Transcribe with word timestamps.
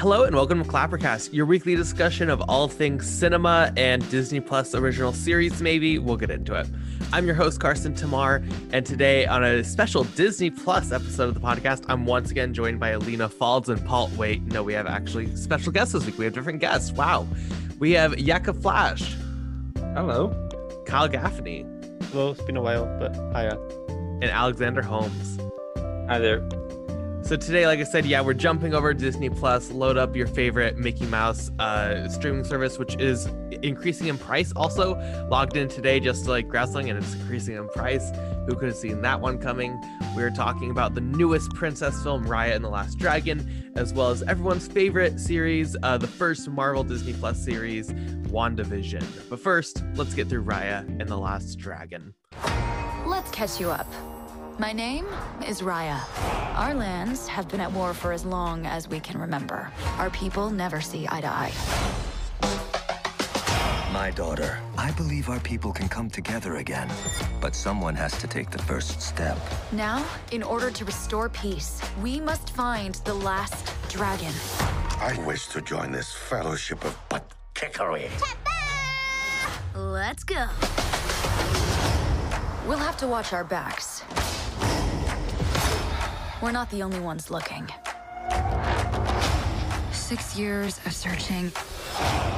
Hello 0.00 0.24
and 0.24 0.34
welcome 0.34 0.64
to 0.64 0.66
Clappercast, 0.66 1.30
your 1.30 1.44
weekly 1.44 1.76
discussion 1.76 2.30
of 2.30 2.40
all 2.48 2.68
things 2.68 3.06
cinema 3.06 3.70
and 3.76 4.08
Disney 4.10 4.40
Plus 4.40 4.74
original 4.74 5.12
series, 5.12 5.60
maybe. 5.60 5.98
We'll 5.98 6.16
get 6.16 6.30
into 6.30 6.54
it. 6.54 6.66
I'm 7.12 7.26
your 7.26 7.34
host, 7.34 7.60
Carson 7.60 7.94
Tamar, 7.94 8.42
and 8.72 8.86
today 8.86 9.26
on 9.26 9.44
a 9.44 9.62
special 9.62 10.04
Disney 10.04 10.48
Plus 10.48 10.90
episode 10.90 11.28
of 11.28 11.34
the 11.34 11.40
podcast, 11.40 11.84
I'm 11.86 12.06
once 12.06 12.30
again 12.30 12.54
joined 12.54 12.80
by 12.80 12.92
Alina 12.92 13.28
Falds 13.28 13.68
and 13.68 13.84
Paul. 13.84 14.10
Wait, 14.16 14.40
no, 14.40 14.62
we 14.62 14.72
have 14.72 14.86
actually 14.86 15.36
special 15.36 15.70
guests 15.70 15.92
this 15.92 16.06
week. 16.06 16.16
We 16.16 16.24
have 16.24 16.32
different 16.32 16.60
guests. 16.60 16.92
Wow. 16.92 17.28
We 17.78 17.92
have 17.92 18.18
Yaka 18.18 18.54
Flash. 18.54 19.16
Hello. 19.92 20.34
Kyle 20.86 21.08
Gaffney. 21.08 21.66
Hello, 22.04 22.30
it's 22.30 22.40
been 22.44 22.56
a 22.56 22.62
while, 22.62 22.86
but 22.98 23.14
hiya. 23.36 23.58
And 24.22 24.30
Alexander 24.30 24.80
Holmes. 24.80 25.38
Hi 26.08 26.18
there. 26.18 26.48
So 27.22 27.36
today, 27.36 27.66
like 27.66 27.78
I 27.78 27.84
said, 27.84 28.06
yeah, 28.06 28.22
we're 28.22 28.34
jumping 28.34 28.74
over 28.74 28.92
Disney 28.92 29.30
Plus. 29.30 29.70
Load 29.70 29.96
up 29.96 30.16
your 30.16 30.26
favorite 30.26 30.78
Mickey 30.78 31.06
Mouse 31.06 31.50
uh, 31.60 32.08
streaming 32.08 32.42
service, 32.42 32.76
which 32.76 32.96
is 32.96 33.26
increasing 33.62 34.08
in 34.08 34.18
price. 34.18 34.52
Also, 34.56 34.96
logged 35.30 35.56
in 35.56 35.68
today 35.68 36.00
just 36.00 36.24
to 36.24 36.30
like 36.30 36.52
wrestling, 36.52 36.90
and 36.90 36.98
it's 36.98 37.14
increasing 37.14 37.54
in 37.54 37.68
price. 37.68 38.10
Who 38.46 38.56
could 38.56 38.68
have 38.68 38.76
seen 38.76 39.00
that 39.02 39.20
one 39.20 39.38
coming? 39.38 39.80
We 40.16 40.24
are 40.24 40.30
talking 40.30 40.72
about 40.72 40.94
the 40.94 41.02
newest 41.02 41.50
princess 41.50 42.02
film, 42.02 42.24
Raya 42.24 42.56
and 42.56 42.64
the 42.64 42.68
Last 42.68 42.98
Dragon, 42.98 43.72
as 43.76 43.94
well 43.94 44.10
as 44.10 44.24
everyone's 44.24 44.66
favorite 44.66 45.20
series, 45.20 45.76
uh, 45.84 45.98
the 45.98 46.08
first 46.08 46.48
Marvel 46.48 46.82
Disney 46.82 47.12
Plus 47.12 47.38
series, 47.38 47.92
WandaVision. 48.32 49.04
But 49.28 49.38
first, 49.38 49.84
let's 49.94 50.14
get 50.14 50.28
through 50.28 50.44
Raya 50.44 50.80
and 51.00 51.08
the 51.08 51.18
Last 51.18 51.58
Dragon. 51.60 52.14
Let's 53.06 53.30
catch 53.30 53.60
you 53.60 53.70
up. 53.70 53.86
My 54.60 54.74
name 54.74 55.06
is 55.48 55.62
Raya. 55.62 55.98
Our 56.54 56.74
lands 56.74 57.26
have 57.28 57.48
been 57.48 57.62
at 57.62 57.72
war 57.72 57.94
for 57.94 58.12
as 58.12 58.26
long 58.26 58.66
as 58.66 58.86
we 58.86 59.00
can 59.00 59.18
remember. 59.18 59.72
Our 59.96 60.10
people 60.10 60.50
never 60.50 60.82
see 60.82 61.06
eye 61.08 61.22
to 61.22 61.28
eye. 61.28 61.52
My 63.90 64.10
daughter, 64.10 64.58
I 64.76 64.90
believe 64.90 65.30
our 65.30 65.40
people 65.40 65.72
can 65.72 65.88
come 65.88 66.10
together 66.10 66.56
again. 66.56 66.90
But 67.40 67.54
someone 67.54 67.94
has 67.94 68.12
to 68.18 68.26
take 68.26 68.50
the 68.50 68.58
first 68.58 69.00
step. 69.00 69.38
Now, 69.72 70.04
in 70.30 70.42
order 70.42 70.70
to 70.70 70.84
restore 70.84 71.30
peace, 71.30 71.80
we 72.02 72.20
must 72.20 72.50
find 72.50 72.96
the 73.06 73.14
last 73.14 73.72
dragon. 73.88 74.34
I 75.00 75.18
wish 75.26 75.46
to 75.48 75.62
join 75.62 75.90
this 75.90 76.12
fellowship 76.12 76.84
of 76.84 76.98
butt 77.08 77.32
kickery. 77.54 78.10
Let's 79.74 80.22
go. 80.22 80.48
We'll 82.68 82.76
have 82.76 82.98
to 82.98 83.06
watch 83.06 83.32
our 83.32 83.42
backs. 83.42 84.02
We're 86.42 86.52
not 86.52 86.70
the 86.70 86.82
only 86.82 87.00
ones 87.00 87.30
looking. 87.30 87.68
Six 89.92 90.38
years 90.38 90.80
of 90.86 90.94
searching. 90.94 91.50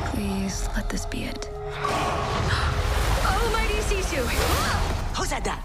Please 0.06 0.68
let 0.74 0.88
this 0.88 1.06
be 1.06 1.22
it. 1.24 1.48
Oh, 1.54 3.50
mighty 3.52 3.74
Sisu! 3.74 4.26
Who 5.16 5.24
said 5.24 5.44
that? 5.44 5.62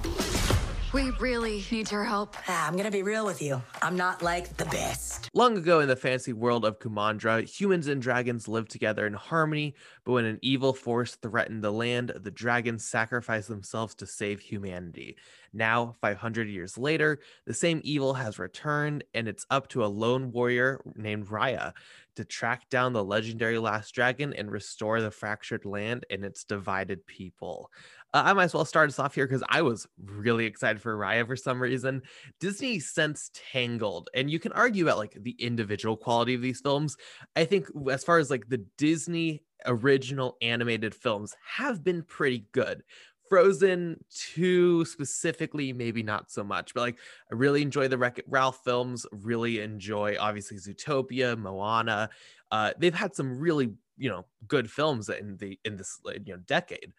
We 0.94 1.10
really 1.20 1.66
need 1.70 1.92
your 1.92 2.06
help. 2.06 2.38
Ah, 2.48 2.68
I'm 2.68 2.78
gonna 2.78 2.90
be 2.92 3.04
real 3.04 3.26
with 3.26 3.42
you. 3.42 3.62
I'm 3.82 3.98
not 3.98 4.22
like 4.22 4.56
the 4.56 4.66
best. 4.66 5.30
Long 5.34 5.58
ago 5.58 5.82
in 5.82 5.88
the 5.90 5.98
fantasy 5.98 6.32
world 6.32 6.64
of 6.64 6.80
Kumandra, 6.80 7.44
humans 7.44 7.88
and 7.88 8.02
dragons 8.02 8.48
lived 8.48 8.72
together 8.72 9.06
in 9.06 9.14
harmony, 9.14 9.76
but 10.06 10.14
when 10.14 10.26
an 10.26 10.40
evil 10.42 10.74
force 10.74 11.16
threatened 11.16 11.64
the 11.64 11.72
land, 11.72 12.14
the 12.16 12.32
dragons 12.32 12.86
sacrificed 12.86 13.50
themselves 13.50 13.96
to 13.96 14.06
save 14.06 14.40
humanity. 14.40 15.18
Now, 15.54 15.96
500 16.02 16.48
years 16.50 16.78
later, 16.78 17.20
the 17.46 17.54
same 17.54 17.82
evil 17.84 18.14
has 18.14 18.40
returned, 18.40 19.04
and 19.14 19.28
it's 19.28 19.46
up 19.50 19.68
to 19.70 19.84
a 19.84 19.88
lone 19.88 20.32
warrior 20.32 20.82
named 20.96 21.28
Raya 21.28 21.74
to 22.16 22.26
track 22.26 22.70
down 22.70 22.94
the 22.94 23.04
legendary 23.04 23.60
last 23.60 23.94
dragon 23.94 24.34
and 24.34 24.52
restore 24.52 25.02
the 25.02 25.12
fractured 25.12 25.66
land 25.66 26.06
and 26.10 26.26
its 26.26 26.44
divided 26.44 27.06
people. 27.06 27.72
Uh, 28.14 28.24
I 28.26 28.34
might 28.34 28.46
as 28.46 28.54
well 28.54 28.66
start 28.66 28.90
us 28.90 29.00
off 29.00 29.16
here 29.16 29.28
because 29.28 29.44
I 29.50 29.62
was 29.62 29.88
really 30.04 30.46
excited 30.46 30.82
for 30.82 30.98
Raya 30.98 31.28
for 31.28 31.36
some 31.36 31.62
reason. 31.62 32.02
Disney 32.40 32.80
since 32.80 33.30
Tangled, 33.34 34.10
and 34.16 34.32
you 34.32 34.40
can 34.40 34.52
argue 34.54 34.86
about 34.86 34.98
like 34.98 35.18
the 35.20 35.36
individual 35.40 35.98
quality 35.98 36.34
of 36.34 36.42
these 36.42 36.62
films. 36.62 36.98
I 37.36 37.46
think 37.46 37.68
as 37.92 38.04
far 38.04 38.18
as 38.18 38.32
like 38.32 38.50
the 38.50 38.66
Disney 38.78 39.44
original 39.66 40.38
animated 40.42 40.96
films 40.96 41.36
have 41.58 41.84
been 41.84 42.04
pretty 42.04 42.46
good. 42.52 42.84
Frozen 43.30 44.04
2 44.34 44.86
specifically, 44.86 45.74
maybe 45.74 46.04
not 46.04 46.32
so 46.32 46.44
much, 46.44 46.74
but 46.74 46.82
like 46.82 46.98
I 47.32 47.36
really 47.36 47.62
enjoy 47.62 47.88
the 47.88 47.98
Wreck 47.98 48.20
It 48.20 48.26
Ralph 48.28 48.62
films, 48.64 49.06
really 49.12 49.62
enjoy 49.62 50.18
obviously 50.20 50.58
Zootopia, 50.58 51.38
Moana. 51.38 52.10
Uh, 52.52 52.72
they've 52.78 52.94
had 52.94 53.16
some 53.16 53.38
really, 53.38 53.74
you 53.98 54.10
know, 54.10 54.26
good 54.48 54.70
films 54.70 55.10
in 55.10 55.38
the 55.38 55.60
in 55.66 55.78
this 55.78 56.00
you 56.26 56.34
know 56.34 56.42
decade. 56.46 56.94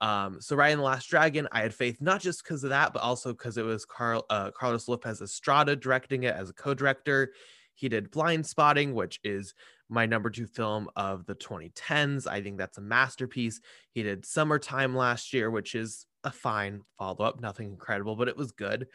Um, 0.00 0.40
so 0.40 0.56
Raya 0.56 0.72
and 0.72 0.80
the 0.80 0.84
Last 0.84 1.10
Dragon, 1.10 1.46
I 1.52 1.60
had 1.60 1.74
faith 1.74 1.98
not 2.00 2.20
just 2.20 2.42
because 2.42 2.64
of 2.64 2.70
that, 2.70 2.92
but 2.92 3.02
also 3.02 3.32
because 3.32 3.58
it 3.58 3.64
was 3.64 3.84
Carl 3.84 4.24
uh, 4.30 4.50
Carlos 4.50 4.88
Lopez 4.88 5.20
Estrada 5.20 5.76
directing 5.76 6.24
it 6.24 6.34
as 6.34 6.50
a 6.50 6.54
co-director. 6.54 7.32
He 7.74 7.88
did 7.88 8.10
Blindspotting, 8.10 8.94
which 8.94 9.20
is 9.24 9.54
my 9.90 10.06
number 10.06 10.30
two 10.30 10.46
film 10.46 10.88
of 10.96 11.26
the 11.26 11.34
2010s. 11.34 12.26
I 12.26 12.42
think 12.42 12.58
that's 12.58 12.78
a 12.78 12.82
masterpiece. 12.82 13.60
He 13.92 14.02
did 14.02 14.24
Summertime 14.24 14.94
last 14.94 15.32
year, 15.32 15.50
which 15.50 15.74
is 15.74 16.06
a 16.24 16.30
fine 16.30 16.82
follow 16.98 17.24
up, 17.24 17.40
nothing 17.40 17.68
incredible, 17.68 18.16
but 18.16 18.28
it 18.28 18.36
was 18.36 18.52
good. 18.52 18.86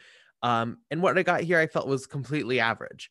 Um, 0.42 0.78
and 0.90 1.02
what 1.02 1.18
I 1.18 1.22
got 1.22 1.42
here, 1.42 1.58
I 1.58 1.66
felt 1.66 1.88
was 1.88 2.06
completely 2.06 2.60
average. 2.60 3.10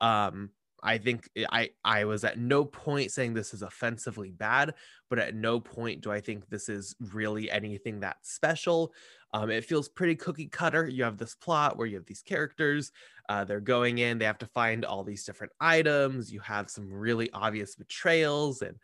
Um, 0.00 0.50
I 0.86 0.98
think 0.98 1.28
I 1.50 1.70
I 1.84 2.04
was 2.04 2.24
at 2.24 2.38
no 2.38 2.64
point 2.64 3.10
saying 3.10 3.34
this 3.34 3.52
is 3.52 3.62
offensively 3.62 4.30
bad, 4.30 4.74
but 5.10 5.18
at 5.18 5.34
no 5.34 5.58
point 5.58 6.00
do 6.00 6.12
I 6.12 6.20
think 6.20 6.48
this 6.48 6.68
is 6.68 6.94
really 7.12 7.50
anything 7.50 8.00
that 8.00 8.18
special. 8.22 8.94
Um, 9.32 9.50
it 9.50 9.64
feels 9.64 9.88
pretty 9.88 10.14
cookie 10.14 10.46
cutter. 10.46 10.88
You 10.88 11.02
have 11.04 11.18
this 11.18 11.34
plot 11.34 11.76
where 11.76 11.86
you 11.86 11.96
have 11.96 12.06
these 12.06 12.22
characters, 12.22 12.92
uh, 13.28 13.44
they're 13.44 13.60
going 13.60 13.98
in, 13.98 14.18
they 14.18 14.24
have 14.24 14.38
to 14.38 14.46
find 14.46 14.84
all 14.84 15.02
these 15.02 15.24
different 15.24 15.52
items. 15.60 16.32
You 16.32 16.40
have 16.40 16.70
some 16.70 16.90
really 16.90 17.30
obvious 17.32 17.74
betrayals 17.74 18.62
and 18.62 18.76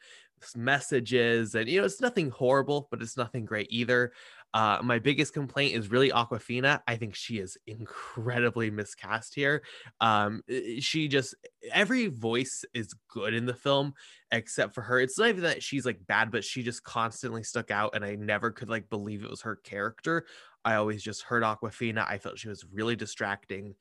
messages, 0.57 1.55
and 1.55 1.69
you 1.69 1.79
know, 1.79 1.87
it's 1.87 2.01
nothing 2.01 2.31
horrible, 2.31 2.89
but 2.91 3.01
it's 3.01 3.17
nothing 3.17 3.45
great 3.45 3.69
either. 3.71 4.12
Uh, 4.55 4.79
my 4.83 4.99
biggest 4.99 5.33
complaint 5.33 5.75
is 5.75 5.91
really 5.91 6.11
Awkwafina. 6.11 6.81
I 6.87 6.97
think 6.97 7.15
she 7.15 7.39
is 7.39 7.57
incredibly 7.67 8.71
miscast 8.71 9.35
here. 9.35 9.63
Um, 10.01 10.43
she 10.81 11.09
just 11.09 11.35
every 11.73 12.09
voice 12.09 12.65
is 12.75 12.95
good 13.09 13.33
in 13.35 13.47
the 13.47 13.55
film 13.55 13.95
except 14.31 14.75
for 14.75 14.83
her. 14.83 15.01
It's 15.01 15.19
not 15.19 15.29
even 15.29 15.43
that 15.45 15.62
she's 15.62 15.87
like 15.87 16.07
bad, 16.07 16.31
but 16.31 16.45
she 16.45 16.62
just 16.62 16.85
constantly 16.85 17.43
stuck 17.43 17.71
out, 17.71 17.95
and 17.95 18.05
I 18.05 18.15
never 18.15 18.51
could 18.51 18.69
like 18.69 18.91
believe 18.91 19.25
it 19.25 19.31
was 19.31 19.43
her 19.43 19.57
character. 19.57 20.27
I 20.65 20.75
always 20.75 21.03
just 21.03 21.23
heard 21.23 21.43
Awkwafina. 21.43 22.07
I 22.09 22.19
felt 22.19 22.39
she 22.39 22.49
was 22.49 22.65
really 22.73 22.97
distracting. 22.97 23.75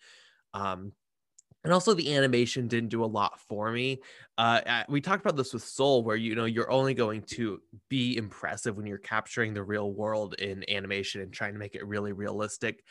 Um, 0.53 0.93
and 1.63 1.71
also 1.71 1.93
the 1.93 2.15
animation 2.15 2.67
didn't 2.67 2.89
do 2.89 3.03
a 3.03 3.05
lot 3.05 3.39
for 3.39 3.71
me 3.71 3.99
uh, 4.37 4.83
we 4.89 5.01
talked 5.01 5.23
about 5.23 5.35
this 5.35 5.53
with 5.53 5.63
soul 5.63 6.03
where 6.03 6.15
you 6.15 6.35
know 6.35 6.45
you're 6.45 6.71
only 6.71 6.93
going 6.93 7.21
to 7.21 7.61
be 7.89 8.17
impressive 8.17 8.77
when 8.77 8.85
you're 8.85 8.97
capturing 8.97 9.53
the 9.53 9.63
real 9.63 9.93
world 9.93 10.33
in 10.35 10.63
animation 10.69 11.21
and 11.21 11.33
trying 11.33 11.53
to 11.53 11.59
make 11.59 11.75
it 11.75 11.85
really 11.85 12.11
realistic 12.11 12.83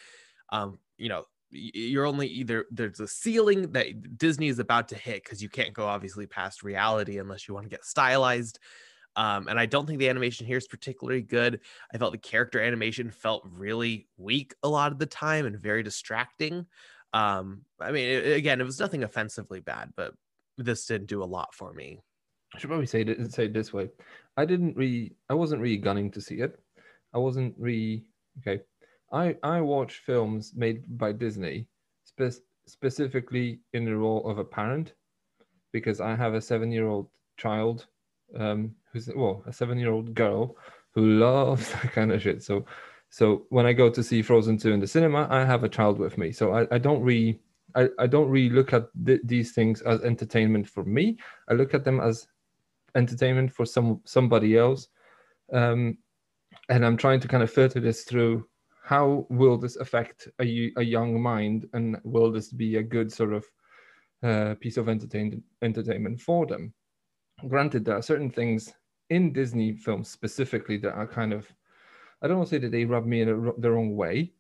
um, 0.51 0.79
you 0.97 1.09
know 1.09 1.25
you're 1.53 2.07
only 2.07 2.29
either 2.29 2.67
there's 2.71 3.01
a 3.01 3.09
ceiling 3.09 3.73
that 3.73 4.17
disney 4.17 4.47
is 4.47 4.61
about 4.61 4.89
to 4.89 4.95
hit 4.95 5.25
because 5.25 5.43
you 5.43 5.49
can't 5.49 5.75
go 5.75 5.85
obviously 5.87 6.27
past 6.27 6.63
reality 6.63 7.19
unless 7.19 7.49
you 7.49 7.55
want 7.55 7.65
to 7.65 7.71
get 7.71 7.85
stylized 7.85 8.61
um, 9.17 9.49
and 9.49 9.59
I 9.59 9.67
don't 9.67 9.87
think 9.87 9.99
the 9.99 10.09
animation 10.09 10.47
here 10.47 10.57
is 10.57 10.69
particularly 10.69 11.23
good. 11.23 11.61
I 11.93 11.99
felt 11.99 12.13
the 12.13 12.19
character 12.19 12.61
animation 12.61 13.11
felt 13.11 13.43
really 13.45 14.09
weak 14.17 14.55
a 14.63 14.69
lot 14.69 14.93
of 14.93 14.99
the 14.99 15.07
time 15.07 15.47
and 15.47 15.59
very 15.59 15.83
distracting. 15.83 16.67
Um, 17.13 17.63
I 17.81 17.93
mean, 17.93 18.09
it, 18.09 18.37
again, 18.37 18.61
it 18.61 18.65
was 18.65 18.81
nothing 18.81 19.03
offensively 19.03 19.61
bad, 19.61 19.93
but 19.97 20.15
this 20.59 20.87
didn't 20.87 21.09
do 21.09 21.23
a 21.23 21.25
lot 21.25 21.55
for 21.55 21.73
me. 21.73 22.01
I 22.55 22.59
should 22.59 22.69
probably 22.69 22.87
say 22.87 23.03
it, 23.03 23.33
say 23.33 23.47
it 23.47 23.55
this 23.55 23.73
way. 23.73 23.89
I 24.37 24.45
didn't 24.45 24.77
really, 24.77 25.15
I 25.29 25.35
wasn't 25.35 25.63
really 25.63 25.77
gunning 25.77 26.11
to 26.13 26.21
see 26.21 26.37
it. 26.37 26.59
I 27.15 27.19
wasn't 27.19 27.55
really 27.59 28.05
okay. 28.39 28.63
I 29.13 29.37
I 29.43 29.61
watch 29.61 30.03
films 30.07 30.53
made 30.55 30.85
by 30.99 31.13
Disney 31.13 31.67
spe- 32.05 32.43
specifically 32.67 33.61
in 33.73 33.85
the 33.85 33.97
role 33.97 34.29
of 34.29 34.39
a 34.39 34.45
parent 34.45 34.95
because 35.73 36.01
I 36.01 36.15
have 36.15 36.35
a 36.35 36.41
seven 36.41 36.71
year 36.71 36.87
old 36.87 37.09
child 37.37 37.87
um, 38.39 38.75
who's 38.93 39.09
well 39.15 39.43
a 39.47 39.53
seven 39.53 39.79
year 39.79 39.91
old 39.91 40.15
girl 40.15 40.57
who 40.95 41.19
loves 41.19 41.71
that 41.73 41.93
kind 41.93 42.13
of 42.13 42.23
shit. 42.23 42.43
So 42.43 42.65
so 43.11 43.47
when 43.51 43.67
I 43.67 43.73
go 43.73 43.91
to 43.91 44.03
see 44.03 44.23
Frozen 44.23 44.59
2 44.59 44.73
in 44.73 44.81
the 44.81 44.87
cinema, 44.87 45.27
I 45.31 45.45
have 45.45 45.65
a 45.65 45.69
child 45.69 45.99
with 45.99 46.17
me. 46.17 46.33
So 46.33 46.55
I, 46.55 46.67
I 46.71 46.79
don't 46.79 47.03
really 47.03 47.41
I, 47.75 47.89
I 47.99 48.07
don't 48.07 48.29
really 48.29 48.51
look 48.51 48.73
at 48.73 48.89
th- 49.05 49.21
these 49.25 49.53
things 49.53 49.81
as 49.83 50.01
entertainment 50.03 50.69
for 50.69 50.85
me. 50.85 51.19
I 51.49 51.55
look 51.55 51.75
at 51.75 51.85
them 51.85 52.01
as 52.01 52.27
entertainment 52.95 53.53
for 53.53 53.67
some 53.67 54.01
somebody 54.05 54.57
else. 54.57 54.89
Um, 55.53 55.99
and 56.69 56.85
I'm 56.85 56.97
trying 56.97 57.21
to 57.21 57.29
kind 57.29 57.43
of 57.43 57.51
filter 57.51 57.81
this 57.81 58.05
through 58.05 58.47
how 58.83 59.27
will 59.29 59.57
this 59.57 59.77
affect 59.77 60.29
a, 60.41 60.73
a 60.77 60.83
young 60.83 61.21
mind 61.21 61.67
and 61.75 61.99
will 62.05 62.33
this 62.33 62.53
be 62.53 62.77
a 62.77 62.83
good 62.83 63.13
sort 63.13 63.33
of 63.33 63.45
uh, 64.23 64.55
piece 64.61 64.77
of 64.77 64.89
entertain- 64.89 65.43
entertainment 65.63 66.21
for 66.21 66.47
them. 66.47 66.73
Granted, 67.49 67.85
there 67.85 67.97
are 67.97 68.03
certain 68.03 68.31
things 68.31 68.73
in 69.09 69.33
Disney 69.33 69.73
films 69.73 70.09
specifically 70.09 70.77
that 70.79 70.95
are 70.95 71.07
kind 71.07 71.33
of, 71.33 71.49
I 72.23 72.29
don't 72.29 72.39
want 72.39 72.49
to 72.51 72.55
say 72.55 72.59
that 72.59 72.73
they 72.73 72.85
rub 72.85 73.07
me 73.07 73.23
in 73.23 73.29
a, 73.29 73.61
the 73.61 73.71
wrong 73.71 73.97
way, 73.97 74.33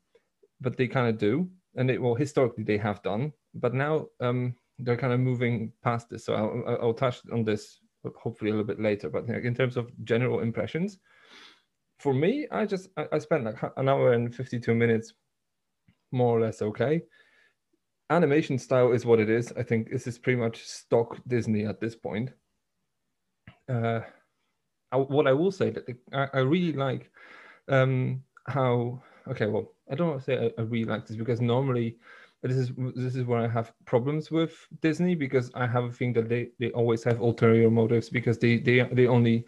but 0.60 0.76
they 0.76 0.86
kind 0.86 1.08
of 1.08 1.18
do. 1.18 1.48
And 1.76 1.90
it, 1.90 2.00
well, 2.00 2.14
historically 2.14 2.64
they 2.64 2.78
have 2.78 3.02
done, 3.02 3.32
but 3.54 3.74
now 3.74 4.06
um, 4.20 4.54
they're 4.78 4.96
kind 4.96 5.12
of 5.12 5.20
moving 5.20 5.72
past 5.82 6.10
this. 6.10 6.24
So 6.24 6.34
I'll, 6.34 6.78
I'll 6.82 6.94
touch 6.94 7.20
on 7.32 7.44
this 7.44 7.78
hopefully 8.16 8.50
a 8.50 8.54
little 8.54 8.66
bit 8.66 8.80
later. 8.80 9.08
But 9.08 9.28
in 9.28 9.54
terms 9.54 9.76
of 9.76 9.90
general 10.04 10.40
impressions, 10.40 10.98
for 11.98 12.14
me, 12.14 12.46
I 12.50 12.64
just 12.66 12.88
I, 12.96 13.18
spent 13.18 13.44
like 13.44 13.62
an 13.76 13.88
hour 13.88 14.14
and 14.14 14.34
52 14.34 14.74
minutes, 14.74 15.12
more 16.12 16.36
or 16.38 16.40
less 16.40 16.62
okay. 16.62 17.02
Animation 18.08 18.58
style 18.58 18.92
is 18.92 19.04
what 19.04 19.20
it 19.20 19.28
is. 19.30 19.52
I 19.56 19.62
think 19.62 19.90
this 19.90 20.06
is 20.06 20.18
pretty 20.18 20.40
much 20.40 20.64
stock 20.64 21.18
Disney 21.28 21.66
at 21.66 21.80
this 21.80 21.94
point. 21.94 22.30
Uh, 23.68 24.00
I, 24.90 24.96
what 24.96 25.26
I 25.26 25.32
will 25.32 25.52
say 25.52 25.70
that 25.70 25.84
I, 26.12 26.38
I 26.38 26.38
really 26.40 26.72
like 26.72 27.10
um, 27.70 28.22
how 28.46 29.02
okay, 29.28 29.46
well, 29.46 29.72
I 29.90 29.94
don't 29.94 30.08
want 30.08 30.20
to 30.20 30.24
say 30.24 30.36
I, 30.36 30.60
I 30.60 30.64
really 30.64 30.84
like 30.84 31.06
this 31.06 31.16
because 31.16 31.40
normally 31.40 31.96
this 32.42 32.56
is 32.56 32.72
this 32.94 33.16
is 33.16 33.24
where 33.24 33.40
I 33.40 33.48
have 33.48 33.72
problems 33.84 34.30
with 34.30 34.66
Disney 34.80 35.14
because 35.14 35.50
I 35.54 35.66
have 35.66 35.84
a 35.84 35.92
thing 35.92 36.12
that 36.14 36.28
they 36.28 36.50
they 36.58 36.70
always 36.70 37.04
have 37.04 37.20
ulterior 37.20 37.70
motives 37.70 38.08
because 38.08 38.38
they 38.38 38.58
they 38.58 38.80
they 38.92 39.06
only 39.06 39.44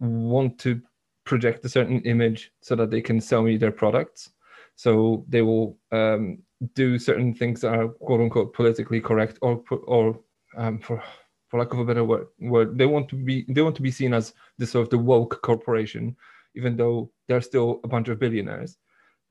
want 0.00 0.58
to 0.60 0.80
project 1.24 1.64
a 1.64 1.68
certain 1.68 2.00
image 2.02 2.52
so 2.60 2.76
that 2.76 2.90
they 2.90 3.00
can 3.00 3.20
sell 3.20 3.42
me 3.42 3.56
their 3.56 3.72
products. 3.72 4.30
So 4.76 5.24
they 5.28 5.42
will 5.42 5.78
um, 5.90 6.38
do 6.74 6.98
certain 6.98 7.34
things 7.34 7.62
that 7.62 7.74
are 7.74 7.88
quote 7.88 8.20
unquote 8.20 8.54
politically 8.54 9.00
correct 9.00 9.38
or 9.42 9.62
or 9.86 10.20
um, 10.56 10.78
for 10.78 11.02
for 11.48 11.60
lack 11.60 11.72
of 11.72 11.78
a 11.78 11.84
better 11.84 12.04
word, 12.04 12.26
word 12.40 12.76
they 12.76 12.86
want 12.86 13.08
to 13.08 13.16
be 13.16 13.44
they 13.48 13.62
want 13.62 13.76
to 13.76 13.82
be 13.82 13.90
seen 13.90 14.12
as 14.12 14.34
the 14.58 14.66
sort 14.66 14.82
of 14.84 14.90
the 14.90 14.98
woke 14.98 15.40
corporation, 15.42 16.16
even 16.56 16.76
though 16.76 17.10
they're 17.28 17.40
still 17.40 17.80
a 17.84 17.88
bunch 17.88 18.08
of 18.08 18.18
billionaires 18.18 18.76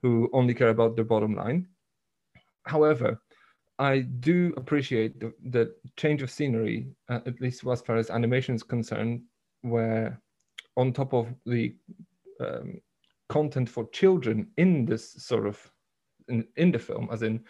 who 0.01 0.29
only 0.33 0.53
care 0.53 0.69
about 0.69 0.95
their 0.95 1.05
bottom 1.05 1.35
line. 1.35 1.67
However, 2.63 3.21
I 3.77 3.99
do 3.99 4.53
appreciate 4.55 5.19
the, 5.19 5.33
the 5.43 5.75
change 5.97 6.21
of 6.21 6.31
scenery, 6.31 6.87
uh, 7.09 7.19
at 7.25 7.41
least 7.41 7.65
as 7.67 7.81
far 7.81 7.97
as 7.97 8.09
animation 8.09 8.55
is 8.55 8.63
concerned, 8.63 9.23
where 9.61 10.21
on 10.77 10.93
top 10.93 11.13
of 11.13 11.27
the 11.45 11.75
um, 12.39 12.79
content 13.29 13.69
for 13.69 13.89
children 13.89 14.47
in 14.57 14.85
this 14.85 15.13
sort 15.13 15.47
of 15.47 15.59
in, 16.27 16.47
in 16.55 16.71
the 16.71 16.79
film, 16.79 17.09
as 17.11 17.23
in 17.23 17.43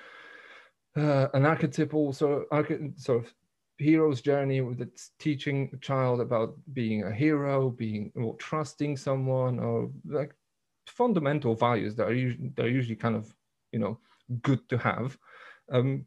uh, 0.97 1.27
an 1.33 1.45
archetypal 1.45 2.13
sort 2.13 2.47
of, 2.51 2.67
sort 2.97 3.25
of 3.25 3.33
hero's 3.77 4.21
journey 4.21 4.61
with 4.61 4.81
it's 4.81 5.11
teaching 5.19 5.69
a 5.73 5.77
child 5.77 6.21
about 6.21 6.55
being 6.73 7.03
a 7.03 7.11
hero, 7.11 7.69
being 7.69 8.11
or 8.15 8.35
trusting 8.37 8.97
someone, 8.97 9.59
or 9.59 9.89
like 10.07 10.33
fundamental 10.87 11.55
values 11.55 11.95
that 11.95 12.07
are 12.07 12.13
usually, 12.13 12.51
that 12.55 12.65
are 12.65 12.69
usually 12.69 12.95
kind 12.95 13.15
of 13.15 13.33
you 13.71 13.79
know 13.79 13.99
good 14.41 14.67
to 14.69 14.77
have. 14.77 15.17
Um, 15.71 16.05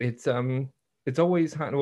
it's 0.00 0.26
um, 0.26 0.70
it's 1.06 1.18
always 1.18 1.54
had 1.54 1.74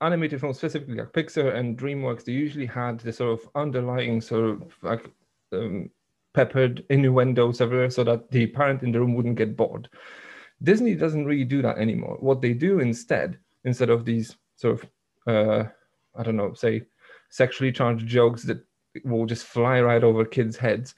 animated 0.00 0.40
films 0.40 0.56
specifically 0.56 0.96
like 0.96 1.12
Pixar 1.12 1.54
and 1.54 1.78
DreamWorks. 1.78 2.24
They 2.24 2.32
usually 2.32 2.66
had 2.66 3.00
the 3.00 3.12
sort 3.12 3.38
of 3.38 3.48
underlying 3.54 4.20
sort 4.20 4.50
of 4.50 4.74
like 4.82 5.10
um, 5.52 5.90
peppered 6.32 6.84
innuendos 6.90 7.60
everywhere, 7.60 7.90
so 7.90 8.04
that 8.04 8.30
the 8.30 8.46
parent 8.46 8.82
in 8.82 8.92
the 8.92 9.00
room 9.00 9.14
wouldn't 9.14 9.36
get 9.36 9.56
bored. 9.56 9.88
Disney 10.62 10.94
doesn't 10.94 11.24
really 11.24 11.44
do 11.44 11.62
that 11.62 11.78
anymore. 11.78 12.16
What 12.20 12.42
they 12.42 12.52
do 12.52 12.80
instead, 12.80 13.38
instead 13.64 13.90
of 13.90 14.04
these 14.04 14.36
sort 14.56 14.82
of 14.82 14.90
uh, 15.26 15.64
I 16.16 16.22
don't 16.22 16.36
know, 16.36 16.54
say 16.54 16.82
sexually 17.30 17.72
charged 17.72 18.06
jokes 18.06 18.42
that 18.44 18.64
will 19.04 19.26
just 19.26 19.46
fly 19.46 19.80
right 19.80 20.02
over 20.02 20.24
kids' 20.24 20.56
heads, 20.56 20.94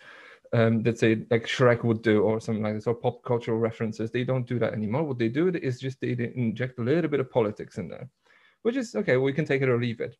um, 0.53 0.83
that 0.83 0.99
say 0.99 1.25
like 1.31 1.47
Shrek 1.47 1.85
would 1.85 2.03
do 2.03 2.23
or 2.23 2.41
something 2.41 2.63
like 2.63 2.75
this, 2.75 2.87
or 2.87 2.95
pop 2.95 3.23
cultural 3.25 3.59
references. 3.59 4.11
They 4.11 4.25
don't 4.25 4.47
do 4.47 4.59
that 4.59 4.73
anymore. 4.73 5.05
What 5.05 5.19
they 5.19 5.29
do 5.29 5.49
is 5.49 5.81
just 5.81 6.01
they 6.01 6.33
inject 6.35 6.79
a 6.79 6.83
little 6.83 7.11
bit 7.11 7.21
of 7.21 7.31
politics 7.31 7.79
in 7.79 7.89
there, 7.89 8.09
which 8.63 8.77
is 8.77 8.95
okay. 8.95 9.17
We 9.17 9.33
can 9.33 9.45
take 9.45 9.63
it 9.63 9.69
or 9.69 9.79
leave 9.79 10.01
it. 10.01 10.17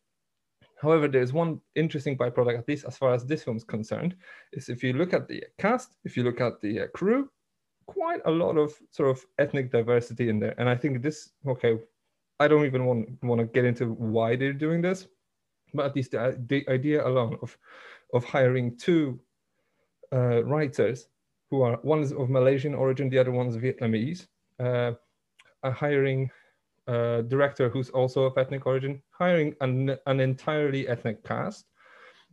However, 0.81 1.07
there's 1.07 1.31
one 1.31 1.61
interesting 1.75 2.17
byproduct, 2.17 2.59
at 2.59 2.67
least 2.67 2.85
as 2.85 2.97
far 2.97 3.13
as 3.13 3.25
this 3.25 3.43
film 3.43 3.55
is 3.55 3.63
concerned, 3.63 4.15
is 4.51 4.67
if 4.67 4.83
you 4.83 4.91
look 4.93 5.13
at 5.13 5.29
the 5.29 5.43
cast, 5.57 5.95
if 6.03 6.17
you 6.17 6.23
look 6.23 6.41
at 6.41 6.59
the 6.61 6.81
uh, 6.81 6.87
crew, 6.87 7.29
quite 7.85 8.19
a 8.25 8.31
lot 8.31 8.57
of 8.57 8.73
sort 8.91 9.09
of 9.09 9.23
ethnic 9.39 9.71
diversity 9.71 10.27
in 10.27 10.39
there. 10.39 10.55
And 10.57 10.67
I 10.67 10.75
think 10.75 11.01
this, 11.01 11.29
okay, 11.47 11.79
I 12.39 12.47
don't 12.47 12.65
even 12.65 12.85
want, 12.85 13.09
want 13.21 13.39
to 13.39 13.45
get 13.45 13.65
into 13.65 13.87
why 13.93 14.35
they're 14.35 14.53
doing 14.53 14.81
this, 14.81 15.07
but 15.73 15.85
at 15.85 15.95
least 15.95 16.11
the, 16.11 16.37
the 16.47 16.67
idea 16.69 17.05
alone 17.05 17.37
of, 17.41 17.57
of 18.13 18.23
hiring 18.25 18.77
two 18.77 19.19
uh, 20.11 20.43
writers 20.43 21.07
who 21.49 21.61
are 21.61 21.77
one 21.83 22.01
is 22.01 22.11
of 22.11 22.29
Malaysian 22.29 22.73
origin, 22.73 23.09
the 23.09 23.19
other 23.19 23.31
one's 23.31 23.57
Vietnamese, 23.57 24.27
uh, 24.59 24.93
hiring 25.63 26.29
a 26.87 27.23
director 27.27 27.69
who's 27.69 27.89
also 27.91 28.23
of 28.23 28.37
ethnic 28.37 28.65
origin, 28.65 29.01
hiring 29.11 29.55
an, 29.61 29.95
an 30.07 30.19
entirely 30.19 30.87
ethnic 30.87 31.23
cast. 31.23 31.65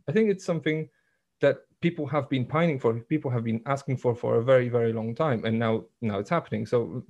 I 0.09 0.11
think 0.11 0.29
it's 0.29 0.45
something 0.45 0.89
that 1.39 1.59
people 1.81 2.05
have 2.07 2.29
been 2.29 2.45
pining 2.45 2.79
for, 2.79 2.93
people 2.93 3.31
have 3.31 3.43
been 3.43 3.61
asking 3.65 3.97
for 3.97 4.15
for 4.15 4.37
a 4.37 4.43
very, 4.43 4.69
very 4.69 4.93
long 4.93 5.15
time, 5.15 5.45
and 5.45 5.57
now 5.57 5.85
now 6.01 6.19
it's 6.19 6.29
happening. 6.29 6.65
So 6.65 7.03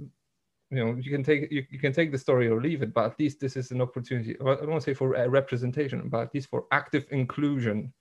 you 0.71 0.77
know 0.83 0.95
you 0.95 1.11
can 1.11 1.23
take 1.23 1.51
you, 1.51 1.65
you 1.69 1.79
can 1.79 1.93
take 1.93 2.11
the 2.11 2.17
story 2.17 2.47
or 2.47 2.61
leave 2.61 2.81
it 2.81 2.93
but 2.93 3.05
at 3.05 3.19
least 3.19 3.39
this 3.39 3.55
is 3.57 3.71
an 3.71 3.81
opportunity 3.81 4.35
i 4.41 4.55
don't 4.55 4.69
want 4.69 4.81
to 4.81 4.89
say 4.89 4.93
for 4.93 5.09
representation 5.29 6.07
but 6.09 6.21
at 6.21 6.33
least 6.33 6.49
for 6.49 6.65
active 6.71 7.05
inclusion 7.11 7.93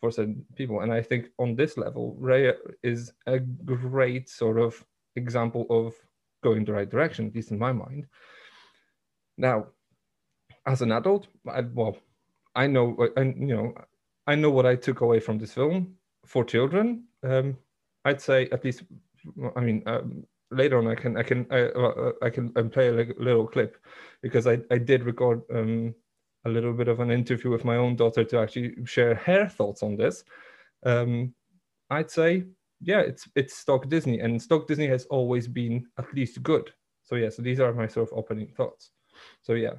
for 0.00 0.10
certain 0.10 0.44
people. 0.56 0.80
And 0.80 0.92
I 0.92 1.02
think 1.02 1.26
on 1.38 1.54
this 1.54 1.76
level, 1.76 2.16
Raya 2.20 2.54
is 2.82 3.12
a 3.26 3.38
great 3.38 4.28
sort 4.28 4.58
of 4.58 4.82
example 5.16 5.66
of 5.68 5.94
going 6.42 6.64
the 6.64 6.72
right 6.72 6.88
direction, 6.88 7.26
at 7.26 7.34
least 7.34 7.50
in 7.50 7.58
my 7.58 7.72
mind. 7.72 8.06
Now, 9.36 9.66
as 10.66 10.82
an 10.82 10.92
adult, 10.92 11.28
I, 11.46 11.60
well, 11.60 11.98
I 12.54 12.66
know, 12.66 12.96
I, 13.16 13.20
you 13.20 13.54
know, 13.54 13.74
I 14.26 14.34
know 14.34 14.50
what 14.50 14.66
I 14.66 14.74
took 14.74 15.02
away 15.02 15.20
from 15.20 15.38
this 15.38 15.52
film 15.52 15.94
for 16.24 16.44
children. 16.44 17.04
Um, 17.22 17.56
I'd 18.04 18.20
say 18.20 18.48
at 18.50 18.64
least, 18.64 18.84
I 19.54 19.60
mean, 19.60 19.82
um, 19.86 20.24
later 20.50 20.78
on 20.78 20.88
I 20.88 20.94
can 20.94 21.16
I 21.16 21.22
can 21.22 21.46
I, 21.50 21.62
uh, 21.62 22.12
I 22.22 22.30
can 22.30 22.52
play 22.70 22.88
a 22.88 22.92
little 23.18 23.46
clip 23.46 23.76
because 24.22 24.46
I, 24.46 24.58
I 24.70 24.78
did 24.78 25.04
record 25.04 25.42
um, 25.54 25.94
a 26.44 26.48
little 26.48 26.72
bit 26.72 26.88
of 26.88 27.00
an 27.00 27.10
interview 27.10 27.50
with 27.50 27.64
my 27.64 27.76
own 27.76 27.96
daughter 27.96 28.24
to 28.24 28.38
actually 28.38 28.74
share 28.84 29.14
her 29.14 29.46
thoughts 29.48 29.82
on 29.82 29.96
this. 29.96 30.24
Um, 30.84 31.34
I'd 31.90 32.10
say, 32.10 32.44
yeah, 32.80 33.00
it's 33.00 33.28
it's 33.34 33.56
stock 33.56 33.88
Disney, 33.88 34.20
and 34.20 34.40
stock 34.40 34.66
Disney 34.66 34.86
has 34.88 35.04
always 35.06 35.46
been 35.46 35.86
at 35.98 36.12
least 36.14 36.42
good. 36.42 36.72
So 37.04 37.16
yeah, 37.16 37.28
so 37.28 37.42
these 37.42 37.60
are 37.60 37.72
my 37.72 37.86
sort 37.86 38.10
of 38.10 38.18
opening 38.18 38.48
thoughts. 38.48 38.90
So 39.42 39.54
yeah, 39.54 39.74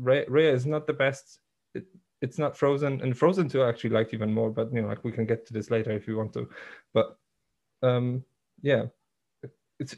Raya, 0.00 0.52
is 0.52 0.66
not 0.66 0.86
the 0.86 0.92
best. 0.92 1.40
It, 1.74 1.86
it's 2.20 2.38
not 2.38 2.56
Frozen, 2.56 3.00
and 3.00 3.16
Frozen 3.16 3.48
2 3.48 3.62
I 3.62 3.68
actually 3.68 3.90
liked 3.90 4.14
even 4.14 4.32
more, 4.32 4.50
but 4.50 4.72
you 4.72 4.82
know, 4.82 4.88
like 4.88 5.02
we 5.02 5.12
can 5.12 5.26
get 5.26 5.46
to 5.46 5.52
this 5.52 5.70
later 5.70 5.90
if 5.90 6.06
you 6.06 6.16
want 6.16 6.32
to. 6.34 6.48
But 6.92 7.16
um, 7.82 8.24
yeah, 8.60 8.84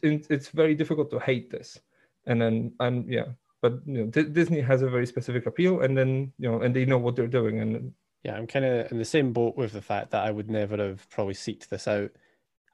it's 0.03 0.27
it's 0.31 0.49
very 0.49 0.75
difficult 0.75 1.11
to 1.11 1.19
hate 1.19 1.51
this, 1.51 1.79
and 2.27 2.41
then 2.41 2.73
and 2.81 3.11
yeah, 3.11 3.27
but 3.63 3.81
you 3.87 4.05
know, 4.05 4.07
D- 4.07 4.25
Disney 4.25 4.61
has 4.61 4.83
a 4.83 4.91
very 4.91 5.07
specific 5.07 5.47
appeal, 5.47 5.81
and 5.81 5.97
then 5.97 6.33
you 6.39 6.51
know, 6.51 6.61
and 6.61 6.75
they 6.75 6.85
know 6.85 6.99
what 6.99 7.17
they're 7.17 7.27
doing. 7.27 7.61
And 7.61 7.93
yeah, 8.23 8.35
I'm 8.35 8.47
kind 8.47 8.65
of 8.65 8.91
in 8.93 8.99
the 8.99 9.05
same 9.05 9.33
boat 9.33 9.57
with 9.57 9.73
the 9.73 9.83
fact 9.83 10.11
that 10.11 10.25
I 10.25 10.31
would 10.31 10.51
never 10.51 10.77
have 10.77 11.09
probably 11.11 11.35
seeked 11.35 11.69
this 11.69 11.89
out 11.89 12.11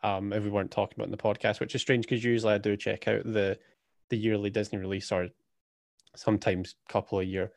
um, 0.02 0.33
if 0.33 0.43
we 0.43 0.50
weren't 0.50 0.71
talking 0.71 0.95
about 0.97 1.07
in 1.07 1.11
the 1.11 1.17
podcast, 1.17 1.61
which 1.61 1.75
is 1.75 1.81
strange 1.81 2.07
because 2.07 2.25
usually 2.25 2.55
I 2.55 2.59
do 2.59 2.76
check 2.76 3.09
out 3.09 3.25
the 3.25 3.59
the 4.09 4.17
yearly 4.17 4.50
Disney 4.50 4.79
release 4.79 5.12
or 5.12 5.29
sometimes 6.17 6.75
couple 6.88 7.21
a 7.21 7.25
year. 7.25 7.52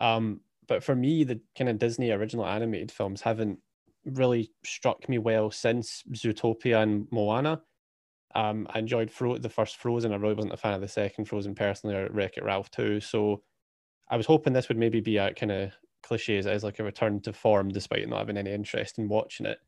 Um, 0.00 0.40
but 0.68 0.84
for 0.84 0.94
me, 0.94 1.24
the 1.24 1.40
kind 1.56 1.68
of 1.68 1.78
Disney 1.78 2.10
original 2.10 2.46
animated 2.46 2.92
films 2.92 3.20
haven't 3.20 3.58
really 4.04 4.50
struck 4.64 5.08
me 5.08 5.18
well 5.18 5.50
since 5.50 6.04
Zootopia 6.12 6.82
and 6.82 7.08
Moana. 7.10 7.60
Um, 8.34 8.66
I 8.70 8.78
enjoyed 8.78 9.10
Fro- 9.10 9.38
the 9.38 9.48
first 9.48 9.76
Frozen. 9.76 10.12
I 10.12 10.16
really 10.16 10.34
wasn't 10.34 10.54
a 10.54 10.58
fan 10.58 10.74
of 10.74 10.80
the 10.80 10.88
second 10.88 11.26
Frozen 11.26 11.54
personally, 11.54 11.96
or 11.96 12.08
Wreck 12.10 12.36
It 12.36 12.44
Ralph 12.44 12.70
too. 12.70 13.00
So 13.00 13.42
I 14.08 14.16
was 14.16 14.26
hoping 14.26 14.52
this 14.52 14.68
would 14.68 14.78
maybe 14.78 15.00
be 15.00 15.16
a 15.16 15.34
kind 15.34 15.52
of 15.52 15.72
cliche 16.02 16.38
as 16.38 16.64
like 16.64 16.78
a 16.78 16.84
return 16.84 17.20
to 17.22 17.32
form, 17.32 17.68
despite 17.68 18.08
not 18.08 18.18
having 18.18 18.36
any 18.36 18.52
interest 18.52 18.98
in 18.98 19.08
watching 19.08 19.46
it. 19.46 19.58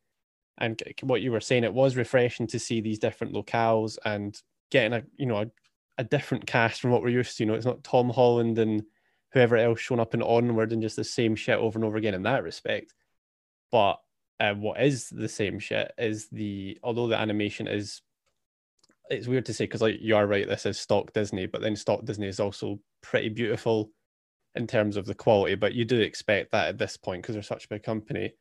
And 0.59 0.81
what 1.03 1.23
you 1.23 1.33
were 1.33 1.41
saying, 1.41 1.65
it 1.65 1.75
was 1.75 1.97
refreshing 1.97 2.47
to 2.49 2.59
see 2.59 2.81
these 2.81 2.99
different 2.99 3.33
locales 3.33 3.99
and 4.05 4.37
getting 4.71 4.93
a 4.93 5.03
you 5.17 5.27
know 5.27 5.43
a, 5.43 5.47
a 5.99 6.05
different 6.05 6.47
cast 6.47 6.81
from 6.81 6.91
what 6.91 7.03
we're 7.03 7.09
used 7.09 7.37
to. 7.37 7.45
You 7.45 7.49
know, 7.49 7.55
it's 7.55 7.67
not 7.67 7.85
Tom 7.85 8.11
Holland 8.11 8.59
and 8.59 8.83
whoever 9.33 9.57
else 9.57 9.81
shown 9.81 10.01
up 10.01 10.15
in 10.15 10.23
Onward 10.23 10.73
and 10.73 10.83
just 10.83 10.97
the 10.97 11.05
same 11.05 11.35
shit 11.35 11.59
over 11.59 11.79
and 11.79 11.85
over 11.85 11.97
again 11.97 12.15
in 12.15 12.23
that 12.25 12.43
respect. 12.43 12.95
But 13.71 13.99
uh, 14.41 14.55
what 14.55 14.83
is 14.83 15.09
the 15.09 15.29
same 15.29 15.59
shit 15.59 15.93
is 15.97 16.29
the 16.31 16.79
although 16.83 17.09
the 17.09 17.19
animation 17.19 17.67
is 17.67 18.03
it's 19.11 19.27
weird 19.27 19.47
to 19.47 19.55
say 19.55 19.65
because 19.65 19.83
like 19.83 19.97
you 20.01 20.17
are 20.17 20.27
right, 20.27 20.49
this 20.49 20.67
is 20.67 20.79
stock 20.79 21.13
Disney, 21.13 21.47
but 21.47 21.61
then 21.61 21.77
stock 21.77 22.05
Disney 22.05 22.29
is 22.29 22.41
also 22.41 22.81
pretty 23.03 23.29
beautiful 23.29 23.91
in 24.55 24.67
terms 24.67 24.97
of 24.97 25.07
the 25.07 25.15
quality. 25.15 25.55
But 25.55 25.75
you 25.75 25.85
do 25.85 26.01
expect 26.01 26.53
that 26.53 26.69
at 26.69 26.79
this 26.79 26.97
point 26.97 27.23
because 27.23 27.35
they're 27.35 27.43
such 27.43 27.65
a 27.67 27.69
big 27.69 27.83
company. 27.83 28.33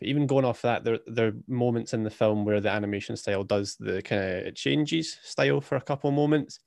But 0.00 0.08
even 0.08 0.26
going 0.26 0.44
off 0.44 0.62
that, 0.62 0.84
there 0.84 0.98
there 1.06 1.28
are 1.28 1.32
moments 1.46 1.94
in 1.94 2.04
the 2.04 2.10
film 2.10 2.44
where 2.44 2.60
the 2.60 2.70
animation 2.70 3.16
style 3.16 3.44
does 3.44 3.76
the 3.78 4.02
kind 4.02 4.22
of 4.22 4.28
it 4.46 4.56
changes 4.56 5.18
style 5.22 5.60
for 5.60 5.76
a 5.76 5.80
couple 5.80 6.10
moments, 6.10 6.60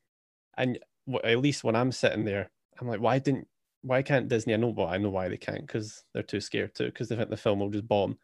and 0.57 0.79
at 1.23 1.39
least 1.39 1.63
when 1.63 1.75
I'm 1.75 1.91
sitting 1.91 2.25
there, 2.25 2.51
I'm 2.79 2.87
like, 2.87 2.99
why 2.99 3.19
didn't 3.19 3.47
why 3.83 4.01
can't 4.01 4.27
Disney? 4.27 4.53
I 4.53 4.57
know 4.57 4.69
well, 4.69 4.87
I 4.87 4.97
know 4.97 5.09
why 5.09 5.27
they 5.29 5.37
can't 5.37 5.65
because 5.65 6.03
they're 6.13 6.23
too 6.23 6.41
scared 6.41 6.75
to 6.75 6.85
because 6.85 7.09
they 7.09 7.15
think 7.15 7.29
the 7.29 7.37
film 7.37 7.59
will 7.59 7.69
just 7.69 7.87
bomb. 7.87 8.17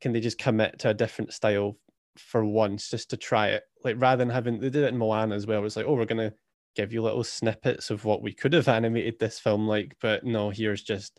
Can 0.00 0.12
they 0.12 0.20
just 0.20 0.38
commit 0.38 0.78
to 0.80 0.90
a 0.90 0.94
different 0.94 1.32
style 1.32 1.78
for 2.18 2.44
once 2.44 2.90
just 2.90 3.10
to 3.10 3.16
try 3.16 3.48
it? 3.48 3.64
Like 3.86 3.96
rather 3.98 4.18
than 4.18 4.34
having 4.34 4.60
they 4.60 4.68
did 4.68 4.84
it 4.84 4.92
in 4.92 4.98
Moana 4.98 5.34
as 5.34 5.46
well. 5.46 5.64
It's 5.64 5.76
like, 5.76 5.86
oh, 5.86 5.94
we're 5.94 6.04
gonna 6.04 6.34
give 6.74 6.92
you 6.92 7.02
little 7.02 7.24
snippets 7.24 7.90
of 7.90 8.04
what 8.04 8.20
we 8.20 8.32
could 8.34 8.52
have 8.52 8.68
animated 8.68 9.18
this 9.18 9.38
film 9.38 9.66
like, 9.66 9.96
but 10.00 10.24
no, 10.24 10.50
here's 10.50 10.82
just 10.82 11.18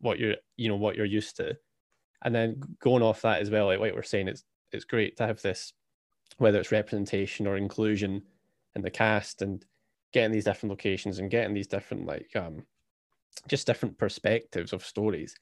what 0.00 0.18
you're 0.18 0.36
you 0.56 0.68
know 0.68 0.76
what 0.76 0.94
you're 0.94 1.06
used 1.06 1.36
to. 1.38 1.56
And 2.24 2.34
then 2.34 2.60
going 2.80 3.02
off 3.02 3.22
that 3.22 3.40
as 3.40 3.50
well, 3.50 3.66
like 3.66 3.80
what 3.80 3.94
we're 3.94 4.02
saying, 4.02 4.28
it's 4.28 4.44
it's 4.72 4.84
great 4.84 5.16
to 5.16 5.26
have 5.26 5.42
this, 5.42 5.72
whether 6.38 6.60
it's 6.60 6.70
representation 6.70 7.46
or 7.46 7.56
inclusion 7.56 8.22
in 8.76 8.82
the 8.82 8.90
cast 8.90 9.42
and 9.42 9.64
getting 10.12 10.32
these 10.32 10.44
different 10.44 10.70
locations 10.70 11.18
and 11.18 11.30
getting 11.30 11.54
these 11.54 11.66
different 11.66 12.06
like 12.06 12.30
um 12.36 12.64
just 13.48 13.66
different 13.66 13.96
perspectives 13.98 14.74
of 14.74 14.84
stories. 14.84 15.34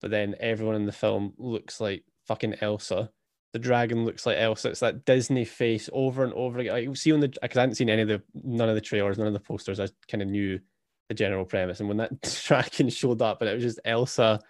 But 0.00 0.10
then 0.10 0.34
everyone 0.40 0.76
in 0.76 0.86
the 0.86 0.92
film 0.92 1.34
looks 1.36 1.80
like 1.80 2.04
fucking 2.26 2.56
Elsa. 2.60 3.10
The 3.56 3.62
dragon 3.62 4.04
looks 4.04 4.26
like 4.26 4.36
Elsa. 4.36 4.68
It's 4.68 4.80
that 4.80 5.06
Disney 5.06 5.46
face 5.46 5.88
over 5.90 6.24
and 6.24 6.32
over 6.34 6.58
again. 6.58 6.74
Like, 6.74 6.94
see 6.94 7.10
on 7.10 7.20
the 7.20 7.28
because 7.28 7.56
I 7.56 7.60
hadn't 7.60 7.76
seen 7.76 7.88
any 7.88 8.02
of 8.02 8.08
the 8.08 8.22
none 8.34 8.68
of 8.68 8.74
the 8.74 8.82
trailers, 8.82 9.16
none 9.16 9.26
of 9.26 9.32
the 9.32 9.40
posters. 9.40 9.80
I 9.80 9.88
kind 10.10 10.20
of 10.20 10.28
knew 10.28 10.60
the 11.08 11.14
general 11.14 11.46
premise. 11.46 11.80
And 11.80 11.88
when 11.88 11.96
that 11.96 12.20
dragon 12.44 12.90
showed 12.90 13.22
up 13.22 13.40
and 13.40 13.48
it 13.48 13.54
was 13.54 13.62
just 13.62 13.80
Elsa 13.86 14.40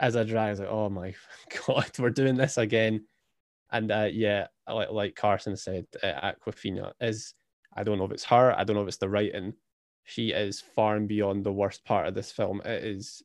as 0.00 0.16
a 0.16 0.24
dragon, 0.24 0.48
I 0.48 0.50
was 0.50 0.58
like, 0.58 0.68
oh 0.68 0.88
my 0.88 1.14
god, 1.68 1.88
we're 2.00 2.10
doing 2.10 2.34
this 2.34 2.58
again. 2.58 3.04
And 3.70 3.92
uh, 3.92 4.08
yeah, 4.10 4.48
like 4.68 4.90
like 4.90 5.14
Carson 5.14 5.56
said, 5.56 5.86
uh, 6.02 6.32
Awkwafina 6.32 6.90
is 7.00 7.34
I 7.72 7.84
don't 7.84 7.98
know 7.98 8.06
if 8.06 8.10
it's 8.10 8.24
her, 8.24 8.52
I 8.58 8.64
don't 8.64 8.74
know 8.74 8.82
if 8.82 8.88
it's 8.88 8.96
the 8.96 9.08
writing, 9.08 9.54
she 10.02 10.30
is 10.30 10.60
far 10.60 10.96
and 10.96 11.06
beyond 11.06 11.44
the 11.44 11.52
worst 11.52 11.84
part 11.84 12.08
of 12.08 12.14
this 12.14 12.32
film. 12.32 12.62
It 12.64 12.82
is 12.82 13.22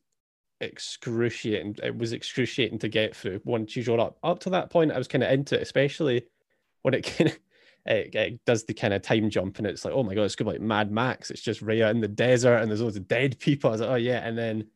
excruciating. 0.62 1.76
It 1.82 1.96
was 1.96 2.12
excruciating 2.12 2.78
to 2.80 2.88
get 2.88 3.14
through 3.14 3.40
once 3.44 3.72
she 3.72 3.82
showed 3.82 4.00
up. 4.00 4.18
Up 4.22 4.38
to 4.40 4.50
that 4.50 4.70
point, 4.70 4.92
I 4.92 4.98
was 4.98 5.08
kind 5.08 5.24
of 5.24 5.30
into 5.30 5.56
it, 5.56 5.62
especially 5.62 6.24
when 6.82 6.94
it 6.94 7.02
kind 7.18 7.30
of 7.30 7.38
it, 7.84 8.14
it, 8.14 8.44
does 8.44 8.64
the 8.64 8.74
kind 8.74 8.94
of 8.94 9.02
time 9.02 9.28
jump 9.28 9.58
and 9.58 9.66
it's 9.66 9.84
like, 9.84 9.94
oh 9.94 10.02
my 10.02 10.14
god, 10.14 10.22
it's 10.22 10.36
good 10.36 10.46
like 10.46 10.60
Mad 10.60 10.92
Max. 10.92 11.30
It's 11.30 11.42
just 11.42 11.64
Raya 11.64 11.90
in 11.90 12.00
the 12.00 12.08
desert 12.08 12.58
and 12.58 12.70
there's 12.70 12.80
loads 12.80 12.96
of 12.96 13.08
dead 13.08 13.38
people. 13.38 13.70
I 13.70 13.72
was 13.72 13.80
like, 13.80 13.90
oh 13.90 13.94
yeah, 13.96 14.26
and 14.26 14.38
then 14.38 14.68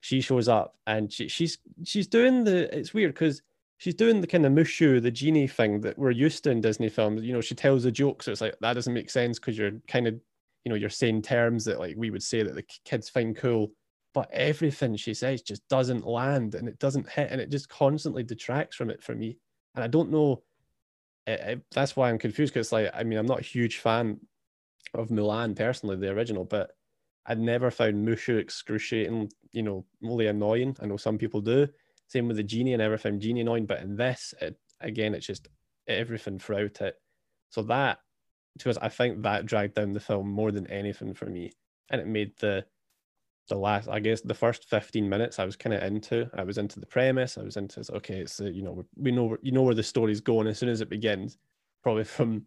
she 0.00 0.20
shows 0.20 0.48
up 0.48 0.76
and 0.86 1.12
she, 1.12 1.28
she's 1.28 1.58
she's 1.84 2.06
doing 2.06 2.44
the. 2.44 2.76
It's 2.76 2.92
weird 2.92 3.14
because 3.14 3.42
she's 3.78 3.94
doing 3.94 4.20
the 4.20 4.26
kind 4.26 4.44
of 4.44 4.52
Mushu, 4.52 5.00
the 5.00 5.10
genie 5.10 5.46
thing 5.46 5.80
that 5.80 5.98
we're 5.98 6.10
used 6.10 6.44
to 6.44 6.50
in 6.50 6.60
Disney 6.60 6.88
films. 6.88 7.22
You 7.22 7.32
know, 7.32 7.40
she 7.40 7.54
tells 7.54 7.84
a 7.84 7.90
joke, 7.90 8.22
so 8.22 8.32
it's 8.32 8.40
like 8.40 8.56
that 8.60 8.74
doesn't 8.74 8.92
make 8.92 9.10
sense 9.10 9.38
because 9.38 9.56
you're 9.56 9.72
kind 9.88 10.06
of 10.06 10.14
you 10.64 10.70
know 10.70 10.76
you're 10.76 10.90
saying 10.90 11.22
terms 11.22 11.64
that 11.64 11.80
like 11.80 11.94
we 11.96 12.10
would 12.10 12.22
say 12.22 12.42
that 12.42 12.54
the 12.54 12.64
kids 12.84 13.08
find 13.08 13.36
cool 13.36 13.72
but 14.14 14.30
everything 14.32 14.96
she 14.96 15.14
says 15.14 15.42
just 15.42 15.66
doesn't 15.68 16.06
land 16.06 16.54
and 16.54 16.68
it 16.68 16.78
doesn't 16.78 17.08
hit 17.08 17.28
and 17.30 17.40
it 17.40 17.50
just 17.50 17.68
constantly 17.68 18.22
detracts 18.22 18.76
from 18.76 18.90
it 18.90 19.02
for 19.02 19.14
me. 19.14 19.38
And 19.74 19.82
i 19.82 19.86
don't 19.86 20.10
know 20.10 20.42
it, 21.26 21.40
it, 21.40 21.62
that's 21.72 21.96
why 21.96 22.10
i'm 22.10 22.18
confused 22.18 22.52
because 22.52 22.72
like 22.72 22.90
i 22.94 23.02
mean 23.04 23.18
i'm 23.18 23.26
not 23.26 23.40
a 23.40 23.44
huge 23.44 23.78
fan 23.78 24.20
of 24.94 25.08
mulan 25.08 25.56
personally 25.56 25.96
the 25.96 26.10
original 26.10 26.44
but 26.44 26.72
i'd 27.26 27.38
never 27.38 27.70
found 27.70 28.06
mushu 28.06 28.38
excruciating 28.38 29.30
you 29.52 29.62
know 29.62 29.84
really 30.02 30.26
annoying. 30.26 30.76
I 30.80 30.86
know 30.86 30.96
some 30.96 31.18
people 31.18 31.40
do. 31.40 31.68
Same 32.08 32.28
with 32.28 32.36
the 32.36 32.42
genie 32.42 32.74
i 32.74 32.76
never 32.76 32.98
found 32.98 33.22
genie 33.22 33.40
annoying 33.40 33.66
but 33.66 33.80
in 33.80 33.96
this 33.96 34.34
it, 34.40 34.58
again 34.80 35.14
it's 35.14 35.26
just 35.26 35.48
everything 35.86 36.38
throughout 36.38 36.80
it. 36.80 36.96
So 37.50 37.62
that 37.62 37.98
to 38.58 38.70
us, 38.70 38.78
I 38.80 38.88
think 38.88 39.22
that 39.22 39.46
dragged 39.46 39.74
down 39.74 39.92
the 39.92 40.00
film 40.00 40.28
more 40.28 40.52
than 40.52 40.66
anything 40.68 41.14
for 41.14 41.26
me, 41.26 41.52
and 41.90 42.00
it 42.00 42.06
made 42.06 42.32
the 42.38 42.64
the 43.48 43.56
last, 43.56 43.88
I 43.88 44.00
guess, 44.00 44.20
the 44.20 44.34
first 44.34 44.68
fifteen 44.68 45.08
minutes 45.08 45.38
I 45.38 45.44
was 45.44 45.56
kind 45.56 45.74
of 45.74 45.82
into. 45.82 46.30
I 46.34 46.44
was 46.44 46.58
into 46.58 46.80
the 46.80 46.86
premise. 46.86 47.38
I 47.38 47.42
was 47.42 47.56
into 47.56 47.84
okay, 47.96 48.20
it's 48.20 48.40
uh, 48.40 48.44
you 48.44 48.62
know 48.62 48.84
we 48.96 49.10
know 49.10 49.36
you 49.42 49.52
know 49.52 49.62
where 49.62 49.74
the 49.74 49.82
story's 49.82 50.20
going 50.20 50.46
as 50.46 50.58
soon 50.58 50.68
as 50.68 50.80
it 50.80 50.88
begins. 50.88 51.38
Probably 51.82 52.04
from 52.04 52.46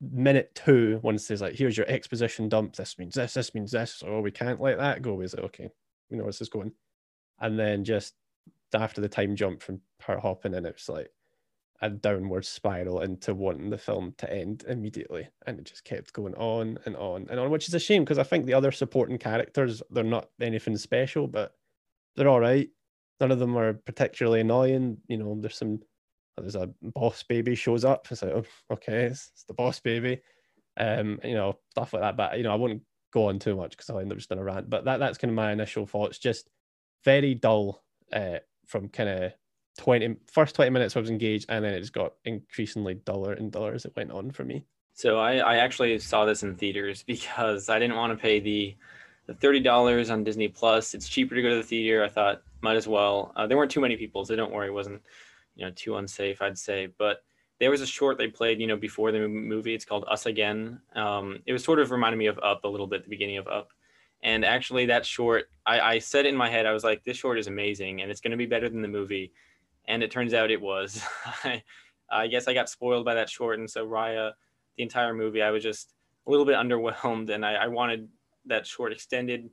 minute 0.00 0.54
two, 0.54 1.00
once 1.02 1.26
there's 1.26 1.40
like 1.40 1.54
here's 1.54 1.76
your 1.76 1.88
exposition 1.88 2.48
dump. 2.48 2.74
This 2.76 2.98
means 2.98 3.14
this. 3.14 3.34
This 3.34 3.54
means 3.54 3.72
this. 3.72 4.02
Oh, 4.06 4.20
we 4.20 4.30
can't 4.30 4.60
let 4.60 4.78
that 4.78 5.02
go. 5.02 5.20
Is 5.20 5.34
it 5.34 5.40
okay? 5.40 5.70
We 6.10 6.16
know 6.16 6.24
where 6.24 6.32
this 6.32 6.40
is 6.40 6.48
going, 6.48 6.72
and 7.40 7.58
then 7.58 7.84
just 7.84 8.14
after 8.74 9.00
the 9.00 9.08
time 9.08 9.36
jump 9.36 9.62
from 9.62 9.80
her 10.02 10.18
hopping 10.18 10.54
in, 10.54 10.66
it's 10.66 10.88
like 10.88 11.10
a 11.80 11.88
downward 11.88 12.44
spiral 12.44 13.00
into 13.02 13.34
wanting 13.34 13.70
the 13.70 13.78
film 13.78 14.12
to 14.18 14.32
end 14.32 14.64
immediately 14.68 15.28
and 15.46 15.58
it 15.60 15.64
just 15.64 15.84
kept 15.84 16.12
going 16.12 16.34
on 16.34 16.78
and 16.86 16.96
on 16.96 17.26
and 17.30 17.38
on 17.38 17.50
which 17.50 17.68
is 17.68 17.74
a 17.74 17.78
shame 17.78 18.02
because 18.02 18.18
i 18.18 18.22
think 18.22 18.46
the 18.46 18.54
other 18.54 18.72
supporting 18.72 19.16
characters 19.16 19.80
they're 19.90 20.02
not 20.02 20.28
anything 20.40 20.76
special 20.76 21.28
but 21.28 21.52
they're 22.18 22.28
all 22.28 22.40
right. 22.40 22.68
None 23.20 23.30
of 23.30 23.38
them 23.38 23.56
are 23.56 23.74
particularly 23.74 24.40
annoying 24.40 24.98
you 25.08 25.16
know 25.16 25.36
there's 25.40 25.56
some 25.56 25.80
there's 26.36 26.54
a 26.54 26.70
boss 26.82 27.24
baby 27.24 27.56
shows 27.56 27.84
up 27.84 28.06
it's 28.10 28.22
like 28.22 28.32
oh, 28.32 28.44
okay 28.72 29.04
it's, 29.06 29.30
it's, 29.32 29.44
the 29.44 29.54
boss 29.54 29.80
baby. 29.80 30.20
Um 30.76 31.18
you 31.24 31.34
know 31.34 31.58
stuff 31.70 31.92
like 31.92 32.02
that 32.02 32.16
but 32.16 32.36
you 32.36 32.44
know 32.44 32.52
i 32.52 32.56
wouldn't 32.56 32.82
go 33.12 33.28
on 33.28 33.38
too 33.38 33.56
much 33.56 33.70
because 33.70 33.88
i'll 33.90 33.98
end 33.98 34.12
up 34.12 34.18
just 34.18 34.30
in 34.30 34.38
a 34.38 34.44
rant 34.44 34.68
but 34.70 34.84
that 34.84 34.98
that's 34.98 35.18
kind 35.18 35.30
of 35.30 35.34
my 35.34 35.50
initial 35.50 35.86
thoughts 35.86 36.18
just 36.18 36.48
very 37.04 37.34
dull 37.34 37.82
uh 38.12 38.38
from 38.66 38.88
kind 38.88 39.08
of 39.08 39.32
20 39.78 40.16
first 40.26 40.54
20 40.54 40.70
minutes 40.70 40.96
I 40.96 41.00
was 41.00 41.08
engaged 41.08 41.46
and 41.48 41.64
then 41.64 41.72
it 41.72 41.80
just 41.80 41.92
got 41.92 42.14
increasingly 42.24 42.94
duller 42.94 43.32
and 43.32 43.50
duller 43.50 43.72
as 43.72 43.84
it 43.84 43.96
went 43.96 44.10
on 44.10 44.30
for 44.30 44.44
me. 44.44 44.66
So 44.92 45.18
I, 45.18 45.36
I 45.36 45.56
actually 45.56 45.98
saw 46.00 46.24
this 46.24 46.42
in 46.42 46.56
theaters 46.56 47.02
because 47.06 47.68
I 47.68 47.78
didn't 47.78 47.96
want 47.96 48.12
to 48.12 48.22
pay 48.22 48.40
the 48.40 48.76
the 49.26 49.34
thirty 49.34 49.60
dollars 49.60 50.10
on 50.10 50.24
Disney 50.24 50.48
Plus. 50.48 50.94
It's 50.94 51.08
cheaper 51.08 51.34
to 51.34 51.42
go 51.42 51.50
to 51.50 51.56
the 51.56 51.62
theater. 51.62 52.04
I 52.04 52.08
thought 52.08 52.42
might 52.60 52.76
as 52.76 52.88
well. 52.88 53.32
Uh, 53.36 53.46
there 53.46 53.56
weren't 53.56 53.70
too 53.70 53.80
many 53.80 53.96
people, 53.96 54.24
so 54.24 54.34
don't 54.34 54.52
worry. 54.52 54.68
It 54.68 54.72
wasn't 54.72 55.02
you 55.54 55.64
know 55.64 55.72
too 55.74 55.96
unsafe, 55.96 56.42
I'd 56.42 56.58
say. 56.58 56.88
But 56.98 57.22
there 57.60 57.70
was 57.70 57.80
a 57.80 57.86
short 57.86 58.18
they 58.18 58.28
played, 58.28 58.60
you 58.60 58.66
know, 58.66 58.76
before 58.76 59.12
the 59.12 59.28
movie. 59.28 59.74
It's 59.74 59.84
called 59.84 60.04
Us 60.08 60.26
Again. 60.26 60.80
Um, 60.94 61.40
it 61.46 61.52
was 61.52 61.62
sort 61.62 61.78
of 61.78 61.90
reminded 61.90 62.16
me 62.16 62.26
of 62.26 62.38
Up 62.42 62.64
a 62.64 62.68
little 62.68 62.86
bit, 62.86 63.04
the 63.04 63.10
beginning 63.10 63.38
of 63.38 63.48
Up. 63.48 63.70
And 64.22 64.44
actually, 64.44 64.86
that 64.86 65.04
short, 65.04 65.50
I, 65.66 65.80
I 65.80 65.98
said 65.98 66.26
in 66.26 66.36
my 66.36 66.48
head, 66.48 66.66
I 66.66 66.72
was 66.72 66.82
like, 66.82 67.04
this 67.04 67.16
short 67.16 67.38
is 67.38 67.46
amazing, 67.46 68.00
and 68.00 68.10
it's 68.10 68.20
going 68.20 68.32
to 68.32 68.36
be 68.36 68.46
better 68.46 68.68
than 68.68 68.82
the 68.82 68.88
movie 68.88 69.32
and 69.88 70.02
it 70.02 70.10
turns 70.10 70.34
out 70.34 70.50
it 70.52 70.60
was. 70.60 71.02
I, 72.10 72.26
guess 72.28 72.46
I 72.46 72.54
got 72.54 72.68
spoiled 72.68 73.04
by 73.04 73.14
that 73.14 73.28
short, 73.28 73.58
and 73.58 73.68
so 73.68 73.86
Raya, 73.86 74.32
the 74.76 74.82
entire 74.82 75.14
movie, 75.14 75.42
I 75.42 75.50
was 75.50 75.62
just 75.62 75.94
a 76.26 76.30
little 76.30 76.46
bit 76.46 76.54
underwhelmed, 76.56 77.30
and 77.30 77.44
I, 77.44 77.54
I 77.54 77.66
wanted 77.66 78.08
that 78.46 78.66
short 78.66 78.92
extended. 78.92 79.50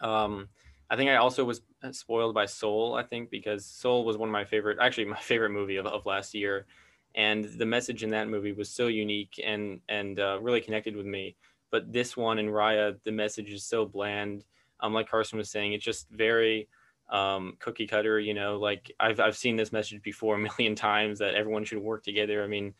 Um, 0.00 0.48
I 0.90 0.96
think 0.96 1.10
I 1.10 1.16
also 1.16 1.44
was 1.44 1.62
spoiled 1.92 2.34
by 2.34 2.44
Soul. 2.44 2.94
I 2.94 3.04
think 3.04 3.30
because 3.30 3.64
Soul 3.64 4.04
was 4.04 4.18
one 4.18 4.28
of 4.28 4.32
my 4.32 4.44
favorite, 4.44 4.78
actually 4.80 5.06
my 5.06 5.16
favorite 5.20 5.50
movie 5.50 5.76
of, 5.76 5.86
of 5.86 6.04
last 6.04 6.34
year, 6.34 6.66
and 7.14 7.44
the 7.44 7.66
message 7.66 8.02
in 8.02 8.10
that 8.10 8.28
movie 8.28 8.52
was 8.52 8.68
so 8.68 8.88
unique 8.88 9.40
and 9.44 9.80
and 9.88 10.18
uh, 10.18 10.38
really 10.42 10.60
connected 10.60 10.96
with 10.96 11.06
me. 11.06 11.36
But 11.70 11.92
this 11.92 12.16
one 12.16 12.38
in 12.38 12.48
Raya, 12.48 12.98
the 13.04 13.12
message 13.12 13.50
is 13.50 13.64
so 13.64 13.86
bland. 13.86 14.44
Um, 14.80 14.92
like 14.92 15.08
Carson 15.08 15.38
was 15.38 15.48
saying, 15.48 15.72
it's 15.72 15.84
just 15.84 16.10
very 16.10 16.68
um, 17.12 17.56
cookie 17.60 17.86
cutter. 17.86 18.18
You 18.18 18.34
know, 18.34 18.58
like 18.58 18.90
I've 18.98 19.20
I've 19.20 19.36
seen 19.36 19.54
this 19.54 19.70
message 19.70 20.02
before 20.02 20.34
a 20.34 20.38
million 20.38 20.74
times 20.90 21.20
that 21.20 21.34
everyone 21.34 21.64
should 21.64 21.78
work 21.78 22.02
together. 22.02 22.42
I 22.42 22.48
mean, 22.48 22.74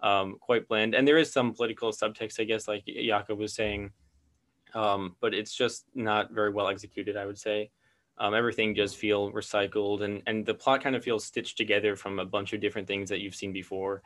um, 0.00 0.36
quite 0.40 0.68
bland, 0.68 0.94
and 0.94 1.08
there 1.08 1.18
is 1.18 1.32
some 1.32 1.52
political 1.52 1.90
subtext, 1.90 2.38
I 2.38 2.44
guess, 2.44 2.68
like 2.68 2.84
Jakob 2.86 3.38
was 3.38 3.54
saying, 3.54 3.90
um, 4.74 5.16
but 5.20 5.34
it's 5.34 5.54
just 5.54 5.86
not 5.94 6.30
very 6.30 6.52
well 6.52 6.68
executed. 6.68 7.16
I 7.16 7.26
would 7.26 7.38
say. 7.38 7.70
Um, 8.20 8.34
everything 8.34 8.74
does 8.74 8.94
feel 8.94 9.32
recycled, 9.32 10.02
and 10.02 10.22
and 10.26 10.44
the 10.44 10.54
plot 10.54 10.82
kind 10.82 10.96
of 10.96 11.04
feels 11.04 11.24
stitched 11.24 11.56
together 11.56 11.96
from 11.96 12.18
a 12.18 12.24
bunch 12.24 12.52
of 12.52 12.60
different 12.60 12.88
things 12.88 13.08
that 13.10 13.20
you've 13.20 13.34
seen 13.34 13.52
before. 13.52 14.02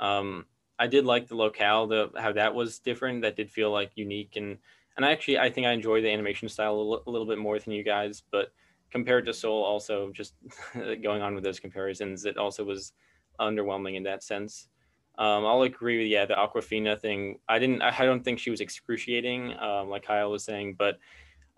Um, 0.00 0.46
I 0.80 0.88
did 0.88 1.04
like 1.04 1.28
the 1.28 1.36
locale, 1.36 1.86
the 1.86 2.10
how 2.18 2.32
that 2.32 2.56
was 2.56 2.80
different. 2.80 3.22
That 3.22 3.36
did 3.36 3.52
feel 3.52 3.70
like 3.70 3.92
unique, 3.94 4.34
and 4.34 4.58
and 4.96 5.06
I 5.06 5.12
actually 5.12 5.38
I 5.38 5.48
think 5.48 5.68
I 5.68 5.72
enjoy 5.72 6.02
the 6.02 6.10
animation 6.10 6.48
style 6.48 6.74
a 6.74 6.76
little, 6.76 7.02
a 7.06 7.10
little 7.10 7.26
bit 7.26 7.38
more 7.38 7.56
than 7.56 7.72
you 7.72 7.84
guys, 7.84 8.24
but 8.32 8.52
compared 8.92 9.26
to 9.26 9.32
Soul, 9.32 9.64
also 9.64 10.12
just 10.12 10.34
going 11.02 11.22
on 11.22 11.34
with 11.34 11.42
those 11.42 11.58
comparisons, 11.58 12.26
it 12.26 12.36
also 12.36 12.62
was 12.62 12.92
underwhelming 13.40 13.96
in 13.96 14.02
that 14.04 14.22
sense. 14.22 14.68
Um, 15.18 15.44
I'll 15.44 15.62
agree 15.62 15.98
with 15.98 16.08
yeah 16.08 16.26
the 16.26 16.34
Awkwafina 16.34 17.00
thing. 17.00 17.38
I 17.48 17.58
didn't. 17.58 17.82
I 17.82 18.04
don't 18.04 18.24
think 18.24 18.38
she 18.38 18.50
was 18.50 18.60
excruciating, 18.60 19.58
um, 19.58 19.88
like 19.88 20.04
Kyle 20.04 20.30
was 20.30 20.44
saying, 20.44 20.76
but 20.78 20.98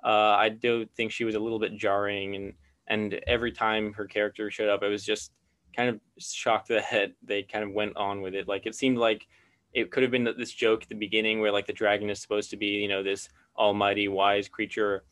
uh, 0.02 0.36
I 0.38 0.48
do 0.48 0.86
think 0.96 1.12
she 1.12 1.24
was 1.24 1.34
a 1.34 1.40
little 1.40 1.58
bit 1.58 1.76
jarring, 1.76 2.34
and 2.36 2.52
and 2.86 3.14
every 3.26 3.52
time 3.52 3.92
her 3.92 4.06
character 4.06 4.50
showed 4.50 4.68
up, 4.68 4.82
I 4.82 4.88
was 4.88 5.04
just 5.04 5.32
kind 5.76 5.88
of 5.88 6.00
shocked 6.18 6.68
that 6.68 7.12
they 7.22 7.42
kind 7.42 7.64
of 7.64 7.72
went 7.72 7.96
on 7.96 8.22
with 8.22 8.34
it. 8.34 8.48
Like 8.48 8.66
it 8.66 8.74
seemed 8.74 8.98
like 8.98 9.26
it 9.72 9.90
could 9.90 10.02
have 10.02 10.12
been 10.12 10.28
this 10.36 10.52
joke 10.52 10.82
at 10.82 10.88
the 10.88 10.94
beginning 10.94 11.40
where 11.40 11.52
like 11.52 11.66
the 11.66 11.72
dragon 11.72 12.10
is 12.10 12.20
supposed 12.20 12.50
to 12.50 12.56
be 12.56 12.66
you 12.66 12.88
know 12.88 13.02
this 13.02 13.28
almighty 13.56 14.08
wise 14.08 14.48
creature 14.48 15.04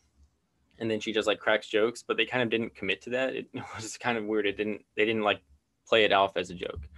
and 0.83 0.91
then 0.91 0.99
she 0.99 1.13
just 1.13 1.29
like 1.29 1.39
cracks 1.39 1.69
jokes 1.69 2.03
but 2.03 2.17
they 2.17 2.27
kind 2.27 2.43
of 2.43 2.51
didn't 2.51 2.75
commit 2.75 3.01
to 3.03 3.11
that. 3.11 3.35
It 3.37 3.49
was 3.77 3.97
kind 3.97 4.19
of 4.19 4.25
weird. 4.25 4.47
It 4.47 4.57
didn't 4.57 4.83
they 4.97 5.05
didn't 5.05 5.23
like 5.23 5.41
play 5.89 6.05
it 6.05 6.13
off 6.13 6.37
as 6.37 6.51
a 6.51 6.55
joke. 6.55 6.89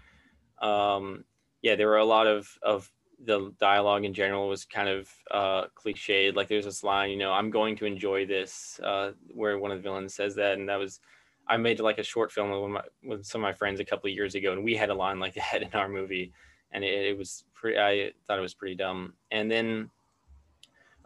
Um 0.60 1.24
yeah 1.62 1.76
there 1.76 1.88
were 1.88 1.98
a 1.98 2.04
lot 2.04 2.26
of 2.26 2.48
of 2.62 2.90
the 3.22 3.52
dialogue 3.60 4.04
in 4.04 4.12
general 4.12 4.48
was 4.48 4.64
kind 4.64 4.88
of 4.88 5.08
uh 5.30 5.66
cliched. 5.76 6.34
Like 6.34 6.48
there's 6.48 6.64
this 6.64 6.82
line 6.82 7.10
you 7.10 7.16
know 7.16 7.32
i'm 7.32 7.50
going 7.50 7.76
to 7.76 7.84
enjoy 7.84 8.26
this 8.26 8.80
uh 8.82 9.12
where 9.32 9.58
one 9.58 9.70
of 9.70 9.78
the 9.78 9.82
villains 9.82 10.14
says 10.14 10.34
that 10.34 10.58
and 10.58 10.68
that 10.68 10.78
was 10.78 11.00
i 11.46 11.56
made 11.56 11.78
like 11.78 11.98
a 11.98 12.02
short 12.02 12.32
film 12.32 12.50
with, 12.50 12.70
my, 12.70 12.82
with 13.08 13.24
some 13.24 13.40
of 13.40 13.48
my 13.48 13.52
friends 13.52 13.78
a 13.78 13.84
couple 13.84 14.08
of 14.08 14.16
years 14.16 14.34
ago 14.34 14.52
and 14.52 14.64
we 14.64 14.74
had 14.74 14.90
a 14.90 14.94
line 14.94 15.20
like 15.20 15.34
that 15.52 15.62
in 15.62 15.72
our 15.74 15.88
movie 15.88 16.32
and 16.72 16.82
it, 16.82 17.06
it 17.10 17.16
was 17.16 17.44
pretty 17.54 17.78
i 17.78 18.10
thought 18.26 18.38
it 18.38 18.42
was 18.42 18.54
pretty 18.54 18.74
dumb. 18.74 19.14
And 19.30 19.50
then 19.50 19.90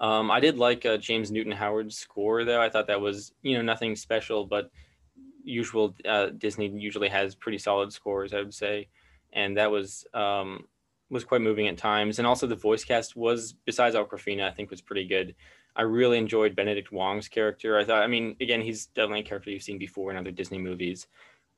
um, 0.00 0.30
I 0.30 0.40
did 0.40 0.58
like 0.58 0.86
uh, 0.86 0.96
James 0.96 1.30
Newton 1.30 1.52
Howard's 1.52 1.98
score, 1.98 2.44
though. 2.44 2.60
I 2.60 2.68
thought 2.68 2.86
that 2.86 3.00
was, 3.00 3.32
you 3.42 3.56
know, 3.56 3.62
nothing 3.62 3.96
special, 3.96 4.46
but 4.46 4.70
usual 5.42 5.96
uh, 6.06 6.26
Disney 6.36 6.68
usually 6.68 7.08
has 7.08 7.34
pretty 7.34 7.58
solid 7.58 7.92
scores, 7.92 8.32
I 8.32 8.38
would 8.38 8.54
say, 8.54 8.88
and 9.32 9.56
that 9.56 9.70
was 9.70 10.06
um, 10.14 10.66
was 11.10 11.24
quite 11.24 11.40
moving 11.40 11.68
at 11.68 11.78
times. 11.78 12.18
And 12.18 12.26
also 12.26 12.46
the 12.46 12.54
voice 12.54 12.84
cast 12.84 13.16
was, 13.16 13.54
besides 13.64 13.96
Awkwafina, 13.96 14.44
I 14.44 14.50
think 14.52 14.70
was 14.70 14.80
pretty 14.80 15.06
good. 15.06 15.34
I 15.74 15.82
really 15.82 16.18
enjoyed 16.18 16.56
Benedict 16.56 16.92
Wong's 16.92 17.28
character. 17.28 17.78
I 17.78 17.84
thought, 17.84 18.02
I 18.02 18.08
mean, 18.08 18.36
again, 18.40 18.60
he's 18.60 18.86
definitely 18.86 19.20
a 19.20 19.24
character 19.24 19.50
you've 19.50 19.62
seen 19.62 19.78
before 19.78 20.10
in 20.10 20.16
other 20.16 20.30
Disney 20.30 20.58
movies, 20.58 21.06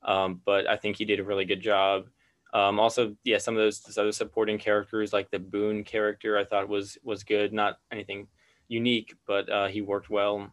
um, 0.02 0.40
but 0.44 0.68
I 0.68 0.76
think 0.76 0.96
he 0.96 1.04
did 1.04 1.20
a 1.20 1.24
really 1.24 1.44
good 1.44 1.60
job. 1.60 2.06
Um, 2.52 2.80
also, 2.80 3.14
yeah, 3.24 3.38
some 3.38 3.56
of 3.56 3.62
those, 3.62 3.96
other 3.96 4.12
supporting 4.12 4.58
characters, 4.58 5.12
like 5.12 5.30
the 5.30 5.38
Boun 5.38 5.84
character, 5.84 6.36
I 6.36 6.44
thought 6.44 6.68
was 6.68 6.98
was 7.04 7.22
good. 7.22 7.52
Not 7.52 7.78
anything 7.92 8.26
unique, 8.68 9.14
but 9.26 9.48
uh, 9.50 9.68
he 9.68 9.80
worked 9.82 10.10
well. 10.10 10.50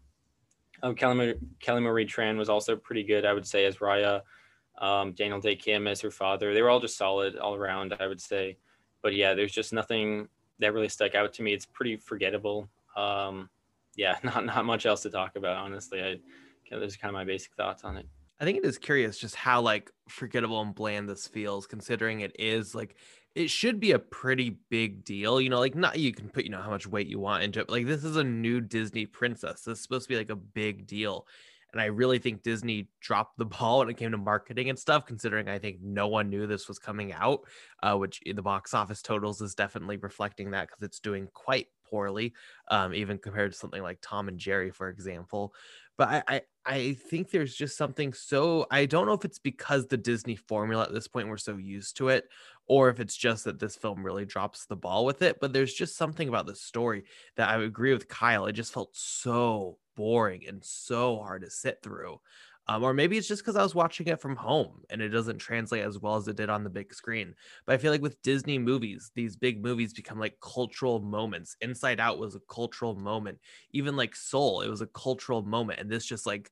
Um, 0.84 0.96
Kelly, 0.96 1.36
Kelly 1.60 1.82
Marie 1.82 2.06
Tran 2.06 2.38
was 2.38 2.50
also 2.50 2.76
pretty 2.76 3.04
good, 3.04 3.26
I 3.26 3.34
would 3.34 3.48
say, 3.48 3.66
as 3.66 3.78
Raya. 3.78 4.22
Um, 4.80 5.14
Daniel 5.14 5.40
Dae 5.40 5.56
Kim 5.56 5.88
as 5.88 6.02
her 6.02 6.12
father. 6.12 6.54
They 6.54 6.62
were 6.62 6.70
all 6.70 6.80
just 6.80 6.98
solid 6.98 7.36
all 7.38 7.56
around, 7.56 7.96
I 8.00 8.06
would 8.06 8.22
say. 8.22 8.58
But 9.02 9.16
yeah, 9.16 9.34
there's 9.34 9.52
just 9.52 9.74
nothing 9.74 10.28
that 10.60 10.74
really 10.74 10.90
stuck 10.90 11.16
out 11.16 11.34
to 11.34 11.44
me. 11.44 11.54
It's 11.54 11.66
pretty 11.66 11.98
forgettable. 11.98 12.70
Um, 12.96 13.50
yeah, 13.96 14.18
not 14.24 14.46
not 14.46 14.66
much 14.66 14.86
else 14.86 15.02
to 15.04 15.10
talk 15.10 15.36
about, 15.36 15.58
honestly. 15.58 16.04
I 16.04 16.20
those 16.70 16.96
are 16.96 16.98
kind 16.98 17.10
of 17.10 17.14
my 17.14 17.24
basic 17.24 17.54
thoughts 17.54 17.84
on 17.84 17.98
it. 17.98 18.06
I 18.40 18.46
think 18.46 18.58
it 18.58 18.66
is 18.66 18.78
curious 18.78 19.18
just 19.18 19.36
how 19.36 19.62
like 19.62 19.92
forgettable 20.10 20.62
and 20.62 20.76
bland 20.76 21.10
this 21.10 21.28
feels, 21.28 21.68
considering 21.68 22.22
it 22.22 22.36
is 22.38 22.76
like 22.76 22.96
it 23.36 23.50
should 23.50 23.80
be 23.80 23.92
a 23.92 24.00
pretty 24.00 24.58
big 24.70 25.04
deal. 25.04 25.40
You 25.42 25.50
know, 25.50 25.60
like 25.60 25.76
not 25.76 26.00
you 26.00 26.14
can 26.14 26.30
put 26.30 26.44
you 26.44 26.52
know 26.52 26.62
how 26.62 26.70
much 26.70 26.88
weight 26.88 27.08
you 27.08 27.20
want 27.20 27.44
into 27.44 27.60
it. 27.62 27.70
Like 27.70 27.86
this 27.86 28.04
is 28.04 28.16
a 28.16 28.24
new 28.24 28.62
Disney 28.62 29.06
princess. 29.06 29.62
This 29.62 29.78
is 29.78 29.84
supposed 29.84 30.08
to 30.08 30.10
be 30.10 30.18
like 30.18 30.30
a 30.30 30.36
big 30.36 30.88
deal. 30.88 31.28
And 31.74 31.82
I 31.82 31.86
really 31.86 32.18
think 32.18 32.44
Disney 32.44 32.90
dropped 33.02 33.38
the 33.38 33.46
ball 33.60 33.80
when 33.80 33.90
it 33.90 33.98
came 33.98 34.12
to 34.12 34.18
marketing 34.18 34.70
and 34.70 34.80
stuff, 34.80 35.06
considering 35.06 35.50
I 35.50 35.60
think 35.60 35.78
no 35.82 36.08
one 36.08 36.30
knew 36.30 36.48
this 36.48 36.68
was 36.68 36.80
coming 36.80 37.14
out, 37.14 37.42
uh, 37.84 37.96
which 37.96 38.22
the 38.26 38.42
box 38.42 38.74
office 38.74 39.02
totals 39.02 39.42
is 39.42 39.56
definitely 39.56 39.98
reflecting 39.98 40.52
that 40.52 40.68
because 40.68 40.84
it's 40.84 41.00
doing 41.00 41.28
quite 41.34 41.68
poorly, 41.90 42.34
um, 42.70 42.94
even 42.94 43.18
compared 43.18 43.52
to 43.52 43.58
something 43.58 43.82
like 43.82 44.00
Tom 44.02 44.28
and 44.28 44.40
Jerry, 44.40 44.72
for 44.72 44.90
example. 44.90 45.54
But 45.98 46.10
I, 46.10 46.24
I, 46.28 46.42
I 46.68 46.94
think 47.10 47.32
there's 47.32 47.56
just 47.56 47.78
something 47.78 48.12
so 48.14 48.68
I 48.70 48.86
don't 48.86 49.08
know 49.08 49.14
if 49.14 49.24
it's 49.24 49.40
because 49.40 49.88
the 49.88 49.98
Disney 49.98 50.36
formula 50.36 50.84
at 50.84 50.94
this 50.94 51.08
point 51.08 51.30
we're 51.30 51.38
so 51.38 51.56
used 51.56 51.96
to 51.98 52.10
it, 52.10 52.26
or 52.68 52.90
if 52.90 53.00
it's 53.00 53.16
just 53.16 53.46
that 53.46 53.58
this 53.60 53.78
film 53.78 54.04
really 54.06 54.26
drops 54.26 54.66
the 54.66 54.76
ball 54.76 55.06
with 55.06 55.22
it. 55.22 55.40
But 55.40 55.54
there's 55.54 55.74
just 55.74 55.96
something 55.96 56.28
about 56.28 56.46
the 56.46 56.56
story 56.56 57.06
that 57.38 57.50
I 57.50 57.64
agree 57.64 57.94
with 57.94 58.10
Kyle. 58.10 58.48
It 58.48 58.54
just 58.54 58.74
felt 58.74 58.90
so 58.96 59.78
boring 59.96 60.46
and 60.48 60.64
so 60.64 61.18
hard 61.20 61.44
to 61.44 61.50
sit 61.50 61.82
through. 61.82 62.20
Um, 62.70 62.84
or 62.84 62.94
maybe 62.94 63.18
it's 63.18 63.28
just 63.30 63.42
because 63.44 63.56
I 63.56 63.64
was 63.64 63.74
watching 63.76 64.08
it 64.08 64.20
from 64.20 64.36
home 64.36 64.84
and 64.90 65.02
it 65.02 65.10
doesn't 65.10 65.38
translate 65.38 65.84
as 65.86 66.00
well 66.00 66.18
as 66.18 66.28
it 66.28 66.36
did 66.36 66.50
on 66.50 66.64
the 66.66 66.70
big 66.70 66.94
screen. 66.94 67.34
But 67.66 67.74
I 67.76 67.78
feel 67.78 67.92
like 67.92 68.02
with 68.02 68.22
Disney 68.22 68.60
movies, 68.60 69.10
these 69.16 69.38
big 69.38 69.62
movies 69.64 69.94
become 69.94 70.20
like 70.20 70.38
cultural 70.42 71.00
moments. 71.00 71.56
Inside 71.62 72.00
Out 72.02 72.20
was 72.20 72.36
a 72.36 72.42
cultural 72.42 72.96
moment. 72.96 73.40
Even 73.72 73.96
like 73.96 74.16
Soul, 74.16 74.62
it 74.62 74.70
was 74.70 74.82
a 74.82 74.88
cultural 74.88 75.44
moment. 75.44 75.80
And 75.80 75.90
this 75.90 76.06
just 76.06 76.26
like 76.26 76.52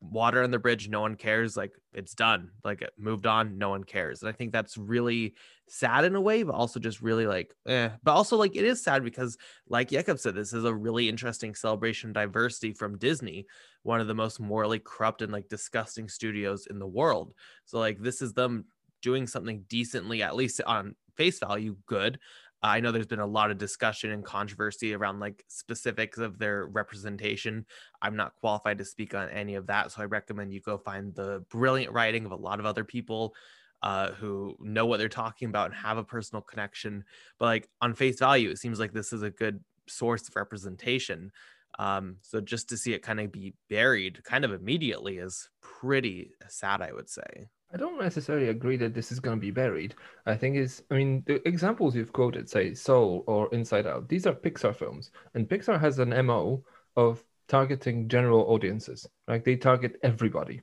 water 0.00 0.42
on 0.42 0.50
the 0.50 0.58
bridge 0.58 0.88
no 0.88 1.00
one 1.00 1.14
cares 1.16 1.56
like 1.56 1.72
it's 1.94 2.14
done 2.14 2.50
like 2.64 2.82
it 2.82 2.92
moved 2.98 3.26
on 3.26 3.58
no 3.58 3.70
one 3.70 3.82
cares. 3.82 4.22
And 4.22 4.28
i 4.28 4.32
think 4.32 4.52
that's 4.52 4.76
really 4.76 5.34
sad 5.68 6.04
in 6.04 6.14
a 6.14 6.20
way 6.20 6.42
but 6.42 6.54
also 6.54 6.78
just 6.78 7.00
really 7.00 7.26
like 7.26 7.52
eh. 7.66 7.88
but 8.04 8.12
also 8.12 8.36
like 8.36 8.54
it 8.54 8.64
is 8.64 8.82
sad 8.82 9.02
because 9.02 9.36
like 9.68 9.90
Jakob 9.90 10.18
said 10.18 10.34
this 10.34 10.52
is 10.52 10.64
a 10.64 10.74
really 10.74 11.08
interesting 11.08 11.54
celebration 11.54 12.12
diversity 12.12 12.72
from 12.72 12.98
disney 12.98 13.46
one 13.86 14.00
of 14.00 14.08
the 14.08 14.14
most 14.14 14.40
morally 14.40 14.80
corrupt 14.80 15.22
and 15.22 15.32
like 15.32 15.48
disgusting 15.48 16.08
studios 16.08 16.66
in 16.68 16.78
the 16.80 16.86
world. 16.86 17.32
So 17.64 17.78
like 17.78 18.00
this 18.00 18.20
is 18.20 18.32
them 18.32 18.64
doing 19.00 19.26
something 19.26 19.64
decently 19.68 20.22
at 20.22 20.34
least 20.34 20.60
on 20.66 20.96
face 21.16 21.38
value 21.38 21.76
good 21.86 22.18
I 22.68 22.80
know 22.80 22.92
there's 22.92 23.06
been 23.06 23.20
a 23.20 23.26
lot 23.26 23.50
of 23.50 23.58
discussion 23.58 24.10
and 24.10 24.24
controversy 24.24 24.94
around 24.94 25.20
like 25.20 25.44
specifics 25.48 26.18
of 26.18 26.38
their 26.38 26.66
representation. 26.66 27.66
I'm 28.02 28.16
not 28.16 28.34
qualified 28.36 28.78
to 28.78 28.84
speak 28.84 29.14
on 29.14 29.28
any 29.30 29.54
of 29.54 29.66
that, 29.66 29.92
so 29.92 30.02
I 30.02 30.06
recommend 30.06 30.52
you 30.52 30.60
go 30.60 30.78
find 30.78 31.14
the 31.14 31.44
brilliant 31.50 31.92
writing 31.92 32.24
of 32.26 32.32
a 32.32 32.36
lot 32.36 32.60
of 32.60 32.66
other 32.66 32.84
people 32.84 33.34
uh, 33.82 34.12
who 34.12 34.56
know 34.60 34.86
what 34.86 34.98
they're 34.98 35.08
talking 35.08 35.48
about 35.48 35.66
and 35.66 35.74
have 35.74 35.98
a 35.98 36.04
personal 36.04 36.42
connection. 36.42 37.04
But 37.38 37.46
like 37.46 37.68
on 37.80 37.94
face 37.94 38.18
value, 38.18 38.50
it 38.50 38.58
seems 38.58 38.80
like 38.80 38.92
this 38.92 39.12
is 39.12 39.22
a 39.22 39.30
good 39.30 39.62
source 39.88 40.28
of 40.28 40.36
representation. 40.36 41.30
Um, 41.78 42.16
so 42.22 42.40
just 42.40 42.68
to 42.70 42.76
see 42.76 42.94
it 42.94 43.02
kind 43.02 43.20
of 43.20 43.30
be 43.30 43.54
buried 43.68 44.24
kind 44.24 44.44
of 44.44 44.52
immediately 44.52 45.18
is 45.18 45.50
pretty 45.60 46.32
sad, 46.48 46.80
I 46.80 46.92
would 46.92 47.10
say. 47.10 47.48
I 47.76 47.78
don't 47.78 48.00
necessarily 48.00 48.48
agree 48.48 48.78
that 48.78 48.94
this 48.94 49.12
is 49.12 49.20
going 49.20 49.36
to 49.36 49.40
be 49.40 49.50
buried. 49.50 49.94
I 50.24 50.34
think 50.34 50.56
is, 50.56 50.82
I 50.90 50.94
mean, 50.94 51.22
the 51.26 51.46
examples 51.46 51.94
you've 51.94 52.14
quoted, 52.14 52.48
say 52.48 52.72
Soul 52.72 53.22
or 53.26 53.52
Inside 53.52 53.86
Out, 53.86 54.08
these 54.08 54.26
are 54.26 54.32
Pixar 54.32 54.74
films, 54.74 55.10
and 55.34 55.46
Pixar 55.46 55.78
has 55.78 55.98
an 55.98 56.08
MO 56.24 56.64
of 56.96 57.22
targeting 57.48 58.08
general 58.08 58.46
audiences. 58.50 59.06
Like 59.28 59.44
they 59.44 59.56
target 59.56 59.96
everybody. 60.02 60.62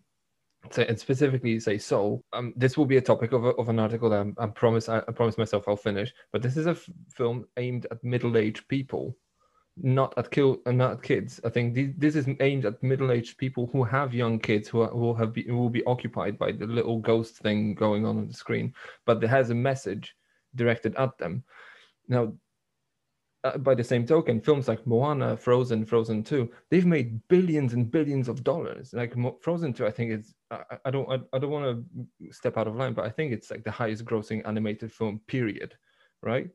So, 0.71 0.81
and 0.81 0.99
specifically 0.99 1.59
say 1.59 1.77
Soul. 1.77 2.23
Um, 2.33 2.51
this 2.55 2.79
will 2.79 2.87
be 2.87 2.97
a 2.97 3.01
topic 3.01 3.31
of, 3.31 3.45
a, 3.45 3.49
of 3.49 3.69
an 3.69 3.77
article 3.77 4.09
that 4.09 4.19
I'm, 4.19 4.33
I 4.39 4.47
promise 4.47 4.89
I, 4.89 4.97
I 5.07 5.11
promise 5.11 5.37
myself 5.37 5.67
I'll 5.67 5.75
finish. 5.75 6.11
But 6.31 6.41
this 6.41 6.57
is 6.57 6.65
a 6.65 6.71
f- 6.71 6.89
film 7.15 7.45
aimed 7.57 7.85
at 7.91 8.03
middle-aged 8.03 8.67
people 8.69 9.15
not 9.75 10.13
at 10.17 10.29
kill 10.29 10.57
uh, 10.65 10.71
not 10.71 10.91
at 10.91 11.01
kids. 11.01 11.41
I 11.43 11.49
think 11.49 11.73
this, 11.73 11.89
this 11.97 12.15
is 12.15 12.27
aimed 12.39 12.65
at 12.65 12.83
middle-aged 12.83 13.37
people 13.37 13.69
who 13.71 13.83
have 13.83 14.13
young 14.13 14.39
kids 14.39 14.67
who, 14.67 14.81
are, 14.81 14.89
who 14.89 14.99
will 14.99 15.15
have 15.15 15.33
be, 15.33 15.43
who 15.43 15.57
will 15.57 15.69
be 15.69 15.83
occupied 15.85 16.37
by 16.37 16.51
the 16.51 16.67
little 16.67 16.99
ghost 16.99 17.37
thing 17.37 17.73
going 17.73 18.05
on 18.05 18.17
on 18.17 18.27
the 18.27 18.33
screen, 18.33 18.73
but 19.05 19.23
it 19.23 19.27
has 19.27 19.49
a 19.49 19.55
message 19.55 20.15
directed 20.55 20.95
at 20.95 21.17
them. 21.17 21.43
Now, 22.07 22.33
uh, 23.43 23.57
by 23.57 23.75
the 23.75 23.83
same 23.83 24.05
token, 24.05 24.39
films 24.39 24.67
like 24.67 24.85
Moana, 24.85 25.35
Frozen, 25.35 25.85
Frozen 25.85 26.23
Two, 26.23 26.51
they've 26.69 26.85
made 26.85 27.19
billions 27.27 27.73
and 27.73 27.89
billions 27.89 28.29
of 28.29 28.43
dollars. 28.43 28.93
Like 28.93 29.17
Mo- 29.17 29.39
Frozen 29.41 29.73
Two, 29.73 29.87
I 29.87 29.91
think 29.91 30.11
it's 30.11 30.33
I, 30.85 30.91
don't 30.91 31.09
I, 31.11 31.19
I 31.35 31.39
don't 31.39 31.51
want 31.51 31.65
to 31.65 32.31
step 32.31 32.57
out 32.57 32.67
of 32.67 32.75
line, 32.75 32.93
but 32.93 33.05
I 33.05 33.09
think 33.09 33.33
it's 33.33 33.49
like 33.49 33.63
the 33.63 33.71
highest 33.71 34.05
grossing 34.05 34.47
animated 34.47 34.93
film 34.93 35.19
period, 35.27 35.73
right? 36.21 36.47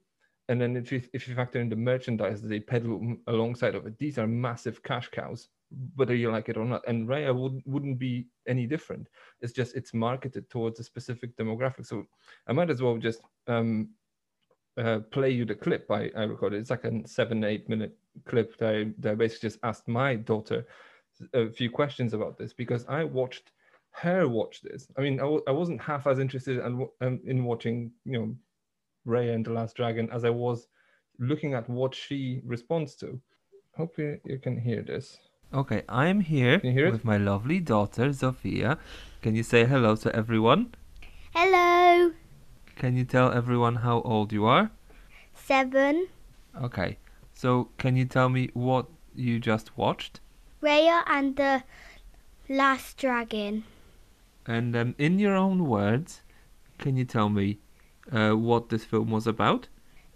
And 0.49 0.61
then 0.61 0.77
if 0.77 0.91
you 0.91 1.03
if 1.13 1.29
you 1.29 1.35
factor 1.35 1.61
in 1.61 1.69
the 1.69 1.77
merchandise 1.77 2.41
that 2.41 2.49
they 2.49 2.61
peddle 2.61 3.17
alongside 3.27 3.75
of 3.75 3.87
it, 3.87 3.99
these 3.99 4.19
are 4.19 4.27
massive 4.27 4.83
cash 4.83 5.09
cows, 5.09 5.49
whether 5.95 6.15
you 6.15 6.31
like 6.31 6.49
it 6.49 6.57
or 6.57 6.65
not. 6.65 6.83
And 6.89 7.07
Raya 7.07 7.35
would 7.35 7.63
wouldn't 7.67 7.99
be 7.99 8.27
any 8.47 8.67
different. 8.67 9.09
It's 9.43 9.53
just 9.53 9.77
it's 9.77 9.93
marketed 9.93 10.49
towards 10.49 10.81
a 10.81 10.85
specific 10.85 11.37
demographic. 11.37 11.87
So 11.87 12.07
I 12.47 12.53
might 12.53 12.71
as 12.71 12.81
well 12.81 12.97
just 12.97 13.21
um, 13.47 13.91
uh, 14.79 15.01
play 15.11 15.31
you 15.31 15.45
the 15.45 15.55
clip 15.55 15.91
I, 15.91 16.11
I 16.17 16.23
recorded. 16.23 16.61
It's 16.61 16.71
like 16.71 16.85
a 16.85 17.07
seven 17.07 17.45
eight 17.45 17.69
minute 17.69 17.97
clip 18.25 18.57
that 18.59 18.75
I, 18.75 18.87
that 19.01 19.13
I 19.13 19.15
basically 19.15 19.51
just 19.51 19.61
asked 19.63 19.87
my 19.87 20.15
daughter 20.15 20.67
a 21.35 21.51
few 21.51 21.69
questions 21.71 22.15
about 22.15 22.39
this 22.39 22.55
because 22.55 22.87
I 22.89 23.05
watched 23.05 23.53
her 23.91 24.29
watch 24.29 24.63
this. 24.63 24.89
I 24.97 25.03
mean, 25.03 25.19
I 25.19 25.25
w- 25.25 25.43
I 25.47 25.51
wasn't 25.51 25.83
half 25.83 26.07
as 26.07 26.21
interested 26.21 26.59
in, 26.59 27.21
in 27.25 27.45
watching 27.45 27.91
you 28.05 28.13
know 28.19 28.37
Raya 29.07 29.35
and 29.35 29.45
the 29.45 29.53
Last 29.53 29.77
Dragon 29.77 30.09
as 30.13 30.25
I 30.25 30.31
was 30.31 30.69
looking 31.19 31.55
at 31.55 31.69
what 31.69 31.95
she 31.95 32.41
responds 32.45 32.95
to. 32.97 33.21
Hope 33.77 33.99
you, 33.99 34.21
you 34.25 34.39
can 34.39 34.61
hear 34.61 34.83
this. 34.83 35.19
Okay, 35.53 35.83
I'm 35.89 36.21
here 36.21 36.61
with 36.63 37.05
my 37.05 37.17
lovely 37.17 37.59
daughter, 37.59 38.11
Zofia. 38.11 38.79
Can 39.23 39.35
you 39.35 39.43
say 39.43 39.65
hello 39.65 39.97
to 39.97 40.15
everyone? 40.15 40.75
Hello. 41.35 42.13
Can 42.77 42.97
you 42.97 43.05
tell 43.05 43.33
everyone 43.33 43.77
how 43.77 44.03
old 44.03 44.33
you 44.33 44.45
are? 44.45 44.71
Seven. 45.35 46.09
Okay, 46.63 46.99
so 47.33 47.71
can 47.79 47.97
you 47.97 48.05
tell 48.05 48.29
me 48.29 48.51
what 48.53 48.87
you 49.15 49.41
just 49.41 49.77
watched? 49.77 50.21
Raya 50.63 51.03
and 51.07 51.37
the 51.37 51.63
Last 52.49 52.99
Dragon. 52.99 53.65
And 54.47 54.77
um, 54.77 54.95
in 54.99 55.19
your 55.19 55.35
own 55.35 55.67
words, 55.67 56.23
can 56.79 56.97
you 56.97 57.05
tell 57.05 57.29
me 57.29 57.59
uh, 58.13 58.33
what 58.33 58.69
this 58.69 58.85
film 58.85 59.11
was 59.11 59.27
about? 59.27 59.69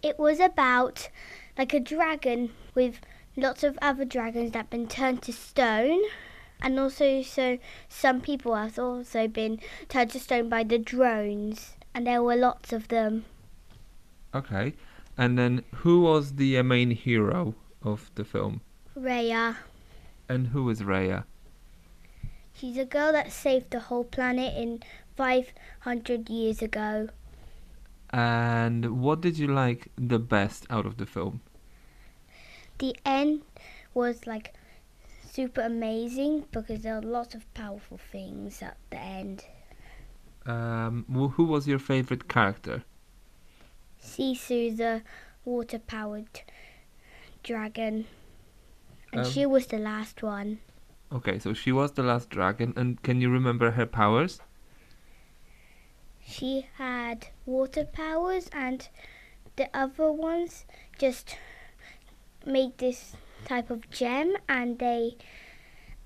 It 0.02 0.18
was 0.18 0.40
about 0.40 1.08
like 1.56 1.72
a 1.74 1.80
dragon 1.80 2.50
with 2.74 3.00
lots 3.36 3.62
of 3.62 3.78
other 3.80 4.04
dragons 4.04 4.52
that 4.52 4.58
have 4.58 4.70
been 4.70 4.88
turned 4.88 5.22
to 5.22 5.32
stone. 5.32 6.00
And 6.60 6.78
also, 6.78 7.22
so 7.22 7.58
some 7.88 8.20
people 8.20 8.54
have 8.54 8.78
also 8.78 9.26
been 9.26 9.60
turned 9.88 10.10
to 10.10 10.20
stone 10.20 10.48
by 10.48 10.62
the 10.62 10.78
drones, 10.78 11.74
and 11.92 12.06
there 12.06 12.22
were 12.22 12.36
lots 12.36 12.72
of 12.72 12.88
them. 12.88 13.24
Okay. 14.34 14.74
And 15.18 15.36
then 15.38 15.64
who 15.74 16.02
was 16.02 16.36
the 16.36 16.56
uh, 16.58 16.62
main 16.62 16.92
hero 16.92 17.54
of 17.82 18.10
the 18.14 18.24
film? 18.24 18.60
Raya, 18.96 19.56
And 20.28 20.48
who 20.48 20.70
is 20.70 20.82
Raya? 20.82 21.24
she's 22.54 22.78
a 22.78 22.84
girl 22.84 23.12
that 23.12 23.32
saved 23.32 23.70
the 23.70 23.80
whole 23.80 24.04
planet 24.04 24.54
in 24.56 24.82
500 25.16 26.30
years 26.30 26.62
ago. 26.62 27.08
And 28.12 29.00
what 29.00 29.20
did 29.20 29.38
you 29.38 29.46
like 29.48 29.88
the 29.96 30.18
best 30.18 30.66
out 30.70 30.86
of 30.86 30.96
the 30.98 31.06
film? 31.06 31.40
The 32.78 32.96
end 33.06 33.42
was 33.94 34.26
like 34.26 34.54
super 35.24 35.62
amazing 35.62 36.44
because 36.50 36.82
there 36.82 36.96
are 36.96 37.02
lots 37.02 37.34
of 37.34 37.52
powerful 37.54 37.98
things 37.98 38.60
at 38.62 38.76
the 38.90 38.98
end. 38.98 39.44
Um, 40.44 41.04
wh- 41.08 41.32
who 41.36 41.44
was 41.44 41.66
your 41.68 41.78
favorite 41.78 42.28
character? 42.28 42.82
Sisu, 44.02 44.76
the 44.76 45.02
water 45.44 45.78
powered 45.78 46.42
dragon. 47.42 48.06
And 49.12 49.24
Um, 49.24 49.30
she 49.30 49.46
was 49.46 49.66
the 49.66 49.78
last 49.78 50.22
one. 50.22 50.58
Okay, 51.12 51.38
so 51.38 51.52
she 51.54 51.72
was 51.72 51.92
the 51.92 52.02
last 52.02 52.30
dragon, 52.30 52.72
and 52.76 53.00
can 53.02 53.20
you 53.20 53.30
remember 53.30 53.72
her 53.72 53.86
powers? 53.86 54.40
She 56.26 56.66
had 56.76 57.28
water 57.46 57.84
powers, 57.84 58.48
and 58.52 58.88
the 59.56 59.68
other 59.74 60.10
ones 60.12 60.64
just 60.98 61.36
made 62.46 62.78
this 62.78 63.16
type 63.44 63.70
of 63.70 63.90
gem, 63.90 64.36
and 64.48 64.78
they 64.78 65.16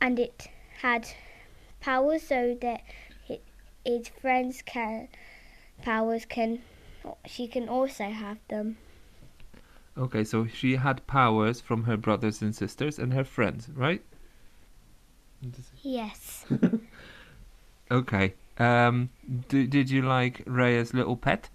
and 0.00 0.18
it 0.18 0.48
had 0.81 1.09
powers 1.81 2.22
so 2.22 2.57
that 2.61 2.83
it, 3.29 3.42
its 3.85 4.09
friends 4.09 4.62
can 4.62 5.09
powers 5.83 6.24
can 6.24 6.62
she 7.26 7.46
can 7.46 7.68
also 7.68 8.05
have 8.05 8.38
them. 8.48 8.76
Okay, 9.98 10.24
so 10.24 10.46
she 10.46 10.76
had 10.76 11.07
powers 11.07 11.61
from 11.61 11.85
her 11.85 11.96
brothers 11.96 12.42
and 12.42 12.55
sisters 12.55 12.98
and 12.98 13.14
her 13.14 13.24
friends, 13.24 13.68
right? 13.74 14.02
Yes. 15.83 16.44
Okay. 17.88 18.35
Um, 18.59 19.11
d- 19.49 19.66
did 19.66 19.90
you 19.90 20.03
like 20.03 20.42
Raya's 20.47 20.95
little 20.95 21.16
pet? 21.16 21.49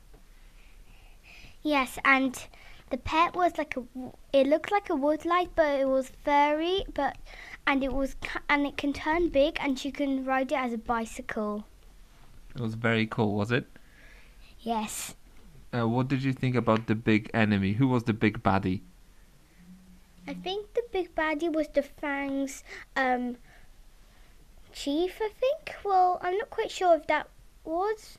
Yes, 1.63 1.97
and 2.05 2.47
the 2.91 2.97
pet 2.97 3.33
was 3.35 3.57
like 3.57 3.75
a. 3.75 3.83
It 4.31 4.45
looked 4.45 4.71
like 4.71 4.91
a 4.91 4.95
woodlight, 4.95 5.55
but 5.55 5.79
it 5.79 5.87
was 5.87 6.09
furry. 6.23 6.85
But 6.93 7.17
and 7.65 7.83
it 7.83 7.93
was 7.93 8.15
and 8.47 8.67
it 8.67 8.77
can 8.77 8.93
turn 8.93 9.29
big, 9.29 9.57
and 9.59 9.83
you 9.83 9.91
can 9.91 10.23
ride 10.23 10.51
it 10.51 10.55
as 10.59 10.73
a 10.73 10.77
bicycle. 10.77 11.65
It 12.55 12.61
was 12.61 12.75
very 12.75 13.07
cool, 13.07 13.35
was 13.35 13.51
it? 13.51 13.67
Yes, 14.59 15.15
Uh, 15.73 15.85
what 15.87 16.07
did 16.07 16.23
you 16.23 16.31
think 16.33 16.55
about 16.55 16.87
the 16.87 16.95
big 16.95 17.29
enemy? 17.33 17.73
Who 17.73 17.87
was 17.87 18.03
the 18.05 18.13
big 18.13 18.41
baddie? 18.43 18.81
I 20.27 20.33
think 20.33 20.73
the 20.73 20.81
big 20.91 21.13
baddie 21.13 21.47
was 21.53 21.67
the 21.67 21.83
Fangs 21.83 22.63
um 22.95 23.37
chief. 24.73 25.19
I 25.21 25.29
think. 25.39 25.75
Well, 25.83 26.19
I'm 26.21 26.37
not 26.37 26.49
quite 26.49 26.71
sure 26.71 26.95
if 26.95 27.07
that 27.07 27.27
was. 27.63 28.17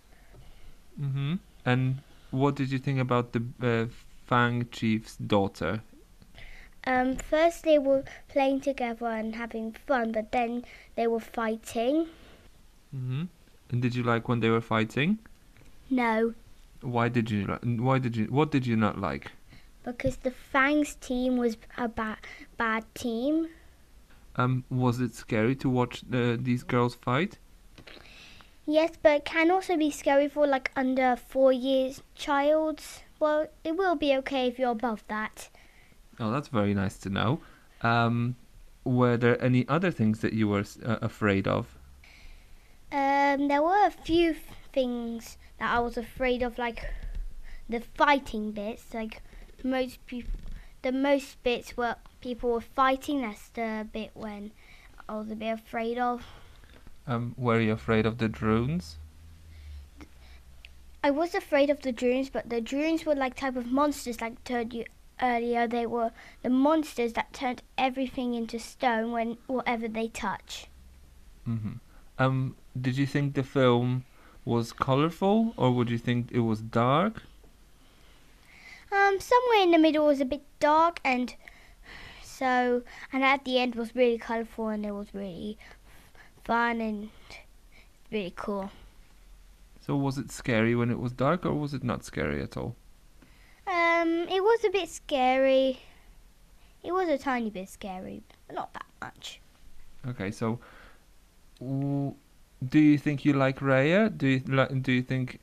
Mm-hmm. 1.01 1.35
And 1.65 1.99
what 2.31 2.55
did 2.57 2.71
you 2.71 2.79
think 2.79 2.99
about 3.01 3.33
the 3.33 3.43
uh, 3.63 3.87
Fang 4.27 4.69
Chief's 4.71 5.17
daughter? 5.17 5.83
Um, 6.85 7.17
first 7.17 7.63
they 7.63 7.79
were 7.79 8.03
playing 8.29 8.61
together 8.61 9.07
and 9.07 9.37
having 9.37 9.73
fun, 9.87 10.11
but 10.13 10.33
then 10.33 10.65
they 10.97 11.07
were 11.07 11.21
fighting. 11.21 12.07
Mm-hmm. 12.95 13.25
And 13.71 13.83
did 13.83 13.95
you 13.95 14.03
like 14.03 14.29
when 14.29 14.41
they 14.41 14.51
were 14.51 14.61
fighting? 14.61 15.19
No, 15.91 16.35
Why 16.81 17.09
did 17.09 17.31
you? 17.31 17.47
li- 17.47 17.77
Why 17.77 17.99
did 17.99 18.17
you? 18.17 18.25
What 18.27 18.51
did 18.51 18.67
you 18.67 18.77
not 18.77 18.99
like? 19.01 19.31
because 19.85 20.17
the 20.19 20.31
Fangs 20.31 20.95
team 20.97 21.37
was 21.37 21.57
a 21.77 21.89
ba- 21.89 22.19
bad 22.57 22.85
team. 22.95 23.49
Um, 24.37 24.65
was 24.71 25.01
it 25.01 25.15
scary 25.15 25.55
to 25.57 25.69
watch 25.69 26.03
uh, 26.13 26.37
these 26.39 26.63
girls 26.63 26.95
fight? 26.95 27.39
Yes, 28.67 28.93
but 29.03 29.17
it 29.17 29.25
can 29.25 29.51
also 29.51 29.77
be 29.77 29.91
scary 29.91 30.29
for 30.29 30.47
like 30.47 30.71
under 30.77 31.17
four 31.17 31.53
years 31.53 32.03
childs. 32.15 33.03
Well, 33.19 33.47
it 33.65 33.77
will 33.77 33.97
be 33.97 34.15
okay 34.17 34.47
if 34.47 34.59
you're 34.59 34.71
above 34.71 35.05
that. 35.09 35.49
Oh, 36.19 36.31
that's 36.31 36.49
very 36.49 36.75
nice 36.75 36.97
to 36.99 37.11
know. 37.11 37.41
Um, 37.83 38.37
were 38.85 39.17
there 39.17 39.43
any 39.43 39.67
other 39.69 39.91
things 39.91 40.21
that 40.21 40.33
you 40.33 40.49
were 40.49 40.65
uh, 40.85 40.99
afraid 41.03 41.49
of? 41.49 41.77
Um, 42.93 43.49
there 43.49 43.63
were 43.63 43.87
a 43.87 43.91
few 43.91 44.31
f- 44.31 44.37
things 44.73 45.39
that 45.59 45.75
I 45.75 45.81
was 45.81 45.97
afraid 45.97 46.43
of, 46.43 46.59
like 46.59 46.85
the 47.69 47.81
fighting 47.81 48.53
bits. 48.53 48.93
Like 48.95 49.23
most 49.65 50.05
people, 50.07 50.31
the 50.83 50.93
most 50.93 51.43
bits 51.43 51.77
where 51.77 51.97
people 52.21 52.51
were 52.51 52.61
fighting. 52.61 53.23
That's 53.23 53.49
the 53.49 53.87
bit 53.93 54.11
when 54.15 54.53
I 55.09 55.17
was 55.17 55.31
a 55.31 55.37
bit 55.37 55.53
afraid 55.53 55.99
of. 55.99 56.25
Um, 57.07 57.35
were 57.37 57.61
you 57.61 57.73
afraid 57.73 58.07
of 58.07 58.19
the 58.19 58.29
drones? 58.29 58.99
I 61.05 61.11
was 61.11 61.35
afraid 61.35 61.69
of 61.69 61.83
the 61.83 61.91
drones, 61.91 62.31
but 62.31 62.49
the 62.49 62.61
drones 62.61 63.05
were 63.05 63.17
like 63.17 63.35
type 63.35 63.57
of 63.57 63.67
monsters, 63.67 64.21
like 64.21 64.35
I 64.35 64.37
told 64.45 64.73
you 64.73 64.85
earlier. 65.21 65.67
They 65.67 65.85
were 65.87 66.13
the 66.43 66.51
monsters 66.51 67.15
that 67.15 67.33
turned 67.33 67.63
everything 67.77 68.35
into 68.35 68.61
stone 68.61 69.11
when 69.11 69.39
whatever 69.49 69.89
they 69.89 70.09
touch. 70.09 70.69
Mm-hmm. 71.49 71.73
Um, 72.19 72.57
did 72.81 72.97
you 72.97 73.07
think 73.07 73.35
the 73.35 73.43
film 73.43 74.05
was 74.45 74.73
colorful, 74.73 75.55
or 75.57 75.73
would 75.73 75.91
you 75.91 75.99
think 75.99 76.31
it 76.31 76.41
was 76.41 76.61
dark? 76.61 77.25
Um, 78.93 79.19
somewhere 79.21 79.63
in 79.63 79.71
the 79.71 79.79
middle 79.79 80.07
was 80.07 80.21
a 80.21 80.25
bit 80.25 80.43
dark, 80.61 81.01
and 81.05 81.35
so 82.23 82.83
and 83.13 83.25
at 83.25 83.45
the 83.45 83.59
end 83.59 83.75
was 83.75 83.95
really 83.97 84.19
colourful, 84.19 84.69
and 84.69 84.85
it 84.85 84.93
was 84.93 85.09
really 85.15 85.57
fun 86.45 86.81
and 86.81 87.09
really 88.11 88.33
cool. 88.37 88.71
So 89.81 89.97
was 89.97 90.19
it 90.19 90.31
scary 90.31 90.75
when 90.75 90.91
it 90.91 90.99
was 90.99 91.13
dark, 91.13 91.47
or 91.47 91.55
was 91.55 91.75
it 91.75 91.83
not 91.83 92.05
scary 92.05 92.43
at 92.43 92.57
all? 92.57 92.77
Um, 93.67 94.27
it 94.29 94.43
was 94.43 94.65
a 94.65 94.71
bit 94.71 94.89
scary. 94.89 95.81
It 96.83 96.93
was 96.93 97.09
a 97.09 97.17
tiny 97.17 97.51
bit 97.51 97.69
scary, 97.69 98.23
but 98.47 98.57
not 98.57 98.75
that 98.75 98.87
much. 99.01 99.41
Okay, 100.07 100.31
so 100.31 100.59
w- 101.61 102.15
do 102.69 102.79
you 102.79 102.99
think 102.99 103.25
you 103.25 103.33
like 103.33 103.61
Raya? 103.61 104.17
Do 104.17 104.27
you 104.27 104.43
li- 104.47 104.81
do 104.81 104.93
you 104.93 105.03
think 105.03 105.41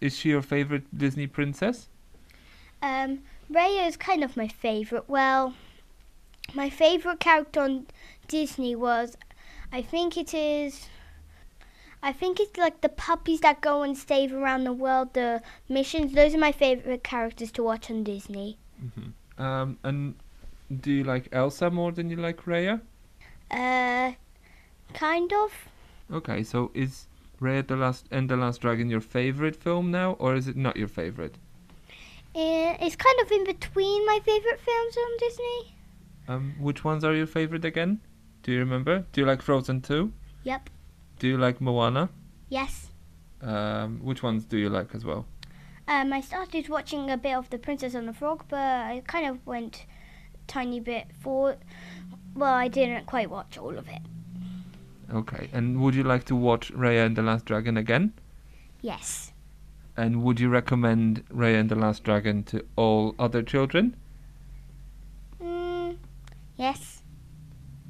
is 0.00 0.16
she 0.16 0.30
your 0.30 0.42
favorite 0.42 0.84
Disney 0.96 1.26
princess? 1.26 1.88
Um, 2.82 3.20
Raya 3.50 3.86
is 3.86 3.96
kind 3.96 4.22
of 4.24 4.36
my 4.36 4.48
favourite. 4.48 5.08
Well, 5.08 5.54
my 6.54 6.70
favourite 6.70 7.20
character 7.20 7.60
on 7.60 7.86
Disney 8.28 8.74
was, 8.74 9.16
I 9.72 9.82
think 9.82 10.16
it 10.16 10.34
is. 10.34 10.88
I 12.02 12.12
think 12.12 12.38
it's 12.38 12.58
like 12.58 12.82
the 12.82 12.90
puppies 12.90 13.40
that 13.40 13.62
go 13.62 13.82
and 13.82 13.96
save 13.96 14.32
around 14.32 14.64
the 14.64 14.72
world, 14.72 15.14
the 15.14 15.42
missions. 15.68 16.12
Those 16.12 16.34
are 16.34 16.38
my 16.38 16.52
favourite 16.52 17.02
characters 17.02 17.50
to 17.52 17.62
watch 17.62 17.90
on 17.90 18.04
Disney. 18.04 18.58
Mm-hmm. 18.84 19.42
Um, 19.42 19.78
and 19.82 20.14
do 20.80 20.92
you 20.92 21.04
like 21.04 21.28
Elsa 21.32 21.70
more 21.70 21.92
than 21.92 22.10
you 22.10 22.16
like 22.16 22.44
Raya? 22.44 22.80
Uh, 23.50 24.12
kind 24.92 25.32
of. 25.32 25.52
Okay, 26.12 26.42
so 26.42 26.70
is 26.74 27.06
Raya 27.40 27.66
the 27.66 27.76
Last 27.76 28.06
and 28.10 28.28
the 28.28 28.36
Last 28.36 28.60
Dragon 28.60 28.90
your 28.90 29.00
favorite 29.00 29.56
film 29.56 29.90
now, 29.90 30.12
or 30.18 30.34
is 30.34 30.46
it 30.46 30.56
not 30.56 30.76
your 30.76 30.88
favorite? 30.88 31.36
Uh, 32.34 32.76
it's 32.80 32.96
kind 32.96 33.16
of 33.22 33.30
in 33.30 33.44
between 33.44 34.04
my 34.06 34.18
favourite 34.24 34.58
films 34.58 34.96
on 34.96 35.16
Disney. 35.18 35.76
Um, 36.26 36.54
which 36.58 36.82
ones 36.82 37.04
are 37.04 37.14
your 37.14 37.26
favorite 37.26 37.64
again? 37.64 38.00
Do 38.42 38.50
you 38.52 38.58
remember? 38.58 39.06
Do 39.12 39.20
you 39.20 39.26
like 39.26 39.40
Frozen 39.40 39.82
2? 39.82 40.12
Yep. 40.42 40.70
Do 41.18 41.28
you 41.28 41.38
like 41.38 41.60
Moana? 41.60 42.08
Yes. 42.48 42.90
Um, 43.40 44.00
which 44.02 44.22
ones 44.22 44.44
do 44.44 44.56
you 44.56 44.68
like 44.68 44.94
as 44.94 45.04
well? 45.04 45.26
Um, 45.86 46.12
I 46.12 46.20
started 46.22 46.68
watching 46.68 47.10
a 47.10 47.16
bit 47.16 47.34
of 47.34 47.50
The 47.50 47.58
Princess 47.58 47.94
and 47.94 48.08
the 48.08 48.12
Frog, 48.12 48.44
but 48.48 48.58
I 48.58 49.02
kind 49.06 49.26
of 49.26 49.46
went 49.46 49.86
tiny 50.46 50.80
bit 50.80 51.06
for. 51.20 51.56
Well, 52.34 52.52
I 52.52 52.68
didn't 52.68 53.06
quite 53.06 53.30
watch 53.30 53.58
all 53.58 53.78
of 53.78 53.86
it. 53.88 54.00
Okay, 55.12 55.50
and 55.52 55.80
would 55.80 55.94
you 55.94 56.02
like 56.02 56.24
to 56.24 56.34
watch 56.34 56.72
Raya 56.72 57.06
and 57.06 57.16
the 57.16 57.22
Last 57.22 57.44
Dragon 57.44 57.76
again? 57.76 58.14
Yes. 58.80 59.32
And 59.96 60.22
would 60.22 60.40
you 60.40 60.48
recommend 60.48 61.24
Raya 61.28 61.60
and 61.60 61.68
the 61.68 61.76
Last 61.76 62.02
Dragon 62.02 62.42
to 62.44 62.64
all 62.76 63.14
other 63.18 63.42
children? 63.42 63.96
Mm, 65.40 65.96
yes. 66.56 67.02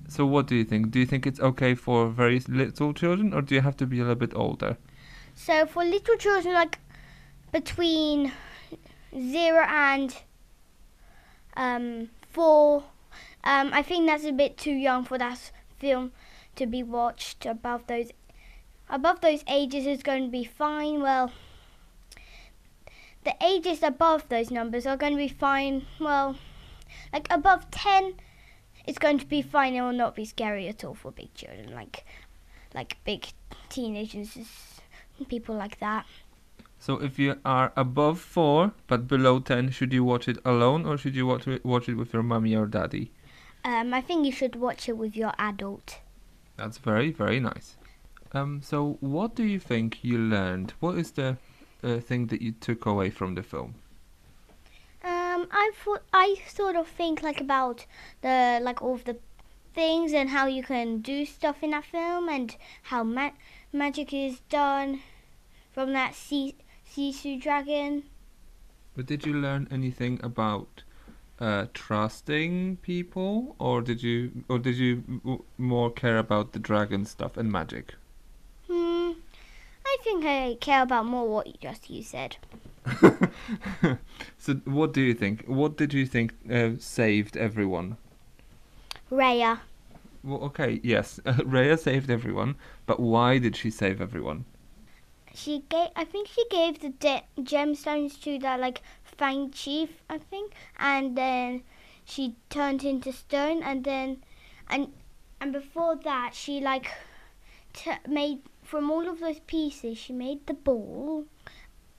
So 0.08 0.26
what 0.26 0.46
do 0.46 0.54
you 0.54 0.64
think? 0.64 0.90
Do 0.90 1.00
you 1.00 1.06
think 1.06 1.26
it's 1.26 1.40
okay 1.40 1.74
for 1.74 2.08
very 2.08 2.40
little 2.46 2.92
children, 2.92 3.32
or 3.32 3.40
do 3.40 3.54
you 3.54 3.62
have 3.62 3.76
to 3.78 3.86
be 3.86 3.98
a 3.98 4.02
little 4.02 4.16
bit 4.16 4.34
older? 4.34 4.76
So 5.34 5.66
for 5.66 5.84
little 5.84 6.16
children, 6.16 6.54
like 6.54 6.78
between 7.52 8.32
zero 9.18 9.64
and 9.66 10.16
um, 11.56 12.10
four. 12.30 12.84
Um, 13.44 13.70
I 13.72 13.82
think 13.82 14.06
that's 14.06 14.24
a 14.24 14.32
bit 14.32 14.56
too 14.56 14.72
young 14.72 15.04
for 15.04 15.18
that 15.18 15.52
film 15.78 16.12
to 16.56 16.66
be 16.66 16.82
watched. 16.82 17.46
Above 17.46 17.86
those, 17.86 18.10
above 18.88 19.20
those 19.20 19.44
ages 19.48 19.86
is 19.86 20.02
going 20.02 20.24
to 20.24 20.30
be 20.30 20.44
fine. 20.44 21.00
Well, 21.02 21.32
the 23.24 23.34
ages 23.42 23.82
above 23.82 24.28
those 24.28 24.50
numbers 24.50 24.86
are 24.86 24.96
going 24.96 25.12
to 25.12 25.18
be 25.18 25.28
fine. 25.28 25.86
Well, 25.98 26.36
like 27.12 27.26
above 27.30 27.70
ten, 27.70 28.14
it's 28.86 28.98
going 28.98 29.18
to 29.18 29.26
be 29.26 29.42
fine. 29.42 29.74
It 29.74 29.82
will 29.82 29.92
not 29.92 30.14
be 30.14 30.24
scary 30.24 30.68
at 30.68 30.84
all 30.84 30.94
for 30.94 31.10
big 31.10 31.34
children, 31.34 31.74
like 31.74 32.04
like 32.74 32.96
big 33.04 33.26
teenagers, 33.68 34.36
people 35.28 35.54
like 35.54 35.78
that. 35.80 36.06
So 36.78 37.00
if 37.00 37.18
you 37.18 37.38
are 37.44 37.72
above 37.76 38.20
four 38.20 38.72
but 38.86 39.08
below 39.08 39.40
ten, 39.40 39.70
should 39.70 39.92
you 39.92 40.04
watch 40.04 40.28
it 40.28 40.38
alone 40.44 40.84
or 40.84 40.98
should 40.98 41.14
you 41.14 41.26
watch 41.26 41.48
it, 41.48 41.64
watch 41.64 41.88
it 41.88 41.94
with 41.94 42.12
your 42.12 42.22
mommy 42.22 42.54
or 42.54 42.66
daddy? 42.66 43.10
Um, 43.64 43.94
I 43.94 44.02
think 44.02 44.26
you 44.26 44.32
should 44.32 44.56
watch 44.56 44.88
it 44.88 44.98
with 44.98 45.16
your 45.16 45.32
adult. 45.38 46.00
That's 46.56 46.78
very 46.78 47.10
very 47.10 47.40
nice. 47.40 47.76
Um, 48.32 48.60
so 48.62 48.98
what 49.00 49.34
do 49.34 49.44
you 49.44 49.58
think 49.60 49.98
you 50.02 50.18
learned? 50.18 50.74
What 50.80 50.98
is 50.98 51.12
the 51.12 51.38
uh, 51.84 52.00
thing 52.00 52.26
that 52.28 52.42
you 52.42 52.52
took 52.52 52.86
away 52.86 53.10
from 53.10 53.34
the 53.34 53.42
film? 53.42 53.74
Um, 55.04 55.46
I 55.50 55.70
thought 55.74 56.02
I 56.12 56.36
sort 56.48 56.76
of 56.76 56.88
think 56.88 57.22
like 57.22 57.40
about 57.40 57.86
the 58.22 58.58
like 58.62 58.80
all 58.80 58.94
of 58.94 59.04
the 59.04 59.16
things 59.74 60.12
and 60.12 60.30
how 60.30 60.46
you 60.46 60.62
can 60.62 60.98
do 60.98 61.26
stuff 61.26 61.62
in 61.62 61.70
that 61.72 61.84
film 61.84 62.28
and 62.28 62.56
how 62.84 63.02
ma- 63.02 63.30
magic 63.72 64.14
is 64.14 64.40
done 64.48 65.00
from 65.72 65.92
that 65.92 66.14
sea 66.14 66.54
Sisu 66.90 67.40
dragon. 67.40 68.04
But 68.96 69.06
did 69.06 69.26
you 69.26 69.34
learn 69.34 69.66
anything 69.70 70.20
about 70.22 70.84
uh, 71.40 71.66
trusting 71.74 72.76
people, 72.76 73.56
or 73.58 73.82
did 73.82 74.02
you, 74.02 74.44
or 74.48 74.58
did 74.58 74.76
you 74.76 75.44
more 75.58 75.90
care 75.90 76.18
about 76.18 76.52
the 76.52 76.60
dragon 76.60 77.04
stuff 77.04 77.36
and 77.36 77.50
magic? 77.50 77.94
I 79.94 80.02
think 80.02 80.24
I 80.24 80.56
care 80.60 80.82
about 80.82 81.06
more 81.06 81.28
what 81.28 81.46
you 81.46 81.54
just 81.60 81.88
you 81.88 82.02
said. 82.02 82.36
so, 84.38 84.54
what 84.64 84.92
do 84.92 85.00
you 85.00 85.14
think? 85.14 85.44
What 85.46 85.76
did 85.76 85.94
you 85.94 86.04
think 86.04 86.34
uh, 86.50 86.70
saved 86.80 87.36
everyone? 87.36 87.96
Raya. 89.10 89.60
Well, 90.24 90.40
okay, 90.46 90.80
yes, 90.82 91.20
Raya 91.24 91.78
saved 91.78 92.10
everyone, 92.10 92.56
but 92.86 92.98
why 92.98 93.38
did 93.38 93.54
she 93.54 93.70
save 93.70 94.00
everyone? 94.00 94.46
She 95.32 95.62
gave, 95.68 95.90
I 95.94 96.04
think 96.04 96.26
she 96.26 96.44
gave 96.50 96.80
the 96.80 96.88
de- 96.90 97.24
gemstones 97.38 98.20
to 98.22 98.38
that 98.40 98.58
like 98.58 98.82
fang 99.04 99.52
chief, 99.52 100.02
I 100.10 100.18
think, 100.18 100.54
and 100.76 101.16
then 101.16 101.62
she 102.04 102.34
turned 102.50 102.82
into 102.82 103.12
stone, 103.12 103.62
and 103.62 103.84
then, 103.84 104.24
and 104.68 104.92
and 105.40 105.52
before 105.52 105.94
that, 106.02 106.34
she 106.34 106.60
like 106.60 106.90
t- 107.72 107.92
made 108.08 108.40
from 108.64 108.90
all 108.90 109.08
of 109.08 109.20
those 109.20 109.40
pieces, 109.40 109.98
she 109.98 110.12
made 110.12 110.46
the 110.46 110.54
ball, 110.54 111.26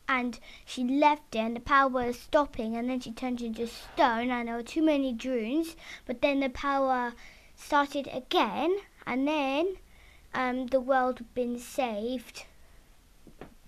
and 0.08 0.40
she 0.66 0.84
left 0.84 1.36
it, 1.36 1.40
and 1.40 1.56
the 1.56 1.62
power 1.62 1.88
was 1.88 2.20
stopping, 2.20 2.76
and 2.76 2.90
then 2.90 3.00
she 3.00 3.12
turned 3.12 3.42
into 3.42 3.68
stone, 3.68 4.32
and 4.32 4.48
there 4.48 4.56
were 4.56 4.64
too 4.64 4.84
many 4.84 5.14
drones, 5.14 5.76
but 6.06 6.22
then 6.22 6.40
the 6.40 6.50
power 6.50 7.14
started 7.56 8.10
again, 8.12 8.78
and 9.06 9.28
then 9.28 9.78
um, 10.34 10.68
the 10.68 10.80
world 10.80 11.20
had 11.20 11.34
been 11.34 11.58
saved. 11.58 12.46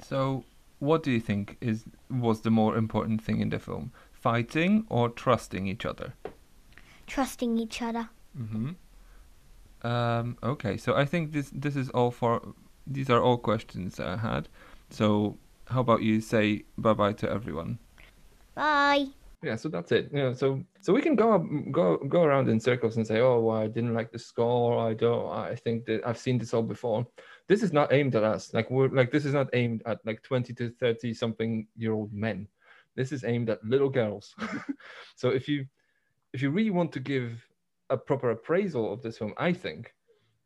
So, 0.01 0.43
what 0.79 1.03
do 1.03 1.11
you 1.11 1.19
think 1.19 1.57
is 1.61 1.85
was 2.09 2.41
the 2.41 2.51
more 2.51 2.75
important 2.75 3.23
thing 3.23 3.39
in 3.39 3.49
the 3.49 3.59
film? 3.59 3.91
Fighting 4.11 4.85
or 4.89 5.09
trusting 5.09 5.67
each 5.67 5.85
other? 5.85 6.13
Trusting 7.07 7.57
each 7.57 7.81
other. 7.81 8.09
Mm-hmm. 8.37 9.87
Um, 9.87 10.37
okay, 10.43 10.77
so 10.77 10.95
I 10.95 11.05
think 11.05 11.31
this 11.31 11.49
this 11.53 11.75
is 11.75 11.89
all 11.91 12.11
for 12.11 12.41
these 12.89 13.09
are 13.09 13.21
all 13.21 13.37
questions 13.37 13.95
that 13.95 14.07
I 14.07 14.17
had. 14.17 14.49
So, 14.89 15.37
how 15.65 15.81
about 15.81 16.01
you 16.01 16.21
say 16.21 16.63
bye 16.77 16.93
bye 16.93 17.13
to 17.13 17.29
everyone? 17.29 17.79
Bye. 18.55 19.07
Yeah, 19.43 19.55
so 19.55 19.69
that's 19.69 19.91
it. 19.91 20.09
Yeah, 20.11 20.33
so 20.33 20.63
so 20.81 20.93
we 20.93 21.01
can 21.01 21.15
go 21.15 21.37
go 21.71 21.97
go 21.97 22.23
around 22.23 22.49
in 22.49 22.59
circles 22.59 22.97
and 22.97 23.05
say, 23.05 23.19
oh, 23.19 23.39
well, 23.39 23.57
I 23.57 23.67
didn't 23.67 23.93
like 23.93 24.11
the 24.11 24.17
score. 24.17 24.79
I 24.79 24.93
don't. 24.93 25.31
I 25.31 25.55
think 25.55 25.85
that 25.85 26.01
I've 26.07 26.17
seen 26.17 26.39
this 26.39 26.53
all 26.53 26.63
before. 26.63 27.05
This 27.47 27.61
is 27.61 27.71
not 27.71 27.93
aimed 27.93 28.15
at 28.15 28.23
us. 28.23 28.53
Like 28.53 28.71
we're 28.71 28.89
like 28.89 29.11
this 29.11 29.25
is 29.25 29.33
not 29.33 29.49
aimed 29.53 29.83
at 29.85 29.99
like 30.05 30.23
twenty 30.23 30.53
to 30.55 30.69
thirty 30.71 31.13
something 31.13 31.67
year 31.75 31.93
old 31.93 32.11
men. 32.11 32.47
This 32.95 33.11
is 33.11 33.23
aimed 33.23 33.49
at 33.51 33.63
little 33.63 33.89
girls. 33.89 34.35
so 35.15 35.29
if 35.29 35.47
you 35.47 35.67
if 36.33 36.41
you 36.41 36.49
really 36.49 36.71
want 36.71 36.91
to 36.93 36.99
give 36.99 37.45
a 37.91 37.97
proper 37.97 38.31
appraisal 38.31 38.91
of 38.91 39.03
this 39.03 39.19
film, 39.19 39.33
I 39.37 39.53
think 39.53 39.93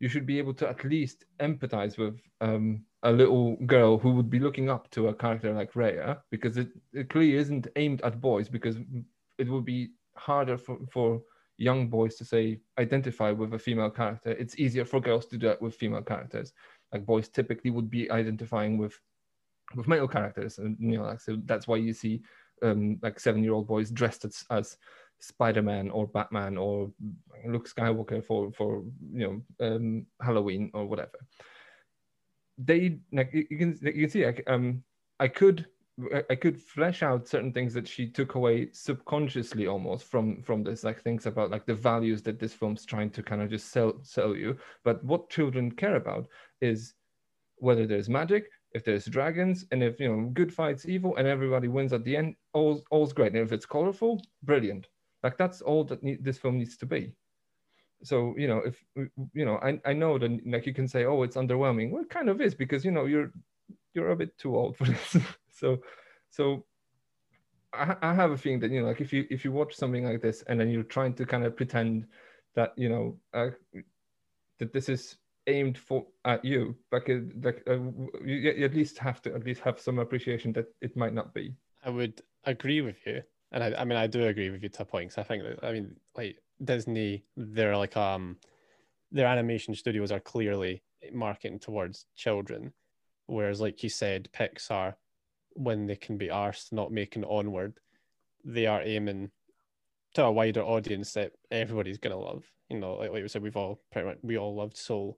you 0.02 0.10
should 0.10 0.26
be 0.26 0.40
able 0.40 0.54
to 0.56 0.68
at 0.68 0.84
least 0.84 1.26
empathize 1.40 1.96
with 1.96 2.20
um, 2.42 2.84
a 3.04 3.12
little 3.12 3.56
girl 3.68 4.00
who 4.00 4.14
would 4.14 4.32
be 4.32 4.40
looking 4.40 4.68
up 4.68 4.90
to 4.90 5.10
a 5.10 5.14
character 5.14 5.54
like 5.54 5.74
Raya, 5.74 6.18
because 6.32 6.58
it, 6.58 6.70
it 6.92 7.08
clearly 7.10 7.36
isn't 7.36 7.68
aimed 7.76 8.02
at 8.02 8.20
boys, 8.20 8.50
because 8.50 8.78
it 9.38 9.48
would 9.48 9.64
be 9.64 9.92
harder 10.16 10.58
for, 10.58 10.80
for 10.92 11.22
young 11.58 11.88
boys 11.88 12.16
to 12.16 12.26
say 12.26 12.60
identify 12.80 13.30
with 13.30 13.54
a 13.54 13.60
female 13.60 13.92
character. 13.92 14.32
It's 14.32 14.58
easier 14.58 14.86
for 14.86 15.00
girls 15.00 15.28
to 15.28 15.38
do 15.38 15.48
that 15.50 15.62
with 15.62 15.76
female 15.76 16.02
characters. 16.02 16.52
Like 16.92 17.06
boys 17.06 17.30
typically 17.30 17.70
would 17.70 17.92
be 17.92 18.10
identifying 18.10 18.80
with 18.80 19.00
with 19.76 19.88
male 19.88 20.08
characters, 20.08 20.58
and 20.58 20.76
you 20.80 20.98
know, 20.98 21.04
like, 21.04 21.22
so 21.22 21.38
that's 21.46 21.68
why 21.68 21.76
you 21.78 21.94
see 21.94 22.24
um, 22.64 22.98
like 23.04 23.20
seven 23.20 23.44
year 23.44 23.54
old 23.54 23.68
boys 23.68 23.92
dressed 23.92 24.26
as, 24.26 24.44
as 24.50 24.78
Spider-Man 25.22 25.90
or 25.90 26.08
Batman 26.08 26.58
or 26.58 26.92
Luke 27.46 27.70
Skywalker 27.70 28.24
for 28.26 28.52
for 28.52 28.84
you 29.14 29.44
know 29.60 29.66
um, 29.66 30.06
Halloween 30.22 30.72
or 30.74 30.86
whatever. 30.86 31.18
They 32.58 33.00
like 33.12 33.32
you 33.34 33.58
can 33.58 33.80
you 33.82 34.02
can 34.02 34.10
see 34.10 34.26
like, 34.26 34.44
um 34.48 34.84
I 35.20 35.28
could 35.28 35.68
I 36.30 36.36
could 36.36 36.60
flesh 36.60 37.04
out 37.04 37.28
certain 37.28 37.54
things 37.54 37.74
that 37.74 37.88
she 37.88 38.10
took 38.10 38.36
away 38.36 38.70
subconsciously 38.72 39.68
almost 39.68 40.06
from 40.06 40.42
from 40.42 40.64
this 40.64 40.84
like 40.84 41.02
things 41.02 41.26
about 41.26 41.52
like 41.52 41.66
the 41.66 41.76
values 41.76 42.22
that 42.24 42.40
this 42.40 42.54
film's 42.54 42.86
trying 42.86 43.12
to 43.12 43.22
kind 43.22 43.42
of 43.42 43.50
just 43.50 43.72
sell 43.72 44.00
sell 44.02 44.36
you. 44.36 44.58
But 44.84 45.04
what 45.04 45.30
children 45.30 45.72
care 45.72 45.96
about 45.96 46.28
is 46.62 46.96
whether 47.58 47.86
there's 47.86 48.10
magic, 48.10 48.50
if 48.72 48.84
there's 48.84 49.06
dragons, 49.06 49.66
and 49.72 49.84
if 49.84 50.00
you 50.00 50.10
know 50.10 50.30
good 50.30 50.54
fights 50.54 50.86
evil 50.88 51.16
and 51.18 51.28
everybody 51.28 51.68
wins 51.68 51.94
at 51.94 52.04
the 52.04 52.18
end, 52.18 52.36
all 52.54 52.82
all's 52.90 53.14
great. 53.14 53.34
And 53.34 53.42
if 53.42 53.52
it's 53.52 53.66
colorful, 53.66 54.22
brilliant. 54.44 54.88
Like 55.24 55.38
that's 55.38 55.62
all 55.62 55.84
that 55.86 56.04
need, 56.04 56.24
this 56.24 56.38
film 56.38 56.58
needs 56.58 56.78
to 56.78 56.86
be. 56.86 57.14
So 58.04 58.34
you 58.38 58.48
know, 58.48 58.62
if 58.66 58.84
you 59.34 59.46
know, 59.46 59.58
I, 59.58 59.80
I 59.86 59.94
know 59.94 60.18
that 60.18 60.40
like 60.46 60.66
you 60.66 60.74
can 60.74 60.88
say, 60.88 61.06
oh, 61.06 61.24
it's 61.24 61.38
underwhelming. 61.38 61.92
Well, 61.92 62.04
it 62.04 62.10
kind 62.10 62.30
of 62.30 62.42
is 62.42 62.56
because 62.56 62.84
you 62.84 62.92
know 62.92 63.06
you're 63.06 63.32
you're 63.94 64.12
a 64.12 64.16
bit 64.16 64.38
too 64.38 64.56
old 64.56 64.78
for 64.78 64.86
this. 64.86 65.18
so 65.52 65.78
so 66.30 66.66
I, 67.74 67.96
I 68.02 68.14
have 68.14 68.32
a 68.32 68.38
feeling 68.38 68.60
that 68.62 68.72
you 68.72 68.82
know, 68.82 68.88
like 68.88 69.02
if 69.02 69.14
you 69.14 69.26
if 69.30 69.46
you 69.46 69.52
watch 69.52 69.76
something 69.76 70.04
like 70.04 70.22
this 70.22 70.44
and 70.48 70.60
then 70.60 70.70
you're 70.70 70.84
trying 70.84 71.14
to 71.16 71.26
kind 71.26 71.46
of 71.46 71.56
pretend 71.56 72.08
that 72.56 72.74
you 72.76 72.90
know 72.90 73.18
uh, 73.34 73.50
that 74.60 74.74
this 74.74 74.90
is 74.90 75.18
aimed 75.48 75.78
for 75.78 76.06
at 76.26 76.44
you, 76.44 76.76
like 76.92 77.10
uh, 77.10 77.20
like 77.44 77.64
uh, 77.68 77.80
you, 78.26 78.36
you 78.36 78.66
at 78.66 78.74
least 78.74 78.98
have 78.98 79.22
to 79.24 79.34
at 79.36 79.46
least 79.46 79.62
have 79.62 79.80
some 79.80 80.00
appreciation 80.00 80.52
that 80.54 80.66
it 80.82 80.98
might 80.98 81.14
not 81.14 81.34
be. 81.34 81.54
I 81.84 81.90
would 81.90 82.22
agree 82.46 82.82
with 82.82 82.98
you 83.06 83.22
and 83.52 83.64
I, 83.64 83.74
I 83.82 83.86
mean, 83.86 83.98
I 83.98 84.08
do 84.08 84.26
agree 84.26 84.50
with 84.50 84.64
you 84.64 84.70
to 84.70 84.86
points. 84.86 85.18
I 85.18 85.24
think 85.24 85.44
that, 85.44 85.64
I 85.64 85.74
mean, 85.74 85.96
like 86.16 86.38
Disney, 86.64 87.26
they're 87.36 87.78
like, 87.78 87.98
um, 87.98 88.38
their 89.12 89.28
animation 89.28 89.76
studios 89.76 90.12
are 90.12 90.20
clearly 90.20 90.84
marketing 91.14 91.60
towards 91.60 92.06
children. 92.16 92.74
Whereas, 93.28 93.62
like 93.62 93.84
you 93.84 93.90
said, 93.90 94.30
Pixar, 94.34 94.96
when 95.54 95.86
they 95.86 95.96
can 95.96 96.18
be 96.18 96.28
arsed 96.28 96.72
not 96.72 96.92
making 96.92 97.26
onward, 97.26 97.78
they 98.44 98.66
are 98.66 98.82
aiming 98.82 99.32
to 100.14 100.24
a 100.24 100.32
wider 100.32 100.62
audience 100.62 101.14
that 101.14 101.34
everybody's 101.50 101.98
gonna 101.98 102.18
love. 102.18 102.46
You 102.70 102.80
know, 102.80 102.96
like, 102.96 103.12
like 103.12 103.22
we 103.22 103.28
said, 103.28 103.44
we've 103.44 103.58
all 103.58 103.82
pretty 103.92 104.08
much 104.08 104.18
we 104.22 104.38
all 104.38 104.56
loved 104.56 104.78
Soul, 104.78 105.18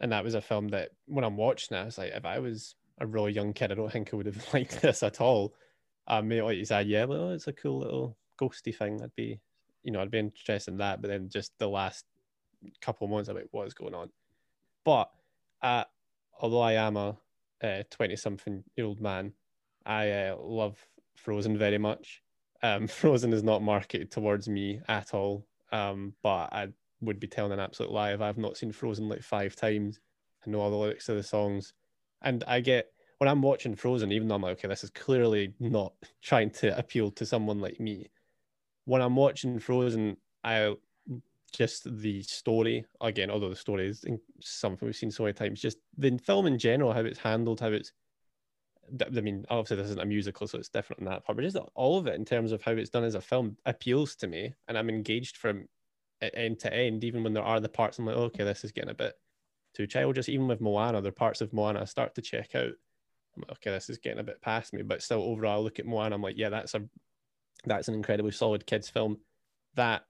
and 0.00 0.12
that 0.12 0.24
was 0.24 0.34
a 0.34 0.40
film 0.40 0.68
that 0.68 0.90
when 1.06 1.24
I'm 1.24 1.36
watching 1.36 1.76
it, 1.76 1.80
I 1.80 1.84
was 1.84 1.98
like, 1.98 2.12
if 2.12 2.24
I 2.24 2.38
was 2.38 2.74
a 2.98 3.06
really 3.06 3.32
young 3.32 3.52
kid, 3.52 3.70
I 3.72 3.74
don't 3.74 3.90
think 3.90 4.10
I 4.12 4.16
would 4.16 4.26
have 4.26 4.46
liked 4.54 4.82
this 4.82 5.02
at 5.02 5.20
all. 5.20 5.54
I 6.06 6.20
mean, 6.20 6.44
like 6.44 6.56
you 6.56 6.64
said, 6.64 6.86
yeah, 6.86 7.04
well, 7.04 7.30
it's 7.30 7.48
a 7.48 7.52
cool 7.52 7.80
little 7.80 8.16
ghosty 8.40 8.74
thing. 8.74 9.00
I'd 9.02 9.14
be, 9.14 9.40
you 9.82 9.92
know, 9.92 10.00
I'd 10.00 10.10
be 10.10 10.18
interested 10.18 10.70
in 10.72 10.78
that. 10.78 11.02
But 11.02 11.08
then 11.08 11.28
just 11.28 11.52
the 11.58 11.68
last 11.68 12.04
couple 12.80 13.06
of 13.06 13.10
months 13.10 13.28
about 13.28 13.44
what 13.50 13.66
is 13.66 13.74
going 13.74 13.94
on. 13.94 14.10
But 14.84 15.10
uh, 15.62 15.84
although 16.40 16.60
I 16.60 16.74
am 16.74 16.96
a 16.96 17.16
twenty-something 17.90 18.64
year 18.76 18.86
old 18.86 19.00
man, 19.00 19.32
I 19.84 20.10
uh, 20.10 20.36
love 20.38 20.78
Frozen 21.16 21.58
very 21.58 21.78
much. 21.78 22.22
Um, 22.62 22.86
Frozen 22.88 23.32
is 23.32 23.42
not 23.42 23.62
marketed 23.62 24.10
towards 24.10 24.48
me 24.48 24.80
at 24.88 25.14
all. 25.14 25.46
Um, 25.72 26.14
but 26.22 26.52
I 26.52 26.68
would 27.00 27.20
be 27.20 27.26
telling 27.26 27.52
an 27.52 27.60
absolute 27.60 27.92
lie 27.92 28.12
if 28.12 28.20
I've 28.20 28.38
not 28.38 28.56
seen 28.56 28.72
Frozen 28.72 29.08
like 29.08 29.22
five 29.22 29.56
times. 29.56 30.00
I 30.46 30.50
know 30.50 30.60
all 30.60 30.70
the 30.70 30.76
lyrics 30.76 31.06
to 31.06 31.14
the 31.14 31.22
songs, 31.22 31.74
and 32.22 32.44
I 32.46 32.60
get 32.60 32.92
when 33.18 33.28
I'm 33.28 33.42
watching 33.42 33.74
Frozen, 33.74 34.12
even 34.12 34.28
though 34.28 34.34
I'm 34.34 34.42
like, 34.42 34.58
okay, 34.58 34.68
this 34.68 34.84
is 34.84 34.90
clearly 34.90 35.54
not 35.58 35.94
trying 36.22 36.50
to 36.50 36.76
appeal 36.78 37.10
to 37.12 37.26
someone 37.26 37.60
like 37.60 37.80
me. 37.80 38.10
When 38.84 39.02
I'm 39.02 39.16
watching 39.16 39.58
Frozen, 39.58 40.16
I 40.44 40.74
just 41.52 41.84
the 42.00 42.22
story 42.22 42.84
again, 43.00 43.30
although 43.30 43.48
the 43.48 43.56
story 43.56 43.88
is 43.88 44.04
something 44.40 44.86
we've 44.86 44.96
seen 44.96 45.10
so 45.10 45.22
many 45.22 45.32
times, 45.32 45.60
just 45.60 45.78
the 45.96 46.18
film 46.18 46.46
in 46.46 46.58
general, 46.58 46.92
how 46.92 47.00
it's 47.00 47.18
handled, 47.18 47.60
how 47.60 47.68
it's 47.68 47.92
I 49.00 49.20
mean, 49.20 49.44
obviously 49.50 49.78
this 49.78 49.86
isn't 49.86 50.00
a 50.00 50.06
musical, 50.06 50.46
so 50.46 50.58
it's 50.58 50.68
different 50.68 51.00
in 51.00 51.06
that 51.06 51.24
part, 51.24 51.36
but 51.36 51.42
just 51.42 51.56
all 51.74 51.98
of 51.98 52.06
it 52.06 52.14
in 52.14 52.24
terms 52.24 52.52
of 52.52 52.62
how 52.62 52.72
it's 52.72 52.90
done 52.90 53.02
as 53.02 53.16
a 53.16 53.20
film 53.20 53.56
appeals 53.66 54.14
to 54.16 54.28
me, 54.28 54.54
and 54.68 54.78
I'm 54.78 54.88
engaged 54.88 55.38
from 55.38 55.66
end 56.22 56.60
to 56.60 56.72
end, 56.72 57.02
even 57.02 57.24
when 57.24 57.32
there 57.32 57.42
are 57.42 57.60
the 57.60 57.68
parts 57.68 57.98
I'm 57.98 58.06
like, 58.06 58.16
okay, 58.16 58.44
this 58.44 58.64
is 58.64 58.72
getting 58.72 58.90
a 58.90 58.94
bit 58.94 59.14
too 59.74 59.86
childish. 59.86 60.28
Even 60.28 60.46
with 60.46 60.60
Moana, 60.60 61.00
there 61.00 61.08
are 61.08 61.12
parts 61.12 61.40
of 61.40 61.52
Moana 61.52 61.80
I 61.82 61.84
start 61.84 62.14
to 62.14 62.22
check 62.22 62.54
out. 62.54 62.72
Okay, 63.52 63.70
this 63.70 63.90
is 63.90 63.98
getting 63.98 64.18
a 64.18 64.24
bit 64.24 64.40
past 64.40 64.72
me, 64.72 64.82
but 64.82 65.02
still 65.02 65.22
overall, 65.22 65.60
I 65.60 65.62
look 65.62 65.78
at 65.78 65.86
Moana, 65.86 66.06
and 66.06 66.14
I'm 66.14 66.22
like, 66.22 66.38
yeah, 66.38 66.48
that's 66.48 66.74
a 66.74 66.82
that's 67.64 67.88
an 67.88 67.94
incredibly 67.94 68.32
solid 68.32 68.66
kids 68.66 68.88
film 68.88 69.18
that 69.74 70.02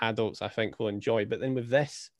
adults 0.00 0.42
I 0.42 0.48
think 0.48 0.78
will 0.78 0.88
enjoy. 0.88 1.24
But 1.24 1.40
then 1.40 1.54
with 1.54 1.68
this, 1.68 2.10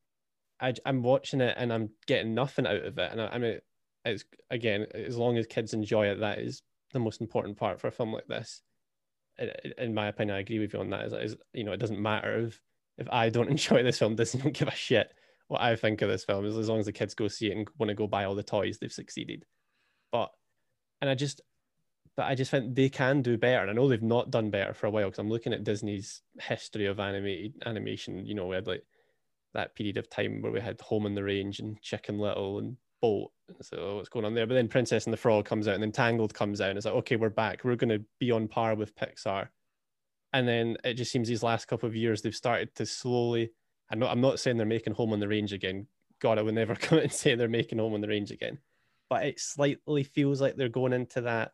I, 0.60 0.74
am 0.86 1.02
watching 1.02 1.40
it 1.40 1.56
and 1.58 1.72
I'm 1.72 1.90
getting 2.06 2.34
nothing 2.34 2.66
out 2.66 2.84
of 2.84 2.98
it, 2.98 3.12
and 3.12 3.20
I, 3.20 3.26
I 3.26 3.38
mean 3.38 3.58
it's 4.04 4.24
again 4.50 4.86
as 4.94 5.16
long 5.16 5.36
as 5.36 5.46
kids 5.46 5.74
enjoy 5.74 6.06
it 6.06 6.20
that 6.20 6.38
is 6.38 6.62
the 6.92 7.00
most 7.00 7.20
important 7.20 7.56
part 7.56 7.80
for 7.80 7.88
a 7.88 7.92
film 7.92 8.12
like 8.12 8.26
this. 8.28 8.62
In 9.76 9.92
my 9.92 10.06
opinion 10.06 10.34
i 10.34 10.40
agree 10.40 10.58
with 10.58 10.72
you 10.72 10.80
on 10.80 10.88
that 10.90 11.04
is, 11.04 11.12
is 11.12 11.36
you 11.52 11.64
know 11.64 11.72
it 11.72 11.80
doesn't 11.80 12.00
matter 12.00 12.46
if 12.46 12.58
if 12.96 13.06
i 13.10 13.28
don't 13.28 13.50
enjoy 13.50 13.82
this 13.82 13.98
film 13.98 14.14
doesn't 14.16 14.42
don't 14.42 14.56
give 14.56 14.68
a 14.68 14.74
shit 14.74 15.12
what 15.48 15.60
i 15.60 15.76
think 15.76 16.02
of 16.02 16.08
this 16.08 16.24
film? 16.24 16.44
As 16.44 16.68
long 16.68 16.80
as 16.80 16.86
the 16.86 16.92
kids 16.92 17.14
go 17.14 17.28
see 17.28 17.48
it 17.48 17.56
and 17.56 17.68
want 17.78 17.88
to 17.88 17.94
go 17.94 18.06
buy 18.06 18.24
all 18.24 18.34
the 18.34 18.42
toys 18.42 18.78
they've 18.78 18.92
succeeded. 18.92 19.44
But 20.10 20.30
and 21.06 21.12
i 21.12 21.14
just 21.14 21.40
but 22.16 22.24
i 22.24 22.34
just 22.34 22.50
think 22.50 22.74
they 22.74 22.88
can 22.88 23.22
do 23.22 23.38
better 23.38 23.62
and 23.62 23.70
i 23.70 23.72
know 23.72 23.88
they've 23.88 24.02
not 24.02 24.30
done 24.30 24.50
better 24.50 24.74
for 24.74 24.86
a 24.86 24.90
while 24.90 25.06
because 25.06 25.18
i'm 25.18 25.30
looking 25.30 25.52
at 25.52 25.64
disney's 25.64 26.22
history 26.40 26.86
of 26.86 26.98
animated 26.98 27.54
animation 27.64 28.26
you 28.26 28.34
know 28.34 28.46
we 28.46 28.56
had 28.56 28.66
like 28.66 28.82
that 29.54 29.74
period 29.74 29.96
of 29.96 30.10
time 30.10 30.42
where 30.42 30.52
we 30.52 30.60
had 30.60 30.80
home 30.80 31.06
on 31.06 31.14
the 31.14 31.22
range 31.22 31.60
and 31.60 31.80
chicken 31.80 32.18
little 32.18 32.58
and 32.58 32.76
Bolt. 33.00 33.32
So 33.62 33.76
oh, 33.78 33.96
what's 33.96 34.08
going 34.08 34.24
on 34.24 34.34
there? 34.34 34.46
But 34.46 34.54
then 34.54 34.68
Princess 34.68 35.04
and 35.04 35.12
the 35.12 35.18
Frog 35.18 35.44
comes 35.44 35.68
out, 35.68 35.74
and 35.74 35.82
then 35.82 35.92
Tangled 35.92 36.34
comes 36.34 36.60
out, 36.60 36.70
and 36.70 36.76
it's 36.76 36.86
like, 36.86 36.94
okay, 36.96 37.16
we're 37.16 37.30
back. 37.30 37.62
We're 37.62 37.76
going 37.76 37.96
to 37.96 38.04
be 38.18 38.30
on 38.30 38.48
par 38.48 38.74
with 38.74 38.96
Pixar. 38.96 39.48
And 40.32 40.46
then 40.46 40.76
it 40.84 40.94
just 40.94 41.12
seems 41.12 41.28
these 41.28 41.42
last 41.42 41.66
couple 41.66 41.88
of 41.88 41.96
years 41.96 42.22
they've 42.22 42.34
started 42.34 42.74
to 42.76 42.86
slowly. 42.86 43.52
I'm 43.90 43.98
not. 43.98 44.10
I'm 44.10 44.20
not 44.20 44.40
saying 44.40 44.56
they're 44.56 44.66
making 44.66 44.94
Home 44.94 45.12
on 45.12 45.20
the 45.20 45.28
Range 45.28 45.52
again. 45.52 45.86
God, 46.20 46.38
I 46.38 46.42
would 46.42 46.54
never 46.54 46.74
come 46.80 46.98
and 46.98 47.12
say 47.12 47.34
they're 47.34 47.48
making 47.48 47.78
Home 47.78 47.94
on 47.94 48.00
the 48.00 48.08
Range 48.08 48.30
again. 48.30 48.58
But 49.08 49.24
it 49.24 49.40
slightly 49.40 50.02
feels 50.02 50.40
like 50.40 50.56
they're 50.56 50.68
going 50.68 50.92
into 50.92 51.20
that 51.22 51.52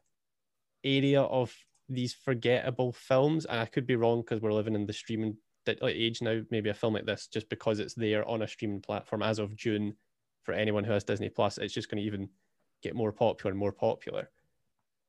area 0.84 1.20
of 1.20 1.54
these 1.88 2.14
forgettable 2.14 2.92
films, 2.92 3.44
and 3.44 3.60
I 3.60 3.66
could 3.66 3.86
be 3.86 3.96
wrong 3.96 4.22
because 4.22 4.40
we're 4.40 4.52
living 4.52 4.74
in 4.74 4.86
the 4.86 4.92
streaming 4.92 5.36
age 5.66 6.22
now. 6.22 6.40
Maybe 6.50 6.70
a 6.70 6.74
film 6.74 6.94
like 6.94 7.06
this, 7.06 7.26
just 7.26 7.48
because 7.48 7.78
it's 7.78 7.94
there 7.94 8.26
on 8.26 8.42
a 8.42 8.48
streaming 8.48 8.80
platform 8.80 9.22
as 9.22 9.38
of 9.38 9.54
June, 9.54 9.94
for 10.42 10.52
anyone 10.52 10.84
who 10.84 10.92
has 10.92 11.04
Disney 11.04 11.28
Plus, 11.28 11.58
it's 11.58 11.74
just 11.74 11.90
going 11.90 12.00
to 12.00 12.06
even 12.06 12.28
get 12.82 12.94
more 12.94 13.12
popular 13.12 13.50
and 13.50 13.58
more 13.58 13.72
popular. 13.72 14.28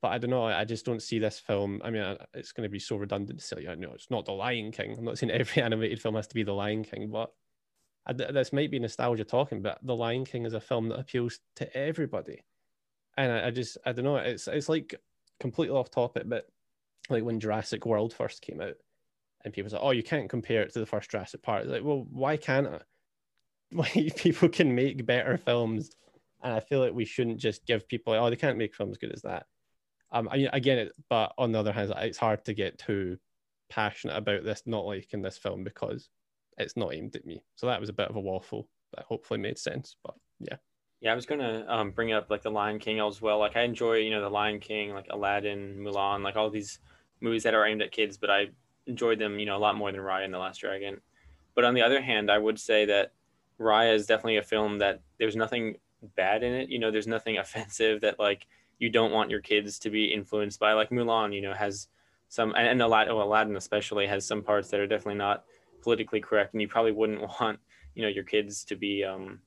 But 0.02 0.12
I 0.12 0.18
don't 0.18 0.30
know. 0.30 0.44
I 0.44 0.66
just 0.66 0.86
don't 0.86 1.02
see 1.02 1.18
this 1.18 1.40
film. 1.40 1.82
I 1.84 1.90
mean, 1.90 2.18
it's 2.34 2.52
going 2.52 2.68
to 2.68 2.72
be 2.72 2.80
so 2.80 2.98
redundant 2.98 3.40
to 3.40 3.46
say, 3.46 3.68
I 3.68 3.76
know 3.76 3.92
it's 3.94 4.12
not 4.12 4.26
The 4.26 4.34
Lion 4.34 4.72
King. 4.72 4.96
I'm 4.98 5.06
not 5.06 5.18
saying 5.18 5.32
every 5.32 5.62
animated 5.62 6.02
film 6.02 6.16
has 6.16 6.28
to 6.28 6.36
be 6.36 6.44
The 6.44 6.54
Lion 6.54 6.84
King, 6.84 7.10
but 7.10 7.32
This 8.12 8.54
might 8.54 8.72
be 8.72 8.80
nostalgia 8.80 9.24
talking. 9.24 9.62
But 9.62 9.80
The 9.84 9.96
Lion 9.96 10.26
King 10.26 10.46
is 10.46 10.54
a 10.54 10.60
film 10.60 10.90
that 10.90 11.00
appeals 11.00 11.40
to 11.58 11.78
everybody, 11.78 12.44
and 13.18 13.32
I, 13.32 13.48
I 13.48 13.52
just 13.52 13.78
I 13.86 13.94
don't 13.94 14.06
know. 14.06 14.18
It's 14.18 14.48
it's 14.48 14.70
like 14.70 14.96
completely 15.40 15.76
off 15.76 15.90
topic, 15.90 16.24
but 16.26 16.48
like 17.10 17.24
when 17.24 17.40
Jurassic 17.40 17.86
World 17.86 18.14
first 18.14 18.42
came 18.42 18.62
out, 18.62 18.76
and 19.44 19.54
people 19.54 19.70
say, 19.70 19.78
"Oh, 19.80 19.92
you 19.92 20.04
can't 20.04 20.30
compare 20.30 20.62
it 20.64 20.74
to 20.74 20.80
the 20.80 20.86
first 20.86 21.12
Jurassic 21.12 21.42
Park." 21.42 21.66
Like, 21.66 21.84
well, 21.84 22.06
why 22.10 22.38
can't 22.38 22.68
I? 22.68 22.80
why 23.72 23.90
people 24.18 24.50
can 24.50 24.76
make 24.76 25.06
better 25.06 25.38
films, 25.38 25.92
and 26.44 26.54
I 26.54 26.60
feel 26.60 26.80
like 26.80 26.94
we 26.94 27.06
shouldn't 27.06 27.40
just 27.40 27.66
give 27.66 27.88
people 27.88 28.14
oh 28.14 28.30
they 28.30 28.36
can't 28.36 28.58
make 28.58 28.76
films 28.76 28.98
good 28.98 29.14
as 29.14 29.22
that. 29.22 29.46
Um, 30.12 30.30
I 30.32 30.38
mean, 30.38 30.50
again, 30.54 30.78
it, 30.78 30.92
but 31.10 31.34
on 31.38 31.52
the 31.52 31.60
other 31.60 31.72
hand, 31.72 31.92
it's 31.98 32.20
hard 32.20 32.46
to 32.46 32.54
get 32.54 32.78
too 32.78 33.18
passionate 33.70 34.16
about 34.16 34.44
this 34.44 34.62
not 34.68 34.86
liking 34.86 35.24
this 35.24 35.38
film 35.38 35.64
because 35.64 36.10
it's 36.58 36.78
not 36.78 36.94
aimed 36.94 37.16
at 37.16 37.26
me. 37.26 37.44
So 37.56 37.68
that 37.68 37.80
was 37.80 37.90
a 37.90 37.94
bit 37.94 38.10
of 38.10 38.16
a 38.16 38.22
waffle 38.22 38.68
that 38.96 39.06
hopefully 39.06 39.40
made 39.40 39.58
sense. 39.58 39.96
But 40.04 40.16
yeah. 40.40 40.58
Yeah, 41.02 41.12
I 41.12 41.16
was 41.16 41.26
gonna 41.26 41.66
um, 41.68 41.92
bring 41.92 42.14
up 42.14 42.30
like 42.30 42.44
the 42.44 42.52
Lion 42.52 42.80
King 42.80 43.00
as 43.00 43.22
well. 43.22 43.40
Like 43.40 43.58
I 43.58 43.64
enjoy, 43.64 43.96
you 43.96 44.12
know, 44.12 44.22
the 44.22 44.30
Lion 44.30 44.60
King, 44.60 44.94
like 44.94 45.08
Aladdin, 45.10 45.78
Mulan, 45.80 46.24
like 46.24 46.38
all 46.38 46.50
these 46.50 46.80
movies 47.20 47.44
that 47.44 47.54
are 47.54 47.66
aimed 47.66 47.82
at 47.82 47.92
kids, 47.92 48.18
but 48.18 48.30
I 48.30 48.48
enjoyed 48.88 49.20
them, 49.20 49.40
you 49.40 49.46
know, 49.46 49.58
a 49.58 49.60
lot 49.60 49.76
more 49.76 49.92
than 49.92 50.02
Raya 50.02 50.26
and 50.26 50.34
the 50.34 50.38
Last 50.38 50.60
Dragon. 50.60 51.02
But 51.56 51.66
on 51.66 51.74
the 51.74 51.82
other 51.82 52.02
hand, 52.02 52.32
I 52.32 52.38
would 52.38 52.60
say 52.60 52.86
that 52.86 53.14
Raya 53.60 53.94
is 53.94 54.06
definitely 54.06 54.38
a 54.38 54.44
film 54.44 54.80
that 54.80 55.02
there's 55.20 55.36
nothing 55.36 55.76
bad 56.16 56.44
in 56.44 56.54
it. 56.54 56.70
You 56.70 56.80
know, 56.80 56.92
there's 56.92 57.08
nothing 57.08 57.38
offensive 57.40 58.02
that 58.02 58.20
like 58.20 58.48
you 58.80 58.90
don't 58.90 59.12
want 59.12 59.30
your 59.30 59.42
kids 59.42 59.80
to 59.80 59.90
be 59.90 60.06
influenced 60.06 60.60
by. 60.60 60.74
Like 60.74 60.90
Mulan, 60.90 61.34
you 61.34 61.42
know, 61.42 61.54
has 61.54 61.88
some 62.30 62.54
and 62.56 62.82
Aladdin, 62.82 63.16
well, 63.16 63.28
Aladdin 63.28 63.56
especially 63.56 64.08
has 64.08 64.26
some 64.26 64.42
parts 64.42 64.70
that 64.70 64.80
are 64.80 64.88
definitely 64.88 65.20
not 65.20 65.44
politically 65.84 66.22
correct, 66.22 66.54
and 66.54 66.62
you 66.62 66.68
probably 66.68 66.92
wouldn't 66.92 67.22
want 67.40 67.60
you 67.96 68.02
know 68.02 68.10
your 68.10 68.24
kids 68.24 68.64
to 68.66 68.76
be. 68.76 69.04
Um, 69.04 69.40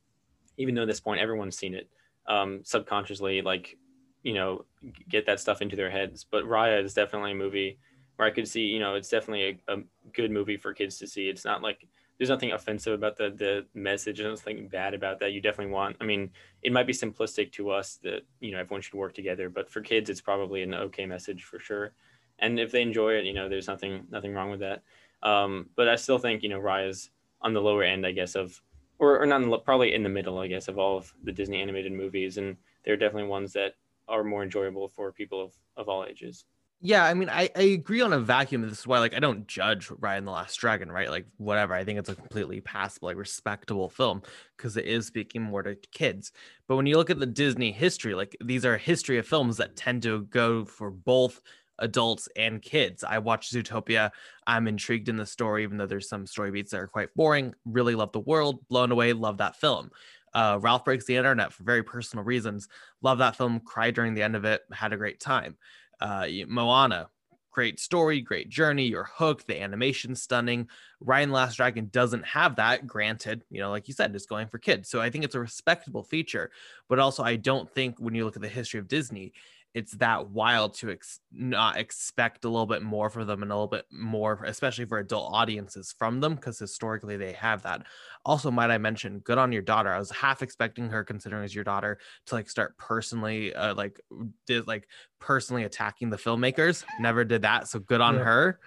even 0.58 0.74
though 0.74 0.82
at 0.82 0.88
this 0.88 1.00
point 1.00 1.20
everyone's 1.20 1.58
seen 1.58 1.74
it, 1.74 1.88
um, 2.28 2.60
subconsciously 2.64 3.42
like 3.42 3.76
you 4.22 4.34
know 4.34 4.64
get 5.08 5.26
that 5.26 5.40
stuff 5.40 5.62
into 5.62 5.76
their 5.76 5.90
heads. 5.90 6.24
But 6.24 6.44
Raya 6.44 6.82
is 6.82 6.94
definitely 6.94 7.32
a 7.32 7.36
movie 7.36 7.78
where 8.16 8.28
I 8.28 8.30
could 8.30 8.48
see 8.48 8.62
you 8.62 8.80
know 8.80 8.94
it's 8.94 9.08
definitely 9.08 9.60
a, 9.68 9.74
a 9.74 9.82
good 10.12 10.30
movie 10.30 10.56
for 10.56 10.72
kids 10.72 10.98
to 10.98 11.06
see. 11.06 11.28
It's 11.28 11.44
not 11.44 11.62
like 11.62 11.86
there's 12.18 12.30
nothing 12.30 12.52
offensive 12.52 12.94
about 12.94 13.16
the 13.16 13.30
the 13.30 13.66
message. 13.74 14.18
There's 14.18 14.40
nothing 14.40 14.68
bad 14.68 14.94
about 14.94 15.20
that. 15.20 15.32
You 15.32 15.40
definitely 15.40 15.72
want. 15.72 15.96
I 16.00 16.04
mean, 16.04 16.30
it 16.62 16.72
might 16.72 16.86
be 16.86 16.92
simplistic 16.92 17.52
to 17.52 17.70
us 17.70 17.98
that 18.02 18.22
you 18.40 18.52
know 18.52 18.58
everyone 18.58 18.80
should 18.80 18.94
work 18.94 19.14
together, 19.14 19.48
but 19.48 19.70
for 19.70 19.80
kids, 19.80 20.10
it's 20.10 20.20
probably 20.20 20.62
an 20.62 20.74
okay 20.74 21.06
message 21.06 21.44
for 21.44 21.58
sure. 21.58 21.92
And 22.38 22.60
if 22.60 22.70
they 22.70 22.82
enjoy 22.82 23.14
it, 23.14 23.24
you 23.24 23.32
know, 23.32 23.48
there's 23.48 23.68
nothing 23.68 24.06
nothing 24.10 24.32
wrong 24.32 24.50
with 24.50 24.60
that. 24.60 24.82
Um, 25.22 25.70
but 25.76 25.88
I 25.88 25.96
still 25.96 26.18
think 26.18 26.42
you 26.42 26.48
know 26.48 26.60
Raya's 26.60 27.10
on 27.42 27.52
the 27.52 27.60
lower 27.60 27.82
end, 27.82 28.06
I 28.06 28.12
guess, 28.12 28.34
of 28.34 28.60
or, 28.98 29.20
or 29.20 29.26
not 29.26 29.42
in 29.42 29.50
the, 29.50 29.58
probably 29.58 29.94
in 29.94 30.02
the 30.02 30.08
middle, 30.08 30.38
I 30.38 30.46
guess, 30.46 30.68
of 30.68 30.78
all 30.78 30.96
of 30.96 31.12
the 31.24 31.32
Disney 31.32 31.60
animated 31.60 31.92
movies, 31.92 32.38
and 32.38 32.56
they're 32.84 32.96
definitely 32.96 33.28
ones 33.28 33.52
that 33.52 33.74
are 34.08 34.24
more 34.24 34.42
enjoyable 34.42 34.88
for 34.88 35.12
people 35.12 35.42
of, 35.42 35.52
of 35.76 35.88
all 35.88 36.04
ages 36.04 36.44
yeah, 36.80 37.04
I 37.04 37.14
mean, 37.14 37.30
I, 37.30 37.48
I 37.56 37.62
agree 37.62 38.02
on 38.02 38.12
a 38.12 38.20
vacuum. 38.20 38.60
This 38.62 38.80
is 38.80 38.86
why, 38.86 38.98
like, 38.98 39.14
I 39.14 39.18
don't 39.18 39.46
judge 39.46 39.88
Raya 39.88 40.18
and 40.18 40.26
the 40.26 40.32
Last 40.32 40.56
Dragon, 40.56 40.92
right? 40.92 41.10
Like, 41.10 41.26
whatever. 41.38 41.72
I 41.72 41.84
think 41.84 41.98
it's 41.98 42.10
a 42.10 42.14
completely 42.14 42.60
passable, 42.60 43.08
like, 43.08 43.16
respectable 43.16 43.88
film 43.88 44.22
because 44.56 44.76
it 44.76 44.84
is 44.84 45.06
speaking 45.06 45.40
more 45.40 45.62
to 45.62 45.74
kids. 45.92 46.32
But 46.68 46.76
when 46.76 46.84
you 46.84 46.98
look 46.98 47.08
at 47.08 47.18
the 47.18 47.26
Disney 47.26 47.72
history, 47.72 48.14
like, 48.14 48.36
these 48.44 48.66
are 48.66 48.76
history 48.76 49.16
of 49.16 49.26
films 49.26 49.56
that 49.56 49.74
tend 49.74 50.02
to 50.02 50.24
go 50.24 50.66
for 50.66 50.90
both 50.90 51.40
adults 51.78 52.28
and 52.36 52.62
kids. 52.62 53.04
I 53.04 53.18
watched 53.18 53.52
Zootopia. 53.52 54.10
I'm 54.46 54.68
intrigued 54.68 55.08
in 55.08 55.16
the 55.16 55.26
story, 55.26 55.62
even 55.62 55.76
though 55.76 55.86
there's 55.86 56.08
some 56.08 56.26
story 56.26 56.50
beats 56.50 56.70
that 56.70 56.80
are 56.80 56.86
quite 56.86 57.14
boring. 57.14 57.54
Really 57.64 57.94
love 57.94 58.12
the 58.12 58.20
world, 58.20 58.66
blown 58.68 58.92
away, 58.92 59.12
love 59.12 59.38
that 59.38 59.56
film. 59.56 59.90
Uh, 60.34 60.58
Ralph 60.60 60.84
Breaks 60.84 61.06
the 61.06 61.16
Internet 61.16 61.52
for 61.52 61.64
very 61.64 61.82
personal 61.82 62.24
reasons. 62.24 62.68
Love 63.00 63.18
that 63.18 63.36
film, 63.36 63.60
cried 63.60 63.94
during 63.94 64.14
the 64.14 64.22
end 64.22 64.36
of 64.36 64.44
it, 64.44 64.62
had 64.72 64.92
a 64.92 64.96
great 64.96 65.18
time 65.20 65.56
uh, 66.00 66.26
Moana, 66.46 67.08
great 67.50 67.80
story, 67.80 68.20
great 68.20 68.48
journey. 68.48 68.86
your 68.86 69.04
hook. 69.04 69.44
The 69.46 69.60
animation 69.60 70.14
stunning. 70.14 70.68
Raya 71.04 71.30
Last 71.30 71.56
Dragon 71.56 71.88
doesn't 71.90 72.24
have 72.24 72.56
that. 72.56 72.86
Granted, 72.86 73.44
you 73.50 73.60
know, 73.60 73.70
like 73.70 73.88
you 73.88 73.94
said, 73.94 74.14
it's 74.14 74.26
going 74.26 74.48
for 74.48 74.58
kids. 74.58 74.88
So 74.88 75.00
I 75.00 75.10
think 75.10 75.24
it's 75.24 75.34
a 75.34 75.40
respectable 75.40 76.02
feature. 76.02 76.50
But 76.88 76.98
also, 76.98 77.22
I 77.22 77.36
don't 77.36 77.70
think 77.70 77.98
when 77.98 78.14
you 78.14 78.24
look 78.24 78.36
at 78.36 78.42
the 78.42 78.48
history 78.48 78.80
of 78.80 78.88
Disney, 78.88 79.32
it's 79.76 79.92
that 79.92 80.30
wild 80.30 80.72
to 80.72 80.90
ex- 80.90 81.20
not 81.30 81.76
expect 81.76 82.46
a 82.46 82.48
little 82.48 82.64
bit 82.64 82.82
more 82.82 83.10
for 83.10 83.26
them 83.26 83.42
and 83.42 83.52
a 83.52 83.54
little 83.54 83.66
bit 83.66 83.84
more, 83.92 84.42
especially 84.46 84.86
for 84.86 84.96
adult 84.96 85.34
audiences 85.34 85.94
from 85.98 86.20
them, 86.20 86.34
because 86.34 86.58
historically 86.58 87.18
they 87.18 87.32
have 87.32 87.62
that. 87.64 87.82
Also, 88.24 88.50
might 88.50 88.70
I 88.70 88.78
mention, 88.78 89.18
good 89.18 89.36
on 89.36 89.52
your 89.52 89.60
daughter. 89.60 89.92
I 89.92 89.98
was 89.98 90.10
half 90.10 90.40
expecting 90.40 90.88
her, 90.88 91.04
considering 91.04 91.44
as 91.44 91.54
your 91.54 91.62
daughter, 91.62 91.98
to 92.24 92.34
like 92.34 92.48
start 92.48 92.74
personally, 92.78 93.54
uh, 93.54 93.74
like 93.74 94.00
did 94.46 94.66
like 94.66 94.88
personally 95.20 95.64
attacking 95.64 96.08
the 96.08 96.16
filmmakers. 96.16 96.82
Never 96.98 97.22
did 97.22 97.42
that, 97.42 97.68
so 97.68 97.78
good 97.78 98.00
on 98.00 98.16
her. 98.16 98.58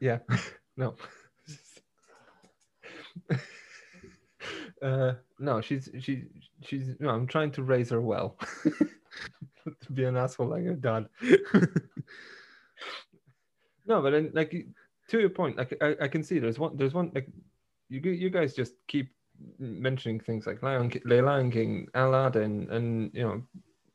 Yeah, 0.00 0.18
no. 0.76 0.96
uh, 4.82 5.12
no, 5.38 5.60
she's 5.60 5.88
she 6.00 6.24
she's. 6.62 6.96
No, 6.98 7.10
I'm 7.10 7.26
trying 7.26 7.50
to 7.52 7.62
raise 7.62 7.90
her 7.90 8.00
well. 8.00 8.36
to 9.82 9.92
be 9.92 10.04
an 10.04 10.16
asshole 10.16 10.48
like 10.48 10.66
I've 10.66 10.82
no, 13.86 14.02
but 14.02 14.10
then, 14.10 14.30
like 14.32 14.66
to 15.08 15.20
your 15.20 15.30
point, 15.30 15.56
like 15.56 15.76
I, 15.80 15.96
I 16.02 16.08
can 16.08 16.22
see 16.22 16.38
there's 16.38 16.58
one 16.58 16.76
there's 16.76 16.94
one 16.94 17.10
like 17.14 17.28
you 17.88 18.00
you 18.00 18.30
guys 18.30 18.54
just 18.54 18.74
keep 18.86 19.10
mentioning 19.58 20.20
things 20.20 20.46
like 20.46 20.62
Lion 20.62 20.90
King, 20.90 21.02
Lion 21.04 21.50
King, 21.50 21.88
Aladdin, 21.94 22.68
and 22.70 23.10
you 23.14 23.22
know 23.22 23.42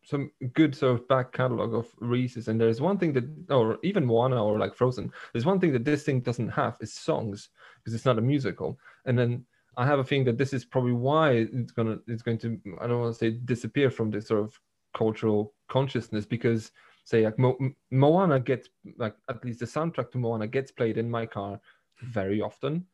some 0.06 0.32
good 0.54 0.76
sort 0.76 1.00
of 1.00 1.08
back 1.08 1.32
catalog 1.32 1.74
of 1.74 1.88
Reese's, 2.00 2.48
and 2.48 2.62
there's 2.62 2.80
one 2.80 2.98
thing 2.98 3.12
that, 3.14 3.26
or 3.50 3.80
even 3.84 4.06
Moana 4.06 4.43
or 4.43 4.60
like 4.60 4.76
Frozen, 4.76 5.12
there's 5.34 5.46
one 5.46 5.60
thing 5.60 5.74
that 5.74 5.84
this 5.84 6.04
thing 6.04 6.22
doesn't 6.22 6.50
have 6.50 6.78
is 6.80 6.93
songs 6.93 7.50
because 7.80 7.96
it's 7.96 8.06
not 8.06 8.20
a 8.20 8.22
musical. 8.22 8.78
And 9.06 9.18
then 9.18 9.46
I 9.78 9.86
have 9.86 9.99
a 9.99 10.03
feeling 10.03 10.26
that 10.26 10.38
this 10.38 10.53
is 10.53 10.65
probably 10.65 10.93
why 10.93 11.32
it's 11.32 11.71
gonna 11.71 11.97
it's 12.07 12.21
going 12.21 12.38
to 12.39 12.59
I 12.82 12.88
don't 12.88 13.01
want 13.01 13.13
to 13.13 13.19
say 13.19 13.32
disappear 13.32 13.89
from 13.89 14.11
this 14.11 14.28
sort 14.28 14.41
of 14.41 14.59
cultural 14.93 15.53
consciousness 15.69 16.26
because 16.26 16.71
say 17.03 17.26
like 17.26 17.38
Mo- 17.38 17.57
Moana 17.91 18.39
gets 18.39 18.69
like 18.97 19.15
at 19.30 19.43
least 19.43 19.59
the 19.59 19.65
soundtrack 19.65 20.11
to 20.11 20.17
Moana 20.17 20.47
gets 20.47 20.71
played 20.71 20.97
in 20.97 21.09
my 21.09 21.26
car 21.26 21.59
very 22.01 22.41
often, 22.41 22.86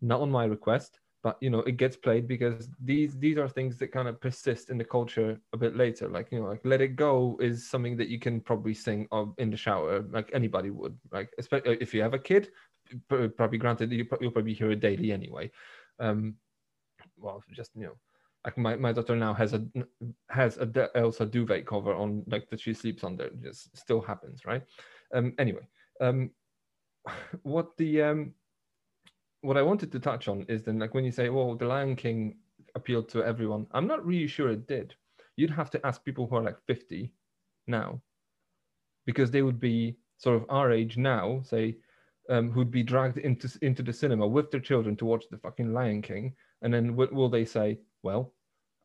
not 0.00 0.20
on 0.20 0.30
my 0.30 0.44
request, 0.44 1.00
but 1.22 1.36
you 1.40 1.50
know 1.50 1.60
it 1.60 1.76
gets 1.76 1.96
played 1.96 2.26
because 2.26 2.68
these 2.82 3.18
these 3.18 3.38
are 3.38 3.48
things 3.48 3.78
that 3.78 3.92
kind 3.92 4.08
of 4.08 4.20
persist 4.20 4.70
in 4.70 4.78
the 4.78 4.84
culture 4.84 5.38
a 5.52 5.56
bit 5.56 5.76
later. 5.76 6.08
Like 6.08 6.32
you 6.32 6.40
know, 6.40 6.46
like 6.46 6.64
Let 6.64 6.80
It 6.80 6.96
Go 6.96 7.38
is 7.40 7.68
something 7.68 7.96
that 7.98 8.08
you 8.08 8.18
can 8.18 8.40
probably 8.40 8.74
sing 8.74 9.06
in 9.38 9.50
the 9.50 9.56
shower, 9.56 10.04
like 10.10 10.30
anybody 10.32 10.70
would. 10.70 10.98
Like 11.12 11.30
especially 11.38 11.74
uh, 11.74 11.78
if 11.80 11.94
you 11.94 12.02
have 12.02 12.14
a 12.14 12.18
kid, 12.18 12.48
probably 13.08 13.58
granted 13.58 13.92
you 13.92 14.06
you'll 14.20 14.30
probably 14.32 14.54
hear 14.54 14.70
it 14.70 14.80
daily 14.80 15.12
anyway. 15.12 15.50
Um, 16.00 16.36
well, 17.16 17.42
just 17.54 17.70
you 17.76 17.84
know 17.84 17.96
like 18.44 18.56
my, 18.56 18.76
my 18.76 18.92
daughter 18.92 19.16
now 19.16 19.34
has 19.34 19.52
a 19.52 19.62
has 20.30 20.56
a 20.56 20.90
Elsa 20.96 21.26
duvet 21.26 21.66
cover 21.66 21.94
on 21.94 22.24
like 22.26 22.48
that 22.50 22.60
she 22.60 22.72
sleeps 22.72 23.04
under. 23.04 23.24
It 23.24 23.42
just 23.42 23.76
still 23.76 24.00
happens, 24.00 24.46
right? 24.46 24.62
Um, 25.14 25.34
anyway, 25.38 25.68
um, 26.00 26.30
what 27.42 27.76
the 27.76 28.02
um, 28.02 28.34
what 29.42 29.56
I 29.56 29.62
wanted 29.62 29.92
to 29.92 30.00
touch 30.00 30.28
on 30.28 30.46
is 30.48 30.62
then 30.62 30.78
like 30.78 30.94
when 30.94 31.04
you 31.04 31.12
say, 31.12 31.28
"Well, 31.28 31.54
the 31.54 31.66
Lion 31.66 31.96
King 31.96 32.38
appealed 32.74 33.08
to 33.10 33.22
everyone," 33.22 33.66
I'm 33.72 33.86
not 33.86 34.04
really 34.06 34.26
sure 34.26 34.50
it 34.50 34.66
did. 34.66 34.94
You'd 35.36 35.50
have 35.50 35.70
to 35.70 35.86
ask 35.86 36.04
people 36.04 36.26
who 36.26 36.36
are 36.36 36.42
like 36.42 36.58
50 36.66 37.12
now, 37.66 38.00
because 39.06 39.30
they 39.30 39.42
would 39.42 39.60
be 39.60 39.96
sort 40.16 40.36
of 40.36 40.46
our 40.48 40.70
age 40.70 40.96
now, 40.96 41.40
say, 41.44 41.76
um, 42.30 42.50
who'd 42.50 42.70
be 42.70 42.82
dragged 42.82 43.18
into 43.18 43.50
into 43.60 43.82
the 43.82 43.92
cinema 43.92 44.26
with 44.26 44.50
their 44.50 44.60
children 44.60 44.96
to 44.96 45.04
watch 45.04 45.24
the 45.30 45.36
fucking 45.38 45.74
Lion 45.74 46.00
King, 46.00 46.34
and 46.62 46.72
then 46.72 46.96
what 46.96 47.12
will 47.12 47.28
they 47.28 47.44
say? 47.44 47.78
well, 48.02 48.32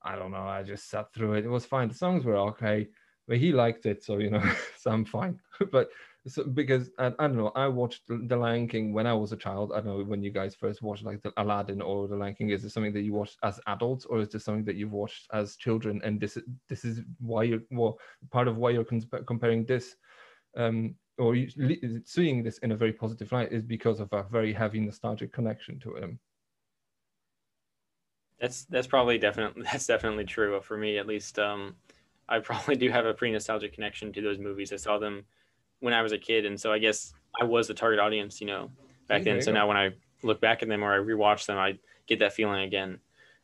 I 0.03 0.15
don't 0.15 0.31
know. 0.31 0.43
I 0.43 0.63
just 0.63 0.89
sat 0.89 1.13
through 1.13 1.33
it. 1.33 1.45
It 1.45 1.49
was 1.49 1.65
fine. 1.65 1.87
The 1.87 1.95
songs 1.95 2.23
were 2.23 2.37
okay, 2.37 2.87
but 3.27 3.37
he 3.37 3.51
liked 3.51 3.85
it, 3.85 4.03
so 4.03 4.17
you 4.17 4.29
know, 4.29 4.43
so 4.77 4.91
I'm 4.91 5.05
fine. 5.05 5.39
but 5.71 5.89
so, 6.27 6.43
because 6.43 6.89
I, 6.97 7.07
I, 7.19 7.27
don't 7.27 7.37
know, 7.37 7.51
I 7.55 7.67
watched 7.67 8.01
The 8.07 8.35
Lion 8.35 8.67
King 8.67 8.93
when 8.93 9.05
I 9.05 9.13
was 9.13 9.31
a 9.31 9.37
child. 9.37 9.71
I 9.71 9.75
don't 9.75 9.99
know 9.99 10.03
when 10.03 10.23
you 10.23 10.31
guys 10.31 10.55
first 10.55 10.81
watched 10.81 11.03
like 11.03 11.21
the 11.21 11.31
Aladdin 11.37 11.81
or 11.81 12.07
The 12.07 12.15
Lion 12.15 12.35
King. 12.35 12.49
Is 12.49 12.63
it 12.63 12.71
something 12.71 12.93
that 12.93 13.01
you 13.01 13.13
watched 13.13 13.37
as 13.43 13.59
adults, 13.67 14.05
or 14.05 14.19
is 14.19 14.29
this 14.29 14.43
something 14.43 14.65
that 14.65 14.75
you've 14.75 14.91
watched 14.91 15.27
as 15.33 15.55
children? 15.55 16.01
And 16.03 16.19
this 16.19 16.37
this 16.67 16.83
is 16.83 17.01
why 17.19 17.43
you're 17.43 17.61
well, 17.71 17.99
part 18.31 18.47
of 18.47 18.57
why 18.57 18.71
you're 18.71 18.87
comparing 19.25 19.65
this, 19.65 19.95
um, 20.57 20.95
or 21.17 21.35
seeing 22.03 22.43
this 22.43 22.57
in 22.59 22.71
a 22.71 22.75
very 22.75 22.91
positive 22.91 23.31
light 23.31 23.51
is 23.51 23.63
because 23.63 23.99
of 23.99 24.11
a 24.11 24.23
very 24.23 24.53
heavy 24.53 24.79
nostalgic 24.79 25.31
connection 25.31 25.79
to 25.79 25.95
him. 25.95 26.19
That's 28.39 28.65
that's 28.65 28.87
probably 28.87 29.17
definitely 29.17 29.63
that's 29.71 29.87
definitely 29.87 30.25
true 30.25 30.59
for 30.61 30.77
me 30.77 30.97
at 30.97 31.07
least. 31.07 31.39
Um, 31.39 31.75
I 32.27 32.39
probably 32.39 32.75
do 32.83 32.89
have 32.89 33.05
a 33.05 33.13
pretty 33.13 33.33
nostalgic 33.33 33.73
connection 33.73 34.11
to 34.13 34.21
those 34.21 34.39
movies. 34.39 34.73
I 34.73 34.77
saw 34.77 34.97
them 34.97 35.25
when 35.79 35.93
I 35.93 36.01
was 36.01 36.11
a 36.11 36.17
kid, 36.17 36.45
and 36.45 36.59
so 36.59 36.71
I 36.71 36.79
guess 36.79 37.13
I 37.39 37.45
was 37.45 37.67
the 37.67 37.73
target 37.73 37.99
audience, 37.99 38.41
you 38.41 38.47
know, 38.47 38.71
back 39.07 39.23
then. 39.23 39.41
So 39.41 39.51
go. 39.51 39.59
now 39.59 39.67
when 39.67 39.77
I 39.77 39.91
look 40.23 40.41
back 40.41 40.63
at 40.63 40.69
them 40.69 40.83
or 40.83 40.93
I 40.93 40.97
rewatch 40.97 41.45
them, 41.45 41.57
I 41.57 41.77
get 42.07 42.19
that 42.19 42.33
feeling 42.33 42.63
again. 42.63 42.99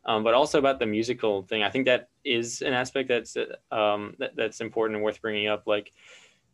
Um, 0.06 0.24
but 0.24 0.34
also 0.34 0.58
about 0.58 0.80
the 0.80 0.88
musical 0.88 1.44
thing, 1.44 1.62
I 1.62 1.70
think 1.70 1.86
that 1.86 2.10
is 2.26 2.62
an 2.62 2.74
aspect 2.74 3.08
that's 3.10 3.38
um, 3.72 4.16
that, 4.18 4.36
that's 4.36 4.60
important 4.60 4.96
and 4.96 5.04
worth 5.04 5.22
bringing 5.22 5.48
up. 5.48 5.68
Like, 5.68 5.94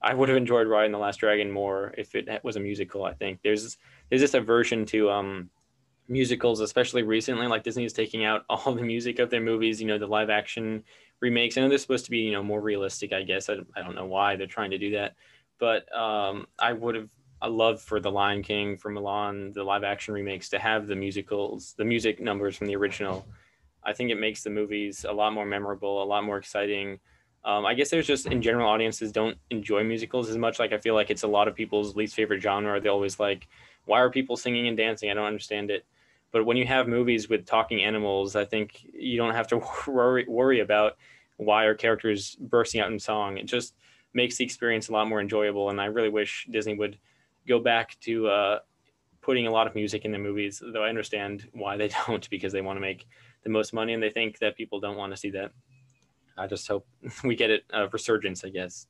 I 0.01 0.13
would 0.13 0.29
have 0.29 0.37
enjoyed 0.37 0.67
*Raya 0.67 0.85
and 0.85 0.93
the 0.93 0.99
Last 0.99 1.17
Dragon 1.17 1.51
more 1.51 1.93
if 1.97 2.15
it 2.15 2.27
was 2.43 2.55
a 2.55 2.59
musical. 2.59 3.03
I 3.03 3.13
think 3.13 3.39
there's 3.43 3.77
there's 4.09 4.21
this 4.21 4.33
aversion 4.33 4.85
to 4.87 5.09
um, 5.09 5.49
musicals, 6.07 6.59
especially 6.59 7.03
recently. 7.03 7.47
Like 7.47 7.63
Disney 7.63 7.85
is 7.85 7.93
taking 7.93 8.23
out 8.23 8.45
all 8.49 8.73
the 8.73 8.83
music 8.83 9.19
of 9.19 9.29
their 9.29 9.41
movies. 9.41 9.81
You 9.81 9.87
know, 9.87 9.97
the 9.97 10.07
live 10.07 10.29
action 10.29 10.83
remakes. 11.19 11.57
I 11.57 11.61
know 11.61 11.69
they're 11.69 11.77
supposed 11.77 12.05
to 12.05 12.11
be 12.11 12.19
you 12.19 12.31
know 12.31 12.43
more 12.43 12.61
realistic. 12.61 13.13
I 13.13 13.23
guess 13.23 13.49
I, 13.49 13.55
I 13.75 13.81
don't 13.81 13.95
know 13.95 14.05
why 14.05 14.35
they're 14.35 14.47
trying 14.47 14.71
to 14.71 14.77
do 14.77 14.91
that, 14.91 15.15
but 15.59 15.91
um, 15.95 16.47
I 16.59 16.73
would 16.73 16.95
have 16.95 17.09
I 17.41 17.47
love 17.47 17.81
for 17.81 17.99
the 17.99 18.11
Lion 18.11 18.41
King, 18.41 18.77
for 18.77 18.91
Mulan, 18.91 19.53
the 19.53 19.63
live 19.63 19.83
action 19.83 20.13
remakes 20.13 20.49
to 20.49 20.59
have 20.59 20.87
the 20.87 20.95
musicals, 20.95 21.75
the 21.77 21.85
music 21.85 22.19
numbers 22.19 22.55
from 22.55 22.67
the 22.67 22.75
original. 22.75 23.27
I 23.83 23.93
think 23.93 24.09
it 24.09 24.19
makes 24.19 24.43
the 24.43 24.49
movies 24.49 25.05
a 25.07 25.13
lot 25.13 25.33
more 25.33 25.45
memorable, 25.45 26.01
a 26.01 26.05
lot 26.05 26.23
more 26.23 26.37
exciting. 26.37 26.99
Um, 27.47 27.65
I 27.65 27.75
guess 27.75 27.89
there's 27.89 28.05
just 28.05 28.25
in 28.25 28.41
general 28.41 28.67
audiences 28.69 29.13
don't 29.13 29.37
enjoy 29.49 29.81
musicals 29.81 30.29
as 30.29 30.37
much. 30.37 30.59
Like 30.59 30.73
I 30.73 30.79
feel 30.79 30.95
like 30.95 31.09
it's 31.09 31.23
a 31.23 31.27
lot 31.29 31.47
of 31.47 31.55
people's 31.55 31.95
least 31.95 32.13
favorite 32.13 32.41
genre. 32.41 32.79
They 32.81 32.89
always 32.89 33.21
like, 33.21 33.47
why 33.85 34.01
are 34.01 34.09
people 34.09 34.35
singing 34.35 34.67
and 34.67 34.75
dancing? 34.75 35.09
I 35.09 35.13
don't 35.13 35.25
understand 35.25 35.71
it. 35.71 35.85
But 36.33 36.45
when 36.45 36.57
you 36.57 36.65
have 36.65 36.89
movies 36.89 37.29
with 37.29 37.45
talking 37.45 37.81
animals, 37.81 38.35
I 38.35 38.43
think 38.43 38.85
you 38.93 39.15
don't 39.15 39.33
have 39.33 39.47
to 39.47 39.61
worry 39.87 40.25
worry 40.27 40.59
about 40.59 40.97
why 41.37 41.63
are 41.63 41.73
characters 41.73 42.35
bursting 42.35 42.81
out 42.81 42.91
in 42.91 42.99
song. 42.99 43.37
It 43.37 43.45
just 43.45 43.75
makes 44.13 44.35
the 44.35 44.43
experience 44.43 44.89
a 44.89 44.91
lot 44.91 45.07
more 45.07 45.21
enjoyable. 45.21 45.69
And 45.69 45.79
I 45.79 45.85
really 45.85 46.09
wish 46.09 46.47
Disney 46.51 46.75
would 46.75 46.97
go 47.47 47.59
back 47.59 47.97
to 48.01 48.27
uh, 48.27 48.59
putting 49.21 49.47
a 49.47 49.51
lot 49.51 49.67
of 49.67 49.75
music 49.75 50.03
in 50.03 50.11
the 50.11 50.17
movies. 50.17 50.61
Though 50.61 50.83
I 50.83 50.89
understand 50.89 51.47
why 51.53 51.77
they 51.77 51.87
don't, 52.07 52.29
because 52.29 52.51
they 52.51 52.61
want 52.61 52.75
to 52.75 52.81
make 52.81 53.07
the 53.43 53.49
most 53.49 53.71
money 53.71 53.93
and 53.93 54.03
they 54.03 54.09
think 54.09 54.39
that 54.39 54.57
people 54.57 54.81
don't 54.81 54.97
want 54.97 55.13
to 55.13 55.17
see 55.17 55.29
that. 55.29 55.51
I 56.37 56.47
just 56.47 56.67
hope 56.67 56.87
we 57.23 57.35
get 57.35 57.49
it 57.49 57.63
a 57.71 57.87
resurgence, 57.87 58.43
I 58.43 58.49
guess. 58.49 58.87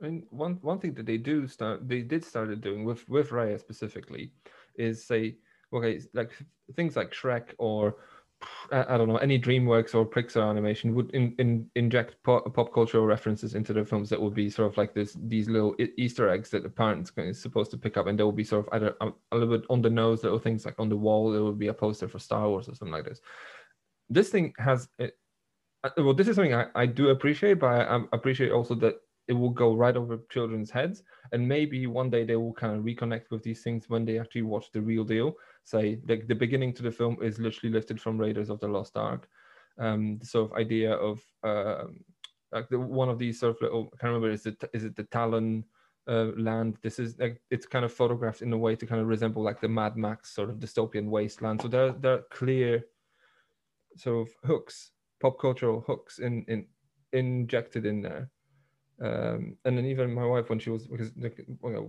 And 0.00 0.24
one 0.30 0.58
one 0.62 0.80
thing 0.80 0.94
that 0.94 1.06
they 1.06 1.18
do 1.18 1.46
start, 1.46 1.88
they 1.88 2.02
did 2.02 2.24
started 2.24 2.60
doing 2.60 2.84
with 2.84 3.08
with 3.08 3.30
Raya 3.30 3.58
specifically, 3.60 4.32
is 4.76 5.04
say 5.04 5.36
okay, 5.72 6.00
like 6.12 6.30
things 6.76 6.96
like 6.96 7.12
Shrek 7.12 7.54
or 7.58 7.96
I 8.72 8.96
don't 8.96 9.08
know 9.08 9.16
any 9.18 9.38
DreamWorks 9.38 9.94
or 9.94 10.04
Pixar 10.04 10.48
animation 10.48 10.94
would 10.94 11.10
in, 11.12 11.34
in, 11.38 11.70
inject 11.76 12.16
pop, 12.24 12.52
pop 12.54 12.72
cultural 12.72 13.06
references 13.06 13.54
into 13.54 13.72
the 13.72 13.84
films 13.84 14.10
that 14.10 14.20
would 14.20 14.34
be 14.34 14.50
sort 14.50 14.70
of 14.70 14.76
like 14.76 14.94
this 14.94 15.16
these 15.24 15.48
little 15.48 15.74
Easter 15.96 16.28
eggs 16.28 16.50
that 16.50 16.62
the 16.62 16.68
parents 16.68 17.12
is 17.16 17.40
supposed 17.40 17.70
to 17.70 17.78
pick 17.78 17.96
up, 17.96 18.06
and 18.06 18.18
there 18.18 18.26
will 18.26 18.32
be 18.32 18.44
sort 18.44 18.66
of 18.66 18.74
either 18.74 18.96
a, 19.00 19.10
a 19.32 19.36
little 19.36 19.58
bit 19.58 19.66
on 19.70 19.82
the 19.82 19.90
nose 19.90 20.22
little 20.22 20.38
things 20.38 20.64
like 20.64 20.74
on 20.78 20.88
the 20.88 20.96
wall 20.96 21.30
there 21.30 21.42
will 21.42 21.52
be 21.52 21.68
a 21.68 21.74
poster 21.74 22.08
for 22.08 22.18
Star 22.18 22.48
Wars 22.48 22.68
or 22.68 22.74
something 22.74 22.92
like 22.92 23.04
this. 23.04 23.20
This 24.10 24.28
thing 24.28 24.52
has 24.58 24.88
it, 24.98 25.04
uh, 25.04 25.12
well, 25.96 26.14
this 26.14 26.28
is 26.28 26.36
something 26.36 26.54
I, 26.54 26.66
I 26.74 26.86
do 26.86 27.08
appreciate, 27.10 27.54
but 27.54 27.66
I, 27.66 27.96
I 27.96 28.04
appreciate 28.12 28.52
also 28.52 28.74
that 28.76 28.96
it 29.26 29.32
will 29.32 29.50
go 29.50 29.74
right 29.74 29.96
over 29.96 30.18
children's 30.30 30.70
heads, 30.70 31.02
and 31.32 31.46
maybe 31.46 31.86
one 31.86 32.10
day 32.10 32.24
they 32.24 32.36
will 32.36 32.52
kind 32.52 32.76
of 32.76 32.84
reconnect 32.84 33.30
with 33.30 33.42
these 33.42 33.62
things 33.62 33.88
when 33.88 34.04
they 34.04 34.18
actually 34.18 34.42
watch 34.42 34.70
the 34.72 34.80
real 34.80 35.04
deal 35.04 35.34
say 35.64 35.98
the, 36.04 36.20
the 36.28 36.34
beginning 36.34 36.72
to 36.74 36.82
the 36.82 36.90
film 36.90 37.16
is 37.22 37.38
literally 37.38 37.72
lifted 37.72 38.00
from 38.00 38.18
Raiders 38.18 38.50
of 38.50 38.60
the 38.60 38.68
Lost 38.68 38.96
Ark. 38.96 39.28
Um, 39.78 40.18
the 40.18 40.26
sort 40.26 40.50
of 40.50 40.56
idea 40.56 40.92
of 40.92 41.20
uh, 41.42 41.84
like 42.52 42.68
the, 42.68 42.78
one 42.78 43.08
of 43.08 43.18
these 43.18 43.40
sort 43.40 43.56
of 43.56 43.62
little 43.62 43.90
I 43.94 43.96
can't 43.96 44.12
remember 44.12 44.30
is 44.30 44.46
it 44.46 44.62
is 44.72 44.84
it 44.84 44.94
the 44.94 45.04
Talon 45.04 45.64
uh, 46.06 46.26
land? 46.36 46.76
This 46.82 46.98
is 46.98 47.18
like 47.18 47.40
it's 47.50 47.66
kind 47.66 47.84
of 47.84 47.92
photographed 47.92 48.42
in 48.42 48.52
a 48.52 48.58
way 48.58 48.76
to 48.76 48.86
kind 48.86 49.00
of 49.00 49.08
resemble 49.08 49.42
like 49.42 49.60
the 49.60 49.68
Mad 49.68 49.96
Max 49.96 50.34
sort 50.34 50.50
of 50.50 50.56
dystopian 50.56 51.08
wasteland. 51.08 51.62
So 51.62 51.68
there 51.68 51.92
there 51.92 52.12
are 52.12 52.24
clear 52.30 52.84
sort 53.96 54.28
of 54.28 54.34
hooks, 54.44 54.92
pop 55.24 55.40
cultural 55.40 55.80
hooks 55.86 56.18
in 56.18 56.44
in 56.48 56.66
injected 57.14 57.86
in 57.86 58.02
there. 58.02 58.28
Um, 59.00 59.56
and 59.64 59.76
then 59.76 59.86
even 59.86 60.14
my 60.14 60.24
wife 60.26 60.50
when 60.50 60.58
she 60.58 60.70
was 60.70 60.86
because 60.86 61.10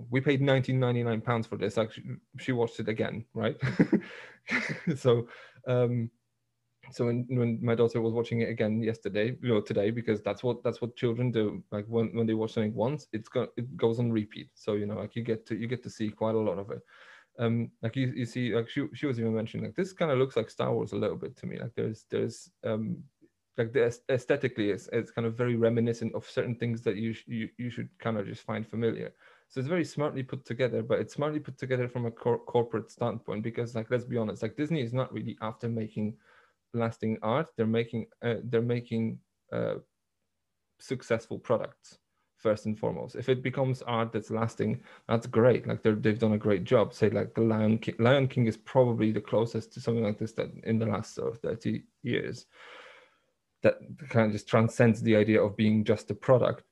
we 0.10 0.22
paid 0.22 0.42
19.99 0.42 1.24
pounds 1.24 1.46
for 1.46 1.56
this 1.56 1.78
actually 1.78 2.16
she 2.40 2.52
watched 2.52 2.80
it 2.80 2.88
again 2.88 3.26
right? 3.34 3.58
So 4.96 5.28
um 5.68 6.10
so 6.92 7.06
when, 7.08 7.26
when 7.30 7.60
my 7.62 7.76
daughter 7.76 8.00
was 8.02 8.14
watching 8.14 8.42
it 8.42 8.50
again 8.50 8.82
yesterday 8.82 9.36
you 9.42 9.50
know 9.50 9.62
today 9.62 9.92
because 9.92 10.22
that's 10.22 10.44
what 10.44 10.64
that's 10.64 10.82
what 10.82 10.96
children 10.96 11.32
do 11.32 11.64
like 11.72 11.86
when, 11.88 12.16
when 12.16 12.28
they 12.28 12.36
watch 12.36 12.54
something 12.54 12.76
once 12.76 13.08
it's 13.12 13.28
go, 13.28 13.48
it 13.58 13.76
goes 13.76 14.00
on 14.00 14.12
repeat. 14.12 14.50
So 14.54 14.74
you 14.74 14.86
know 14.86 14.96
like 14.96 15.16
you 15.16 15.24
get 15.24 15.46
to 15.48 15.56
you 15.56 15.68
get 15.68 15.84
to 15.84 15.90
see 15.90 16.10
quite 16.10 16.36
a 16.36 16.40
lot 16.40 16.58
of 16.58 16.72
it. 16.72 16.82
Um 17.38 17.70
like 17.84 17.96
you, 17.96 18.14
you 18.16 18.26
see 18.26 18.56
like 18.56 18.70
she, 18.70 18.88
she 18.94 19.06
was 19.06 19.20
even 19.20 19.36
mentioning 19.36 19.66
like 19.66 19.76
this 19.76 19.94
kind 19.94 20.12
of 20.12 20.18
looks 20.18 20.36
like 20.36 20.50
star 20.50 20.74
wars 20.74 20.94
a 20.94 20.98
little 20.98 21.18
bit 21.18 21.36
to 21.38 21.46
me. 21.46 21.60
Like 21.60 21.76
there's 21.76 22.06
there's 22.10 22.50
um 22.64 23.04
like 23.58 23.72
the 23.72 23.93
aesthetically 24.10 24.70
it's, 24.70 24.89
it's 24.91 25.12
kind 25.12 25.26
of 25.26 25.36
very 25.36 25.56
reminiscent 25.56 26.14
of 26.14 26.30
certain 26.30 26.56
things 26.56 26.82
that 26.82 26.97
you, 26.97 27.16
you 27.26 27.49
you 27.58 27.70
should 27.70 27.89
kind 27.99 28.18
of 28.18 28.26
just 28.26 28.41
find 28.41 28.68
familiar. 28.68 29.14
So 29.47 29.60
it's 29.60 29.70
very 29.70 29.86
smartly 29.86 30.24
put 30.24 30.45
together 30.45 30.82
but 30.82 30.99
it's 30.99 31.14
smartly 31.14 31.39
put 31.39 31.58
together 31.58 31.88
from 31.88 32.06
a 32.06 32.12
cor- 32.12 32.39
corporate 32.39 32.91
standpoint 32.91 33.43
because 33.43 33.76
like 33.76 33.91
let's 33.91 34.06
be 34.06 34.18
honest 34.18 34.41
like 34.41 34.58
disney 34.58 34.82
is 34.82 34.93
not 34.93 35.14
really 35.14 35.38
after 35.41 35.70
making 35.70 36.16
lasting 36.76 37.18
art. 37.22 37.47
They're 37.56 37.66
making 37.66 38.08
uh, 38.22 38.36
they're 38.43 38.62
making 38.62 39.20
uh, 39.51 39.76
successful 40.80 41.39
products 41.39 41.97
first 42.38 42.66
and 42.66 42.78
foremost. 42.78 43.16
If 43.16 43.30
it 43.30 43.41
becomes 43.41 43.82
art 43.82 44.12
that's 44.12 44.30
lasting 44.30 44.82
that's 45.08 45.26
great. 45.26 45.68
Like 45.68 45.82
they're, 45.82 45.95
they've 45.95 46.20
done 46.20 46.34
a 46.34 46.38
great 46.38 46.64
job. 46.64 46.93
Say 46.93 47.10
like 47.10 47.34
the 47.34 47.41
lion 47.41 47.78
king 47.80 47.95
lion 47.99 48.28
king 48.28 48.45
is 48.45 48.58
probably 48.58 49.12
the 49.12 49.22
closest 49.22 49.74
to 49.74 49.82
something 49.82 50.03
like 50.03 50.20
this 50.20 50.34
that 50.34 50.51
in 50.64 50.78
the 50.78 50.86
last 50.86 51.16
sort 51.16 51.34
of 51.34 51.39
30 51.39 51.84
years 52.03 52.45
that 53.66 53.80
kind 54.09 54.28
of 54.28 54.32
just 54.32 54.47
transcends 54.47 55.01
the 55.01 55.16
idea 55.16 55.41
of 55.41 55.57
being 55.57 55.84
just 55.84 56.11
a 56.11 56.16
product. 56.16 56.63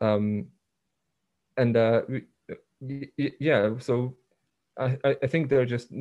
Um, 0.00 0.48
and 1.56 1.76
uh, 1.76 2.02
yeah, 3.38 3.78
so 3.78 4.16
I, 4.78 4.98
I 5.04 5.16
I 5.22 5.26
think 5.28 5.48
they're 5.48 5.64
just 5.64 5.92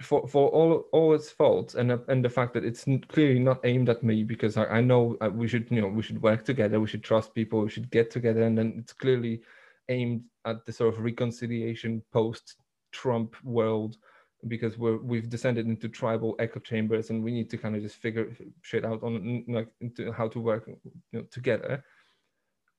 for 0.00 0.26
for 0.26 0.48
all 0.48 0.84
all 0.92 1.14
its 1.14 1.30
faults 1.30 1.74
and 1.74 1.92
uh, 1.92 1.98
and 2.08 2.24
the 2.24 2.30
fact 2.30 2.54
that 2.54 2.64
it's 2.64 2.86
clearly 3.08 3.38
not 3.38 3.60
aimed 3.64 3.88
at 3.88 4.02
me 4.02 4.24
because 4.24 4.56
I, 4.56 4.64
I 4.78 4.80
know 4.80 5.16
uh, 5.20 5.28
we 5.28 5.48
should 5.48 5.66
you 5.70 5.82
know 5.82 5.88
we 5.88 6.02
should 6.02 6.22
work 6.22 6.44
together 6.44 6.80
we 6.80 6.86
should 6.86 7.04
trust 7.04 7.34
people 7.34 7.62
we 7.62 7.70
should 7.70 7.90
get 7.90 8.10
together 8.10 8.42
and 8.42 8.56
then 8.56 8.76
it's 8.78 8.92
clearly 8.92 9.42
aimed 9.88 10.22
at 10.44 10.64
the 10.64 10.72
sort 10.72 10.94
of 10.94 11.00
reconciliation 11.00 12.02
post 12.12 12.56
Trump 12.92 13.34
world 13.42 13.98
because 14.46 14.78
we're 14.78 14.98
we've 14.98 15.28
descended 15.28 15.66
into 15.66 15.88
tribal 15.88 16.36
echo 16.38 16.60
chambers 16.60 17.10
and 17.10 17.22
we 17.22 17.32
need 17.32 17.50
to 17.50 17.58
kind 17.58 17.74
of 17.74 17.82
just 17.82 17.96
figure 17.96 18.30
shit 18.62 18.84
out 18.84 19.02
on 19.02 19.44
like 19.48 19.68
how 20.16 20.28
to 20.28 20.38
work 20.40 20.68
you 20.68 20.78
know, 21.12 21.22
together. 21.30 21.82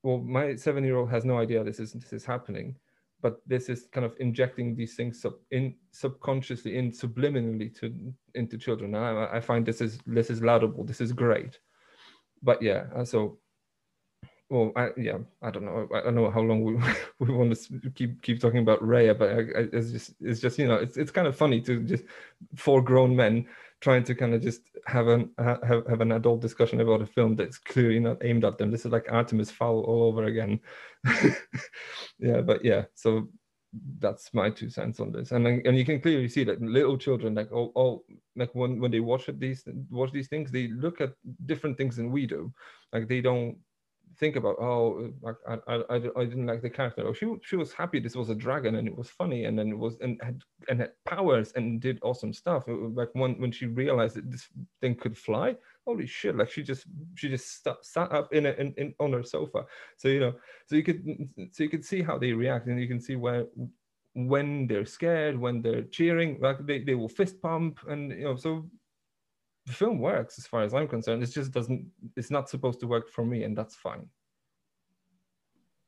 Well, 0.02 0.18
my 0.18 0.56
seven 0.56 0.84
year 0.84 0.96
old 0.96 1.10
has 1.10 1.24
no 1.24 1.38
idea 1.38 1.62
this 1.62 1.80
is 1.80 1.92
this 1.92 2.12
is 2.12 2.24
happening 2.24 2.76
but 3.22 3.40
this 3.46 3.68
is 3.68 3.86
kind 3.92 4.04
of 4.04 4.14
injecting 4.18 4.74
these 4.74 4.94
things 4.94 5.20
sub, 5.20 5.34
in 5.50 5.74
subconsciously 5.90 6.78
in 6.78 6.90
subliminally 6.90 7.74
to 7.78 8.14
into 8.34 8.56
children. 8.56 8.94
And 8.94 9.04
I, 9.04 9.36
I 9.36 9.40
find 9.40 9.64
this 9.66 9.80
is 9.80 9.98
this 10.06 10.30
is 10.30 10.42
laudable. 10.42 10.84
This 10.84 11.00
is 11.00 11.12
great. 11.12 11.58
But 12.42 12.62
yeah 12.62 12.84
uh, 12.96 13.04
so 13.04 13.38
well 14.50 14.72
I, 14.76 14.88
yeah 14.96 15.18
i 15.42 15.50
don't 15.50 15.64
know. 15.64 15.88
I 15.94 16.00
don't 16.02 16.14
know 16.16 16.30
how 16.30 16.40
long 16.40 16.62
we, 16.62 16.74
we 17.20 17.32
want 17.32 17.56
to 17.56 17.90
keep 17.94 18.20
keep 18.22 18.40
talking 18.40 18.60
about 18.60 18.82
Raya, 18.82 19.18
but 19.18 19.30
I, 19.30 19.38
I, 19.60 19.68
it's 19.72 19.92
just 19.92 20.14
it's 20.20 20.40
just 20.40 20.58
you 20.58 20.68
know 20.68 20.74
it's, 20.74 20.96
it's 20.96 21.10
kind 21.10 21.28
of 21.28 21.36
funny 21.36 21.60
to 21.62 21.80
just 21.82 22.04
four 22.56 22.82
grown 22.82 23.16
men 23.16 23.46
trying 23.80 24.04
to 24.04 24.14
kind 24.14 24.34
of 24.34 24.42
just 24.42 24.60
have 24.86 25.08
an 25.08 25.30
have, 25.38 25.86
have 25.88 26.00
an 26.00 26.12
adult 26.12 26.40
discussion 26.40 26.80
about 26.80 27.00
a 27.00 27.06
film 27.06 27.36
that's 27.36 27.58
clearly 27.58 27.98
not 28.00 28.22
aimed 28.24 28.44
at 28.44 28.58
them. 28.58 28.70
This 28.70 28.84
is 28.84 28.92
like 28.92 29.06
artemis 29.10 29.50
fowl 29.50 29.80
all 29.82 30.02
over 30.04 30.24
again. 30.24 30.60
Yeah 32.18 32.42
but 32.42 32.62
yeah 32.62 32.84
so 32.94 33.28
that's 34.00 34.34
my 34.34 34.50
two 34.50 34.68
cents 34.68 35.00
on 35.00 35.12
this. 35.12 35.30
And 35.30 35.46
and 35.46 35.78
you 35.78 35.84
can 35.84 36.00
clearly 36.00 36.28
see 36.28 36.44
that 36.44 36.60
little 36.60 36.98
children 36.98 37.34
like 37.34 37.52
all, 37.52 37.70
all 37.74 38.04
like 38.36 38.52
when 38.54 38.80
when 38.80 38.90
they 38.90 39.00
watch 39.00 39.28
it, 39.28 39.38
these 39.38 39.62
watch 39.90 40.10
these 40.12 40.28
things 40.28 40.50
they 40.50 40.68
look 40.68 41.00
at 41.00 41.12
different 41.46 41.76
things 41.78 41.96
than 41.96 42.10
we 42.10 42.26
do. 42.26 42.52
Like 42.92 43.08
they 43.08 43.20
don't 43.20 43.56
think 44.20 44.36
about 44.36 44.56
oh 44.60 45.10
I, 45.48 45.54
I, 45.66 45.80
I, 45.88 46.24
didn't 46.24 46.46
like 46.46 46.60
the 46.60 46.70
character. 46.70 47.02
Oh 47.06 47.14
she 47.14 47.26
she 47.42 47.56
was 47.56 47.72
happy 47.72 47.98
this 47.98 48.14
was 48.14 48.28
a 48.28 48.34
dragon 48.34 48.76
and 48.76 48.86
it 48.86 48.96
was 48.96 49.08
funny 49.08 49.46
and 49.46 49.58
then 49.58 49.68
it 49.68 49.78
was 49.78 49.96
and 50.02 50.20
had 50.22 50.42
and 50.68 50.80
had 50.80 50.92
powers 51.06 51.52
and 51.56 51.80
did 51.80 51.98
awesome 52.02 52.34
stuff. 52.34 52.64
Uh, 52.68 52.72
uh, 52.72 52.88
like 53.00 53.08
when 53.14 53.40
when 53.40 53.50
she 53.50 53.66
realized 53.66 54.16
that 54.16 54.30
this 54.30 54.46
thing 54.80 54.94
could 54.94 55.16
fly 55.16 55.56
holy 55.86 56.06
shit 56.06 56.36
like 56.36 56.50
she 56.50 56.62
just 56.62 56.84
she 57.14 57.30
just 57.30 57.64
st- 57.64 57.82
sat 57.82 58.12
up 58.12 58.32
in, 58.32 58.44
a, 58.46 58.52
in 58.52 58.74
in 58.76 58.94
on 59.00 59.12
her 59.14 59.24
sofa. 59.24 59.64
So 59.96 60.08
you 60.08 60.20
know 60.20 60.34
so 60.66 60.76
you 60.76 60.82
could 60.82 61.02
so 61.52 61.62
you 61.64 61.70
could 61.70 61.84
see 61.84 62.02
how 62.02 62.18
they 62.18 62.32
react 62.32 62.66
and 62.66 62.78
you 62.78 62.88
can 62.88 63.00
see 63.00 63.16
where 63.16 63.46
when 64.14 64.66
they're 64.66 64.84
scared 64.84 65.38
when 65.38 65.62
they're 65.62 65.82
cheering 65.82 66.38
like 66.40 66.58
they, 66.66 66.80
they 66.82 66.94
will 66.94 67.08
fist 67.08 67.40
pump 67.40 67.78
and 67.88 68.10
you 68.10 68.24
know 68.24 68.36
so 68.36 68.68
the 69.66 69.72
film 69.72 69.98
works 69.98 70.38
as 70.38 70.46
far 70.46 70.62
as 70.62 70.74
i'm 70.74 70.88
concerned 70.88 71.22
it 71.22 71.26
just 71.26 71.52
doesn't 71.52 71.86
it's 72.16 72.30
not 72.30 72.48
supposed 72.48 72.80
to 72.80 72.86
work 72.86 73.08
for 73.08 73.24
me 73.24 73.44
and 73.44 73.56
that's 73.56 73.76
fine 73.76 74.08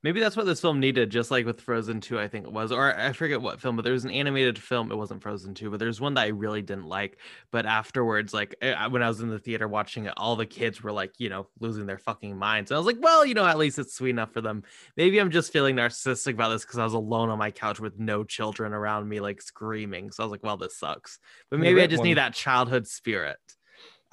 Maybe 0.03 0.19
that's 0.19 0.35
what 0.35 0.45
this 0.45 0.59
film 0.59 0.81
needed, 0.81 1.09
just 1.09 1.31
like 1.31 1.45
with 1.45 1.61
Frozen 1.61 2.01
2, 2.01 2.19
I 2.19 2.27
think 2.27 2.45
it 2.45 2.51
was. 2.51 2.73
Or 2.73 2.93
I 2.93 3.13
forget 3.13 3.41
what 3.41 3.61
film, 3.61 3.77
but 3.77 3.83
there 3.83 3.93
was 3.93 4.03
an 4.03 4.11
animated 4.11 4.59
film. 4.59 4.91
It 4.91 4.97
wasn't 4.97 5.23
Frozen 5.23 5.53
2, 5.53 5.71
but 5.71 5.79
there's 5.79 6.01
one 6.01 6.15
that 6.15 6.25
I 6.25 6.27
really 6.27 6.61
didn't 6.61 6.87
like. 6.87 7.19
But 7.51 7.65
afterwards, 7.65 8.33
like 8.33 8.53
eh, 8.61 8.75
when 8.87 9.01
I 9.01 9.07
was 9.07 9.21
in 9.21 9.29
the 9.29 9.39
theater 9.39 9.65
watching 9.65 10.05
it, 10.05 10.13
all 10.17 10.35
the 10.35 10.45
kids 10.45 10.83
were 10.83 10.91
like, 10.91 11.13
you 11.19 11.29
know, 11.29 11.47
losing 11.61 11.85
their 11.85 11.97
fucking 11.97 12.37
minds. 12.37 12.69
And 12.69 12.75
I 12.75 12.79
was 12.79 12.85
like, 12.85 12.97
well, 12.99 13.25
you 13.25 13.33
know, 13.33 13.45
at 13.45 13.57
least 13.57 13.79
it's 13.79 13.95
sweet 13.95 14.09
enough 14.09 14.33
for 14.33 14.41
them. 14.41 14.63
Maybe 14.97 15.19
I'm 15.19 15.31
just 15.31 15.53
feeling 15.53 15.77
narcissistic 15.77 16.33
about 16.33 16.49
this 16.49 16.63
because 16.63 16.79
I 16.79 16.83
was 16.83 16.93
alone 16.93 17.29
on 17.29 17.39
my 17.39 17.51
couch 17.51 17.79
with 17.79 17.97
no 17.97 18.25
children 18.25 18.73
around 18.73 19.07
me, 19.07 19.21
like 19.21 19.41
screaming. 19.41 20.11
So 20.11 20.23
I 20.23 20.25
was 20.25 20.31
like, 20.31 20.43
well, 20.43 20.57
this 20.57 20.77
sucks. 20.77 21.17
But 21.49 21.61
maybe 21.61 21.81
I 21.81 21.87
just 21.87 21.99
one. 21.99 22.09
need 22.09 22.17
that 22.17 22.33
childhood 22.33 22.87
spirit. 22.87 23.37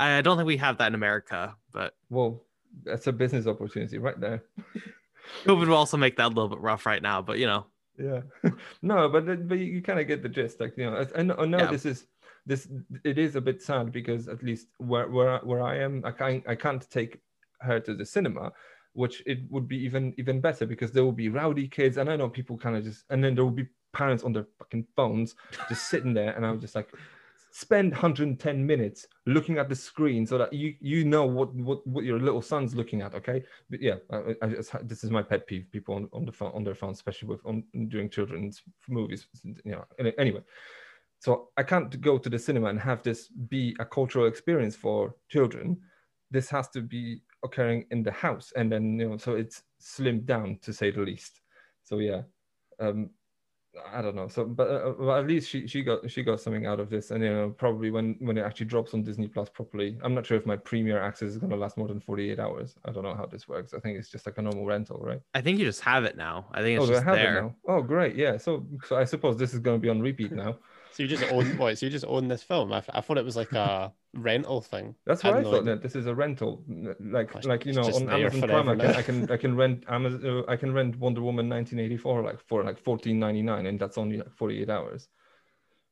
I 0.00 0.22
don't 0.22 0.36
think 0.36 0.46
we 0.46 0.56
have 0.56 0.78
that 0.78 0.88
in 0.88 0.94
America, 0.94 1.54
but. 1.72 1.94
Well, 2.08 2.42
that's 2.84 3.06
a 3.06 3.12
business 3.12 3.46
opportunity 3.46 3.98
right 3.98 4.18
there. 4.18 4.44
COVID 5.44 5.68
will 5.68 5.74
also 5.74 5.96
make 5.96 6.16
that 6.16 6.26
a 6.26 6.28
little 6.28 6.48
bit 6.48 6.60
rough 6.60 6.86
right 6.86 7.02
now, 7.02 7.22
but 7.22 7.38
you 7.38 7.46
know. 7.46 7.66
Yeah, 7.98 8.22
no, 8.82 9.08
but 9.08 9.48
but 9.48 9.58
you, 9.58 9.82
kind 9.82 10.00
of 10.00 10.06
get 10.06 10.22
the 10.22 10.28
gist. 10.28 10.60
Like 10.60 10.74
you 10.76 10.90
know, 10.90 11.04
I, 11.14 11.20
I 11.20 11.22
know, 11.22 11.58
yeah. 11.58 11.66
this 11.66 11.84
is 11.84 12.06
this 12.46 12.68
it 13.04 13.18
is 13.18 13.36
a 13.36 13.40
bit 13.40 13.62
sad 13.62 13.92
because 13.92 14.26
at 14.28 14.42
least 14.42 14.68
where 14.78 15.08
where 15.08 15.38
where 15.40 15.62
I 15.62 15.78
am, 15.78 16.02
I 16.04 16.10
can't 16.10 16.42
I 16.48 16.54
can't 16.54 16.88
take 16.90 17.20
her 17.60 17.78
to 17.80 17.94
the 17.94 18.06
cinema, 18.06 18.52
which 18.94 19.22
it 19.26 19.40
would 19.50 19.68
be 19.68 19.76
even 19.84 20.14
even 20.16 20.40
better 20.40 20.64
because 20.64 20.92
there 20.92 21.04
will 21.04 21.12
be 21.12 21.28
rowdy 21.28 21.68
kids, 21.68 21.98
and 21.98 22.08
I 22.08 22.16
know 22.16 22.28
people 22.28 22.56
kind 22.56 22.76
of 22.76 22.84
just 22.84 23.04
and 23.10 23.22
then 23.22 23.34
there 23.34 23.44
will 23.44 23.50
be 23.50 23.68
parents 23.92 24.24
on 24.24 24.32
their 24.32 24.46
fucking 24.58 24.86
phones 24.96 25.34
just 25.68 25.88
sitting 25.88 26.14
there, 26.14 26.32
and 26.32 26.46
I'm 26.46 26.60
just 26.60 26.74
like, 26.74 26.88
spend 27.52 27.92
110 27.92 28.66
minutes 28.66 29.06
looking 29.26 29.58
at 29.58 29.68
the 29.68 29.74
screen 29.74 30.26
so 30.26 30.38
that 30.38 30.52
you 30.52 30.74
you 30.80 31.04
know 31.04 31.24
what 31.24 31.54
what, 31.54 31.84
what 31.86 32.04
your 32.04 32.18
little 32.18 32.42
son's 32.42 32.74
looking 32.74 33.02
at 33.02 33.14
okay? 33.14 33.42
But 33.68 33.80
yeah 33.80 33.96
I, 34.10 34.34
I 34.42 34.46
just, 34.48 34.88
this 34.88 35.04
is 35.04 35.10
my 35.10 35.22
pet 35.22 35.46
peeve 35.46 35.66
people 35.72 35.94
on, 35.94 36.08
on 36.12 36.24
the 36.24 36.32
phone 36.32 36.52
on 36.54 36.64
their 36.64 36.74
phone 36.74 36.92
especially 36.92 37.28
with 37.28 37.44
on 37.44 37.64
during 37.88 38.08
children's 38.08 38.62
movies 38.88 39.26
you 39.44 39.72
know 39.72 39.84
anyway. 40.18 40.42
So 41.18 41.50
i 41.56 41.62
can't 41.62 42.00
go 42.00 42.18
to 42.18 42.30
the 42.30 42.38
cinema 42.38 42.68
and 42.68 42.80
have 42.80 43.02
this 43.02 43.28
be 43.28 43.76
a 43.80 43.84
cultural 43.84 44.26
experience 44.26 44.76
for 44.76 45.14
children. 45.28 45.76
This 46.30 46.48
has 46.50 46.68
to 46.70 46.80
be 46.80 47.22
occurring 47.44 47.86
in 47.90 48.02
the 48.02 48.12
house 48.12 48.52
and 48.56 48.70
then 48.70 48.98
you 48.98 49.08
know 49.08 49.16
so 49.16 49.34
it's 49.34 49.62
slimmed 49.80 50.26
down 50.26 50.58
to 50.62 50.72
say 50.72 50.90
the 50.90 51.00
least. 51.00 51.40
So 51.84 51.98
yeah 51.98 52.22
um, 52.80 53.10
I 53.92 54.02
don't 54.02 54.16
know. 54.16 54.26
So, 54.26 54.44
but 54.44 54.68
uh, 54.68 54.94
well, 54.98 55.16
at 55.16 55.26
least 55.26 55.48
she 55.48 55.66
she 55.68 55.82
got 55.82 56.10
she 56.10 56.22
got 56.22 56.40
something 56.40 56.66
out 56.66 56.80
of 56.80 56.90
this, 56.90 57.12
and 57.12 57.22
you 57.22 57.30
know, 57.30 57.50
probably 57.50 57.90
when 57.90 58.16
when 58.18 58.36
it 58.36 58.42
actually 58.42 58.66
drops 58.66 58.94
on 58.94 59.04
Disney 59.04 59.28
Plus 59.28 59.48
properly, 59.48 59.96
I'm 60.02 60.14
not 60.14 60.26
sure 60.26 60.36
if 60.36 60.44
my 60.44 60.56
premiere 60.56 61.00
access 61.00 61.30
is 61.30 61.38
going 61.38 61.50
to 61.50 61.56
last 61.56 61.76
more 61.76 61.86
than 61.86 62.00
48 62.00 62.40
hours. 62.40 62.74
I 62.84 62.90
don't 62.90 63.04
know 63.04 63.14
how 63.14 63.26
this 63.26 63.46
works. 63.46 63.72
I 63.72 63.78
think 63.78 63.96
it's 63.96 64.08
just 64.08 64.26
like 64.26 64.38
a 64.38 64.42
normal 64.42 64.66
rental, 64.66 64.98
right? 65.00 65.20
I 65.34 65.40
think 65.40 65.58
you 65.58 65.64
just 65.64 65.82
have 65.82 66.04
it 66.04 66.16
now. 66.16 66.46
I 66.52 66.62
think 66.62 66.80
it's 66.80 66.88
oh, 66.88 66.92
just 66.92 67.02
I 67.02 67.10
have 67.10 67.16
there. 67.16 67.38
It 67.38 67.42
now? 67.42 67.54
Oh, 67.68 67.82
great, 67.82 68.16
yeah. 68.16 68.36
So, 68.38 68.66
so 68.86 68.96
I 68.96 69.04
suppose 69.04 69.36
this 69.36 69.54
is 69.54 69.60
going 69.60 69.78
to 69.78 69.82
be 69.82 69.88
on 69.88 70.00
repeat 70.00 70.32
now. 70.44 70.56
So 70.92 71.02
you 71.02 71.08
just 71.08 71.30
own 71.32 71.56
what? 71.56 71.78
So 71.78 71.86
you 71.86 71.92
just 71.92 72.04
own 72.06 72.28
this 72.28 72.42
film? 72.42 72.72
I, 72.72 72.82
I 72.90 73.00
thought 73.00 73.18
it 73.18 73.24
was 73.24 73.36
like 73.36 73.52
a 73.52 73.92
rental 74.14 74.60
thing. 74.60 74.94
That's 75.06 75.22
what 75.22 75.34
I, 75.34 75.40
I 75.40 75.42
thought. 75.42 75.64
That 75.64 75.82
this 75.82 75.94
is 75.94 76.06
a 76.06 76.14
rental, 76.14 76.64
like 77.00 77.32
Gosh, 77.32 77.44
like 77.44 77.66
you 77.66 77.72
know 77.72 77.82
on 77.82 78.08
Amazon 78.10 78.48
Prime, 78.48 78.68
I 78.68 78.76
can, 78.76 78.86
I 78.96 79.02
can 79.02 79.30
I 79.32 79.36
can 79.36 79.56
rent 79.56 79.84
Amazon 79.88 80.26
uh, 80.26 80.50
I 80.50 80.56
can 80.56 80.72
rent 80.72 80.96
Wonder 80.96 81.22
Woman 81.22 81.48
1984 81.48 82.22
like 82.22 82.40
for 82.46 82.64
like 82.64 82.82
14.99, 82.82 83.68
and 83.68 83.78
that's 83.78 83.98
only 83.98 84.18
like 84.18 84.32
48 84.32 84.68
hours. 84.68 85.08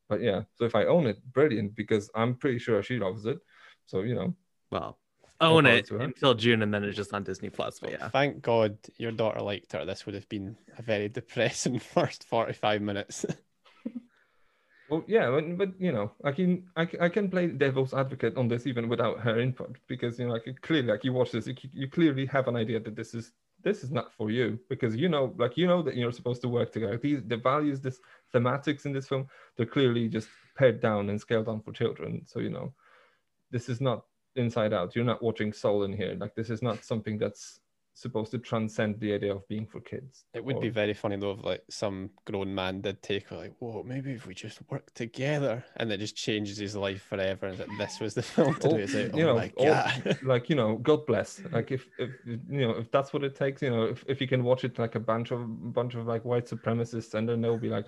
But 0.08 0.20
yeah, 0.20 0.42
so 0.56 0.64
if 0.64 0.74
I 0.74 0.86
own 0.86 1.06
it, 1.06 1.18
brilliant 1.32 1.74
because 1.76 2.10
I'm 2.14 2.34
pretty 2.34 2.58
sure 2.58 2.82
she 2.82 2.98
loves 2.98 3.26
it. 3.26 3.38
So 3.86 4.00
you 4.02 4.14
know, 4.14 4.34
well, 4.70 4.98
own 5.40 5.66
it 5.66 5.90
until 5.90 6.34
June, 6.34 6.62
and 6.62 6.72
then 6.72 6.84
it's 6.84 6.96
just 6.96 7.14
on 7.14 7.22
Disney 7.24 7.50
Plus. 7.50 7.78
But 7.78 7.92
yeah, 7.92 8.08
thank 8.08 8.42
God 8.42 8.78
your 8.96 9.12
daughter 9.12 9.40
liked 9.40 9.72
her. 9.72 9.84
This 9.84 10.06
would 10.06 10.14
have 10.14 10.28
been 10.28 10.56
a 10.76 10.82
very 10.82 11.08
depressing 11.08 11.78
first 11.78 12.24
45 12.24 12.82
minutes. 12.82 13.24
Well, 14.88 15.04
yeah, 15.06 15.30
but, 15.30 15.58
but 15.58 15.80
you 15.80 15.92
know, 15.92 16.12
I 16.24 16.32
can 16.32 16.66
I, 16.76 16.88
I 17.00 17.08
can 17.10 17.28
play 17.30 17.48
devil's 17.48 17.92
advocate 17.92 18.36
on 18.38 18.48
this 18.48 18.66
even 18.66 18.88
without 18.88 19.20
her 19.20 19.38
input 19.38 19.76
because 19.86 20.18
you 20.18 20.26
know, 20.26 20.32
like 20.32 20.46
clearly, 20.62 20.88
like 20.88 21.04
you 21.04 21.12
watch 21.12 21.30
this, 21.32 21.46
you, 21.46 21.54
you 21.74 21.88
clearly 21.88 22.24
have 22.26 22.48
an 22.48 22.56
idea 22.56 22.80
that 22.80 22.96
this 22.96 23.12
is 23.14 23.32
this 23.62 23.84
is 23.84 23.90
not 23.90 24.12
for 24.14 24.30
you 24.30 24.58
because 24.70 24.96
you 24.96 25.08
know, 25.10 25.34
like 25.36 25.58
you 25.58 25.66
know 25.66 25.82
that 25.82 25.96
you're 25.96 26.12
supposed 26.12 26.40
to 26.42 26.48
work 26.48 26.72
together. 26.72 26.96
These 26.96 27.22
the 27.26 27.36
values, 27.36 27.80
this 27.82 28.00
thematics 28.32 28.86
in 28.86 28.92
this 28.92 29.08
film, 29.08 29.28
they're 29.56 29.66
clearly 29.66 30.08
just 30.08 30.28
pared 30.56 30.80
down 30.80 31.10
and 31.10 31.20
scaled 31.20 31.46
down 31.46 31.60
for 31.60 31.72
children. 31.72 32.22
So 32.26 32.40
you 32.40 32.50
know, 32.50 32.72
this 33.50 33.68
is 33.68 33.82
not 33.82 34.06
inside 34.36 34.72
out. 34.72 34.96
You're 34.96 35.04
not 35.04 35.22
watching 35.22 35.52
Soul 35.52 35.84
in 35.84 35.92
here. 35.92 36.14
Like 36.18 36.34
this 36.34 36.48
is 36.48 36.62
not 36.62 36.82
something 36.82 37.18
that's 37.18 37.60
supposed 37.98 38.30
to 38.30 38.38
transcend 38.38 39.00
the 39.00 39.12
idea 39.12 39.34
of 39.34 39.46
being 39.48 39.66
for 39.66 39.80
kids. 39.80 40.24
It 40.32 40.44
would 40.44 40.56
or... 40.56 40.60
be 40.60 40.68
very 40.68 40.94
funny 40.94 41.16
though 41.16 41.32
if 41.32 41.44
like 41.44 41.64
some 41.68 42.10
grown 42.24 42.54
man 42.54 42.80
did 42.80 43.02
take 43.02 43.30
like, 43.30 43.54
whoa, 43.58 43.82
maybe 43.82 44.12
if 44.12 44.26
we 44.26 44.34
just 44.34 44.60
work 44.70 44.92
together 44.94 45.64
and 45.76 45.90
it 45.90 45.98
just 45.98 46.16
changes 46.16 46.58
his 46.58 46.76
life 46.76 47.02
forever 47.02 47.46
and 47.46 47.58
that 47.58 47.68
this 47.76 47.98
was 47.98 48.14
the 48.14 48.22
film 48.34 48.54
to 48.54 48.68
do. 48.68 48.76
It's 48.76 48.94
like, 48.94 49.10
oh 49.12 49.16
you 49.16 49.24
know, 49.24 49.34
my 49.34 49.52
god. 49.58 50.18
like, 50.22 50.48
you 50.48 50.56
know, 50.56 50.76
God 50.76 51.06
bless. 51.06 51.40
Like 51.50 51.72
if, 51.72 51.86
if 51.98 52.10
you 52.24 52.66
know, 52.66 52.70
if 52.70 52.90
that's 52.90 53.12
what 53.12 53.24
it 53.24 53.34
takes, 53.34 53.62
you 53.62 53.70
know, 53.70 53.84
if, 53.84 54.04
if 54.06 54.20
you 54.20 54.28
can 54.28 54.44
watch 54.44 54.64
it 54.64 54.78
like 54.78 54.94
a 54.94 55.00
bunch 55.00 55.32
of 55.32 55.72
bunch 55.74 55.94
of 55.94 56.06
like 56.06 56.24
white 56.24 56.46
supremacists 56.46 57.14
and 57.14 57.28
then 57.28 57.40
they'll 57.40 57.58
be 57.58 57.68
like, 57.68 57.86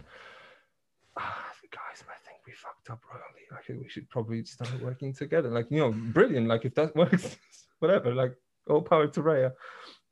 ah, 1.17 1.47
guys, 1.71 2.05
I 2.09 2.19
think 2.27 2.39
we 2.47 2.53
fucked 2.53 2.91
up 2.91 3.03
royally. 3.09 3.47
Like 3.51 3.81
we 3.81 3.89
should 3.89 4.09
probably 4.11 4.45
start 4.45 4.81
working 4.83 5.13
together. 5.15 5.51
Like, 5.51 5.67
you 5.71 5.79
know, 5.79 5.93
brilliant. 5.93 6.49
Like 6.49 6.65
if 6.65 6.75
that 6.75 6.95
works, 7.03 7.37
whatever, 7.79 8.15
like 8.15 8.35
all 8.69 8.83
power 8.83 9.07
to 9.09 9.23
Raya 9.23 9.53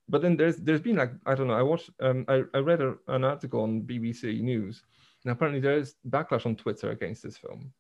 but 0.09 0.23
then 0.23 0.37
there's 0.37 0.57
there's 0.57 0.81
been 0.81 0.97
like 0.97 1.13
I 1.27 1.35
don't 1.35 1.49
know. 1.49 1.55
I 1.55 1.63
watched 1.63 1.91
um 2.01 2.25
I, 2.29 2.43
I 2.55 2.59
read 2.59 2.81
a, 2.81 2.95
an 3.09 3.25
article 3.25 3.63
on 3.63 3.83
BBC 3.83 4.41
News, 4.41 4.83
and 5.25 5.33
apparently 5.33 5.61
there 5.61 5.79
is 5.79 5.95
backlash 6.09 6.47
on 6.47 6.57
Twitter 6.57 6.91
against 6.91 7.23
this 7.23 7.37
film, 7.37 7.73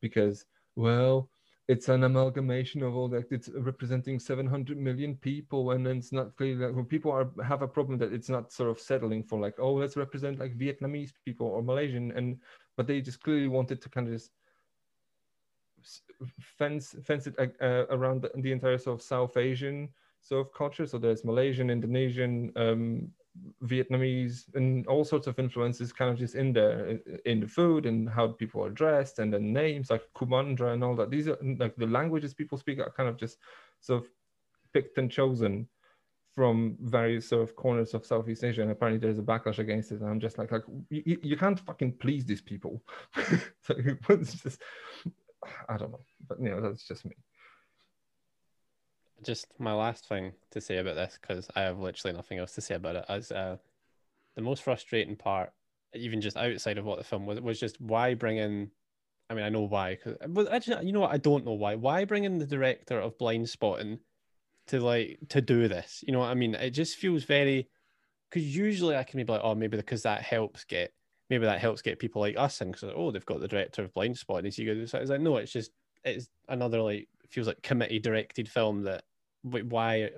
because 0.00 0.46
well 0.76 1.30
it's 1.68 1.88
an 1.88 2.04
amalgamation 2.04 2.82
of 2.82 2.94
all 2.96 3.08
that 3.08 3.30
it's 3.30 3.48
representing 3.54 4.18
700 4.18 4.76
million 4.76 5.14
people 5.16 5.70
and 5.70 5.86
then 5.86 5.98
it's 5.98 6.12
not 6.12 6.36
clear 6.36 6.56
that 6.56 6.74
when 6.74 6.84
people 6.84 7.10
are 7.12 7.30
have 7.44 7.62
a 7.62 7.68
problem 7.68 7.98
that 7.98 8.12
it's 8.12 8.28
not 8.28 8.52
sort 8.52 8.68
of 8.68 8.80
settling 8.80 9.22
for 9.22 9.38
like 9.38 9.54
oh 9.58 9.72
let's 9.74 9.96
represent 9.96 10.40
like 10.40 10.58
vietnamese 10.58 11.12
people 11.24 11.46
or 11.46 11.62
malaysian 11.62 12.10
and 12.12 12.38
but 12.76 12.86
they 12.86 13.00
just 13.00 13.22
clearly 13.22 13.48
wanted 13.48 13.80
to 13.80 13.88
kind 13.88 14.08
of 14.08 14.12
just 14.12 14.32
fence 16.58 16.96
fence 17.04 17.26
it 17.26 17.34
uh, 17.38 17.86
around 17.90 18.22
the, 18.22 18.30
the 18.36 18.52
entire 18.52 18.78
sort 18.78 18.98
of 18.98 19.02
south 19.02 19.36
asian 19.36 19.88
sort 20.22 20.46
of 20.46 20.52
culture 20.54 20.86
so 20.86 20.98
there's 20.98 21.24
malaysian 21.24 21.70
indonesian 21.70 22.52
um 22.56 23.08
Vietnamese 23.64 24.54
and 24.54 24.86
all 24.86 25.04
sorts 25.04 25.26
of 25.26 25.38
influences 25.38 25.92
kind 25.92 26.10
of 26.10 26.18
just 26.18 26.34
in 26.34 26.52
there 26.52 26.98
in 27.24 27.40
the 27.40 27.46
food 27.46 27.86
and 27.86 28.08
how 28.08 28.28
people 28.28 28.62
are 28.62 28.70
dressed 28.70 29.18
and 29.18 29.32
the 29.32 29.38
names 29.38 29.90
like 29.90 30.02
Kumandra 30.14 30.74
and 30.74 30.84
all 30.84 30.94
that. 30.96 31.10
These 31.10 31.28
are 31.28 31.38
like 31.58 31.74
the 31.76 31.86
languages 31.86 32.34
people 32.34 32.58
speak 32.58 32.78
are 32.78 32.92
kind 32.96 33.08
of 33.08 33.16
just 33.16 33.38
sort 33.80 34.02
of 34.02 34.10
picked 34.74 34.98
and 34.98 35.10
chosen 35.10 35.66
from 36.34 36.76
various 36.80 37.28
sort 37.28 37.42
of 37.42 37.56
corners 37.56 37.94
of 37.94 38.06
Southeast 38.06 38.44
Asia. 38.44 38.62
And 38.62 38.70
apparently 38.70 39.00
there's 39.00 39.18
a 39.18 39.22
backlash 39.22 39.58
against 39.58 39.92
it. 39.92 40.00
And 40.00 40.08
I'm 40.08 40.20
just 40.20 40.38
like, 40.38 40.50
like 40.50 40.64
you, 40.90 41.18
you 41.22 41.36
can't 41.36 41.60
fucking 41.60 41.98
please 41.98 42.24
these 42.24 42.40
people. 42.42 42.82
so 43.62 43.74
it's 44.08 44.42
just, 44.42 44.60
I 45.68 45.76
don't 45.76 45.92
know, 45.92 46.00
but 46.28 46.40
you 46.40 46.50
know, 46.50 46.60
that's 46.60 46.86
just 46.86 47.04
me 47.04 47.14
just 49.22 49.46
my 49.58 49.72
last 49.72 50.08
thing 50.08 50.32
to 50.50 50.60
say 50.60 50.78
about 50.78 50.96
this 50.96 51.18
because 51.20 51.48
I 51.54 51.62
have 51.62 51.78
literally 51.78 52.16
nothing 52.16 52.38
else 52.38 52.52
to 52.52 52.60
say 52.60 52.74
about 52.74 52.96
it. 52.96 53.04
As 53.08 53.30
uh, 53.32 53.56
the 54.36 54.42
most 54.42 54.62
frustrating 54.62 55.16
part, 55.16 55.52
even 55.94 56.20
just 56.20 56.36
outside 56.36 56.78
of 56.78 56.84
what 56.84 56.98
the 56.98 57.04
film 57.04 57.26
was, 57.26 57.40
was 57.40 57.60
just 57.60 57.80
why 57.80 58.14
bring 58.14 58.38
in. 58.38 58.70
I 59.30 59.34
mean, 59.34 59.44
I 59.44 59.48
know 59.48 59.62
why, 59.62 59.96
cause, 59.96 60.16
actually, 60.50 60.84
you 60.84 60.92
know 60.92 61.00
what? 61.00 61.12
I 61.12 61.16
don't 61.16 61.46
know 61.46 61.52
why. 61.52 61.74
Why 61.74 62.04
bring 62.04 62.24
in 62.24 62.38
the 62.38 62.46
director 62.46 62.98
of 63.00 63.16
Blindspotting 63.16 63.98
to 64.66 64.80
like 64.80 65.18
to 65.30 65.40
do 65.40 65.68
this? 65.68 66.04
You 66.06 66.12
know 66.12 66.18
what 66.18 66.30
I 66.30 66.34
mean? 66.34 66.54
It 66.54 66.70
just 66.70 66.96
feels 66.96 67.24
very 67.24 67.68
because 68.28 68.56
usually 68.56 68.96
I 68.96 69.04
can 69.04 69.24
be 69.24 69.32
like, 69.32 69.40
oh, 69.42 69.54
maybe 69.54 69.76
because 69.76 70.02
that 70.02 70.22
helps 70.22 70.64
get 70.64 70.92
maybe 71.30 71.46
that 71.46 71.60
helps 71.60 71.80
get 71.80 71.98
people 71.98 72.20
like 72.20 72.36
us 72.36 72.60
in 72.60 72.72
because 72.72 72.92
oh, 72.94 73.10
they've 73.10 73.24
got 73.24 73.40
the 73.40 73.48
director 73.48 73.82
of 73.82 73.94
Blindspotting. 73.94 74.46
Is 74.46 74.56
he 74.56 74.64
good? 74.64 74.78
It's 74.78 74.92
like 74.92 75.20
no, 75.20 75.36
it's 75.36 75.52
just 75.52 75.70
it's 76.04 76.28
another 76.48 76.80
like 76.80 77.08
feels 77.30 77.46
like 77.46 77.62
committee 77.62 77.98
directed 77.98 78.48
film 78.48 78.82
that 78.82 79.04
why 79.42 80.10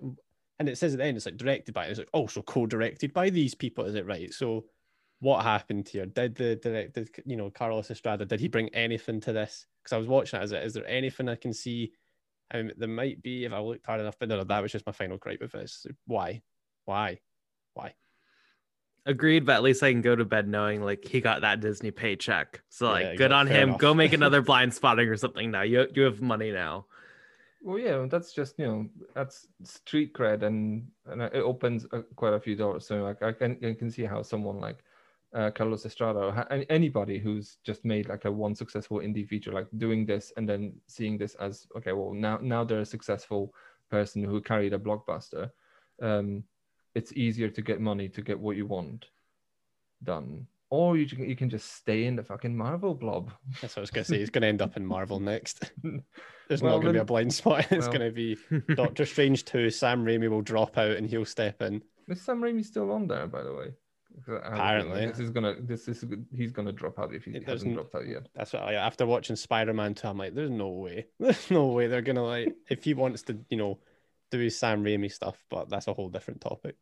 and 0.59 0.69
it 0.69 0.79
says 0.79 0.95
at 0.95 0.99
the 0.99 1.05
end 1.05 1.17
it's 1.17 1.27
like 1.27 1.37
directed 1.37 1.75
by 1.75 1.87
it's 1.87 1.99
like 1.99 2.09
also 2.13 2.43
co-directed 2.43 3.13
by 3.13 3.31
these 3.31 3.55
people 3.55 3.85
is 3.85 3.95
it 3.95 4.07
right 4.07 4.33
so 4.33 4.65
what 5.21 5.43
happened 5.43 5.89
here 5.89 6.07
did 6.07 6.35
the 6.35 6.57
director 6.57 7.07
you 7.25 7.37
know 7.37 7.51
carlos 7.51 7.91
estrada 7.91 8.25
did 8.25 8.41
he 8.41 8.49
bring 8.49 8.69
anything 8.75 9.21
to 9.21 9.33
this 9.33 9.67
because 9.83 9.95
i 9.95 9.99
was 9.99 10.07
watching 10.07 10.39
it 10.39 10.43
as 10.43 10.53
it 10.53 10.63
is 10.63 10.75
there 10.75 10.87
anything 10.87 11.29
i 11.29 11.35
can 11.35 11.53
see 11.53 11.93
I 12.51 12.63
mean, 12.63 12.73
there 12.77 12.89
might 12.89 13.23
be 13.23 13.47
if 13.47 13.53
i 13.53 13.59
looked 13.59 13.87
hard 13.87 14.01
enough 14.01 14.17
but 14.19 14.29
no 14.29 14.45
that 14.45 14.63
was 14.63 14.73
just 14.73 14.87
my 14.87 14.93
final 14.93 15.17
gripe 15.17 15.41
with 15.41 15.53
this 15.53 15.87
why 16.07 16.43
why 16.85 17.19
why 17.73 17.95
Agreed, 19.07 19.45
but 19.45 19.57
at 19.57 19.63
least 19.63 19.83
I 19.83 19.93
can 19.93 20.01
go 20.01 20.17
to 20.17 20.25
bed 20.25 20.49
knowing 20.49 20.83
like 20.83 21.07
he 21.07 21.21
got 21.21 21.43
that 21.43 21.61
Disney 21.61 21.91
paycheck. 21.91 22.63
So 22.71 22.89
like, 22.89 23.05
Yeah, 23.05 23.15
good 23.17 23.33
on 23.33 23.47
him. 23.47 23.69
enough. 23.71 23.81
Go 23.81 23.93
make 23.93 24.13
another 24.15 24.43
Blindspotting 24.43 25.11
or 25.11 25.17
something 25.19 25.51
now. 25.51 25.61
You 25.61 25.87
you 25.95 26.05
have 26.05 26.23
money 26.23 26.51
now. 26.53 26.87
Well, 27.65 27.79
yeah, 27.79 28.07
that's 28.11 28.35
just 28.35 28.59
you 28.59 28.67
know 28.67 28.91
that's 29.15 29.49
street 29.63 30.13
cred, 30.13 30.43
and 30.43 30.87
and 31.07 31.23
it 31.23 31.35
opens 31.37 31.87
uh, 31.93 32.03
quite 32.15 32.35
a 32.35 32.41
few 32.41 32.57
doors. 32.57 32.87
So 32.87 33.03
like 33.03 33.23
I 33.23 33.33
can 33.33 33.59
I 33.65 33.73
can 33.73 33.91
see 33.91 34.05
how 34.05 34.23
someone 34.23 34.61
like 34.61 34.85
uh, 35.35 35.51
Carlos 35.51 35.87
Estrada 35.87 36.19
or 36.21 36.33
ha- 36.33 36.47
anybody 36.69 37.19
who's 37.19 37.57
just 37.65 37.85
made 37.87 38.09
like 38.09 38.27
a 38.27 38.33
one 38.33 38.55
successful 38.55 38.99
indie 38.99 39.27
feature, 39.27 39.53
like 39.53 39.69
doing 39.79 40.05
this 40.05 40.31
and 40.37 40.47
then 40.49 40.75
seeing 40.89 41.17
this 41.17 41.37
as 41.37 41.67
okay, 41.77 41.93
well 41.93 42.13
now 42.13 42.39
now 42.43 42.65
they're 42.65 42.81
a 42.81 42.87
successful 42.87 43.55
person 43.91 44.23
who 44.23 44.43
carried 44.43 44.75
a 44.75 44.79
blockbuster. 44.79 45.51
Um, 46.03 46.45
it's 46.95 47.15
easier 47.15 47.49
to 47.51 47.63
get 47.63 47.81
money 47.81 48.09
to 48.11 48.23
get 48.23 48.39
what 48.39 48.57
you 48.57 48.67
want 48.67 49.07
done, 50.05 50.47
or 50.75 50.97
you 50.97 51.07
can, 51.07 51.29
you 51.29 51.37
can 51.37 51.49
just 51.49 51.73
stay 51.77 52.05
in 52.05 52.17
the 52.17 52.23
fucking 52.23 52.57
Marvel 52.57 52.95
blob. 52.95 53.31
that's 53.61 53.75
what 53.77 53.81
i 53.81 53.85
was 53.87 53.91
gonna 53.91 54.05
say 54.05 54.19
he's 54.19 54.31
gonna 54.31 54.47
end 54.55 54.63
up 54.63 54.77
in 54.77 54.85
marvel 54.85 55.21
next 55.21 55.71
there's 56.49 56.63
Well, 56.63 56.75
not 56.75 56.81
gonna 56.83 56.93
be 56.95 56.99
a 56.99 57.05
blind 57.05 57.33
spot 57.33 57.67
it's 57.71 57.87
well- 57.87 57.93
gonna 57.93 58.11
be 58.11 58.37
doctor 58.75 59.05
strange 59.07 59.45
2 59.45 59.71
sam 59.71 60.05
raimi 60.05 60.29
will 60.29 60.43
drop 60.43 60.77
out 60.79 60.97
and 60.97 61.07
he'll 61.09 61.25
step 61.25 61.63
in 61.63 61.83
Is 62.09 62.21
Sam 62.23 62.41
Raimi 62.43 62.65
still 62.65 62.91
on 62.93 63.07
there, 63.09 63.27
by 63.27 63.43
the 63.43 63.55
way? 63.55 63.69
'Cause 64.27 64.29
I 64.29 64.33
have 64.33 64.43
a 64.45 64.45
feeling 64.45 64.61
Apparently. 64.93 65.07
this 65.07 65.19
is 65.27 65.31
gonna 65.31 65.55
this 65.61 65.89
is 65.89 66.05
he's 66.41 66.53
gonna 66.53 66.73
drop 66.81 66.99
out 67.01 67.15
if 67.15 67.25
he 67.25 67.31
It 67.33 67.49
hasn't 67.49 67.75
dropped 67.75 67.95
out 67.97 68.07
yet. 68.07 68.29
That's 68.35 68.53
what 68.53 68.63
I, 68.63 68.75
after 68.75 69.07
watching 69.07 69.35
Spider 69.37 69.73
Man 69.75 69.93
2, 69.95 70.07
I'm 70.09 70.19
like, 70.19 70.35
there's 70.35 70.51
no 70.65 70.69
way. 70.69 71.07
There's 71.19 71.51
no 71.51 71.67
way 71.77 71.87
they're 71.89 72.03
gonna 72.11 72.25
like 72.37 72.55
if 72.71 72.85
he 72.85 72.95
wants 72.95 73.23
to, 73.29 73.33
you 73.51 73.57
know, 73.57 73.79
do 74.31 74.39
his 74.39 74.57
Sam 74.59 74.85
Raimi 74.85 75.11
stuff, 75.11 75.43
but 75.51 75.69
that's 75.69 75.89
a 75.89 75.95
whole 75.95 76.11
different 76.11 76.41
topic. 76.43 76.77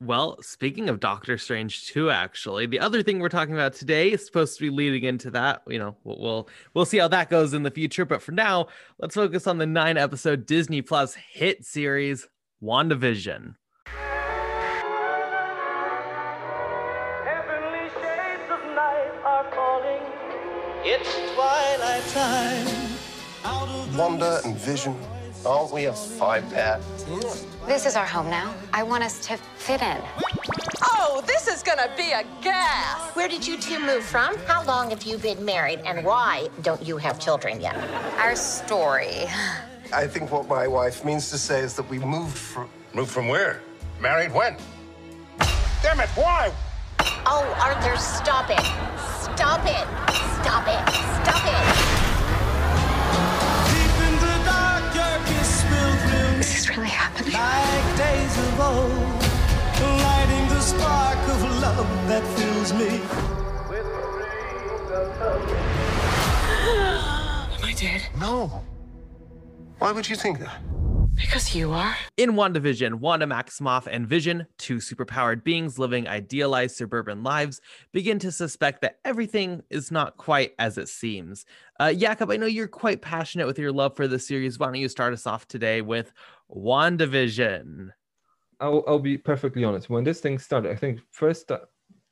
Well, 0.00 0.42
speaking 0.42 0.88
of 0.88 1.00
Doctor 1.00 1.38
Strange 1.38 1.86
2, 1.88 2.10
actually, 2.10 2.66
the 2.66 2.80
other 2.80 3.02
thing 3.02 3.20
we're 3.20 3.28
talking 3.28 3.54
about 3.54 3.74
today 3.74 4.12
is 4.12 4.26
supposed 4.26 4.56
to 4.58 4.62
be 4.62 4.70
leading 4.70 5.04
into 5.04 5.30
that. 5.30 5.62
You 5.68 5.78
know, 5.78 5.96
we'll 6.04 6.18
we'll, 6.18 6.48
we'll 6.74 6.84
see 6.84 6.98
how 6.98 7.08
that 7.08 7.30
goes 7.30 7.54
in 7.54 7.62
the 7.62 7.70
future. 7.70 8.04
But 8.04 8.20
for 8.20 8.32
now, 8.32 8.66
let's 8.98 9.14
focus 9.14 9.46
on 9.46 9.58
the 9.58 9.66
nine 9.66 9.96
episode 9.96 10.46
Disney 10.46 10.82
Plus 10.82 11.14
hit 11.14 11.64
series 11.64 12.26
WandaVision. 12.62 13.54
Heavenly 17.24 17.88
shades 18.02 18.50
of 18.50 18.64
night 18.74 19.12
are 19.24 19.50
falling. 19.52 20.02
It's 20.84 21.34
twilight 21.34 22.04
time. 22.08 22.84
Wanda 23.96 24.40
and 24.44 24.56
Vision, 24.56 24.96
aren't 25.46 25.72
we 25.72 25.82
have 25.84 25.98
five 25.98 26.48
pair? 26.50 26.80
This 27.66 27.86
is 27.86 27.96
our 27.96 28.06
home 28.06 28.30
now. 28.30 28.54
I 28.72 28.82
want 28.82 29.04
us 29.04 29.26
to 29.26 29.36
fit 29.56 29.82
in. 29.82 29.98
Oh, 30.82 31.22
this 31.26 31.48
is 31.48 31.62
gonna 31.62 31.90
be 31.96 32.12
a 32.12 32.24
gas! 32.42 33.14
Where 33.14 33.28
did 33.28 33.46
you 33.46 33.58
two 33.58 33.78
move 33.78 34.04
from? 34.04 34.36
How 34.46 34.64
long 34.64 34.90
have 34.90 35.02
you 35.02 35.18
been 35.18 35.44
married? 35.44 35.80
And 35.84 36.04
why 36.04 36.48
don't 36.62 36.82
you 36.82 36.96
have 36.98 37.18
children 37.18 37.60
yet? 37.60 37.76
Our 38.18 38.36
story. 38.36 39.24
I 39.92 40.06
think 40.06 40.30
what 40.32 40.48
my 40.48 40.66
wife 40.66 41.04
means 41.04 41.30
to 41.30 41.38
say 41.38 41.60
is 41.60 41.74
that 41.76 41.88
we 41.88 41.98
moved 41.98 42.36
from. 42.36 42.68
Moved 42.94 43.10
from 43.10 43.28
where? 43.28 43.60
Married 44.00 44.32
when? 44.32 44.56
Damn 45.82 46.00
it, 46.00 46.08
why? 46.10 46.52
Oh, 47.26 47.44
Arthur, 47.60 47.96
stop 47.96 48.50
it! 48.50 48.60
Stop 49.20 49.64
it! 49.66 49.86
Stop 50.42 50.66
it! 50.68 50.94
Stop 51.24 51.44
it! 51.46 51.73
This 56.44 56.58
is 56.58 56.68
really 56.68 56.88
happening. 56.88 57.32
Like 57.32 57.96
days 57.96 58.36
of 58.36 58.60
old, 58.60 58.92
lighting 60.02 60.46
the 60.50 60.60
spark 60.60 61.16
of 61.16 61.42
love 61.62 61.88
that 62.08 62.22
fills 62.36 62.74
me. 62.74 63.00
With 63.70 63.86
dreams. 64.12 64.90
Am 67.56 67.64
I 67.64 67.72
dead? 67.74 68.02
No. 68.20 68.62
Why 69.78 69.92
would 69.92 70.06
you 70.06 70.16
think 70.16 70.38
that? 70.40 70.60
Because 71.14 71.54
you 71.54 71.72
are. 71.72 71.96
In 72.16 72.32
WandaVision, 72.32 72.94
Wanda 72.94 73.26
Maximoff 73.26 73.86
and 73.86 74.06
Vision, 74.06 74.46
two 74.58 74.76
superpowered 74.76 75.44
beings 75.44 75.78
living 75.78 76.08
idealized 76.08 76.76
suburban 76.76 77.22
lives, 77.22 77.60
begin 77.92 78.18
to 78.18 78.32
suspect 78.32 78.82
that 78.82 78.98
everything 79.04 79.62
is 79.70 79.92
not 79.92 80.16
quite 80.16 80.54
as 80.58 80.76
it 80.76 80.88
seems. 80.88 81.46
Uh, 81.78 81.92
Jakob, 81.92 82.30
I 82.30 82.36
know 82.36 82.46
you're 82.46 82.66
quite 82.66 83.00
passionate 83.00 83.46
with 83.46 83.58
your 83.58 83.72
love 83.72 83.94
for 83.94 84.08
the 84.08 84.18
series. 84.18 84.58
Why 84.58 84.66
don't 84.66 84.74
you 84.74 84.88
start 84.88 85.12
us 85.12 85.26
off 85.26 85.46
today 85.46 85.82
with 85.82 86.12
WandaVision? 86.50 87.90
I'll 88.60 88.84
I'll 88.86 88.98
be 88.98 89.18
perfectly 89.18 89.64
honest. 89.64 89.90
When 89.90 90.04
this 90.04 90.20
thing 90.20 90.38
started, 90.38 90.72
I 90.72 90.76
think 90.76 91.00
first 91.10 91.50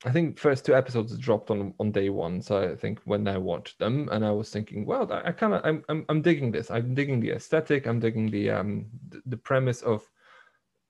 I 0.04 0.10
think 0.10 0.38
first 0.38 0.66
two 0.66 0.74
episodes 0.74 1.16
dropped 1.16 1.50
on 1.50 1.74
on 1.78 1.92
day 1.92 2.10
one. 2.10 2.42
So 2.42 2.72
I 2.72 2.74
think 2.74 3.00
when 3.04 3.26
I 3.28 3.38
watched 3.38 3.78
them, 3.78 4.08
and 4.10 4.24
I 4.24 4.32
was 4.32 4.50
thinking, 4.50 4.84
well, 4.84 5.10
I, 5.12 5.28
I 5.28 5.32
kind 5.32 5.54
of 5.54 5.60
I'm, 5.64 5.84
I'm 5.88 6.04
I'm 6.08 6.22
digging 6.22 6.50
this. 6.50 6.70
I'm 6.70 6.94
digging 6.94 7.20
the 7.20 7.30
aesthetic. 7.30 7.86
I'm 7.86 8.00
digging 8.00 8.30
the 8.30 8.50
um 8.50 8.86
the, 9.08 9.22
the 9.26 9.36
premise 9.36 9.82
of 9.82 10.02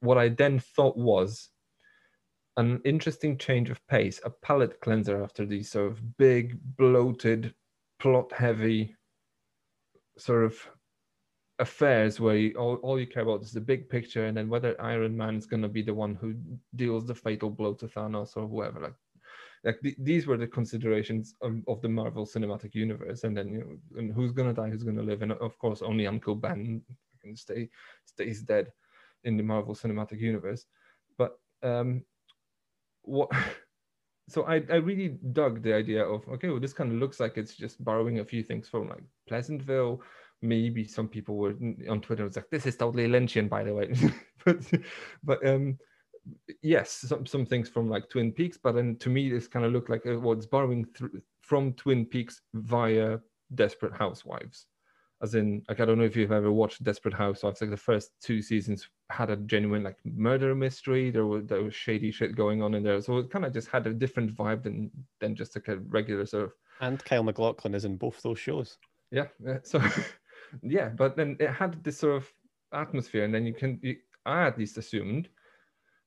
what 0.00 0.18
I 0.18 0.30
then 0.30 0.58
thought 0.58 0.96
was 0.96 1.50
an 2.56 2.80
interesting 2.84 3.38
change 3.38 3.70
of 3.70 3.86
pace, 3.86 4.20
a 4.24 4.30
palate 4.30 4.80
cleanser 4.80 5.22
after 5.22 5.46
these 5.46 5.70
sort 5.70 5.90
of 5.90 6.18
big, 6.18 6.58
bloated, 6.76 7.54
plot-heavy 7.98 8.94
sort 10.18 10.44
of 10.44 10.54
affairs 11.62 12.18
where 12.18 12.36
you, 12.36 12.54
all, 12.58 12.74
all 12.82 12.98
you 12.98 13.06
care 13.06 13.22
about 13.22 13.42
is 13.42 13.52
the 13.52 13.60
big 13.60 13.88
picture 13.88 14.26
and 14.26 14.36
then 14.36 14.48
whether 14.48 14.78
Iron 14.80 15.16
Man 15.16 15.36
is 15.36 15.46
going 15.46 15.62
to 15.62 15.68
be 15.68 15.80
the 15.80 15.94
one 15.94 16.16
who 16.16 16.34
deals 16.74 17.06
the 17.06 17.14
fatal 17.14 17.50
blow 17.50 17.72
to 17.74 17.86
Thanos 17.86 18.36
or 18.36 18.48
whoever. 18.48 18.80
Like, 18.80 18.94
like 19.64 19.80
th- 19.80 19.96
these 19.98 20.26
were 20.26 20.36
the 20.36 20.48
considerations 20.48 21.36
of, 21.40 21.62
of 21.68 21.80
the 21.80 21.88
Marvel 21.88 22.26
Cinematic 22.26 22.74
Universe, 22.74 23.22
and 23.22 23.36
then 23.36 23.48
you 23.48 23.60
know, 23.60 24.00
and 24.00 24.12
who's 24.12 24.32
going 24.32 24.48
to 24.52 24.60
die, 24.60 24.70
who's 24.70 24.82
going 24.82 24.96
to 24.96 25.02
live, 25.02 25.22
and 25.22 25.32
of 25.32 25.56
course 25.58 25.82
only 25.82 26.08
Uncle 26.08 26.34
Ben 26.34 26.82
can 27.22 27.36
stay 27.36 27.68
stays 28.04 28.42
dead 28.42 28.72
in 29.22 29.36
the 29.36 29.42
Marvel 29.44 29.74
Cinematic 29.74 30.18
Universe. 30.18 30.66
But 31.16 31.38
um, 31.62 32.02
what? 33.02 33.30
So 34.28 34.44
I, 34.44 34.62
I 34.70 34.76
really 34.76 35.18
dug 35.32 35.62
the 35.62 35.74
idea 35.74 36.02
of 36.02 36.26
okay, 36.28 36.48
well 36.48 36.60
this 36.60 36.72
kind 36.72 36.92
of 36.92 36.98
looks 36.98 37.18
like 37.18 37.36
it's 37.36 37.54
just 37.54 37.84
borrowing 37.84 38.20
a 38.20 38.24
few 38.24 38.42
things 38.42 38.68
from 38.68 38.88
like 38.88 39.02
Pleasantville, 39.28 40.00
maybe 40.42 40.84
some 40.84 41.08
people 41.08 41.36
were 41.36 41.54
on 41.88 42.00
Twitter 42.00 42.24
was 42.24 42.36
like, 42.36 42.50
"This 42.50 42.66
is 42.66 42.76
totally 42.76 43.08
Lynchian," 43.08 43.48
by 43.48 43.62
the 43.64 43.74
way. 43.74 43.94
but 44.44 44.58
but 45.22 45.46
um, 45.46 45.78
yes, 46.62 46.90
some 46.90 47.26
some 47.26 47.46
things 47.46 47.68
from 47.68 47.88
like 47.88 48.08
Twin 48.08 48.32
Peaks, 48.32 48.58
but 48.62 48.72
then 48.72 48.96
to 48.96 49.08
me, 49.08 49.30
this 49.30 49.48
kind 49.48 49.64
of 49.64 49.72
looked 49.72 49.90
like 49.90 50.06
uh, 50.06 50.18
what's 50.18 50.46
borrowing 50.46 50.84
through 50.84 51.22
from 51.42 51.72
Twin 51.74 52.06
Peaks 52.06 52.40
via 52.54 53.18
Desperate 53.54 53.94
Housewives. 53.94 54.66
As 55.22 55.36
in, 55.36 55.62
like 55.68 55.78
I 55.78 55.84
don't 55.84 55.98
know 55.98 56.04
if 56.04 56.16
you've 56.16 56.32
ever 56.32 56.50
watched 56.50 56.82
Desperate 56.82 57.14
Housewives. 57.14 57.60
Like 57.60 57.70
the 57.70 57.76
first 57.76 58.10
two 58.20 58.42
seasons 58.42 58.88
had 59.10 59.30
a 59.30 59.36
genuine 59.36 59.84
like 59.84 59.98
murder 60.04 60.52
mystery. 60.54 61.10
There 61.10 61.26
was 61.26 61.46
there 61.46 61.62
was 61.62 61.74
shady 61.74 62.10
shit 62.10 62.34
going 62.34 62.60
on 62.60 62.74
in 62.74 62.82
there, 62.82 63.00
so 63.00 63.18
it 63.18 63.30
kind 63.30 63.44
of 63.44 63.52
just 63.52 63.68
had 63.68 63.86
a 63.86 63.94
different 63.94 64.34
vibe 64.34 64.64
than 64.64 64.90
than 65.20 65.36
just 65.36 65.54
like 65.54 65.68
a 65.68 65.76
regular 65.76 66.26
sort 66.26 66.44
of. 66.44 66.52
And 66.80 67.04
Kyle 67.04 67.22
MacLachlan 67.22 67.74
is 67.74 67.84
in 67.84 67.96
both 67.96 68.20
those 68.22 68.40
shows. 68.40 68.78
Yeah, 69.12 69.26
yeah. 69.44 69.58
So 69.62 69.80
yeah, 70.62 70.88
but 70.88 71.16
then 71.16 71.36
it 71.40 71.50
had 71.50 71.82
this 71.84 71.98
sort 71.98 72.16
of 72.16 72.32
atmosphere, 72.72 73.24
and 73.24 73.34
then 73.34 73.46
you 73.46 73.54
can. 73.54 73.78
You, 73.82 73.96
I 74.24 74.46
at 74.46 74.58
least 74.58 74.78
assumed, 74.78 75.28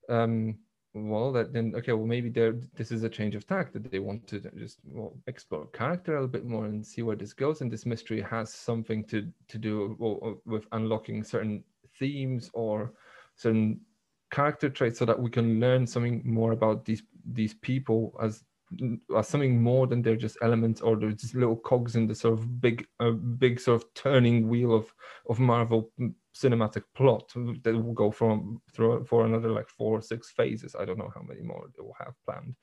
um, 0.09 0.57
well, 0.93 1.31
that 1.33 1.51
then 1.51 1.73
okay, 1.75 1.91
well 1.91 2.05
maybe 2.05 2.29
there 2.29 2.55
this 2.75 2.91
is 2.91 3.03
a 3.03 3.09
change 3.09 3.35
of 3.35 3.45
tack 3.45 3.73
that 3.73 3.91
they 3.91 3.99
want 3.99 4.27
to 4.27 4.39
just 4.57 4.79
well, 4.85 5.17
explore 5.27 5.67
character 5.67 6.13
a 6.13 6.15
little 6.15 6.27
bit 6.27 6.45
more 6.45 6.65
and 6.65 6.85
see 6.85 7.01
where 7.01 7.15
this 7.17 7.33
goes, 7.33 7.61
and 7.61 7.71
this 7.71 7.85
mystery 7.85 8.21
has 8.21 8.53
something 8.53 9.03
to 9.05 9.27
to 9.47 9.57
do 9.57 9.95
well, 9.99 10.41
with 10.45 10.65
unlocking 10.71 11.23
certain 11.23 11.63
themes 11.99 12.49
or 12.53 12.93
certain 13.35 13.81
character 14.31 14.69
traits, 14.69 14.99
so 14.99 15.05
that 15.05 15.19
we 15.19 15.29
can 15.29 15.59
learn 15.59 15.85
something 15.85 16.21
more 16.25 16.53
about 16.53 16.85
these 16.85 17.03
these 17.33 17.53
people 17.55 18.17
as 18.21 18.43
as 19.15 19.27
something 19.27 19.61
more 19.61 19.87
than 19.87 20.01
they're 20.01 20.15
just 20.15 20.37
elements 20.41 20.81
or 20.81 20.95
they're 20.95 21.11
just 21.11 21.35
little 21.35 21.55
cogs 21.55 21.95
in 21.95 22.07
the 22.07 22.15
sort 22.15 22.33
of 22.33 22.61
big 22.61 22.87
uh, 22.99 23.11
big 23.11 23.59
sort 23.59 23.81
of 23.81 23.93
turning 23.93 24.47
wheel 24.47 24.73
of 24.73 24.91
of 25.29 25.39
Marvel 25.39 25.91
cinematic 26.35 26.83
plot 26.95 27.31
that 27.63 27.75
will 27.75 27.93
go 27.93 28.11
from 28.11 28.61
through 28.73 29.05
for 29.05 29.25
another 29.25 29.49
like 29.49 29.69
four 29.69 29.97
or 29.97 30.01
six 30.01 30.31
phases. 30.31 30.75
I 30.77 30.85
don't 30.85 30.97
know 30.97 31.11
how 31.13 31.21
many 31.21 31.41
more 31.41 31.67
they 31.75 31.81
will 31.81 31.95
have 31.99 32.13
planned. 32.25 32.55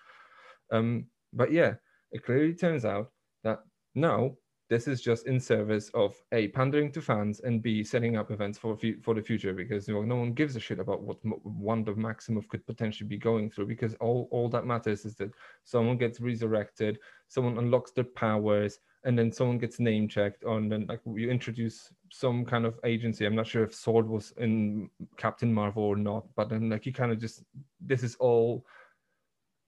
Um, 0.70 1.06
but 1.32 1.52
yeah, 1.52 1.74
it 2.10 2.24
clearly 2.24 2.54
turns 2.54 2.84
out 2.84 3.10
that 3.44 3.60
now 3.94 4.36
this 4.72 4.88
is 4.88 5.02
just 5.02 5.26
in 5.26 5.38
service 5.38 5.90
of 5.92 6.16
a 6.32 6.48
pandering 6.48 6.90
to 6.90 7.02
fans 7.02 7.40
and 7.40 7.60
b 7.62 7.84
setting 7.84 8.16
up 8.16 8.30
events 8.30 8.56
for 8.56 8.74
for 9.02 9.14
the 9.14 9.20
future 9.20 9.52
because 9.52 9.86
you 9.86 9.92
know, 9.92 10.00
no 10.00 10.16
one 10.16 10.32
gives 10.32 10.56
a 10.56 10.60
shit 10.60 10.78
about 10.78 11.02
what 11.02 11.18
Wanda 11.22 11.92
Maximoff 11.92 12.48
could 12.48 12.66
potentially 12.66 13.06
be 13.06 13.18
going 13.18 13.50
through 13.50 13.66
because 13.66 13.92
all 14.00 14.28
all 14.30 14.48
that 14.48 14.64
matters 14.64 15.04
is 15.04 15.14
that 15.16 15.30
someone 15.64 15.98
gets 15.98 16.22
resurrected, 16.22 16.98
someone 17.28 17.58
unlocks 17.58 17.90
their 17.90 18.04
powers, 18.04 18.78
and 19.04 19.18
then 19.18 19.30
someone 19.30 19.58
gets 19.58 19.78
name 19.78 20.08
checked 20.08 20.42
on 20.44 20.70
then 20.70 20.86
like 20.88 21.00
you 21.04 21.30
introduce 21.30 21.92
some 22.10 22.42
kind 22.42 22.64
of 22.64 22.80
agency. 22.82 23.26
I'm 23.26 23.36
not 23.36 23.46
sure 23.46 23.64
if 23.64 23.74
sword 23.74 24.08
was 24.08 24.32
in 24.38 24.88
captain 25.18 25.52
marvel 25.52 25.82
or 25.82 25.96
not 25.96 26.24
but 26.34 26.48
then 26.48 26.70
like 26.70 26.86
you 26.86 26.94
kind 26.94 27.12
of 27.12 27.20
just 27.20 27.42
this 27.78 28.02
is 28.02 28.16
all 28.16 28.64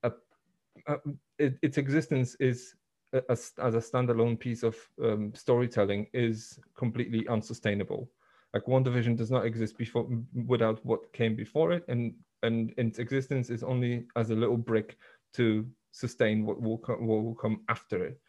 a, 0.02 0.12
a 0.86 0.96
it, 1.38 1.58
its 1.60 1.76
existence 1.76 2.36
is 2.40 2.74
a, 3.14 3.22
a, 3.28 3.32
as 3.32 3.74
a 3.74 3.78
standalone 3.90 4.38
piece 4.38 4.62
of 4.62 4.76
um, 5.02 5.32
storytelling 5.34 6.06
is 6.12 6.58
completely 6.76 7.26
unsustainable 7.28 8.10
like 8.52 8.64
WandaVision 8.66 9.16
does 9.16 9.30
not 9.30 9.46
exist 9.46 9.78
before 9.78 10.06
without 10.46 10.84
what 10.84 11.12
came 11.12 11.34
before 11.34 11.72
it 11.72 11.84
and 11.88 12.14
and 12.42 12.74
its 12.76 12.98
existence 12.98 13.48
is 13.48 13.62
only 13.62 14.04
as 14.16 14.30
a 14.30 14.34
little 14.34 14.58
brick 14.58 14.98
to 15.32 15.66
sustain 15.92 16.44
what 16.44 16.60
will, 16.60 16.76
what 16.76 17.22
will 17.22 17.34
come 17.34 17.62
after 17.68 18.04
it 18.04 18.20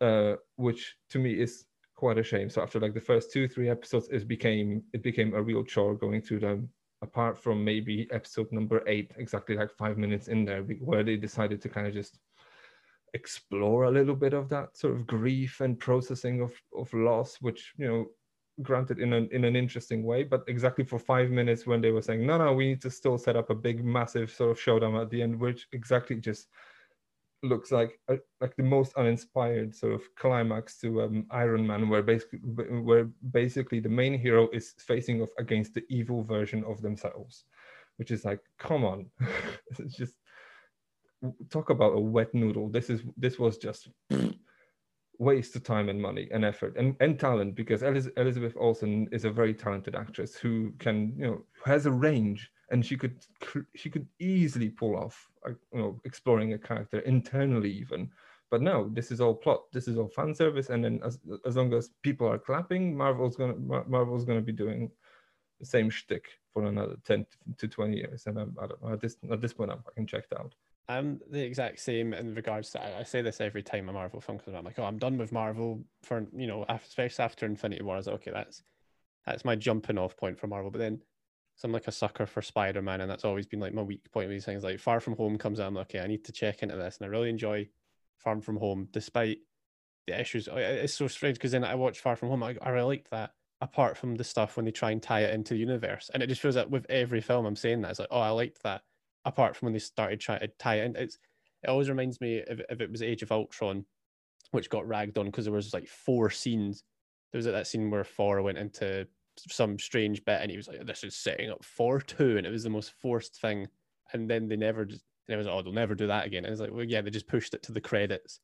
uh, 0.00 0.34
which 0.56 0.96
to 1.10 1.18
me 1.18 1.32
is 1.32 1.64
quite 1.94 2.18
a 2.18 2.22
shame. 2.22 2.50
So 2.50 2.62
after 2.62 2.78
like 2.78 2.94
the 2.94 3.00
first 3.00 3.32
two 3.32 3.48
three 3.48 3.68
episodes, 3.68 4.08
it 4.10 4.28
became 4.28 4.82
it 4.92 5.02
became 5.02 5.34
a 5.34 5.42
real 5.42 5.64
chore 5.64 5.94
going 5.94 6.22
through 6.22 6.40
them. 6.40 6.68
Apart 7.02 7.38
from 7.38 7.62
maybe 7.62 8.08
episode 8.10 8.50
number 8.52 8.82
eight, 8.86 9.12
exactly 9.18 9.56
like 9.56 9.70
five 9.70 9.98
minutes 9.98 10.28
in 10.28 10.44
there, 10.44 10.62
where 10.62 11.04
they 11.04 11.16
decided 11.16 11.60
to 11.62 11.68
kind 11.68 11.86
of 11.86 11.92
just 11.92 12.18
explore 13.20 13.84
a 13.84 13.90
little 13.90 14.14
bit 14.14 14.34
of 14.34 14.48
that 14.50 14.76
sort 14.76 14.94
of 14.94 15.06
grief 15.06 15.60
and 15.60 15.78
processing 15.78 16.40
of 16.40 16.52
of 16.76 16.92
loss, 16.94 17.38
which 17.40 17.72
you 17.76 17.88
know 17.88 18.06
granted 18.62 18.98
in 18.98 19.12
an 19.12 19.28
in 19.32 19.44
an 19.44 19.56
interesting 19.56 20.02
way, 20.02 20.22
but 20.22 20.44
exactly 20.48 20.84
for 20.84 20.98
five 20.98 21.30
minutes 21.30 21.66
when 21.66 21.80
they 21.80 21.90
were 21.90 22.02
saying, 22.02 22.26
no, 22.26 22.38
no, 22.38 22.52
we 22.52 22.68
need 22.68 22.82
to 22.82 22.90
still 22.90 23.18
set 23.18 23.36
up 23.36 23.50
a 23.50 23.54
big, 23.54 23.84
massive 23.84 24.30
sort 24.30 24.50
of 24.52 24.60
showdown 24.60 24.96
at 24.96 25.10
the 25.10 25.22
end, 25.22 25.38
which 25.38 25.66
exactly 25.72 26.16
just 26.16 26.48
looks 27.42 27.70
like 27.70 28.00
a, 28.08 28.16
like 28.40 28.54
the 28.56 28.62
most 28.62 28.94
uninspired 28.94 29.74
sort 29.74 29.92
of 29.92 30.02
climax 30.16 30.78
to 30.78 31.02
um, 31.02 31.26
Iron 31.30 31.66
Man, 31.66 31.88
where 31.88 32.02
basically 32.02 32.38
where 32.88 33.04
basically 33.30 33.80
the 33.80 33.88
main 33.88 34.18
hero 34.18 34.48
is 34.52 34.74
facing 34.78 35.22
off 35.22 35.30
against 35.38 35.74
the 35.74 35.84
evil 35.88 36.22
version 36.22 36.64
of 36.64 36.80
themselves, 36.80 37.44
which 37.96 38.10
is 38.10 38.24
like, 38.24 38.40
come 38.58 38.84
on, 38.84 39.06
it's 39.78 39.96
just 39.96 40.14
talk 41.50 41.70
about 41.70 41.96
a 41.96 42.00
wet 42.00 42.34
noodle. 42.34 42.68
This 42.68 42.90
is 42.90 43.02
this 43.16 43.38
was 43.38 43.58
just 43.58 43.88
waste 45.18 45.56
of 45.56 45.64
time 45.64 45.88
and 45.88 46.00
money 46.00 46.28
and 46.30 46.44
effort 46.44 46.76
and, 46.76 46.94
and 47.00 47.18
talent 47.18 47.54
because 47.54 47.82
Eliz- 47.82 48.10
Elizabeth 48.16 48.54
Olsen 48.58 49.08
is 49.12 49.24
a 49.24 49.30
very 49.30 49.54
talented 49.54 49.94
actress 49.94 50.36
who 50.36 50.72
can 50.78 51.14
you 51.16 51.26
know 51.26 51.44
has 51.64 51.86
a 51.86 51.90
range 51.90 52.50
and 52.70 52.84
she 52.84 52.96
could 52.96 53.16
she 53.74 53.88
could 53.88 54.06
easily 54.18 54.68
pull 54.68 54.96
off 54.96 55.28
uh, 55.46 55.50
you 55.72 55.78
know 55.78 56.00
exploring 56.04 56.52
a 56.52 56.58
character 56.58 57.00
internally 57.00 57.70
even. 57.70 58.10
But 58.50 58.62
no 58.62 58.90
this 58.92 59.10
is 59.10 59.20
all 59.20 59.34
plot. 59.34 59.62
This 59.72 59.88
is 59.88 59.96
all 59.98 60.08
fan 60.08 60.34
service. 60.34 60.70
And 60.70 60.84
then 60.84 61.00
as, 61.04 61.18
as 61.44 61.56
long 61.56 61.72
as 61.72 61.90
people 62.02 62.28
are 62.28 62.38
clapping 62.38 62.96
marvel's 62.96 63.36
gonna 63.36 63.54
marvel's 63.86 64.24
gonna 64.24 64.40
be 64.40 64.52
doing 64.52 64.90
the 65.60 65.66
same 65.66 65.88
shtick 65.88 66.26
for 66.52 66.66
another 66.66 66.96
10 67.04 67.26
to 67.58 67.68
20 67.68 67.96
years. 67.96 68.26
And 68.26 68.38
I'm, 68.38 68.56
i 68.60 68.66
know 68.66 68.92
at 68.92 69.00
this 69.00 69.16
at 69.30 69.40
this 69.40 69.52
point 69.52 69.70
i'm 69.70 69.82
fucking 69.82 70.06
checked 70.06 70.32
out 70.32 70.54
I'm 70.88 71.20
the 71.30 71.42
exact 71.42 71.80
same 71.80 72.14
in 72.14 72.34
regards 72.34 72.70
to. 72.70 72.98
I 72.98 73.02
say 73.02 73.20
this 73.20 73.40
every 73.40 73.62
time 73.62 73.88
a 73.88 73.92
Marvel 73.92 74.20
film 74.20 74.38
comes 74.38 74.54
out. 74.54 74.58
I'm 74.58 74.64
like, 74.64 74.78
oh, 74.78 74.84
I'm 74.84 74.98
done 74.98 75.18
with 75.18 75.32
Marvel 75.32 75.84
for 76.02 76.26
you 76.36 76.46
know, 76.46 76.64
especially 76.68 77.24
after 77.24 77.44
Infinity 77.46 77.82
War. 77.82 77.94
I 77.94 77.98
was 77.98 78.06
like, 78.06 78.16
okay, 78.16 78.30
that's 78.32 78.62
that's 79.26 79.44
my 79.44 79.56
jumping 79.56 79.98
off 79.98 80.16
point 80.16 80.38
for 80.38 80.46
Marvel. 80.46 80.70
But 80.70 80.78
then 80.78 81.02
so 81.56 81.66
I'm 81.66 81.72
like 81.72 81.88
a 81.88 81.92
sucker 81.92 82.26
for 82.26 82.42
Spider 82.42 82.82
Man, 82.82 83.00
and 83.00 83.10
that's 83.10 83.24
always 83.24 83.46
been 83.46 83.60
like 83.60 83.72
my 83.72 83.82
weak 83.82 84.10
point 84.12 84.28
with 84.28 84.36
these 84.36 84.44
things. 84.44 84.62
Like 84.62 84.78
Far 84.78 85.00
From 85.00 85.16
Home 85.16 85.38
comes 85.38 85.58
out, 85.58 85.66
I'm 85.66 85.74
like, 85.74 85.86
okay, 85.86 86.00
I 86.00 86.06
need 86.06 86.24
to 86.26 86.32
check 86.32 86.62
into 86.62 86.76
this, 86.76 86.98
and 86.98 87.06
I 87.06 87.08
really 87.08 87.30
enjoy 87.30 87.68
Far 88.18 88.40
From 88.42 88.58
Home, 88.58 88.88
despite 88.92 89.38
the 90.06 90.20
issues. 90.20 90.48
It's 90.52 90.94
so 90.94 91.08
strange 91.08 91.38
because 91.38 91.52
then 91.52 91.64
I 91.64 91.74
watch 91.74 92.00
Far 92.00 92.14
From 92.14 92.28
Home, 92.28 92.42
I, 92.42 92.56
I 92.60 92.70
really 92.70 92.86
like 92.86 93.10
that. 93.10 93.32
Apart 93.62 93.96
from 93.96 94.16
the 94.16 94.24
stuff 94.24 94.56
when 94.56 94.66
they 94.66 94.70
try 94.70 94.90
and 94.90 95.02
tie 95.02 95.20
it 95.20 95.32
into 95.32 95.54
the 95.54 95.60
universe, 95.60 96.10
and 96.12 96.22
it 96.22 96.26
just 96.26 96.42
feels 96.42 96.56
that 96.56 96.70
with 96.70 96.84
every 96.90 97.22
film 97.22 97.46
I'm 97.46 97.56
saying 97.56 97.80
that 97.80 97.90
it's 97.90 97.98
like, 97.98 98.08
oh, 98.10 98.20
I 98.20 98.28
liked 98.28 98.62
that. 98.64 98.82
Apart 99.26 99.56
from 99.56 99.66
when 99.66 99.72
they 99.74 99.78
started 99.78 100.20
trying 100.20 100.40
to 100.40 100.48
tie 100.58 100.76
it 100.76 100.84
in, 100.84 100.96
it's 100.96 101.18
it 101.62 101.68
always 101.68 101.88
reminds 101.90 102.20
me 102.20 102.36
if, 102.36 102.60
if 102.70 102.80
it 102.80 102.90
was 102.90 103.02
Age 103.02 103.22
of 103.22 103.32
Ultron, 103.32 103.84
which 104.52 104.70
got 104.70 104.86
ragged 104.86 105.18
on 105.18 105.26
because 105.26 105.44
there 105.44 105.54
was 105.54 105.74
like 105.74 105.88
four 105.88 106.30
scenes. 106.30 106.84
There 107.32 107.38
was 107.38 107.46
like 107.46 107.54
that 107.54 107.66
scene 107.66 107.90
where 107.90 108.04
Thor 108.04 108.40
went 108.40 108.58
into 108.58 109.06
some 109.36 109.78
strange 109.78 110.24
bit, 110.24 110.40
and 110.40 110.50
he 110.50 110.56
was 110.56 110.68
like, 110.68 110.86
"This 110.86 111.04
is 111.04 111.16
setting 111.16 111.50
up 111.50 111.64
for 111.64 112.00
two, 112.00 112.38
and 112.38 112.46
it 112.46 112.50
was 112.50 112.62
the 112.62 112.70
most 112.70 112.92
forced 113.02 113.40
thing. 113.40 113.66
And 114.12 114.30
then 114.30 114.48
they 114.48 114.56
never 114.56 114.84
just, 114.84 115.04
it 115.28 115.36
was, 115.36 115.48
"Oh, 115.48 115.60
they'll 115.60 115.72
never 115.72 115.94
do 115.94 116.06
that 116.06 116.26
again." 116.26 116.44
And 116.44 116.52
it's 116.52 116.60
like, 116.60 116.72
well, 116.72 116.84
yeah, 116.84 117.00
they 117.00 117.10
just 117.10 117.26
pushed 117.26 117.52
it 117.52 117.62
to 117.64 117.72
the 117.72 117.80
credits 117.80 118.40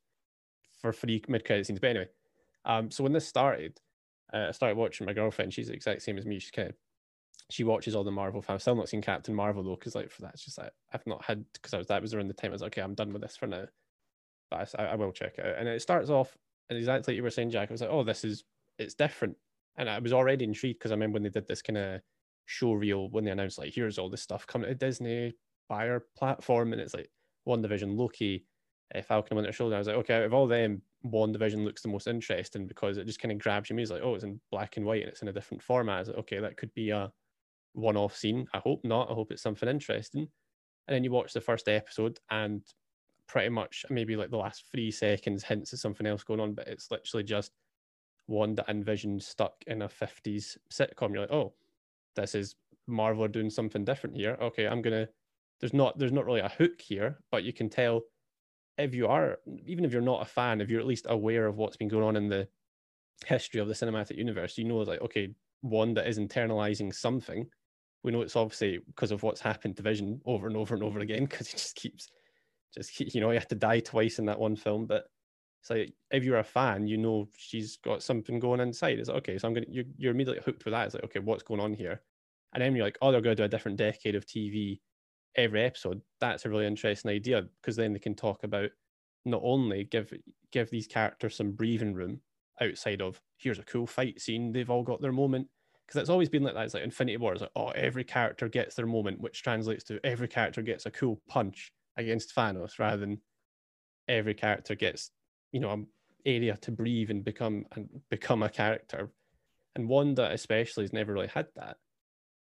for 0.81 0.93
free 0.93 1.23
mid-credit 1.29 1.67
scenes. 1.67 1.79
But 1.79 1.91
anyway, 1.91 2.09
um, 2.65 2.91
so 2.91 3.05
when 3.05 3.13
this 3.13 3.27
started, 3.27 3.81
uh, 4.35 4.47
I 4.49 4.51
started 4.51 4.77
watching 4.77 5.07
my 5.07 5.13
girlfriend. 5.13 5.55
She's 5.55 5.69
the 5.69 5.75
exact 5.75 6.03
same 6.03 6.19
as 6.19 6.27
me. 6.27 6.41
She's 6.41 6.51
kind 6.51 6.71
of 6.71 6.75
she 7.53 7.65
watches 7.65 7.95
all 7.95 8.05
the 8.05 8.11
Marvel 8.11 8.43
films. 8.43 8.63
Still 8.63 8.75
not 8.75 8.89
seen 8.89 9.03
Captain 9.03 9.35
Marvel 9.35 9.63
though, 9.63 9.77
because 9.77 9.95
like 9.95 10.11
for 10.11 10.23
that, 10.23 10.35
it's 10.35 10.45
just 10.45 10.59
like 10.59 10.73
I've 10.93 11.07
not 11.07 11.25
had 11.25 11.45
because 11.53 11.75
I 11.75 11.79
was 11.79 11.87
that 11.89 12.03
was 12.03 12.15
around 12.15 12.29
the 12.29 12.35
time 12.35 12.51
I 12.51 12.55
was 12.55 12.63
like, 12.63 12.73
okay, 12.73 12.83
I'm 12.83 12.95
done 12.95 13.13
with 13.13 13.23
this 13.23 13.37
for 13.37 13.47
now. 13.47 13.65
But 14.51 14.75
I, 14.79 14.85
I 14.85 14.95
will 14.95 15.13
check 15.13 15.39
it 15.39 15.47
out. 15.47 15.57
And 15.59 15.69
it 15.69 15.83
starts 15.83 16.11
off, 16.11 16.37
and 16.71 16.79
exactly 16.79 17.13
like 17.13 17.17
you 17.17 17.23
were 17.23 17.31
saying, 17.31 17.51
Jack. 17.51 17.71
I 17.71 17.73
was 17.73 17.81
like, 17.81 17.91
oh, 17.91 18.05
this 18.05 18.25
is 18.25 18.45
it's 18.79 18.95
different. 18.95 19.37
And 19.77 19.89
I 19.89 19.99
was 19.99 20.13
already 20.13 20.45
intrigued 20.45 20.79
because 20.79 20.93
I 20.93 20.95
remember 20.95 21.15
when 21.15 21.23
they 21.23 21.31
did 21.31 21.49
this 21.49 21.63
kind 21.63 21.79
of 21.79 22.01
show 22.47 22.73
reel 22.73 23.09
when 23.11 23.25
they 23.25 23.31
announced 23.31 23.59
like 23.59 23.73
here's 23.73 23.99
all 23.99 24.11
this 24.11 24.23
stuff 24.23 24.47
coming 24.47 24.69
to 24.69 24.75
Disney 24.75 25.35
buyer 25.69 26.07
platform, 26.17 26.73
and 26.73 26.81
it's 26.81 26.95
like 26.95 27.11
WandaVision, 27.47 27.97
Loki, 27.97 28.45
uh, 28.95 29.03
Falcon 29.03 29.37
Winter 29.37 29.53
Soldier. 29.53 29.77
I 29.77 29.79
was 29.79 29.89
like, 29.89 29.97
okay, 29.97 30.17
out 30.17 30.25
of 30.25 30.35
all 30.35 30.47
them, 30.47 30.83
WandaVision 31.05 31.65
looks 31.65 31.83
the 31.83 31.89
most 31.89 32.07
interesting 32.07 32.67
because 32.67 32.99
it 32.99 33.07
just 33.07 33.21
kind 33.21 33.33
of 33.33 33.39
grabs 33.39 33.71
you. 33.71 33.79
It's 33.79 33.91
like, 33.91 34.03
oh, 34.03 34.15
it's 34.15 34.25
in 34.25 34.41
black 34.51 34.77
and 34.77 34.87
white 34.87 35.03
and 35.03 35.11
it's 35.11 35.23
in 35.23 35.29
a 35.29 35.33
different 35.33 35.63
format. 35.63 36.07
Like, 36.07 36.19
okay, 36.19 36.39
that 36.41 36.57
could 36.57 36.73
be 36.75 36.91
a 36.91 37.11
one-off 37.75 38.17
scene. 38.17 38.47
I 38.53 38.59
hope 38.59 38.81
not. 38.85 39.11
I 39.11 39.15
hope 39.15 39.33
it's 39.33 39.43
something 39.43 39.69
interesting. 39.69 40.29
And 40.89 40.95
then 40.95 41.05
you 41.05 41.11
watch 41.11 41.33
the 41.33 41.41
first 41.41 41.69
episode 41.69 42.19
and 42.31 42.63
pretty 43.29 43.49
much 43.49 43.85
maybe 43.89 44.17
like 44.17 44.31
the 44.31 44.37
last 44.37 44.65
three 44.71 44.91
seconds 44.91 45.45
hints 45.45 45.73
at 45.73 45.79
something 45.79 46.07
else 46.07 46.23
going 46.23 46.41
on, 46.41 46.55
but 46.55 46.67
it's 46.67 46.91
literally 46.91 47.25
just 47.25 47.53
Wanda 48.27 48.65
and 48.69 48.85
Vision 48.85 49.21
stuck 49.21 49.55
in 49.67 49.83
a 49.83 49.89
50s 49.89 50.57
sitcom. 50.73 51.13
You're 51.13 51.23
like, 51.23 51.33
oh, 51.33 51.55
this 52.17 52.35
is 52.35 52.57
Marvel 52.87 53.29
doing 53.29 53.51
something 53.51 53.85
different 53.85 54.17
here. 54.17 54.37
Okay, 54.41 54.67
I'm 54.67 54.83
gonna. 54.83 55.09
There's 55.61 55.75
not 55.75 55.99
there's 55.99 56.13
not 56.13 56.27
really 56.27 56.41
a 56.41 56.49
hook 56.49 56.81
here, 56.81 57.19
but 57.31 57.45
you 57.45 57.53
can 57.53 57.69
tell 57.69 58.03
if 58.79 58.95
you 58.95 59.07
are 59.07 59.39
even 59.67 59.85
if 59.85 59.93
you're 59.93 60.03
not 60.03 60.23
a 60.23 60.27
fan, 60.27 60.61
if 60.61 60.71
you're 60.71 60.81
at 60.81 60.87
least 60.87 61.07
aware 61.09 61.47
of 61.47 61.57
what's 61.57 61.77
been 61.77 61.89
going 61.89 62.05
on 62.05 62.17
in 62.17 62.29
the 62.29 62.49
history 63.27 63.61
of 63.61 63.69
the 63.69 63.75
cinematic 63.75 64.17
universe, 64.17 64.59
you 64.59 64.65
know, 64.65 64.79
like 64.79 65.01
okay, 65.03 65.35
Wanda 65.63 66.07
is 66.07 66.19
internalizing 66.19 66.95
something. 66.95 67.47
We 68.03 68.13
know 68.13 68.23
it's 68.23 68.37
obviously 68.37 68.81
because 68.87 69.13
of 69.13 69.23
what's 69.23 69.41
happened 69.41 69.77
to 69.77 69.83
Vision 69.83 70.21
over 70.27 70.47
and 70.47 70.57
over 70.57 70.75
and 70.75 70.83
over 70.83 71.01
again 71.01 71.25
because 71.25 71.49
he 71.49 71.53
just 71.59 71.77
keeps, 71.77 72.09
just 72.75 72.95
keep, 72.95 73.15
you 73.15 73.21
know, 73.21 73.31
he 73.31 73.39
had 73.39 73.49
to 73.51 73.55
die 73.55 73.81
twice 73.81 74.19
in 74.19 74.27
that 74.27 74.41
one 74.41 74.57
film. 74.57 74.87
But 74.87 75.07
it's 75.61 75.71
like 75.71 75.95
if 76.11 76.25
you're 76.25 76.39
a 76.39 76.45
fan, 76.45 76.87
you 76.87 76.97
know 76.97 77.29
she's 77.37 77.77
got 77.77 78.03
something 78.03 78.41
going 78.41 78.61
inside. 78.61 78.99
It's 78.99 79.09
like, 79.09 79.19
okay, 79.19 79.39
so 79.39 79.47
I'm 79.47 79.55
gonna 79.55 79.67
you're, 79.69 79.85
you're 79.97 80.13
immediately 80.13 80.43
hooked 80.45 80.65
with 80.65 80.73
that. 80.73 80.87
It's 80.87 80.95
like 80.95 81.05
okay, 81.05 81.21
what's 81.21 81.45
going 81.45 81.61
on 81.61 81.75
here? 81.75 82.03
And 82.53 82.63
then 82.63 82.75
you're 82.75 82.85
like, 82.85 82.99
oh, 83.01 83.13
they're 83.13 83.21
to 83.21 83.35
do 83.35 83.45
a 83.45 83.49
different 83.49 83.79
decade 83.79 84.15
of 84.15 84.27
TV 84.27 84.81
every 85.37 85.63
episode. 85.63 86.03
That's 86.21 86.45
a 86.45 86.51
really 86.51 86.67
interesting 86.67 87.11
idea 87.11 87.45
because 87.61 87.77
then 87.77 87.93
they 87.93 87.99
can 87.99 88.15
talk 88.15 88.45
about 88.45 88.71
not 89.25 89.41
only 89.45 89.85
give 89.85 90.13
give 90.51 90.71
these 90.71 90.87
characters 90.87 91.37
some 91.37 91.53
breathing 91.53 91.95
room 91.95 92.21
outside 92.61 93.01
of 93.01 93.21
here's 93.37 93.59
a 93.59 93.65
cool 93.65 93.87
fight 93.87 94.21
scene, 94.21 94.53
they've 94.53 94.71
all 94.71 94.83
got 94.83 95.01
their 95.01 95.13
moment. 95.13 95.49
Because 95.87 96.01
it's 96.01 96.11
always 96.11 96.29
been 96.29 96.43
like 96.43 96.55
that. 96.55 96.65
It's 96.65 96.75
like 96.75 96.85
Infinity 96.85 97.19
War. 97.19 97.33
It's 97.33 97.43
like, 97.43 97.51
oh, 97.57 97.69
every 97.69 98.05
character 98.05 98.49
gets 98.49 98.75
their 98.75 98.87
moment, 98.87 99.21
which 99.21 99.43
translates 99.43 99.85
to 99.85 100.01
every 100.05 100.29
character 100.29 100.63
gets 100.63 100.87
a 100.87 100.91
cool 100.91 101.21
punch 101.29 101.73
against 101.97 102.35
Thanos, 102.35 102.79
rather 102.79 102.99
than 102.99 103.21
every 104.09 104.35
character 104.35 104.75
gets, 104.75 105.11
you 105.53 105.61
know, 105.61 105.73
an 105.73 105.87
area 106.25 106.57
to 106.63 106.71
breathe 106.71 107.11
and 107.11 107.25
become 107.25 107.67
and 107.73 107.89
become 108.11 108.43
a 108.43 108.49
character. 108.49 109.11
And 109.75 109.89
Wanda 109.89 110.31
especially 110.31 110.85
has 110.85 110.93
never 110.93 111.13
really 111.13 111.29
had 111.29 111.47
that. 111.57 111.77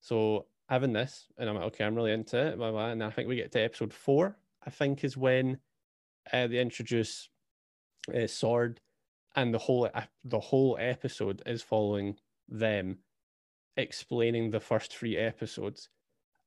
So 0.02 0.48
having 0.70 0.94
this, 0.94 1.28
and 1.38 1.50
I'm 1.50 1.56
like, 1.56 1.66
okay, 1.66 1.84
I'm 1.84 1.96
really 1.96 2.12
into 2.12 2.38
it. 2.38 2.58
Blah, 2.58 2.72
blah, 2.72 2.90
and 2.90 3.04
I 3.04 3.10
think 3.10 3.28
we 3.28 3.36
get 3.36 3.52
to 3.54 3.62
episode 3.62 3.94
four. 3.94 4.38
I 4.66 4.70
think 4.70 5.04
is 5.04 5.18
when 5.18 5.60
uh, 6.32 6.48
they 6.48 6.60
introduce 6.60 7.30
uh, 8.14 8.28
Sword, 8.28 8.80
and 9.36 9.54
the 9.54 9.58
whole 9.60 9.90
uh, 9.94 10.02
the 10.24 10.40
whole 10.40 10.78
episode 10.80 11.42
is 11.46 11.62
following 11.62 12.16
them 12.48 13.00
explaining 13.78 14.52
the 14.52 14.60
first 14.60 14.96
three 14.96 15.18
episodes. 15.18 15.90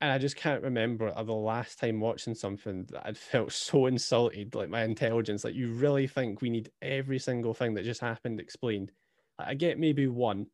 And 0.00 0.10
I 0.10 0.18
just 0.18 0.36
can't 0.36 0.62
remember 0.62 1.10
the 1.10 1.32
last 1.32 1.78
time 1.78 2.00
watching 2.00 2.34
something 2.34 2.86
that 2.90 3.06
I'd 3.06 3.16
felt 3.32 3.52
so 3.52 3.86
insulted, 3.86 4.54
like 4.54 4.68
my 4.68 4.84
intelligence. 4.84 5.44
Like, 5.44 5.54
you 5.54 5.72
really 5.72 6.06
think 6.06 6.40
we 6.40 6.50
need 6.50 6.70
every 6.82 7.18
single 7.18 7.54
thing 7.54 7.74
that 7.74 7.84
just 7.84 8.00
happened 8.00 8.40
explained? 8.40 8.92
I 9.38 9.54
get 9.54 9.78
maybe 9.78 10.06
one, 10.06 10.46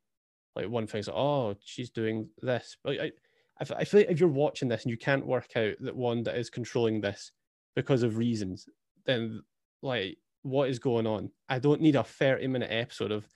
like 0.57 0.69
one 0.69 0.87
thing's 0.87 1.09
like, 1.09 1.17
oh, 1.17 1.57
she's 1.65 1.91
doing 1.91 2.29
this. 2.41 2.77
But 2.83 3.01
I, 3.01 3.13
I 3.61 3.85
feel 3.85 4.01
like 4.01 4.11
if 4.11 4.19
you're 4.19 4.29
watching 4.29 4.69
this 4.69 4.83
and 4.83 4.91
you 4.91 4.97
can't 4.97 5.27
work 5.27 5.57
out 5.57 5.75
that 5.81 5.97
Wanda 5.97 6.35
is 6.37 6.51
controlling 6.51 7.01
this 7.01 7.33
because 7.77 8.03
of 8.03 8.17
reasons, 8.17 8.67
then 9.05 9.43
like 9.83 10.19
what 10.43 10.69
is 10.69 10.79
going 10.79 11.07
on? 11.07 11.31
I 11.49 11.59
don't 11.59 11.81
need 11.81 11.97
a 11.97 12.03
30 12.03 12.47
minute 12.49 12.71
episode 12.73 13.13
of 13.13 13.27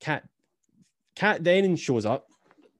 Cat 0.00 0.24
Kat 1.16 1.42
Dennings 1.42 1.80
shows 1.80 2.06
up 2.06 2.26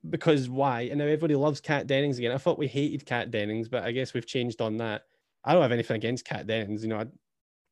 because 0.08 0.48
why? 0.48 0.82
And 0.82 0.98
now 0.98 1.04
everybody 1.04 1.34
loves 1.34 1.60
Kat 1.60 1.86
Dennings 1.86 2.18
again. 2.18 2.32
I 2.32 2.38
thought 2.38 2.58
we 2.58 2.66
hated 2.66 3.06
Kat 3.06 3.30
Dennings, 3.30 3.68
but 3.68 3.84
I 3.84 3.92
guess 3.92 4.14
we've 4.14 4.26
changed 4.26 4.60
on 4.60 4.78
that. 4.78 5.02
I 5.44 5.52
don't 5.52 5.62
have 5.62 5.72
anything 5.72 5.96
against 5.96 6.24
Kat 6.24 6.46
Dennings, 6.46 6.82
you 6.82 6.88
know, 6.88 7.00
I'd 7.00 7.10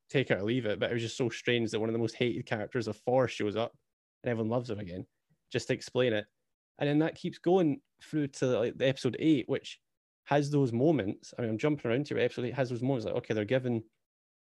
take 0.08 0.30
it 0.30 0.38
or 0.38 0.42
leave 0.42 0.66
it, 0.66 0.80
but 0.80 0.90
it 0.90 0.94
was 0.94 1.02
just 1.02 1.16
so 1.16 1.28
strange 1.28 1.70
that 1.70 1.80
one 1.80 1.88
of 1.88 1.92
the 1.92 1.98
most 1.98 2.16
hated 2.16 2.46
characters 2.46 2.88
of 2.88 2.96
four 2.96 3.28
shows 3.28 3.56
up 3.56 3.72
and 4.22 4.30
everyone 4.30 4.50
loves 4.50 4.68
her 4.68 4.74
again. 4.74 5.06
Just 5.52 5.68
to 5.68 5.74
explain 5.74 6.12
it. 6.12 6.26
And 6.78 6.88
then 6.88 6.98
that 7.00 7.14
keeps 7.14 7.38
going 7.38 7.80
through 8.02 8.28
to 8.28 8.46
like 8.46 8.78
the 8.78 8.88
episode 8.88 9.16
eight, 9.18 9.48
which 9.48 9.78
has 10.24 10.50
those 10.50 10.72
moments. 10.72 11.34
I 11.38 11.42
mean, 11.42 11.50
I'm 11.50 11.58
jumping 11.58 11.90
around 11.90 12.06
to 12.06 12.22
episode 12.22 12.46
eight 12.46 12.54
has 12.54 12.70
those 12.70 12.82
moments 12.82 13.06
like, 13.06 13.16
okay, 13.16 13.34
they're 13.34 13.44
given 13.44 13.82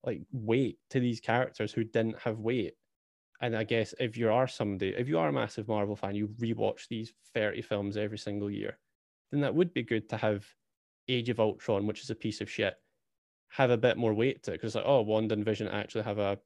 like 0.04 0.22
weight 0.32 0.78
to 0.90 1.00
these 1.00 1.20
characters 1.20 1.72
who 1.72 1.84
didn't 1.84 2.18
have 2.20 2.38
weight. 2.38 2.74
And 3.40 3.56
I 3.56 3.64
guess 3.64 3.94
if 4.00 4.16
you 4.16 4.30
are 4.30 4.48
somebody, 4.48 4.94
if 4.96 5.08
you 5.08 5.18
are 5.18 5.28
a 5.28 5.32
massive 5.32 5.68
Marvel 5.68 5.94
fan, 5.94 6.14
you 6.14 6.28
rewatch 6.40 6.88
these 6.88 7.12
30 7.34 7.62
films 7.62 7.96
every 7.96 8.18
single 8.18 8.50
year, 8.50 8.78
then 9.30 9.40
that 9.42 9.54
would 9.54 9.72
be 9.72 9.82
good 9.82 10.08
to 10.08 10.16
have 10.16 10.44
Age 11.08 11.28
of 11.28 11.40
Ultron, 11.40 11.86
which 11.86 12.02
is 12.02 12.10
a 12.10 12.14
piece 12.14 12.40
of 12.40 12.50
shit, 12.50 12.74
have 13.50 13.70
a 13.70 13.76
bit 13.76 13.96
more 13.96 14.12
weight 14.12 14.42
to 14.42 14.52
it. 14.52 14.54
Because 14.54 14.74
like, 14.74 14.84
oh, 14.86 15.02
Wanda 15.02 15.34
and 15.34 15.44
Vision 15.44 15.68
actually 15.68 16.02
have 16.02 16.18
a 16.18 16.38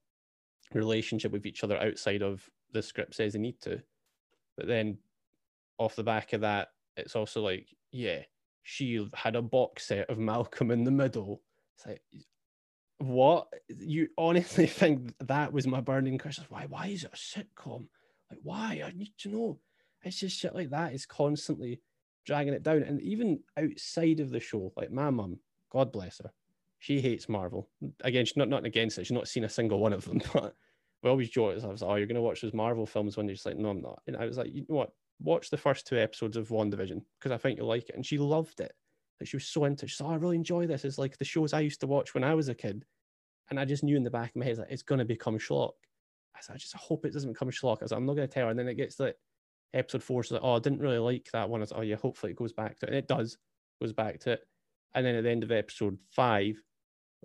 relationship 0.75 1.33
with 1.33 1.47
each 1.47 1.65
other 1.65 1.79
outside 1.79 2.23
of 2.23 2.49
the 2.73 2.83
script 2.83 3.15
says 3.15 3.33
they 3.33 3.39
need 3.39 3.61
to. 3.63 3.81
But 4.57 4.67
then 4.67 4.99
off 5.79 5.97
the 5.97 6.03
back 6.03 6.33
of 6.33 6.43
that, 6.43 6.69
it's 6.97 7.17
also 7.17 7.43
like, 7.43 7.69
yeah, 7.91 8.21
she 8.63 9.09
had 9.15 9.37
a 9.37 9.43
box 9.43 9.87
set 9.87 10.11
of 10.11 10.19
Malcolm 10.19 10.71
in 10.71 10.85
the 10.85 10.91
Middle. 10.91 11.43
It's 11.77 11.87
like, 11.87 12.03
what 13.07 13.49
you 13.69 14.09
honestly 14.17 14.67
think 14.81 15.15
that 15.21 15.53
was 15.53 15.67
my 15.67 15.81
burning 15.81 16.19
question? 16.19 16.45
Why? 16.49 16.67
Why 16.69 16.89
is 16.89 17.05
it 17.05 17.13
a 17.13 17.17
sitcom? 17.17 17.89
Like, 18.31 18.41
why? 18.43 18.83
I 18.85 18.93
need 18.97 19.13
to 19.19 19.29
know. 19.29 19.59
It's 20.03 20.21
just 20.21 20.39
shit 20.39 20.55
like 20.55 20.71
that 20.71 20.95
is 20.95 21.07
constantly 21.07 21.81
dragging 22.25 22.55
it 22.55 22.63
down. 22.63 22.83
And 22.83 23.01
even 23.03 23.41
outside 23.59 24.21
of 24.21 24.31
the 24.31 24.41
show, 24.41 24.73
like 24.77 24.91
my 24.91 25.11
mum, 25.11 25.39
God 25.71 25.93
bless 25.93 26.19
her, 26.19 26.33
she 26.79 27.01
hates 27.01 27.29
Marvel. 27.29 27.69
Again, 28.03 28.25
she's 28.25 28.37
not 28.37 28.49
not 28.49 28.65
against 28.65 28.99
it. 28.99 29.07
She's 29.07 29.13
not 29.13 29.29
seen 29.29 29.45
a 29.45 29.49
single 29.49 29.79
one 29.79 29.93
of 29.93 30.05
them. 30.05 30.21
But 30.33 30.55
we 31.03 31.11
always 31.11 31.31
joke. 31.31 31.59
I 31.63 31.67
was 31.67 31.83
like, 31.83 31.91
"Oh, 31.91 31.95
you're 31.97 32.07
gonna 32.07 32.23
watch 32.23 32.43
those 32.43 32.55
Marvel 32.55 32.87
films?" 32.87 33.17
When 33.17 33.27
you're 33.27 33.35
just 33.35 33.47
like, 33.47 33.57
"No, 33.57 33.71
I'm 33.71 33.81
not." 33.81 34.01
And 34.07 34.17
I 34.17 34.25
was 34.25 34.39
like, 34.39 34.55
"You 34.55 34.65
know 34.69 34.77
what? 34.77 34.93
Watch 35.21 35.51
the 35.51 35.57
first 35.57 35.87
two 35.87 35.99
episodes 35.99 36.37
of 36.37 36.49
WandaVision 36.49 37.03
because 37.19 37.33
I 37.33 37.39
think 37.39 37.59
you'll 37.59 37.67
like 37.67 37.89
it." 37.89 37.97
And 37.97 38.07
she 38.07 38.19
loved 38.19 38.61
it. 38.61 38.73
Like 39.21 39.29
she 39.29 39.37
was 39.37 39.47
so 39.47 39.65
into. 39.65 39.89
Said, 39.89 40.05
oh, 40.07 40.11
"I 40.11 40.17
really 40.17 40.37
enjoy 40.37 40.67
this. 40.67 40.85
It's 40.85 40.99
like 40.99 41.19
the 41.19 41.25
shows 41.25 41.53
I 41.53 41.61
used 41.61 41.81
to 41.81 41.87
watch 41.87 42.15
when 42.15 42.25
I 42.25 42.35
was 42.35 42.49
a 42.49 42.55
kid." 42.55 42.85
And 43.51 43.59
I 43.61 43.65
just 43.65 43.85
knew 43.85 43.97
in 43.97 44.05
the 44.05 44.11
back 44.11 44.31
of 44.31 44.37
my 44.37 44.45
head 44.45 44.59
like 44.59 44.71
it's 44.71 44.83
gonna 44.83 45.05
become 45.05 45.39
schlock. 45.39 45.73
I 46.35 46.41
said, 46.41 46.55
I 46.55 46.59
just 46.59 46.75
hope 46.75 47.05
it 47.05 47.13
doesn't 47.13 47.33
become 47.33 47.51
schlock. 47.51 47.79
I 47.81 47.85
like, 47.85 47.93
I'm 47.93 48.07
not 48.07 48.15
gonna 48.15 48.29
tell 48.29 48.45
her. 48.45 48.51
And 48.51 48.59
then 48.59 48.69
it 48.69 48.75
gets 48.75 48.99
like 48.99 49.17
episode 49.75 50.03
four, 50.03 50.23
so 50.23 50.37
like, 50.37 50.45
oh, 50.45 50.57
I 50.57 50.59
didn't 50.59 50.81
really 50.81 50.99
like 50.99 51.29
that 51.33 51.49
one. 51.49 51.63
I 51.63 51.67
oh 51.75 51.83
yeah, 51.83 51.97
hopefully 51.97 52.33
it 52.33 52.39
goes 52.39 52.53
back 52.53 52.79
to 52.79 52.87
it. 52.87 52.91
And 52.91 52.99
it 52.99 53.09
does, 53.09 53.37
goes 53.81 53.93
back 53.93 54.21
to 54.21 54.33
it. 54.33 54.41
And 54.95 55.05
then 55.05 55.15
at 55.15 55.25
the 55.25 55.31
end 55.31 55.43
of 55.43 55.53
episode 55.53 55.99
five, 56.11 56.57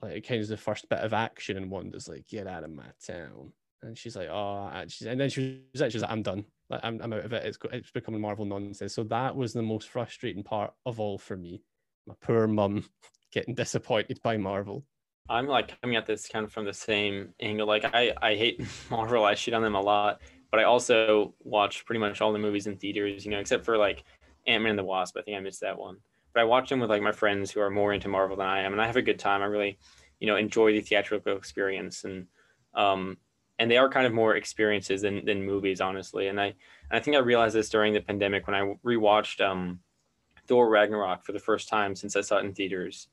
like 0.02 0.14
it 0.14 0.28
kind 0.28 0.42
of 0.42 0.48
the 0.48 0.58
first 0.58 0.90
bit 0.90 1.00
of 1.00 1.14
action, 1.14 1.58
and 1.58 1.72
Wanda's 1.72 2.08
like, 2.08 2.28
get 2.28 2.48
out 2.48 2.64
of 2.64 2.72
my 2.72 2.86
town. 3.06 3.52
And 3.84 3.98
she's 3.98 4.16
like, 4.16 4.30
oh, 4.30 4.70
and, 4.74 4.92
she's, 4.92 5.08
and 5.08 5.20
then 5.20 5.30
she 5.30 5.62
was 5.72 5.82
actually 5.82 6.02
like, 6.02 6.12
I'm 6.12 6.24
done. 6.24 6.46
Like, 6.70 6.82
I'm, 6.84 7.00
I'm 7.02 7.14
out 7.14 7.26
of 7.26 7.34
it. 7.34 7.46
It's, 7.46 7.58
it's 7.72 7.92
becoming 7.92 8.22
Marvel 8.22 8.46
nonsense. 8.46 8.94
So 8.94 9.04
that 9.06 9.36
was 9.36 9.54
the 9.54 9.62
most 9.62 9.90
frustrating 9.90 10.44
part 10.44 10.74
of 10.86 11.00
all 11.00 11.18
for 11.18 11.38
me. 11.38 11.62
My 12.08 12.16
poor 12.22 12.48
mum 12.48 12.86
getting 13.32 13.54
disappointed 13.54 14.20
by 14.24 14.38
Marvel. 14.38 14.84
I'm 15.30 15.46
like 15.46 15.80
coming 15.82 15.98
at 15.98 16.06
this 16.06 16.28
kind 16.28 16.46
of 16.46 16.54
from 16.54 16.66
the 16.66 16.74
same 16.74 17.34
angle. 17.42 17.68
Like 17.68 17.86
I, 17.94 18.14
I 18.22 18.36
hate 18.36 18.66
Marvel. 18.90 19.26
I 19.26 19.36
shit 19.36 19.54
on 19.54 19.62
them 19.62 19.76
a 19.76 19.82
lot, 19.82 20.22
but 20.52 20.60
I 20.60 20.64
also 20.64 21.36
watch 21.44 21.86
pretty 21.86 22.00
much 22.00 22.22
all 22.22 22.32
the 22.32 22.40
movies 22.40 22.68
in 22.68 22.78
theaters. 22.78 23.26
You 23.26 23.32
know, 23.32 23.40
except 23.40 23.66
for 23.66 23.78
like 23.78 24.06
Ant 24.48 24.64
Man 24.64 24.72
and 24.72 24.80
the 24.80 24.84
Wasp. 24.84 25.18
I 25.18 25.22
think 25.22 25.38
I 25.38 25.42
missed 25.42 25.62
that 25.62 25.78
one. 25.78 25.98
But 26.34 26.42
I 26.42 26.46
watch 26.46 26.70
them 26.70 26.80
with 26.80 26.90
like 26.90 27.02
my 27.02 27.12
friends 27.12 27.52
who 27.52 27.60
are 27.60 27.70
more 27.70 27.94
into 27.94 28.08
Marvel 28.08 28.38
than 28.38 28.48
I 28.48 28.62
am, 28.62 28.72
and 28.72 28.82
I 28.82 28.88
have 28.88 28.96
a 28.96 29.02
good 29.02 29.20
time. 29.20 29.42
I 29.42 29.46
really, 29.46 29.78
you 30.20 30.28
know, 30.28 30.38
enjoy 30.38 30.72
the 30.72 30.82
theatrical 30.82 31.36
experience, 31.36 32.06
and 32.06 32.28
um, 32.74 33.18
and 33.60 33.70
they 33.70 33.78
are 33.78 33.90
kind 33.90 34.06
of 34.06 34.14
more 34.14 34.36
experiences 34.36 35.02
than 35.02 35.26
than 35.26 35.44
movies, 35.44 35.82
honestly. 35.82 36.28
And 36.28 36.40
I, 36.40 36.46
and 36.46 36.56
I 36.92 37.00
think 37.00 37.18
I 37.18 37.20
realized 37.20 37.56
this 37.56 37.70
during 37.70 37.94
the 37.94 38.02
pandemic 38.02 38.48
when 38.48 38.56
I 38.56 38.76
rewatched 38.86 39.46
um, 39.46 39.80
Thor 40.48 40.70
Ragnarok 40.70 41.24
for 41.24 41.32
the 41.32 41.40
first 41.40 41.70
time 41.70 41.96
since 41.96 42.16
I 42.16 42.22
saw 42.22 42.38
it 42.38 42.46
in 42.46 42.54
theaters, 42.54 43.08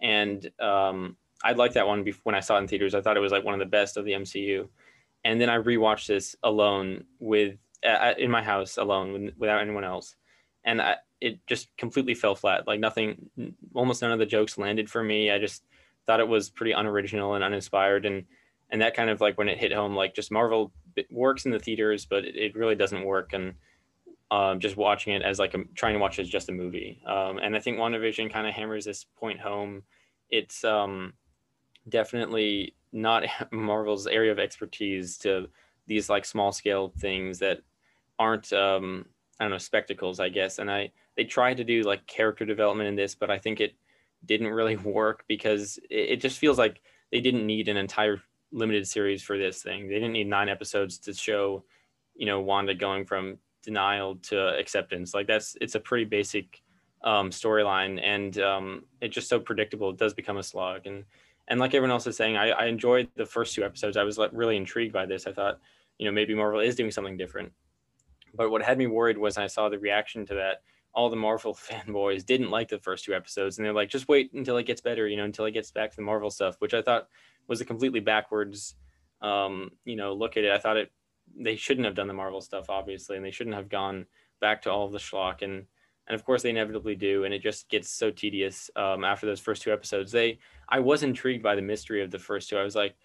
and 0.00 0.50
um 0.60 1.16
I 1.44 1.52
liked 1.52 1.74
that 1.74 1.86
one 1.86 2.02
before, 2.02 2.22
when 2.24 2.34
I 2.34 2.40
saw 2.40 2.56
it 2.56 2.60
in 2.60 2.68
theaters. 2.68 2.94
I 2.94 3.00
thought 3.00 3.16
it 3.16 3.20
was 3.20 3.32
like 3.32 3.44
one 3.44 3.54
of 3.54 3.60
the 3.60 3.66
best 3.66 3.96
of 3.96 4.04
the 4.04 4.12
MCU. 4.12 4.68
And 5.24 5.40
then 5.40 5.50
I 5.50 5.58
rewatched 5.58 6.06
this 6.06 6.34
alone 6.42 7.04
with 7.18 7.58
uh, 7.86 8.14
in 8.16 8.30
my 8.30 8.42
house 8.42 8.76
alone 8.78 9.32
without 9.36 9.60
anyone 9.60 9.84
else, 9.84 10.16
and 10.64 10.80
I, 10.80 10.96
it 11.20 11.44
just 11.46 11.76
completely 11.76 12.14
fell 12.14 12.34
flat. 12.34 12.66
Like 12.66 12.80
nothing, 12.80 13.30
almost 13.74 14.02
none 14.02 14.12
of 14.12 14.18
the 14.18 14.26
jokes 14.26 14.58
landed 14.58 14.90
for 14.90 15.02
me. 15.02 15.30
I 15.30 15.38
just 15.38 15.64
thought 16.06 16.20
it 16.20 16.28
was 16.28 16.48
pretty 16.48 16.72
unoriginal 16.72 17.34
and 17.34 17.44
uninspired, 17.44 18.06
and 18.06 18.24
and 18.70 18.80
that 18.80 18.94
kind 18.94 19.10
of 19.10 19.20
like 19.20 19.36
when 19.36 19.48
it 19.48 19.58
hit 19.58 19.72
home, 19.72 19.94
like 19.94 20.14
just 20.14 20.32
Marvel 20.32 20.72
works 21.10 21.44
in 21.44 21.50
the 21.50 21.58
theaters, 21.58 22.06
but 22.06 22.24
it, 22.24 22.36
it 22.36 22.56
really 22.56 22.74
doesn't 22.74 23.04
work. 23.04 23.32
And 23.32 23.54
um, 24.30 24.60
just 24.60 24.76
watching 24.76 25.14
it 25.14 25.22
as 25.22 25.38
like 25.38 25.54
a, 25.54 25.64
trying 25.74 25.94
to 25.94 26.00
watch 26.00 26.18
it 26.18 26.22
as 26.22 26.28
just 26.28 26.48
a 26.48 26.52
movie. 26.52 27.00
Um, 27.06 27.38
and 27.38 27.54
I 27.56 27.60
think 27.60 27.78
WandaVision 27.78 28.32
kind 28.32 28.46
of 28.46 28.54
hammers 28.54 28.84
this 28.84 29.04
point 29.04 29.40
home. 29.40 29.82
It's 30.30 30.64
um, 30.64 31.12
definitely 31.88 32.74
not 32.92 33.24
Marvel's 33.52 34.06
area 34.06 34.32
of 34.32 34.38
expertise 34.38 35.18
to 35.18 35.48
these 35.86 36.08
like 36.08 36.24
small 36.24 36.52
scale 36.52 36.92
things 36.98 37.38
that 37.38 37.60
aren't 38.18 38.52
um 38.52 39.04
I 39.38 39.44
don't 39.44 39.50
know 39.50 39.58
spectacles 39.58 40.20
I 40.20 40.28
guess 40.30 40.58
and 40.58 40.70
I 40.70 40.90
they 41.16 41.24
tried 41.24 41.58
to 41.58 41.64
do 41.64 41.82
like 41.82 42.06
character 42.06 42.44
development 42.44 42.88
in 42.88 42.96
this 42.96 43.14
but 43.14 43.30
I 43.30 43.38
think 43.38 43.60
it 43.60 43.74
didn't 44.24 44.48
really 44.48 44.76
work 44.98 45.24
because 45.28 45.78
it, 45.90 46.10
it 46.10 46.20
just 46.20 46.38
feels 46.38 46.58
like 46.58 46.80
they 47.12 47.20
didn't 47.20 47.46
need 47.46 47.68
an 47.68 47.76
entire 47.76 48.20
limited 48.52 48.88
series 48.88 49.22
for 49.22 49.38
this 49.38 49.62
thing 49.62 49.88
they 49.88 49.94
didn't 49.94 50.12
need 50.12 50.26
nine 50.26 50.48
episodes 50.48 50.98
to 50.98 51.12
show 51.12 51.64
you 52.14 52.26
know 52.26 52.40
Wanda 52.40 52.74
going 52.74 53.04
from 53.04 53.38
denial 53.66 54.16
to 54.16 54.56
acceptance 54.58 55.12
like 55.12 55.26
that's 55.26 55.56
it's 55.60 55.74
a 55.74 55.80
pretty 55.80 56.04
basic 56.04 56.62
um, 57.04 57.28
storyline 57.30 58.00
and 58.02 58.38
um, 58.38 58.84
it's 59.02 59.14
just 59.14 59.28
so 59.28 59.38
predictable 59.38 59.90
it 59.90 59.98
does 59.98 60.14
become 60.14 60.38
a 60.38 60.42
slog 60.42 60.86
and 60.86 61.04
and 61.48 61.60
like 61.60 61.74
everyone 61.74 61.92
else 61.92 62.06
is 62.06 62.16
saying, 62.16 62.36
I, 62.36 62.50
I 62.50 62.66
enjoyed 62.66 63.08
the 63.14 63.26
first 63.26 63.54
two 63.54 63.64
episodes. 63.64 63.96
I 63.96 64.02
was 64.02 64.18
like 64.18 64.30
really 64.32 64.56
intrigued 64.56 64.92
by 64.92 65.06
this. 65.06 65.26
I 65.26 65.32
thought 65.32 65.60
you 65.98 66.06
know 66.06 66.12
maybe 66.12 66.34
Marvel 66.34 66.60
is 66.60 66.74
doing 66.74 66.90
something 66.90 67.16
different. 67.16 67.52
But 68.34 68.50
what 68.50 68.62
had 68.62 68.78
me 68.78 68.86
worried 68.86 69.16
was 69.16 69.38
I 69.38 69.46
saw 69.46 69.68
the 69.68 69.78
reaction 69.78 70.26
to 70.26 70.34
that. 70.34 70.62
All 70.92 71.08
the 71.08 71.16
Marvel 71.16 71.54
fanboys 71.70 72.24
didn't 72.24 72.50
like 72.50 72.68
the 72.68 72.78
first 72.78 73.04
two 73.04 73.14
episodes, 73.14 73.58
and 73.58 73.64
they're 73.64 73.72
like, 73.72 73.90
just 73.90 74.08
wait 74.08 74.32
until 74.32 74.56
it 74.56 74.66
gets 74.66 74.80
better, 74.80 75.06
you 75.06 75.16
know, 75.16 75.24
until 75.24 75.44
it 75.44 75.52
gets 75.52 75.70
back 75.70 75.90
to 75.90 75.96
the 75.96 76.02
Marvel 76.02 76.30
stuff, 76.30 76.56
which 76.58 76.74
I 76.74 76.82
thought 76.82 77.08
was 77.48 77.60
a 77.60 77.64
completely 77.64 78.00
backwards, 78.00 78.74
um, 79.22 79.70
you 79.84 79.96
know, 79.96 80.12
look 80.14 80.36
at 80.36 80.44
it. 80.44 80.50
I 80.50 80.58
thought 80.58 80.76
it 80.76 80.90
they 81.34 81.56
shouldn't 81.56 81.86
have 81.86 81.94
done 81.94 82.08
the 82.08 82.14
Marvel 82.14 82.40
stuff, 82.40 82.70
obviously, 82.70 83.16
and 83.16 83.24
they 83.24 83.30
shouldn't 83.30 83.56
have 83.56 83.68
gone 83.68 84.06
back 84.40 84.62
to 84.62 84.70
all 84.70 84.86
of 84.86 84.92
the 84.92 84.98
schlock 84.98 85.42
and 85.42 85.64
and 86.08 86.14
of 86.14 86.24
course 86.24 86.42
they 86.42 86.50
inevitably 86.50 86.94
do 86.94 87.24
and 87.24 87.34
it 87.34 87.42
just 87.42 87.68
gets 87.68 87.90
so 87.90 88.10
tedious 88.10 88.70
um, 88.76 89.04
after 89.04 89.26
those 89.26 89.40
first 89.40 89.62
two 89.62 89.72
episodes. 89.72 90.12
They 90.12 90.38
i 90.68 90.78
was 90.80 91.02
intrigued 91.02 91.42
by 91.42 91.54
the 91.54 91.62
mystery 91.62 92.02
of 92.02 92.10
the 92.10 92.18
first 92.18 92.48
two. 92.48 92.58
I 92.58 92.62
was 92.62 92.76
like 92.76 92.96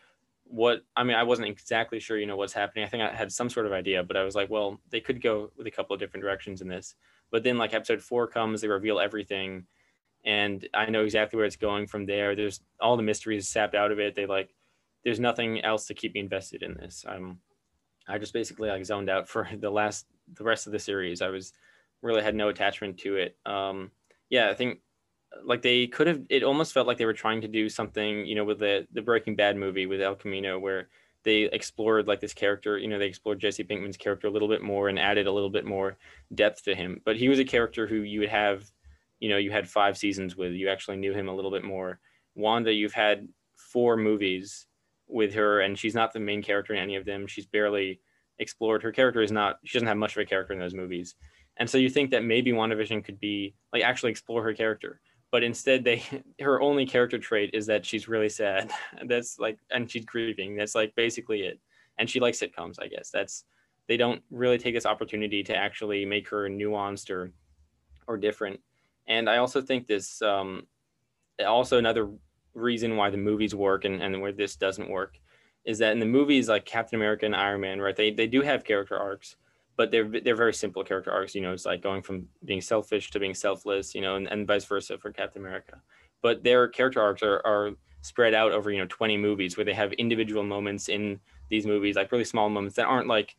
what 0.43 0.81
i 0.97 1.03
mean 1.03 1.15
i 1.15 1.23
wasn't 1.23 1.47
exactly 1.47 1.97
sure 1.97 2.17
you 2.17 2.25
know 2.25 2.35
what's 2.35 2.53
happening. 2.53 2.83
I 2.83 2.87
think 2.89 3.03
i 3.03 3.13
had 3.13 3.31
some 3.31 3.49
sort 3.49 3.65
of 3.65 3.71
idea 3.71 4.03
but 4.03 4.17
i 4.17 4.23
was 4.23 4.35
like 4.35 4.49
well 4.49 4.81
they 4.89 4.99
could 4.99 5.21
go 5.21 5.51
with 5.55 5.67
a 5.67 5.71
couple 5.71 5.93
of 5.93 5.99
different 5.99 6.23
directions 6.23 6.61
in 6.61 6.67
this. 6.67 6.95
But 7.31 7.43
then 7.43 7.57
like 7.57 7.73
episode 7.73 8.01
four 8.01 8.27
comes 8.27 8.61
they 8.61 8.67
reveal 8.67 8.99
everything 8.99 9.65
and 10.25 10.67
i 10.73 10.85
know 10.87 11.03
exactly 11.03 11.37
where 11.37 11.45
it's 11.45 11.55
going 11.55 11.87
from 11.87 12.05
there. 12.05 12.35
There's 12.35 12.61
all 12.79 12.97
the 12.97 13.03
mysteries 13.03 13.47
sapped 13.47 13.75
out 13.75 13.91
of 13.91 13.99
it. 13.99 14.15
They 14.15 14.25
like 14.25 14.53
there's 15.03 15.19
nothing 15.19 15.61
else 15.61 15.87
to 15.87 15.95
keep 15.95 16.13
me 16.13 16.19
invested 16.19 16.61
in 16.61 16.75
this. 16.75 17.05
I'm 17.07 17.39
i 18.07 18.17
just 18.17 18.33
basically 18.33 18.69
like 18.69 18.85
zoned 18.85 19.09
out 19.09 19.27
for 19.27 19.47
the 19.57 19.69
last 19.69 20.05
the 20.33 20.43
rest 20.43 20.65
of 20.65 20.71
the 20.71 20.79
series. 20.79 21.21
I 21.21 21.29
was 21.29 21.51
really 22.01 22.23
had 22.23 22.35
no 22.35 22.49
attachment 22.49 22.97
to 22.99 23.17
it. 23.17 23.37
Um 23.45 23.91
yeah 24.29 24.49
i 24.49 24.53
think 24.53 24.79
like 25.43 25.61
they 25.61 25.87
could 25.87 26.07
have 26.07 26.21
it 26.29 26.43
almost 26.43 26.73
felt 26.73 26.87
like 26.87 26.97
they 26.97 27.05
were 27.05 27.13
trying 27.13 27.41
to 27.41 27.47
do 27.47 27.69
something 27.69 28.25
you 28.25 28.35
know 28.35 28.43
with 28.43 28.59
the 28.59 28.87
the 28.91 29.01
breaking 29.01 29.35
bad 29.35 29.55
movie 29.55 29.85
with 29.85 30.01
el 30.01 30.15
camino 30.15 30.59
where 30.59 30.89
they 31.23 31.43
explored 31.43 32.07
like 32.07 32.19
this 32.19 32.33
character 32.33 32.77
you 32.77 32.87
know 32.87 32.99
they 32.99 33.07
explored 33.07 33.39
jesse 33.39 33.63
pinkman's 33.63 33.97
character 33.97 34.27
a 34.27 34.31
little 34.31 34.47
bit 34.47 34.61
more 34.61 34.89
and 34.89 34.99
added 34.99 35.27
a 35.27 35.31
little 35.31 35.49
bit 35.49 35.65
more 35.65 35.97
depth 36.33 36.63
to 36.63 36.75
him. 36.75 37.01
But 37.05 37.17
he 37.17 37.29
was 37.29 37.39
a 37.39 37.45
character 37.45 37.87
who 37.87 37.97
you 37.97 38.21
would 38.21 38.29
have 38.29 38.65
you 39.19 39.29
know 39.29 39.37
you 39.37 39.51
had 39.51 39.69
five 39.69 39.97
seasons 39.97 40.35
with. 40.35 40.53
You 40.53 40.69
actually 40.69 40.97
knew 40.97 41.13
him 41.13 41.27
a 41.27 41.35
little 41.35 41.51
bit 41.51 41.63
more. 41.63 41.99
Wanda 42.35 42.73
you've 42.73 42.93
had 42.93 43.27
four 43.55 43.97
movies 43.97 44.65
with 45.11 45.33
her 45.33 45.61
and 45.61 45.77
she's 45.77 45.95
not 45.95 46.13
the 46.13 46.19
main 46.19 46.41
character 46.41 46.73
in 46.73 46.79
any 46.79 46.95
of 46.95 47.05
them. 47.05 47.27
She's 47.27 47.45
barely 47.45 47.99
explored. 48.39 48.83
Her 48.83 48.91
character 48.91 49.21
is 49.21 49.31
not 49.31 49.59
she 49.63 49.77
doesn't 49.77 49.87
have 49.87 49.97
much 49.97 50.15
of 50.15 50.21
a 50.21 50.25
character 50.25 50.53
in 50.53 50.59
those 50.59 50.73
movies. 50.73 51.15
And 51.57 51.69
so 51.69 51.77
you 51.77 51.89
think 51.89 52.11
that 52.11 52.23
maybe 52.23 52.51
WandaVision 52.51 53.03
could 53.03 53.19
be 53.19 53.55
like 53.73 53.83
actually 53.83 54.11
explore 54.11 54.43
her 54.43 54.53
character. 54.53 55.01
But 55.31 55.43
instead 55.43 55.83
they 55.83 56.03
her 56.41 56.61
only 56.61 56.85
character 56.85 57.19
trait 57.19 57.51
is 57.53 57.65
that 57.67 57.85
she's 57.85 58.07
really 58.07 58.29
sad. 58.29 58.71
That's 59.05 59.39
like 59.39 59.59
and 59.69 59.89
she's 59.89 60.05
grieving. 60.05 60.55
That's 60.55 60.75
like 60.75 60.95
basically 60.95 61.41
it. 61.41 61.59
And 61.97 62.09
she 62.09 62.19
likes 62.19 62.39
sitcoms 62.39 62.77
i 62.79 62.87
guess. 62.87 63.09
That's 63.11 63.43
they 63.87 63.97
don't 63.97 64.21
really 64.31 64.57
take 64.57 64.73
this 64.73 64.85
opportunity 64.85 65.43
to 65.43 65.55
actually 65.55 66.05
make 66.05 66.29
her 66.29 66.49
nuanced 66.49 67.09
or 67.09 67.31
or 68.07 68.17
different. 68.17 68.59
And 69.07 69.29
i 69.29 69.37
also 69.37 69.61
think 69.61 69.87
this 69.87 70.21
um 70.21 70.67
also 71.45 71.77
another 71.77 72.09
reason 72.53 72.95
why 72.95 73.09
the 73.09 73.17
movies 73.17 73.55
work 73.55 73.85
and, 73.85 74.01
and 74.01 74.21
where 74.21 74.31
this 74.31 74.55
doesn't 74.55 74.89
work 74.89 75.19
is 75.63 75.77
that 75.79 75.91
in 75.91 75.99
the 75.99 76.05
movies 76.05 76.49
like 76.49 76.65
captain 76.65 76.99
america 76.99 77.25
and 77.25 77.35
iron 77.35 77.61
man 77.61 77.79
right 77.79 77.95
they, 77.95 78.11
they 78.11 78.27
do 78.27 78.41
have 78.41 78.63
character 78.63 78.97
arcs 78.97 79.35
but 79.81 79.89
they're 79.89 80.07
they're 80.23 80.35
very 80.35 80.53
simple 80.53 80.83
character 80.83 81.11
arcs. 81.11 81.33
You 81.33 81.41
know, 81.41 81.53
it's 81.53 81.65
like 81.65 81.81
going 81.81 82.03
from 82.03 82.27
being 82.45 82.61
selfish 82.61 83.09
to 83.11 83.19
being 83.19 83.33
selfless. 83.33 83.95
You 83.95 84.01
know, 84.01 84.15
and, 84.15 84.27
and 84.27 84.47
vice 84.47 84.65
versa 84.65 84.97
for 84.97 85.11
Captain 85.11 85.41
America. 85.41 85.81
But 86.21 86.43
their 86.43 86.67
character 86.67 87.01
arcs 87.01 87.23
are, 87.23 87.41
are 87.45 87.71
spread 88.01 88.35
out 88.35 88.51
over 88.51 88.71
you 88.71 88.79
know 88.79 88.85
20 88.87 89.17
movies 89.17 89.57
where 89.57 89.65
they 89.65 89.73
have 89.73 89.91
individual 89.93 90.43
moments 90.43 90.87
in 90.87 91.19
these 91.49 91.65
movies, 91.65 91.95
like 91.95 92.11
really 92.11 92.25
small 92.25 92.47
moments 92.47 92.75
that 92.75 92.85
aren't 92.85 93.07
like 93.07 93.35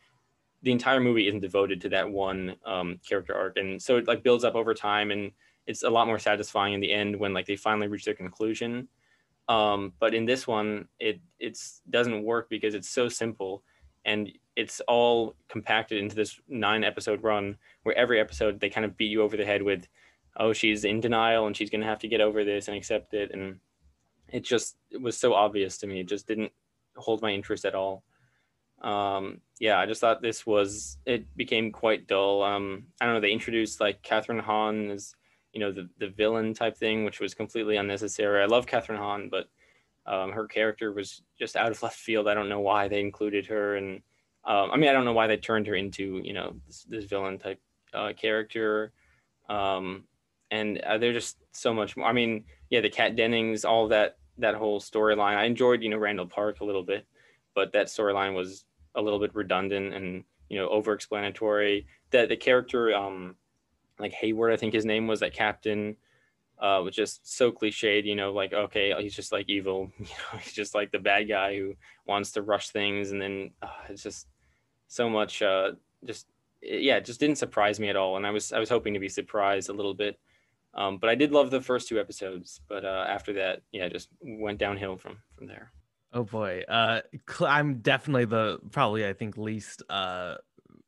the 0.62 0.72
entire 0.72 1.00
movie 1.00 1.28
isn't 1.28 1.40
devoted 1.40 1.80
to 1.80 1.88
that 1.90 2.10
one 2.10 2.56
um, 2.66 2.98
character 3.08 3.34
arc, 3.34 3.56
and 3.56 3.80
so 3.80 3.98
it 3.98 4.08
like 4.08 4.24
builds 4.24 4.42
up 4.42 4.54
over 4.56 4.74
time, 4.74 5.12
and 5.12 5.30
it's 5.68 5.84
a 5.84 5.90
lot 5.90 6.08
more 6.08 6.18
satisfying 6.18 6.74
in 6.74 6.80
the 6.80 6.92
end 6.92 7.16
when 7.16 7.32
like 7.32 7.46
they 7.46 7.56
finally 7.56 7.86
reach 7.86 8.04
their 8.04 8.14
conclusion. 8.14 8.88
Um, 9.49 9.93
but 9.99 10.14
in 10.14 10.24
this 10.24 10.47
one, 10.47 10.88
it 10.99 11.20
it's 11.38 11.82
doesn't 11.90 12.24
work 12.24 12.49
because 12.49 12.74
it's 12.74 12.88
so 12.88 13.09
simple, 13.09 13.62
and 14.05 14.30
it's 14.57 14.80
all 14.86 15.34
compacted 15.49 15.99
into 15.99 16.14
this 16.14 16.38
nine 16.49 16.84
episode 16.84 17.22
run 17.22 17.57
where 17.82 17.97
every 17.97 18.20
episode 18.20 18.61
they 18.61 18.68
kind 18.68 18.84
of 18.84 18.97
beat 18.97 19.11
you 19.11 19.22
over 19.22 19.36
the 19.36 19.45
head 19.45 19.62
with 19.62 19.88
oh 20.36 20.53
she's 20.53 20.84
in 20.84 21.01
denial 21.01 21.47
and 21.47 21.57
she's 21.57 21.70
going 21.70 21.80
to 21.80 21.86
have 21.86 21.99
to 21.99 22.09
get 22.09 22.20
over 22.20 22.45
this 22.45 22.68
and 22.68 22.76
accept 22.76 23.14
it. 23.14 23.30
And 23.32 23.59
it 24.28 24.45
just 24.45 24.76
it 24.90 25.01
was 25.01 25.16
so 25.16 25.34
obvious 25.34 25.78
to 25.78 25.86
me. 25.86 26.01
It 26.01 26.09
just 26.09 26.26
didn't 26.26 26.53
hold 26.97 27.22
my 27.22 27.30
interest 27.30 27.64
at 27.64 27.74
all. 27.74 28.05
Um 28.82 29.40
yeah 29.61 29.78
i 29.78 29.86
just 29.86 30.01
thought 30.01 30.22
this 30.22 30.45
was 30.45 30.99
it 31.07 31.34
became 31.36 31.72
quite 31.72 32.07
dull. 32.07 32.43
Um 32.43 32.86
i 33.01 33.07
don't 33.07 33.14
know 33.14 33.20
they 33.20 33.32
introduced 33.32 33.80
like 33.80 34.03
Kathryn 34.03 34.40
Hahn 34.40 34.90
as 34.90 35.14
you 35.53 35.61
know 35.61 35.72
the 35.72 35.88
the 35.98 36.09
villain 36.09 36.55
type 36.55 36.76
thing 36.76 37.05
which 37.05 37.20
was 37.20 37.34
completely 37.34 37.76
unnecessary 37.76 38.42
i 38.42 38.46
love 38.46 38.66
Kathryn 38.66 38.96
Hahn 38.96 39.28
but 39.30 39.48
um, 40.05 40.32
her 40.32 40.46
character 40.46 40.92
was 40.92 41.22
just 41.38 41.57
out 41.57 41.70
of 41.70 41.82
left 41.82 41.98
field 41.98 42.28
i 42.28 42.34
don't 42.34 42.48
know 42.48 42.61
why 42.61 42.88
they 42.88 43.00
included 43.00 43.46
her 43.46 43.76
and 43.76 44.03
um, 44.44 44.70
I 44.72 44.76
mean, 44.76 44.90
I 44.90 44.92
don't 44.92 45.05
know 45.05 45.12
why 45.12 45.28
they 45.28 45.36
turned 45.36 45.66
her 45.68 45.74
into 45.74 46.20
you 46.24 46.32
know 46.32 46.55
this, 46.66 46.84
this 46.84 47.05
villain 47.05 47.38
type 47.38 47.61
uh, 47.94 48.12
character, 48.16 48.92
um, 49.48 50.05
and 50.50 50.78
uh, 50.80 50.98
they're 50.98 51.12
just 51.12 51.38
so 51.53 51.72
much 51.72 51.96
more. 51.96 52.07
I 52.07 52.12
mean, 52.12 52.44
yeah, 52.68 52.80
the 52.80 52.90
Kat 52.90 53.14
Dennings, 53.14 53.64
all 53.64 53.88
that 53.88 54.18
that 54.38 54.57
whole 54.57 54.80
storyline. 54.80 55.36
I 55.36 55.44
enjoyed 55.44 55.82
you 55.82 55.90
know 55.90 55.98
Randall 55.98 56.26
Park 56.26 56.61
a 56.61 56.64
little 56.64 56.82
bit, 56.82 57.07
but 57.55 57.72
that 57.72 57.86
storyline 57.86 58.34
was 58.34 58.64
a 58.96 59.03
little 59.03 59.20
bit 59.20 59.34
redundant 59.34 59.94
and 59.94 60.24
you 60.48 60.59
know 60.59 60.68
over-explanatory. 60.70 61.86
That 62.11 62.28
the 62.28 62.36
character, 62.36 62.94
um, 62.94 63.36
like 63.99 64.12
Hayward, 64.12 64.53
I 64.53 64.57
think 64.57 64.74
his 64.74 64.84
name 64.84 65.07
was 65.07 65.20
that 65.20 65.34
captain. 65.34 65.97
Uh, 66.59 66.80
was 66.84 66.95
just 66.95 67.28
so 67.36 67.51
cliched, 67.51 68.05
you 68.05 68.14
know, 68.14 68.32
like 68.32 68.53
okay, 68.53 68.95
he's 69.01 69.16
just 69.16 69.32
like 69.32 69.49
evil, 69.49 69.90
you 69.99 70.05
know, 70.05 70.38
he's 70.38 70.53
just 70.53 70.74
like 70.74 70.93
the 70.93 70.99
bad 70.99 71.28
guy 71.28 71.57
who 71.57 71.74
wants 72.07 72.32
to 72.32 72.43
rush 72.43 72.68
things, 72.68 73.11
and 73.11 73.20
then 73.20 73.51
uh, 73.62 73.68
it's 73.88 74.05
just 74.05 74.28
so 74.86 75.09
much 75.09 75.43
uh, 75.43 75.72
just 76.05 76.26
yeah 76.62 76.97
it 76.97 77.05
just 77.05 77.18
didn't 77.18 77.38
surprise 77.38 77.80
me 77.80 77.88
at 77.88 77.97
all. 77.97 78.16
And 78.16 78.26
i 78.26 78.30
was 78.30 78.53
i 78.53 78.59
was 78.59 78.68
hoping 78.68 78.95
to 78.95 79.01
be 79.01 79.09
surprised 79.09 79.68
a 79.68 79.72
little 79.72 79.95
bit. 79.95 80.18
Um, 80.74 80.99
but 80.99 81.11
i 81.11 81.14
did 81.14 81.32
love 81.32 81.51
the 81.51 81.61
first 81.61 81.88
two 81.88 81.99
episodes. 81.99 82.61
But 82.68 82.84
uh, 82.84 83.05
after 83.09 83.32
that 83.34 83.62
yeah 83.72 83.88
just 83.88 84.09
went 84.20 84.59
downhill 84.59 84.97
from 84.97 85.18
from 85.36 85.47
there. 85.47 85.72
Oh 86.12 86.24
boy. 86.24 86.62
Uh 86.68 87.01
i'm 87.47 87.78
definitely 87.78 88.26
the 88.26 88.59
probably 88.70 89.07
i 89.07 89.12
think 89.12 89.36
least 89.36 89.82
uh 89.90 90.36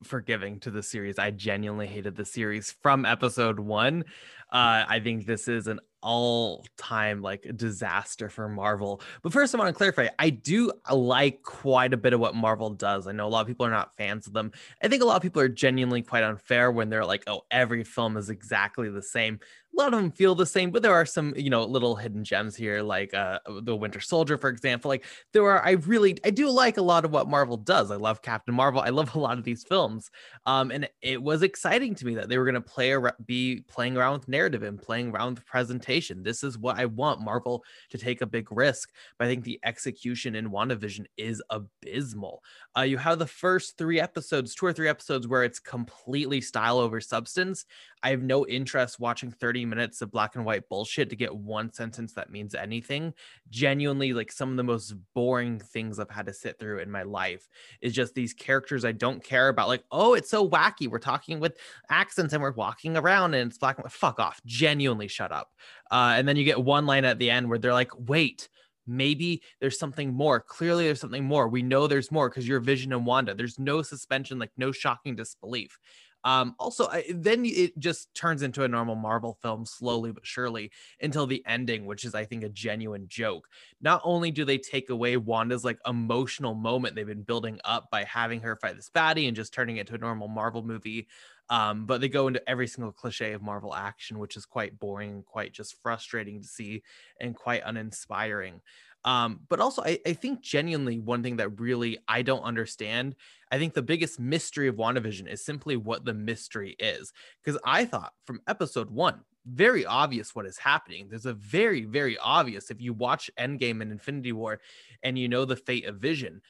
forgiving 0.05 0.59
to 0.59 0.71
the 0.71 0.83
series 0.83 1.19
i 1.19 1.31
genuinely 1.31 1.87
hated 1.87 2.15
the 2.15 2.25
series 2.25 2.75
from 2.81 3.05
episode 3.05 3.59
one 3.59 4.03
uh 4.51 4.85
i 4.87 4.99
think 5.03 5.25
this 5.25 5.47
is 5.47 5.67
an 5.67 5.79
all 6.05 6.63
time 6.77 7.21
like 7.23 7.47
disaster 7.55 8.29
for 8.29 8.47
Marvel. 8.47 9.01
But 9.23 9.33
first, 9.33 9.53
I 9.53 9.57
want 9.57 9.69
to 9.69 9.73
clarify 9.73 10.07
I 10.19 10.29
do 10.29 10.71
like 10.89 11.41
quite 11.41 11.93
a 11.93 11.97
bit 11.97 12.13
of 12.13 12.19
what 12.19 12.35
Marvel 12.35 12.69
does. 12.69 13.07
I 13.07 13.11
know 13.11 13.25
a 13.25 13.27
lot 13.27 13.41
of 13.41 13.47
people 13.47 13.65
are 13.65 13.71
not 13.71 13.97
fans 13.97 14.27
of 14.27 14.33
them. 14.33 14.51
I 14.83 14.87
think 14.87 15.01
a 15.01 15.05
lot 15.05 15.15
of 15.15 15.23
people 15.23 15.41
are 15.41 15.49
genuinely 15.49 16.03
quite 16.03 16.23
unfair 16.23 16.71
when 16.71 16.89
they're 16.89 17.05
like, 17.05 17.23
oh, 17.25 17.41
every 17.49 17.83
film 17.83 18.17
is 18.17 18.29
exactly 18.29 18.87
the 18.87 19.01
same 19.01 19.39
a 19.75 19.81
lot 19.81 19.93
of 19.93 19.99
them 19.99 20.11
feel 20.11 20.35
the 20.35 20.45
same, 20.45 20.71
but 20.71 20.81
there 20.81 20.93
are 20.93 21.05
some, 21.05 21.33
you 21.35 21.49
know, 21.49 21.65
little 21.65 21.95
hidden 21.95 22.23
gems 22.23 22.55
here, 22.55 22.81
like 22.81 23.13
uh, 23.13 23.39
the 23.63 23.75
Winter 23.75 23.99
Soldier, 23.99 24.37
for 24.37 24.49
example. 24.49 24.89
Like 24.89 25.05
there 25.33 25.43
are, 25.43 25.65
I 25.65 25.71
really, 25.71 26.17
I 26.23 26.29
do 26.29 26.49
like 26.49 26.77
a 26.77 26.81
lot 26.81 27.03
of 27.03 27.11
what 27.11 27.27
Marvel 27.27 27.57
does. 27.57 27.91
I 27.91 27.97
love 27.97 28.21
Captain 28.21 28.55
Marvel. 28.55 28.81
I 28.81 28.89
love 28.89 29.15
a 29.15 29.19
lot 29.19 29.37
of 29.37 29.43
these 29.43 29.63
films, 29.63 30.09
um, 30.45 30.71
and 30.71 30.87
it 31.01 31.21
was 31.21 31.43
exciting 31.43 31.93
to 31.95 32.05
me 32.05 32.15
that 32.15 32.29
they 32.29 32.37
were 32.37 32.45
going 32.45 32.55
to 32.55 32.61
play, 32.61 32.93
ar- 32.93 33.15
be 33.25 33.63
playing 33.67 33.97
around 33.97 34.19
with 34.19 34.27
narrative 34.29 34.63
and 34.63 34.81
playing 34.81 35.09
around 35.11 35.35
with 35.35 35.45
presentation. 35.45 36.23
This 36.23 36.43
is 36.43 36.57
what 36.57 36.77
I 36.77 36.85
want 36.85 37.21
Marvel 37.21 37.63
to 37.89 37.97
take 37.97 38.21
a 38.21 38.25
big 38.25 38.51
risk, 38.51 38.91
but 39.19 39.25
I 39.25 39.29
think 39.29 39.43
the 39.43 39.59
execution 39.65 40.35
in 40.35 40.51
WandaVision 40.51 41.05
is 41.17 41.41
abysmal. 41.49 42.43
Uh, 42.77 42.81
you 42.81 42.97
have 42.97 43.19
the 43.19 43.27
first 43.27 43.77
three 43.77 43.99
episodes, 43.99 44.55
two 44.55 44.65
or 44.65 44.73
three 44.73 44.87
episodes, 44.87 45.27
where 45.27 45.43
it's 45.43 45.59
completely 45.59 46.39
style 46.39 46.77
over 46.77 47.01
substance. 47.01 47.65
I 48.05 48.09
have 48.09 48.21
no 48.21 48.45
interest 48.45 48.99
watching 48.99 49.31
30 49.31 49.65
minutes 49.65 49.99
of 49.99 50.11
black 50.11 50.35
and 50.35 50.45
white 50.45 50.69
bullshit 50.69 51.09
to 51.09 51.15
get 51.15 51.35
one 51.35 51.73
sentence 51.73 52.13
that 52.13 52.29
means 52.29 52.53
anything. 52.53 53.15
Genuinely, 53.49 54.13
like 54.13 54.31
some 54.31 54.51
of 54.51 54.57
the 54.57 54.63
most 54.63 54.93
boring 55.15 55.57
things 55.57 55.97
I've 55.97 56.11
had 56.11 56.27
to 56.27 56.33
sit 56.33 56.59
through 56.59 56.81
in 56.81 56.91
my 56.91 57.01
life 57.01 57.49
is 57.81 57.93
just 57.93 58.13
these 58.13 58.31
characters 58.31 58.85
I 58.85 58.91
don't 58.91 59.23
care 59.23 59.49
about. 59.49 59.69
Like, 59.69 59.85
oh, 59.91 60.13
it's 60.13 60.29
so 60.29 60.47
wacky. 60.47 60.87
We're 60.87 60.99
talking 60.99 61.39
with 61.39 61.57
accents 61.89 62.31
and 62.31 62.43
we're 62.43 62.51
walking 62.51 62.95
around 62.95 63.33
and 63.33 63.49
it's 63.49 63.57
black 63.57 63.79
and 63.79 63.85
white. 63.85 63.91
Fuck 63.91 64.19
off. 64.19 64.39
Genuinely 64.45 65.07
shut 65.07 65.31
up. 65.31 65.49
Uh, 65.89 66.13
and 66.15 66.27
then 66.27 66.35
you 66.35 66.43
get 66.43 66.63
one 66.63 66.85
line 66.85 67.05
at 67.05 67.17
the 67.17 67.31
end 67.31 67.49
where 67.49 67.57
they're 67.57 67.73
like, 67.73 67.89
wait, 68.07 68.49
maybe 68.85 69.41
there's 69.59 69.79
something 69.79 70.13
more. 70.13 70.39
Clearly, 70.39 70.85
there's 70.85 71.01
something 71.01 71.25
more. 71.25 71.47
We 71.47 71.63
know 71.63 71.87
there's 71.87 72.11
more 72.11 72.29
because 72.29 72.47
you're 72.47 72.59
Vision 72.59 72.93
and 72.93 73.05
Wanda. 73.05 73.33
There's 73.33 73.57
no 73.57 73.81
suspension, 73.81 74.37
like 74.37 74.51
no 74.57 74.71
shocking 74.71 75.15
disbelief. 75.15 75.79
Um, 76.25 76.55
also, 76.59 76.87
I, 76.87 77.05
then 77.13 77.45
it 77.45 77.77
just 77.77 78.13
turns 78.15 78.41
into 78.41 78.63
a 78.63 78.67
normal 78.67 78.95
Marvel 78.95 79.37
film 79.41 79.65
slowly 79.65 80.11
but 80.11 80.25
surely 80.25 80.71
until 80.99 81.27
the 81.27 81.43
ending, 81.45 81.85
which 81.85 82.03
is, 82.03 82.15
I 82.15 82.25
think, 82.25 82.43
a 82.43 82.49
genuine 82.49 83.07
joke. 83.07 83.47
Not 83.79 84.01
only 84.03 84.31
do 84.31 84.43
they 84.43 84.57
take 84.57 84.89
away 84.89 85.17
Wanda's 85.17 85.63
like 85.63 85.79
emotional 85.85 86.55
moment 86.55 86.95
they've 86.95 87.05
been 87.05 87.21
building 87.21 87.59
up 87.63 87.91
by 87.91 88.03
having 88.05 88.41
her 88.41 88.55
fight 88.55 88.75
this 88.75 88.89
baddie 88.89 89.27
and 89.27 89.35
just 89.35 89.53
turning 89.53 89.77
it 89.77 89.85
to 89.87 89.95
a 89.95 89.99
normal 89.99 90.27
Marvel 90.27 90.63
movie, 90.63 91.07
um, 91.49 91.85
but 91.85 92.01
they 92.01 92.09
go 92.09 92.27
into 92.27 92.49
every 92.49 92.67
single 92.67 92.91
cliche 92.91 93.33
of 93.33 93.43
Marvel 93.43 93.75
action, 93.75 94.17
which 94.17 94.35
is 94.35 94.45
quite 94.47 94.79
boring, 94.79 95.23
quite 95.23 95.53
just 95.53 95.79
frustrating 95.83 96.41
to 96.41 96.47
see, 96.47 96.81
and 97.21 97.35
quite 97.35 97.61
uninspiring. 97.63 98.61
Um, 99.05 99.41
but 99.49 99.59
also, 99.59 99.83
I, 99.83 99.99
I 100.05 100.13
think 100.13 100.41
genuinely 100.41 100.99
one 100.99 101.21
thing 101.21 101.37
that 101.37 101.59
really 101.59 101.99
I 102.07 102.23
don't 102.23 102.41
understand, 102.41 103.15
I 103.51 103.59
think 103.59 103.75
the 103.75 103.83
biggest 103.83 104.19
mystery 104.19 104.67
of 104.67 104.75
WandaVision 104.75 105.31
is 105.31 105.45
simply 105.45 105.77
what 105.77 106.05
the 106.05 106.13
mystery 106.13 106.75
is. 106.79 107.13
Because 107.43 107.61
I 107.63 107.85
thought 107.85 108.13
from 108.25 108.41
episode 108.47 108.89
one, 108.89 109.21
very 109.45 109.85
obvious 109.85 110.33
what 110.33 110.47
is 110.47 110.57
happening. 110.57 111.07
There's 111.07 111.27
a 111.27 111.33
very, 111.33 111.85
very 111.85 112.17
obvious, 112.17 112.71
if 112.71 112.81
you 112.81 112.93
watch 112.93 113.29
Endgame 113.39 113.81
and 113.81 113.91
Infinity 113.91 114.31
War 114.31 114.59
and 115.03 115.19
you 115.19 115.29
know 115.29 115.45
the 115.45 115.55
fate 115.55 115.85
of 115.85 115.97
Vision, 115.97 116.41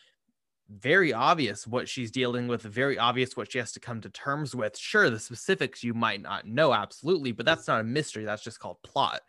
very 0.70 1.12
obvious 1.12 1.68
what 1.68 1.89
she's 1.89 2.10
dealing 2.10 2.47
with, 2.47 2.62
very 2.62 2.97
obvious 2.97 3.36
what 3.36 3.51
she 3.51 3.58
has 3.58 3.74
to 3.74 3.82
come 3.82 3.99
to 3.99 4.10
terms 4.10 4.56
with. 4.56 4.78
Sure, 4.78 5.10
the 5.10 5.20
specifics 5.20 5.84
you 5.84 5.93
might 5.93 6.22
not 6.22 6.47
know, 6.47 6.74
absolutely, 6.74 7.34
but 7.34 7.45
that's 7.45 7.68
not 7.68 7.82
a 7.82 7.84
mystery. 7.84 8.24
That's 8.24 8.43
just 8.43 8.62
called 8.62 8.82
plot 8.82 9.22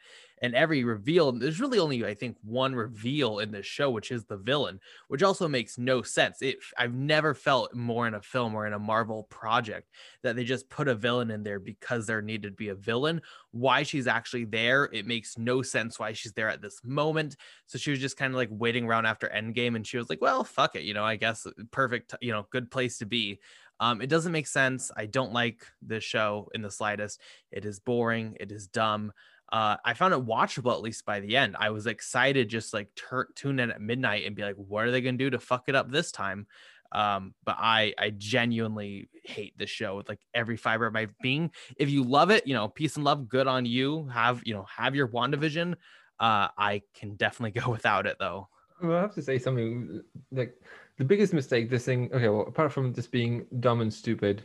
and 0.42 0.54
every 0.54 0.84
reveal 0.84 1.32
there's 1.32 1.60
really 1.60 1.78
only 1.78 2.04
i 2.04 2.14
think 2.14 2.36
one 2.42 2.74
reveal 2.74 3.38
in 3.38 3.50
this 3.50 3.66
show 3.66 3.90
which 3.90 4.10
is 4.10 4.24
the 4.24 4.36
villain 4.36 4.78
which 5.08 5.22
also 5.22 5.48
makes 5.48 5.78
no 5.78 6.02
sense 6.02 6.42
it 6.42 6.56
i've 6.78 6.94
never 6.94 7.34
felt 7.34 7.74
more 7.74 8.06
in 8.06 8.14
a 8.14 8.22
film 8.22 8.54
or 8.54 8.66
in 8.66 8.72
a 8.72 8.78
marvel 8.78 9.24
project 9.24 9.90
that 10.22 10.36
they 10.36 10.44
just 10.44 10.68
put 10.68 10.88
a 10.88 10.94
villain 10.94 11.30
in 11.30 11.42
there 11.42 11.58
because 11.58 12.06
there 12.06 12.22
needed 12.22 12.50
to 12.50 12.56
be 12.56 12.68
a 12.68 12.74
villain 12.74 13.20
why 13.52 13.82
she's 13.82 14.06
actually 14.06 14.44
there 14.44 14.90
it 14.92 15.06
makes 15.06 15.38
no 15.38 15.62
sense 15.62 15.98
why 15.98 16.12
she's 16.12 16.32
there 16.32 16.48
at 16.48 16.62
this 16.62 16.80
moment 16.84 17.36
so 17.66 17.78
she 17.78 17.90
was 17.90 18.00
just 18.00 18.16
kind 18.16 18.32
of 18.32 18.36
like 18.36 18.50
waiting 18.50 18.84
around 18.84 19.06
after 19.06 19.28
endgame 19.28 19.76
and 19.76 19.86
she 19.86 19.96
was 19.96 20.10
like 20.10 20.20
well 20.20 20.44
fuck 20.44 20.76
it 20.76 20.82
you 20.82 20.94
know 20.94 21.04
i 21.04 21.16
guess 21.16 21.46
uh, 21.46 21.50
perfect 21.70 22.14
you 22.20 22.32
know 22.32 22.46
good 22.50 22.70
place 22.70 22.98
to 22.98 23.06
be 23.06 23.38
um, 23.78 24.00
it 24.00 24.08
doesn't 24.08 24.32
make 24.32 24.46
sense. 24.46 24.90
I 24.96 25.06
don't 25.06 25.34
like 25.34 25.66
this 25.82 26.02
show 26.02 26.48
in 26.54 26.62
the 26.62 26.70
slightest. 26.70 27.20
It 27.52 27.66
is 27.66 27.78
boring. 27.78 28.36
It 28.40 28.50
is 28.50 28.68
dumb 28.68 29.12
uh, 29.52 29.76
I 29.84 29.94
found 29.94 30.12
it 30.12 30.24
watchable 30.24 30.72
at 30.72 30.82
least 30.82 31.04
by 31.04 31.20
the 31.20 31.36
end. 31.36 31.56
I 31.58 31.70
was 31.70 31.86
excited 31.86 32.48
just 32.48 32.74
like 32.74 32.88
tur- 32.96 33.28
tune 33.34 33.60
in 33.60 33.70
at 33.70 33.80
midnight 33.80 34.26
and 34.26 34.34
be 34.34 34.42
like, 34.42 34.56
what 34.56 34.84
are 34.84 34.90
they 34.90 35.00
gonna 35.00 35.16
do 35.16 35.30
to 35.30 35.38
fuck 35.38 35.64
it 35.68 35.76
up 35.76 35.90
this 35.90 36.10
time? 36.10 36.46
Um, 36.92 37.34
but 37.44 37.56
I 37.58 37.94
I 37.98 38.10
genuinely 38.10 39.08
hate 39.24 39.56
this 39.58 39.70
show 39.70 39.96
with 39.96 40.08
like 40.08 40.20
every 40.34 40.56
fiber 40.56 40.86
of 40.86 40.92
my 40.92 41.08
being. 41.20 41.50
If 41.76 41.90
you 41.90 42.02
love 42.02 42.30
it, 42.30 42.46
you 42.46 42.54
know, 42.54 42.68
peace 42.68 42.96
and 42.96 43.04
love, 43.04 43.28
good 43.28 43.46
on 43.46 43.66
you. 43.66 44.08
Have 44.08 44.42
you 44.44 44.54
know 44.54 44.66
have 44.74 44.94
your 44.94 45.08
WandaVision. 45.08 45.74
Uh, 46.18 46.48
I 46.56 46.82
can 46.94 47.14
definitely 47.16 47.60
go 47.60 47.70
without 47.70 48.06
it 48.06 48.16
though. 48.18 48.48
Well, 48.82 48.98
I 48.98 49.00
have 49.00 49.14
to 49.14 49.22
say 49.22 49.38
something 49.38 50.02
like 50.32 50.54
the 50.98 51.04
biggest 51.04 51.32
mistake 51.32 51.70
this 51.70 51.84
thing. 51.84 52.10
Okay, 52.12 52.28
well, 52.28 52.46
apart 52.48 52.72
from 52.72 52.92
this 52.92 53.06
being 53.06 53.46
dumb 53.60 53.80
and 53.80 53.92
stupid, 53.92 54.42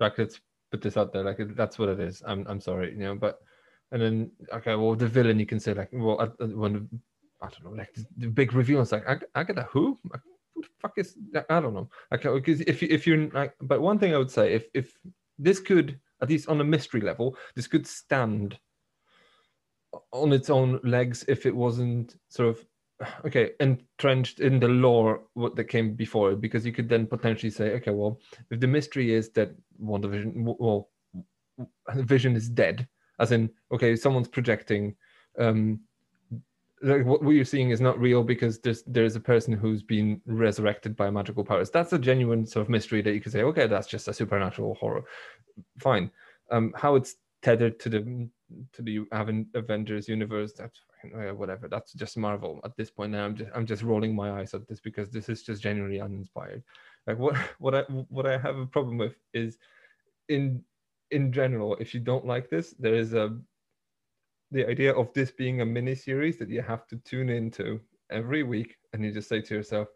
like 0.00 0.18
let's 0.18 0.40
put 0.70 0.82
this 0.82 0.96
out 0.96 1.12
there. 1.12 1.24
Like 1.24 1.38
that's 1.54 1.78
what 1.78 1.88
it 1.88 2.00
is. 2.00 2.22
I'm 2.26 2.46
I'm 2.48 2.60
sorry, 2.60 2.92
you 2.92 2.98
know, 2.98 3.14
but 3.14 3.40
and 3.92 4.02
then 4.02 4.30
okay, 4.52 4.74
well, 4.74 4.94
the 4.94 5.06
villain 5.06 5.38
you 5.38 5.46
can 5.46 5.60
say 5.60 5.74
like, 5.74 5.88
well, 5.92 6.20
uh, 6.20 6.44
uh, 6.44 6.48
when 6.48 6.88
I 7.42 7.48
don't 7.48 7.64
know, 7.64 7.78
like 7.78 7.94
the 8.16 8.28
big 8.28 8.52
reveal, 8.52 8.80
it's 8.82 8.92
like, 8.92 9.08
I, 9.08 9.18
Agatha 9.34 9.68
who? 9.70 9.98
who 10.54 10.62
the 10.62 10.68
fuck 10.80 10.94
is 10.96 11.16
that? 11.32 11.46
I 11.50 11.60
don't 11.60 11.74
know. 11.74 11.88
Okay, 12.12 12.32
because 12.32 12.60
uh, 12.60 12.64
if 12.66 12.82
you, 12.82 12.88
if 12.90 13.06
you're 13.06 13.28
like, 13.30 13.54
but 13.60 13.80
one 13.80 13.98
thing 13.98 14.14
I 14.14 14.18
would 14.18 14.30
say, 14.30 14.54
if 14.54 14.66
if 14.74 14.96
this 15.38 15.60
could 15.60 16.00
at 16.22 16.30
least 16.30 16.48
on 16.48 16.60
a 16.60 16.64
mystery 16.64 17.00
level, 17.00 17.36
this 17.54 17.66
could 17.66 17.86
stand 17.86 18.58
on 20.12 20.32
its 20.32 20.50
own 20.50 20.80
legs 20.82 21.24
if 21.28 21.46
it 21.46 21.54
wasn't 21.54 22.16
sort 22.28 22.48
of 22.48 22.64
okay 23.24 23.52
entrenched 23.60 24.40
in 24.40 24.58
the 24.58 24.68
lore 24.68 25.22
what 25.34 25.56
that 25.56 25.64
came 25.64 25.94
before 25.94 26.32
it 26.32 26.40
because 26.40 26.64
you 26.64 26.72
could 26.72 26.88
then 26.88 27.06
potentially 27.06 27.50
say 27.50 27.72
okay 27.72 27.90
well 27.90 28.18
if 28.50 28.60
the 28.60 28.66
mystery 28.66 29.12
is 29.12 29.30
that 29.30 29.54
WandaVision 29.82 30.32
well 30.34 30.90
vision 31.94 32.36
is 32.36 32.48
dead 32.48 32.88
as 33.18 33.32
in 33.32 33.50
okay 33.72 33.96
someone's 33.96 34.28
projecting 34.28 34.94
um 35.38 35.80
like 36.82 37.06
what 37.06 37.22
you're 37.22 37.44
seeing 37.44 37.70
is 37.70 37.80
not 37.80 37.98
real 37.98 38.22
because 38.22 38.58
there's 38.60 38.82
there's 38.82 39.16
a 39.16 39.20
person 39.20 39.54
who's 39.54 39.82
been 39.82 40.20
resurrected 40.26 40.94
by 40.94 41.08
magical 41.08 41.44
powers. 41.44 41.70
That's 41.70 41.92
a 41.94 41.98
genuine 41.98 42.46
sort 42.46 42.66
of 42.66 42.68
mystery 42.68 43.00
that 43.02 43.12
you 43.12 43.20
could 43.20 43.32
say 43.32 43.42
okay 43.44 43.66
that's 43.66 43.86
just 43.86 44.08
a 44.08 44.12
supernatural 44.12 44.74
horror. 44.74 45.04
Fine. 45.78 46.10
Um 46.50 46.74
how 46.76 46.94
it's 46.94 47.16
tethered 47.42 47.80
to 47.80 47.88
the 47.88 48.28
to 48.72 48.82
the 48.82 49.00
avengers 49.54 50.08
universe 50.08 50.52
that's 50.52 50.78
whatever. 51.34 51.66
That's 51.68 51.92
just 51.92 52.18
marvel 52.18 52.60
at 52.64 52.76
this 52.76 52.90
point. 52.90 53.12
Now 53.12 53.24
i'm 53.24 53.36
just 53.36 53.50
i'm 53.54 53.66
just 53.66 53.82
rolling 53.82 54.14
my 54.14 54.38
eyes 54.38 54.52
at 54.52 54.68
this 54.68 54.80
because 54.80 55.10
this 55.10 55.30
is 55.30 55.42
just 55.42 55.62
genuinely 55.62 56.00
uninspired. 56.00 56.62
Like 57.06 57.18
what 57.18 57.36
what 57.58 57.74
i 57.74 57.80
what 58.08 58.26
i 58.26 58.36
have 58.36 58.58
a 58.58 58.66
problem 58.66 58.98
with 58.98 59.16
is 59.32 59.56
in 60.28 60.62
in 61.10 61.32
general, 61.32 61.76
if 61.76 61.94
you 61.94 62.00
don't 62.00 62.26
like 62.26 62.50
this, 62.50 62.74
there 62.78 62.94
is 62.94 63.14
a 63.14 63.36
the 64.52 64.66
idea 64.68 64.92
of 64.92 65.12
this 65.12 65.32
being 65.32 65.60
a 65.60 65.66
mini 65.66 65.94
series 65.94 66.38
that 66.38 66.48
you 66.48 66.62
have 66.62 66.86
to 66.86 66.96
tune 66.98 67.28
into 67.28 67.80
every 68.10 68.42
week, 68.42 68.76
and 68.92 69.04
you 69.04 69.12
just 69.12 69.28
say 69.28 69.40
to 69.40 69.54
yourself, 69.54 69.88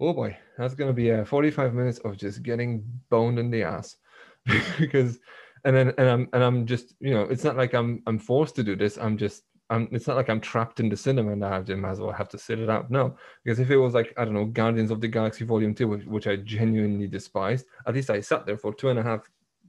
"Oh 0.00 0.12
boy, 0.12 0.36
that's 0.58 0.74
going 0.74 0.88
to 0.88 0.94
be 0.94 1.10
a 1.10 1.24
45 1.24 1.74
minutes 1.74 1.98
of 2.00 2.16
just 2.16 2.42
getting 2.42 2.84
boned 3.10 3.38
in 3.38 3.50
the 3.50 3.62
ass," 3.62 3.96
because, 4.78 5.18
and 5.64 5.74
then 5.76 5.92
and 5.98 6.08
I'm 6.08 6.28
and 6.32 6.42
I'm 6.42 6.66
just 6.66 6.94
you 7.00 7.14
know, 7.14 7.22
it's 7.22 7.44
not 7.44 7.56
like 7.56 7.74
I'm 7.74 8.02
I'm 8.06 8.18
forced 8.18 8.56
to 8.56 8.62
do 8.62 8.76
this. 8.76 8.98
I'm 8.98 9.16
just 9.16 9.42
I'm, 9.70 9.88
it's 9.90 10.06
not 10.06 10.16
like 10.16 10.28
I'm 10.28 10.40
trapped 10.40 10.80
in 10.80 10.90
the 10.90 10.96
cinema 10.96 11.32
and 11.32 11.42
I 11.42 11.48
have 11.48 11.64
to, 11.64 11.76
might 11.76 11.92
as 11.92 12.00
well 12.00 12.12
have 12.12 12.28
to 12.30 12.38
sit 12.38 12.58
it 12.58 12.68
out. 12.68 12.90
No, 12.90 13.16
because 13.42 13.58
if 13.58 13.70
it 13.70 13.78
was 13.78 13.94
like 13.94 14.12
I 14.18 14.24
don't 14.24 14.34
know, 14.34 14.44
Guardians 14.44 14.90
of 14.90 15.00
the 15.00 15.08
Galaxy 15.08 15.46
Volume 15.46 15.74
Two, 15.74 15.88
which, 15.88 16.04
which 16.04 16.26
I 16.26 16.36
genuinely 16.36 17.06
despised, 17.06 17.66
at 17.86 17.94
least 17.94 18.10
I 18.10 18.20
sat 18.20 18.44
there 18.44 18.58
for 18.58 18.74
two 18.74 18.90
and 18.90 18.98
a 18.98 19.02
half 19.02 19.22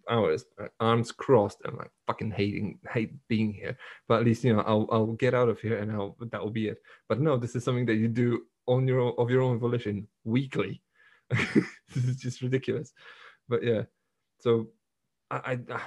hours, 0.10 0.46
uh, 0.62 0.68
arms 0.80 1.12
crossed. 1.12 1.60
I'm 1.66 1.78
like 1.78 1.92
fucking 2.08 2.32
hating, 2.32 2.80
hate 2.92 3.14
being 3.28 3.54
here. 3.54 3.78
But 4.08 4.20
at 4.20 4.26
least 4.26 4.44
you 4.44 4.54
know 4.54 4.62
I'll 4.62 4.88
I'll 4.92 5.14
get 5.14 5.34
out 5.34 5.50
of 5.50 5.60
here 5.60 5.78
and 5.78 5.92
I'll 5.92 6.16
that 6.32 6.42
will 6.42 6.52
be 6.52 6.68
it. 6.68 6.78
But 7.10 7.20
no, 7.20 7.38
this 7.38 7.56
is 7.56 7.64
something 7.64 7.86
that 7.88 7.96
you 7.96 8.08
do 8.08 8.44
on 8.66 8.88
your 8.88 9.00
own, 9.00 9.14
of 9.18 9.30
your 9.30 9.42
own 9.42 9.60
volition 9.60 10.08
weekly. 10.24 10.82
this 11.30 12.06
is 12.06 12.18
just 12.18 12.42
ridiculous. 12.42 12.94
But 13.50 13.64
yeah, 13.64 13.84
so 14.40 14.70
I, 15.30 15.60
I 15.70 15.82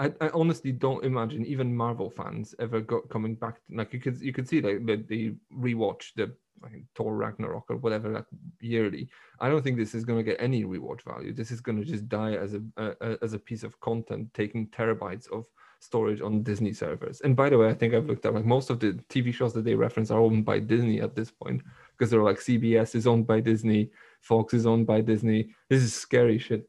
I, 0.00 0.30
honestly 0.32 0.72
don't 0.72 1.04
imagine 1.04 1.44
even 1.44 1.76
Marvel 1.76 2.08
fans 2.08 2.54
ever 2.58 2.80
got 2.80 3.08
coming 3.10 3.34
back. 3.34 3.60
Like 3.70 3.92
you 3.92 4.00
could 4.00 4.18
you 4.20 4.32
could 4.32 4.48
see 4.48 4.62
like 4.62 4.86
they, 4.86 4.96
they 4.96 5.34
rewatch 5.54 6.14
the 6.16 6.34
like 6.62 6.84
Thor 6.94 7.16
Ragnarok 7.16 7.64
or 7.70 7.76
whatever 7.76 8.10
like 8.10 8.26
yearly. 8.60 9.08
I 9.40 9.48
don't 9.48 9.62
think 9.62 9.76
this 9.76 9.94
is 9.94 10.04
going 10.04 10.18
to 10.18 10.24
get 10.24 10.40
any 10.40 10.64
rewatch 10.64 11.02
value. 11.02 11.32
This 11.32 11.50
is 11.50 11.60
going 11.60 11.78
to 11.78 11.84
just 11.84 12.08
die 12.08 12.34
as 12.34 12.54
a, 12.54 12.62
a, 12.76 13.16
as 13.22 13.32
a 13.32 13.38
piece 13.38 13.62
of 13.62 13.78
content 13.80 14.32
taking 14.34 14.68
terabytes 14.68 15.30
of 15.30 15.46
storage 15.80 16.20
on 16.20 16.42
Disney 16.42 16.72
servers. 16.72 17.20
And 17.22 17.34
by 17.34 17.48
the 17.48 17.58
way, 17.58 17.68
I 17.68 17.74
think 17.74 17.94
I've 17.94 18.04
mm. 18.04 18.08
looked 18.08 18.26
at 18.26 18.34
like 18.34 18.44
most 18.44 18.70
of 18.70 18.80
the 18.80 18.92
TV 19.08 19.32
shows 19.32 19.54
that 19.54 19.64
they 19.64 19.74
reference 19.74 20.10
are 20.10 20.20
owned 20.20 20.44
by 20.44 20.58
Disney 20.58 21.00
at 21.00 21.16
this 21.16 21.30
point 21.30 21.62
because 21.92 22.10
they're 22.10 22.22
like 22.22 22.38
CBS 22.38 22.94
is 22.94 23.06
owned 23.06 23.26
by 23.26 23.40
Disney, 23.40 23.90
Fox 24.20 24.54
is 24.54 24.66
owned 24.66 24.86
by 24.86 25.00
Disney. 25.00 25.50
This 25.68 25.82
is 25.82 25.94
scary 25.94 26.38
shit. 26.38 26.66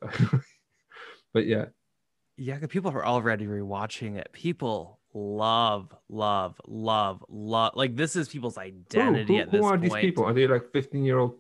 but 1.34 1.46
yeah. 1.46 1.66
Yeah, 2.38 2.58
the 2.58 2.68
people 2.68 2.92
are 2.92 3.06
already 3.06 3.46
rewatching 3.46 4.16
it. 4.18 4.30
People 4.32 5.01
love, 5.14 5.94
love, 6.10 6.60
love, 6.68 7.24
love. 7.30 7.74
Like 7.76 7.96
this 7.96 8.16
is 8.16 8.30
people's 8.30 8.58
identity 8.58 9.34
who, 9.34 9.34
who, 9.34 9.40
at 9.40 9.52
this 9.52 9.60
Who 9.60 9.66
are 9.66 9.72
point. 9.72 9.82
these 9.82 9.94
people? 9.94 10.24
Are 10.26 10.34
they 10.34 10.48
like 10.48 10.72
fifteen 10.72 11.04
year 11.04 11.20
old, 11.20 11.36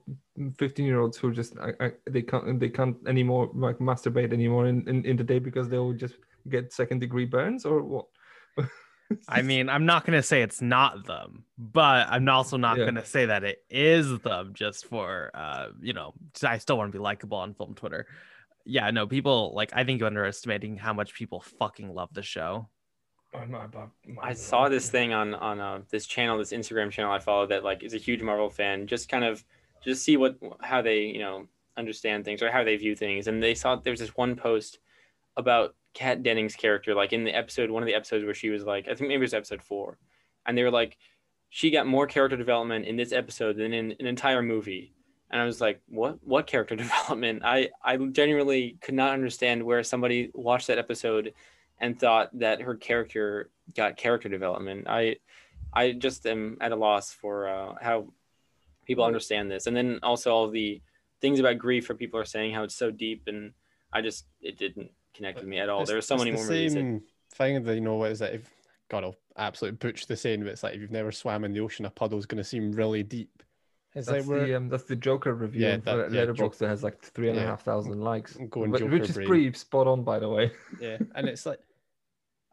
fifteen 0.58 0.86
year 0.86 1.00
olds 1.00 1.18
who 1.18 1.32
just 1.32 1.58
I, 1.58 1.86
I, 1.86 1.92
they 2.10 2.22
can't 2.22 2.60
they 2.60 2.70
can't 2.70 2.98
anymore 3.08 3.50
like 3.54 3.78
masturbate 3.80 4.34
anymore 4.34 4.68
in, 4.68 4.88
in, 4.88 5.06
in 5.06 5.18
the 5.18 5.24
day 5.24 5.40
because 5.40 5.70
they'll 5.70 5.94
just 5.94 6.16
get 6.50 6.74
second 6.74 7.00
degree 7.00 7.26
burns 7.26 7.66
or 7.66 7.84
what? 7.84 8.06
I 9.28 9.42
mean, 9.42 9.70
I'm 9.70 9.86
not 9.86 10.06
gonna 10.06 10.24
say 10.24 10.42
it's 10.42 10.62
not 10.62 11.06
them, 11.06 11.44
but 11.58 12.08
I'm 12.10 12.28
also 12.30 12.58
not 12.58 12.78
yeah. 12.78 12.86
gonna 12.86 13.06
say 13.06 13.26
that 13.26 13.44
it 13.44 13.60
is 13.70 14.20
them 14.20 14.52
just 14.54 14.86
for 14.86 15.32
uh, 15.34 15.68
you 15.82 15.94
know, 15.94 16.14
I 16.44 16.58
still 16.58 16.78
want 16.78 16.92
to 16.92 16.98
be 16.98 17.02
likable 17.02 17.38
on 17.38 17.54
film 17.54 17.76
Twitter. 17.76 18.08
Yeah, 18.66 18.90
no, 18.92 19.08
people 19.08 19.54
like 19.56 19.72
I 19.74 19.84
think 19.84 20.00
you're 20.00 20.08
underestimating 20.08 20.78
how 20.78 20.94
much 20.94 21.14
people 21.14 21.42
fucking 21.60 21.94
love 21.94 22.10
the 22.14 22.24
show. 22.24 22.70
I 24.22 24.34
saw 24.34 24.70
this 24.70 24.90
thing 24.90 25.14
on 25.14 25.34
on 25.36 25.60
uh, 25.60 25.82
this 25.90 26.06
channel, 26.06 26.38
this 26.38 26.52
Instagram 26.52 26.92
channel 26.92 27.12
I 27.12 27.20
follow 27.20 27.48
that 27.48 27.64
like 27.64 27.84
is 27.84 27.94
a 27.94 27.98
huge 27.98 28.22
Marvel 28.22 28.50
fan. 28.50 28.88
Just 28.88 29.10
kind 29.10 29.24
of 29.24 29.44
just 29.84 30.04
see 30.04 30.18
what 30.18 30.38
how 30.62 30.82
they 30.82 31.02
you 31.02 31.20
know 31.20 31.48
understand 31.78 32.26
things 32.26 32.42
or 32.42 32.52
how 32.52 32.64
they 32.64 32.76
view 32.76 32.96
things. 32.96 33.28
And 33.28 33.42
they 33.42 33.56
saw 33.56 33.76
there's 33.78 34.00
this 34.00 34.16
one 34.18 34.36
post 34.36 34.80
about 35.38 35.76
Kat 35.94 36.24
Dennings' 36.24 36.56
character, 36.56 36.94
like 36.94 37.14
in 37.14 37.24
the 37.24 37.34
episode, 37.36 37.70
one 37.72 37.84
of 37.84 37.88
the 37.88 37.96
episodes 37.96 38.26
where 38.26 38.34
she 38.34 38.50
was 38.50 38.66
like, 38.66 38.86
I 38.88 38.96
think 38.96 39.08
maybe 39.10 39.16
it 39.16 39.20
was 39.22 39.34
episode 39.34 39.62
four, 39.62 39.98
and 40.46 40.58
they 40.58 40.64
were 40.64 40.72
like, 40.72 40.98
she 41.50 41.72
got 41.72 41.88
more 41.88 42.08
character 42.08 42.38
development 42.38 42.86
in 42.86 42.96
this 42.98 43.12
episode 43.14 43.58
than 43.58 43.74
in 43.74 43.92
an 44.00 44.08
entire 44.08 44.42
movie. 44.42 44.94
and 45.32 45.42
I 45.42 45.46
was 45.46 45.62
like, 45.62 45.82
"What? 45.88 46.20
What 46.24 46.48
character 46.48 46.76
development?" 46.86 47.44
I 47.46 47.70
I 47.84 47.98
genuinely 47.98 48.78
could 48.82 48.96
not 48.96 49.14
understand 49.14 49.64
where 49.64 49.84
somebody 49.84 50.32
watched 50.34 50.68
that 50.68 50.78
episode 50.78 51.34
and 51.82 52.00
thought 52.00 52.30
that 52.40 52.62
her 52.62 52.76
character 52.76 53.50
got 53.76 53.98
character 53.98 54.30
development. 54.30 54.86
I 54.88 55.18
I 55.74 55.92
just 55.94 56.26
am 56.26 56.58
at 56.62 56.72
a 56.72 56.76
loss 56.76 57.12
for 57.12 57.50
uh, 57.50 57.74
how 57.82 58.08
people 58.86 59.04
understand 59.04 59.52
this, 59.52 59.68
and 59.68 59.76
then 59.76 60.00
also 60.04 60.32
all 60.34 60.50
the 60.50 60.82
things 61.20 61.40
about 61.40 61.58
grief 61.58 61.90
where 61.90 61.96
people 61.98 62.20
are 62.20 62.26
saying 62.26 62.54
how 62.54 62.64
it's 62.64 62.76
so 62.76 62.92
deep, 62.92 63.24
and 63.28 63.52
I 63.92 64.02
just 64.02 64.26
it 64.42 64.58
didn't 64.58 64.92
connect 65.14 65.40
with 65.40 65.48
me 65.48 65.60
at 65.60 65.68
all. 65.70 65.80
It's- 65.82 65.90
There 65.90 65.98
are 65.98 66.02
so 66.02 66.16
many 66.18 66.32
the 66.32 66.38
more 66.38 66.46
movies. 66.46 66.74
that- 66.76 66.80
Same 66.80 67.02
thing 67.34 67.64
that 67.64 67.76
you 67.76 67.82
know 67.82 67.96
what 67.96 68.12
is 68.12 68.22
it? 68.22 68.36
If 68.36 68.50
God, 68.90 69.04
I'll 69.06 69.16
absolutely 69.38 69.78
butcher 69.78 70.06
the 70.06 70.16
saying, 70.18 70.42
but 70.44 70.50
it's 70.50 70.64
like 70.64 70.76
if 70.76 70.82
you've 70.82 70.92
never 70.92 71.12
swam 71.12 71.44
in 71.46 71.54
the 71.54 71.62
ocean, 71.62 71.86
a 71.86 71.90
puddle's 71.90 72.26
going 72.26 72.38
to 72.38 72.44
seem 72.44 72.72
really 72.74 73.04
deep. 73.04 73.42
It's 73.94 74.08
That's 74.08 74.26
like 74.26 74.30
we're 74.40 74.46
the 74.48 74.56
um, 74.56 74.70
that's 74.70 74.84
the 74.84 74.96
Joker 74.96 75.34
review 75.34 75.68
Yeah, 75.68 75.74
of 75.76 75.84
that- 75.86 76.12
yeah, 76.12 76.26
Letterboxd 76.26 76.58
that 76.60 76.68
has 76.70 76.84
like 76.84 77.00
three 77.02 77.30
and 77.30 77.38
a 77.40 77.42
half 77.42 77.64
thousand 77.64 78.00
likes, 78.02 78.38
Going 78.50 78.72
but- 78.72 78.80
Joker 78.80 78.92
which 78.92 79.10
is 79.10 79.16
brain. 79.16 79.28
pretty 79.28 79.54
spot 79.54 79.88
on, 79.88 80.04
by 80.04 80.20
the 80.20 80.30
way. 80.30 80.52
yeah, 80.82 80.98
and 81.16 81.28
it's 81.30 81.46
like 81.46 81.60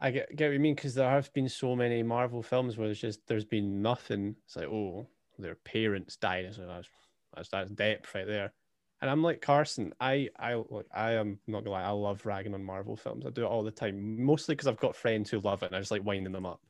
I 0.00 0.10
get 0.10 0.34
get 0.36 0.46
what 0.46 0.54
you 0.54 0.60
mean 0.60 0.74
because 0.74 0.94
there 0.94 1.10
have 1.10 1.32
been 1.32 1.48
so 1.48 1.74
many 1.74 2.02
Marvel 2.02 2.42
films 2.42 2.76
where 2.76 2.86
there's 2.86 3.00
just 3.00 3.26
there's 3.26 3.44
been 3.44 3.82
nothing. 3.82 4.36
It's 4.46 4.56
like 4.56 4.66
oh, 4.66 5.06
their 5.38 5.56
parents 5.56 6.16
died. 6.16 6.44
It's 6.44 6.58
like 6.58 6.68
that's 6.68 6.88
that's 7.34 7.48
that's 7.48 7.70
depth 7.70 8.14
right 8.14 8.26
there. 8.26 8.52
And 9.00 9.10
I'm 9.10 9.22
like 9.22 9.40
Carson. 9.40 9.92
I 10.00 10.28
I 10.38 10.54
look. 10.54 10.86
I 10.94 11.12
am 11.12 11.38
not 11.46 11.64
gonna 11.64 11.70
lie. 11.70 11.82
I 11.82 11.90
love 11.90 12.26
ragging 12.26 12.54
on 12.54 12.64
Marvel 12.64 12.96
films. 12.96 13.26
I 13.26 13.30
do 13.30 13.42
it 13.42 13.48
all 13.48 13.62
the 13.62 13.70
time, 13.70 14.24
mostly 14.24 14.54
because 14.54 14.68
I've 14.68 14.80
got 14.80 14.96
friends 14.96 15.30
who 15.30 15.40
love 15.40 15.62
it, 15.62 15.66
and 15.66 15.76
I 15.76 15.80
just 15.80 15.90
like 15.90 16.04
winding 16.04 16.32
them 16.32 16.46
up. 16.46 16.60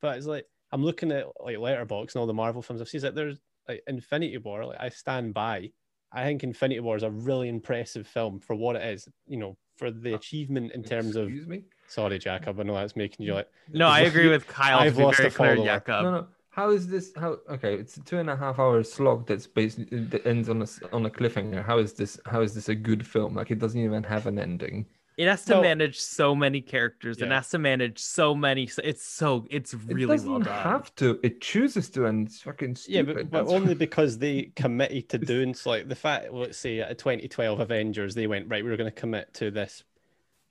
But 0.00 0.16
it's 0.16 0.26
like 0.26 0.46
I'm 0.72 0.84
looking 0.84 1.12
at 1.12 1.26
like 1.40 1.56
Letterboxd 1.56 2.14
and 2.14 2.16
all 2.16 2.26
the 2.26 2.34
Marvel 2.34 2.62
films 2.62 2.80
I've 2.80 2.88
seen. 2.88 2.98
It's 2.98 3.04
like 3.04 3.14
there's 3.14 3.38
like 3.68 3.82
Infinity 3.86 4.38
War. 4.38 4.66
Like 4.66 4.80
I 4.80 4.88
stand 4.88 5.34
by. 5.34 5.70
I 6.12 6.24
think 6.24 6.44
Infinity 6.44 6.80
War 6.80 6.96
is 6.96 7.02
a 7.02 7.10
really 7.10 7.48
impressive 7.48 8.06
film 8.06 8.38
for 8.40 8.54
what 8.54 8.76
it 8.76 8.82
is. 8.82 9.08
You 9.26 9.38
know, 9.38 9.56
for 9.76 9.90
the 9.90 10.12
uh, 10.12 10.16
achievement 10.16 10.72
in 10.72 10.82
terms 10.84 11.16
of. 11.16 11.28
Excuse 11.28 11.46
me. 11.46 11.62
Sorry, 11.88 12.18
Jakob. 12.18 12.58
I 12.58 12.62
know 12.64 12.74
that's 12.74 12.96
making 12.96 13.26
you 13.26 13.34
like. 13.34 13.48
No, 13.72 13.88
I 13.88 14.00
agree 14.00 14.28
with 14.28 14.46
Kyle. 14.46 14.78
I've 14.78 14.96
lost 14.98 15.18
very 15.18 15.28
a 15.28 15.32
clear, 15.32 15.54
follower. 15.56 15.66
Jakob. 15.66 16.02
No, 16.04 16.10
no. 16.10 16.26
How 16.50 16.70
is 16.70 16.86
this? 16.88 17.12
How 17.16 17.38
okay? 17.50 17.74
It's 17.74 17.96
a 17.96 18.00
two 18.00 18.18
and 18.18 18.30
a 18.30 18.36
half 18.36 18.58
hour 18.58 18.82
slog 18.84 19.26
that's 19.26 19.46
basically 19.46 20.00
that 20.04 20.24
ends 20.26 20.48
on 20.48 20.60
a 20.60 20.64
s- 20.64 20.80
on 20.92 21.04
a 21.06 21.10
cliffhanger. 21.10 21.64
How 21.64 21.78
is 21.78 21.92
this? 21.94 22.18
How 22.26 22.42
is 22.42 22.54
this 22.54 22.68
a 22.68 22.74
good 22.74 23.06
film? 23.06 23.34
Like 23.34 23.50
it 23.50 23.58
doesn't 23.58 23.80
even 23.80 24.02
have 24.04 24.26
an 24.26 24.38
ending. 24.38 24.86
It 25.16 25.28
has 25.28 25.44
to 25.44 25.54
No. 25.54 25.62
manage 25.62 26.00
so 26.00 26.34
many 26.34 26.60
characters 26.60 27.22
and 27.22 27.30
has 27.30 27.48
to 27.50 27.58
manage 27.58 28.00
so 28.00 28.34
many. 28.34 28.68
It's 28.82 29.04
so 29.06 29.46
it's 29.48 29.72
It 29.72 29.80
really 29.86 30.06
doesn't 30.06 30.28
well 30.30 30.40
done. 30.40 30.62
have 30.62 30.92
to. 30.96 31.20
It 31.22 31.40
chooses 31.40 31.88
to, 31.90 32.06
and 32.06 32.26
it's 32.26 32.42
fucking 32.42 32.76
Yeah, 32.88 33.02
but, 33.02 33.30
but 33.30 33.46
only 33.46 33.74
because 33.86 34.18
they 34.18 34.50
committed 34.56 35.08
to 35.10 35.18
doing 35.18 35.54
so. 35.54 35.70
Like 35.70 35.88
the 35.88 35.94
fact, 35.94 36.32
let's 36.32 36.58
say 36.58 36.80
at 36.80 36.98
2012 36.98 37.60
Avengers, 37.60 38.16
they 38.16 38.26
went 38.26 38.48
right. 38.48 38.64
We 38.64 38.70
were 38.70 38.76
going 38.76 38.90
to 38.90 39.00
commit 39.00 39.32
to 39.34 39.52
this. 39.52 39.84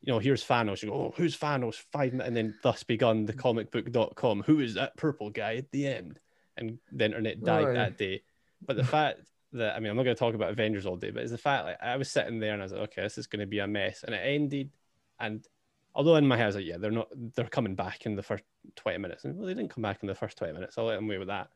You 0.05 0.11
know, 0.11 0.19
here's 0.19 0.43
Thanos. 0.43 0.84
You 0.84 0.89
go, 0.89 0.95
oh, 0.95 1.13
who's 1.15 1.38
Thanos? 1.38 1.75
Five 1.93 2.11
minutes, 2.11 2.27
and 2.27 2.35
then 2.35 2.55
thus 2.61 2.84
begun 2.84 3.25
the 3.25 3.34
comicbook.com. 3.34 4.43
Who 4.43 4.59
is 4.59 4.73
that 4.73 4.97
purple 4.97 5.30
guy 5.30 5.55
at 5.55 5.71
the 5.71 5.88
end? 5.88 6.19
And 6.57 6.77
the 6.91 7.05
internet 7.05 7.41
died 7.43 7.67
Right. 7.67 7.73
that 7.73 7.97
day. 7.97 8.23
But 8.65 8.75
the 8.75 8.84
fact 8.84 9.21
that 9.53 9.75
I 9.75 9.80
mean, 9.80 9.89
I'm 9.89 9.95
not 9.95 10.03
going 10.03 10.15
to 10.15 10.19
talk 10.19 10.35
about 10.35 10.51
Avengers 10.51 10.85
all 10.85 10.97
day, 10.97 11.11
but 11.11 11.23
it's 11.23 11.31
the 11.31 11.38
fact 11.38 11.65
like 11.65 11.77
I 11.81 11.95
was 11.95 12.11
sitting 12.11 12.39
there 12.39 12.53
and 12.53 12.61
I 12.61 12.65
was 12.65 12.73
like, 12.73 12.81
okay, 12.81 13.01
this 13.01 13.17
is 13.17 13.27
going 13.27 13.39
to 13.39 13.45
be 13.45 13.59
a 13.59 13.67
mess, 13.67 14.03
and 14.03 14.13
it 14.13 14.19
ended. 14.19 14.71
And 15.19 15.47
although 15.95 16.15
in 16.15 16.27
my 16.27 16.35
head 16.35 16.43
I 16.43 16.47
was 16.47 16.55
like, 16.57 16.65
yeah, 16.65 16.77
they're 16.77 16.91
not, 16.91 17.07
they're 17.35 17.45
coming 17.45 17.75
back 17.75 18.05
in 18.05 18.15
the 18.15 18.23
first 18.23 18.43
20 18.75 18.97
minutes, 18.97 19.23
and 19.23 19.38
well, 19.38 19.47
they 19.47 19.53
didn't 19.53 19.69
come 19.71 19.84
back 19.84 19.99
in 20.01 20.07
the 20.07 20.15
first 20.15 20.38
20 20.38 20.53
minutes. 20.53 20.77
I'll 20.77 20.85
let 20.85 20.95
them 20.95 21.05
away 21.05 21.17
with 21.17 21.30
that. 21.30 21.49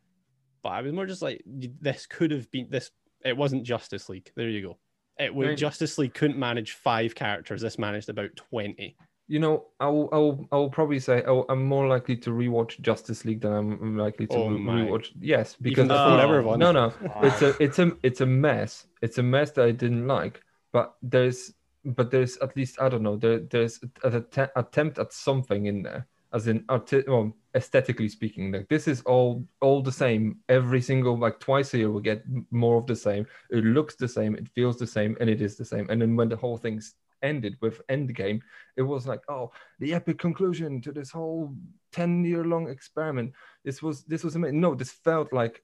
But 0.63 0.69
I 0.69 0.81
was 0.81 0.93
more 0.93 1.05
just 1.05 1.21
like, 1.21 1.43
this 1.45 2.05
could 2.05 2.31
have 2.31 2.49
been 2.51 2.67
this. 2.69 2.91
It 3.25 3.35
wasn't 3.35 3.63
Justice 3.63 4.09
League. 4.09 4.31
There 4.35 4.49
you 4.49 4.61
go. 4.61 4.77
It 5.19 5.33
was 5.33 5.47
Right. 5.49 5.57
Justice 5.57 5.97
League 5.97 6.13
couldn't 6.13 6.37
manage 6.37 6.73
five 6.73 7.15
characters. 7.15 7.61
This 7.61 7.77
managed 7.79 8.09
about 8.09 8.35
20. 8.35 8.95
you 9.29 9.39
know, 9.39 9.65
I'll 9.81 10.07
I'll 10.13 10.47
I'll 10.53 10.69
probably 10.69 10.99
say 10.99 11.21
I'll, 11.27 11.45
I'm 11.49 11.63
more 11.63 11.85
likely 11.87 12.15
to 12.17 12.29
rewatch 12.29 12.79
Justice 12.79 13.25
League 13.25 13.41
than 13.41 13.51
I'm 13.53 13.97
likely 13.97 14.25
to 14.27 14.35
Oh 14.35 14.49
re- 14.49 14.57
my. 14.59 14.81
rewatch. 14.83 15.07
Yes, 15.19 15.55
Even 15.59 15.63
because 15.69 15.87
the 15.89 16.01
Oh. 16.01 16.15
forever 16.17 16.41
one. 16.43 16.59
no, 16.59 16.71
no, 16.71 16.93
it's 17.23 17.41
a 17.41 17.55
it's 17.61 17.79
a 17.79 17.91
it's 18.03 18.21
a 18.21 18.25
mess. 18.25 18.87
It's 19.01 19.17
a 19.17 19.23
mess 19.23 19.51
that 19.51 19.65
I 19.65 19.71
didn't 19.71 20.07
like. 20.07 20.41
But 20.71 20.95
there's 21.01 21.53
but 21.83 22.09
there's 22.11 22.37
at 22.37 22.55
least 22.55 22.79
I 22.79 22.87
don't 22.89 23.03
know. 23.03 23.17
There 23.17 23.39
there's 23.39 23.81
an 24.03 24.15
att- 24.15 24.51
attempt 24.55 24.97
at 24.99 25.11
something 25.11 25.65
in 25.65 25.81
there, 25.83 26.07
as 26.33 26.47
in 26.47 26.63
arti- 26.69 27.03
well, 27.07 27.35
aesthetically 27.55 28.09
speaking. 28.09 28.51
Like 28.51 28.67
this 28.69 28.87
is 28.87 29.01
all 29.01 29.45
all 29.61 29.81
the 29.81 29.91
same. 29.91 30.37
Every 30.49 30.81
single 30.81 31.17
like 31.17 31.39
twice 31.39 31.73
a 31.73 31.79
year 31.79 31.91
we 31.91 32.01
get 32.01 32.23
more 32.51 32.77
of 32.77 32.85
the 32.85 32.95
same. 32.95 33.25
It 33.49 33.63
looks 33.63 33.95
the 33.95 34.07
same. 34.07 34.35
It 34.35 34.49
feels 34.49 34.77
the 34.77 34.87
same, 34.87 35.17
and 35.19 35.29
it 35.29 35.41
is 35.41 35.57
the 35.57 35.65
same. 35.65 35.87
And 35.89 36.01
then 36.01 36.15
when 36.15 36.29
the 36.29 36.35
whole 36.35 36.57
thing's 36.57 36.95
ended 37.23 37.57
with 37.61 37.85
Endgame, 37.87 38.41
it 38.75 38.83
was 38.83 39.07
like 39.07 39.21
oh 39.27 39.51
the 39.79 39.93
epic 39.93 40.19
conclusion 40.19 40.81
to 40.81 40.91
this 40.91 41.11
whole 41.11 41.53
10 41.93 42.23
year 42.23 42.43
long 42.43 42.69
experiment 42.69 43.33
this 43.63 43.81
was 43.81 44.03
this 44.03 44.23
was 44.23 44.35
amazing 44.35 44.61
no 44.61 44.75
this 44.75 44.91
felt 44.91 45.33
like 45.33 45.63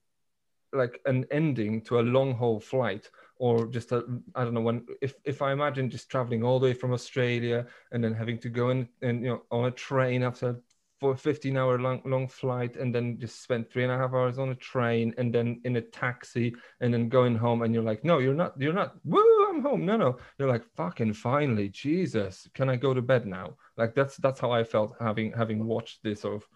like 0.74 1.00
an 1.06 1.26
ending 1.30 1.82
to 1.82 2.00
a 2.00 2.02
long 2.02 2.34
haul 2.34 2.60
flight 2.60 3.10
or 3.38 3.68
just 3.68 3.92
i 3.92 4.44
don't 4.44 4.54
know 4.54 4.62
when 4.62 4.86
if 5.02 5.14
if 5.24 5.42
i 5.42 5.52
imagine 5.52 5.90
just 5.90 6.10
traveling 6.10 6.44
all 6.44 6.60
the 6.60 6.68
way 6.68 6.74
from 6.74 6.94
australia 6.94 7.66
and 7.92 8.04
then 8.04 8.14
having 8.14 8.38
to 8.38 8.50
go 8.50 8.70
in 8.70 8.88
and 9.02 9.24
you 9.24 9.30
know 9.30 9.42
on 9.52 9.66
a 9.66 9.72
train 9.72 10.24
after 10.24 10.62
for 11.04 11.18
15 11.18 11.58
hour 11.58 11.78
long 11.80 12.02
long 12.06 12.30
flight 12.30 12.78
and 12.78 12.96
then 12.96 13.20
just 13.20 13.44
spend 13.44 13.70
three 13.70 13.84
and 13.84 13.92
a 13.92 13.98
half 13.98 14.14
hours 14.14 14.40
on 14.40 14.50
a 14.50 14.56
train 14.56 15.14
and 15.18 15.34
then 15.36 15.60
in 15.66 15.76
a 15.76 15.82
taxi 15.82 16.56
and 16.80 16.94
then 16.94 17.10
going 17.10 17.36
home 17.36 17.62
and 17.62 17.74
you're 17.74 17.84
like 17.84 18.06
no 18.06 18.20
you're 18.20 18.34
not 18.34 18.54
you're 18.58 18.72
not 18.72 18.96
woo 19.04 19.20
i'm 19.50 19.62
home. 19.62 19.86
No 19.86 19.98
no. 19.98 20.18
You're 20.38 20.48
like 20.48 20.64
fucking 20.78 21.12
finally 21.12 21.68
jesus 21.68 22.48
can 22.54 22.70
i 22.70 22.78
go 22.78 22.94
to 22.94 23.02
bed 23.02 23.26
now? 23.26 23.58
Like 23.76 23.96
that's 23.96 24.16
that's 24.16 24.40
how 24.40 24.52
i 24.52 24.64
felt 24.64 24.96
having 25.00 25.34
having 25.34 25.66
watched 25.66 26.04
this 26.04 26.22
sort 26.22 26.36
of 26.36 26.48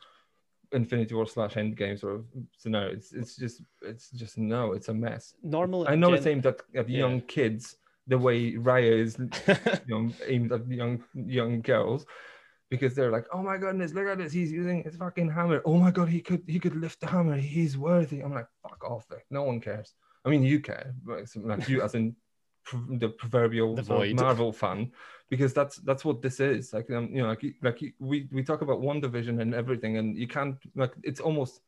Infinity 0.72 1.16
War 1.16 1.28
slash 1.28 1.54
Endgame 1.56 2.00
sort 2.00 2.16
of 2.16 2.26
scenario. 2.58 2.94
It's 2.94 3.14
it's 3.14 3.36
just 3.36 3.62
it's 3.82 4.10
just 4.12 4.38
no, 4.38 4.74
it's 4.74 4.90
a 4.90 4.94
mess. 4.94 5.34
Normally, 5.44 5.88
I 5.88 5.96
know 5.96 6.10
gen- 6.10 6.18
it's 6.18 6.28
aimed 6.28 6.46
at, 6.46 6.62
at 6.76 6.90
Yeah. 6.90 7.00
young 7.00 7.22
kids 7.22 7.78
the 8.08 8.18
way 8.18 8.54
Raya 8.54 8.92
is 9.06 9.18
you 9.88 10.06
know, 10.08 10.12
aimed 10.26 10.52
at 10.52 10.68
young 10.68 11.04
young 11.14 11.62
girls 11.62 12.06
because 12.70 12.96
they're 12.96 13.12
like, 13.12 13.26
oh 13.34 13.42
my 13.42 13.58
goodness, 13.58 13.94
look 13.94 14.08
at 14.08 14.18
this, 14.18 14.32
he's 14.34 14.52
using 14.52 14.84
his 14.84 14.96
fucking 14.96 15.30
hammer. 15.30 15.62
Oh 15.66 15.78
my 15.78 15.92
god, 15.92 16.10
he 16.10 16.22
could 16.22 16.44
he 16.48 16.60
could 16.60 16.76
lift 16.76 17.00
the 17.02 17.08
hammer. 17.08 17.38
He's 17.38 17.78
worthy. 17.78 18.22
I'm 18.22 18.34
like, 18.34 18.48
fuck 18.62 18.84
off, 18.84 19.06
no 19.30 19.44
one 19.44 19.60
cares. 19.60 19.94
I 20.26 20.30
mean, 20.30 20.44
you 20.44 20.60
care, 20.60 20.94
but 21.06 21.24
like 21.38 21.70
you 21.70 21.82
as 21.82 21.96
in 21.96 22.16
the 22.90 23.10
proverbial 23.10 23.76
The 23.76 23.84
sort 23.84 24.02
of 24.02 24.08
void. 24.08 24.16
Marvel 24.16 24.52
fan, 24.52 24.92
because 25.30 25.54
that's 25.54 25.78
that's 25.78 26.06
what 26.06 26.22
this 26.22 26.40
is. 26.40 26.74
Like 26.74 26.90
um, 26.92 27.10
you 27.12 27.22
know, 27.22 27.30
like 27.30 27.44
like 27.62 27.80
we 28.00 28.28
we 28.32 28.44
talk 28.44 28.62
about 28.62 28.82
WandaVision 28.82 29.42
and 29.42 29.54
everything, 29.54 29.98
and 29.98 30.18
you 30.18 30.28
can't 30.28 30.58
like 30.76 30.94
it's 31.04 31.20
almost 31.20 31.62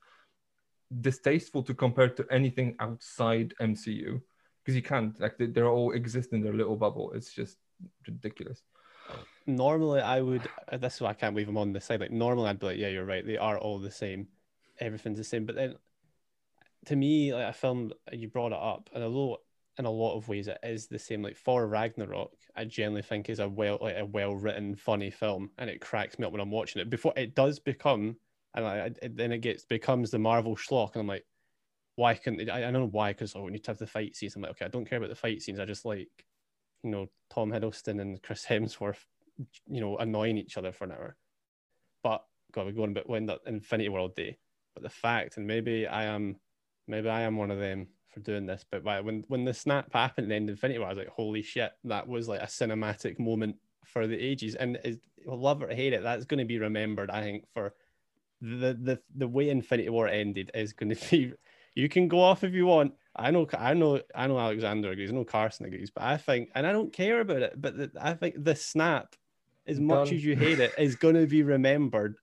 distasteful 1.01 1.61
to 1.63 1.73
compare 1.73 2.09
to 2.09 2.25
anything 2.31 2.75
outside 2.79 3.53
MCU 3.61 4.21
because 4.63 4.75
you 4.75 4.81
can't 4.81 5.19
like 5.19 5.37
they, 5.37 5.45
they're 5.47 5.69
all 5.69 5.91
exist 5.91 6.33
in 6.33 6.41
their 6.41 6.53
little 6.53 6.75
bubble. 6.75 7.11
It's 7.13 7.33
just 7.33 7.57
ridiculous. 8.07 8.63
normally 9.47 10.01
I 10.01 10.21
would. 10.21 10.47
That's 10.71 11.01
why 11.01 11.09
I 11.09 11.13
can't 11.13 11.33
believe 11.33 11.49
I'm 11.49 11.57
on 11.57 11.73
the 11.73 11.81
side. 11.81 12.01
Like 12.01 12.11
normally 12.11 12.49
I'd 12.49 12.59
be 12.59 12.67
like, 12.67 12.77
yeah, 12.77 12.89
you're 12.89 13.05
right. 13.05 13.25
They 13.25 13.37
are 13.37 13.57
all 13.57 13.79
the 13.79 13.91
same. 13.91 14.27
Everything's 14.79 15.17
the 15.17 15.23
same. 15.23 15.45
But 15.45 15.55
then, 15.55 15.75
to 16.85 16.95
me, 16.95 17.33
like 17.33 17.49
a 17.49 17.53
film, 17.53 17.91
you 18.11 18.29
brought 18.29 18.51
it 18.51 18.59
up, 18.59 18.89
and 18.93 19.03
although 19.03 19.37
in 19.79 19.85
a 19.85 19.89
lot 19.89 20.17
of 20.17 20.27
ways 20.27 20.49
it 20.49 20.59
is 20.61 20.87
the 20.87 20.99
same. 20.99 21.23
Like 21.23 21.37
Thor 21.37 21.65
Ragnarok, 21.65 22.33
I 22.55 22.65
generally 22.65 23.01
think 23.01 23.29
is 23.29 23.39
a 23.39 23.47
well, 23.47 23.79
like 23.81 23.95
a 23.97 24.05
well 24.05 24.35
written, 24.35 24.75
funny 24.75 25.09
film, 25.09 25.51
and 25.57 25.69
it 25.69 25.79
cracks 25.79 26.19
me 26.19 26.25
up 26.25 26.33
when 26.33 26.41
I'm 26.41 26.51
watching 26.51 26.81
it. 26.81 26.89
Before 26.89 27.13
it 27.15 27.33
does 27.33 27.59
become, 27.59 28.17
and 28.53 28.65
I, 28.65 28.91
then 29.01 29.31
it 29.31 29.39
gets 29.39 29.63
becomes 29.63 30.11
the 30.11 30.19
Marvel 30.19 30.57
schlock, 30.57 30.93
and 30.93 31.01
I'm 31.01 31.07
like, 31.07 31.25
why 31.95 32.13
couldn't 32.13 32.45
they, 32.45 32.51
I, 32.51 32.57
I 32.57 32.71
don't 32.71 32.73
know 32.73 32.89
why 32.91 33.13
because 33.13 33.35
oh 33.35 33.43
we 33.43 33.51
need 33.51 33.63
to 33.63 33.71
have 33.71 33.77
the 33.77 33.87
fight 33.87 34.17
scenes. 34.17 34.35
I'm 34.35 34.41
like, 34.41 34.51
okay, 34.51 34.65
I 34.65 34.69
don't 34.69 34.87
care 34.87 34.97
about 34.97 35.09
the 35.09 35.15
fight 35.15 35.41
scenes. 35.41 35.61
I 35.61 35.65
just 35.65 35.85
like, 35.85 36.09
you 36.83 36.91
know, 36.91 37.07
Tom 37.29 37.49
Hiddleston 37.49 38.01
and 38.01 38.21
Chris 38.21 38.45
Hemsworth, 38.45 39.05
you 39.67 39.79
know, 39.79 39.97
annoying 39.97 40.37
each 40.37 40.57
other 40.57 40.73
for 40.73 40.83
an 40.83 40.91
hour. 40.91 41.15
But 42.03 42.25
God, 42.51 42.65
we're 42.65 42.73
going 42.73 42.93
bit 42.93 43.09
wind 43.09 43.31
up 43.31 43.41
Infinity 43.47 43.89
World 43.89 44.15
Day. 44.15 44.37
But 44.73 44.83
the 44.83 44.89
fact, 44.89 45.37
and 45.37 45.47
maybe 45.47 45.87
I 45.87 46.03
am, 46.03 46.35
maybe 46.85 47.07
I 47.07 47.21
am 47.21 47.37
one 47.37 47.51
of 47.51 47.59
them 47.59 47.87
for 48.19 48.31
doing 48.31 48.45
this. 48.45 48.65
But 48.69 48.83
by, 48.83 49.01
when 49.01 49.23
when 49.27 49.45
the 49.45 49.53
snap 49.53 49.93
happened 49.93 50.25
at 50.25 50.29
the 50.29 50.35
end 50.35 50.49
of 50.49 50.53
Infinity 50.53 50.79
War, 50.79 50.87
I 50.87 50.91
was 50.91 50.97
like, 50.97 51.09
holy 51.09 51.41
shit, 51.41 51.71
that 51.85 52.07
was 52.07 52.27
like 52.27 52.41
a 52.41 52.45
cinematic 52.45 53.19
moment 53.19 53.57
for 53.85 54.07
the 54.07 54.17
ages. 54.17 54.55
And 54.55 54.79
is, 54.83 54.97
love 55.25 55.61
it 55.61 55.71
or 55.71 55.75
hate 55.75 55.93
it, 55.93 56.03
that's 56.03 56.25
going 56.25 56.39
to 56.39 56.45
be 56.45 56.59
remembered. 56.59 57.09
I 57.09 57.21
think 57.21 57.45
for 57.53 57.73
the 58.41 58.77
the 58.79 58.99
the 59.15 59.27
way 59.27 59.49
Infinity 59.49 59.89
War 59.89 60.07
ended 60.07 60.51
is 60.53 60.73
going 60.73 60.89
to 60.95 61.09
be. 61.09 61.33
You 61.75 61.87
can 61.87 62.07
go 62.07 62.19
off 62.19 62.43
if 62.43 62.53
you 62.53 62.65
want. 62.65 62.93
I 63.15 63.31
know, 63.31 63.47
I 63.57 63.73
know, 63.73 64.01
I 64.15 64.27
know. 64.27 64.39
Alexander 64.39 64.91
agrees. 64.91 65.11
I 65.11 65.13
know 65.13 65.23
Carson 65.23 65.65
agrees, 65.65 65.91
but 65.91 66.03
I 66.03 66.17
think, 66.17 66.49
and 66.55 66.65
I 66.65 66.71
don't 66.71 66.91
care 66.91 67.21
about 67.21 67.41
it. 67.41 67.61
But 67.61 67.77
the, 67.77 67.91
I 67.99 68.13
think 68.13 68.43
the 68.43 68.55
snap, 68.55 69.15
as 69.67 69.79
much 69.79 70.09
Done. 70.09 70.15
as 70.15 70.25
you 70.25 70.35
hate 70.35 70.59
it, 70.59 70.73
is 70.77 70.95
going 70.95 71.15
to 71.15 71.27
be 71.27 71.43
remembered. 71.43 72.15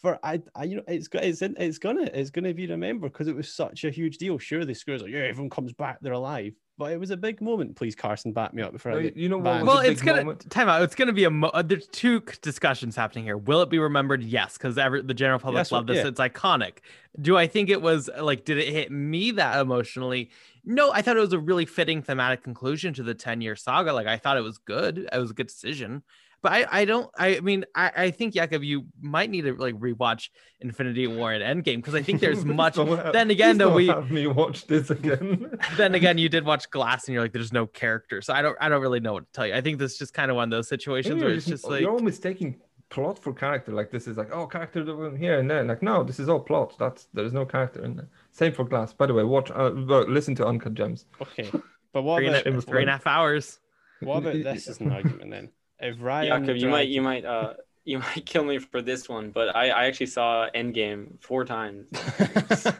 For 0.00 0.16
I, 0.22 0.40
I, 0.54 0.62
you 0.64 0.76
know, 0.76 0.82
it's 0.86 1.08
go- 1.08 1.18
it's 1.18 1.42
in- 1.42 1.56
it's 1.58 1.78
gonna 1.78 2.08
it's 2.14 2.30
gonna 2.30 2.54
be 2.54 2.66
remembered 2.68 3.12
because 3.12 3.26
it 3.26 3.34
was 3.34 3.52
such 3.52 3.82
a 3.84 3.90
huge 3.90 4.18
deal. 4.18 4.38
Sure, 4.38 4.64
the 4.64 4.74
screws 4.74 5.02
like, 5.02 5.10
yeah, 5.10 5.20
everyone 5.20 5.50
comes 5.50 5.72
back, 5.72 5.98
they're 6.00 6.12
alive. 6.12 6.54
But 6.76 6.92
it 6.92 7.00
was 7.00 7.10
a 7.10 7.16
big 7.16 7.40
moment. 7.40 7.74
Please, 7.74 7.96
Carson, 7.96 8.32
back 8.32 8.54
me 8.54 8.62
up 8.62 8.70
before 8.70 8.92
No, 8.92 8.98
I 8.98 9.12
you 9.16 9.28
know 9.28 9.38
what 9.38 9.64
well, 9.64 9.78
it's 9.80 10.00
gonna 10.00 10.18
moment? 10.22 10.48
time 10.48 10.68
out. 10.68 10.82
It's 10.82 10.94
gonna 10.94 11.12
be 11.12 11.24
a. 11.24 11.30
Mo- 11.30 11.48
uh, 11.52 11.62
there's 11.62 11.88
two 11.88 12.20
discussions 12.42 12.94
happening 12.94 13.24
here. 13.24 13.36
Will 13.36 13.60
it 13.62 13.70
be 13.70 13.80
remembered? 13.80 14.22
Yes, 14.22 14.56
because 14.56 14.78
every 14.78 15.02
the 15.02 15.14
general 15.14 15.40
public 15.40 15.58
That's 15.58 15.72
what- 15.72 15.78
love 15.78 15.86
this. 15.88 15.96
yeah. 16.04 16.06
It's 16.06 16.20
iconic. 16.20 16.74
Do 17.20 17.36
I 17.36 17.48
think 17.48 17.68
it 17.68 17.82
was 17.82 18.08
like? 18.20 18.44
Did 18.44 18.58
it 18.58 18.68
hit 18.68 18.92
me 18.92 19.32
that 19.32 19.58
emotionally? 19.60 20.30
No, 20.64 20.92
I 20.92 21.02
thought 21.02 21.16
it 21.16 21.20
was 21.20 21.32
a 21.32 21.40
really 21.40 21.66
fitting 21.66 22.02
thematic 22.02 22.44
conclusion 22.44 22.94
to 22.94 23.02
the 23.02 23.14
ten 23.14 23.40
year 23.40 23.56
saga. 23.56 23.92
Like 23.92 24.06
I 24.06 24.16
thought 24.16 24.36
it 24.36 24.42
was 24.44 24.58
good. 24.58 25.08
It 25.12 25.18
was 25.18 25.32
a 25.32 25.34
good 25.34 25.48
decision. 25.48 26.04
But 26.40 26.52
I, 26.52 26.66
I 26.70 26.84
don't. 26.84 27.10
I 27.18 27.40
mean, 27.40 27.64
I, 27.74 27.90
I 27.96 28.10
think 28.12 28.36
Yakov, 28.36 28.62
you 28.62 28.86
might 29.00 29.28
need 29.28 29.42
to 29.42 29.54
like 29.54 29.74
rewatch 29.74 30.28
Infinity 30.60 31.08
War 31.08 31.32
and 31.32 31.42
Endgame 31.42 31.76
because 31.76 31.96
I 31.96 32.02
think 32.02 32.20
there's 32.20 32.44
much. 32.44 32.74
don't 32.76 32.96
have- 32.96 33.12
Then 33.12 33.30
again, 33.30 33.56
please 33.56 33.58
though, 33.58 33.74
we 33.74 33.86
have 33.88 34.10
me 34.10 34.26
watch 34.28 34.66
this 34.66 34.90
again. 34.90 35.58
then 35.76 35.96
again, 35.96 36.16
you 36.16 36.28
did 36.36 36.44
watch 36.44 36.70
Glass, 36.70 37.06
and 37.06 37.14
you're 37.14 37.22
like, 37.22 37.32
"There's 37.32 37.52
no 37.52 37.66
character," 37.66 38.22
so 38.22 38.32
I 38.32 38.42
don't, 38.42 38.56
I 38.60 38.68
don't 38.68 38.80
really 38.80 39.00
know 39.00 39.14
what 39.14 39.26
to 39.26 39.32
tell 39.32 39.46
you. 39.48 39.54
I 39.54 39.60
think 39.60 39.78
this 39.78 39.92
is 39.92 39.98
just 39.98 40.14
kind 40.14 40.30
of 40.30 40.36
one 40.36 40.44
of 40.44 40.56
those 40.56 40.68
situations 40.68 41.16
Maybe 41.16 41.26
where 41.26 41.34
it's 41.34 41.46
just 41.46 41.64
like, 41.64 41.80
you're 41.80 41.90
all 41.90 41.98
mistaking 41.98 42.60
plot 42.88 43.18
for 43.18 43.32
character. 43.32 43.72
Like 43.72 43.90
this 43.90 44.06
is 44.06 44.16
like, 44.16 44.32
oh, 44.32 44.46
character 44.46 44.84
development 44.84 45.18
here 45.18 45.40
and 45.40 45.50
there. 45.50 45.64
Like 45.64 45.82
no, 45.82 46.04
this 46.04 46.20
is 46.20 46.28
all 46.28 46.40
plot. 46.40 46.74
That's 46.78 47.08
there 47.14 47.24
is 47.24 47.32
no 47.32 47.46
character 47.46 47.84
in 47.84 47.96
there. 47.96 48.08
Same 48.30 48.52
for 48.52 48.64
Glass. 48.64 48.92
By 48.92 49.06
the 49.06 49.14
way, 49.14 49.24
watch, 49.24 49.50
uh, 49.50 49.72
well, 49.74 50.08
listen 50.08 50.36
to 50.36 50.46
Uncut 50.46 50.74
Gems. 50.74 51.06
Okay, 51.20 51.50
but 51.92 52.02
what 52.02 52.18
three 52.18 52.28
and, 52.28 52.36
about 52.36 52.54
a, 52.54 52.60
three 52.62 52.82
and 52.82 52.90
a 52.90 52.92
half 52.92 53.08
hours. 53.08 53.58
what 54.00 54.18
about 54.18 54.34
this 54.34 54.68
as 54.68 54.78
an 54.78 54.92
argument 54.92 55.30
then? 55.32 55.50
If 55.80 55.96
Ryan, 56.00 56.44
Jakob, 56.44 56.56
you 56.56 56.68
might 56.68 56.88
you 56.88 57.02
might 57.02 57.24
uh 57.24 57.54
you 57.84 57.98
might 58.00 58.26
kill 58.26 58.44
me 58.44 58.58
for 58.58 58.82
this 58.82 59.08
one, 59.08 59.30
but 59.30 59.56
I, 59.56 59.70
I 59.70 59.84
actually 59.86 60.06
saw 60.06 60.46
Endgame 60.54 61.20
four 61.22 61.44
times. 61.44 61.86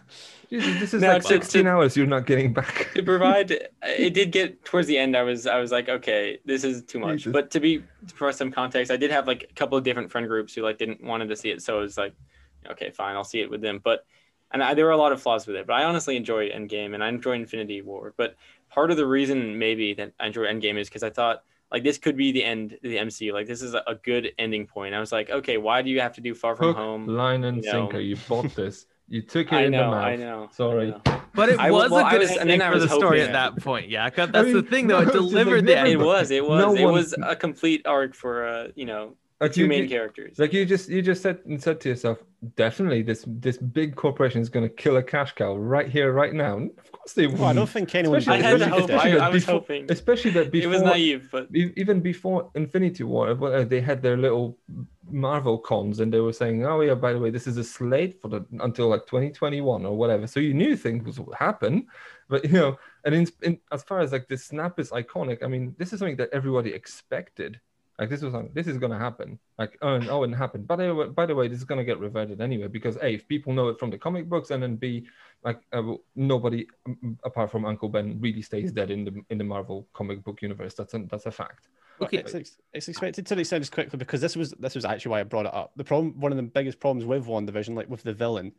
This 0.50 0.94
is 0.94 1.02
No, 1.02 1.08
like 1.12 1.22
16 1.22 1.64
to- 1.64 1.70
hours 1.70 1.94
you're 1.94 2.06
not 2.06 2.24
getting 2.24 2.54
back. 2.54 2.90
to 2.94 3.02
provide 3.02 3.50
it 3.50 4.14
did 4.14 4.32
get 4.32 4.64
towards 4.64 4.88
the 4.88 4.96
end 4.96 5.14
i 5.14 5.22
was 5.22 5.46
i 5.46 5.58
was 5.58 5.70
like 5.70 5.90
okay 5.90 6.38
this 6.46 6.64
is 6.64 6.82
too 6.84 6.98
much 6.98 7.18
Jesus. 7.18 7.32
but 7.34 7.50
to 7.50 7.60
be 7.60 7.84
to 8.06 8.14
provide 8.14 8.34
some 8.34 8.50
context 8.50 8.90
i 8.90 8.96
did 8.96 9.10
have 9.10 9.26
like 9.26 9.42
a 9.50 9.52
couple 9.52 9.76
of 9.76 9.84
different 9.84 10.10
friend 10.10 10.26
groups 10.26 10.54
who 10.54 10.62
like 10.62 10.78
didn't 10.78 11.02
wanted 11.04 11.28
to 11.28 11.36
see 11.36 11.50
it 11.50 11.60
so 11.60 11.76
it 11.78 11.82
was 11.82 11.98
like 11.98 12.14
okay 12.70 12.88
fine 12.90 13.14
i'll 13.14 13.24
see 13.24 13.40
it 13.42 13.50
with 13.50 13.60
them 13.60 13.78
but 13.84 14.06
and 14.50 14.62
I, 14.62 14.72
there 14.72 14.86
were 14.86 14.92
a 14.92 14.96
lot 14.96 15.12
of 15.12 15.20
flaws 15.20 15.46
with 15.46 15.56
it 15.56 15.66
but 15.66 15.74
i 15.74 15.84
honestly 15.84 16.16
enjoy 16.16 16.48
endgame 16.48 16.94
and 16.94 17.04
i 17.04 17.08
enjoy 17.08 17.32
infinity 17.34 17.82
war 17.82 18.14
but 18.16 18.34
part 18.70 18.90
of 18.90 18.96
the 18.96 19.06
reason 19.06 19.58
maybe 19.58 19.92
that 19.94 20.14
i 20.18 20.28
enjoy 20.28 20.44
endgame 20.46 20.78
is 20.78 20.88
because 20.88 21.02
i 21.02 21.10
thought 21.10 21.44
like 21.70 21.82
this 21.84 21.98
could 21.98 22.16
be 22.16 22.32
the 22.32 22.44
end 22.44 22.72
of 22.72 22.80
the 22.82 22.96
mcu 22.96 23.32
like 23.32 23.46
this 23.46 23.62
is 23.62 23.74
a, 23.74 23.82
a 23.86 23.94
good 23.96 24.32
ending 24.38 24.66
point 24.66 24.94
i 24.94 25.00
was 25.00 25.12
like 25.12 25.28
okay 25.30 25.56
why 25.58 25.82
do 25.82 25.90
you 25.90 26.00
have 26.00 26.12
to 26.14 26.20
do 26.20 26.34
far 26.34 26.56
from 26.56 26.68
Hook, 26.68 26.76
home 26.76 27.06
line, 27.06 27.44
and 27.44 27.58
you 27.64 27.70
know? 27.72 27.84
sinker. 27.86 28.00
You 28.00 28.16
bought 28.28 28.54
this. 28.62 28.86
You 29.10 29.22
took 29.22 29.46
it 29.46 29.54
I 29.54 29.62
in 29.64 29.72
know, 29.72 29.84
the 29.84 29.96
mouth. 29.96 30.04
I 30.04 30.16
know, 30.16 30.48
I 30.50 30.54
Sorry. 30.54 30.88
know. 30.90 31.00
But 31.34 31.48
it 31.48 31.58
I- 31.58 31.70
was 31.70 31.90
well, 31.90 32.00
a 32.00 32.04
I 32.04 32.10
good 32.12 32.20
was- 32.20 32.30
and 32.32 32.40
ending 32.40 32.58
then 32.58 32.68
I 32.68 32.72
for 32.74 32.78
the 32.78 32.84
was 32.84 32.92
story 32.92 33.20
hoping 33.20 33.34
at 33.34 33.54
that 33.54 33.62
point. 33.64 33.88
Yeah, 33.88 34.10
'cause 34.10 34.28
that's 34.32 34.48
the 34.48 34.54
mean, 34.62 34.66
thing, 34.66 34.86
though. 34.86 34.96
no, 35.02 35.02
It 35.02 35.08
it's 35.08 35.16
like 35.16 35.28
delivered 35.30 35.66
the 35.66 35.74
never- 35.76 35.86
it 35.90 35.98
was 35.98 36.30
it 36.30 36.44
was 36.46 36.58
No 36.60 36.74
it 36.74 36.84
one- 36.84 36.92
was 36.92 37.14
a 37.22 37.34
complete 37.34 37.86
arc 37.86 38.14
for 38.14 38.46
uh 38.46 38.68
you 38.74 38.84
know 38.84 39.14
Like 39.40 39.52
two 39.52 39.62
you- 39.62 39.68
main 39.68 39.84
you- 39.84 39.88
characters 39.88 40.38
Like 40.38 40.52
you 40.52 40.64
just 40.66 40.88
you 40.88 41.00
just 41.02 41.22
said 41.22 41.38
and 41.46 41.62
said 41.62 41.80
to 41.82 41.88
yourself, 41.88 42.18
definitely 42.56 43.02
this 43.02 43.24
this 43.26 43.56
big 43.56 43.94
corporation 43.94 44.40
is 44.40 44.48
going 44.48 44.66
to 44.68 44.74
kill 44.82 44.96
a 44.96 45.02
cash 45.02 45.32
cow 45.34 45.56
right 45.56 45.88
here, 45.88 46.12
right 46.12 46.34
now. 46.34 46.56
And 46.56 46.70
Of 46.78 46.90
course 46.92 47.12
they 47.14 47.26
will. 47.28 47.36
Well, 47.36 47.44
I 47.46 47.52
don't 47.52 47.68
think 47.68 47.94
anyone. 47.94 48.18
Especially, 48.18 48.44
I 48.44 48.48
had 48.50 48.54
especially, 48.60 48.80
hope. 48.80 48.90
especially 48.90 49.20
I- 49.20 49.26
I 49.26 49.28
was 49.30 49.42
before, 49.44 49.60
hoping. 49.60 49.82
especially 49.96 50.30
that 50.32 50.50
before 50.50 50.66
it 50.72 50.74
was 50.74 50.82
naive 50.82 51.28
but 51.30 51.46
even 51.54 52.00
before 52.00 52.50
Infinity 52.56 53.04
War, 53.04 53.24
uh, 53.30 53.64
they 53.64 53.80
had 53.80 54.02
their 54.02 54.16
little 54.16 54.58
Marvel 55.10 55.56
cons, 55.58 56.00
and 56.00 56.12
they 56.12 56.20
were 56.20 56.34
saying, 56.34 56.66
"Oh 56.66 56.80
yeah, 56.82 56.94
by 56.94 57.12
the 57.14 57.18
way, 57.18 57.30
this 57.30 57.46
is 57.46 57.56
a 57.56 57.64
slate 57.64 58.20
for 58.20 58.28
the 58.28 58.44
until 58.60 58.88
like 58.88 59.06
2021 59.06 59.86
or 59.86 59.96
whatever." 59.96 60.26
So 60.26 60.38
you 60.40 60.52
knew 60.52 60.76
things 60.76 61.18
would 61.18 61.34
happen, 61.36 61.86
but 62.28 62.44
you 62.44 62.52
know, 62.52 62.76
and 63.04 63.14
in, 63.14 63.26
in 63.42 63.58
as 63.72 63.82
far 63.84 64.00
as 64.00 64.12
like 64.12 64.26
the 64.28 64.36
snap 64.36 64.78
is 64.78 64.90
iconic, 64.90 65.42
I 65.42 65.46
mean, 65.48 65.74
this 65.78 65.92
is 65.92 65.98
something 66.00 66.16
that 66.16 66.28
everybody 66.32 66.70
expected. 66.74 67.58
Like 67.98 68.10
this 68.10 68.22
was 68.22 68.32
something, 68.32 68.52
this 68.54 68.68
is 68.68 68.78
going 68.78 68.92
to 68.92 68.98
happen. 68.98 69.38
Like 69.58 69.76
oh, 69.82 69.94
and, 69.94 70.08
oh, 70.08 70.22
it 70.22 70.32
happened. 70.32 70.68
By 70.68 70.76
the 70.76 70.94
way, 70.94 71.08
by 71.08 71.26
the 71.26 71.34
way, 71.34 71.48
this 71.48 71.58
is 71.58 71.64
going 71.64 71.78
to 71.78 71.84
get 71.84 71.98
reverted 71.98 72.40
anyway 72.40 72.68
because 72.68 72.96
a 72.96 73.14
if 73.14 73.26
people 73.26 73.52
know 73.52 73.68
it 73.68 73.78
from 73.78 73.90
the 73.90 73.98
comic 73.98 74.28
books, 74.28 74.50
and 74.50 74.62
then 74.62 74.76
b 74.76 75.06
like 75.42 75.60
uh, 75.72 75.82
nobody 76.14 76.66
um, 76.86 77.18
apart 77.24 77.50
from 77.50 77.64
Uncle 77.64 77.88
Ben 77.88 78.18
really 78.20 78.42
stays 78.42 78.70
dead 78.70 78.90
in 78.90 79.04
the 79.04 79.20
in 79.30 79.38
the 79.38 79.44
Marvel 79.44 79.88
comic 79.94 80.22
book 80.22 80.42
universe. 80.42 80.74
That's 80.74 80.94
a, 80.94 80.98
that's 81.10 81.26
a 81.26 81.32
fact. 81.32 81.68
Okay, 82.00 82.18
it's, 82.18 82.34
ex- 82.34 82.58
it's 82.72 82.88
expected 82.88 83.26
to 83.26 83.38
extent 83.38 83.62
just 83.62 83.72
quickly 83.72 83.98
because 83.98 84.20
this 84.20 84.36
was 84.36 84.52
this 84.60 84.76
was 84.76 84.84
actually 84.84 85.10
why 85.10 85.20
I 85.20 85.24
brought 85.24 85.46
it 85.46 85.54
up. 85.54 85.72
The 85.74 85.84
problem, 85.84 86.20
one 86.20 86.30
of 86.30 86.36
the 86.36 86.44
biggest 86.44 86.78
problems 86.78 87.04
with 87.04 87.26
WandaVision, 87.26 87.74
like 87.74 87.90
with 87.90 88.04
the 88.04 88.12
villain, 88.12 88.52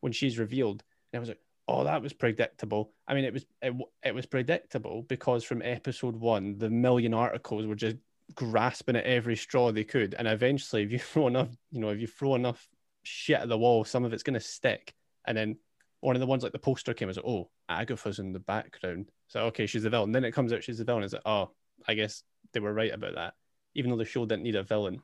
when 0.00 0.12
she's 0.12 0.38
revealed, 0.38 0.84
and 1.12 1.18
I 1.18 1.20
was 1.20 1.28
like, 1.28 1.40
oh, 1.66 1.82
that 1.82 2.02
was 2.02 2.12
predictable. 2.12 2.92
I 3.08 3.14
mean, 3.14 3.24
it 3.24 3.32
was 3.32 3.46
it, 3.62 3.74
it 4.04 4.14
was 4.14 4.26
predictable 4.26 5.02
because 5.02 5.42
from 5.42 5.62
episode 5.62 6.14
one, 6.14 6.58
the 6.58 6.70
million 6.70 7.14
articles 7.14 7.66
were 7.66 7.74
just 7.74 7.96
grasping 8.34 8.96
at 8.96 9.04
every 9.04 9.36
straw 9.36 9.72
they 9.72 9.84
could, 9.84 10.14
and 10.14 10.28
eventually, 10.28 10.82
if 10.82 10.92
you 10.92 10.98
throw 11.12 11.26
enough, 11.26 11.48
you 11.70 11.80
know, 11.80 11.90
if 11.90 12.00
you 12.00 12.06
throw 12.06 12.34
enough 12.34 12.68
shit 13.02 13.40
at 13.40 13.48
the 13.48 13.58
wall, 13.58 13.84
some 13.84 14.04
of 14.04 14.12
it's 14.12 14.22
gonna 14.22 14.40
stick, 14.40 14.94
and 15.26 15.36
then. 15.36 15.56
One 16.00 16.16
of 16.16 16.20
the 16.20 16.26
ones 16.26 16.42
like 16.42 16.52
the 16.52 16.58
poster 16.58 16.92
came 16.92 17.08
as 17.08 17.16
like, 17.16 17.24
oh, 17.24 17.48
Agatha's 17.66 18.18
in 18.18 18.34
the 18.34 18.38
background. 18.38 19.10
So 19.28 19.44
okay, 19.44 19.64
she's 19.64 19.84
the 19.84 19.88
villain. 19.88 20.12
Then 20.12 20.22
it 20.24 20.32
comes 20.32 20.52
out 20.52 20.62
she's 20.62 20.76
the 20.76 20.84
villain. 20.84 21.02
It's 21.02 21.14
like, 21.14 21.22
oh, 21.24 21.52
I 21.88 21.94
guess 21.94 22.22
they 22.52 22.60
were 22.60 22.72
right 22.72 22.92
about 22.92 23.14
that, 23.14 23.34
even 23.74 23.90
though 23.90 23.96
the 23.96 24.04
show 24.04 24.26
didn't 24.26 24.42
need 24.42 24.54
a 24.54 24.62
villain. 24.62 25.02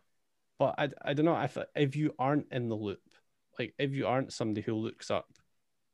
But 0.58 0.74
I, 0.78 0.88
I 1.02 1.14
don't 1.14 1.24
know 1.24 1.40
if 1.40 1.56
if 1.74 1.96
you 1.96 2.14
aren't 2.18 2.52
in 2.52 2.68
the 2.68 2.76
loop, 2.76 3.00
like 3.58 3.74
if 3.78 3.92
you 3.92 4.06
aren't 4.06 4.32
somebody 4.32 4.60
who 4.60 4.74
looks 4.74 5.10
up, 5.10 5.26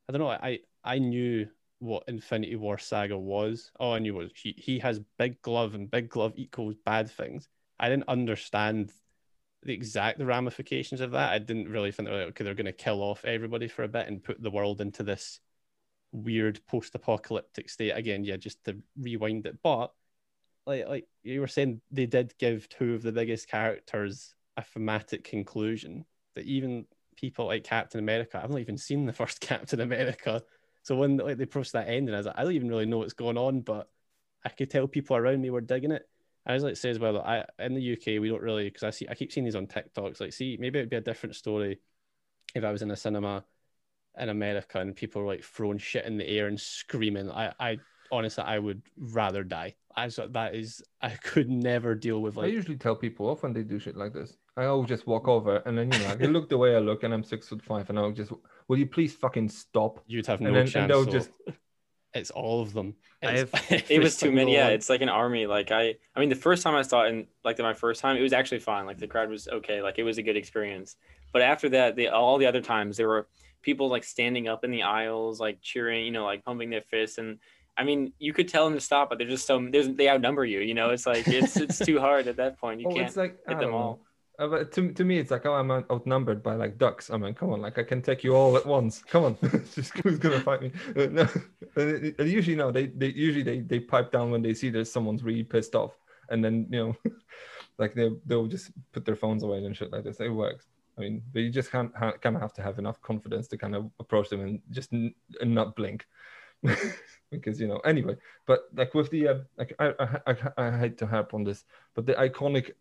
I 0.07 0.11
don't 0.11 0.21
know. 0.21 0.29
I 0.29 0.59
I 0.83 0.99
knew 0.99 1.47
what 1.79 2.03
Infinity 2.07 2.55
War 2.55 2.77
saga 2.77 3.17
was. 3.17 3.71
All 3.79 3.93
I 3.93 3.99
knew 3.99 4.15
was 4.15 4.31
he 4.35 4.55
he 4.57 4.79
has 4.79 4.99
big 5.17 5.41
glove 5.41 5.75
and 5.75 5.89
big 5.89 6.09
glove 6.09 6.33
equals 6.35 6.75
bad 6.85 7.09
things. 7.09 7.47
I 7.79 7.89
didn't 7.89 8.09
understand 8.09 8.91
the 9.63 9.73
exact 9.73 10.21
ramifications 10.21 11.01
of 11.01 11.11
that. 11.11 11.31
I 11.31 11.39
didn't 11.39 11.69
really 11.69 11.91
think 11.91 12.09
that 12.09 12.15
okay, 12.15 12.43
they're 12.43 12.53
going 12.53 12.65
to 12.65 12.71
kill 12.71 13.01
off 13.01 13.25
everybody 13.25 13.67
for 13.67 13.83
a 13.83 13.87
bit 13.87 14.07
and 14.07 14.23
put 14.23 14.41
the 14.41 14.51
world 14.51 14.81
into 14.81 15.03
this 15.03 15.39
weird 16.11 16.59
post-apocalyptic 16.67 17.69
state 17.69 17.91
again. 17.91 18.23
Yeah, 18.23 18.37
just 18.37 18.63
to 18.65 18.77
rewind 18.99 19.45
it, 19.45 19.57
but 19.61 19.91
like 20.65 20.87
like 20.87 21.07
you 21.23 21.41
were 21.41 21.47
saying, 21.47 21.81
they 21.91 22.05
did 22.05 22.37
give 22.37 22.69
two 22.69 22.95
of 22.95 23.03
the 23.03 23.11
biggest 23.11 23.47
characters 23.49 24.33
a 24.57 24.63
thematic 24.63 25.23
conclusion 25.23 26.05
that 26.35 26.45
even 26.45 26.85
people 27.15 27.45
like 27.45 27.63
Captain 27.63 27.99
America, 27.99 28.39
I've 28.41 28.49
not 28.49 28.59
even 28.59 28.77
seen 28.77 29.05
the 29.05 29.13
first 29.13 29.39
Captain 29.41 29.79
America. 29.81 30.43
So 30.87 30.95
when 30.95 31.17
like 31.17 31.35
they 31.35 31.45
post 31.45 31.73
that 31.73 31.89
ending, 31.89 32.15
I 32.15 32.19
was 32.19 32.27
like, 32.27 32.37
I 32.37 32.43
don't 32.43 32.53
even 32.53 32.69
really 32.69 32.85
know 32.85 32.99
what's 32.99 33.11
going 33.11 33.37
on, 33.37 33.59
but 33.59 33.89
I 34.45 34.47
could 34.47 34.69
tell 34.69 34.87
people 34.87 35.17
around 35.17 35.41
me 35.41 35.49
were 35.49 35.59
digging 35.59 35.91
it. 35.91 36.07
I 36.45 36.53
was 36.53 36.63
like 36.63 36.75
to 36.75 36.79
say 36.79 36.89
as 36.89 36.97
well 36.97 37.17
I 37.17 37.43
in 37.59 37.73
the 37.73 37.81
UK 37.81 38.21
we 38.21 38.29
don't 38.29 38.41
really 38.41 38.69
because 38.69 38.83
I 38.83 38.91
see 38.91 39.05
I 39.09 39.13
keep 39.13 39.33
seeing 39.33 39.43
these 39.43 39.57
on 39.57 39.67
TikToks. 39.67 40.21
Like, 40.21 40.31
see, 40.31 40.55
maybe 40.57 40.79
it'd 40.79 40.89
be 40.89 40.95
a 40.95 41.01
different 41.01 41.35
story 41.35 41.81
if 42.55 42.63
I 42.63 42.71
was 42.71 42.83
in 42.83 42.91
a 42.91 42.95
cinema 42.95 43.43
in 44.17 44.29
America 44.29 44.79
and 44.79 44.95
people 44.95 45.23
were 45.23 45.27
like 45.27 45.43
throwing 45.43 45.77
shit 45.77 46.05
in 46.05 46.15
the 46.15 46.25
air 46.25 46.47
and 46.47 46.57
screaming. 46.57 47.29
I, 47.29 47.51
I 47.59 47.79
honestly, 48.09 48.45
I 48.45 48.57
would 48.57 48.81
rather 48.97 49.43
die. 49.43 49.75
I 49.93 50.07
so 50.07 50.29
that 50.29 50.55
is, 50.55 50.81
I 51.01 51.09
could 51.21 51.49
never 51.49 51.95
deal 51.95 52.21
with 52.21 52.37
Like, 52.37 52.45
I 52.45 52.49
usually 52.53 52.77
tell 52.77 52.95
people 52.95 53.29
off 53.29 53.43
when 53.43 53.51
they 53.51 53.63
do 53.63 53.77
shit 53.77 53.97
like 53.97 54.13
this. 54.13 54.37
I 54.55 54.67
always 54.67 54.87
just 54.87 55.05
walk 55.05 55.27
over 55.27 55.57
and 55.65 55.77
then 55.77 55.91
you 55.91 55.99
know 55.99 56.07
I 56.07 56.15
can 56.15 56.31
look 56.31 56.47
the 56.47 56.57
way 56.57 56.77
I 56.77 56.79
look 56.79 57.03
and 57.03 57.13
I'm 57.13 57.25
six 57.25 57.49
foot 57.49 57.61
five 57.61 57.89
and 57.89 57.99
I'll 57.99 58.13
just 58.13 58.31
will 58.67 58.77
you 58.77 58.85
please 58.87 59.13
fucking 59.13 59.49
stop? 59.49 60.03
You'd 60.07 60.27
have 60.27 60.39
and 60.39 60.49
no 60.49 60.53
then, 60.53 60.67
chance. 60.67 60.75
And 60.75 60.89
they'll 60.89 61.05
so 61.05 61.11
just 61.11 61.29
It's 62.13 62.31
all 62.31 62.61
of 62.61 62.73
them. 62.73 62.95
Have- 63.21 63.49
it 63.89 64.01
was 64.01 64.17
too 64.17 64.31
many 64.31 64.51
single 64.51 64.53
yeah 64.53 64.67
it's 64.67 64.91
like 64.91 65.01
an 65.01 65.09
army 65.09 65.47
like 65.47 65.71
i 65.71 65.95
i 66.15 66.19
mean 66.19 66.29
the 66.29 66.35
first 66.35 66.61
time 66.61 66.75
i 66.75 66.83
saw 66.83 67.03
it 67.03 67.09
and 67.09 67.25
like 67.43 67.57
my 67.57 67.73
first 67.73 67.99
time 67.99 68.15
it 68.15 68.21
was 68.21 68.31
actually 68.31 68.59
fine 68.59 68.85
like 68.85 68.99
the 68.99 69.07
crowd 69.07 69.27
was 69.27 69.47
okay 69.47 69.81
like 69.81 69.97
it 69.97 70.03
was 70.03 70.19
a 70.19 70.21
good 70.21 70.37
experience 70.37 70.97
but 71.33 71.41
after 71.41 71.67
that 71.67 71.95
the 71.95 72.09
all 72.09 72.37
the 72.37 72.45
other 72.45 72.61
times 72.61 72.95
there 72.95 73.07
were 73.07 73.27
people 73.63 73.89
like 73.89 74.03
standing 74.03 74.47
up 74.47 74.63
in 74.63 74.69
the 74.69 74.83
aisles 74.83 75.39
like 75.39 75.59
cheering 75.63 76.05
you 76.05 76.11
know 76.11 76.25
like 76.25 76.45
pumping 76.45 76.69
their 76.69 76.83
fists 76.83 77.17
and 77.17 77.39
i 77.75 77.83
mean 77.83 78.13
you 78.19 78.33
could 78.33 78.47
tell 78.47 78.65
them 78.65 78.75
to 78.75 78.79
stop 78.79 79.09
but 79.09 79.17
they're 79.17 79.27
just 79.27 79.47
so 79.47 79.67
there's, 79.71 79.89
they 79.95 80.07
outnumber 80.07 80.45
you 80.45 80.59
you 80.59 80.75
know 80.75 80.91
it's 80.91 81.07
like 81.07 81.27
it's 81.27 81.57
it's 81.57 81.79
too 81.79 81.99
hard 81.99 82.27
at 82.27 82.37
that 82.37 82.59
point 82.59 82.79
you 82.79 82.87
oh, 82.87 82.93
can't 82.93 83.07
it's 83.07 83.17
like 83.17 83.31
hit 83.47 83.57
them 83.57 83.61
don't 83.61 83.73
all 83.73 83.93
know. 83.93 83.99
Uh, 84.39 84.63
to, 84.65 84.91
to 84.93 85.03
me, 85.03 85.17
it's 85.17 85.31
like, 85.31 85.47
oh, 85.47 85.53
I'm 85.53 85.71
outnumbered 85.71 86.43
by 86.43 86.53
like 86.53 86.77
ducks. 86.77 87.09
I 87.09 87.17
mean, 87.17 87.33
come 87.33 87.51
on, 87.51 87.61
like 87.61 87.79
I 87.79 87.83
can 87.83 88.03
take 88.03 88.23
you 88.23 88.35
all 88.35 88.55
at 88.55 88.65
once. 88.65 89.01
Come 89.01 89.23
on, 89.23 89.37
just 89.73 89.97
who's 89.97 90.19
gonna 90.19 90.41
fight 90.41 90.61
me? 90.61 90.71
Uh, 90.95 91.07
no, 91.07 91.27
and 91.75 92.13
and 92.19 92.29
usually 92.29 92.55
no, 92.55 92.71
they 92.71 92.87
they 92.87 93.07
usually 93.07 93.41
they 93.41 93.61
they 93.61 93.79
pipe 93.79 94.11
down 94.11 94.29
when 94.29 94.43
they 94.43 94.53
see 94.53 94.69
that 94.71 94.85
someone's 94.85 95.23
really 95.23 95.43
pissed 95.43 95.73
off, 95.73 95.97
and 96.29 96.45
then 96.45 96.67
you 96.69 96.77
know, 96.79 97.11
like 97.79 97.95
they 97.95 98.11
they'll 98.27 98.45
just 98.45 98.71
put 98.91 99.05
their 99.05 99.15
phones 99.15 99.41
away 99.41 99.63
and 99.65 99.75
shit 99.75 99.91
like 99.91 100.03
this. 100.03 100.19
It 100.19 100.29
works. 100.29 100.67
I 100.99 101.01
mean, 101.01 101.23
but 101.33 101.39
you 101.39 101.49
just 101.49 101.71
can't 101.71 101.95
ha- 101.95 102.17
kind 102.21 102.35
of 102.35 102.41
have 102.43 102.53
to 102.53 102.61
have 102.61 102.77
enough 102.77 103.01
confidence 103.01 103.47
to 103.49 103.57
kind 103.57 103.75
of 103.75 103.89
approach 103.99 104.29
them 104.29 104.41
and 104.41 104.61
just 104.69 104.93
n- 104.93 105.15
and 105.41 105.55
not 105.55 105.75
blink. 105.75 106.05
because 107.29 107.61
you 107.61 107.67
know 107.67 107.77
anyway 107.85 108.15
but 108.47 108.61
like 108.73 108.91
with 108.95 109.11
the 109.11 109.27
uh, 109.27 109.35
like 109.59 109.73
I, 109.77 109.93
I 109.99 110.19
I 110.25 110.35
I 110.57 110.77
hate 110.77 110.97
to 110.97 111.05
harp 111.05 111.35
on 111.35 111.43
this 111.43 111.65
but 111.93 112.07
the 112.07 112.13
iconic 112.13 112.71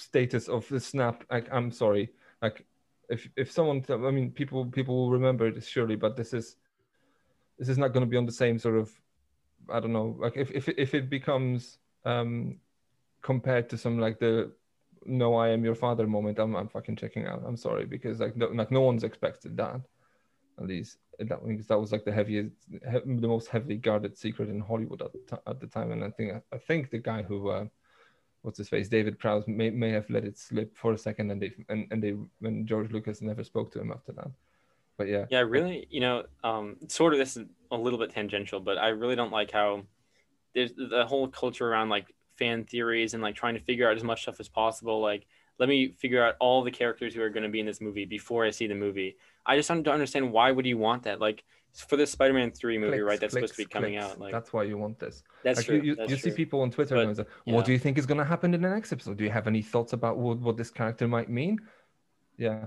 status 0.00 0.48
of 0.48 0.68
the 0.68 0.80
snap 0.80 1.24
like 1.30 1.48
i'm 1.52 1.70
sorry 1.70 2.10
like 2.42 2.66
if 3.08 3.28
if 3.36 3.50
someone 3.50 3.84
i 3.90 4.10
mean 4.10 4.30
people 4.30 4.64
people 4.66 4.96
will 4.96 5.10
remember 5.10 5.50
this 5.50 5.66
surely 5.66 5.96
but 5.96 6.16
this 6.16 6.32
is 6.32 6.56
this 7.58 7.68
is 7.68 7.78
not 7.78 7.92
going 7.92 8.04
to 8.04 8.10
be 8.10 8.16
on 8.16 8.26
the 8.26 8.32
same 8.32 8.58
sort 8.58 8.76
of 8.76 8.90
I 9.68 9.78
don't 9.78 9.92
know, 9.92 10.16
like 10.18 10.36
if 10.36 10.50
if 10.50 10.68
it- 10.68 10.78
if 10.78 10.94
it 10.94 11.10
becomes 11.10 11.78
um 12.04 12.58
compared 13.22 13.68
to 13.70 13.78
some 13.78 13.98
like 13.98 14.18
the 14.18 14.52
no 15.04 15.34
I 15.36 15.48
am 15.50 15.64
your 15.64 15.74
father 15.74 16.06
moment, 16.06 16.38
I'm 16.38 16.56
I'm 16.56 16.68
fucking 16.68 16.96
checking 16.96 17.26
out. 17.26 17.42
I'm 17.46 17.56
sorry 17.56 17.84
because 17.86 18.20
like 18.20 18.36
no, 18.36 18.46
like 18.48 18.70
no 18.70 18.80
one's 18.80 19.04
expected 19.04 19.56
that. 19.58 19.80
At 20.58 20.66
least 20.66 20.98
that 21.18 21.40
that 21.68 21.80
was 21.80 21.92
like 21.92 22.04
the 22.04 22.12
heaviest, 22.12 22.52
the 22.70 23.28
most 23.28 23.48
heavily 23.48 23.76
guarded 23.76 24.16
secret 24.16 24.48
in 24.48 24.60
Hollywood 24.60 25.02
at 25.02 25.40
at 25.46 25.60
the 25.60 25.66
time, 25.66 25.92
and 25.92 26.02
I 26.04 26.10
think 26.10 26.42
I 26.52 26.58
think 26.58 26.90
the 26.90 26.98
guy 26.98 27.22
who. 27.22 27.50
Uh, 27.50 27.66
What's 28.42 28.58
his 28.58 28.68
face? 28.68 28.88
David 28.88 29.18
Prowse 29.18 29.44
may, 29.46 29.70
may 29.70 29.90
have 29.90 30.08
let 30.08 30.24
it 30.24 30.38
slip 30.38 30.76
for 30.76 30.92
a 30.92 30.98
second, 30.98 31.30
and 31.30 31.42
they 31.42 31.52
and, 31.68 31.86
and 31.90 32.02
they 32.02 32.16
when 32.40 32.66
George 32.66 32.90
Lucas 32.90 33.20
never 33.20 33.44
spoke 33.44 33.70
to 33.72 33.80
him 33.80 33.92
after 33.92 34.12
that. 34.12 34.30
But 34.96 35.08
yeah, 35.08 35.26
Yeah, 35.30 35.40
really, 35.40 35.86
you 35.90 36.00
know, 36.00 36.24
um, 36.42 36.76
sort 36.88 37.12
of 37.12 37.18
this 37.18 37.36
is 37.36 37.46
a 37.70 37.76
little 37.76 37.98
bit 37.98 38.10
tangential, 38.10 38.60
but 38.60 38.78
I 38.78 38.88
really 38.88 39.16
don't 39.16 39.32
like 39.32 39.50
how 39.50 39.82
there's 40.54 40.72
the 40.72 41.04
whole 41.06 41.28
culture 41.28 41.68
around 41.68 41.90
like 41.90 42.14
fan 42.36 42.64
theories 42.64 43.14
and 43.14 43.22
like 43.22 43.34
trying 43.34 43.54
to 43.54 43.60
figure 43.60 43.88
out 43.88 43.96
as 43.96 44.04
much 44.04 44.22
stuff 44.22 44.40
as 44.40 44.48
possible. 44.48 45.00
Like, 45.00 45.26
let 45.58 45.68
me 45.68 45.92
figure 45.92 46.24
out 46.24 46.36
all 46.40 46.62
the 46.62 46.70
characters 46.70 47.14
who 47.14 47.22
are 47.22 47.30
going 47.30 47.42
to 47.42 47.48
be 47.50 47.60
in 47.60 47.66
this 47.66 47.80
movie 47.80 48.06
before 48.06 48.44
I 48.44 48.50
see 48.50 48.66
the 48.66 48.74
movie. 48.74 49.16
I 49.46 49.56
just 49.56 49.68
don't 49.68 49.86
understand 49.86 50.32
why 50.32 50.50
would 50.50 50.66
you 50.66 50.78
want 50.78 51.02
that? 51.04 51.20
Like 51.20 51.44
for 51.74 51.96
the 51.96 52.06
Spider-Man 52.06 52.50
three 52.52 52.78
movie, 52.78 52.92
clicks, 52.98 53.04
right? 53.04 53.20
That's 53.20 53.34
supposed 53.34 53.52
to 53.54 53.58
be 53.58 53.64
coming 53.64 53.94
clicks. 53.94 54.12
out. 54.12 54.20
Like 54.20 54.32
that's 54.32 54.52
why 54.52 54.64
you 54.64 54.76
want 54.78 54.98
this. 54.98 55.22
That's 55.44 55.58
like 55.58 55.66
true, 55.66 55.76
You, 55.76 55.82
you, 55.82 55.94
that's 55.96 56.10
you 56.10 56.16
see 56.16 56.30
people 56.32 56.60
on 56.62 56.70
Twitter 56.70 56.96
But, 56.96 57.00
and 57.02 57.10
it's 57.10 57.18
like, 57.18 57.28
yeah. 57.44 57.54
what 57.54 57.64
do 57.64 57.72
you 57.72 57.78
think 57.78 57.96
is 57.98 58.06
going 58.06 58.18
to 58.18 58.24
happen 58.24 58.52
in 58.54 58.60
the 58.62 58.68
next 58.68 58.92
episode? 58.92 59.16
Do 59.16 59.24
you 59.24 59.30
have 59.30 59.46
any 59.46 59.62
thoughts 59.62 59.92
about 59.92 60.18
what, 60.18 60.38
what 60.40 60.56
this 60.56 60.70
character 60.70 61.06
might 61.08 61.28
mean? 61.28 61.58
Yeah. 62.36 62.66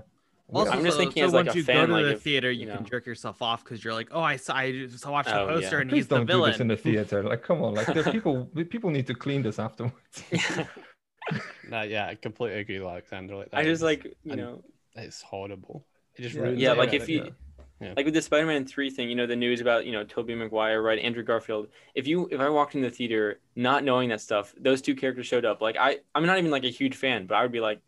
Also, 0.52 0.72
I'm 0.72 0.84
just 0.84 0.96
so- 0.96 1.02
thinking 1.02 1.22
so 1.22 1.26
as, 1.28 1.32
like, 1.32 1.46
once 1.46 1.54
a 1.54 1.58
you 1.58 1.64
fan, 1.64 1.76
go 1.76 1.86
to 1.86 1.92
like, 1.94 2.04
the 2.04 2.12
if, 2.12 2.22
theater, 2.22 2.50
you, 2.50 2.66
you 2.66 2.72
can 2.76 2.84
jerk 2.84 3.06
yourself 3.06 3.40
off 3.42 3.64
because 3.64 3.82
you're 3.82 3.94
like, 3.94 4.08
oh, 4.12 4.20
I 4.20 4.36
saw, 4.36 4.54
I 4.54 4.72
just 4.72 5.06
watched 5.06 5.28
the 5.28 5.40
Oh, 5.40 5.46
yeah. 5.48 5.54
poster 5.60 5.78
and 5.80 5.88
Please 5.90 5.96
he's 6.00 6.08
the 6.08 6.16
don't 6.16 6.26
do 6.26 6.32
villain. 6.34 6.50
this 6.52 6.60
in 6.60 6.68
the 6.68 6.76
theater. 6.76 7.22
Like, 7.22 7.42
come 7.42 7.62
on, 7.62 7.74
like 7.74 7.86
there 7.86 8.04
people 8.12 8.44
people 8.68 8.90
need 8.90 9.06
to 9.06 9.14
clean 9.14 9.42
this 9.42 9.58
afterwards. 9.58 10.22
Nah, 11.70 11.82
yeah, 11.82 12.06
I 12.06 12.14
completely 12.16 12.60
agree 12.60 12.78
with 12.78 12.88
Alexander. 12.88 13.36
Like 13.36 13.50
that 13.50 13.56
I 13.58 13.62
just 13.64 13.78
is- 13.78 13.82
like 13.82 14.04
you 14.04 14.32
and 14.32 14.36
know 14.36 14.62
it's 14.94 15.22
horrible. 15.22 15.86
It 16.16 16.22
just 16.22 16.34
Yeah. 16.34 16.42
ruins 16.42 16.60
yeah 16.60 16.72
like 16.72 16.92
if 16.92 17.08
you 17.08 17.34
Yeah. 17.80 17.92
like 17.96 18.04
with 18.06 18.14
the 18.14 18.22
spider-man 18.22 18.66
3 18.66 18.88
thing 18.90 19.08
you 19.10 19.16
know 19.16 19.26
the 19.26 19.34
news 19.36 19.60
about 19.60 19.84
you 19.84 19.92
know 19.92 20.04
tobey 20.04 20.34
maguire 20.36 20.80
right 20.80 20.98
andrew 20.98 21.24
garfield 21.24 21.66
if 21.94 22.06
you 22.06 22.28
if 22.30 22.40
i 22.40 22.48
walked 22.48 22.74
in 22.76 22.82
the 22.82 22.88
theater 22.88 23.40
not 23.56 23.82
knowing 23.84 24.08
that 24.10 24.20
stuff 24.20 24.54
those 24.58 24.80
two 24.80 24.94
characters 24.94 25.26
showed 25.26 25.44
up 25.44 25.60
like 25.60 25.76
i 25.76 25.98
i'm 26.14 26.24
not 26.24 26.38
even 26.38 26.50
like 26.52 26.64
a 26.64 26.70
huge 26.70 26.94
fan 26.96 27.26
but 27.26 27.34
i 27.34 27.42
would 27.42 27.50
be 27.52 27.60
like 27.60 27.80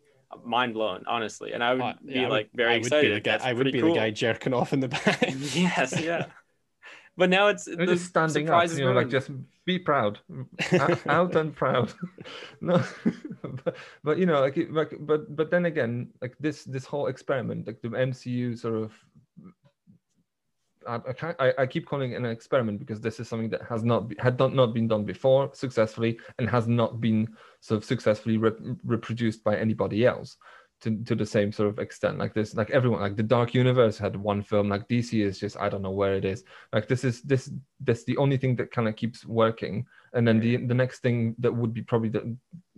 mind 0.43 0.73
blown 0.73 1.05
honestly 1.07 1.53
and 1.53 1.63
i 1.63 1.73
would 1.73 1.81
Uh, 1.81 1.93
be 2.05 2.13
yeah, 2.13 2.19
I 2.19 2.23
would- 2.23 2.29
like 2.31 2.49
very 2.53 2.73
I 2.73 2.77
would 2.77 2.81
be 2.83 2.87
excited 2.87 3.15
the 3.15 3.21
guy- 3.21 3.39
I 3.49 3.53
would 3.53 3.71
be 3.71 3.79
cool. 3.79 3.93
the 3.93 3.99
guy 3.99 4.11
jerking 4.11 4.53
off 4.53 4.73
in 4.73 4.81
the 4.81 4.89
back. 4.89 5.21
yes 5.55 5.97
yeah 5.99 6.25
but 7.17 7.29
now 7.29 7.47
it's 7.47 7.63
They're 7.65 7.77
the 7.77 7.93
just 7.95 8.07
standing 8.07 8.49
up, 8.49 8.67
you 8.69 8.85
know, 8.85 8.91
like 8.91 9.09
just 9.09 9.31
be 9.65 9.79
proud, 9.79 10.19
out 11.07 11.35
and 11.35 11.55
proud. 11.55 11.91
no, 12.61 12.83
but, 13.63 13.75
but 14.03 14.17
you 14.19 14.25
know, 14.25 14.39
like, 14.39 14.55
like, 14.69 14.93
but 14.99 15.35
but 15.35 15.49
then 15.49 15.65
again, 15.65 16.13
like 16.21 16.35
this 16.39 16.63
this 16.63 16.85
whole 16.85 17.07
experiment, 17.07 17.65
like 17.67 17.81
the 17.81 17.89
MCU 17.89 18.55
sort 18.57 18.75
of. 18.75 18.93
I, 20.87 21.33
I, 21.39 21.53
I, 21.59 21.65
keep 21.65 21.85
calling 21.85 22.13
it 22.13 22.15
an 22.15 22.25
experiment 22.25 22.79
because 22.79 23.01
this 23.01 23.19
is 23.19 23.27
something 23.27 23.49
that 23.49 23.61
has 23.63 23.83
not 23.83 24.11
had 24.19 24.39
not, 24.39 24.53
not 24.53 24.73
been 24.73 24.87
done 24.87 25.03
before 25.03 25.51
successfully 25.53 26.19
and 26.39 26.49
has 26.49 26.67
not 26.67 27.01
been 27.01 27.27
sort 27.61 27.77
of 27.77 27.85
successfully 27.85 28.37
rep, 28.37 28.57
reproduced 28.85 29.43
by 29.43 29.57
anybody 29.57 30.05
else 30.05 30.37
to, 30.81 31.03
to 31.03 31.15
the 31.15 31.25
same 31.25 31.51
sort 31.51 31.69
of 31.69 31.79
extent. 31.79 32.17
Like 32.17 32.33
this 32.33 32.55
like 32.55 32.69
everyone 32.69 33.01
like 33.01 33.15
the 33.15 33.23
dark 33.23 33.53
universe 33.53 33.97
had 33.97 34.15
one 34.15 34.41
film 34.41 34.69
like 34.69 34.87
dc 34.87 35.13
is 35.13 35.39
just 35.39 35.57
i 35.57 35.69
don't 35.69 35.81
know 35.81 35.91
where 35.91 36.15
it 36.15 36.25
is. 36.25 36.43
Like 36.71 36.87
this 36.87 37.03
is 37.03 37.21
this 37.23 37.51
this 37.79 38.03
the 38.05 38.17
only 38.17 38.37
thing 38.37 38.55
that 38.57 38.71
kind 38.71 38.87
of 38.87 38.95
keeps 38.95 39.25
working 39.25 39.85
and 40.17 40.27
then 40.27 40.39
the 40.39 40.57
the 40.57 40.73
next 40.73 40.99
thing 40.99 41.35
that 41.37 41.53
would 41.53 41.73
be 41.73 41.81
probably 41.81 42.09
the, 42.09 42.35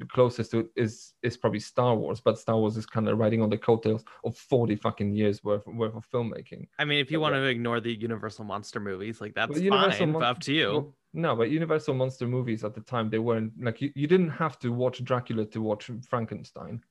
closest 0.08 0.52
to 0.52 0.60
it 0.60 0.68
is 0.78 1.14
is 1.24 1.36
probably 1.36 1.60
star 1.60 1.94
wars 1.94 2.22
but 2.22 2.40
star 2.40 2.58
wars 2.58 2.78
is 2.78 2.86
kind 2.86 3.10
of 3.10 3.18
riding 3.18 3.42
on 3.42 3.50
the 3.50 3.58
coattails 3.58 4.04
of 4.24 4.36
40 4.38 4.78
fucking 4.78 5.14
years 5.14 5.44
worth 5.44 5.66
worth 5.68 5.94
of 5.94 6.10
filmmaking 6.10 6.68
I 6.78 6.86
mean, 6.86 7.00
if 7.00 7.12
you 7.12 7.20
want 7.20 7.36
to 7.36 7.44
ignore 7.44 7.80
the 7.80 7.94
Universal 7.94 8.46
monster 8.46 8.80
movies, 8.80 9.22
like 9.22 9.34
that's 9.36 9.58
fine. 9.58 10.12
Mon- 10.12 10.24
up 10.24 10.40
to 10.42 10.54
you. 10.54 10.72
well, 10.72 10.96
no, 11.14 11.36
but 11.36 11.50
Universal 11.50 11.96
monster 11.96 12.28
movies 12.28 12.64
at 12.64 12.74
the 12.74 12.82
time 12.82 13.10
they 13.10 13.20
weren't 13.20 13.52
like 13.62 13.82
you, 13.82 13.92
you 13.96 14.08
didn't 14.08 14.30
have 14.30 14.60
to 14.60 14.72
watch 14.72 15.04
Dracula 15.04 15.46
to 15.46 15.62
watch 15.62 15.90
Frankenstein. 16.08 16.84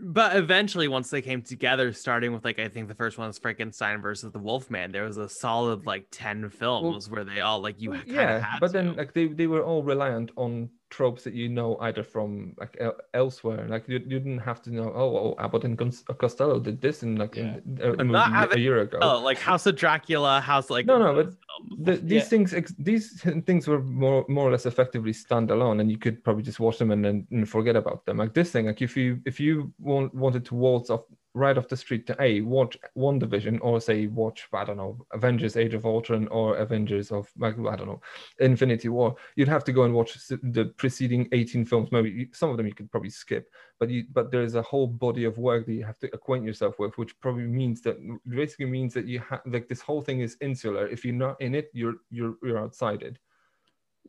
But 0.00 0.36
eventually, 0.36 0.88
once 0.88 1.10
they 1.10 1.22
came 1.22 1.42
together, 1.42 1.92
starting 1.92 2.32
with 2.32 2.44
like 2.44 2.58
I 2.58 2.68
think 2.68 2.88
the 2.88 2.94
first 2.94 3.18
one 3.18 3.26
was 3.26 3.38
Frankenstein 3.38 4.00
versus 4.00 4.32
the 4.32 4.38
Wolfman, 4.38 4.92
there 4.92 5.04
was 5.04 5.16
a 5.16 5.28
solid 5.28 5.86
like 5.86 6.06
ten 6.10 6.48
films 6.50 7.10
where 7.10 7.24
they 7.24 7.40
all 7.40 7.60
like 7.60 7.80
you 7.80 7.90
kind 7.90 8.02
of 8.02 8.08
yeah, 8.08 8.38
had 8.40 8.60
but 8.60 8.68
to. 8.68 8.72
then 8.72 8.96
like 8.96 9.12
they, 9.12 9.26
they 9.26 9.46
were 9.46 9.62
all 9.62 9.82
reliant 9.82 10.30
on 10.36 10.70
tropes 10.90 11.22
that 11.24 11.34
you 11.34 11.48
know 11.48 11.76
either 11.80 12.02
from 12.02 12.54
like 12.58 12.76
el- 12.80 12.96
elsewhere. 13.14 13.66
Like 13.68 13.88
you, 13.88 13.98
you 13.98 14.18
didn't 14.18 14.38
have 14.38 14.62
to 14.62 14.70
know. 14.74 14.90
Oh, 14.94 15.16
oh 15.16 15.34
Abbott 15.38 15.64
and 15.64 15.76
Cons- 15.76 16.04
uh, 16.08 16.14
Costello 16.14 16.58
did 16.58 16.80
this 16.80 17.02
in 17.02 17.16
like 17.16 17.36
in 17.36 17.62
a, 17.80 17.90
a 17.92 17.96
But 17.96 18.06
movie 18.06 18.12
not 18.12 18.54
a 18.54 18.58
year 18.60 18.80
ago. 18.80 18.98
Oh, 19.00 19.20
like 19.20 19.38
House 19.38 19.66
of 19.66 19.76
Dracula, 19.76 20.40
House 20.40 20.70
like 20.70 20.86
no, 20.86 20.98
no, 20.98 21.14
but 21.14 21.26
um, 21.26 21.78
the, 21.78 21.96
these 21.96 22.22
Yeah. 22.22 22.28
things 22.28 22.54
ex- 22.54 22.74
these 22.78 23.20
things 23.46 23.68
were 23.68 23.82
more 23.82 24.24
more 24.28 24.48
or 24.48 24.52
less 24.52 24.66
effectively 24.66 25.12
standalone, 25.12 25.80
and 25.80 25.90
you 25.90 25.98
could 25.98 26.24
probably 26.24 26.42
just 26.42 26.60
watch 26.60 26.78
them 26.78 26.90
and 26.90 27.04
then 27.04 27.44
forget 27.44 27.76
about 27.76 28.06
them. 28.06 28.16
Like 28.16 28.34
this 28.34 28.50
thing, 28.50 28.66
like 28.66 28.80
if 28.82 28.96
you 28.96 29.20
if 29.26 29.38
you 29.38 29.72
want, 29.78 30.14
wanted 30.14 30.44
to 30.46 30.54
waltz 30.54 30.90
off 30.90 31.02
right 31.38 31.56
off 31.56 31.68
the 31.68 31.76
street 31.76 32.06
to 32.06 32.16
a 32.20 32.40
watch 32.40 32.76
WandaVision 32.96 33.58
or 33.62 33.80
say 33.80 34.06
watch 34.08 34.48
I 34.52 34.64
don't 34.64 34.76
know 34.76 35.06
Avengers 35.12 35.56
Age 35.56 35.74
of 35.74 35.86
Ultron 35.86 36.26
or 36.28 36.56
Avengers 36.56 37.12
of 37.12 37.30
I 37.42 37.50
don't 37.50 37.86
know 37.86 38.00
Infinity 38.40 38.88
War, 38.88 39.14
you'd 39.36 39.48
have 39.48 39.64
to 39.64 39.72
go 39.72 39.84
and 39.84 39.94
watch 39.94 40.18
the 40.28 40.72
preceding 40.76 41.28
eighteen 41.32 41.64
films. 41.64 41.90
Maybe 41.92 42.28
some 42.32 42.50
of 42.50 42.56
them 42.56 42.66
you 42.66 42.74
could 42.74 42.90
probably 42.90 43.10
skip, 43.10 43.48
but 43.78 43.88
you 43.88 44.04
but 44.12 44.30
there 44.30 44.42
is 44.42 44.56
a 44.56 44.62
whole 44.62 44.88
body 44.88 45.24
of 45.24 45.38
work 45.38 45.66
that 45.66 45.72
you 45.72 45.84
have 45.84 45.98
to 46.00 46.10
acquaint 46.12 46.44
yourself 46.44 46.78
with, 46.78 46.98
which 46.98 47.18
probably 47.20 47.46
means 47.46 47.80
that 47.82 47.96
basically 48.28 48.66
means 48.66 48.92
that 48.94 49.06
you 49.06 49.20
have 49.20 49.40
like 49.46 49.68
this 49.68 49.80
whole 49.80 50.02
thing 50.02 50.20
is 50.20 50.36
insular. 50.40 50.88
If 50.88 51.04
you're 51.04 51.14
not 51.14 51.40
in 51.40 51.54
it, 51.54 51.70
you're 51.72 51.94
you're 52.10 52.34
you're 52.42 52.58
outside 52.58 53.02
it. 53.02 53.18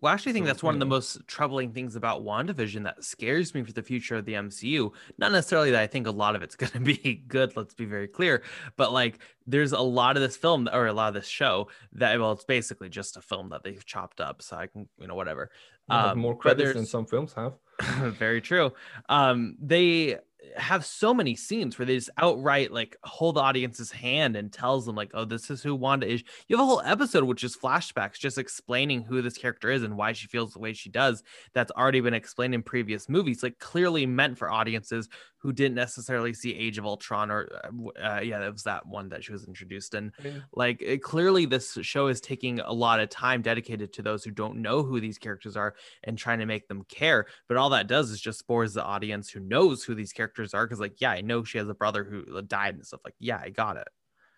Well, 0.02 0.12
I 0.12 0.14
actually 0.14 0.34
think 0.34 0.46
that's 0.46 0.64
one 0.64 0.74
of 0.74 0.80
the 0.80 0.86
most 0.86 1.20
troubling 1.28 1.72
things 1.72 1.96
about 1.96 2.24
WandaVision 2.24 2.84
that 2.84 3.04
scares 3.04 3.54
me 3.54 3.64
for 3.64 3.74
the 3.74 3.84
future 3.84 4.16
of 4.16 4.26
the 4.26 4.34
MCU. 4.34 4.92
Not 5.18 5.32
necessarily 5.32 5.72
that 5.72 5.82
I 5.82 5.88
think 5.88 6.08
a 6.08 6.12
lot 6.12 6.36
of 6.36 6.42
it's 6.42 6.56
going 6.56 6.72
to 6.72 6.80
be 6.80 7.24
good, 7.28 7.56
let's 7.58 7.74
be 7.74 7.86
very 7.86 8.08
clear, 8.08 8.44
but 8.78 8.94
like 8.94 9.20
there's 9.46 9.72
a 9.72 9.82
lot 9.82 10.16
of 10.16 10.22
this 10.22 10.38
film 10.38 10.70
or 10.72 10.88
a 10.88 10.94
lot 10.94 11.10
of 11.10 11.14
this 11.16 11.28
show 11.28 11.70
that, 11.94 12.20
well, 12.20 12.32
it's 12.32 12.46
basically 12.46 12.90
just 12.90 13.18
a 13.18 13.22
film 13.22 13.50
that 13.50 13.64
they've 13.64 13.86
chopped 13.86 14.22
up. 14.22 14.42
So 14.42 14.58
I 14.58 14.68
can, 14.68 14.88
you 15.00 15.08
know, 15.08 15.16
whatever. 15.16 15.50
Um, 15.90 16.20
more 16.20 16.38
credits 16.38 16.74
than 16.74 16.86
some 16.86 17.06
films 17.06 17.34
have. 17.34 17.54
very 18.14 18.42
true. 18.42 18.74
Um, 19.08 19.56
they 19.60 20.18
have 20.56 20.86
so 20.86 21.14
many 21.14 21.36
scenes 21.36 21.78
where 21.78 21.86
they 21.86 21.96
just 21.96 22.10
outright 22.18 22.72
like 22.72 22.98
hold 23.04 23.36
the 23.36 23.42
audience's 23.42 23.92
hand 23.92 24.36
and 24.36 24.52
tells 24.52 24.86
them 24.86 24.96
like, 24.96 25.12
"Oh, 25.14 25.26
this 25.26 25.50
is 25.50 25.62
who 25.62 25.76
Wanda 25.76 26.08
is." 26.08 26.24
You 26.48 26.58
have 26.58 26.64
a 26.64 26.68
whole 26.68 26.82
episode 26.82 27.24
which 27.26 27.44
is 27.44 27.58
flashbacks, 27.58 28.18
just 28.18 28.38
explaining 28.38 29.04
who 29.04 29.22
this 29.22 29.38
character 29.38 29.70
is 29.70 29.84
and 29.84 29.98
why 29.98 30.14
she 30.14 30.28
feels 30.28 30.54
the 30.54 30.60
way 30.60 30.74
she 30.74 30.90
does. 30.90 31.24
That's 31.54 31.72
already 31.72 32.02
been 32.02 32.14
explained 32.14 32.56
in 32.56 32.64
previous 32.64 33.10
movies, 33.10 33.44
like 33.44 33.60
clearly 33.60 34.06
meant 34.06 34.38
for 34.38 34.50
audiences 34.50 35.10
who 35.40 35.54
didn't 35.54 35.76
necessarily 35.76 36.34
see 36.34 36.54
Age 36.54 36.78
of 36.78 36.86
Ultron 36.86 37.32
or 37.32 37.50
uh, 37.64 37.90
uh, 38.00 38.20
yeah, 38.20 38.40
that 38.40 38.52
was 38.52 38.64
that 38.64 38.86
one 38.86 39.10
that 39.10 39.24
she 39.24 39.32
was 39.32 39.48
introduced 39.48 39.94
in. 39.96 40.12
Like 40.54 40.82
it, 40.82 41.02
clearly, 41.02 41.46
this 41.46 41.78
show 41.82 42.08
is 42.08 42.22
taking 42.22 42.60
a 42.60 42.72
lot 42.72 43.00
of 43.00 43.10
time 43.10 43.42
dedicated 43.42 43.94
to 43.94 44.02
those 44.02 44.24
who 44.24 44.32
don't 44.32 44.62
know 44.62 44.84
who 44.84 45.00
these 45.00 45.18
characters 45.18 45.56
are 45.56 45.76
and 46.04 46.18
trying 46.18 46.40
to 46.40 46.46
make 46.46 46.68
them 46.68 46.84
care. 46.90 47.26
But 47.48 47.58
all 47.58 47.70
that 47.72 47.88
does 47.88 48.12
is 48.12 48.22
just 48.22 48.40
spores 48.40 48.74
the 48.74 48.84
audience 48.84 49.30
who 49.30 49.40
knows 49.40 49.84
who 49.84 49.96
these 49.96 50.14
characters 50.14 50.54
are. 50.54 50.66
Because 50.66 50.80
like, 50.80 51.00
yeah, 51.00 51.12
I 51.12 51.22
know 51.22 51.44
she 51.44 51.58
has 51.58 51.70
a 51.70 51.74
brother 51.74 52.04
who 52.04 52.42
died 52.42 52.76
and 52.76 52.86
stuff. 52.86 53.02
Like, 53.06 53.16
yeah, 53.20 53.42
I 53.44 53.50
got 53.50 53.78
it. 53.78 53.88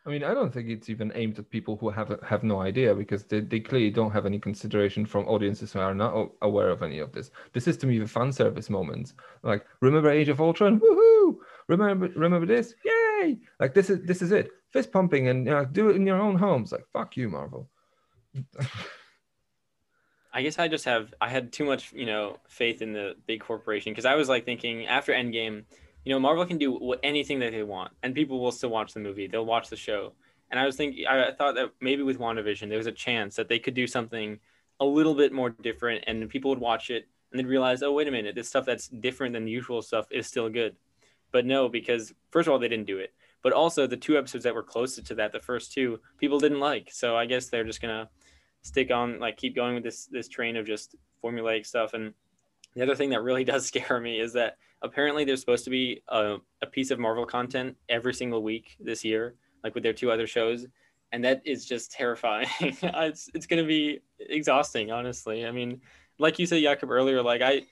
I 0.04 0.10
mean, 0.10 0.24
I 0.24 0.34
don't 0.34 0.52
think 0.52 0.68
it's 0.68 0.90
even 0.90 1.12
aimed 1.14 1.38
at 1.38 1.52
people 1.52 1.78
who 1.78 1.92
have 1.92 2.20
have 2.24 2.44
no 2.44 2.60
idea 2.60 2.96
because 2.96 3.24
they, 3.24 3.40
they 3.40 3.60
clearly 3.60 3.92
don't 3.92 4.10
have 4.12 4.26
any 4.26 4.40
consideration 4.40 5.06
from 5.06 5.28
audiences 5.28 5.74
who 5.74 5.80
are 5.80 5.94
not 5.94 6.32
aware 6.42 6.70
of 6.70 6.82
any 6.82 6.98
of 6.98 7.12
this. 7.12 7.30
This 7.54 7.68
is 7.68 7.78
to 7.78 7.88
me 7.88 8.00
the 8.00 8.08
fan 8.08 8.32
service 8.32 8.68
moments. 8.70 9.14
Like, 9.44 9.64
remember 9.80 10.10
Age 10.10 10.30
of 10.30 10.42
Ultron? 10.42 10.80
Woohoo! 10.80 11.36
Remember 11.68 12.08
remember 12.16 12.48
this? 12.48 12.74
Yay! 12.84 13.38
Like 13.60 13.76
this 13.76 13.92
is 13.92 14.02
this 14.04 14.24
is 14.24 14.32
it. 14.32 14.50
Fist 14.72 14.92
pumping 14.92 15.28
and 15.28 15.46
you 15.46 15.52
know, 15.52 15.66
do 15.66 15.90
it 15.90 15.96
in 15.96 16.08
your 16.08 16.20
own 16.20 16.36
homes. 16.36 16.72
Like, 16.72 16.86
fuck 16.92 17.16
you, 17.16 17.30
Marvel. 17.30 17.70
I 20.34 20.42
guess 20.42 20.58
I 20.58 20.68
just 20.68 20.86
have 20.86 21.14
I 21.22 21.30
had 21.30 21.52
too 21.52 21.66
much, 21.66 21.94
you 21.94 22.06
know, 22.08 22.38
faith 22.48 22.82
in 22.82 22.94
the 22.94 23.16
big 23.28 23.42
corporation 23.42 23.92
because 23.92 24.06
I 24.06 24.16
was 24.16 24.30
like 24.30 24.46
thinking 24.46 24.88
after 24.88 25.14
Endgame, 25.14 25.66
you 26.04 26.14
know, 26.14 26.20
Marvel 26.20 26.46
can 26.46 26.58
do 26.58 26.96
anything 27.04 27.40
that 27.40 27.52
they 27.52 27.64
want, 27.64 27.92
and 28.04 28.16
people 28.16 28.40
will 28.40 28.52
still 28.52 28.70
watch 28.70 28.94
the 28.94 29.00
movie. 29.00 29.28
They'll 29.28 29.46
watch 29.46 29.70
the 29.70 29.76
show, 29.76 30.14
and 30.50 30.60
I 30.60 30.66
was 30.66 30.76
thinking, 30.76 31.06
I, 31.08 31.32
thought 31.32 31.56
that 31.56 31.72
maybe 31.80 32.04
with 32.04 32.20
WandaVision 32.20 32.70
there 32.70 32.78
was 32.78 32.88
a 32.88 32.92
chance 32.92 33.36
that 33.36 33.48
they 33.48 33.60
could 33.60 33.74
do 33.74 33.88
something 33.88 34.40
a 34.80 34.86
little 34.86 35.14
bit 35.14 35.32
more 35.32 35.50
different, 35.50 36.04
and 36.08 36.30
people 36.30 36.50
would 36.50 36.60
watch 36.60 36.90
it 36.90 37.08
and 37.32 37.40
they'd 37.40 37.48
realize, 37.48 37.82
oh 37.82 37.94
wait 37.94 38.08
a 38.08 38.12
minute, 38.12 38.36
this 38.36 38.48
stuff 38.48 38.66
that's 38.66 38.88
different 38.88 39.34
than 39.34 39.46
the 39.46 39.52
usual 39.52 39.82
stuff 39.82 40.06
is 40.12 40.28
still 40.28 40.50
good. 40.50 40.76
But 41.32 41.46
no, 41.46 41.70
because 41.70 42.14
first 42.30 42.48
of 42.48 42.54
all 42.54 42.60
they 42.60 42.68
didn't 42.68 42.88
do 42.88 42.98
it, 42.98 43.14
but 43.42 43.54
also 43.54 43.88
the 43.88 43.98
two 43.98 44.18
episodes 44.18 44.44
that 44.44 44.54
were 44.54 44.64
closest 44.64 45.08
to 45.08 45.16
that, 45.16 45.32
the 45.32 45.40
first 45.40 45.72
two, 45.72 46.00
people 46.18 46.40
didn't 46.40 46.60
like. 46.60 46.90
So 46.92 47.16
I 47.16 47.26
guess 47.26 47.48
they're 47.48 47.64
just 47.64 47.82
gonna 47.82 48.10
stick 48.64 48.92
on 48.92 49.20
like 49.20 49.38
keep 49.38 49.56
going 49.56 49.76
with 49.76 49.84
this 49.84 50.06
this 50.08 50.28
train 50.28 50.58
of 50.58 50.68
just 50.68 50.96
formulaic 51.24 51.66
stuff. 51.66 51.94
And 51.94 52.14
the 52.76 52.84
other 52.84 52.96
thing 52.96 53.12
that 53.12 53.24
really 53.24 53.44
does 53.46 53.66
scare 53.66 54.00
me 54.00 54.20
is 54.20 54.34
that 54.34 54.58
apparently 54.82 55.24
there's 55.24 55.40
supposed 55.40 55.64
to 55.66 55.70
be 55.70 56.02
a, 56.08 56.38
a 56.62 56.68
piece 56.68 56.92
of 56.92 57.00
Marvel 57.00 57.26
content 57.26 57.78
every 57.90 58.14
single 58.14 58.44
week 58.44 58.76
this 58.80 59.04
year, 59.04 59.36
like 59.64 59.76
with 59.76 59.84
their 59.84 59.94
two 59.94 60.12
other 60.12 60.28
shows. 60.28 60.66
And 61.12 61.24
that 61.26 61.42
is 61.46 61.66
just 61.66 61.92
terrifying. 61.92 62.48
it's 62.62 63.30
it's 63.34 63.46
gonna 63.46 63.66
be 63.66 64.00
exhausting, 64.20 64.92
honestly. 64.92 65.46
I 65.46 65.52
mean, 65.52 65.82
like 66.20 66.40
you 66.40 66.46
said, 66.46 66.62
Jakob 66.62 66.90
earlier, 66.90 67.22
like 67.22 67.42
I 67.42 67.64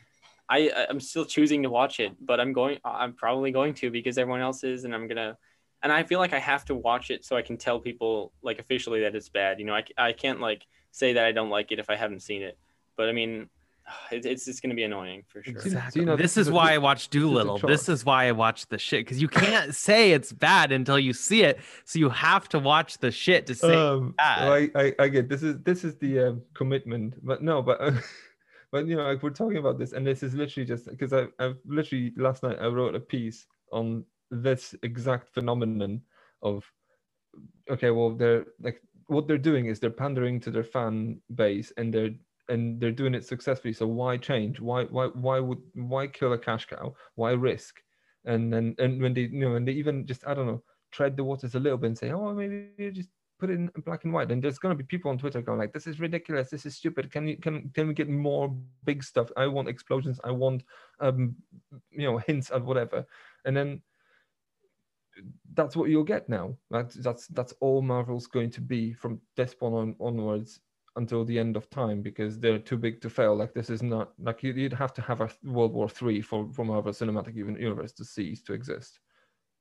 I 0.49 0.85
I'm 0.89 0.99
still 0.99 1.25
choosing 1.25 1.63
to 1.63 1.69
watch 1.69 1.99
it, 1.99 2.13
but 2.19 2.39
I'm 2.39 2.51
going 2.51 2.79
I'm 2.83 3.13
probably 3.13 3.51
going 3.51 3.73
to 3.75 3.91
because 3.91 4.17
everyone 4.17 4.41
else 4.41 4.63
is, 4.63 4.83
and 4.83 4.93
I'm 4.93 5.07
gonna 5.07 5.37
and 5.81 5.91
I 5.91 6.03
feel 6.03 6.19
like 6.19 6.33
I 6.33 6.39
have 6.39 6.65
to 6.65 6.75
watch 6.75 7.09
it 7.11 7.23
so 7.23 7.37
I 7.37 7.41
can 7.41 7.57
tell 7.57 7.79
people 7.79 8.33
like 8.41 8.59
officially 8.59 9.01
that 9.01 9.15
it's 9.15 9.29
bad. 9.29 9.59
You 9.59 9.65
know, 9.65 9.75
I, 9.75 9.83
I 9.97 10.11
can't 10.11 10.41
like 10.41 10.65
say 10.91 11.13
that 11.13 11.25
I 11.25 11.31
don't 11.31 11.49
like 11.49 11.71
it 11.71 11.79
if 11.79 11.89
I 11.89 11.95
haven't 11.95 12.21
seen 12.21 12.41
it. 12.41 12.57
But 12.97 13.07
I 13.07 13.13
mean, 13.13 13.49
it, 14.11 14.25
it's 14.25 14.45
just 14.45 14.61
going 14.61 14.69
to 14.69 14.75
be 14.75 14.83
annoying 14.83 15.23
for 15.27 15.43
sure. 15.43 15.53
Exactly. 15.53 16.05
this 16.15 16.37
is 16.37 16.49
why 16.49 16.73
I 16.73 16.77
watch 16.77 17.09
Dolittle. 17.09 17.57
This 17.57 17.89
is 17.89 18.05
why 18.05 18.27
I 18.27 18.31
watch 18.31 18.67
the 18.67 18.77
shit 18.77 19.05
because 19.05 19.21
you 19.21 19.27
can't 19.27 19.75
say 19.75 20.11
it's 20.11 20.31
bad 20.31 20.71
until 20.71 20.99
you 20.99 21.13
see 21.13 21.43
it. 21.43 21.59
So 21.85 21.99
you 21.99 22.09
have 22.09 22.49
to 22.49 22.59
watch 22.59 22.97
the 22.97 23.11
shit 23.11 23.47
to 23.47 23.55
say 23.55 23.75
um, 23.75 24.15
I, 24.19 24.69
I, 24.75 24.95
I 24.99 25.07
get 25.07 25.29
this 25.29 25.43
is 25.43 25.57
this 25.63 25.83
is 25.83 25.95
the 25.97 26.19
um, 26.19 26.41
commitment, 26.53 27.15
but 27.25 27.41
no, 27.41 27.61
but. 27.61 27.81
Uh, 27.81 27.91
but 28.71 28.85
you 28.85 28.95
know, 28.95 29.01
like 29.01 29.23
we're 29.23 29.31
talking 29.31 29.57
about 29.57 29.79
this, 29.79 29.93
and 29.93 30.05
this 30.05 30.21
is 30.21 30.35
literally 30.35 30.65
just 30.65 30.85
because 30.85 31.11
I, 31.11 31.25
I've 31.39 31.57
literally 31.65 32.13
last 32.17 32.43
night 32.43 32.57
I 32.61 32.67
wrote 32.67 32.93
a 32.93 32.99
piece 32.99 33.47
on 33.71 34.05
this 34.31 34.75
exact 34.83 35.33
phenomenon 35.33 36.01
of 36.41 36.63
okay 37.69 37.89
well 37.89 38.11
they're 38.11 38.45
like 38.61 38.81
what 39.07 39.27
they're 39.27 39.37
doing 39.37 39.65
is 39.65 39.79
they're 39.79 39.89
pandering 39.89 40.39
to 40.39 40.51
their 40.51 40.63
fan 40.63 41.19
base 41.33 41.73
and 41.77 41.93
they're 41.93 42.11
and 42.49 42.79
they're 42.79 42.91
doing 42.91 43.13
it 43.13 43.25
successfully 43.25 43.73
so 43.73 43.87
why 43.87 44.17
change? 44.17 44.59
Why 44.59 44.85
why 44.85 45.07
why 45.07 45.39
would 45.39 45.61
why 45.73 46.07
kill 46.07 46.33
a 46.33 46.37
cash 46.37 46.65
cow? 46.65 46.95
Why 47.15 47.31
risk? 47.31 47.81
And 48.25 48.51
then 48.51 48.75
and, 48.79 49.01
when 49.01 49.13
they 49.13 49.21
you 49.21 49.39
know 49.39 49.55
and 49.55 49.67
they 49.67 49.71
even 49.71 50.05
just 50.05 50.27
i 50.27 50.33
don't 50.33 50.47
know 50.47 50.61
tread 50.91 51.15
the 51.15 51.23
waters 51.23 51.55
a 51.55 51.59
little 51.59 51.77
bit 51.77 51.87
and 51.87 51.97
say 51.97 52.11
oh 52.11 52.33
maybe 52.33 52.67
you 52.77 52.91
just 52.91 53.09
put 53.39 53.49
it 53.49 53.53
in 53.53 53.71
black 53.85 54.03
and 54.03 54.13
white. 54.13 54.29
And 54.31 54.43
there's 54.43 54.59
to 54.59 54.75
be 54.75 54.83
people 54.83 55.09
on 55.09 55.17
twitter 55.17 55.41
going 55.41 55.57
like 55.57 55.73
this 55.73 55.87
is 55.87 55.99
ridiculous. 55.99 56.49
This 56.49 56.65
is 56.65 56.75
stupid. 56.75 57.11
Can 57.11 57.27
you 57.27 57.37
can 57.37 57.71
can 57.73 57.87
we 57.87 57.93
get 57.93 58.09
more 58.09 58.55
big 58.83 59.03
stuff? 59.03 59.31
I 59.37 59.47
want 59.47 59.69
explosions. 59.69 60.19
I 60.23 60.31
want 60.31 60.63
um 60.99 61.35
you 61.89 62.03
know 62.03 62.17
hints 62.17 62.51
at 62.51 62.63
whatever. 62.63 63.05
And 63.45 63.55
then 63.55 63.81
that's 65.53 65.75
what 65.75 65.89
you'll 65.89 66.03
get 66.03 66.29
now. 66.29 66.55
That's 66.69 66.95
that's 66.95 67.27
that's 67.27 67.53
all 67.61 67.81
Marvel's 67.81 68.27
going 68.27 68.51
to 68.51 68.61
be 68.61 68.93
from 68.93 69.21
this 69.35 69.55
point 69.55 69.73
on 69.73 69.95
onwards 69.99 70.59
until 70.99 71.25
the 71.25 71.39
end 71.39 71.55
of 71.57 71.69
time 71.69 72.01
because 72.01 72.39
they're 72.39 72.59
too 72.59 72.77
big 72.77 73.01
to 73.01 73.09
fail. 73.09 73.35
Like 73.35 73.53
this 73.53 73.69
is 73.69 73.81
not 73.81 74.11
like 74.19 74.43
you'd 74.43 74.73
have 74.73 74.93
to 74.93 75.01
have 75.01 75.21
a 75.21 75.29
World 75.43 75.73
War 75.73 75.89
Three 75.89 76.21
for 76.21 76.47
for 76.53 76.63
Marvel 76.63 76.93
Cinematic 76.93 77.35
Universe 77.35 77.93
to 77.93 78.05
cease 78.05 78.41
to 78.43 78.53
exist. 78.53 78.99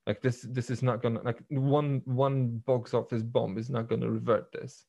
Like 0.05 0.21
this 0.21 0.45
this 0.49 0.69
is 0.69 0.83
not 0.83 1.01
gonna 1.01 1.21
like 1.23 1.41
one 1.49 2.01
one 2.05 2.61
box 2.65 2.93
office 2.93 3.23
bomb 3.23 3.57
is 3.57 3.69
not 3.69 3.89
gonna 3.89 4.09
revert 4.09 4.51
this. 4.51 4.85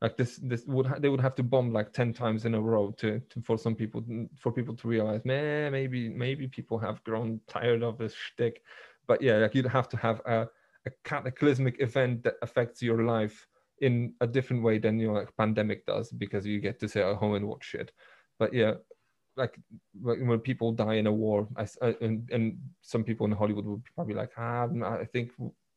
Like 0.00 0.16
this 0.16 0.36
this 0.42 0.64
would 0.66 0.86
ha- 0.86 0.98
they 0.98 1.10
would 1.10 1.20
have 1.20 1.34
to 1.36 1.42
bomb 1.42 1.72
like 1.72 1.92
ten 1.92 2.12
times 2.14 2.46
in 2.46 2.54
a 2.54 2.60
row 2.60 2.90
to, 2.98 3.20
to 3.30 3.42
for 3.42 3.58
some 3.58 3.74
people 3.74 4.02
for 4.38 4.50
people 4.50 4.74
to 4.76 4.88
realize 4.88 5.22
man 5.26 5.72
maybe 5.72 6.08
maybe 6.08 6.48
people 6.48 6.78
have 6.78 7.04
grown 7.04 7.38
tired 7.46 7.82
of 7.82 7.98
this 7.98 8.14
shtick 8.14 8.62
but 9.10 9.20
yeah, 9.20 9.38
like 9.38 9.56
you'd 9.56 9.66
have 9.66 9.88
to 9.88 9.96
have 9.96 10.20
a, 10.24 10.46
a 10.86 10.90
cataclysmic 11.02 11.80
event 11.80 12.22
that 12.22 12.34
affects 12.42 12.80
your 12.80 13.02
life 13.02 13.48
in 13.80 14.14
a 14.20 14.26
different 14.26 14.62
way 14.62 14.78
than 14.78 14.98
you 14.98 15.08
know 15.08 15.14
like 15.14 15.36
pandemic 15.36 15.86
does 15.86 16.10
because 16.10 16.46
you 16.46 16.60
get 16.60 16.78
to 16.80 16.88
sit 16.88 17.04
at 17.04 17.16
home 17.16 17.34
and 17.34 17.46
watch 17.48 17.64
shit. 17.64 17.92
But 18.38 18.52
yeah, 18.52 18.74
like 19.36 19.58
when 20.00 20.38
people 20.40 20.72
die 20.72 20.94
in 20.94 21.06
a 21.06 21.12
war, 21.12 21.48
I, 21.56 21.66
and, 22.00 22.28
and 22.30 22.58
some 22.82 23.04
people 23.04 23.26
in 23.26 23.32
Hollywood 23.32 23.66
would 23.66 23.82
probably 23.94 24.14
like, 24.14 24.32
ah, 24.36 24.66
I 24.84 25.04
think 25.04 25.32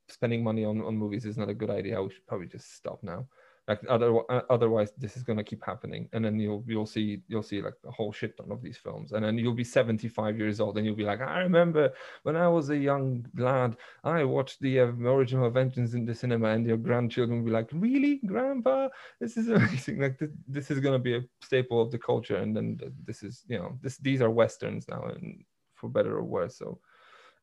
spending 0.10 0.44
money 0.44 0.66
on, 0.66 0.82
on 0.82 0.98
movies 0.98 1.26
is 1.26 1.38
not 1.38 1.50
a 1.50 1.54
good 1.54 1.70
idea. 1.70 2.02
We 2.02 2.10
should 2.10 2.28
probably 2.28 2.48
just 2.48 2.76
stop 2.76 3.00
now 3.04 3.28
like 3.68 3.80
other, 3.90 4.20
uh, 4.30 4.42
otherwise 4.50 4.92
this 4.98 5.16
is 5.16 5.24
going 5.24 5.38
to 5.38 5.44
keep 5.44 5.64
happening. 5.64 6.10
And 6.14 6.26
then 6.26 6.40
you'll 6.40 6.64
you'll 6.68 6.86
see 6.86 7.22
you'll 7.28 7.44
see 7.44 7.62
like 7.62 7.76
a 7.88 7.92
whole 7.92 8.12
shit 8.12 8.36
ton 8.38 8.52
of 8.52 8.62
these 8.62 8.78
films. 8.78 9.12
And 9.12 9.24
then 9.24 9.38
you'll 9.38 9.54
be 9.54 9.64
75 9.64 10.38
years 10.38 10.60
old 10.60 10.78
and 10.78 10.86
you'll 10.86 10.96
be 10.96 11.04
like 11.04 11.22
i 11.22 11.40
remember 11.40 11.92
when 12.24 12.36
i 12.36 12.48
was 12.48 12.70
a 12.70 12.78
young 12.78 13.26
lad 13.38 13.78
i 14.04 14.24
watched 14.24 14.60
the 14.60 14.80
uh, 14.80 14.86
original 14.86 15.46
avengers 15.46 15.94
in 15.94 16.06
the 16.06 16.14
cinema 16.14 16.50
and 16.50 16.66
your 16.66 16.78
grandchildren 16.78 17.40
will 17.40 17.46
be 17.46 17.52
like 17.52 17.70
really 17.74 18.20
grandpa? 18.26 18.90
This 19.20 19.38
is 19.38 19.48
amazing. 19.50 20.00
Like 20.00 20.18
this, 20.20 20.30
this 20.48 20.72
is 20.72 20.80
going 20.80 20.94
to 20.94 21.00
be 21.00 21.16
a 21.18 21.22
staple 21.42 21.82
of 21.82 21.92
the 21.92 22.00
culture. 22.00 22.38
And 22.38 22.56
then 22.56 22.80
this 23.06 23.24
is 23.24 23.44
you 23.48 23.58
know 23.58 23.78
this 23.82 23.98
these 23.98 24.22
are 24.22 24.30
westerns 24.30 24.88
now 24.88 25.04
and 25.04 25.44
for 25.76 25.90
better 25.90 26.18
or 26.18 26.24
worse. 26.24 26.58
So 26.58 26.80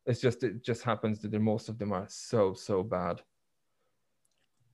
it's 0.07 0.21
just 0.21 0.43
it 0.43 0.65
just 0.65 0.83
happens 0.83 1.21
that 1.21 1.33
most 1.33 1.69
of 1.69 1.79
them 1.79 1.93
are 1.93 2.07
so 2.09 2.55
so 2.55 2.83
bad 2.83 3.23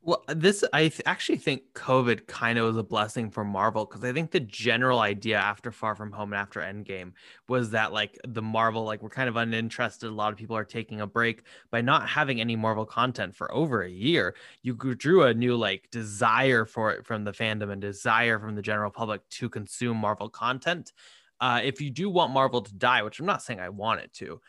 well, 0.06 0.22
this 0.28 0.62
I 0.72 0.82
th- 0.82 1.02
actually 1.04 1.38
think 1.38 1.62
COVID 1.74 2.28
kind 2.28 2.60
of 2.60 2.66
was 2.66 2.76
a 2.76 2.84
blessing 2.84 3.28
for 3.28 3.44
Marvel 3.44 3.84
because 3.84 4.04
I 4.04 4.12
think 4.12 4.30
the 4.30 4.38
general 4.38 5.00
idea 5.00 5.36
after 5.36 5.72
Far 5.72 5.96
From 5.96 6.12
Home 6.12 6.32
and 6.32 6.40
after 6.40 6.60
Endgame 6.60 7.12
was 7.48 7.70
that 7.70 7.92
like 7.92 8.16
the 8.24 8.40
Marvel 8.40 8.84
like 8.84 9.02
we're 9.02 9.08
kind 9.08 9.28
of 9.28 9.34
uninterested. 9.34 10.08
A 10.08 10.14
lot 10.14 10.32
of 10.32 10.38
people 10.38 10.56
are 10.56 10.64
taking 10.64 11.00
a 11.00 11.08
break 11.08 11.42
by 11.72 11.80
not 11.80 12.08
having 12.08 12.40
any 12.40 12.54
Marvel 12.54 12.86
content 12.86 13.34
for 13.34 13.52
over 13.52 13.82
a 13.82 13.90
year. 13.90 14.36
You 14.62 14.74
drew 14.74 15.24
a 15.24 15.34
new 15.34 15.56
like 15.56 15.90
desire 15.90 16.66
for 16.66 16.92
it 16.92 17.04
from 17.04 17.24
the 17.24 17.32
fandom 17.32 17.72
and 17.72 17.82
desire 17.82 18.38
from 18.38 18.54
the 18.54 18.62
general 18.62 18.92
public 18.92 19.28
to 19.30 19.48
consume 19.48 19.96
Marvel 19.96 20.28
content. 20.28 20.92
Uh, 21.40 21.60
if 21.64 21.80
you 21.80 21.90
do 21.90 22.08
want 22.08 22.32
Marvel 22.32 22.62
to 22.62 22.74
die, 22.74 23.02
which 23.02 23.18
I'm 23.18 23.26
not 23.26 23.42
saying 23.42 23.58
I 23.58 23.70
want 23.70 24.02
it 24.02 24.12
to, 24.14 24.40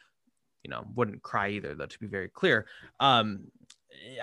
you 0.63 0.69
know, 0.69 0.85
wouldn't 0.93 1.23
cry 1.23 1.49
either, 1.49 1.73
though, 1.73 1.88
to 1.88 1.99
be 1.99 2.07
very 2.07 2.29
clear. 2.29 2.67
Um, 2.99 3.45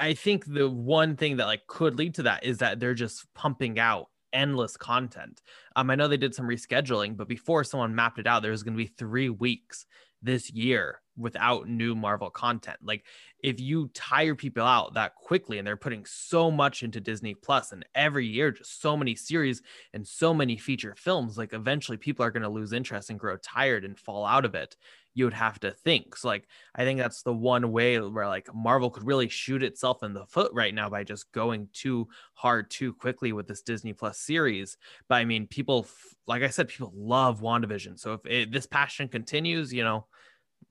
I 0.01 0.15
think 0.15 0.47
the 0.47 0.69
one 0.69 1.17
thing 1.17 1.37
that 1.37 1.47
like 1.47 1.67
could 1.67 1.99
lead 1.99 2.15
to 2.15 2.23
that 2.25 2.45
is 2.45 2.59
that 2.59 2.81
they're 2.81 2.95
just 2.95 3.33
pumping 3.35 3.79
out 3.79 4.09
endless 4.33 4.77
content. 4.77 5.41
Um, 5.77 5.91
I 5.91 5.95
know 5.95 6.09
they 6.09 6.17
did 6.17 6.35
some 6.35 6.47
rescheduling, 6.47 7.17
but 7.17 7.29
before 7.29 7.65
someone 7.65 7.95
mapped 7.95 8.19
it 8.19 8.27
out, 8.27 8.43
there 8.43 8.51
was 8.51 8.63
going 8.63 8.77
to 8.77 8.83
be 8.83 8.93
three 8.99 9.31
weeks 9.31 9.87
this 10.25 10.51
year 10.51 11.01
without 11.17 11.69
new 11.69 11.95
Marvel 11.95 12.31
content. 12.31 12.79
Like 12.83 13.05
if 13.39 13.61
you 13.61 13.89
tire 13.95 14.35
people 14.35 14.65
out 14.65 14.95
that 14.95 15.15
quickly 15.15 15.59
and 15.59 15.67
they're 15.67 15.77
putting 15.77 16.05
so 16.07 16.51
much 16.51 16.83
into 16.83 17.01
Disney 17.01 17.35
Plus 17.35 17.71
and 17.73 17.85
every 17.95 18.27
year 18.27 18.51
just 18.51 18.81
so 18.81 18.97
many 18.97 19.15
series 19.15 19.63
and 19.93 20.07
so 20.07 20.35
many 20.35 20.57
feature 20.57 20.95
films, 20.97 21.39
like 21.39 21.53
eventually 21.53 21.99
people 21.99 22.25
are 22.25 22.31
going 22.31 22.43
to 22.43 22.49
lose 22.49 22.73
interest 22.73 23.11
and 23.11 23.21
grow 23.21 23.37
tired 23.37 23.85
and 23.85 23.99
fall 23.99 24.25
out 24.25 24.45
of 24.45 24.55
it 24.55 24.77
you 25.15 25.25
would 25.25 25.35
have 25.35 25.61
to 25.61 25.71
think. 25.71 26.17
So 26.17 26.29
like 26.29 26.47
I 26.75 26.85
think 26.85 26.99
that's 26.99 27.23
the 27.23 27.33
one 27.33 27.73
way 27.73 27.99
where 27.99 28.27
like 28.27 28.53
Marvel 28.55 28.91
could 28.91 29.07
really 29.07 29.29
shoot 29.29 29.63
itself 29.63 30.03
in 30.03 30.13
the 30.13 30.27
foot 30.27 30.53
right 30.53 30.75
now 30.75 30.91
by 30.91 31.05
just 31.05 31.31
going 31.33 31.69
too 31.73 32.09
hard 32.35 32.71
too 32.71 32.93
quickly 32.93 33.33
with 33.33 33.47
this 33.47 33.63
Disney 33.63 33.93
Plus 33.93 34.19
series. 34.19 34.77
But 35.09 35.17
I 35.17 35.25
mean, 35.25 35.47
people 35.47 35.87
like 36.27 36.43
I 36.43 36.49
said, 36.49 36.69
people 36.69 36.93
love 36.97 37.41
WandaVision. 37.41 37.99
So 37.99 38.15
if 38.15 38.27
it, 38.27 38.53
this 38.53 38.67
passion 38.67 39.09
continues, 39.09 39.73
you 39.73 39.85
know, 39.85 40.07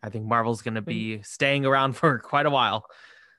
I 0.02 0.10
think 0.10 0.26
Marvel's 0.26 0.62
going 0.62 0.76
to 0.76 0.82
be 0.82 1.22
staying 1.22 1.66
around 1.66 1.94
for 1.98 2.20
quite 2.20 2.46
a 2.46 2.52
while. 2.52 2.86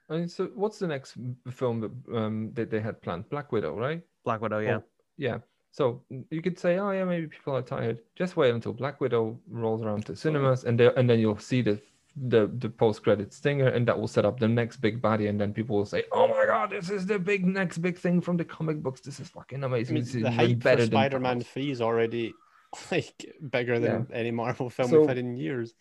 I 0.09 0.17
mean, 0.17 0.29
so 0.29 0.51
what's 0.55 0.79
the 0.79 0.87
next 0.87 1.17
film 1.51 1.81
that 1.81 2.17
um 2.17 2.51
that 2.55 2.71
they 2.71 2.81
had 2.81 3.01
planned? 3.03 3.29
Black 3.29 3.53
Widow, 3.53 3.79
right? 3.79 4.03
Black 4.25 4.41
Widow, 4.41 4.61
yeah. 4.61 4.79
Oh, 4.79 4.85
yeah. 5.17 5.39
So 5.75 6.03
you 6.31 6.41
could 6.41 6.57
say, 6.57 6.79
oh 6.79 6.93
yeah, 6.93 7.05
maybe 7.05 7.27
people 7.27 7.57
are 7.57 7.61
tired. 7.61 7.99
Just 8.15 8.37
wait 8.37 8.55
until 8.55 8.73
Black 8.73 9.01
Widow 9.01 9.37
rolls 9.51 9.83
around 9.83 10.07
to 10.07 10.15
cinemas, 10.15 10.63
and 10.63 10.79
there, 10.79 10.97
and 10.97 11.11
then 11.11 11.19
you'll 11.19 11.37
see 11.37 11.63
the 11.63 11.81
the 12.29 12.49
the 12.59 12.69
post 12.69 13.03
credit 13.03 13.35
stinger, 13.35 13.67
and 13.67 13.85
that 13.89 13.99
will 13.99 14.07
set 14.07 14.25
up 14.25 14.39
the 14.39 14.47
next 14.47 14.77
big 14.77 15.03
baddie, 15.03 15.29
and 15.29 15.41
then 15.41 15.53
people 15.53 15.77
will 15.77 15.85
say, 15.85 16.05
oh 16.13 16.29
my 16.29 16.47
god, 16.47 16.71
this 16.71 16.91
is 16.91 17.07
the 17.07 17.19
big 17.19 17.45
next 17.45 17.79
big 17.79 17.99
thing 17.99 18.21
from 18.21 18.37
the 18.37 18.45
comic 18.45 18.85
books. 18.85 19.01
This 19.01 19.19
is 19.19 19.29
fucking 19.31 19.65
amazing. 19.65 19.97
I 19.97 20.01
mean, 20.01 20.23
the 20.23 20.31
hype 20.31 20.59
better 20.61 20.83
for 20.83 20.87
Spider-Man 20.87 21.41
Three 21.41 21.73
is 21.73 21.81
already 21.81 22.35
like 22.93 23.35
bigger 23.51 23.81
than 23.81 24.07
yeah. 24.09 24.17
any 24.17 24.31
Marvel 24.31 24.71
film 24.71 24.91
so, 24.91 25.01
we've 25.01 25.09
had 25.09 25.19
in 25.19 25.35
years. 25.37 25.75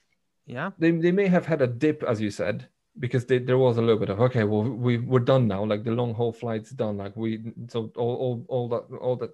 Yeah, 0.47 0.71
they 0.79 0.89
they 0.89 1.11
may 1.11 1.27
have 1.27 1.45
had 1.45 1.61
a 1.61 1.67
dip, 1.67 2.01
as 2.01 2.19
you 2.19 2.31
said, 2.31 2.67
because 2.97 3.25
they, 3.25 3.37
there 3.37 3.59
was 3.59 3.77
a 3.77 3.81
little 3.81 3.99
bit 3.99 4.09
of 4.09 4.19
okay, 4.21 4.43
well 4.43 4.63
we 4.63 4.97
we're 4.97 5.19
done 5.19 5.47
now. 5.47 5.63
Like 5.63 5.83
the 5.83 5.91
long 5.91 6.15
haul 6.15 6.33
flight's 6.33 6.71
done. 6.71 6.97
Like 6.97 7.15
we 7.15 7.41
so 7.67 7.91
all 7.95 8.15
all 8.15 8.45
all 8.47 8.69
that 8.69 8.97
all 8.99 9.15
that 9.17 9.29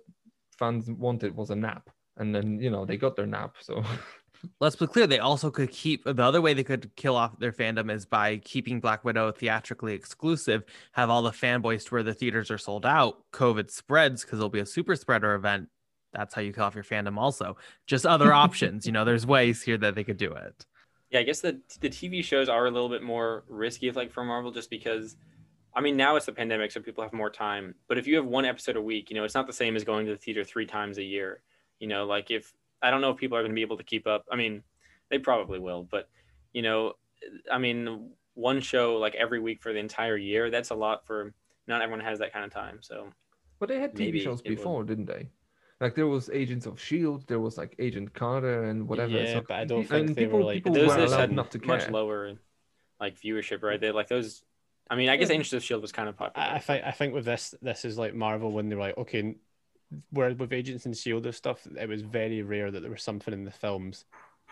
fans 0.60 0.92
wanted 0.92 1.36
was 1.36 1.50
a 1.50 1.56
nap, 1.56 1.90
and 2.18 2.36
then 2.36 2.60
you 2.60 2.70
know 2.70 2.86
they 2.86 2.98
got 2.98 3.16
their 3.16 3.26
nap. 3.26 3.56
So 3.62 3.84
let's 4.60 4.76
be 4.76 4.86
clear: 4.86 5.08
they 5.08 5.20
also 5.20 5.50
could 5.50 5.72
keep 5.72 6.04
the 6.04 6.24
other 6.24 6.42
way 6.42 6.54
they 6.54 6.64
could 6.64 6.96
kill 6.96 7.16
off 7.16 7.40
their 7.40 7.54
fandom 7.54 7.92
is 7.92 8.06
by 8.06 8.38
keeping 8.38 8.80
Black 8.80 9.04
Widow 9.04 9.32
theatrically 9.32 9.94
exclusive. 9.94 10.64
Have 10.92 11.10
all 11.10 11.22
the 11.22 11.32
fanboys 11.32 11.86
to 11.86 11.96
where 11.96 12.04
the 12.04 12.14
theaters 12.14 12.52
are 12.52 12.58
sold 12.58 12.86
out. 12.86 13.24
COVID 13.32 13.72
spreads 13.72 14.24
because 14.24 14.40
it'll 14.40 14.50
be 14.50 14.60
a 14.60 14.66
super 14.66 14.96
spreader 14.96 15.34
event. 15.34 15.70
That's 16.14 16.34
how 16.34 16.42
you 16.42 16.54
kill 16.54 16.64
off 16.64 16.76
your 16.76 16.84
fandom. 16.84 17.18
Also, 17.18 17.58
just 17.88 18.06
other 18.06 18.34
options. 18.46 18.86
You 18.86 18.92
know, 18.92 19.06
there's 19.06 19.26
ways 19.26 19.62
here 19.62 19.78
that 19.78 19.96
they 19.96 20.04
could 20.04 20.18
do 20.18 20.34
it. 20.34 20.66
Yeah, 21.10 21.22
I 21.22 21.24
guess 21.24 21.42
the 21.42 21.60
the 21.80 21.90
TV 21.90 22.24
shows 22.24 22.50
are 22.50 22.68
a 22.68 22.72
little 22.72 22.90
bit 22.90 23.02
more 23.02 23.44
risky, 23.48 23.90
like 23.92 24.12
for 24.12 24.24
Marvel, 24.24 24.52
just 24.52 24.70
because 24.70 25.16
I 25.74 25.82
mean, 25.82 25.96
now 25.98 26.16
it's 26.16 26.26
the 26.26 26.32
pandemic, 26.32 26.72
so 26.72 26.82
people 26.82 27.04
have 27.04 27.14
more 27.14 27.30
time. 27.30 27.76
But 27.88 27.98
if 27.98 28.08
you 28.08 28.16
have 28.16 28.26
one 28.26 28.46
episode 28.46 28.76
a 28.76 28.82
week, 28.82 29.10
you 29.10 29.16
know, 29.16 29.24
it's 29.24 29.36
not 29.36 29.48
the 29.48 29.54
same 29.54 29.76
as 29.76 29.84
going 29.84 30.06
to 30.08 30.12
the 30.14 30.18
theater 30.18 30.44
three 30.44 30.66
times 30.66 30.98
a 30.98 31.04
year. 31.04 31.42
You 31.80 31.88
know, 31.88 32.06
like 32.06 32.32
if 32.32 32.54
I 32.82 32.92
don't 32.92 33.02
know 33.02 33.12
if 33.12 33.18
people 33.18 33.38
are 33.38 33.42
going 33.42 33.52
to 33.52 33.56
be 33.56 33.62
able 33.62 33.78
to 33.78 33.84
keep 33.84 34.08
up. 34.08 34.26
I 34.32 34.36
mean, 34.36 34.64
they 35.10 35.20
probably 35.20 35.60
will, 35.60 35.84
but 35.84 36.10
you 36.54 36.62
know, 36.62 36.94
I 37.52 37.58
mean, 37.58 38.12
one 38.34 38.62
show 38.62 38.98
like 38.98 39.16
every 39.16 39.40
week 39.40 39.62
for 39.62 39.74
the 39.74 39.80
entire 39.80 40.18
year, 40.18 40.50
that's 40.50 40.70
a 40.72 40.76
lot 40.76 41.06
for 41.06 41.34
not 41.68 41.82
everyone 41.82 42.04
has 42.04 42.20
that 42.20 42.34
kind 42.34 42.46
of 42.46 42.52
time. 42.52 42.80
So, 42.82 43.10
But 43.60 43.70
they 43.70 43.80
had 43.80 43.94
TV 43.94 44.22
shows 44.22 44.42
it 44.42 44.50
would- 44.50 44.56
before, 44.58 44.84
didn't 44.84 45.06
they? 45.06 45.30
Like 45.82 45.96
there 45.96 46.08
was 46.08 46.30
Agents 46.32 46.66
of 46.66 46.78
Shield, 46.78 47.26
there 47.28 47.40
was 47.40 47.58
like 47.58 47.74
Agent 47.80 48.14
Carter 48.14 48.66
and 48.66 48.86
whatever. 48.90 49.12
Yeah, 49.14 49.34
so 49.36 49.44
but 49.48 49.56
I 49.58 49.64
don't 49.66 49.86
think 49.86 50.14
they 50.16 50.28
were, 50.28 50.44
like- 50.44 50.56
people 50.56 50.74
those 50.74 50.90
were 50.90 51.16
had 51.18 51.32
not 51.32 51.52
to 51.52 51.66
much 51.66 51.84
care. 51.84 51.92
lower 51.92 52.34
like 53.00 53.18
viewership, 53.18 53.64
right? 53.64 53.80
They 53.80 53.92
like 53.92 54.10
those. 54.10 54.44
I 54.90 54.96
mean, 54.96 55.10
I 55.10 55.18
guess 55.18 55.30
Agents 55.30 55.54
of 55.54 55.64
Shield 55.64 55.82
was 55.82 55.92
kind 55.92 56.10
of 56.10 56.18
popular. 56.18 56.48
I, 56.48 56.56
I 56.56 56.60
think 56.60 56.84
I 56.86 56.92
think 56.92 57.14
with 57.14 57.26
this 57.26 57.54
this 57.62 57.86
is 57.86 57.98
like 57.98 58.14
Marvel 58.14 58.52
when 58.52 58.70
they're 58.70 58.80
like 58.80 58.98
okay, 58.98 59.36
where 60.12 60.34
with 60.34 60.52
Agents 60.52 60.86
and 60.86 60.96
Shield 60.96 61.26
and 61.26 61.36
stuff, 61.36 61.68
it 61.80 61.88
was 61.88 62.02
very 62.02 62.42
rare 62.42 62.72
that 62.72 62.82
there 62.82 62.92
was 62.92 63.04
something 63.04 63.34
in 63.34 63.44
the 63.46 63.52
films 63.52 64.06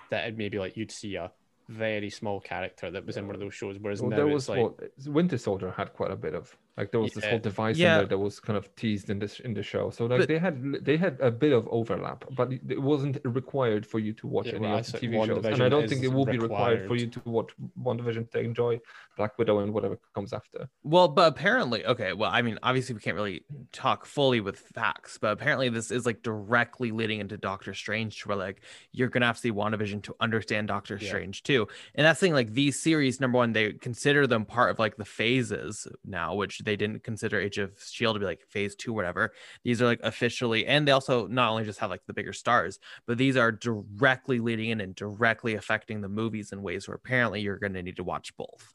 that 0.09 0.27
it 0.27 0.38
maybe 0.38 0.59
like 0.59 0.77
you'd 0.77 0.91
see 0.91 1.15
a 1.15 1.31
very 1.69 2.09
small 2.09 2.39
character 2.39 2.89
that 2.91 3.05
was 3.05 3.18
in 3.18 3.26
one 3.26 3.35
of 3.35 3.41
those 3.41 3.53
shows. 3.53 3.77
Whereas 3.80 4.01
Well, 4.01 4.11
now 4.11 4.18
there 4.18 4.27
it's 4.27 4.34
was 4.34 4.49
like 4.49 4.61
what 4.61 4.91
Winter 5.07 5.38
Soldier 5.38 5.72
had 5.72 5.93
quite 5.93 6.11
a 6.11 6.15
bit 6.15 6.34
of 6.34 6.55
like 6.77 6.91
there 6.91 6.99
was 6.99 7.13
this 7.13 7.25
whole 7.25 7.39
device 7.39 7.77
Yeah. 7.77 7.93
in 7.93 7.97
there 8.01 8.07
that 8.09 8.17
was 8.19 8.39
kind 8.39 8.55
of 8.55 8.73
teased 8.75 9.09
in 9.09 9.17
this 9.19 9.39
in 9.39 9.53
the 9.53 9.63
show. 9.63 9.89
So 9.89 10.05
like 10.05 10.19
But- 10.19 10.27
they 10.27 10.37
had 10.37 10.55
they 10.83 10.95
had 10.97 11.17
a 11.19 11.31
bit 11.31 11.51
of 11.51 11.67
overlap, 11.69 12.23
but 12.35 12.53
it 12.53 12.61
it 12.69 12.81
wasn't 12.81 13.17
required 13.23 13.85
for 13.85 13.99
you 13.99 14.13
to 14.13 14.27
watch 14.27 14.47
Yeah, 14.47 14.53
any 14.55 14.67
well, 14.67 14.77
of 14.79 14.85
the 14.91 14.97
TV 14.99 15.25
shows. 15.25 15.45
And 15.45 15.61
I 15.63 15.69
don't 15.69 15.89
think 15.89 16.03
it 16.03 16.13
will 16.13 16.25
be 16.25 16.37
required 16.37 16.87
for 16.87 16.95
you 16.95 17.07
to 17.07 17.21
watch 17.25 17.51
WandaVision 17.81 18.29
to 18.31 18.39
enjoy 18.39 18.79
Black 19.17 19.37
Widow 19.39 19.59
and 19.59 19.73
whatever 19.73 19.97
comes 20.13 20.31
after. 20.33 20.69
Well, 20.83 21.07
but 21.07 21.27
apparently, 21.33 21.83
okay. 21.85 22.13
Well, 22.13 22.29
I 22.31 22.41
mean, 22.43 22.59
obviously, 22.61 22.93
we 22.93 23.01
can't 23.01 23.15
really 23.15 23.43
talk 23.71 24.05
fully 24.05 24.39
with 24.41 24.59
facts, 24.59 25.17
but 25.17 25.31
apparently, 25.31 25.69
this 25.69 25.89
is 25.89 26.05
like 26.05 26.21
directly 26.21 26.91
leading 26.91 27.19
into 27.19 27.37
Doctor 27.37 27.73
Strange, 27.73 28.23
where 28.27 28.37
like 28.37 28.61
you're 28.91 29.09
gonna 29.09 29.25
have 29.25 29.37
to 29.37 29.41
see 29.41 29.51
WandaVision 29.51 30.03
to 30.03 30.15
understand 30.19 30.67
Doctor 30.67 30.97
Yeah. 31.01 31.07
Strange 31.07 31.41
too. 31.43 31.67
And 31.95 32.05
that's 32.05 32.19
the 32.19 32.27
thing, 32.27 32.33
like 32.33 32.53
these 32.53 32.79
series, 32.79 33.19
number 33.19 33.37
one, 33.37 33.53
they 33.53 33.73
consider 33.73 34.27
them 34.27 34.45
part 34.45 34.69
of 34.69 34.77
like 34.77 34.97
the 34.97 35.05
phases 35.05 35.87
now, 36.05 36.35
which 36.35 36.59
they 36.68 36.76
didn't 36.76 37.03
consider 37.03 37.39
Agents 37.39 37.81
of 37.81 37.89
Shield 37.89 38.15
to 38.15 38.19
be 38.19 38.26
like 38.26 38.45
phase 38.49 38.76
two, 38.76 38.94
whatever. 38.94 39.34
These 39.64 39.81
are 39.81 39.85
like 39.85 39.99
officially, 40.03 40.68
and 40.68 40.88
they 40.88 40.91
also 40.91 41.27
not 41.27 41.49
only 41.49 41.64
just 41.64 41.80
have 41.80 41.89
like 41.89 42.06
the 42.06 42.14
bigger 42.14 42.34
stars, 42.34 42.80
but 43.07 43.18
these 43.18 43.38
are 43.38 43.52
directly 43.52 44.39
leading 44.39 44.69
in 44.69 44.81
and 44.81 44.94
directly 44.94 45.56
affecting 45.56 46.02
the 46.02 46.10
movies 46.10 46.52
in 46.52 46.61
ways 46.61 46.88
where 46.88 46.95
apparently 46.95 47.41
you're 47.41 47.57
gonna 47.57 47.81
need 47.81 47.95
to 47.98 48.03
watch 48.03 48.35
both. 48.38 48.73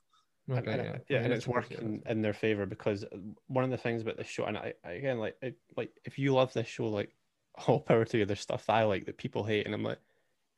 And- 0.49 0.59
Okay, 0.59 0.73
and, 0.73 0.83
yeah, 0.83 0.99
yeah, 1.09 1.19
and 1.23 1.33
it's 1.33 1.47
I 1.47 1.53
can 1.53 1.63
see 1.63 1.75
working 1.77 2.03
in 2.07 2.23
their 2.23 2.33
favor 2.35 2.67
because 2.67 3.05
uh, 3.05 3.17
one 3.47 3.65
of 3.65 3.71
the 3.71 3.77
things 3.79 4.03
about 4.03 4.17
this 4.17 4.27
show, 4.27 4.45
and 4.45 4.59
I, 4.59 4.75
I 4.85 4.93
again 4.93 5.19
like 5.19 5.37
it, 5.41 5.57
like 5.77 5.91
if 6.05 6.19
you 6.19 6.35
love 6.35 6.53
this 6.53 6.67
show, 6.67 6.89
like 6.89 7.15
all 7.67 7.81
power 7.81 8.05
to 8.05 8.19
you. 8.19 8.25
There's 8.25 8.41
stuff 8.41 8.67
that 8.67 8.73
I 8.73 8.85
like 8.85 9.07
that 9.07 9.19
people 9.19 9.45
hate, 9.45 9.67
and 9.67 9.75
I'm 9.75 9.85
like, 9.85 10.01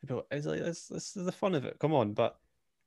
people, 0.07 0.25
it's 0.31 0.47
like 0.47 0.61
this, 0.61 0.87
this 0.89 1.17
is 1.17 1.27
the 1.27 1.33
fun 1.33 1.55
of 1.55 1.65
it. 1.65 1.79
Come 1.79 1.93
on, 1.93 2.13
but 2.13 2.39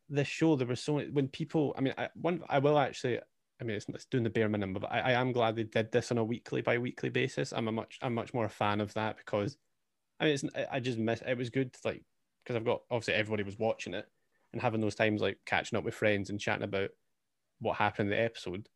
this 0.10 0.28
show, 0.28 0.56
there 0.56 0.68
was 0.68 0.82
so 0.82 0.96
many 0.96 1.10
when 1.10 1.28
people. 1.28 1.76
I 1.78 1.82
mean, 1.82 1.94
I 1.98 2.10
one 2.16 2.42
I 2.50 2.60
will 2.60 2.80
actually. 2.80 3.20
I 3.60 3.64
mean, 3.64 3.76
it's, 3.76 3.88
it's 3.90 4.06
doing 4.06 4.24
the 4.24 4.30
bare 4.30 4.50
minimum, 4.50 4.80
but 4.80 4.92
I, 4.92 5.00
I 5.00 5.12
am 5.14 5.32
glad 5.32 5.56
they 5.56 5.64
did 5.64 5.92
this 5.92 6.12
on 6.12 6.18
a 6.18 6.24
weekly 6.24 6.62
by 6.62 6.78
weekly 6.78 7.10
basis. 7.10 7.54
I'm 7.54 7.68
a 7.68 7.72
much 7.72 7.98
I'm 8.02 8.14
much 8.14 8.34
more 8.34 8.46
a 8.46 8.50
fan 8.50 8.82
of 8.82 8.94
that 8.94 9.18
because 9.18 9.58
I 10.20 10.26
mean, 10.26 10.34
it's, 10.34 10.44
I- 10.72 10.80
just 10.80 10.98
miss. 11.00 11.22
It 11.26 11.38
was 11.38 11.50
good, 11.50 11.76
like 11.84 12.04
because 12.44 12.56
I've 12.56 12.66
got 12.66 12.82
obviously 12.92 13.16
everybody 13.16 13.44
was 13.44 13.58
watching 13.58 13.94
it 13.94 14.06
and 14.54 14.62
having 14.62 14.82
those 14.82 14.96
times 14.96 15.22
like 15.22 15.40
catching 15.46 15.78
up 15.78 15.84
with 15.84 15.96
friends 15.96 16.30
and 16.30 16.40
chatting 16.40 16.64
about 16.64 16.90
what 17.60 17.78
happened 17.78 18.12
in 18.12 18.18
the 18.18 18.24
episode. 18.24 18.70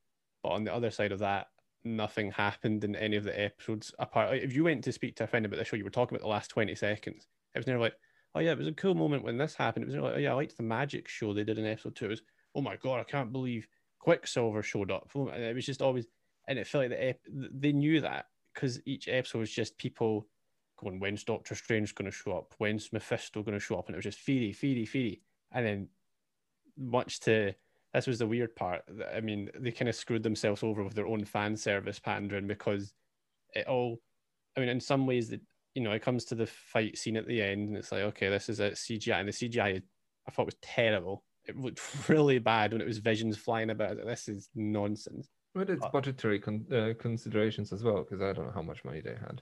But 0.43 0.49
on 0.49 0.63
the 0.63 0.73
other 0.73 0.91
side 0.91 1.11
of 1.11 1.19
that, 1.19 1.47
nothing 1.83 2.31
happened 2.31 2.83
in 2.83 2.95
any 2.95 3.15
of 3.15 3.23
the 3.23 3.39
episodes. 3.39 3.93
Apart, 3.99 4.31
like, 4.31 4.41
if 4.41 4.53
you 4.53 4.63
went 4.63 4.83
to 4.85 4.91
speak 4.91 5.15
to 5.17 5.25
a 5.25 5.27
friend 5.27 5.45
about 5.45 5.57
the 5.59 5.65
show, 5.65 5.75
you 5.75 5.83
were 5.83 5.91
talking 5.91 6.15
about 6.15 6.23
the 6.23 6.29
last 6.29 6.49
twenty 6.49 6.75
seconds. 6.75 7.27
It 7.53 7.59
was 7.59 7.67
never 7.67 7.79
like, 7.79 7.93
oh 8.33 8.39
yeah, 8.39 8.51
it 8.51 8.57
was 8.57 8.67
a 8.67 8.73
cool 8.73 8.95
moment 8.95 9.23
when 9.23 9.37
this 9.37 9.53
happened. 9.53 9.83
It 9.83 9.87
was 9.87 9.95
like, 9.95 10.15
oh 10.15 10.19
yeah, 10.19 10.31
I 10.31 10.35
liked 10.35 10.57
the 10.57 10.63
magic 10.63 11.07
show 11.07 11.33
they 11.33 11.43
did 11.43 11.59
in 11.59 11.65
episode 11.67 11.95
two. 11.95 12.05
It 12.05 12.09
was, 12.09 12.21
oh 12.55 12.61
my 12.61 12.77
god, 12.77 12.99
I 12.99 13.03
can't 13.03 13.31
believe 13.31 13.67
Quicksilver 14.01 14.63
showed 14.63 14.91
up. 14.91 15.09
It 15.15 15.55
was 15.55 15.65
just 15.65 15.81
always, 15.81 16.07
and 16.47 16.57
it 16.57 16.67
felt 16.67 16.83
like 16.83 16.91
the 16.91 17.09
ep- 17.09 17.27
they 17.29 17.71
knew 17.71 18.01
that 18.01 18.25
because 18.53 18.79
each 18.85 19.07
episode 19.07 19.39
was 19.39 19.51
just 19.51 19.77
people 19.77 20.27
going, 20.77 20.99
when's 20.99 21.23
Doctor 21.23 21.55
Strange 21.55 21.93
going 21.95 22.09
to 22.09 22.15
show 22.15 22.33
up? 22.33 22.53
When's 22.57 22.91
Mephisto 22.91 23.43
going 23.43 23.57
to 23.57 23.63
show 23.63 23.77
up? 23.77 23.87
And 23.87 23.95
it 23.95 23.97
was 23.97 24.05
just 24.05 24.25
Feedy, 24.25 24.55
Feedy, 24.55 24.87
Feedy. 24.89 25.21
And 25.51 25.65
then, 25.65 25.87
much 26.77 27.19
to 27.21 27.53
this 27.93 28.07
was 28.07 28.19
the 28.19 28.27
weird 28.27 28.55
part. 28.55 28.83
I 29.13 29.19
mean, 29.19 29.49
they 29.59 29.71
kind 29.71 29.89
of 29.89 29.95
screwed 29.95 30.23
themselves 30.23 30.63
over 30.63 30.83
with 30.83 30.93
their 30.93 31.07
own 31.07 31.25
fan 31.25 31.55
service 31.55 31.99
pandering 31.99 32.47
because 32.47 32.93
it 33.53 33.67
all, 33.67 33.99
I 34.55 34.61
mean, 34.61 34.69
in 34.69 34.79
some 34.79 35.05
ways, 35.05 35.29
that 35.29 35.41
you 35.75 35.83
know, 35.83 35.91
it 35.91 36.01
comes 36.01 36.25
to 36.25 36.35
the 36.35 36.47
fight 36.47 36.97
scene 36.97 37.17
at 37.17 37.27
the 37.27 37.41
end, 37.41 37.69
and 37.69 37.77
it's 37.77 37.91
like, 37.91 38.01
okay, 38.01 38.29
this 38.29 38.49
is 38.49 38.59
a 38.59 38.71
CGI, 38.71 39.19
and 39.19 39.27
the 39.27 39.33
CGI 39.33 39.81
I 40.27 40.31
thought 40.31 40.45
was 40.45 40.57
terrible. 40.61 41.23
It 41.47 41.57
looked 41.57 41.81
really 42.09 42.39
bad 42.39 42.71
when 42.71 42.81
it 42.81 42.87
was 42.87 42.99
visions 42.99 43.37
flying 43.37 43.69
about. 43.69 43.97
Like, 43.97 44.05
This 44.05 44.27
is 44.27 44.49
nonsense. 44.55 45.29
But 45.53 45.69
it's 45.69 45.85
budgetary 45.91 46.39
con- 46.39 46.65
uh, 46.71 46.93
considerations 46.97 47.73
as 47.73 47.83
well, 47.83 48.03
because 48.03 48.21
I 48.21 48.31
don't 48.31 48.45
know 48.45 48.53
how 48.53 48.61
much 48.61 48.85
money 48.85 49.01
they 49.01 49.15
had. 49.15 49.41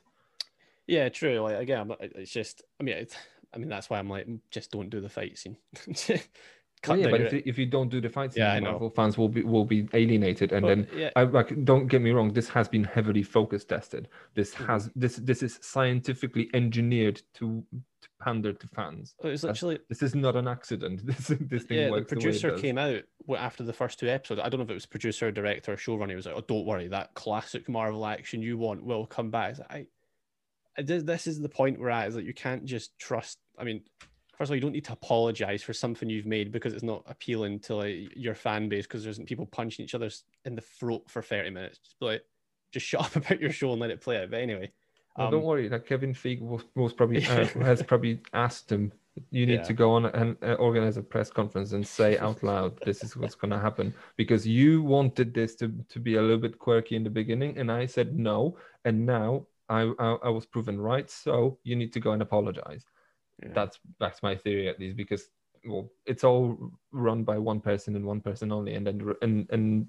Yeah, 0.87 1.09
true. 1.09 1.39
Like 1.39 1.57
again, 1.57 1.91
it's 1.99 2.31
just. 2.31 2.63
I 2.79 2.83
mean, 2.83 2.97
it's, 2.97 3.15
I 3.53 3.59
mean 3.59 3.69
that's 3.69 3.89
why 3.91 3.99
I'm 3.99 4.09
like, 4.09 4.27
just 4.49 4.71
don't 4.71 4.89
do 4.89 5.01
the 5.01 5.09
fight 5.09 5.37
scene. 5.37 5.57
Well, 6.87 6.97
yeah, 6.97 7.09
but 7.09 7.21
if, 7.21 7.33
you- 7.33 7.43
if 7.45 7.57
you 7.57 7.65
don't 7.65 7.89
do 7.89 7.99
the 7.99 8.07
fight 8.09 8.31
scene, 8.33 8.43
Yeah, 8.43 8.53
I 8.53 8.59
know. 8.59 8.71
Marvel 8.71 8.89
fans 8.89 9.17
will 9.17 9.27
be 9.27 9.43
will 9.43 9.65
be 9.65 9.89
alienated, 9.93 10.53
and 10.53 10.65
Well, 10.65 10.75
then 10.77 10.87
yeah. 10.95 11.09
I 11.15 11.23
like. 11.23 11.65
Don't 11.65 11.87
get 11.87 12.01
me 12.01 12.11
wrong. 12.11 12.31
This 12.31 12.47
has 12.49 12.69
been 12.69 12.85
heavily 12.85 13.21
focus 13.23 13.65
tested. 13.65 14.07
This 14.33 14.53
Mm-hmm. 14.55 14.65
has 14.71 14.89
this 14.95 15.17
this 15.17 15.43
is 15.43 15.59
scientifically 15.61 16.49
engineered 16.53 17.21
to, 17.33 17.63
to 18.01 18.09
pander 18.23 18.53
to 18.53 18.67
fans. 18.69 19.13
It 19.23 19.27
was 19.27 19.41
That's- 19.41 19.61
literally- 19.61 19.83
this 19.89 20.01
is 20.01 20.15
not 20.15 20.37
an 20.37 20.47
accident. 20.47 21.01
This 21.05 21.27
this 21.41 21.63
thing 21.65 21.77
yeah, 21.79 21.85
the 21.87 21.91
works 21.91 22.09
the 22.11 22.15
way 22.15 22.19
it 22.19 22.23
producer 22.23 22.51
does. 22.51 22.61
came 22.61 22.77
out 22.77 23.01
after 23.37 23.63
the 23.63 23.73
first 23.73 23.99
two 23.99 24.07
episodes. 24.07 24.39
I 24.41 24.47
don't 24.47 24.59
know 24.59 24.63
if 24.63 24.71
it 24.71 24.73
was 24.75 24.85
producer, 24.85 25.31
director, 25.31 25.73
or 25.73 25.75
showrunner. 25.75 26.11
He 26.11 26.15
was 26.15 26.27
like, 26.27 26.35
"Oh, 26.37 26.41
don't 26.47 26.65
worry, 26.65 26.87
that 26.87 27.13
classic 27.13 27.67
Marvel 27.67 28.05
action 28.05 28.41
you 28.41 28.57
want 28.57 28.85
will 28.85 29.05
come 29.05 29.31
back." 29.31 29.49
It's 29.51 29.59
like, 29.59 29.71
I, 29.71 29.85
I 30.77 30.81
this, 30.83 31.03
this 31.03 31.27
is 31.27 31.41
the 31.41 31.49
point 31.49 31.77
we're 31.77 31.89
at. 31.89 32.07
Is 32.07 32.15
that 32.15 32.23
you 32.23 32.33
can't 32.33 32.63
just 32.63 32.97
trust. 32.97 33.37
I 33.57 33.65
mean, 33.65 33.81
first 34.39 34.47
of 34.49 34.51
all, 34.53 34.55
you 34.55 34.61
don't 34.61 34.71
need 34.71 34.85
to 34.85 34.93
apologize 34.93 35.61
for 35.61 35.73
something 35.73 36.09
you've 36.09 36.25
made 36.25 36.51
because 36.51 36.73
it's 36.73 36.81
not 36.83 37.03
appealing 37.07 37.59
to 37.59 37.75
like 37.75 38.15
your 38.15 38.33
fan 38.33 38.69
base 38.69 38.87
because 38.87 39.03
there's 39.03 39.19
people 39.19 39.45
punching 39.45 39.83
each 39.83 39.93
other 39.93 40.09
in 40.45 40.55
the 40.55 40.61
throat 40.61 41.03
for 41.07 41.21
thirty 41.21 41.49
minutes. 41.51 41.77
Just 41.79 42.01
like, 42.01 42.23
just 42.71 42.85
shut 42.87 43.01
up 43.01 43.15
about 43.17 43.41
your 43.41 43.51
show 43.51 43.71
and 43.73 43.81
let 43.81 43.91
it 43.91 44.01
play 44.01 44.17
out. 44.23 44.31
But 44.31 44.39
anyway, 44.41 44.71
Well, 45.17 45.27
um, 45.27 45.31
don't 45.33 45.43
worry. 45.43 45.69
Like 45.69 45.85
Kevin 45.85 46.13
Feige 46.13 46.41
was, 46.41 46.63
was 46.75 46.93
probably 46.93 47.23
uh, 47.27 47.45
has 47.65 47.83
probably 47.83 48.21
asked 48.33 48.71
him. 48.71 48.93
You 49.31 49.45
need 49.45 49.55
Yeah. 49.59 49.63
to 49.63 49.73
go 49.73 49.91
on 49.91 50.05
and 50.05 50.37
uh, 50.41 50.53
organize 50.53 50.95
a 50.95 51.03
press 51.03 51.29
conference 51.29 51.73
and 51.73 51.85
say 51.85 52.17
out 52.17 52.41
loud, 52.41 52.79
"This 52.85 53.03
is 53.03 53.17
what's 53.17 53.35
going 53.35 53.51
to 53.51 53.59
happen," 53.59 53.93
because 54.15 54.47
you 54.47 54.81
wanted 54.81 55.33
this 55.33 55.55
to 55.57 55.73
to 55.89 55.99
be 55.99 56.15
a 56.15 56.21
little 56.21 56.37
bit 56.37 56.57
quirky 56.57 56.95
in 56.95 57.03
the 57.03 57.09
beginning, 57.09 57.57
and 57.57 57.69
I 57.69 57.85
said 57.85 58.17
no, 58.17 58.57
and 58.85 59.05
now 59.05 59.45
I 59.67 59.81
I, 59.99 60.17
I 60.23 60.29
was 60.29 60.45
proven 60.45 60.79
right. 60.79 61.09
So 61.09 61.59
you 61.63 61.75
need 61.75 61.91
to 61.93 61.99
go 61.99 62.11
and 62.13 62.21
apologize. 62.21 62.85
That's 63.53 63.79
that's 63.99 64.23
my 64.23 64.35
theory 64.35 64.69
at 64.69 64.79
least, 64.79 64.97
because 64.97 65.29
well, 65.65 65.89
it's 66.05 66.23
all 66.23 66.71
run 66.91 67.23
by 67.23 67.37
one 67.37 67.59
person 67.59 67.95
and 67.95 68.05
one 68.05 68.21
person 68.21 68.51
only, 68.51 68.75
and 68.75 68.85
then 68.85 69.13
and 69.21 69.47
and 69.51 69.87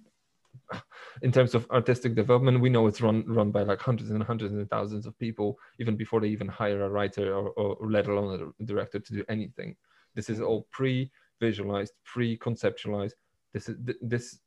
in 1.23 1.33
terms 1.33 1.55
of 1.55 1.71
artistic 1.71 2.15
development, 2.15 2.61
we 2.61 2.71
know 2.71 2.87
it's 2.87 3.01
run 3.01 3.25
run 3.27 3.51
by 3.51 3.63
like 3.63 3.81
hundreds 3.81 4.11
and 4.11 4.23
hundreds 4.23 4.53
and 4.53 4.69
thousands 4.71 5.07
of 5.07 5.19
people, 5.19 5.59
even 5.79 5.97
before 5.97 6.21
they 6.21 6.29
even 6.29 6.49
hire 6.49 6.83
a 6.83 6.89
writer 6.89 7.35
or, 7.35 7.51
or 7.51 7.91
let 7.91 8.07
alone 8.07 8.53
a 8.61 8.65
director 8.65 8.99
to 8.99 9.13
do 9.13 9.25
anything. 9.29 9.77
This 10.15 10.29
is 10.29 10.41
all 10.41 10.67
pre-visualized, 10.73 11.93
pre-conceptualized. 12.05 13.13
This 13.53 13.69
is 13.69 13.77
this 14.01 14.39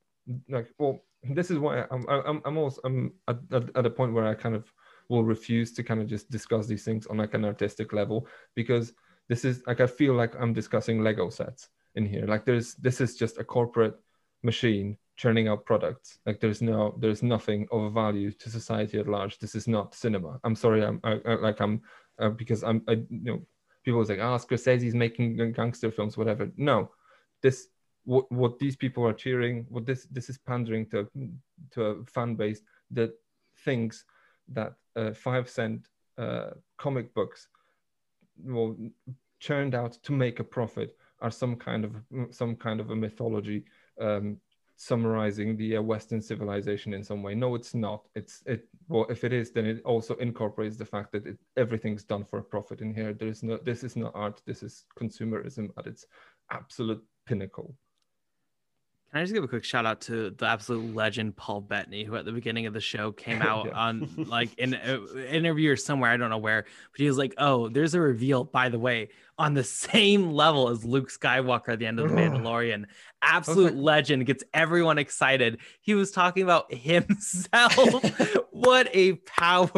like 0.50 0.68
well, 0.78 1.00
this 1.24 1.52
is 1.52 1.58
why 1.58 1.86
I'm 1.92 2.06
I'm 2.10 2.42
I'm 2.46 2.58
also 2.58 2.82
I'm 2.86 3.14
at, 3.28 3.40
at, 3.52 3.76
at 3.76 3.86
a 3.86 3.90
point 3.90 4.14
where 4.14 4.28
I 4.28 4.34
kind 4.34 4.56
of 4.56 4.72
will 5.10 5.24
refuse 5.24 5.74
to 5.74 5.84
kind 5.84 6.02
of 6.02 6.08
just 6.08 6.30
discuss 6.30 6.68
these 6.68 6.84
things 6.84 7.08
on 7.08 7.18
like 7.18 7.34
an 7.34 7.46
artistic 7.46 7.94
level 7.94 8.28
because 8.56 8.94
this 9.30 9.46
is 9.46 9.64
like 9.68 9.82
I 9.82 9.88
feel 9.88 10.14
like 10.14 10.34
I'm 10.40 10.54
discussing 10.54 11.04
Lego 11.04 11.30
sets 11.30 11.70
in 11.96 12.06
here. 12.06 12.26
Like 12.26 12.46
there's 12.46 12.76
this 12.76 13.02
is 13.02 13.16
just 13.16 13.38
a 13.38 13.44
corporate 13.44 13.96
machine 14.44 14.98
churning 15.16 15.48
out 15.48 15.66
products. 15.66 16.20
Like 16.26 16.40
there's 16.40 16.62
no 16.62 16.96
there's 17.00 17.24
nothing 17.24 17.68
of 17.72 17.94
value 17.94 18.32
to 18.32 18.50
society 18.50 19.00
at 19.00 19.08
large. 19.08 19.40
This 19.40 19.56
is 19.56 19.68
not 19.68 19.96
cinema. 19.96 20.40
I'm 20.44 20.56
sorry. 20.56 20.84
I'm 20.84 21.00
I, 21.04 21.20
I, 21.26 21.36
like 21.36 21.62
I'm 21.62 21.82
uh, 22.20 22.30
because 22.30 22.64
I'm 22.64 22.84
I, 22.88 22.94
you 22.94 23.08
know 23.10 23.42
people 23.84 24.04
say 24.06 24.20
ah 24.20 24.38
Scorsese's 24.38 24.96
making 24.96 25.54
gangster 25.54 25.92
films 25.92 26.18
whatever. 26.18 26.50
No, 26.58 26.92
this 27.42 27.68
what 28.06 28.30
what 28.32 28.60
these 28.60 28.76
people 28.76 29.06
are 29.08 29.14
cheering. 29.14 29.66
What 29.70 29.86
this 29.86 30.06
this 30.12 30.30
is 30.30 30.38
pandering 30.38 30.90
to 30.90 31.10
to 31.72 31.84
a 31.84 32.06
fan 32.06 32.36
base 32.36 32.62
that 32.92 33.12
thinks 33.64 34.06
that 34.50 34.74
uh, 34.96 35.14
five 35.14 35.50
cent 35.50 35.88
uh, 36.18 36.52
comic 36.78 37.14
books 37.14 37.48
well 38.44 38.76
churned 39.40 39.76
out 39.76 39.94
to 40.04 40.12
make 40.12 40.40
a 40.40 40.44
profit 40.44 40.96
are 41.22 41.32
some 41.32 41.56
kind 41.56 41.86
of 41.86 41.96
some 42.32 42.56
kind 42.56 42.80
of 42.80 42.90
a 42.92 42.96
mythology 42.96 43.66
um, 44.00 44.38
summarizing 44.76 45.56
the 45.56 45.78
uh, 45.78 45.82
Western 45.82 46.22
civilization 46.22 46.94
in 46.94 47.04
some 47.04 47.24
way. 47.24 47.36
No, 47.36 47.56
it's 47.56 47.74
not. 47.74 48.08
It's 48.16 48.44
it. 48.46 48.68
Well, 48.88 49.06
if 49.10 49.24
it 49.24 49.32
is, 49.32 49.52
then 49.52 49.66
it 49.66 49.82
also 49.86 50.16
incorporates 50.16 50.78
the 50.78 50.86
fact 50.86 51.12
that 51.14 51.26
it, 51.26 51.38
everything's 51.58 52.04
done 52.04 52.26
for 52.26 52.40
a 52.40 52.44
profit 52.44 52.82
in 52.82 52.94
here. 52.94 53.14
There 53.14 53.28
is 53.28 53.44
no. 53.44 53.58
This 53.58 53.84
is 53.84 53.96
not 53.96 54.12
art. 54.16 54.42
This 54.46 54.64
is 54.64 54.86
consumerism 55.00 55.70
at 55.78 55.88
its 55.88 56.06
absolute 56.52 57.04
pinnacle. 57.26 57.76
Can 59.14 59.20
I 59.22 59.24
just 59.26 59.34
give 59.36 59.44
a 59.44 59.48
quick 59.48 59.64
shout 59.64 59.86
out 59.86 60.02
to 60.02 60.32
the 60.32 60.48
absolute 60.48 60.96
legend 60.96 61.36
Paul 61.36 61.62
Bettany, 61.62 62.04
who 62.04 62.16
at 62.16 62.26
the 62.26 62.32
beginning 62.32 62.66
of 62.66 62.74
the 62.74 62.80
show 62.82 63.12
came 63.12 63.42
out 63.44 63.68
Yeah. 63.68 63.74
on 63.74 64.10
like 64.28 64.58
in 64.58 64.74
an 64.74 65.08
interview 65.30 65.72
or 65.72 65.76
somewhere, 65.76 66.10
I 66.10 66.18
don't 66.18 66.32
know 66.32 66.40
where, 66.40 66.64
but 66.64 67.00
he 67.00 67.06
was 67.06 67.20
like, 67.20 67.36
"Oh, 67.38 67.70
there's 67.70 67.94
a 67.94 68.02
reveal, 68.02 68.44
by 68.44 68.70
the 68.70 68.80
way, 68.80 69.10
on 69.38 69.54
the 69.54 69.64
same 69.64 70.32
level 70.32 70.70
as 70.70 70.84
Luke 70.84 71.12
Skywalker 71.12 71.70
at 71.74 71.78
the 71.80 71.86
end 71.86 72.00
of 72.00 72.10
the 72.10 72.16
Mandalorian." 72.16 72.86
Absolute 73.22 73.76
legend 73.76 74.26
gets 74.26 74.44
everyone 74.52 74.98
excited. 74.98 75.60
He 75.82 75.94
was 75.94 76.10
talking 76.10 76.42
about 76.42 76.74
himself. 76.74 77.76
what 78.52 78.90
a 78.96 79.14
power 79.14 79.70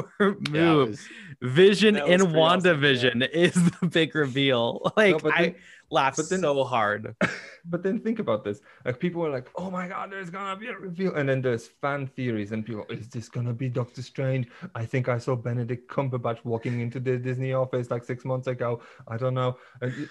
move! 0.49 0.89
was- 0.91 1.07
Vision 1.41 1.97
in 1.97 2.03
pretty 2.21 2.39
awesome, 2.39 2.61
WandaVision 2.79 3.29
is 3.29 3.53
the 3.53 3.87
big 3.87 4.15
reveal. 4.15 4.93
Like 4.95 5.21
but 5.21 5.33
I 5.33 5.55
laughed 5.89 6.17
but 6.17 6.29
then- 6.29 6.41
so 6.41 6.63
hard. 6.63 7.15
But 7.67 7.81
then 7.81 7.99
think 7.99 8.19
about 8.19 8.43
this: 8.43 8.61
like 8.85 8.99
people 8.99 9.25
are 9.25 9.31
like, 9.31 9.49
"Oh 9.55 9.71
my 9.71 9.87
God, 9.87 10.11
there's 10.11 10.29
gonna 10.29 10.55
be 10.55 10.67
a 10.67 10.77
reveal," 10.77 11.15
and 11.15 11.27
then 11.27 11.41
there's 11.41 11.65
fan 11.65 12.05
theories, 12.05 12.51
and 12.51 12.63
people, 12.63 12.85
"Is 12.91 13.09
this 13.09 13.27
gonna 13.27 13.53
be 13.53 13.69
Doctor 13.69 14.03
Strange?" 14.03 14.47
I 14.75 14.85
think 14.85 15.09
I 15.09 15.17
saw 15.17 15.35
Benedict 15.35 15.89
Cumberbatch 15.89 16.45
walking 16.45 16.81
into 16.81 16.99
the 16.99 17.17
Disney 17.17 17.53
office 17.53 17.89
like 17.89 18.03
six 18.03 18.23
months 18.23 18.45
ago. 18.45 18.81
I 19.07 19.17
don't 19.17 19.33
know, 19.33 19.57
and, 19.81 20.07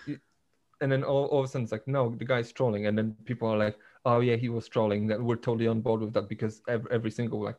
and 0.80 0.90
then 0.90 1.04
all, 1.04 1.26
all 1.26 1.38
of 1.40 1.44
a 1.44 1.48
sudden 1.48 1.62
it's 1.62 1.70
like, 1.70 1.86
"No, 1.86 2.10
the 2.16 2.24
guy's 2.24 2.50
trolling," 2.50 2.86
and 2.88 2.98
then 2.98 3.14
people 3.24 3.46
are 3.48 3.56
like, 3.56 3.78
"Oh 4.04 4.18
yeah, 4.18 4.34
he 4.34 4.48
was 4.48 4.66
trolling." 4.66 5.06
That 5.06 5.22
we're 5.22 5.36
totally 5.36 5.68
on 5.68 5.80
board 5.80 6.00
with 6.00 6.12
that 6.14 6.28
because 6.28 6.60
every, 6.66 6.90
every 6.90 7.12
single 7.12 7.40
like 7.40 7.58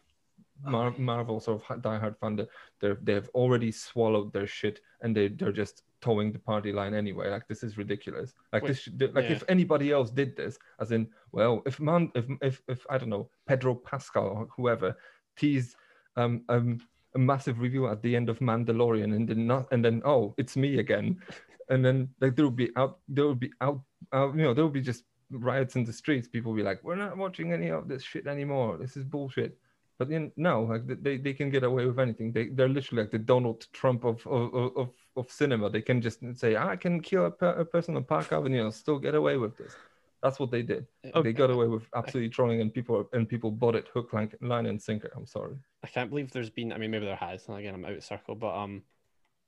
Mar- 0.65 0.93
Marvel 0.97 1.39
sort 1.39 1.61
of 1.69 1.81
diehard 1.81 2.17
fan, 2.19 2.35
they- 2.35 2.47
they're 2.81 2.97
they've 3.01 3.29
already 3.29 3.71
swallowed 3.71 4.33
their 4.33 4.45
shit, 4.47 4.81
and 5.01 5.15
they 5.15 5.29
they're 5.29 5.53
just 5.53 5.83
towing 6.05 6.31
the 6.31 6.39
party 6.39 6.71
line 6.71 6.93
anyway. 6.93 7.29
Like 7.29 7.47
this 7.47 7.63
is 7.63 7.77
ridiculous. 7.77 8.33
Like 8.53 8.63
Wait, 8.63 8.69
this, 8.69 8.79
should, 8.79 9.01
like 9.15 9.25
yeah. 9.25 9.37
if 9.37 9.43
anybody 9.49 9.91
else 9.91 10.11
did 10.11 10.37
this, 10.37 10.59
as 10.79 10.91
in, 10.91 11.07
well, 11.31 11.63
if 11.65 11.79
man, 11.79 12.11
if 12.13 12.25
if 12.41 12.61
if 12.67 12.85
I 12.89 12.97
don't 12.99 13.09
know, 13.09 13.29
Pedro 13.47 13.73
Pascal 13.75 14.27
or 14.27 14.47
whoever 14.55 14.95
teased 15.35 15.75
um 16.15 16.43
um 16.47 16.79
a 17.15 17.19
massive 17.19 17.59
review 17.59 17.87
at 17.87 18.01
the 18.03 18.15
end 18.15 18.29
of 18.29 18.39
Mandalorian, 18.39 19.15
and 19.15 19.27
then 19.27 19.47
not, 19.47 19.67
and 19.71 19.83
then 19.83 20.01
oh, 20.05 20.35
it's 20.37 20.55
me 20.55 20.79
again, 20.79 21.19
and 21.69 21.83
then 21.83 22.09
like 22.21 22.35
there 22.35 22.45
would 22.45 22.55
be 22.55 22.69
out, 22.75 22.99
there 23.07 23.27
would 23.27 23.39
be 23.39 23.51
out, 23.61 23.81
out 24.13 24.35
you 24.35 24.43
know, 24.43 24.53
there 24.53 24.63
would 24.63 24.73
be 24.73 24.81
just 24.81 25.03
riots 25.31 25.75
in 25.75 25.83
the 25.85 25.93
streets. 25.93 26.27
People 26.27 26.51
would 26.51 26.57
be 26.57 26.63
like, 26.63 26.83
we're 26.83 26.95
not 26.95 27.17
watching 27.17 27.51
any 27.51 27.69
of 27.69 27.87
this 27.87 28.03
shit 28.03 28.27
anymore. 28.27 28.77
This 28.77 28.95
is 28.95 29.03
bullshit. 29.03 29.57
But 29.97 30.09
then 30.09 30.31
no, 30.35 30.63
like 30.63 30.83
they, 31.01 31.17
they 31.17 31.33
can 31.33 31.49
get 31.49 31.63
away 31.63 31.85
with 31.85 31.99
anything. 31.99 32.33
They 32.33 32.49
they're 32.49 32.75
literally 32.77 33.03
like 33.03 33.11
the 33.11 33.19
Donald 33.33 33.65
Trump 33.71 34.03
of 34.03 34.25
of, 34.27 34.53
of, 34.75 34.89
of 35.15 35.31
cinema. 35.31 35.69
They 35.69 35.81
can 35.81 36.01
just 36.01 36.19
say 36.37 36.55
I 36.55 36.75
can 36.75 37.01
kill 37.01 37.25
a, 37.25 37.31
per- 37.31 37.59
a 37.59 37.65
person 37.65 37.95
on 37.95 38.03
Park 38.03 38.31
Avenue 38.31 38.63
and 38.63 38.73
still 38.73 38.99
get 38.99 39.15
away 39.15 39.37
with 39.37 39.57
this. 39.57 39.75
That's 40.21 40.39
what 40.39 40.49
they 40.49 40.63
did. 40.63 40.87
They 41.21 41.33
got 41.33 41.51
away 41.51 41.67
with 41.67 41.83
absolutely 41.95 42.29
trolling, 42.29 42.59
and 42.61 42.73
people 42.73 43.07
and 43.13 43.29
people 43.29 43.51
bought 43.51 43.75
it 43.75 43.87
hook, 43.93 44.11
line, 44.11 44.31
line 44.41 44.65
and 44.65 44.81
sinker. 44.81 45.11
I'm 45.15 45.27
sorry. 45.27 45.55
I 45.83 45.87
can't 45.87 46.09
believe 46.09 46.31
there's 46.31 46.49
been. 46.49 46.73
I 46.73 46.77
mean, 46.77 46.89
maybe 46.89 47.05
there 47.05 47.15
has. 47.15 47.47
And 47.47 47.57
again, 47.57 47.75
I'm 47.75 47.85
out 47.85 47.91
of 47.93 48.03
circle, 48.03 48.33
but 48.33 48.55
um, 48.55 48.81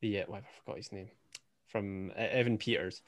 the 0.02 0.22
uh, 0.22 0.26
what, 0.27 0.44
I 0.44 0.60
forgot 0.64 0.77
his 0.77 0.91
name 0.91 1.10
from 1.68 2.11
uh, 2.11 2.19
Evan 2.22 2.57
Peters. 2.57 3.02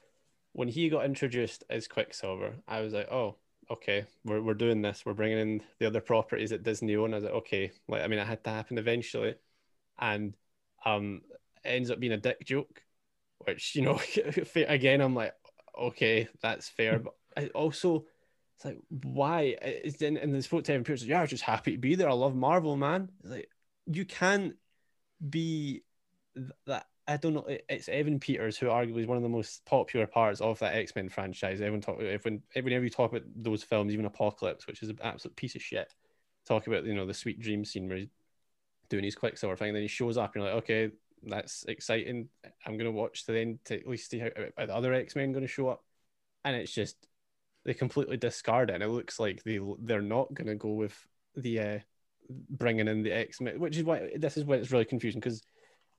When 0.54 0.68
he 0.68 0.90
got 0.90 1.06
introduced 1.06 1.64
as 1.70 1.88
Quicksilver, 1.88 2.56
I 2.68 2.82
was 2.82 2.94
like, 2.94 3.12
oh, 3.12 3.36
okay, 3.70 4.06
we're 4.26 4.42
we're 4.42 4.56
doing 4.56 4.82
this. 4.82 5.04
We're 5.06 5.14
bringing 5.14 5.38
in 5.38 5.62
the 5.78 5.86
other 5.86 6.02
properties 6.02 6.50
that 6.50 6.64
Disney 6.64 6.96
own. 6.96 7.14
I 7.14 7.18
was 7.18 7.26
like, 7.26 7.34
okay, 7.34 7.72
like 7.88 8.02
I 8.02 8.08
mean, 8.08 8.20
it 8.20 8.26
had 8.26 8.44
to 8.46 8.50
happen 8.50 8.80
eventually, 8.80 9.36
and 10.00 10.36
um, 10.86 11.22
ends 11.64 11.92
up 11.92 12.00
being 12.00 12.14
a 12.14 12.18
dick 12.18 12.46
joke, 12.46 12.84
which 13.40 13.76
you 13.76 13.82
know, 13.84 14.00
again, 14.56 15.02
I'm 15.02 15.16
like, 15.16 15.34
okay, 15.78 16.28
that's 16.42 16.70
fair, 16.70 17.00
but 17.00 17.14
I 17.38 17.48
also. 17.48 18.06
It's 18.56 18.66
like 18.66 18.78
why? 18.90 19.56
It's 19.62 20.02
in 20.02 20.18
and 20.18 20.36
the 20.36 20.42
spoke 20.42 20.68
Evan 20.68 20.84
Pierce. 20.84 21.04
Yeah, 21.04 21.20
I 21.20 21.22
was 21.22 21.30
just 21.30 21.44
happy 21.44 21.72
to 21.72 21.78
be 21.78 21.96
there. 21.96 22.10
I 22.10 22.14
love 22.14 22.36
Marvel, 22.36 22.76
man. 22.76 23.10
It's 23.22 23.32
like 23.32 23.50
you 23.86 24.04
can't 24.04 24.56
be 25.30 25.84
that. 26.66 26.86
I 27.08 27.18
don't 27.18 27.34
know. 27.34 27.48
It's 27.70 27.88
Evan 27.88 28.20
Peters 28.20 28.58
who 28.58 28.68
arguably 28.68 29.00
is 29.00 29.08
one 29.08 29.18
of 29.18 29.24
the 29.24 29.30
most 29.30 29.66
popular 29.66 30.06
parts 30.06 30.42
of 30.42 30.60
that 30.60 30.76
X 30.76 30.94
Men 30.94 31.08
franchise. 31.08 31.62
Everyone 31.62 31.82
talk 31.82 31.98
when 31.98 32.44
whenever 32.54 32.84
you 32.84 32.90
talk 32.90 33.12
about 33.12 33.24
those 33.34 33.64
films, 33.64 33.94
even 33.94 34.06
Apocalypse, 34.06 34.68
which 34.68 34.84
is 34.84 34.90
an 34.90 35.00
absolute 35.02 35.38
piece 35.38 35.56
of 35.56 35.62
shit. 35.62 35.94
Talk 36.46 36.68
about 36.68 36.84
you 36.84 36.94
know 36.94 37.06
the 37.06 37.14
sweet 37.14 37.40
dream 37.40 37.64
scene 37.64 37.88
where 37.88 37.98
he's 37.98 38.10
doing 38.90 39.06
his 39.06 39.16
Quicksilver 39.16 39.56
thing, 39.56 39.70
and 39.70 39.76
then 39.78 39.84
he 39.84 39.88
shows 39.88 40.18
up, 40.18 40.36
and 40.36 40.44
you're 40.44 40.54
like, 40.54 40.64
okay, 40.64 40.92
that's 41.24 41.66
exciting. 41.68 42.30
I'm 42.66 42.78
gonna 42.78 42.92
watch 42.92 43.26
to 43.26 43.32
then 43.32 43.60
to 43.66 43.80
at 43.80 43.88
least 43.88 44.10
see 44.10 44.20
how 44.20 44.30
are 44.58 44.66
the 44.66 44.76
other 44.76 44.94
X 44.94 45.16
Men 45.16 45.32
going 45.32 45.46
to 45.46 45.48
show 45.48 45.70
up, 45.70 45.84
and 46.44 46.56
it's 46.56 46.74
just 46.74 46.96
they 47.66 47.74
completely 47.74 48.18
discard 48.18 48.70
it. 48.70 48.76
And 48.76 48.84
it 48.84 48.90
looks 48.90 49.20
like 49.20 49.44
they 49.44 49.60
they're 49.80 50.02
not 50.02 50.34
going 50.34 50.48
to 50.48 50.56
go 50.56 50.74
with 50.74 50.98
the 51.36 51.60
uh, 51.60 51.80
bringing 52.50 52.88
in 52.88 53.04
the 53.04 53.12
X 53.12 53.42
Men, 53.42 53.60
which 53.60 53.78
is 53.78 53.84
why 53.84 54.10
this 54.16 54.38
is 54.38 54.46
when 54.46 54.60
it's 54.60 54.72
really 54.72 54.86
confusing 54.86 55.20
because 55.20 55.42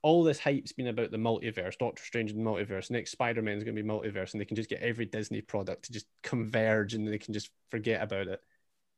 all 0.02 0.24
this 0.24 0.38
hype's 0.38 0.72
been 0.72 0.86
about 0.86 1.10
the 1.10 1.18
multiverse, 1.18 1.76
Doctor 1.78 2.02
Strange 2.02 2.32
the 2.32 2.38
multiverse. 2.38 2.90
Next 2.90 3.10
Spider 3.10 3.42
Man 3.42 3.58
is 3.58 3.64
going 3.64 3.76
to 3.76 3.82
be 3.82 3.88
multiverse, 3.88 4.32
and 4.32 4.40
they 4.40 4.46
can 4.46 4.56
just 4.56 4.70
get 4.70 4.80
every 4.80 5.06
Disney 5.06 5.42
product 5.42 5.84
to 5.84 5.92
just 5.92 6.06
converge, 6.22 6.94
and 6.94 7.06
they 7.06 7.18
can 7.18 7.34
just 7.34 7.50
forget 7.70 8.02
about 8.02 8.28
it. 8.28 8.40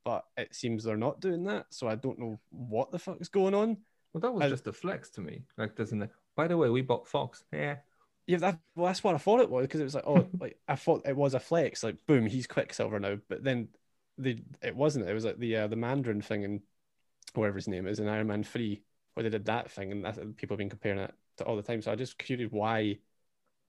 But 0.04 0.24
it 0.36 0.54
seems 0.54 0.84
they're 0.84 0.96
not 0.96 1.20
doing 1.20 1.44
that, 1.44 1.66
so 1.70 1.88
I 1.88 1.94
don't 1.94 2.18
know 2.18 2.38
what 2.50 2.90
the 2.90 2.98
fuck 2.98 3.20
is 3.20 3.28
going 3.28 3.54
on. 3.54 3.78
Well, 4.12 4.20
that 4.20 4.34
was 4.34 4.50
just 4.50 4.66
a 4.66 4.72
flex 4.72 5.10
to 5.10 5.20
me. 5.20 5.42
Like, 5.56 5.76
doesn't 5.76 6.02
it? 6.02 6.10
By 6.36 6.48
the 6.48 6.56
way, 6.56 6.68
we 6.68 6.82
bought 6.82 7.08
Fox. 7.08 7.44
Yeah. 7.52 7.76
Yeah, 8.26 8.38
that, 8.38 8.58
well, 8.76 8.86
that's 8.86 9.02
what 9.02 9.14
I 9.14 9.18
thought 9.18 9.40
it 9.40 9.50
was 9.50 9.64
because 9.64 9.80
it 9.80 9.84
was 9.84 9.94
like, 9.94 10.06
oh, 10.06 10.26
like 10.40 10.58
I 10.68 10.76
thought 10.76 11.06
it 11.06 11.16
was 11.16 11.34
a 11.34 11.40
flex, 11.40 11.82
like 11.82 11.96
boom, 12.06 12.26
he's 12.26 12.46
Quicksilver 12.46 13.00
now. 13.00 13.18
But 13.28 13.42
then 13.42 13.68
the 14.18 14.38
it 14.62 14.76
wasn't. 14.76 15.08
It 15.08 15.14
was 15.14 15.24
like 15.24 15.38
the 15.38 15.56
uh, 15.56 15.66
the 15.66 15.76
Mandarin 15.76 16.22
thing 16.22 16.44
and 16.44 16.60
whatever 17.34 17.56
his 17.56 17.68
name 17.68 17.86
is 17.86 17.98
in 17.98 18.08
Iron 18.08 18.28
Man 18.28 18.44
three, 18.44 18.82
where 19.14 19.24
they 19.24 19.30
did 19.30 19.46
that 19.46 19.70
thing, 19.70 19.90
and 19.92 20.04
that's, 20.04 20.18
people 20.36 20.54
have 20.54 20.58
been 20.58 20.70
comparing 20.70 21.00
it 21.00 21.14
to 21.38 21.44
all 21.44 21.56
the 21.56 21.62
time. 21.62 21.82
So 21.82 21.90
I 21.90 21.96
just 21.96 22.18
curious 22.18 22.50
why 22.50 22.98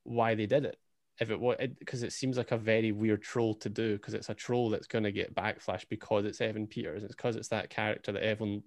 why 0.04 0.36
they 0.36 0.46
did 0.46 0.66
it. 0.66 0.78
If 1.20 1.30
it 1.30 1.40
was 1.40 1.58
because 1.80 2.02
it, 2.02 2.12
seems 2.12 2.38
like 2.38 2.52
a 2.52 2.58
very 2.58 2.92
weird 2.92 3.22
troll 3.22 3.54
to 3.56 3.70
do 3.70 3.94
because 3.94 4.16
it's 4.16 4.30
a 4.30 4.34
troll 4.34 4.72
that's 4.72 4.88
going 4.88 5.04
to 5.04 5.12
get 5.12 5.36
backlash 5.36 5.88
because 5.88 6.26
it's 6.26 6.42
Evan 6.42 6.66
Peters. 6.66 7.04
It's 7.04 7.14
because 7.14 7.36
it's 7.36 7.50
that 7.50 7.70
character 7.70 8.12
that 8.12 8.24
everyone. 8.24 8.64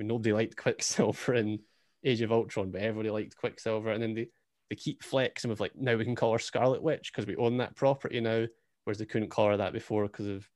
Mean, 0.00 0.08
nobody 0.08 0.32
liked 0.32 0.56
Quicksilver 0.56 1.34
in 1.34 1.60
Age 2.04 2.22
of 2.22 2.32
Ultron, 2.32 2.70
but 2.70 2.80
everybody 2.80 3.10
liked 3.10 3.36
Quicksilver, 3.36 3.90
and 3.90 4.02
then 4.02 4.14
they 4.14 4.28
they 4.70 4.76
keep 4.76 5.02
flexing 5.02 5.50
with 5.50 5.60
like 5.60 5.76
now 5.76 5.96
we 5.96 6.04
can 6.04 6.16
call 6.16 6.32
her 6.32 6.38
Scarlet 6.38 6.82
Witch 6.82 7.12
because 7.12 7.26
we 7.26 7.36
own 7.36 7.58
that 7.58 7.76
property 7.76 8.20
now, 8.20 8.46
whereas 8.84 8.98
they 8.98 9.04
couldn't 9.04 9.28
call 9.28 9.48
her 9.48 9.56
that 9.58 9.72
before 9.72 10.06
because 10.06 10.26
of 10.26 10.48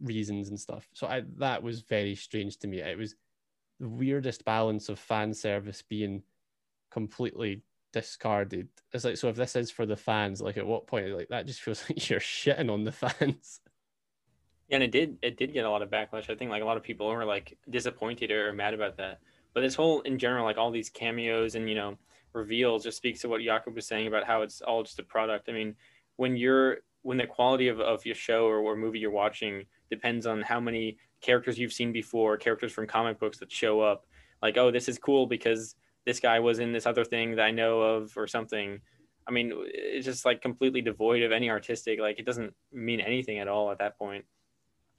reasons 0.00 0.50
and 0.50 0.60
stuff. 0.60 0.86
So 0.92 1.06
I 1.08 1.22
that 1.38 1.62
was 1.62 1.80
very 1.80 2.14
strange 2.14 2.58
to 2.58 2.68
me. 2.68 2.80
It 2.80 2.96
was 2.96 3.16
the 3.80 3.88
weirdest 3.88 4.44
balance 4.44 4.88
of 4.88 4.98
fan 4.98 5.34
service 5.34 5.82
being 5.82 6.22
completely 6.92 7.62
discarded. 7.92 8.68
It's 8.92 9.04
like 9.04 9.16
so 9.16 9.28
if 9.30 9.36
this 9.36 9.56
is 9.56 9.70
for 9.70 9.86
the 9.86 9.96
fans, 9.96 10.40
like 10.40 10.58
at 10.58 10.66
what 10.66 10.86
point 10.86 11.08
like 11.08 11.28
that 11.30 11.46
just 11.46 11.62
feels 11.62 11.82
like 11.88 12.08
you're 12.08 12.20
shitting 12.20 12.70
on 12.70 12.84
the 12.84 12.92
fans. 12.92 13.60
And 14.72 14.82
it 14.82 14.90
did 14.90 15.18
it 15.22 15.36
did 15.36 15.52
get 15.52 15.64
a 15.64 15.70
lot 15.70 15.82
of 15.82 15.90
backlash. 15.90 16.28
I 16.30 16.34
think 16.34 16.50
like 16.50 16.62
a 16.62 16.64
lot 16.64 16.76
of 16.76 16.82
people 16.82 17.06
were 17.06 17.24
like 17.24 17.56
disappointed 17.70 18.30
or 18.30 18.52
mad 18.52 18.74
about 18.74 18.96
that. 18.96 19.20
But 19.54 19.60
this 19.60 19.74
whole 19.74 20.00
in 20.00 20.18
general, 20.18 20.44
like 20.44 20.58
all 20.58 20.70
these 20.70 20.90
cameos 20.90 21.54
and 21.54 21.68
you 21.68 21.74
know 21.74 21.98
reveals, 22.32 22.82
just 22.82 22.96
speaks 22.96 23.20
to 23.20 23.28
what 23.28 23.42
Jakob 23.42 23.74
was 23.74 23.86
saying 23.86 24.06
about 24.06 24.24
how 24.24 24.42
it's 24.42 24.62
all 24.62 24.82
just 24.82 24.98
a 24.98 25.02
product. 25.02 25.48
I 25.48 25.52
mean, 25.52 25.76
when 26.16 26.36
you're 26.36 26.78
when 27.02 27.18
the 27.18 27.26
quality 27.26 27.68
of, 27.68 27.80
of 27.80 28.04
your 28.06 28.14
show 28.14 28.46
or, 28.46 28.58
or 28.58 28.76
movie 28.76 28.98
you're 28.98 29.10
watching 29.10 29.64
depends 29.90 30.26
on 30.26 30.40
how 30.40 30.60
many 30.60 30.96
characters 31.20 31.58
you've 31.58 31.72
seen 31.72 31.92
before, 31.92 32.36
characters 32.36 32.72
from 32.72 32.86
comic 32.86 33.18
books 33.18 33.38
that 33.38 33.50
show 33.50 33.80
up. 33.80 34.06
Like, 34.40 34.56
oh, 34.56 34.70
this 34.70 34.88
is 34.88 34.98
cool 34.98 35.26
because 35.26 35.76
this 36.04 36.20
guy 36.20 36.40
was 36.40 36.58
in 36.58 36.72
this 36.72 36.86
other 36.86 37.04
thing 37.04 37.36
that 37.36 37.42
I 37.42 37.50
know 37.50 37.80
of 37.80 38.12
or 38.16 38.26
something. 38.26 38.80
I 39.26 39.30
mean, 39.30 39.52
it's 39.66 40.04
just 40.04 40.24
like 40.24 40.42
completely 40.42 40.80
devoid 40.80 41.22
of 41.22 41.30
any 41.32 41.48
artistic. 41.50 42.00
Like, 42.00 42.18
it 42.18 42.26
doesn't 42.26 42.54
mean 42.72 43.00
anything 43.00 43.38
at 43.38 43.48
all 43.48 43.70
at 43.70 43.78
that 43.78 43.98
point. 43.98 44.24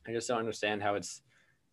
I 0.07 0.11
just 0.11 0.27
don't 0.27 0.39
understand 0.39 0.81
how 0.81 0.95
it's 0.95 1.21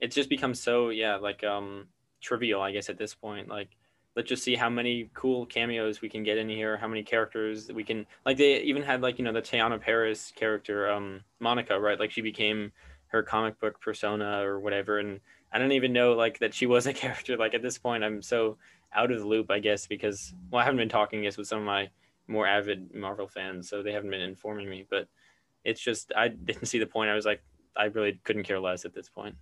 it's 0.01 0.15
just 0.15 0.29
become 0.29 0.55
so 0.55 0.89
yeah 0.91 1.17
like 1.17 1.45
um 1.45 1.89
trivial 2.21 2.61
I 2.61 2.73
guess 2.73 2.89
at 2.89 2.99
this 2.99 3.15
point. 3.15 3.49
Like 3.49 3.77
let's 4.17 4.29
just 4.29 4.43
see 4.43 4.57
how 4.57 4.69
many 4.69 5.11
cool 5.15 5.47
cameos 5.47 6.01
we 6.01 6.09
can 6.09 6.23
get 6.23 6.37
in 6.37 6.49
here 6.49 6.77
how 6.77 6.89
many 6.89 7.03
characters 7.03 7.71
we 7.73 7.85
can 7.85 8.07
like 8.27 8.37
they 8.37 8.61
even 8.63 8.83
had 8.83 9.01
like 9.01 9.19
you 9.19 9.25
know 9.25 9.33
the 9.33 9.43
Teyonah 9.43 9.81
Parris 9.81 10.33
character 10.35 10.91
um 10.91 11.21
Monica 11.39 11.79
right? 11.79 11.99
Like 11.99 12.11
she 12.11 12.21
became 12.21 12.73
her 13.09 13.23
comic 13.23 13.59
book 13.59 13.81
persona 13.81 14.43
or 14.45 14.61
whatever. 14.61 14.99
And 14.99 15.21
I 15.53 15.59
don't 15.59 15.73
even 15.73 15.93
know 15.93 16.13
like 16.13 16.39
that 16.39 16.55
she 16.55 16.67
was 16.67 16.87
a 16.87 16.93
character. 17.03 17.37
Like 17.37 17.55
at 17.55 17.63
this 17.63 17.79
point 17.79 18.05
I'm 18.05 18.23
so 18.23 18.59
out 18.93 19.13
of 19.13 19.21
the 19.21 19.27
loop 19.27 19.51
I 19.51 19.59
guess 19.61 19.87
because 19.87 20.35
well 20.51 20.61
I 20.61 20.65
haven't 20.65 20.79
been 20.79 20.89
talking 20.89 21.23
guess 21.23 21.37
with 21.37 21.49
some 21.49 21.61
of 21.61 21.65
my 21.65 21.91
more 22.27 22.47
avid 22.47 22.95
Marvel 22.95 23.27
fans 23.27 23.69
so 23.69 23.83
they 23.83 23.93
haven't 23.93 24.11
been 24.11 24.21
informing 24.21 24.69
me. 24.69 24.87
But 24.89 25.09
it's 25.65 25.81
just 25.81 26.13
I 26.17 26.29
didn't 26.29 26.67
see 26.67 26.79
the 26.79 26.87
point. 26.87 27.11
I 27.11 27.15
was 27.15 27.27
like 27.27 27.43
I 27.77 27.85
really 27.87 28.21
couldn't 28.25 28.45
care 28.45 28.61
less 28.61 28.85
at 28.85 28.95
this 28.95 29.09
point. 29.09 29.37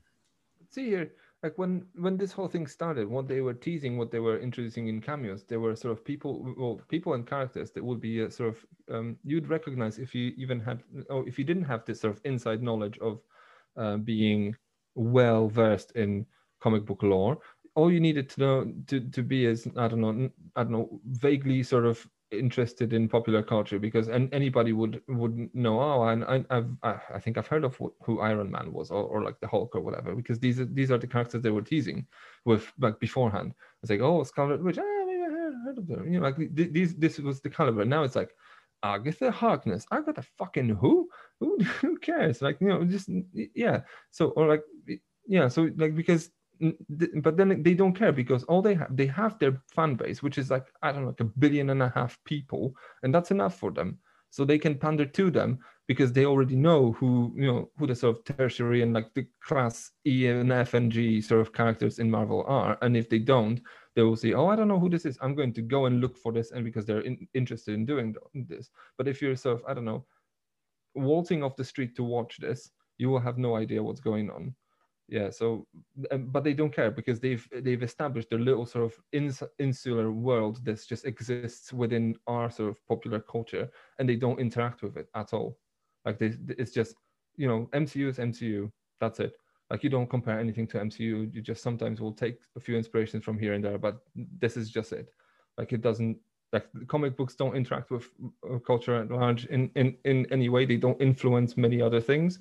see 0.70 0.86
here 0.86 1.12
like 1.42 1.56
when 1.56 1.86
when 1.94 2.16
this 2.16 2.32
whole 2.32 2.48
thing 2.48 2.66
started 2.66 3.08
what 3.08 3.28
they 3.28 3.40
were 3.40 3.54
teasing 3.54 3.96
what 3.96 4.10
they 4.10 4.18
were 4.18 4.38
introducing 4.38 4.88
in 4.88 5.00
cameos 5.00 5.44
there 5.44 5.60
were 5.60 5.76
sort 5.76 5.92
of 5.92 6.04
people 6.04 6.54
well 6.58 6.80
people 6.88 7.14
and 7.14 7.26
characters 7.26 7.70
that 7.70 7.84
would 7.84 8.00
be 8.00 8.24
uh, 8.24 8.28
sort 8.30 8.50
of 8.50 8.66
um, 8.94 9.16
you'd 9.24 9.48
recognize 9.48 9.98
if 9.98 10.14
you 10.14 10.32
even 10.36 10.60
had 10.60 10.82
or 11.10 11.26
if 11.28 11.38
you 11.38 11.44
didn't 11.44 11.64
have 11.64 11.84
this 11.84 12.00
sort 12.00 12.14
of 12.14 12.20
inside 12.24 12.62
knowledge 12.62 12.98
of 12.98 13.20
uh, 13.76 13.96
being 13.96 14.54
well 14.94 15.48
versed 15.48 15.92
in 15.92 16.26
comic 16.60 16.84
book 16.84 17.02
lore 17.02 17.38
all 17.74 17.90
you 17.92 18.00
needed 18.00 18.28
to 18.28 18.40
know 18.40 18.72
to, 18.86 19.00
to 19.00 19.22
be 19.22 19.46
is 19.46 19.68
i 19.76 19.86
don't 19.88 20.00
know 20.00 20.28
I 20.56 20.62
don't 20.64 20.72
know 20.72 21.00
vaguely 21.06 21.62
sort 21.62 21.86
of 21.86 22.06
interested 22.30 22.92
in 22.92 23.08
popular 23.08 23.42
culture 23.42 23.78
because 23.78 24.08
and 24.08 24.32
anybody 24.34 24.72
would 24.72 25.00
would 25.08 25.48
know 25.54 25.80
oh 25.80 26.02
and 26.08 26.24
I, 26.24 26.44
I've 26.50 26.68
I 26.82 27.18
think 27.18 27.38
I've 27.38 27.46
heard 27.46 27.64
of 27.64 27.80
who 28.02 28.20
Iron 28.20 28.50
Man 28.50 28.72
was 28.72 28.90
or, 28.90 29.02
or 29.04 29.22
like 29.22 29.40
the 29.40 29.48
Hulk 29.48 29.74
or 29.74 29.80
whatever 29.80 30.14
because 30.14 30.38
these 30.38 30.60
are 30.60 30.66
these 30.66 30.90
are 30.90 30.98
the 30.98 31.06
characters 31.06 31.42
they 31.42 31.50
were 31.50 31.62
teasing 31.62 32.06
with 32.44 32.70
like 32.78 33.00
beforehand. 33.00 33.54
It's 33.82 33.90
like 33.90 34.00
oh 34.00 34.22
Scarlet 34.24 34.62
Witch 34.62 34.78
ah, 34.78 35.04
maybe 35.06 35.22
I 35.22 35.30
heard, 35.30 35.54
heard 35.64 35.78
of 35.78 35.86
them. 35.86 36.12
You 36.12 36.20
know 36.20 36.26
like 36.26 36.36
th- 36.36 36.72
these 36.72 36.94
this 36.96 37.18
was 37.18 37.40
the 37.40 37.50
caliber. 37.50 37.84
Now 37.84 38.02
it's 38.02 38.16
like 38.16 38.34
Agatha 38.82 39.30
Harkness 39.30 39.86
I 39.90 39.96
got 39.96 40.10
Agatha 40.10 40.28
fucking 40.38 40.68
who? 40.68 41.08
Who 41.40 41.58
who 41.80 41.98
cares? 41.98 42.42
Like 42.42 42.58
you 42.60 42.68
know 42.68 42.84
just 42.84 43.08
yeah. 43.54 43.80
So 44.10 44.30
or 44.30 44.48
like 44.48 44.62
yeah 45.26 45.48
so 45.48 45.70
like 45.76 45.94
because 45.94 46.30
but 47.22 47.36
then 47.36 47.62
they 47.62 47.74
don't 47.74 47.94
care 47.94 48.12
because 48.12 48.42
all 48.44 48.62
they 48.62 48.74
have 48.74 48.96
they 48.96 49.06
have 49.06 49.38
their 49.38 49.60
fan 49.74 49.94
base 49.94 50.22
which 50.22 50.38
is 50.38 50.50
like 50.50 50.66
i 50.82 50.90
don't 50.90 51.02
know 51.02 51.08
like 51.08 51.20
a 51.20 51.24
billion 51.24 51.70
and 51.70 51.82
a 51.82 51.92
half 51.94 52.18
people 52.24 52.74
and 53.02 53.14
that's 53.14 53.30
enough 53.30 53.58
for 53.58 53.70
them. 53.70 53.98
So 54.30 54.44
they 54.44 54.58
can 54.58 54.78
pander 54.78 55.06
to 55.06 55.30
them 55.30 55.58
because 55.86 56.12
they 56.12 56.26
already 56.26 56.54
know 56.54 56.92
who 56.92 57.32
you 57.34 57.46
know 57.46 57.70
who 57.78 57.86
the 57.86 57.94
sort 57.94 58.18
of 58.18 58.24
tertiary 58.24 58.82
and 58.82 58.92
like 58.92 59.12
the 59.14 59.26
class 59.42 59.90
e 60.06 60.26
and 60.26 60.52
f 60.52 60.74
and 60.74 60.92
g 60.92 61.20
sort 61.20 61.40
of 61.40 61.54
characters 61.54 61.98
in 61.98 62.10
marvel 62.10 62.44
are 62.46 62.76
and 62.82 62.94
if 62.94 63.08
they 63.08 63.18
don't 63.18 63.62
they 63.96 64.02
will 64.02 64.16
say 64.16 64.34
oh 64.34 64.48
i 64.48 64.56
don't 64.56 64.68
know 64.68 64.78
who 64.78 64.90
this 64.90 65.06
is. 65.06 65.18
I'm 65.22 65.34
going 65.34 65.54
to 65.54 65.62
go 65.62 65.86
and 65.86 66.00
look 66.00 66.18
for 66.18 66.32
this 66.32 66.50
and 66.50 66.62
because 66.62 66.84
they're 66.84 67.00
in, 67.00 67.26
interested 67.32 67.74
in 67.74 67.86
doing 67.86 68.14
this. 68.34 68.70
But 68.98 69.08
if 69.08 69.22
you're 69.22 69.36
sort 69.36 69.60
of 69.60 69.64
i 69.66 69.72
don't 69.72 69.86
know 69.86 70.04
waltzing 70.94 71.42
off 71.42 71.56
the 71.56 71.64
street 71.64 71.96
to 71.96 72.02
watch 72.02 72.36
this 72.38 72.70
you 72.98 73.08
will 73.08 73.20
have 73.20 73.38
no 73.38 73.56
idea 73.56 73.82
what's 73.82 74.00
going 74.00 74.30
on 74.30 74.54
yeah 75.08 75.30
so 75.30 75.66
but 76.18 76.44
they 76.44 76.52
don't 76.52 76.74
care 76.74 76.90
because 76.90 77.18
they've 77.18 77.48
they've 77.62 77.82
established 77.82 78.28
their 78.28 78.38
little 78.38 78.66
sort 78.66 78.84
of 78.84 78.94
ins- 79.12 79.42
insular 79.58 80.12
world 80.12 80.62
that 80.64 80.84
just 80.86 81.06
exists 81.06 81.72
within 81.72 82.14
our 82.26 82.50
sort 82.50 82.68
of 82.68 82.86
popular 82.86 83.18
culture 83.18 83.70
and 83.98 84.08
they 84.08 84.16
don't 84.16 84.38
interact 84.38 84.82
with 84.82 84.96
it 84.96 85.08
at 85.14 85.32
all. 85.32 85.58
Like 86.04 86.18
they 86.18 86.34
it's 86.58 86.72
just 86.72 86.94
you 87.36 87.48
know 87.48 87.68
mcu 87.72 88.08
is 88.08 88.18
mcu 88.18 88.70
that's 89.00 89.18
it. 89.20 89.32
Like 89.70 89.82
you 89.82 89.90
don't 89.90 90.10
compare 90.10 90.38
anything 90.38 90.66
to 90.68 90.78
mcu 90.78 91.34
you 91.34 91.40
just 91.40 91.62
sometimes 91.62 92.00
will 92.00 92.12
take 92.12 92.38
a 92.56 92.60
few 92.60 92.76
inspirations 92.76 93.24
from 93.24 93.38
here 93.38 93.54
and 93.54 93.64
there 93.64 93.78
but 93.78 94.00
this 94.14 94.58
is 94.58 94.70
just 94.70 94.92
it. 94.92 95.08
Like 95.56 95.72
it 95.72 95.80
doesn't 95.80 96.18
like 96.52 96.66
comic 96.86 97.16
books 97.16 97.34
don't 97.34 97.56
interact 97.56 97.90
with 97.90 98.08
uh, 98.50 98.58
culture 98.58 98.94
at 98.94 99.10
large 99.10 99.46
in 99.46 99.70
in 99.74 99.96
in 100.04 100.26
any 100.30 100.50
way. 100.50 100.66
They 100.66 100.76
don't 100.76 101.00
influence 101.00 101.56
many 101.56 101.80
other 101.80 102.00
things 102.00 102.38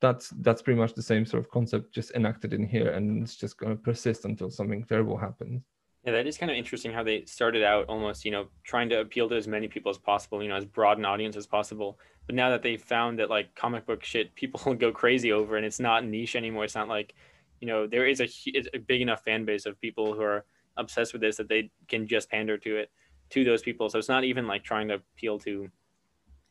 that's 0.00 0.30
that's 0.40 0.62
pretty 0.62 0.78
much 0.78 0.94
the 0.94 1.02
same 1.02 1.24
sort 1.24 1.42
of 1.42 1.50
concept 1.50 1.92
just 1.94 2.10
enacted 2.12 2.52
in 2.52 2.66
here 2.66 2.90
and 2.90 3.22
it's 3.22 3.36
just 3.36 3.56
going 3.58 3.74
to 3.74 3.82
persist 3.82 4.24
until 4.24 4.50
something 4.50 4.84
terrible 4.84 5.16
happens 5.16 5.62
Yeah, 6.06 6.12
that 6.12 6.26
is 6.28 6.38
kind 6.38 6.52
of 6.52 6.56
interesting 6.56 6.92
how 6.92 7.02
they 7.02 7.24
started 7.24 7.64
out 7.64 7.86
almost, 7.88 8.24
you 8.24 8.30
know, 8.30 8.46
trying 8.62 8.88
to 8.90 9.00
appeal 9.00 9.28
to 9.28 9.34
as 9.34 9.48
many 9.48 9.66
people 9.66 9.90
as 9.90 9.98
possible, 9.98 10.40
you 10.40 10.48
know, 10.48 10.54
as 10.54 10.64
broad 10.64 10.98
an 10.98 11.04
audience 11.04 11.36
as 11.36 11.48
possible. 11.48 11.98
But 12.26 12.36
now 12.36 12.48
that 12.50 12.62
they've 12.62 12.80
found 12.80 13.18
that 13.18 13.28
like 13.28 13.56
comic 13.56 13.86
book 13.86 14.04
shit, 14.04 14.32
people 14.36 14.74
go 14.84 14.92
crazy 14.92 15.32
over, 15.32 15.56
and 15.56 15.66
it's 15.66 15.80
not 15.80 16.04
niche 16.04 16.36
anymore. 16.36 16.62
It's 16.62 16.76
not 16.76 16.86
like, 16.86 17.14
you 17.60 17.66
know, 17.66 17.88
there 17.88 18.06
is 18.06 18.20
a, 18.20 18.28
a 18.72 18.78
big 18.78 19.00
enough 19.00 19.24
fan 19.24 19.44
base 19.44 19.66
of 19.66 19.80
people 19.80 20.14
who 20.14 20.22
are 20.22 20.44
obsessed 20.76 21.12
with 21.12 21.22
this 21.22 21.38
that 21.38 21.48
they 21.48 21.70
can 21.88 22.06
just 22.06 22.30
pander 22.30 22.56
to 22.58 22.76
it, 22.76 22.92
to 23.30 23.42
those 23.42 23.62
people. 23.62 23.88
So 23.90 23.98
it's 23.98 24.08
not 24.08 24.22
even 24.22 24.46
like 24.46 24.62
trying 24.62 24.86
to 24.88 24.94
appeal 24.94 25.40
to 25.40 25.68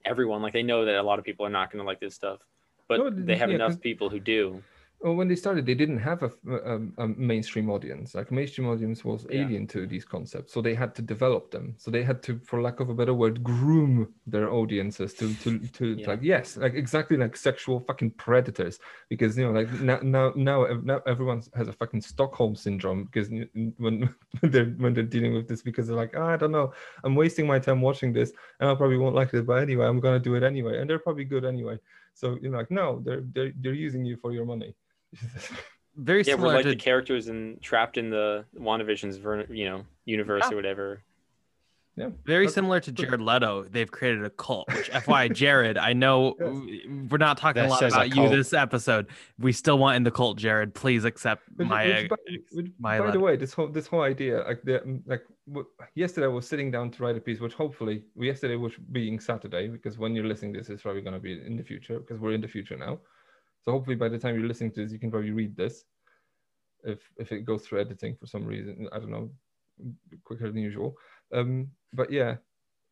everyone. 0.03 0.41
Like 0.41 0.51
they 0.51 0.63
know 0.63 0.83
that 0.83 0.95
a 0.95 1.03
lot 1.03 1.17
of 1.17 1.23
people 1.23 1.45
are 1.45 1.49
not 1.49 1.71
going 1.71 1.81
to 1.81 1.87
like 1.87 2.01
this 2.01 2.15
stuff, 2.15 2.39
but 2.87 2.97
No, 2.99 3.09
they 3.09 3.35
have 3.35 3.49
yeah, 3.49 3.55
enough 3.55 3.79
people 3.81 4.09
who 4.09 4.19
do. 4.19 4.61
well 5.01 5.15
when 5.15 5.27
they 5.27 5.35
started 5.35 5.65
they 5.65 5.75
didn't 5.75 5.97
have 5.99 6.23
a, 6.23 6.31
a, 6.49 6.75
a 7.03 7.07
mainstream 7.07 7.69
audience 7.69 8.15
like 8.15 8.31
mainstream 8.31 8.67
audience 8.69 9.03
was 9.03 9.25
Yeah. 9.29 9.41
alien 9.41 9.67
to 9.67 9.85
these 9.85 10.05
concepts 10.05 10.53
so 10.53 10.61
they 10.61 10.73
had 10.73 10.95
to 10.95 11.01
develop 11.01 11.51
them 11.51 11.75
so 11.77 11.91
they 11.91 12.01
had 12.03 12.23
to 12.23 12.39
for 12.49 12.61
lack 12.61 12.79
of 12.79 12.89
a 12.89 12.93
better 12.93 13.13
word 13.13 13.43
groom 13.43 14.13
their 14.25 14.49
audiences 14.49 15.13
to 15.15 15.33
to, 15.43 15.59
to 15.77 15.85
Yeah. 15.99 16.07
like 16.11 16.21
yes 16.23 16.55
like 16.57 16.75
exactly 16.75 17.17
like 17.17 17.35
sexual 17.35 17.81
fucking 17.81 18.11
predators 18.11 18.79
because 19.09 19.37
you 19.37 19.43
know 19.45 19.51
like 19.59 19.69
now 19.91 19.99
now 20.01 20.31
now, 20.35 20.65
now 20.91 21.01
everyone 21.05 21.41
has 21.59 21.67
a 21.67 21.73
fucking 21.73 22.01
stockholm 22.01 22.55
syndrome 22.55 23.03
because 23.05 23.27
when 23.29 23.49
when 24.41 24.51
they're 24.53 24.71
when 24.83 24.93
they're 24.93 25.03
dealing 25.15 25.33
with 25.33 25.47
this 25.49 25.61
because 25.61 25.87
they're 25.87 25.97
like 26.03 26.13
"Ah, 26.15 26.29
i 26.33 26.37
don't 26.37 26.51
know 26.51 26.71
i'm 27.03 27.15
wasting 27.15 27.45
my 27.45 27.59
time 27.59 27.81
watching 27.81 28.13
this 28.13 28.31
and 28.59 28.69
i 28.69 28.73
probably 28.75 28.97
won't 28.97 29.15
like 29.21 29.33
it 29.33 29.45
but 29.45 29.61
anyway 29.61 29.85
i'm 29.85 29.99
gonna 29.99 30.19
do 30.19 30.35
it 30.35 30.43
anyway 30.43 30.79
and 30.79 30.89
they're 30.89 30.99
probably 31.07 31.25
good 31.25 31.45
anyway 31.45 31.77
so 32.15 32.37
you're 32.41 32.51
like 32.57 32.71
no 32.71 32.99
they're 33.05 33.23
they're, 33.33 33.51
they're 33.61 33.73
using 33.73 34.03
you 34.03 34.17
for 34.17 34.31
your 34.31 34.45
money 34.45 34.73
Very 35.97 36.23
Yeah, 36.23 36.33
we're 36.33 36.39
similar 36.39 36.53
like 36.55 36.63
to 36.63 36.69
the 36.69 36.75
characters 36.75 37.29
in 37.29 37.57
trapped 37.61 37.97
in 37.97 38.09
the 38.09 38.43
WandaVision's 38.59 39.17
ver- 39.17 39.45
you 39.49 39.65
know 39.69 39.85
universe 40.03 40.43
Yeah. 40.43 40.49
or 40.49 40.53
ah. 40.53 40.55
whatever. 40.57 41.03
Yeah 41.97 42.09
very 42.25 42.45
That's- 42.45 42.53
similar 42.55 42.79
to 42.81 42.91
Jared 42.91 43.21
Leto. 43.21 43.63
They've 43.63 43.89
created 43.89 44.23
a 44.25 44.29
cult. 44.29 44.67
Which, 44.73 44.91
FYI, 44.91 45.33
Jared, 45.33 45.77
I 45.77 45.93
know 45.93 46.35
w- 46.39 47.07
we're 47.09 47.17
not 47.17 47.37
talking 47.37 47.63
a 47.63 47.67
lot 47.69 47.81
is 47.83 47.93
a 47.93 47.97
about 47.97 48.15
you 48.15 48.27
this 48.29 48.51
episode. 48.53 49.07
We 49.39 49.51
still 49.53 49.77
want 49.77 49.95
in 49.97 50.03
the 50.03 50.11
cult, 50.11 50.37
Jared. 50.37 50.73
Please 50.73 51.05
accept 51.05 51.43
Which- 51.55 51.67
my 51.67 51.85
which 51.87 52.09
by, 52.09 52.15
which, 52.51 52.67
my 52.79 52.99
by 52.99 53.11
the 53.11 53.19
way, 53.19 53.35
this 53.37 53.53
whole 53.53 53.67
this 53.69 53.87
whole 53.87 54.01
idea, 54.01 54.43
like 54.43 54.61
the 54.63 54.79
mm, 54.79 55.01
like 55.05 55.23
w- 55.47 55.67
yesterday, 55.95 56.25
I 56.25 56.29
was 56.29 56.47
sitting 56.47 56.69
down 56.71 56.91
to 56.91 57.03
write 57.03 57.15
a 57.17 57.21
piece, 57.21 57.39
which 57.39 57.53
hopefully 57.53 58.03
yesterday 58.15 58.55
was 58.57 58.73
being 58.91 59.19
Saturday, 59.19 59.67
because 59.69 59.97
when 59.97 60.15
you're 60.15 60.27
listening 60.27 60.53
to 60.53 60.59
this, 60.59 60.69
it's 60.69 60.81
probably 60.81 61.01
going 61.01 61.13
to 61.13 61.19
be 61.19 61.33
in 61.45 61.55
the 61.55 61.63
future, 61.63 61.99
because 61.99 62.19
we're 62.19 62.33
in 62.33 62.41
the 62.41 62.47
future 62.47 62.75
now. 62.77 62.99
So 63.63 63.71
hopefully, 63.71 63.95
by 63.95 64.09
the 64.09 64.19
time 64.19 64.35
you're 64.35 64.47
listening 64.47 64.71
to 64.73 64.81
this, 64.83 64.91
you 64.91 64.99
can 64.99 65.09
probably 65.11 65.31
read 65.31 65.55
this. 65.55 65.85
If 66.83 66.99
if 67.17 67.31
it 67.31 67.45
goes 67.45 67.65
through 67.65 67.79
editing 67.81 68.15
for 68.19 68.27
some 68.27 68.45
reason, 68.45 68.87
I 68.91 68.99
don't 68.99 69.09
know, 69.11 69.31
quicker 70.23 70.51
than 70.51 70.61
usual. 70.61 70.95
Um, 71.33 71.69
but 71.95 72.11
yeah, 72.11 72.37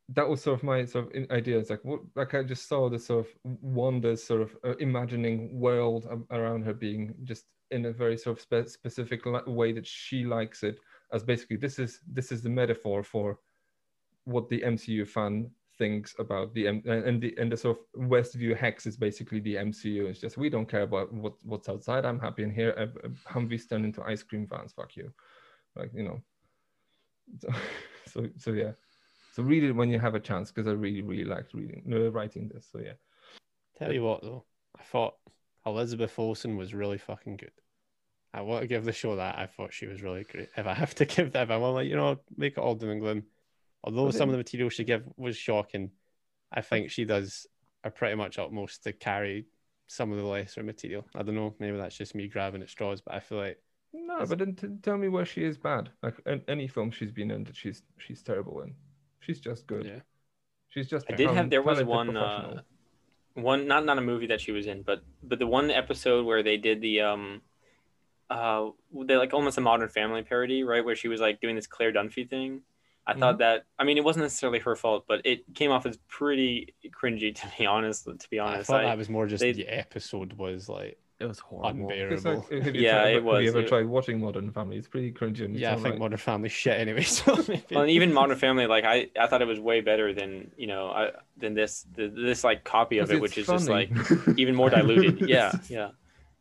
that 0.10 0.28
was 0.28 0.42
sort 0.42 0.60
of 0.60 0.64
my 0.64 0.86
sort 0.86 1.16
of 1.16 1.32
idea. 1.32 1.58
It's 1.58 1.70
like 1.70 1.84
what 1.84 2.02
like 2.16 2.34
I 2.34 2.44
just 2.44 2.68
saw 2.68 2.90
this 2.90 3.06
sort 3.08 3.26
of 3.26 3.32
Wanda's 3.44 4.24
sort 4.24 4.42
of 4.42 4.56
uh, 4.64 4.76
imagining 4.78 5.60
world 5.60 6.08
around 6.32 6.64
her 6.64 6.74
being 6.74 7.16
just 7.24 7.46
in 7.72 7.86
a 7.86 7.92
very 7.92 8.18
sort 8.18 8.38
of 8.38 8.42
spe- 8.42 8.70
specific 8.70 9.22
way 9.48 9.72
that 9.72 9.88
she 9.88 10.26
likes 10.26 10.64
it. 10.64 10.78
As 11.12 11.24
basically 11.24 11.58
this 11.58 11.80
is 11.80 12.00
this 12.12 12.32
is 12.32 12.42
the 12.42 12.50
metaphor 12.50 13.04
for 13.04 13.40
what 14.26 14.50
the 14.50 14.62
MCU 14.62 15.06
fan 15.06 15.50
thinks 15.78 16.16
about 16.20 16.54
the 16.54 16.68
M- 16.68 16.84
and 16.86 17.22
the 17.22 17.36
and 17.40 17.52
the 17.52 17.58
sort 17.58 17.78
of 17.78 18.02
Westview 18.10 18.56
hex 18.58 18.86
is 18.86 18.98
basically 18.98 19.40
the 19.40 19.56
MCU. 19.56 20.08
It's 20.08 20.20
just 20.20 20.38
we 20.38 20.50
don't 20.50 20.70
care 20.70 20.84
about 20.84 21.14
what 21.14 21.34
what's 21.44 21.70
outside. 21.70 22.06
I'm 22.06 22.20
happy 22.20 22.44
in 22.44 22.52
here. 22.52 22.74
Uh, 22.78 23.10
Humvees 23.32 23.70
turn 23.70 23.86
into 23.86 24.04
ice 24.04 24.24
cream 24.24 24.48
vans. 24.48 24.74
Fuck 24.74 24.96
you, 24.98 25.12
like 25.76 25.92
you 25.94 26.04
know. 26.04 26.22
So 27.40 27.50
so, 28.08 28.30
so 28.38 28.52
yeah. 28.52 28.72
So 29.34 29.42
read 29.42 29.64
it 29.64 29.72
when 29.72 29.90
you 29.90 30.00
have 30.00 30.14
a 30.14 30.20
chance 30.20 30.52
because 30.52 30.68
I 30.68 30.72
really 30.72 31.02
really 31.02 31.26
liked 31.26 31.56
reading 31.56 31.84
uh, 31.92 32.12
writing 32.12 32.52
this. 32.54 32.68
So 32.72 32.80
yeah. 32.80 32.94
Tell 33.80 33.92
you 33.92 34.04
what 34.04 34.22
though, 34.22 34.46
I 34.80 34.84
thought 34.84 35.16
Elizabeth 35.66 36.18
Olsen 36.20 36.56
was 36.56 36.76
really 36.76 37.00
fucking 37.00 37.38
good. 37.38 37.52
I 38.32 38.42
want 38.42 38.62
to 38.62 38.68
give 38.68 38.86
the 38.86 38.92
show 38.92 39.16
that. 39.16 39.40
I 39.40 39.48
thought 39.48 39.74
she 39.74 39.88
was 39.88 40.04
really 40.04 40.24
great. 40.24 40.50
If 40.56 40.68
I 40.68 40.76
have 40.76 40.94
to 40.96 41.06
give 41.14 41.32
that, 41.32 41.44
if 41.44 41.50
I 41.50 41.58
want 41.58 41.74
like 41.74 41.88
you 41.88 41.96
know 41.96 42.20
make 42.38 42.54
it 42.54 42.60
all 42.60 42.76
doom 42.76 42.92
and 42.92 43.02
gloom, 43.02 43.24
although 43.84 44.12
some 44.12 44.30
of 44.30 44.34
the 44.34 44.38
material 44.38 44.70
she 44.70 44.84
gave 44.84 45.04
was 45.18 45.36
shocking, 45.36 45.90
I 46.52 46.62
think 46.62 46.92
she 46.92 47.04
does 47.04 47.48
a 47.84 47.90
pretty 47.90 48.16
much 48.16 48.38
utmost 48.38 48.84
to 48.84 48.94
carry 48.94 49.48
some 49.88 50.12
of 50.12 50.20
the 50.20 50.26
lesser 50.26 50.62
material. 50.62 51.06
I 51.16 51.24
don't 51.24 51.36
know, 51.36 51.56
maybe 51.60 51.78
that's 51.78 51.98
just 51.98 52.14
me 52.14 52.28
grabbing 52.28 52.62
at 52.62 52.70
straws, 52.70 53.02
but 53.02 53.16
I 53.16 53.20
feel 53.20 53.40
like 53.40 53.58
No, 53.94 54.26
but 54.28 54.38
then 54.38 54.56
t- 54.56 54.68
tell 54.84 54.98
me 54.98 55.08
where 55.08 55.26
she 55.26 55.44
is 55.44 55.58
bad. 55.58 55.90
Like 56.04 56.22
an- 56.28 56.44
any 56.48 56.68
film 56.68 56.92
she's 56.92 57.12
been 57.12 57.32
in 57.32 57.44
that 57.46 57.56
she's 57.56 57.82
she's 57.98 58.22
terrible 58.22 58.62
in. 58.62 58.76
She's 59.26 59.40
just 59.40 59.68
good. 59.68 59.86
Yeah. 59.86 60.00
She's 60.70 60.88
just. 60.88 61.06
I 61.12 61.16
did 61.16 61.30
have 61.30 61.50
there 61.50 61.62
was 61.62 61.84
one 61.84 62.16
uh, 62.18 62.62
one 63.36 63.68
not 63.68 63.86
not 63.86 63.98
a 63.98 64.02
movie 64.02 64.28
that 64.28 64.42
she 64.42 64.52
was 64.52 64.68
in, 64.68 64.82
but 64.82 65.04
but 65.24 65.40
the 65.40 65.48
one 65.48 65.72
episode 65.72 66.26
where 66.26 66.44
they 66.44 66.58
did 66.58 66.82
the 66.82 67.02
um 67.02 67.42
uh 68.30 68.70
they 69.06 69.16
like 69.16 69.34
almost 69.34 69.58
a 69.58 69.62
modern 69.62 69.90
family 69.90 70.24
parody, 70.24 70.64
right? 70.64 70.84
Where 70.84 70.96
she 70.96 71.08
was 71.08 71.22
like 71.22 71.42
doing 71.42 71.56
this 71.56 71.68
Claire 71.68 71.92
Dunphy 71.94 72.30
thing. 72.30 72.62
I 73.06 73.12
Mm-hmm. 73.12 73.20
thought 73.20 73.38
that 73.40 73.66
I 73.78 73.84
mean 73.84 73.98
it 73.98 74.04
wasn't 74.04 74.24
necessarily 74.26 74.60
her 74.60 74.76
fault, 74.76 75.06
but 75.08 75.22
it 75.26 75.44
came 75.54 75.72
off 75.72 75.86
as 75.86 75.98
pretty 76.08 76.74
cringy 77.02 77.36
to 77.42 77.48
be 77.58 77.66
honest. 77.66 78.06
To 78.06 78.30
be 78.30 78.40
honest, 78.40 78.52
I 78.52 78.56
honest, 78.56 78.70
thought 78.70 78.82
I- 78.86 78.90
that 78.90 78.98
was 78.98 79.10
more 79.10 79.28
just 79.28 79.42
they- 79.42 79.52
the 79.52 79.68
episode 79.68 80.34
was 80.34 80.70
like 80.70 80.98
It 81.24 81.28
was 81.28 81.40
horrible. 81.40 81.90
It's 81.90 82.24
unbearable. 82.26 82.48
like, 82.52 82.64
have 82.64 82.76
you 82.76 82.82
Yeah, 82.82 82.92
tried, 83.02 83.08
it 83.16 83.24
Have 83.24 83.42
you 83.42 83.50
ever 83.50 83.60
It- 83.62 83.68
tried 83.68 83.86
watching 83.86 84.20
Modern 84.20 84.52
Family? 84.52 84.78
It's 84.78 84.88
pretty 84.88 85.12
cringy. 85.12 85.46
and 85.46 85.56
yeah, 85.56 85.72
I 85.72 85.76
think 85.76 85.86
alright. 85.86 86.00
Modern 86.00 86.18
Family 86.18 86.50
shit 86.50 86.80
anyway. 86.80 87.04
So 87.04 87.36
maybe. 87.48 87.64
Well, 87.72 87.82
and 87.82 87.90
even 87.92 88.14
Modern 88.14 88.38
Family, 88.38 88.68
like 88.68 88.84
I, 88.86 89.10
I 89.20 89.28
thought 89.28 89.42
it 89.42 89.48
was 89.48 89.60
way 89.60 89.82
better 89.82 90.14
than 90.14 90.52
you 90.58 90.68
know, 90.68 90.90
I, 90.90 91.12
than 91.38 91.54
this, 91.54 91.86
the, 91.96 92.08
this 92.10 92.44
like 92.44 92.64
copy 92.64 92.98
of 93.00 93.12
it, 93.12 93.20
which 93.22 93.38
is 93.38 93.48
just 93.48 93.70
like 93.70 93.90
even 94.38 94.56
more 94.56 94.70
diluted. 94.70 95.22
Yeah, 95.28 95.52
yeah, 95.70 95.90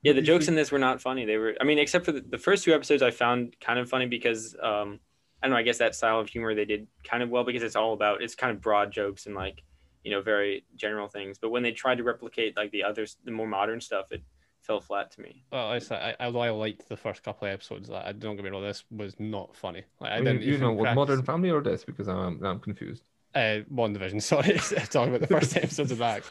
yeah. 0.02 0.12
The 0.12 0.22
jokes 0.22 0.48
in 0.48 0.54
this 0.56 0.72
were 0.72 0.78
not 0.78 1.00
funny. 1.00 1.24
They 1.24 1.36
were, 1.36 1.54
I 1.60 1.64
mean, 1.64 1.78
except 1.78 2.04
for 2.04 2.12
the, 2.12 2.20
the 2.20 2.38
first 2.38 2.64
two 2.64 2.74
episodes, 2.74 3.02
I 3.02 3.10
found 3.12 3.56
kind 3.60 3.78
of 3.78 3.88
funny 3.88 4.06
because, 4.06 4.56
um, 4.60 4.98
I 5.42 5.46
don't 5.46 5.52
know. 5.52 5.58
I 5.58 5.62
guess 5.62 5.78
that 5.78 5.94
style 5.94 6.20
of 6.20 6.28
humor 6.28 6.54
they 6.54 6.64
did 6.64 6.86
kind 7.04 7.22
of 7.22 7.30
well 7.30 7.44
because 7.44 7.62
it's 7.62 7.76
all 7.76 7.92
about 7.94 8.22
it's 8.22 8.34
kind 8.34 8.50
of 8.54 8.60
broad 8.60 8.92
jokes 8.92 9.26
and 9.26 9.34
like 9.34 9.62
you 10.04 10.10
know 10.10 10.20
very 10.22 10.64
general 10.76 11.08
things. 11.08 11.38
But 11.38 11.50
when 11.50 11.62
they 11.62 11.72
tried 11.72 11.98
to 11.98 12.04
replicate 12.04 12.56
like 12.56 12.70
the 12.72 12.84
others, 12.84 13.16
the 13.24 13.30
more 13.32 13.46
modern 13.46 13.80
stuff, 13.80 14.12
it 14.12 14.22
fell 14.62 14.80
flat 14.80 15.10
to 15.12 15.20
me. 15.20 15.44
Well, 15.52 15.68
I, 15.68 15.78
said- 15.78 16.16
I, 16.18 16.24
although 16.24 16.40
I 16.40 16.50
liked 16.50 16.88
the 16.88 16.96
first 16.96 17.22
couple 17.22 17.48
of 17.48 17.54
episodes, 17.54 17.88
that 17.88 18.06
I 18.06 18.12
don't 18.12 18.36
get 18.36 18.44
me 18.44 18.50
wrong, 18.50 18.62
this 18.62 18.84
was 18.90 19.18
not 19.20 19.54
funny. 19.56 19.82
Like, 20.00 20.12
I 20.12 20.18
You- 20.18 20.24
didn't 20.24 20.42
you, 20.42 20.58
know 20.58 20.76
crack- 20.76 20.94
Modern 20.94 21.22
Family 21.22 21.50
or 21.50 21.60
this 21.62 21.84
because 21.84 22.08
I'm 22.08 22.42
I'm 22.44 22.60
confused. 22.60 23.02
Uh, 23.34 23.60
WandaVision. 23.72 24.22
Sorry, 24.32 24.58
talking 24.90 25.14
about 25.14 25.20
the 25.20 25.26
first 25.40 25.56
episodes 25.56 25.90
of 25.92 25.98
that. 25.98 26.22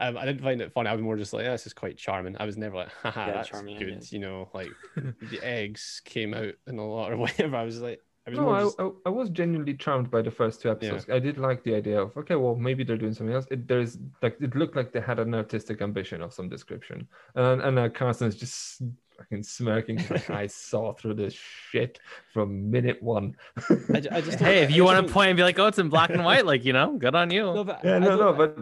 Um, 0.00 0.16
I 0.16 0.24
didn't 0.26 0.42
find 0.42 0.60
it 0.60 0.70
funny. 0.72 0.88
I 0.88 0.92
was 0.92 1.02
more 1.02 1.16
just 1.16 1.32
like, 1.32 1.44
yeah, 1.44 1.50
this 1.50 1.66
is 1.66 1.72
quite 1.72 1.96
charming. 1.96 2.36
I 2.38 2.44
was 2.46 2.56
never 2.56 2.76
like, 2.76 2.92
haha, 3.02 3.26
Yeah, 3.26 3.32
that's 3.32 3.48
charming, 3.48 3.78
good. 3.78 3.88
yeah. 3.88 4.08
You 4.10 4.18
know, 4.20 4.48
like 4.54 4.70
the 4.94 5.40
eggs 5.42 6.00
came 6.04 6.34
out 6.34 6.54
in 6.68 6.78
a 6.78 6.86
lot 6.88 7.10
or 7.10 7.16
whatever. 7.16 7.56
I 7.56 7.64
was 7.64 7.80
like, 7.80 8.00
I 8.28 8.30
was 8.30 8.38
No, 8.38 8.44
more 8.44 8.56
I, 8.56 8.62
just, 8.62 8.80
I, 8.80 8.90
I 9.06 9.08
was 9.08 9.30
genuinely 9.30 9.74
charmed 9.74 10.10
by 10.10 10.22
the 10.22 10.30
first 10.30 10.60
two 10.60 10.70
episodes. 10.70 11.06
I 11.08 11.18
did 11.18 11.38
like 11.38 11.62
the 11.64 11.74
idea 11.74 12.00
of 12.00 12.16
okay, 12.16 12.34
well 12.34 12.54
maybe 12.56 12.84
they're 12.84 12.96
doing 12.98 13.14
something 13.14 13.34
else. 13.34 13.46
It, 13.50 13.66
there's 13.66 13.98
like 14.22 14.36
it 14.40 14.54
looked 14.54 14.76
like 14.76 14.92
they 14.92 15.00
had 15.00 15.18
an 15.18 15.34
artistic 15.34 15.80
ambition 15.82 16.20
of 16.22 16.32
some 16.32 16.48
description, 16.48 17.08
and 17.34 17.62
and 17.62 17.78
uh, 17.78 17.88
Carson 17.88 18.28
is 18.28 18.36
just 18.36 18.82
fucking 19.16 19.42
smirking 19.42 19.96
like 20.10 20.30
I 20.42 20.46
saw 20.46 20.92
through 20.92 21.14
this 21.14 21.34
shit 21.34 21.98
from 22.32 22.70
minute 22.70 23.02
one. 23.02 23.34
I, 23.70 24.02
I 24.12 24.20
just 24.20 24.38
Hey, 24.48 24.58
if 24.62 24.70
you 24.70 24.84
just 24.84 24.94
want 24.94 25.06
to 25.06 25.12
point 25.12 25.30
and 25.30 25.36
be 25.36 25.42
like, 25.42 25.58
oh, 25.58 25.66
it's 25.66 25.78
in 25.78 25.88
black 25.88 26.10
and 26.10 26.24
white, 26.24 26.46
like 26.46 26.64
you 26.64 26.72
know, 26.72 26.96
good 26.98 27.14
on 27.14 27.30
you. 27.30 27.42
No, 27.42 27.64
but 27.64 27.80
yeah, 27.84 27.98
no, 27.98 28.16
no, 28.16 28.32
but 28.32 28.56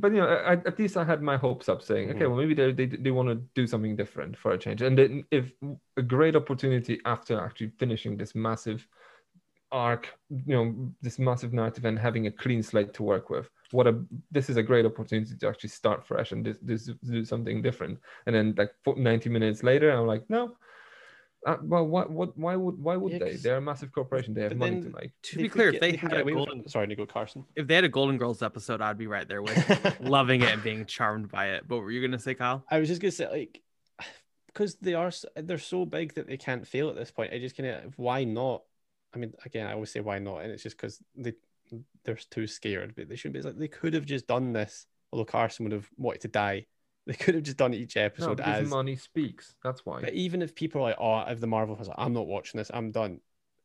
but 0.00 0.12
you 0.12 0.18
know, 0.18 0.26
I, 0.28 0.52
at 0.52 0.78
least 0.78 0.96
I 0.96 1.04
had 1.04 1.22
my 1.22 1.36
hopes 1.36 1.68
up, 1.68 1.82
saying, 1.82 2.10
okay, 2.10 2.20
Mhm. 2.20 2.28
well, 2.30 2.38
maybe 2.38 2.54
they 2.54 2.72
they, 2.72 2.86
they 2.86 3.10
want 3.10 3.28
to 3.28 3.36
do 3.54 3.66
something 3.66 3.96
different 3.96 4.36
for 4.36 4.52
a 4.52 4.58
change, 4.58 4.80
and 4.82 4.96
then 4.96 5.24
if 5.30 5.52
a 5.96 6.02
great 6.02 6.34
opportunity 6.36 7.00
after 7.04 7.38
actually 7.38 7.70
finishing 7.78 8.16
this 8.16 8.34
massive 8.34 8.86
arc, 9.72 10.08
you 10.28 10.54
know, 10.54 10.92
this 11.02 11.18
massive 11.18 11.52
narrative, 11.52 11.84
and 11.84 11.98
having 11.98 12.26
a 12.26 12.30
clean 12.30 12.62
slate 12.62 12.92
to 12.94 13.02
work 13.02 13.30
with, 13.30 13.48
what 13.72 13.86
a 13.86 14.00
this 14.30 14.50
is 14.50 14.56
a 14.56 14.62
great 14.62 14.84
opportunity 14.86 15.36
to 15.36 15.48
actually 15.48 15.70
start 15.70 16.06
fresh 16.06 16.32
and 16.32 16.44
this, 16.44 16.58
this 16.62 16.90
do 17.08 17.24
something 17.24 17.62
different, 17.62 17.98
and 18.26 18.34
then 18.34 18.54
like 18.56 18.72
fo- 18.84 18.94
ninety 18.94 19.28
minutes 19.30 19.62
later, 19.62 19.90
I'm 19.90 20.06
like, 20.06 20.24
no. 20.28 20.56
Uh, 21.46 21.56
well, 21.62 21.86
what, 21.86 22.10
what, 22.10 22.36
why 22.36 22.54
would, 22.54 22.78
why 22.78 22.96
would 22.96 23.12
Yeah, 23.14 23.18
they? 23.20 23.30
'cause- 23.30 23.42
They're 23.42 23.56
a 23.56 23.60
massive 23.62 23.90
corporation. 23.92 24.34
They 24.34 24.42
have 24.42 24.54
money 24.56 24.72
then 24.80 24.92
to 24.92 24.98
make. 25.00 25.12
To 25.22 25.36
be 25.38 25.48
clear, 25.48 25.70
get- 25.72 25.76
if 25.76 25.80
they 25.80 25.96
can 25.96 26.10
had 26.10 26.20
a 26.20 26.30
golden, 26.30 26.60
it. 26.60 26.70
Sorry, 26.70 26.86
Nico 26.86 27.06
Carson. 27.06 27.46
if 27.56 27.66
they 27.66 27.74
had 27.76 27.84
a 27.84 27.88
Golden 27.88 28.18
Girls 28.18 28.42
episode, 28.42 28.82
I'd 28.82 28.98
be 28.98 29.06
right 29.06 29.26
there 29.26 29.40
with 29.40 29.56
loving 30.00 30.42
it 30.42 30.52
and 30.52 30.62
being 30.62 30.84
charmed 30.84 31.30
by 31.30 31.46
it. 31.52 31.66
But 31.66 31.76
what 31.76 31.84
were 31.84 31.92
you 31.92 32.06
gonna 32.06 32.18
say, 32.18 32.34
Kyle? 32.34 32.62
I 32.70 32.78
was 32.78 32.88
just 32.88 33.00
gonna 33.00 33.12
say 33.12 33.30
like 33.30 33.62
because 34.48 34.74
they 34.82 34.92
are 34.92 35.10
they're 35.36 35.56
so 35.58 35.86
big 35.86 36.12
that 36.16 36.26
they 36.26 36.36
can't 36.36 36.66
fail 36.68 36.90
at 36.90 36.96
this 36.96 37.10
point. 37.10 37.32
I 37.32 37.38
just 37.38 37.56
kind 37.56 37.70
of 37.70 37.98
why 37.98 38.24
not? 38.24 38.62
I 39.14 39.18
mean, 39.18 39.32
again, 39.44 39.66
I 39.66 39.72
always 39.72 39.90
say 39.90 40.00
why 40.00 40.18
not, 40.18 40.38
and 40.38 40.52
it's 40.52 40.62
just 40.62 40.76
because 40.76 41.02
they 41.16 41.34
they're 42.04 42.18
too 42.30 42.46
scared. 42.46 42.94
But 42.96 43.08
they 43.08 43.16
shouldn't 43.16 43.34
be. 43.34 43.38
It's 43.38 43.46
like 43.46 43.58
they 43.58 43.68
could 43.68 43.94
have 43.94 44.06
just 44.06 44.26
done 44.26 44.52
this. 44.52 44.86
Although 45.12 45.24
Carson 45.24 45.64
would 45.64 45.72
have 45.72 45.88
wanted 45.96 46.22
to 46.22 46.28
die, 46.28 46.66
they 47.06 47.14
could 47.14 47.34
have 47.34 47.44
just 47.44 47.56
done 47.56 47.74
each 47.74 47.96
episode 47.96 48.36
because 48.36 48.64
as. 48.64 48.68
money 48.68 48.96
speaks. 48.96 49.54
That's 49.64 49.84
why. 49.84 50.00
But 50.00 50.14
even 50.14 50.42
if 50.42 50.54
people 50.54 50.80
are 50.80 50.90
like, 50.90 50.96
oh, 50.98 51.20
if 51.30 51.40
the 51.40 51.46
Marvel 51.46 51.76
are 51.76 51.84
like, 51.84 51.96
I'm 51.98 52.12
not 52.12 52.26
watching 52.26 52.58
this, 52.58 52.70
I'm 52.72 52.92
done. 52.92 53.20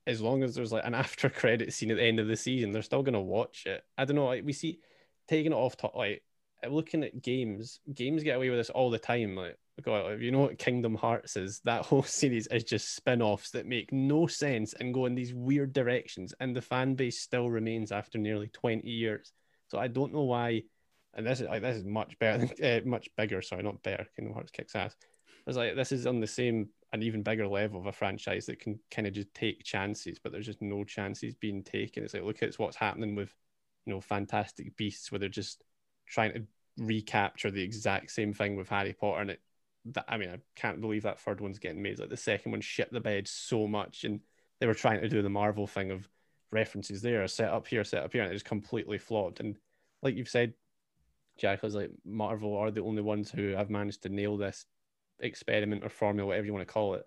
As 0.07 0.21
long 0.21 0.43
as 0.43 0.55
there's 0.55 0.71
like 0.71 0.85
an 0.85 0.93
after 0.95 1.29
credit 1.29 1.73
scene 1.73 1.91
at 1.91 1.97
the 1.97 2.03
end 2.03 2.19
of 2.19 2.27
the 2.27 2.35
season, 2.35 2.71
they're 2.71 2.81
still 2.81 3.03
gonna 3.03 3.21
watch 3.21 3.65
it. 3.65 3.83
I 3.97 4.05
don't 4.05 4.15
know. 4.15 4.27
Like 4.27 4.45
we 4.45 4.53
see 4.53 4.79
taking 5.27 5.51
it 5.51 5.55
off 5.55 5.77
top, 5.77 5.95
like 5.95 6.23
looking 6.67 7.03
at 7.03 7.21
games, 7.21 7.79
games 7.93 8.23
get 8.23 8.35
away 8.35 8.49
with 8.49 8.59
this 8.59 8.69
all 8.69 8.89
the 8.89 8.99
time. 8.99 9.35
Like, 9.35 9.57
God, 9.83 10.21
you 10.21 10.31
know 10.31 10.39
what 10.39 10.57
Kingdom 10.57 10.95
Hearts 10.95 11.35
is, 11.35 11.59
that 11.65 11.85
whole 11.85 12.03
series 12.03 12.47
is 12.47 12.63
just 12.63 12.95
spin-offs 12.95 13.51
that 13.51 13.65
make 13.65 13.91
no 13.91 14.27
sense 14.27 14.73
and 14.73 14.93
go 14.93 15.05
in 15.05 15.15
these 15.15 15.33
weird 15.33 15.73
directions, 15.73 16.33
and 16.39 16.55
the 16.55 16.61
fan 16.61 16.95
base 16.95 17.19
still 17.19 17.49
remains 17.49 17.91
after 17.91 18.17
nearly 18.17 18.47
20 18.47 18.87
years. 18.87 19.33
So 19.67 19.79
I 19.79 19.87
don't 19.87 20.13
know 20.13 20.23
why. 20.23 20.63
And 21.13 21.25
this 21.25 21.39
is 21.39 21.47
like 21.47 21.61
this 21.61 21.77
is 21.77 21.85
much 21.85 22.17
better, 22.19 22.45
than, 22.45 22.65
uh, 22.65 22.81
much 22.85 23.09
bigger. 23.17 23.41
Sorry, 23.41 23.63
not 23.63 23.81
better. 23.83 24.05
Kingdom 24.15 24.33
Hearts 24.33 24.51
kicks 24.51 24.75
ass. 24.75 24.95
It's 25.47 25.57
like 25.57 25.75
this 25.75 25.91
is 25.91 26.07
on 26.07 26.19
the 26.19 26.27
same 26.27 26.69
an 26.93 27.03
even 27.03 27.23
bigger 27.23 27.47
level 27.47 27.79
of 27.79 27.85
a 27.85 27.91
franchise 27.91 28.45
that 28.45 28.59
can 28.59 28.79
kind 28.89 29.07
of 29.07 29.13
just 29.13 29.33
take 29.33 29.63
chances, 29.63 30.17
but 30.17 30.31
there's 30.31 30.45
just 30.45 30.61
no 30.61 30.83
chances 30.83 31.35
being 31.35 31.63
taken. 31.63 32.03
It's 32.03 32.13
like 32.13 32.23
look 32.23 32.41
at 32.41 32.57
what's 32.57 32.77
happening 32.77 33.15
with 33.15 33.33
you 33.85 33.93
know 33.93 34.01
Fantastic 34.01 34.75
Beasts, 34.77 35.11
where 35.11 35.19
they're 35.19 35.29
just 35.29 35.63
trying 36.07 36.33
to 36.33 36.43
recapture 36.77 37.51
the 37.51 37.61
exact 37.61 38.11
same 38.11 38.33
thing 38.33 38.55
with 38.55 38.69
Harry 38.69 38.93
Potter, 38.93 39.21
and 39.21 39.31
it. 39.31 39.41
That, 39.85 40.05
I 40.07 40.17
mean, 40.17 40.29
I 40.29 40.39
can't 40.55 40.81
believe 40.81 41.03
that 41.03 41.19
third 41.19 41.41
one's 41.41 41.59
getting 41.59 41.81
made. 41.81 41.99
Like 41.99 42.09
the 42.09 42.17
second 42.17 42.51
one 42.51 42.61
shit 42.61 42.91
the 42.91 42.99
bed 42.99 43.27
so 43.27 43.67
much, 43.67 44.03
and 44.03 44.19
they 44.59 44.67
were 44.67 44.73
trying 44.73 45.01
to 45.01 45.09
do 45.09 45.21
the 45.21 45.29
Marvel 45.29 45.67
thing 45.67 45.91
of 45.91 46.07
references 46.51 47.01
there, 47.01 47.27
set 47.27 47.49
up 47.49 47.67
here, 47.67 47.83
set 47.83 48.03
up 48.03 48.13
here, 48.13 48.23
and 48.23 48.31
it 48.31 48.35
just 48.35 48.45
completely 48.45 48.97
flopped. 48.97 49.39
And 49.39 49.57
like 50.01 50.15
you've 50.15 50.29
said, 50.29 50.53
Jack 51.37 51.61
was 51.63 51.75
like 51.75 51.91
Marvel 52.05 52.55
are 52.57 52.71
the 52.71 52.81
only 52.81 53.01
ones 53.01 53.29
who 53.29 53.49
have 53.49 53.69
managed 53.69 54.03
to 54.03 54.09
nail 54.09 54.37
this 54.37 54.65
experiment 55.19 55.83
or 55.83 55.89
formula, 55.89 56.27
whatever 56.27 56.45
you 56.45 56.53
want 56.53 56.67
to 56.67 56.73
call 56.73 56.95
it. 56.95 57.03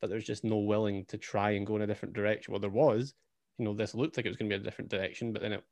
But 0.00 0.10
there's 0.10 0.24
just 0.24 0.44
no 0.44 0.58
willing 0.58 1.04
to 1.06 1.18
try 1.18 1.52
and 1.52 1.66
go 1.66 1.76
in 1.76 1.82
a 1.82 1.86
different 1.86 2.14
direction. 2.14 2.52
Well, 2.52 2.60
there 2.60 2.70
was, 2.70 3.14
you 3.58 3.64
know, 3.64 3.74
this 3.74 3.94
looked 3.94 4.16
like 4.16 4.26
it 4.26 4.28
was 4.28 4.36
going 4.36 4.50
to 4.50 4.56
be 4.56 4.60
a 4.60 4.64
different 4.64 4.90
direction, 4.90 5.32
but 5.32 5.42
then 5.42 5.52
it 5.52 5.64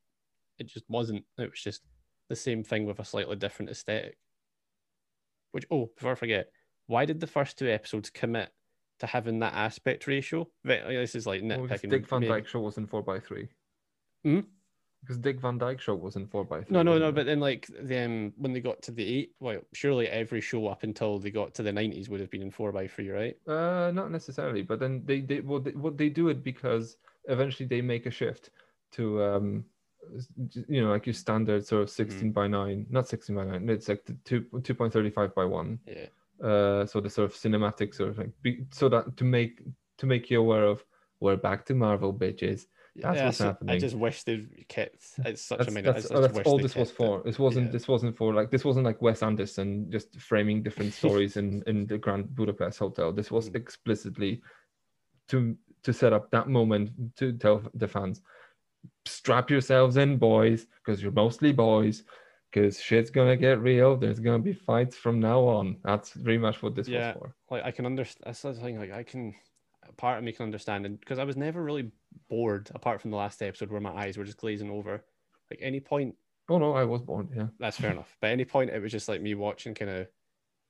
it 0.59 0.67
just 0.69 0.89
wasn't. 0.89 1.25
It 1.39 1.51
was 1.51 1.61
just 1.61 1.83
the 2.29 2.37
same 2.37 2.65
thing 2.65 2.87
with 2.87 2.99
a 2.99 3.05
slightly 3.05 3.37
different 3.37 3.71
aesthetic. 3.71 4.19
Which 5.57 5.65
oh, 5.71 5.91
before 5.97 6.13
I 6.13 6.17
forget, 6.17 6.51
why 6.87 7.07
did 7.07 7.19
the 7.19 7.27
first 7.27 7.59
two 7.59 7.67
episodes 7.67 8.11
commit 8.11 8.51
to 9.01 9.07
having 9.07 9.39
that 9.39 9.55
aspect 9.55 10.07
ratio? 10.07 10.47
This 10.63 11.15
is 11.15 11.27
like 11.27 11.41
Well, 11.41 11.61
nitpicking. 11.61 11.89
Dick 11.89 12.07
Van. 12.07 12.21
Dyke 12.21 12.47
show 12.47 12.61
was 12.61 12.77
in 12.77 12.87
four 12.87 13.01
by 13.01 13.21
three. 13.21 13.49
Hmm? 14.23 14.41
Because 15.01 15.17
Dick 15.17 15.41
Van 15.41 15.57
Dyke 15.57 15.81
show 15.81 15.95
was 15.95 16.17
in 16.17 16.27
four 16.27 16.45
by 16.45 16.59
three. 16.59 16.75
No, 16.75 16.83
no, 16.83 16.99
no. 16.99 17.09
it? 17.09 17.15
But 17.15 17.25
then, 17.25 17.41
like, 17.41 17.69
them 17.81 18.35
when 18.37 18.53
they 18.53 18.61
got 18.61 18.83
to 18.83 18.91
the 18.91 19.03
eight, 19.03 19.31
well, 19.41 19.63
surely 19.73 20.09
every 20.09 20.43
show 20.43 20.67
up 20.67 20.83
until 20.83 21.19
they 21.19 21.31
got 21.31 21.55
to 21.55 21.63
the 21.63 21.73
nineties 21.73 22.11
would 22.11 22.21
have 22.21 22.31
been 22.31 22.43
in 22.43 22.51
four 22.51 22.71
by 22.71 22.87
three, 22.87 23.09
right? 23.09 23.35
Uh, 23.49 23.91
not 23.95 24.11
necessarily, 24.11 24.61
but 24.61 24.79
then 24.79 25.05
they 25.07 25.21
they 25.23 25.41
what 25.41 25.65
they, 25.65 25.71
what 25.71 25.97
they 25.97 26.11
do 26.11 26.29
it 26.29 26.45
because 26.45 26.99
eventually 27.29 27.67
they 27.67 27.81
make 27.81 28.05
a 28.05 28.11
shift 28.11 28.51
to 28.93 29.23
um, 29.23 29.65
you 30.69 30.83
know, 30.83 30.91
like 30.91 31.07
your 31.07 31.15
standard 31.15 31.67
sort 31.67 31.83
of 31.83 31.89
Mm-hmm. 31.89 31.95
sixteen 32.03 32.33
by 32.33 32.47
nine, 32.47 32.87
not 32.91 33.09
sixteen 33.09 33.37
by 33.37 33.45
nine. 33.45 33.69
It's 33.69 33.89
like 33.89 34.05
the 34.05 34.17
two 34.25 34.45
two 34.63 34.75
point 34.75 34.93
thirty 34.93 35.11
five 35.11 35.35
by 35.35 35.45
one. 35.45 35.79
Yeah. 35.87 36.07
Uh, 36.47 36.85
so 36.87 37.01
the 37.01 37.09
sort 37.11 37.31
of 37.31 37.37
cinematic 37.37 37.95
sort 37.95 38.11
of 38.11 38.17
thing, 38.17 38.67
so 38.71 38.89
that 38.91 39.17
to 39.17 39.25
make 39.25 39.63
to 39.99 40.07
make 40.07 40.31
you 40.31 40.41
aware 40.41 40.65
of 40.65 40.85
we're 41.21 41.37
back 41.37 41.65
to 41.67 41.75
Marvel, 41.75 42.13
bitches. 42.13 42.67
That's 42.99 43.17
Yeah, 43.19 43.25
what's 43.27 43.39
so 43.39 43.45
happening. 43.47 43.75
I 43.75 43.79
just 43.79 43.95
wish 43.97 44.23
they'd 44.23 44.67
kept. 44.69 45.03
It's 45.25 45.43
such 45.43 45.59
that's, 45.59 45.71
a 45.71 45.73
minute. 45.73 45.95
that's, 45.95 46.07
I 46.07 46.09
just 46.09 46.13
oh, 46.15 46.21
that's 46.23 46.35
wish 46.35 46.47
all 46.47 46.57
they 46.59 46.63
this 46.65 46.77
was 46.77 46.91
for. 46.91 47.19
it. 47.21 47.25
This 47.25 47.39
wasn't 47.39 47.67
Yeah. 47.67 47.73
this 47.73 47.89
wasn't 47.89 48.17
for 48.17 48.35
like 48.35 48.51
this 48.51 48.65
wasn't 48.65 48.85
like 48.87 49.01
Wes 49.03 49.23
Anderson 49.23 49.91
just 49.91 50.19
framing 50.21 50.63
different 50.63 50.93
stories 51.01 51.37
in 51.39 51.63
in 51.67 51.87
the 51.87 51.99
Grand 51.99 52.35
Budapest 52.35 52.79
Hotel. 52.79 53.13
This 53.13 53.31
was 53.31 53.49
Mm. 53.51 53.57
explicitly 53.57 54.43
to 55.29 55.57
to 55.83 55.93
set 55.93 56.13
up 56.13 56.31
that 56.33 56.49
moment 56.49 56.91
to 57.17 57.33
tell 57.35 57.63
the 57.75 57.87
fans, 57.89 58.21
strap 59.07 59.51
yourselves 59.51 59.97
in, 59.97 60.17
boys, 60.17 60.67
because 60.85 61.03
you're 61.03 61.13
mostly 61.13 61.53
boys. 61.53 62.05
Because 62.53 62.81
shit's 62.81 63.11
gonna 63.11 63.37
get 63.37 63.61
real. 63.61 63.97
There's 63.97 64.21
gonna 64.21 64.39
be 64.39 64.53
fights 64.55 64.97
from 64.97 65.21
now 65.21 65.41
on. 65.41 65.77
That's 65.85 66.13
very 66.13 66.39
much 66.39 66.63
what 66.63 66.75
this 66.75 66.89
yeah, 66.89 67.13
was 67.13 67.17
for. 67.19 67.35
like 67.51 67.65
I 67.65 67.71
can 67.71 67.85
understand. 67.85 68.23
That's 68.25 68.43
the 68.43 68.55
thing. 68.55 68.79
Like 68.79 68.93
I 68.93 69.03
can, 69.03 69.35
part 69.97 70.19
of 70.19 70.25
me 70.25 70.33
can 70.33 70.45
understand, 70.45 70.87
and 70.87 70.99
because 70.99 71.19
I 71.19 71.25
was 71.25 71.37
never 71.37 71.63
really 71.63 71.91
bored 72.31 72.71
apart 72.75 73.03
from 73.03 73.11
the 73.11 73.17
last 73.17 73.43
episode 73.43 73.71
where 73.71 73.81
my 73.81 73.95
eyes 73.95 74.17
were 74.17 74.25
just 74.25 74.39
glazing 74.39 74.71
over. 74.71 75.05
Like 75.51 75.61
any 75.61 75.81
point, 75.81 76.15
Oh 76.49 76.59
no, 76.59 76.75
I 76.75 76.85
was 76.85 77.03
born. 77.03 77.29
Yeah. 77.35 77.49
that's 77.59 77.77
fair 77.77 77.91
enough. 77.91 78.17
But 78.21 78.31
any 78.31 78.45
point, 78.45 78.71
it 78.71 78.81
was 78.81 78.93
just 78.93 79.09
like 79.09 79.21
me 79.21 79.35
watching 79.35 79.75
kind 79.75 79.91
of 79.91 80.07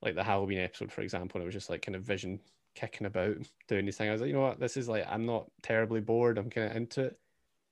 like 0.01 0.15
the 0.15 0.23
Halloween 0.23 0.59
episode, 0.59 0.91
for 0.91 1.01
example. 1.01 1.37
And 1.37 1.43
it 1.43 1.45
was 1.45 1.53
just 1.53 1.69
like 1.69 1.83
kind 1.83 1.95
of 1.95 2.03
Vision 2.03 2.39
kicking 2.75 3.07
about, 3.07 3.37
doing 3.67 3.85
this 3.85 3.97
thing. 3.97 4.09
I 4.09 4.11
was 4.11 4.21
like, 4.21 4.29
you 4.29 4.33
know 4.33 4.41
what, 4.41 4.59
this 4.59 4.77
is 4.77 4.89
like 4.89 5.05
I'm 5.07 5.25
not 5.25 5.49
terribly 5.61 6.01
bored. 6.01 6.37
I'm 6.37 6.49
kind 6.49 6.69
of 6.69 6.75
into 6.75 7.05
it, 7.05 7.19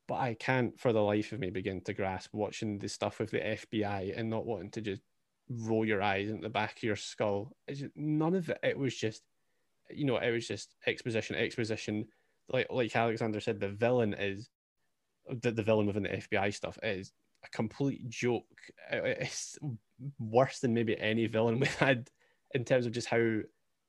but 0.08 0.16
I 0.16 0.36
can't 0.36 0.80
for 0.80 0.94
the 0.94 1.02
life 1.02 1.32
of 1.32 1.40
me 1.40 1.50
begin 1.50 1.82
to 1.82 1.94
grasp 1.94 2.34
watching 2.34 2.80
the 2.80 2.90
stuff 2.90 3.20
with 3.20 3.32
the 3.32 3.40
FBI 3.40 4.18
and 4.18 4.30
not 4.30 4.46
wanting 4.46 4.72
to 4.72 4.82
just 4.82 5.02
roll 5.50 5.86
your 5.86 6.02
eyes 6.02 6.30
into 6.30 6.44
the 6.44 6.50
back 6.50 6.78
of 6.78 6.84
your 6.84 6.96
skull. 6.96 7.56
It's 7.68 7.80
just, 7.80 7.92
none 7.96 8.36
of 8.36 8.50
it. 8.50 8.60
It 8.64 8.78
was 8.78 8.96
just, 8.96 9.24
you 9.90 10.06
know, 10.06 10.18
it 10.18 10.32
was 10.32 10.48
just 10.48 10.76
exposition, 10.86 11.36
exposition. 11.36 12.06
Like 12.50 12.68
like 12.70 12.96
Alexander 12.96 13.40
said, 13.40 13.60
the 13.60 13.70
villain 13.70 14.14
is 14.14 14.50
the, 15.42 15.52
the 15.52 15.64
villain 15.64 15.88
within 15.88 16.04
the 16.04 16.10
FBI 16.10 16.54
stuff 16.54 16.78
is 16.84 17.12
a 17.44 17.50
complete 17.50 18.08
joke. 18.10 18.46
It's 18.92 19.58
worse 20.20 20.60
than 20.60 20.74
maybe 20.74 21.00
any 21.00 21.28
villain 21.28 21.60
we've 21.60 21.76
had 21.76 22.10
in 22.54 22.64
terms 22.64 22.86
of 22.86 22.92
just 22.92 23.08
how 23.08 23.40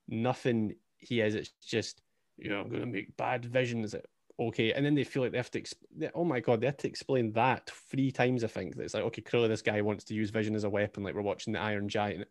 nothing 0.08 0.76
he 0.98 1.20
is. 1.20 1.34
It's 1.34 1.52
just 1.64 2.02
you 2.38 2.50
know 2.50 2.60
I'm 2.60 2.70
gonna 2.70 2.86
make 2.86 3.16
bad 3.16 3.44
visions. 3.44 3.94
Okay, 4.38 4.72
and 4.72 4.84
then 4.84 4.94
they 4.94 5.04
feel 5.04 5.22
like 5.22 5.32
they 5.32 5.38
have 5.38 5.50
to. 5.52 5.60
Exp- 5.60 6.10
oh 6.14 6.24
my 6.24 6.40
god, 6.40 6.60
they 6.60 6.66
had 6.66 6.78
to 6.78 6.88
explain 6.88 7.32
that 7.32 7.70
three 7.90 8.10
times. 8.10 8.44
I 8.44 8.48
think 8.48 8.76
it's 8.76 8.92
like 8.92 9.04
okay, 9.04 9.22
clearly 9.22 9.48
this 9.48 9.62
guy 9.62 9.80
wants 9.80 10.04
to 10.04 10.14
use 10.14 10.30
vision 10.30 10.54
as 10.54 10.64
a 10.64 10.70
weapon. 10.70 11.02
Like 11.02 11.14
we're 11.14 11.22
watching 11.22 11.54
the 11.54 11.60
Iron 11.60 11.88
Giant, 11.88 12.26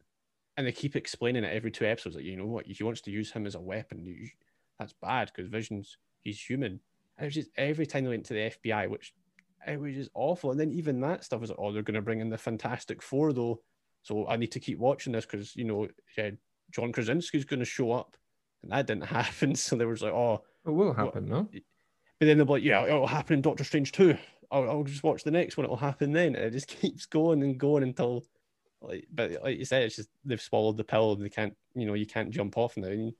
and 0.56 0.68
they 0.68 0.72
keep 0.72 0.95
explaining 0.95 1.44
it 1.44 1.53
every 1.53 1.72
two 1.72 1.86
episodes. 1.86 2.15
Like 2.15 2.26
you 2.26 2.38
know 2.38 2.45
what, 2.45 2.68
if 2.68 2.77
he 2.77 2.84
wants 2.84 3.02
to 3.02 3.11
use 3.11 3.32
him 3.32 3.48
as 3.48 3.56
a 3.56 3.60
weapon, 3.60 4.06
you, 4.06 4.30
that's 4.77 4.94
bad 5.02 5.32
because 5.34 5.49
Vision's 5.49 5.98
he's 6.22 6.40
human. 6.40 6.80
And 7.18 7.23
it 7.23 7.26
was 7.26 7.34
just 7.34 7.49
every 7.57 7.88
time 7.88 8.03
they 8.03 8.11
went 8.11 8.26
to 8.26 8.34
the 8.34 8.52
FBI, 8.52 8.88
which 8.90 9.14
it 9.65 9.80
was 9.80 9.95
just 9.95 10.11
awful. 10.14 10.52
And 10.52 10.60
then 10.60 10.72
even 10.72 10.99
that 11.02 11.23
stuff 11.23 11.41
was 11.41 11.49
like, 11.49 11.60
oh, 11.60 11.72
they're 11.72 11.82
going 11.82 11.95
to 11.95 12.02
bring 12.02 12.19
in 12.19 12.30
the 12.30 12.38
Fantastic 12.38 13.02
Four 13.02 13.34
though, 13.34 13.61
so 14.03 14.27
I 14.27 14.36
need 14.36 14.52
to 14.52 14.60
keep 14.60 14.77
watching 14.77 15.14
this 15.14 15.26
because 15.26 15.56
you 15.56 15.64
know 15.64 15.88
yeah, 16.15 16.32
John 16.72 16.91
Krasinski's 16.91 17.45
going 17.45 17.61
to 17.61 17.65
show 17.65 17.91
up, 17.91 18.15
and 18.61 18.72
that 18.72 18.86
didn't 18.86 19.06
happen. 19.06 19.56
So 19.56 19.76
there 19.76 19.88
was 19.88 20.03
like, 20.03 20.14
oh, 20.14 20.44
it 20.65 20.69
will 20.69 20.94
happen, 20.94 21.27
no? 21.27 21.49
But 22.20 22.28
then 22.28 22.38
they're 22.38 22.46
like, 22.46 22.64
yeah, 22.64 22.86
it'll 22.86 23.08
happen 23.08 23.36
in 23.36 23.42
Doctor 23.42 23.64
Strange 23.64 23.92
too. 23.92 24.18
I'll, 24.52 24.70
I'll 24.70 24.84
just 24.84 25.04
watch 25.04 25.24
the 25.24 25.32
next 25.32 25.58
one. 25.58 25.66
It'll 25.66 25.76
happen 25.76 26.12
then. 26.14 26.36
And 26.36 26.46
it 26.46 26.52
just 26.52 26.68
keeps 26.82 27.06
going 27.06 27.44
and 27.44 27.58
going 27.58 27.84
until, 27.84 28.24
like, 28.82 29.08
but 29.14 29.32
like 29.44 29.58
you 29.58 29.66
said, 29.66 29.84
it's 29.84 29.98
just 29.98 30.10
they've 30.24 30.42
swallowed 30.42 30.78
the 30.78 30.84
pill 30.84 31.14
and 31.14 31.24
they 31.24 31.30
can't, 31.30 31.56
you 31.74 31.86
know, 31.86 31.94
you 31.94 32.06
can't 32.06 32.32
jump 32.32 32.58
off 32.58 32.78
now. 32.78 32.88
And, 32.88 33.14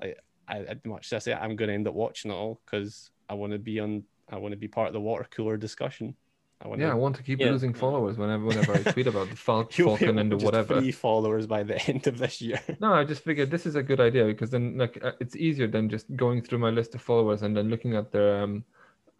like, 0.00 0.18
I, 0.46 0.56
I 0.58 0.76
much 0.84 1.12
I 1.12 1.18
say, 1.18 1.32
I'm 1.32 1.56
going 1.56 1.68
to 1.68 1.74
end 1.74 1.88
up 1.88 1.94
watching 1.94 2.30
it 2.30 2.34
all 2.34 2.60
because 2.64 3.10
I 3.28 3.34
want 3.34 3.52
to 3.52 3.58
be 3.58 3.80
on, 3.80 4.04
I 4.30 4.36
want 4.36 4.52
to 4.52 4.58
be 4.58 4.68
part 4.68 4.88
of 4.88 4.94
the 4.94 5.00
water 5.00 5.26
cooler 5.30 5.56
discussion. 5.56 6.14
I 6.60 6.74
Yeah, 6.76 6.90
I 6.90 6.94
want 6.94 7.14
to 7.16 7.22
keep 7.22 7.38
losing 7.40 7.72
followers 7.72 8.18
whenever 8.18 8.44
whenever 8.44 8.72
I 8.72 8.82
tweet 8.82 9.06
about 9.06 9.30
the 9.30 9.36
Fal- 9.36 9.64
Falcon 9.70 10.18
and 10.18 10.32
the 10.32 10.36
whatever. 10.36 10.80
Three 10.80 10.90
followers 10.90 11.46
by 11.46 11.62
the 11.62 11.80
end 11.88 12.06
of 12.06 12.18
this 12.18 12.40
year. 12.40 12.60
No, 12.80 12.92
I 12.92 13.04
just 13.04 13.22
figured 13.22 13.50
this 13.50 13.64
is 13.64 13.76
a 13.76 13.82
good 13.82 14.00
idea 14.00 14.24
because 14.24 14.50
then 14.50 14.76
like 14.76 14.98
uh, 15.02 15.12
it's 15.20 15.36
easier 15.36 15.68
than 15.68 15.88
just 15.88 16.14
going 16.16 16.42
through 16.42 16.58
my 16.58 16.70
list 16.70 16.94
of 16.94 17.02
followers 17.02 17.42
and 17.42 17.56
then 17.56 17.70
looking 17.70 17.94
at 17.94 18.10
their 18.10 18.42
um 18.42 18.64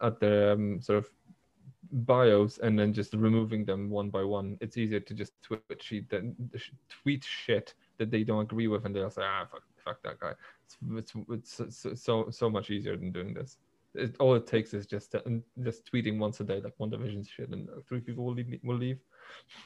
at 0.01 0.19
their 0.19 0.51
um, 0.51 0.81
sort 0.81 0.97
of 0.97 1.09
bios 1.91 2.59
and 2.59 2.77
then 2.77 2.93
just 2.93 3.13
removing 3.13 3.63
them 3.63 3.89
one 3.89 4.09
by 4.09 4.23
one. 4.23 4.57
It's 4.59 4.77
easier 4.77 4.99
to 4.99 5.13
just 5.13 5.31
tweet 5.41 5.61
sheet 5.81 6.09
that 6.09 6.23
tweet 6.89 7.23
shit 7.23 7.73
that 7.99 8.11
they 8.11 8.23
don't 8.23 8.41
agree 8.41 8.67
with 8.67 8.85
and 8.85 8.93
they'll 8.93 9.09
say 9.09 9.23
ah 9.23 9.45
fuck, 9.49 9.63
fuck 9.85 10.03
that 10.03 10.19
guy. 10.19 10.33
It's 10.97 11.13
it's, 11.29 11.59
it's 11.61 11.77
so, 11.77 11.93
so 11.93 12.29
so 12.31 12.49
much 12.49 12.69
easier 12.69 12.97
than 12.97 13.13
doing 13.13 13.33
this. 13.33 13.57
It, 13.99 14.15
all 14.19 14.35
it 14.35 14.47
takes 14.47 14.73
is 14.73 14.85
just 14.85 15.15
uh, 15.15 15.21
just 15.63 15.91
tweeting 15.91 16.17
once 16.17 16.39
a 16.39 16.43
day 16.43 16.61
like 16.61 16.77
WandaVision 16.79 17.27
shit 17.27 17.49
and 17.49 17.67
three 17.87 18.01
people 18.01 18.25
will 18.25 18.33
leave 18.33 18.59
will 18.63 18.77
leave. 18.77 18.99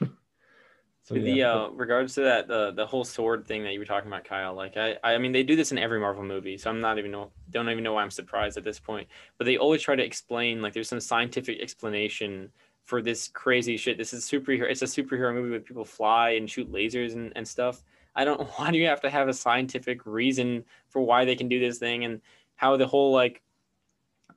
so 1.04 1.14
the 1.14 1.20
yeah, 1.20 1.52
uh 1.52 1.68
regards 1.70 2.14
to 2.14 2.22
that 2.22 2.48
the 2.48 2.72
the 2.72 2.86
whole 2.86 3.04
sword 3.04 3.46
thing 3.46 3.62
that 3.62 3.74
you 3.74 3.78
were 3.78 3.84
talking 3.84 4.08
about 4.08 4.24
kyle 4.24 4.54
like 4.54 4.78
i 4.78 4.96
i 5.04 5.18
mean 5.18 5.32
they 5.32 5.42
do 5.42 5.54
this 5.54 5.70
in 5.70 5.76
every 5.76 6.00
marvel 6.00 6.24
movie 6.24 6.56
so 6.56 6.70
i'm 6.70 6.80
not 6.80 6.98
even 6.98 7.10
know 7.10 7.30
don't 7.50 7.68
even 7.68 7.84
know 7.84 7.92
why 7.92 8.02
i'm 8.02 8.10
surprised 8.10 8.56
at 8.56 8.64
this 8.64 8.80
point. 8.80 9.06
But 9.38 9.44
they 9.44 9.58
always 9.58 9.82
try 9.82 9.96
to 9.96 10.04
explain 10.04 10.62
like 10.62 10.72
there's 10.72 10.88
some 10.88 11.00
scientific 11.00 11.60
explanation 11.60 12.50
for 12.84 13.00
this 13.00 13.28
crazy 13.28 13.76
shit. 13.76 13.98
This 13.98 14.12
is 14.12 14.24
superhero 14.24 14.70
it's 14.70 14.82
a 14.82 14.86
superhero 14.86 15.34
movie 15.34 15.50
where 15.50 15.60
people 15.60 15.84
fly 15.84 16.30
and 16.30 16.48
shoot 16.48 16.72
lasers 16.72 17.12
and, 17.12 17.32
and 17.36 17.46
stuff. 17.46 17.82
I 18.16 18.24
don't 18.24 18.40
why 18.56 18.70
do 18.70 18.78
you 18.78 18.86
have 18.86 19.02
to 19.02 19.10
have 19.10 19.28
a 19.28 19.34
scientific 19.34 20.06
reason 20.06 20.64
for 20.88 21.02
why 21.02 21.24
they 21.26 21.36
can 21.36 21.48
do 21.48 21.60
this 21.60 21.78
thing? 21.78 22.04
And 22.04 22.22
how 22.56 22.76
the 22.76 22.86
whole 22.86 23.12
like 23.12 23.42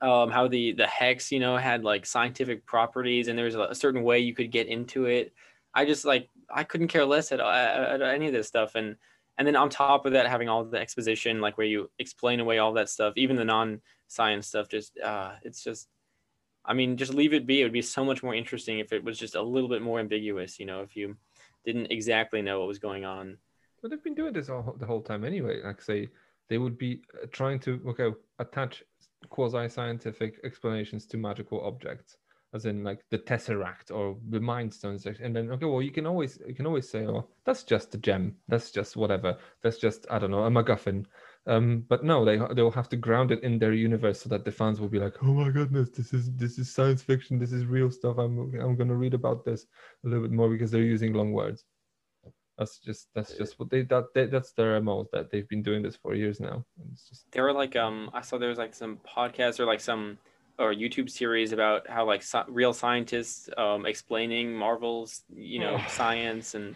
um, 0.00 0.30
how 0.30 0.48
the 0.48 0.72
the 0.72 0.86
hex 0.86 1.32
you 1.32 1.40
know 1.40 1.56
had 1.56 1.84
like 1.84 2.06
scientific 2.06 2.64
properties 2.66 3.28
and 3.28 3.38
there 3.38 3.46
was 3.46 3.54
a, 3.54 3.74
certain 3.74 4.02
way 4.02 4.20
you 4.20 4.34
could 4.34 4.50
get 4.50 4.66
into 4.66 5.06
it. 5.06 5.32
I 5.74 5.84
just 5.84 6.04
like 6.04 6.28
i 6.50 6.64
couldn't 6.64 6.88
care 6.88 7.04
less 7.04 7.30
at, 7.30 7.40
at, 7.40 8.00
at 8.00 8.14
any 8.14 8.26
of 8.26 8.32
this 8.32 8.48
stuff 8.48 8.74
and 8.74 8.96
and 9.36 9.46
then 9.46 9.54
on 9.54 9.68
top 9.68 10.06
of 10.06 10.12
that 10.12 10.26
having 10.26 10.48
all 10.48 10.64
the 10.64 10.78
exposition 10.78 11.42
like 11.42 11.58
where 11.58 11.66
you 11.66 11.90
explain 11.98 12.40
away 12.40 12.56
all 12.58 12.72
that 12.72 12.88
stuff 12.88 13.12
even 13.16 13.36
the 13.36 13.44
non-science 13.44 14.46
stuff 14.46 14.66
just 14.68 14.98
uh 15.00 15.32
it's 15.42 15.62
just 15.62 15.88
i 16.64 16.72
mean 16.72 16.96
just 16.96 17.12
leave 17.12 17.34
it 17.34 17.46
be. 17.46 17.60
It 17.60 17.64
would 17.64 17.72
be 17.72 17.82
so 17.82 18.02
much 18.02 18.22
more 18.22 18.34
interesting 18.34 18.78
if 18.78 18.94
it 18.94 19.04
was 19.04 19.18
just 19.18 19.34
a 19.34 19.42
little 19.42 19.68
bit 19.68 19.82
more 19.82 20.00
ambiguous 20.00 20.58
you 20.58 20.64
know 20.64 20.80
if 20.80 20.96
you 20.96 21.16
didn't 21.64 21.92
exactly 21.92 22.40
know 22.40 22.60
what 22.60 22.68
was 22.68 22.78
going 22.78 23.04
on. 23.04 23.36
But 23.82 23.90
they've 23.90 24.02
been 24.02 24.14
doing 24.14 24.32
this 24.32 24.48
all, 24.48 24.74
the 24.78 24.86
whole 24.86 25.02
time 25.02 25.22
anyway. 25.22 25.60
Like 25.62 25.82
say, 25.82 26.08
they 26.48 26.56
would 26.56 26.78
be 26.78 27.02
uh, 27.14 27.26
trying 27.30 27.60
to 27.60 27.80
okay 27.88 28.16
attach 28.38 28.82
quasi-scientific 29.28 30.40
explanations 30.44 31.06
to 31.06 31.16
magical 31.16 31.60
objects, 31.60 32.16
as 32.54 32.64
in 32.66 32.84
like 32.84 33.00
the 33.10 33.18
tesseract 33.18 33.90
or 33.90 34.16
the 34.30 34.40
mind 34.40 34.72
stones. 34.72 35.06
And 35.06 35.34
then 35.34 35.50
okay, 35.52 35.66
well 35.66 35.82
you 35.82 35.90
can 35.90 36.06
always 36.06 36.38
you 36.46 36.54
can 36.54 36.66
always 36.66 36.88
say, 36.88 37.06
oh, 37.06 37.28
that's 37.44 37.62
just 37.64 37.94
a 37.94 37.98
gem. 37.98 38.36
That's 38.48 38.70
just 38.70 38.96
whatever. 38.96 39.36
That's 39.62 39.78
just 39.78 40.06
I 40.10 40.18
don't 40.18 40.30
know 40.30 40.44
a 40.44 40.50
MacGuffin. 40.50 41.06
Um, 41.46 41.84
but 41.88 42.04
no, 42.04 42.24
they 42.24 42.38
they'll 42.54 42.70
have 42.70 42.90
to 42.90 42.96
ground 42.96 43.30
it 43.30 43.42
in 43.42 43.58
their 43.58 43.72
universe 43.72 44.20
so 44.20 44.28
that 44.28 44.44
the 44.44 44.52
fans 44.52 44.80
will 44.80 44.88
be 44.88 44.98
like, 44.98 45.14
oh 45.22 45.32
my 45.32 45.50
goodness, 45.50 45.90
this 45.90 46.12
is 46.12 46.32
this 46.34 46.58
is 46.58 46.72
science 46.72 47.02
fiction. 47.02 47.38
This 47.38 47.52
is 47.52 47.64
real 47.64 47.90
stuff. 47.90 48.18
I'm 48.18 48.54
I'm 48.60 48.76
gonna 48.76 48.94
read 48.94 49.14
about 49.14 49.44
this 49.44 49.66
a 50.04 50.08
little 50.08 50.22
bit 50.22 50.32
more 50.32 50.50
because 50.50 50.70
they're 50.70 50.82
using 50.82 51.14
long 51.14 51.32
words. 51.32 51.64
That's 52.58 52.78
just 52.78 53.08
that's 53.14 53.34
just 53.34 53.58
what 53.58 53.70
they 53.70 53.82
that 53.82 54.06
they, 54.14 54.26
that's 54.26 54.52
their 54.52 54.80
mo. 54.80 55.06
That 55.12 55.30
they've 55.30 55.48
been 55.48 55.62
doing 55.62 55.82
this 55.82 55.96
for 55.96 56.14
years 56.14 56.40
now. 56.40 56.64
And 56.80 56.88
it's 56.92 57.08
just 57.08 57.30
there 57.32 57.44
were 57.44 57.52
like 57.52 57.76
um 57.76 58.10
i 58.12 58.20
saw 58.20 58.36
there 58.38 58.48
was 58.48 58.58
like 58.58 58.74
some 58.74 58.98
podcasts 59.16 59.60
or 59.60 59.64
like 59.64 59.80
some 59.80 60.18
or 60.58 60.74
youtube 60.74 61.08
series 61.08 61.52
about 61.52 61.88
how 61.88 62.04
like 62.04 62.22
sci- 62.22 62.48
real 62.48 62.72
scientists 62.72 63.48
um 63.56 63.86
explaining 63.86 64.52
marvel's 64.54 65.22
you 65.32 65.60
know 65.60 65.80
science 65.88 66.54
and 66.56 66.74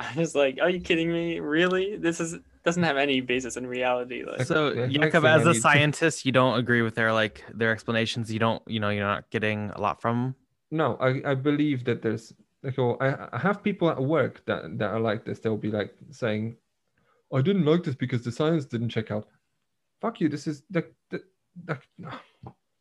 i 0.00 0.12
was 0.16 0.34
like 0.34 0.58
are 0.60 0.68
you 0.70 0.80
kidding 0.80 1.12
me 1.12 1.38
really 1.38 1.96
this 1.96 2.18
is 2.18 2.36
doesn't 2.64 2.82
have 2.82 2.96
any 2.96 3.20
basis 3.20 3.56
in 3.56 3.66
reality 3.66 4.24
like 4.24 4.42
So 4.42 4.72
Yeah, 4.72 4.86
Jakob, 4.88 5.24
as 5.26 5.46
a 5.46 5.52
need- 5.52 5.62
scientist, 5.62 6.26
you 6.26 6.32
don't 6.32 6.58
agree 6.58 6.82
with 6.82 6.94
their 6.94 7.12
like 7.12 7.42
their 7.54 7.70
explanations. 7.72 8.30
You 8.32 8.38
don't, 8.38 8.62
you 8.66 8.80
know, 8.80 8.90
you're 8.90 9.06
not 9.14 9.30
getting 9.30 9.70
a 9.70 9.80
lot 9.80 10.02
from 10.02 10.14
'em? 10.16 10.34
no, 10.70 10.96
I, 11.00 11.10
I 11.32 11.34
believe 11.36 11.84
that 11.84 12.02
there's 12.02 12.34
like 12.62 12.78
oh, 12.78 12.96
I, 13.00 13.28
I 13.32 13.38
have 13.38 13.62
people 13.62 13.90
at 13.90 14.02
work 14.02 14.44
that 14.46 14.78
that 14.78 14.90
are 14.90 15.00
like 15.00 15.24
this. 15.24 15.38
They'll 15.38 15.56
be 15.56 15.70
like 15.70 15.94
saying, 16.10 16.56
I 17.32 17.40
didn't 17.42 17.64
like 17.64 17.84
this 17.84 17.94
because 17.94 18.22
the 18.22 18.32
science 18.32 18.64
didn't 18.64 18.90
check 18.90 19.10
out. 19.10 19.28
Fuck 20.00 20.20
you. 20.20 20.28
This 20.28 20.46
is 20.46 20.62
the, 20.70 20.84
the, 21.10 21.22
the 21.66 21.78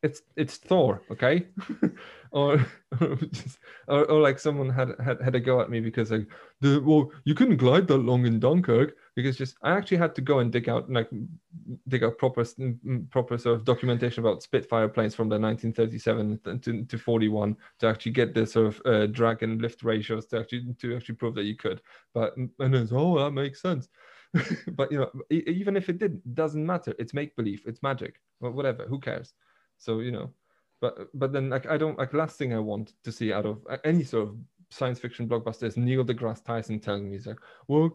it's 0.03 0.21
it's 0.35 0.57
Thor, 0.57 1.01
okay? 1.11 1.47
or 2.31 2.65
or, 3.01 3.15
just, 3.15 3.59
or 3.87 4.05
or 4.05 4.21
like 4.21 4.39
someone 4.39 4.69
had, 4.69 4.95
had 5.03 5.21
had 5.21 5.35
a 5.35 5.39
go 5.39 5.61
at 5.61 5.69
me 5.69 5.79
because 5.79 6.11
like 6.11 6.27
the 6.61 6.81
well 6.85 7.11
you 7.23 7.35
couldn't 7.35 7.57
glide 7.57 7.87
that 7.87 7.97
long 7.97 8.25
in 8.25 8.39
Dunkirk 8.39 8.95
because 9.21 9.37
just 9.37 9.57
I 9.61 9.71
actually 9.71 9.97
had 9.97 10.15
to 10.15 10.21
go 10.21 10.39
and 10.39 10.49
dig 10.49 10.69
out 10.69 10.89
like 10.89 11.09
dig 11.89 12.03
out 12.03 12.17
proper 12.17 12.45
proper 13.09 13.37
sort 13.37 13.55
of 13.57 13.65
documentation 13.65 14.23
about 14.23 14.41
Spitfire 14.41 14.87
planes 14.87 15.13
from 15.13 15.27
the 15.27 15.37
1937 15.37 16.61
to, 16.61 16.85
to 16.85 16.97
41 16.97 17.57
to 17.79 17.87
actually 17.87 18.13
get 18.13 18.33
the 18.33 18.45
sort 18.45 18.67
of 18.67 18.81
uh, 18.85 19.07
drag 19.07 19.43
and 19.43 19.61
lift 19.61 19.83
ratios 19.83 20.25
to 20.27 20.39
actually 20.39 20.73
to 20.79 20.95
actually 20.95 21.15
prove 21.15 21.35
that 21.35 21.43
you 21.43 21.57
could. 21.57 21.81
But 22.13 22.37
and 22.37 22.49
it's 22.59 22.93
oh 22.93 23.19
that 23.19 23.31
makes 23.31 23.61
sense. 23.61 23.89
but 24.73 24.89
you 24.91 24.99
know 24.99 25.11
even 25.29 25.75
if 25.75 25.89
it 25.89 25.97
did 25.97 26.21
doesn't 26.33 26.65
matter. 26.65 26.95
It's 26.97 27.13
make 27.13 27.35
believe. 27.35 27.63
It's 27.65 27.83
magic. 27.83 28.21
Well, 28.39 28.53
whatever. 28.53 28.85
Who 28.85 28.99
cares? 28.99 29.33
So 29.79 29.99
you 29.99 30.11
know, 30.11 30.29
but 30.79 31.09
but 31.13 31.33
then 31.33 31.49
like 31.49 31.65
I 31.67 31.77
don't 31.77 31.97
like 31.97 32.13
last 32.13 32.37
thing 32.37 32.53
I 32.53 32.59
want 32.59 32.93
to 33.03 33.11
see 33.11 33.33
out 33.33 33.45
of 33.45 33.65
any 33.83 34.03
sort 34.03 34.29
of 34.29 34.37
science 34.71 34.99
fiction 34.99 35.27
blockbuster 35.27 35.63
is 35.63 35.77
Neil 35.77 36.05
deGrasse 36.05 36.43
Tyson 36.43 36.79
telling 36.79 37.05
me 37.05 37.17
he's 37.17 37.27
like, 37.27 37.39
well, 37.67 37.89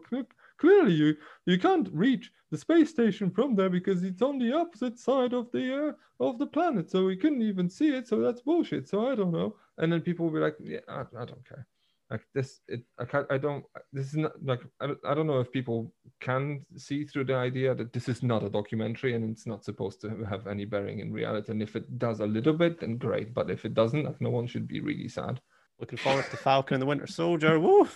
clearly 0.57 0.93
you 0.93 1.15
you 1.45 1.57
can't 1.59 1.89
reach 1.91 2.31
the 2.51 2.57
space 2.57 2.89
station 2.89 3.31
from 3.31 3.55
there 3.55 3.69
because 3.69 4.03
it's 4.03 4.21
on 4.21 4.37
the 4.39 4.53
opposite 4.53 4.97
side 4.99 5.33
of 5.33 5.51
the 5.51 5.89
uh, 6.19 6.23
of 6.27 6.39
the 6.39 6.47
planet, 6.47 6.89
so 6.89 7.05
we 7.05 7.17
couldn't 7.17 7.41
even 7.41 7.69
see 7.69 7.89
it. 7.89 8.07
So 8.07 8.19
that's 8.19 8.41
bullshit. 8.41 8.87
So 8.87 9.07
I 9.11 9.15
don't 9.15 9.31
know. 9.31 9.55
And 9.77 9.91
then 9.91 10.01
people 10.01 10.25
will 10.25 10.33
be 10.33 10.39
like, 10.39 10.55
yeah, 10.61 10.79
I, 10.87 11.01
I 11.01 11.25
don't 11.25 11.45
care. 11.47 11.67
Like 12.11 12.21
this, 12.35 12.61
it 12.67 12.83
I 12.99 13.05
can't. 13.05 13.25
I 13.31 13.39
don't. 13.39 13.65
This 13.91 14.07
is 14.07 14.15
not 14.17 14.33
like 14.45 14.61
I, 14.79 14.85
don't- 14.87 15.05
I 15.05 15.13
don't 15.15 15.25
know 15.25 15.39
if 15.39 15.51
people 15.51 15.91
can 16.21 16.63
see 16.77 17.03
through 17.03 17.25
the 17.25 17.35
idea 17.35 17.73
that 17.73 17.93
this 17.93 18.07
is 18.07 18.21
not 18.21 18.43
a 18.43 18.49
documentary 18.49 19.15
and 19.15 19.29
it's 19.31 19.47
not 19.47 19.65
supposed 19.65 20.01
to 20.01 20.23
have 20.29 20.45
any 20.45 20.65
bearing 20.65 20.99
in 20.99 21.11
reality. 21.11 21.51
And 21.51 21.63
if 21.63 21.75
it 21.75 21.97
does 21.97 22.19
a 22.19 22.27
little 22.27 22.53
bit, 22.53 22.79
then 22.79 22.97
great. 22.97 23.33
But 23.33 23.49
if 23.49 23.65
it 23.65 23.73
doesn't, 23.73 24.03
like 24.05 24.21
no 24.21 24.29
one 24.29 24.45
should 24.45 24.67
be 24.67 24.81
really 24.81 25.07
sad. 25.09 25.41
Looking 25.79 25.97
forward 25.97 26.25
to 26.29 26.37
Falcon 26.37 26.75
and 26.75 26.81
the 26.83 26.85
Winter 26.85 27.07
Soldier. 27.07 27.59
Woo! 27.59 27.89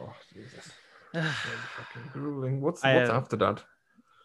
Oh 0.00 0.14
Jesus, 0.32 0.72
fucking 1.12 2.10
grueling. 2.12 2.60
What's 2.60 2.84
I, 2.84 2.94
what's 2.94 3.10
uh, 3.10 3.14
after 3.14 3.36
that? 3.36 3.62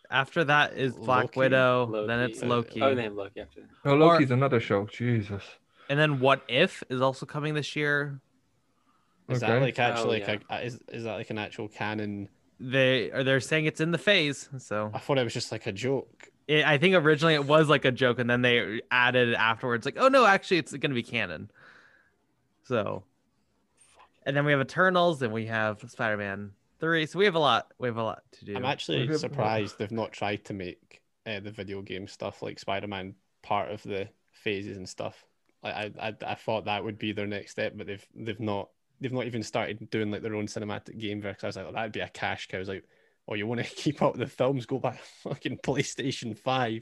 After 0.10 0.44
that 0.46 0.74
is 0.74 0.94
Black 0.96 1.26
Loki. 1.26 1.40
Widow, 1.40 2.06
then 2.08 2.20
it's 2.22 2.42
Uh, 2.42 2.46
Loki, 2.48 2.82
oh 2.82 2.96
they 2.96 3.04
have 3.04 3.14
loki 3.14 3.42
after 3.42 3.62
that. 3.62 3.70
Oh, 3.90 3.96
Loki's 3.96 4.32
another 4.32 4.60
show. 4.60 4.86
Jesus. 4.86 5.44
and 5.90 6.00
then 6.00 6.20
What 6.20 6.44
If 6.48 6.84
is 6.90 7.02
also 7.02 7.26
coming 7.26 7.54
this 7.54 7.76
year. 7.76 8.22
Is 9.30 9.44
Okay. 9.44 9.52
that 9.52 9.62
like 9.62 9.78
actually 9.80 10.24
Oh, 10.24 10.28
like 10.28 10.44
a, 10.50 10.64
is 10.66 10.80
is 10.88 11.04
that 11.04 11.16
like 11.16 11.30
an 11.30 11.38
actual 11.38 11.68
canon? 11.68 12.30
They 12.62 13.12
are 13.12 13.24
they're 13.26 13.42
saying 13.42 13.66
it's 13.66 13.82
in 13.82 13.92
the 13.92 13.98
phase. 13.98 14.48
So 14.58 14.90
I 14.94 15.00
thought 15.00 15.18
it 15.18 15.24
was 15.26 15.34
just 15.34 15.52
like 15.52 15.68
a 15.68 15.74
joke. 15.74 16.30
it, 16.48 16.66
I 16.66 16.78
think 16.78 16.96
originally 16.96 17.34
it 17.34 17.44
was 17.46 17.68
like 17.68 17.84
a 17.84 17.92
joke, 17.92 18.20
and 18.20 18.30
then 18.30 18.42
they 18.42 18.82
added 18.90 19.34
afterwards, 19.34 19.86
like, 19.86 19.98
oh 20.00 20.08
no, 20.08 20.26
actually 20.26 20.58
it's 20.60 20.72
going 20.72 20.92
to 20.92 20.96
be 20.96 21.04
canon. 21.04 21.52
So, 22.64 23.04
and 24.26 24.36
then 24.36 24.46
we 24.46 24.54
have 24.54 24.62
Eternals, 24.62 25.22
and 25.22 25.34
we 25.34 25.48
have 25.48 25.84
Spider 25.90 26.16
Man 26.16 26.52
three. 26.80 27.06
So 27.06 27.20
we 27.20 27.26
have 27.26 27.36
a 27.36 27.40
lot. 27.40 27.72
We 27.80 27.88
have 27.88 27.98
a 27.98 28.04
lot 28.04 28.24
to 28.34 28.46
do. 28.46 28.56
I'm 28.56 28.66
actually 28.66 29.16
surprised 29.18 29.78
they've 29.78 29.92
not 29.92 30.12
tried 30.12 30.46
to 30.46 30.54
make 30.54 31.02
uh, 31.26 31.40
the 31.40 31.52
video 31.52 31.82
game 31.82 32.08
stuff 32.08 32.42
like 32.42 32.60
Spider-Man 32.60 33.16
part 33.44 33.72
of 33.72 33.84
the 33.84 34.10
phases 34.32 34.78
and 34.78 34.88
stuff. 34.88 35.26
Like 35.64 35.74
I, 35.74 35.92
I, 36.00 36.16
I 36.26 36.36
thought 36.36 36.66
that 36.66 36.84
would 36.84 36.98
be 36.98 37.12
their 37.12 37.28
next 37.28 37.52
step, 37.52 37.74
but 37.76 37.88
they've 37.88 38.08
they've 38.16 38.40
not 38.40 38.70
they've 39.02 39.14
not 39.14 39.26
even 39.26 39.44
started 39.44 39.90
doing 39.90 40.12
like 40.12 40.22
their 40.22 40.36
own 40.36 40.48
cinematic 40.48 40.98
game. 41.00 41.20
Because 41.22 41.44
I 41.44 41.48
was 41.48 41.56
like, 41.56 41.66
well, 41.66 41.74
that'd 41.74 41.92
be 41.92 42.00
a 42.00 42.10
cash 42.10 42.48
cow. 42.48 42.58
I 42.58 42.60
was 42.60 42.70
like, 42.70 42.86
oh, 43.28 43.34
you 43.36 43.48
want 43.48 43.64
to 43.64 43.76
keep 43.76 44.02
up 44.02 44.14
with 44.14 44.22
the 44.22 44.36
films? 44.36 44.66
Go 44.66 44.80
back 44.80 45.00
fucking 45.24 45.60
PlayStation 45.60 46.38
Five. 46.38 46.82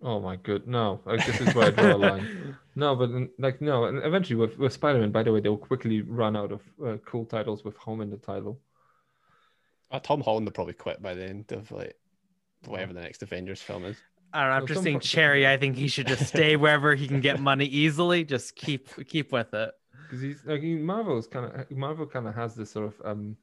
Oh 0.00 0.20
my 0.20 0.36
god, 0.36 0.68
no! 0.68 1.00
Like 1.04 1.26
this 1.26 1.40
is 1.40 1.52
where 1.54 1.66
I 1.66 1.70
draw 1.70 1.94
a 1.94 1.96
line. 2.08 2.56
No, 2.76 2.94
but 2.94 3.10
like 3.38 3.60
no, 3.60 3.86
and 3.86 3.98
eventually 4.04 4.36
with, 4.36 4.56
with 4.56 4.72
Spider-Man, 4.72 5.10
by 5.10 5.24
the 5.24 5.32
way, 5.32 5.40
they'll 5.40 5.56
quickly 5.56 6.02
run 6.02 6.36
out 6.36 6.52
of 6.52 6.60
uh, 6.84 6.96
cool 7.04 7.24
titles 7.24 7.64
with 7.64 7.76
home 7.76 8.00
in 8.00 8.10
the 8.10 8.16
title. 8.16 8.60
Uh, 9.90 9.98
Tom 10.00 10.20
Holland 10.20 10.46
will 10.46 10.52
probably 10.52 10.74
quit 10.74 11.00
by 11.02 11.14
the 11.14 11.24
end 11.24 11.50
of 11.52 11.70
like 11.72 11.94
whatever 12.66 12.92
the 12.92 13.00
next 13.00 13.22
Avengers 13.22 13.62
film 13.62 13.84
is. 13.84 13.96
I 14.32 14.42
don't 14.42 14.50
know. 14.50 14.56
So 14.58 14.62
After 14.62 14.74
some 14.74 14.84
seeing 14.84 14.96
fo- 15.00 15.04
Cherry, 15.06 15.48
I 15.48 15.56
think 15.56 15.76
he 15.76 15.88
should 15.88 16.06
just 16.06 16.26
stay 16.34 16.56
wherever 16.56 16.94
he 16.94 17.08
can 17.08 17.20
get 17.20 17.40
money 17.40 17.64
easily. 17.64 18.24
Just 18.24 18.54
keep 18.56 18.88
keep 19.08 19.32
with 19.32 19.54
it. 19.54 19.70
because 20.02 20.20
he's 20.20 20.44
like 20.44 20.62
Marvel's 20.62 21.26
kind 21.26 21.46
of 21.46 21.70
Marvel 21.70 22.06
kind 22.06 22.28
of 22.28 22.34
has 22.34 22.54
this 22.54 22.70
sort 22.70 22.86
of 22.92 23.06
um 23.06 23.36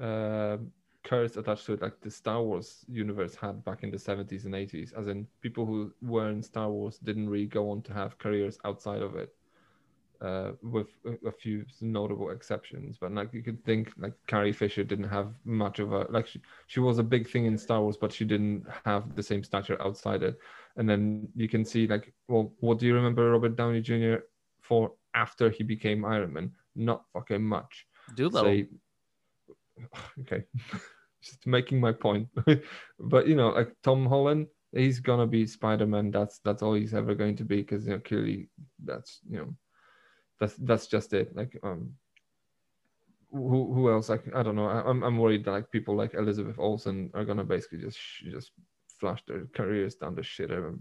uh 0.00 0.56
curse 1.04 1.36
attached 1.36 1.64
to 1.66 1.74
it 1.74 1.82
like 1.82 2.00
the 2.00 2.10
Star 2.10 2.42
Wars 2.42 2.84
universe 2.88 3.36
had 3.36 3.64
back 3.64 3.84
in 3.84 3.92
the 3.92 3.96
70s 3.96 4.44
and 4.44 4.54
80s 4.54 4.92
as 4.98 5.06
in 5.06 5.24
people 5.40 5.64
who 5.64 5.92
were 6.02 6.30
in 6.30 6.42
Star 6.42 6.68
Wars 6.68 6.98
didn't 6.98 7.28
really 7.30 7.46
go 7.46 7.70
on 7.70 7.80
to 7.82 7.92
have 7.92 8.18
careers 8.18 8.58
outside 8.64 9.02
of 9.02 9.14
it 9.14 9.32
uh 10.20 10.52
with 10.62 10.88
a, 11.04 11.28
a 11.28 11.32
few 11.32 11.64
notable 11.80 12.30
exceptions 12.30 12.96
but 13.00 13.12
like 13.12 13.32
you 13.32 13.42
could 13.42 13.62
think 13.64 13.92
like 13.98 14.12
Carrie 14.26 14.52
Fisher 14.52 14.84
didn't 14.84 15.08
have 15.08 15.32
much 15.44 15.78
of 15.78 15.92
a 15.92 16.06
like 16.10 16.26
she, 16.26 16.40
she 16.66 16.80
was 16.80 16.98
a 16.98 17.02
big 17.02 17.28
thing 17.28 17.46
in 17.46 17.58
Star 17.58 17.80
Wars 17.80 17.96
but 17.96 18.12
she 18.12 18.24
didn't 18.24 18.64
have 18.84 19.14
the 19.14 19.22
same 19.22 19.44
stature 19.44 19.80
outside 19.82 20.22
it 20.22 20.38
and 20.76 20.88
then 20.88 21.28
you 21.34 21.48
can 21.48 21.64
see 21.64 21.86
like 21.86 22.12
well 22.28 22.52
what 22.60 22.78
do 22.78 22.86
you 22.86 22.94
remember 22.94 23.30
Robert 23.30 23.56
Downey 23.56 23.80
Jr. 23.80 24.16
for 24.60 24.92
after 25.16 25.50
he 25.50 25.64
became 25.64 26.04
Iron 26.04 26.32
Man? 26.32 26.52
Not 26.76 27.04
fucking 27.12 27.42
much. 27.42 27.86
Dolittle. 28.14 28.44
Say- 28.44 28.68
okay, 30.20 30.44
just 31.22 31.46
making 31.46 31.80
my 31.80 31.92
point. 31.92 32.28
but 33.00 33.26
you 33.26 33.34
know, 33.34 33.48
like 33.48 33.74
Tom 33.82 34.06
Holland, 34.06 34.46
he's 34.72 35.00
gonna 35.00 35.26
be 35.26 35.46
Spider 35.46 35.86
Man. 35.86 36.10
That's 36.10 36.38
that's 36.44 36.62
all 36.62 36.74
he's 36.74 36.94
ever 36.94 37.14
going 37.14 37.36
to 37.36 37.44
be 37.44 37.56
because 37.56 37.86
you 37.86 37.92
know 37.92 38.00
clearly 38.00 38.48
that's 38.84 39.20
you 39.28 39.38
know 39.38 39.54
that's 40.40 40.54
that's 40.56 40.86
just 40.86 41.12
it. 41.12 41.34
Like 41.36 41.58
um. 41.62 41.92
Who, 43.32 43.74
who 43.74 43.90
else? 43.90 44.08
Like 44.08 44.24
I 44.34 44.42
don't 44.42 44.56
know. 44.56 44.66
I, 44.66 44.88
I'm 44.88 45.02
I'm 45.02 45.18
worried 45.18 45.44
that 45.44 45.50
like 45.50 45.70
people 45.70 45.94
like 45.96 46.14
Elizabeth 46.14 46.58
Olsen 46.58 47.10
are 47.12 47.24
gonna 47.24 47.44
basically 47.44 47.78
just 47.78 47.98
sh- 47.98 48.24
just 48.30 48.52
flush 49.00 49.22
their 49.26 49.46
careers 49.54 49.96
down 49.96 50.14
the 50.14 50.22
shitter 50.22 50.74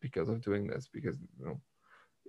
because 0.00 0.28
of 0.28 0.40
doing 0.40 0.66
this. 0.66 0.88
Because 0.92 1.18
you 1.38 1.46
know, 1.46 1.60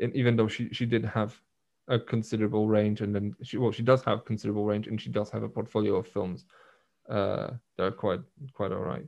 and 0.01 0.13
even 0.15 0.35
though 0.35 0.47
she 0.47 0.69
she 0.73 0.85
did 0.85 1.05
have 1.05 1.39
a 1.87 1.99
considerable 1.99 2.67
range 2.67 3.01
and 3.01 3.13
then 3.15 3.35
she 3.43 3.57
well 3.57 3.71
she 3.71 3.83
does 3.83 4.03
have 4.03 4.25
considerable 4.25 4.65
range 4.65 4.87
and 4.87 4.99
she 4.99 5.09
does 5.09 5.29
have 5.29 5.43
a 5.43 5.49
portfolio 5.49 5.97
of 5.97 6.07
films 6.07 6.45
uh 7.09 7.51
that 7.77 7.83
are 7.83 7.91
quite 7.91 8.21
quite 8.53 8.71
all 8.71 8.79
right 8.79 9.05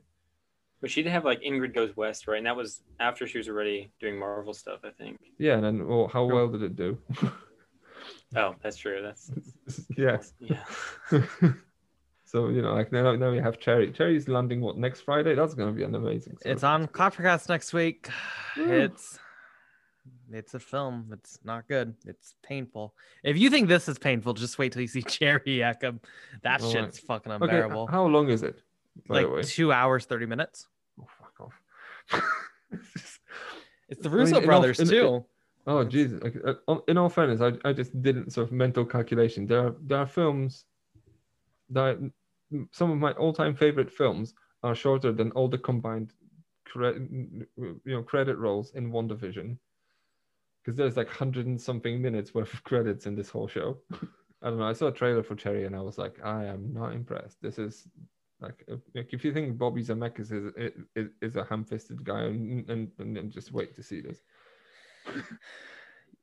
But 0.82 0.90
she 0.90 1.02
did 1.02 1.10
have 1.12 1.24
like 1.24 1.40
Ingrid 1.40 1.74
Goes 1.74 1.96
West, 1.96 2.28
right? 2.28 2.36
And 2.36 2.46
that 2.46 2.54
was 2.56 2.82
after 3.00 3.26
she 3.26 3.38
was 3.38 3.48
already 3.48 3.90
doing 3.98 4.18
Marvel 4.18 4.52
stuff, 4.54 4.80
I 4.84 4.90
think. 4.90 5.18
yeah 5.38 5.54
and 5.54 5.64
then 5.64 5.86
well 5.88 6.06
how 6.08 6.24
well 6.24 6.48
did 6.48 6.62
it 6.62 6.76
do 6.76 6.98
Oh, 8.36 8.54
that's 8.62 8.76
true. 8.76 9.00
That's 9.02 9.30
yeah 9.96 10.18
yeah. 10.40 10.62
so 12.24 12.48
you 12.48 12.60
know 12.60 12.74
like 12.74 12.90
now 12.92 13.14
now 13.14 13.30
we 13.30 13.38
have 13.38 13.58
cherry 13.60 13.92
cherry's 13.92 14.26
landing 14.28 14.60
what 14.60 14.76
next 14.76 15.02
friday 15.02 15.34
that's 15.36 15.54
gonna 15.54 15.70
be 15.72 15.84
an 15.84 15.94
amazing 15.94 16.36
It's 16.44 16.64
on 16.64 16.88
Clappercast 16.88 17.48
next 17.48 17.72
week. 17.72 18.08
It's 18.56 19.18
it's 20.32 20.54
a 20.54 20.58
film. 20.60 21.10
It's 21.12 21.38
not 21.44 21.68
good. 21.68 21.94
It's 22.04 22.34
painful. 22.42 22.94
If 23.22 23.38
you 23.38 23.48
think 23.48 23.68
this 23.68 23.88
is 23.88 23.96
painful, 23.98 24.34
just 24.34 24.58
wait 24.58 24.72
till 24.72 24.82
you 24.82 24.88
see 24.88 25.02
Cherry 25.02 25.40
Ekum. 25.62 26.00
That 26.42 26.60
All 26.62 26.70
shit's 26.72 26.98
right. 26.98 27.06
fucking 27.06 27.32
Okay, 27.32 27.44
unbearable. 27.44 27.86
how 27.86 28.06
long 28.06 28.28
is 28.28 28.42
it 28.42 28.60
by 29.08 29.22
the 29.22 29.28
way 29.28 29.36
like 29.36 29.46
two 29.46 29.70
hours, 29.72 30.04
thirty 30.04 30.26
minutes. 30.26 30.66
oh 31.00 31.06
fuck 31.20 31.40
off 31.40 32.22
It's 33.88 34.02
the 34.02 34.08
I 34.08 34.12
mean, 34.12 34.18
Russo 34.18 34.40
brothers 34.40 34.80
in- 34.80 34.88
too. 34.88 35.24
Oh 35.66 35.84
Jesus! 35.84 36.20
Uh, 36.44 36.76
in 36.86 36.96
all 36.96 37.08
fairness, 37.08 37.40
I, 37.40 37.68
I 37.68 37.72
just 37.72 38.00
didn't 38.00 38.32
sort 38.32 38.46
of 38.46 38.52
mental 38.52 38.84
calculation. 38.84 39.46
There 39.46 39.66
are 39.66 39.76
there 39.82 39.98
are 39.98 40.06
films 40.06 40.64
that 41.70 41.98
some 42.70 42.90
of 42.92 42.98
my 42.98 43.12
all 43.12 43.32
time 43.32 43.54
favorite 43.54 43.90
films 43.90 44.34
are 44.62 44.74
shorter 44.74 45.12
than 45.12 45.32
all 45.32 45.48
the 45.48 45.58
combined 45.58 46.12
credit 46.64 47.02
you 47.10 47.80
know 47.84 48.02
credit 48.02 48.36
rolls 48.38 48.72
in 48.74 48.92
WandaVision. 48.92 49.56
Because 50.62 50.76
there's 50.76 50.96
like 50.96 51.08
hundred 51.08 51.46
and 51.46 51.60
something 51.60 52.00
minutes 52.00 52.34
worth 52.34 52.52
of 52.52 52.62
credits 52.64 53.06
in 53.06 53.16
this 53.16 53.30
whole 53.30 53.48
show. 53.48 53.78
I 54.42 54.50
don't 54.50 54.58
know. 54.58 54.66
I 54.66 54.72
saw 54.72 54.88
a 54.88 54.92
trailer 54.92 55.22
for 55.22 55.34
Cherry 55.34 55.64
and 55.64 55.74
I 55.74 55.80
was 55.80 55.98
like, 55.98 56.18
I 56.24 56.44
am 56.44 56.72
not 56.72 56.92
impressed. 56.92 57.40
This 57.40 57.58
is 57.58 57.88
like, 58.40 58.64
like 58.94 59.12
if 59.12 59.24
you 59.24 59.32
think 59.32 59.58
Bobby 59.58 59.82
Zemeckis 59.82 60.30
is 60.32 60.74
is, 60.94 61.08
is 61.22 61.36
a 61.36 61.44
ham-fisted 61.44 62.04
guy, 62.04 62.24
and, 62.24 62.68
and, 62.68 62.90
and 62.98 63.30
just 63.32 63.52
wait 63.52 63.74
to 63.76 63.82
see 63.82 64.00
this. 64.00 64.22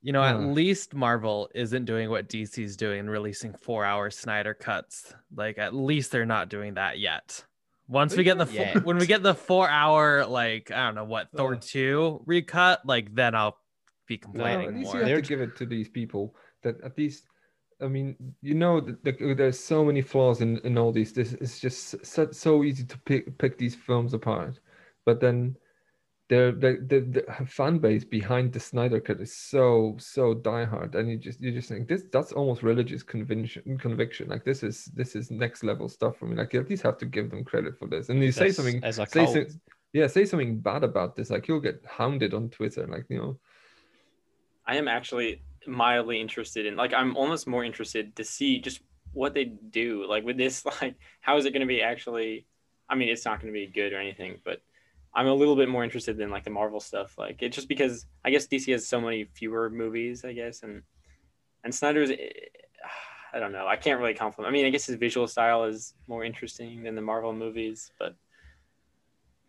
You 0.02 0.12
know, 0.12 0.22
at 0.22 0.36
hmm. 0.36 0.52
least 0.52 0.92
Marvel 0.92 1.48
isn't 1.54 1.86
doing 1.86 2.10
what 2.10 2.28
DC's 2.28 2.76
doing 2.76 3.00
and 3.00 3.10
releasing 3.10 3.54
four 3.54 3.86
hour 3.86 4.10
Snyder 4.10 4.52
cuts. 4.52 5.14
Like, 5.34 5.56
at 5.56 5.74
least 5.74 6.12
they're 6.12 6.26
not 6.26 6.50
doing 6.50 6.74
that 6.74 6.98
yet. 6.98 7.42
Once 7.88 8.14
we 8.14 8.22
get 8.22 8.36
the 8.36 8.44
Not 8.44 8.74
fo- 8.74 8.80
when 8.80 8.98
we 8.98 9.06
get 9.06 9.22
the 9.22 9.34
four 9.34 9.68
hour, 9.68 10.26
like 10.26 10.70
I 10.70 10.86
don't 10.86 10.94
know 10.94 11.04
what 11.04 11.30
Thor 11.32 11.54
Ugh. 11.54 11.60
two 11.60 12.22
recut, 12.26 12.84
like 12.84 13.14
then 13.14 13.34
I'll 13.34 13.58
be 14.06 14.16
No, 14.16 14.30
complaining 14.30 14.68
at 14.68 14.74
least 14.74 14.92
more. 14.92 15.02
you 15.02 15.14
have 15.14 15.22
to 15.22 15.28
give 15.28 15.40
it 15.40 15.56
to 15.56 15.66
these 15.66 15.88
people 15.88 16.34
that 16.62 16.80
at 16.82 16.96
least, 16.96 17.24
I 17.80 17.88
mean, 17.88 18.16
you 18.40 18.54
know, 18.54 18.80
that 18.80 19.04
that 19.04 19.34
there's 19.36 19.58
so 19.58 19.84
many 19.84 20.00
flaws 20.00 20.40
in, 20.40 20.58
in 20.58 20.78
all 20.78 20.92
these. 20.92 21.12
This 21.12 21.32
it's 21.34 21.60
just 21.60 22.04
so, 22.04 22.30
so 22.30 22.64
easy 22.64 22.84
to 22.84 22.98
pick 23.00 23.36
pick 23.38 23.58
these 23.58 23.74
films 23.74 24.14
apart, 24.14 24.60
but 25.04 25.20
then 25.20 25.56
they're, 26.28 26.52
the 26.52 26.78
the 26.86 27.00
the 27.00 27.46
fan 27.46 27.78
base 27.78 28.04
behind 28.04 28.52
the 28.52 28.60
Snyder 28.60 28.98
cut 29.00 29.20
is 29.20 29.36
so 29.36 29.94
so 29.98 30.34
diehard, 30.34 30.94
and 30.94 31.10
you 31.10 31.18
just 31.18 31.40
you 31.40 31.52
just 31.52 31.68
think 31.68 31.86
this 31.88 32.04
that's 32.12 32.32
almost 32.32 32.62
religious 32.62 33.02
conviction 33.02 33.76
conviction. 33.78 34.28
Like 34.28 34.44
this 34.44 34.62
is 34.62 34.86
this 34.94 35.14
is 35.16 35.30
next 35.30 35.64
level 35.64 35.88
stuff 35.88 36.16
for 36.16 36.26
me. 36.26 36.36
Like 36.36 36.52
you 36.54 36.60
at 36.60 36.70
least 36.70 36.82
have 36.84 36.96
to 36.98 37.06
give 37.06 37.30
them 37.30 37.44
credit 37.44 37.78
for 37.78 37.86
this. 37.88 38.08
And 38.08 38.22
you 38.22 38.32
say 38.32 38.46
This 38.46 38.56
something, 38.56 38.82
is 38.82 38.98
a 38.98 39.06
say 39.06 39.24
cult. 39.26 39.34
some- 39.34 39.60
yeah, 39.92 40.08
say 40.08 40.24
something 40.24 40.58
bad 40.58 40.82
about 40.82 41.14
this, 41.14 41.30
like 41.30 41.46
you'll 41.46 41.60
get 41.60 41.80
hounded 41.86 42.34
on 42.34 42.48
Twitter. 42.50 42.86
Like 42.86 43.04
you 43.10 43.18
know. 43.18 43.38
I 44.66 44.76
am 44.76 44.88
actually 44.88 45.42
mildly 45.66 46.20
interested 46.20 46.64
in 46.66 46.74
like 46.74 46.94
I'm 46.94 47.16
almost 47.16 47.46
more 47.46 47.64
interested 47.64 48.16
to 48.16 48.24
see 48.24 48.60
just 48.60 48.80
what 49.12 49.34
they 49.34 49.44
do. 49.44 50.06
Like 50.08 50.24
with 50.24 50.36
this, 50.38 50.64
like 50.80 50.96
how 51.20 51.36
is 51.36 51.44
it 51.44 51.52
gonna 51.52 51.66
be 51.66 51.82
actually 51.82 52.46
I 52.88 52.94
mean 52.94 53.08
it's 53.10 53.24
not 53.26 53.40
gonna 53.40 53.52
be 53.52 53.66
good 53.66 53.92
or 53.92 53.98
anything, 54.00 54.38
but 54.44 54.62
I'm 55.14 55.26
a 55.28 55.34
little 55.34 55.56
bit 55.56 55.68
more 55.68 55.84
interested 55.84 56.16
than 56.16 56.30
like 56.30 56.44
the 56.44 56.50
Marvel 56.50 56.80
stuff. 56.80 57.16
Like 57.18 57.42
it's 57.42 57.56
just 57.56 57.68
because 57.68 58.06
I 58.24 58.30
guess 58.30 58.46
DC 58.46 58.72
has 58.72 58.88
so 58.88 59.00
many 59.00 59.24
fewer 59.34 59.70
movies, 59.70 60.24
I 60.24 60.32
guess, 60.32 60.62
and 60.62 60.82
and 61.64 61.74
Snyder's 61.74 62.10
eh, 62.10 62.16
I 63.32 63.40
don't 63.40 63.52
know. 63.52 63.66
I 63.66 63.76
can't 63.76 64.00
really 64.00 64.14
compliment. 64.14 64.50
I 64.50 64.52
mean, 64.52 64.66
I 64.66 64.70
guess 64.70 64.86
his 64.86 64.96
visual 64.96 65.26
style 65.26 65.64
is 65.64 65.94
more 66.06 66.24
interesting 66.24 66.82
than 66.84 66.94
the 66.94 67.02
Marvel 67.02 67.32
movies, 67.32 67.92
but 67.98 68.16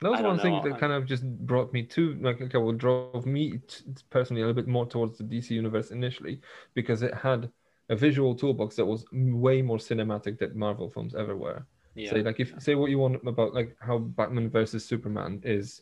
That 0.01 0.11
was 0.11 0.21
one 0.21 0.37
don't 0.37 0.39
thing 0.39 0.61
know. 0.61 0.61
that 0.61 0.77
kind 0.77 0.93
of 0.93 1.05
just 1.05 1.23
brought 1.45 1.73
me 1.73 1.83
to 1.87 2.15
like 2.15 2.41
okay, 2.41 2.57
well, 2.57 2.73
drove 2.73 3.25
me 3.25 3.59
t- 3.59 3.83
personally 4.09 4.41
a 4.41 4.45
little 4.45 4.61
bit 4.61 4.67
more 4.69 4.85
towards 4.85 5.17
the 5.17 5.23
DC 5.23 5.51
universe 5.51 5.91
initially 5.91 6.41
because 6.73 7.01
it 7.01 7.13
had 7.13 7.51
a 7.89 7.95
visual 7.95 8.35
toolbox 8.35 8.75
that 8.75 8.85
was 8.85 9.05
way 9.11 9.61
more 9.61 9.77
cinematic 9.77 10.37
than 10.39 10.57
Marvel 10.57 10.89
films 10.89 11.15
ever 11.15 11.35
were. 11.37 11.65
Yeah. 11.95 12.11
Say 12.11 12.23
like 12.23 12.39
if 12.39 12.53
say 12.59 12.75
what 12.75 12.89
you 12.89 12.99
want 12.99 13.25
about 13.25 13.53
like 13.53 13.75
how 13.79 13.97
Batman 13.99 14.49
versus 14.49 14.85
Superman 14.85 15.41
is 15.43 15.81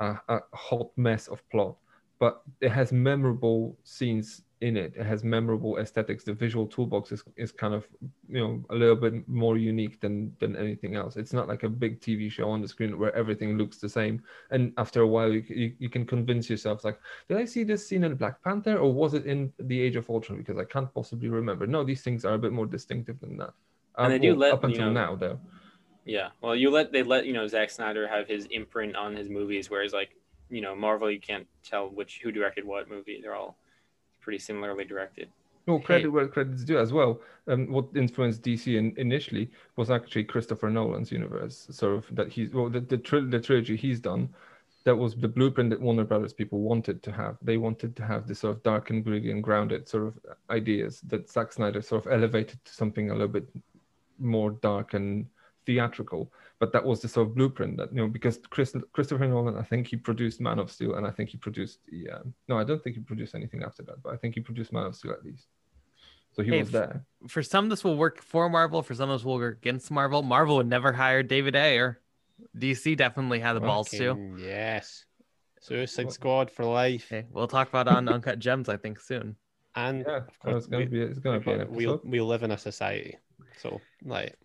a, 0.00 0.18
a 0.28 0.40
hot 0.54 0.90
mess 0.96 1.28
of 1.28 1.46
plot, 1.50 1.76
but 2.18 2.42
it 2.60 2.70
has 2.70 2.90
memorable 2.92 3.76
scenes 3.84 4.42
in 4.62 4.76
it. 4.76 4.94
It 4.96 5.04
has 5.04 5.24
memorable 5.24 5.78
aesthetics. 5.78 6.24
The 6.24 6.32
visual 6.32 6.66
toolbox 6.66 7.12
is, 7.12 7.22
is 7.36 7.52
kind 7.52 7.74
of 7.74 7.86
you 8.28 8.40
know 8.40 8.64
a 8.70 8.74
little 8.74 8.96
bit 8.96 9.28
more 9.28 9.58
unique 9.58 10.00
than 10.00 10.34
than 10.38 10.56
anything 10.56 10.94
else. 10.94 11.16
It's 11.16 11.32
not 11.32 11.48
like 11.48 11.64
a 11.64 11.68
big 11.68 12.00
TV 12.00 12.30
show 12.30 12.48
on 12.48 12.62
the 12.62 12.68
screen 12.68 12.98
where 12.98 13.14
everything 13.14 13.58
looks 13.58 13.78
the 13.78 13.88
same. 13.88 14.22
And 14.50 14.72
after 14.78 15.02
a 15.02 15.06
while, 15.06 15.32
you, 15.32 15.44
you, 15.48 15.74
you 15.78 15.88
can 15.90 16.06
convince 16.06 16.48
yourself 16.48 16.84
like, 16.84 16.98
did 17.28 17.36
I 17.38 17.44
see 17.44 17.64
this 17.64 17.86
scene 17.86 18.04
in 18.04 18.14
Black 18.14 18.42
Panther 18.42 18.78
or 18.78 18.92
was 18.92 19.14
it 19.14 19.26
in 19.26 19.52
The 19.58 19.80
Age 19.80 19.96
of 19.96 20.08
Ultron? 20.08 20.38
Because 20.38 20.58
I 20.58 20.64
can't 20.64 20.94
possibly 20.94 21.28
remember. 21.28 21.66
No, 21.66 21.84
these 21.84 22.02
things 22.02 22.24
are 22.24 22.34
a 22.34 22.38
bit 22.38 22.52
more 22.52 22.66
distinctive 22.66 23.20
than 23.20 23.36
that. 23.38 23.52
And 23.98 24.12
they 24.12 24.18
do 24.18 24.30
well, 24.30 24.38
let, 24.38 24.52
up 24.54 24.62
you 24.62 24.68
until 24.70 24.86
know- 24.86 24.92
now 24.92 25.16
though. 25.16 25.40
Yeah, 26.04 26.30
well, 26.40 26.56
you 26.56 26.70
let 26.70 26.90
they 26.90 27.02
let 27.04 27.26
you 27.26 27.32
know 27.32 27.46
Zack 27.46 27.70
Snyder 27.70 28.08
have 28.08 28.26
his 28.26 28.46
imprint 28.50 28.96
on 28.96 29.14
his 29.14 29.28
movies, 29.28 29.70
whereas 29.70 29.92
like 29.92 30.16
you 30.50 30.60
know 30.60 30.74
Marvel, 30.74 31.10
you 31.10 31.20
can't 31.20 31.46
tell 31.62 31.88
which 31.88 32.20
who 32.22 32.32
directed 32.32 32.64
what 32.64 32.88
movie. 32.90 33.20
They're 33.22 33.36
all 33.36 33.56
pretty 34.20 34.38
similarly 34.40 34.84
directed. 34.84 35.28
No, 35.68 35.78
credit 35.78 36.02
Hey. 36.06 36.08
where 36.08 36.26
credit's 36.26 36.64
due 36.64 36.78
as 36.80 36.92
well. 36.92 37.20
Um, 37.46 37.70
what 37.70 37.86
influenced 37.94 38.42
DC 38.42 38.76
in, 38.76 38.92
initially 38.96 39.48
was 39.76 39.92
actually 39.92 40.24
Christopher 40.24 40.70
Nolan's 40.70 41.12
universe, 41.12 41.68
sort 41.70 41.94
of 41.98 42.16
that 42.16 42.28
he's 42.32 42.50
well 42.52 42.68
the 42.68 42.80
the, 42.80 42.98
tri- 42.98 43.20
the 43.28 43.38
trilogy 43.38 43.76
he's 43.76 44.00
done. 44.00 44.28
That 44.84 44.96
was 44.96 45.14
the 45.14 45.28
blueprint 45.28 45.70
that 45.70 45.80
Warner 45.80 46.02
Brothers 46.02 46.32
people 46.32 46.62
wanted 46.62 47.00
to 47.04 47.12
have. 47.12 47.36
They 47.42 47.58
wanted 47.58 47.94
to 47.94 48.04
have 48.04 48.26
this 48.26 48.40
sort 48.40 48.56
of 48.56 48.62
dark 48.64 48.90
and 48.90 49.04
gritty 49.04 49.30
and 49.30 49.40
grounded 49.40 49.88
sort 49.88 50.08
of 50.08 50.18
ideas 50.50 51.00
that 51.06 51.30
Zack 51.30 51.52
Snyder 51.52 51.80
sort 51.80 52.04
of 52.06 52.12
elevated 52.12 52.58
to 52.64 52.72
something 52.74 53.10
a 53.10 53.12
little 53.12 53.28
bit 53.28 53.46
more 54.22 54.52
dark 54.62 54.94
and 54.94 55.26
theatrical. 55.66 56.32
But 56.58 56.72
that 56.72 56.84
was 56.84 57.00
the 57.00 57.08
sort 57.08 57.28
of 57.28 57.34
blueprint 57.34 57.76
that 57.78 57.90
you 57.92 58.00
know 58.00 58.06
because 58.08 58.38
Chris, 58.50 58.74
Christopher 58.92 59.26
Nolan, 59.26 59.56
I 59.56 59.62
think 59.62 59.88
he 59.88 59.96
produced 59.96 60.40
Man 60.40 60.58
of 60.60 60.70
Steel, 60.70 60.94
and 60.94 61.06
I 61.06 61.10
think 61.10 61.30
he 61.30 61.36
produced 61.36 61.80
the 61.90 62.08
um, 62.10 62.32
no, 62.48 62.56
I 62.58 62.64
don't 62.64 62.82
think 62.82 62.94
he 62.96 63.02
produced 63.02 63.34
anything 63.34 63.62
after 63.64 63.82
that, 63.84 64.02
but 64.02 64.14
I 64.14 64.16
think 64.16 64.34
he 64.34 64.40
produced 64.40 64.72
Man 64.72 64.86
of 64.86 64.94
Steel 64.94 65.12
at 65.12 65.24
least. 65.24 65.46
So 66.34 66.42
he 66.42 66.50
Hey, 66.50 66.60
was 66.60 66.68
f- 66.68 66.72
there. 66.72 67.04
For 67.28 67.42
some, 67.42 67.68
this 67.68 67.82
will 67.84 67.96
work 67.96 68.22
for 68.22 68.48
Marvel. 68.48 68.82
For 68.82 68.94
some, 68.94 69.10
this 69.10 69.24
will 69.24 69.36
work 69.36 69.58
against 69.58 69.90
Marvel. 69.90 70.22
Marvel 70.22 70.56
would 70.56 70.68
never 70.68 70.92
hire 70.92 71.22
David 71.22 71.56
Ayer. 71.56 72.00
DC 72.56 72.96
definitely 72.96 73.40
had 73.40 73.52
the 73.54 73.60
balls 73.60 73.90
to. 73.90 74.10
Fucking 74.10 74.38
Yes. 74.38 75.04
Suicide 75.60 76.10
Squad 76.12 76.50
for 76.50 76.64
life. 76.64 77.06
Okay, 77.12 77.26
we'll 77.30 77.46
talk 77.46 77.68
about 77.68 77.86
on 77.86 78.08
Uncut 78.08 78.38
Gems, 78.38 78.68
I 78.68 78.76
think, 78.76 78.98
soon. 78.98 79.36
And 79.76 80.04
Yeah, 80.06 80.16
of 80.18 80.38
course, 80.40 80.56
it's 80.58 80.66
gonna 80.66 80.86
be 80.86 81.00
it's 81.00 81.18
gonna 81.18 81.38
be 81.40 81.50
we 81.66 81.86
episode, 81.86 82.00
we 82.04 82.20
live 82.20 82.42
in 82.42 82.50
a 82.50 82.58
society, 82.58 83.16
so 83.58 83.80
like 84.04 84.36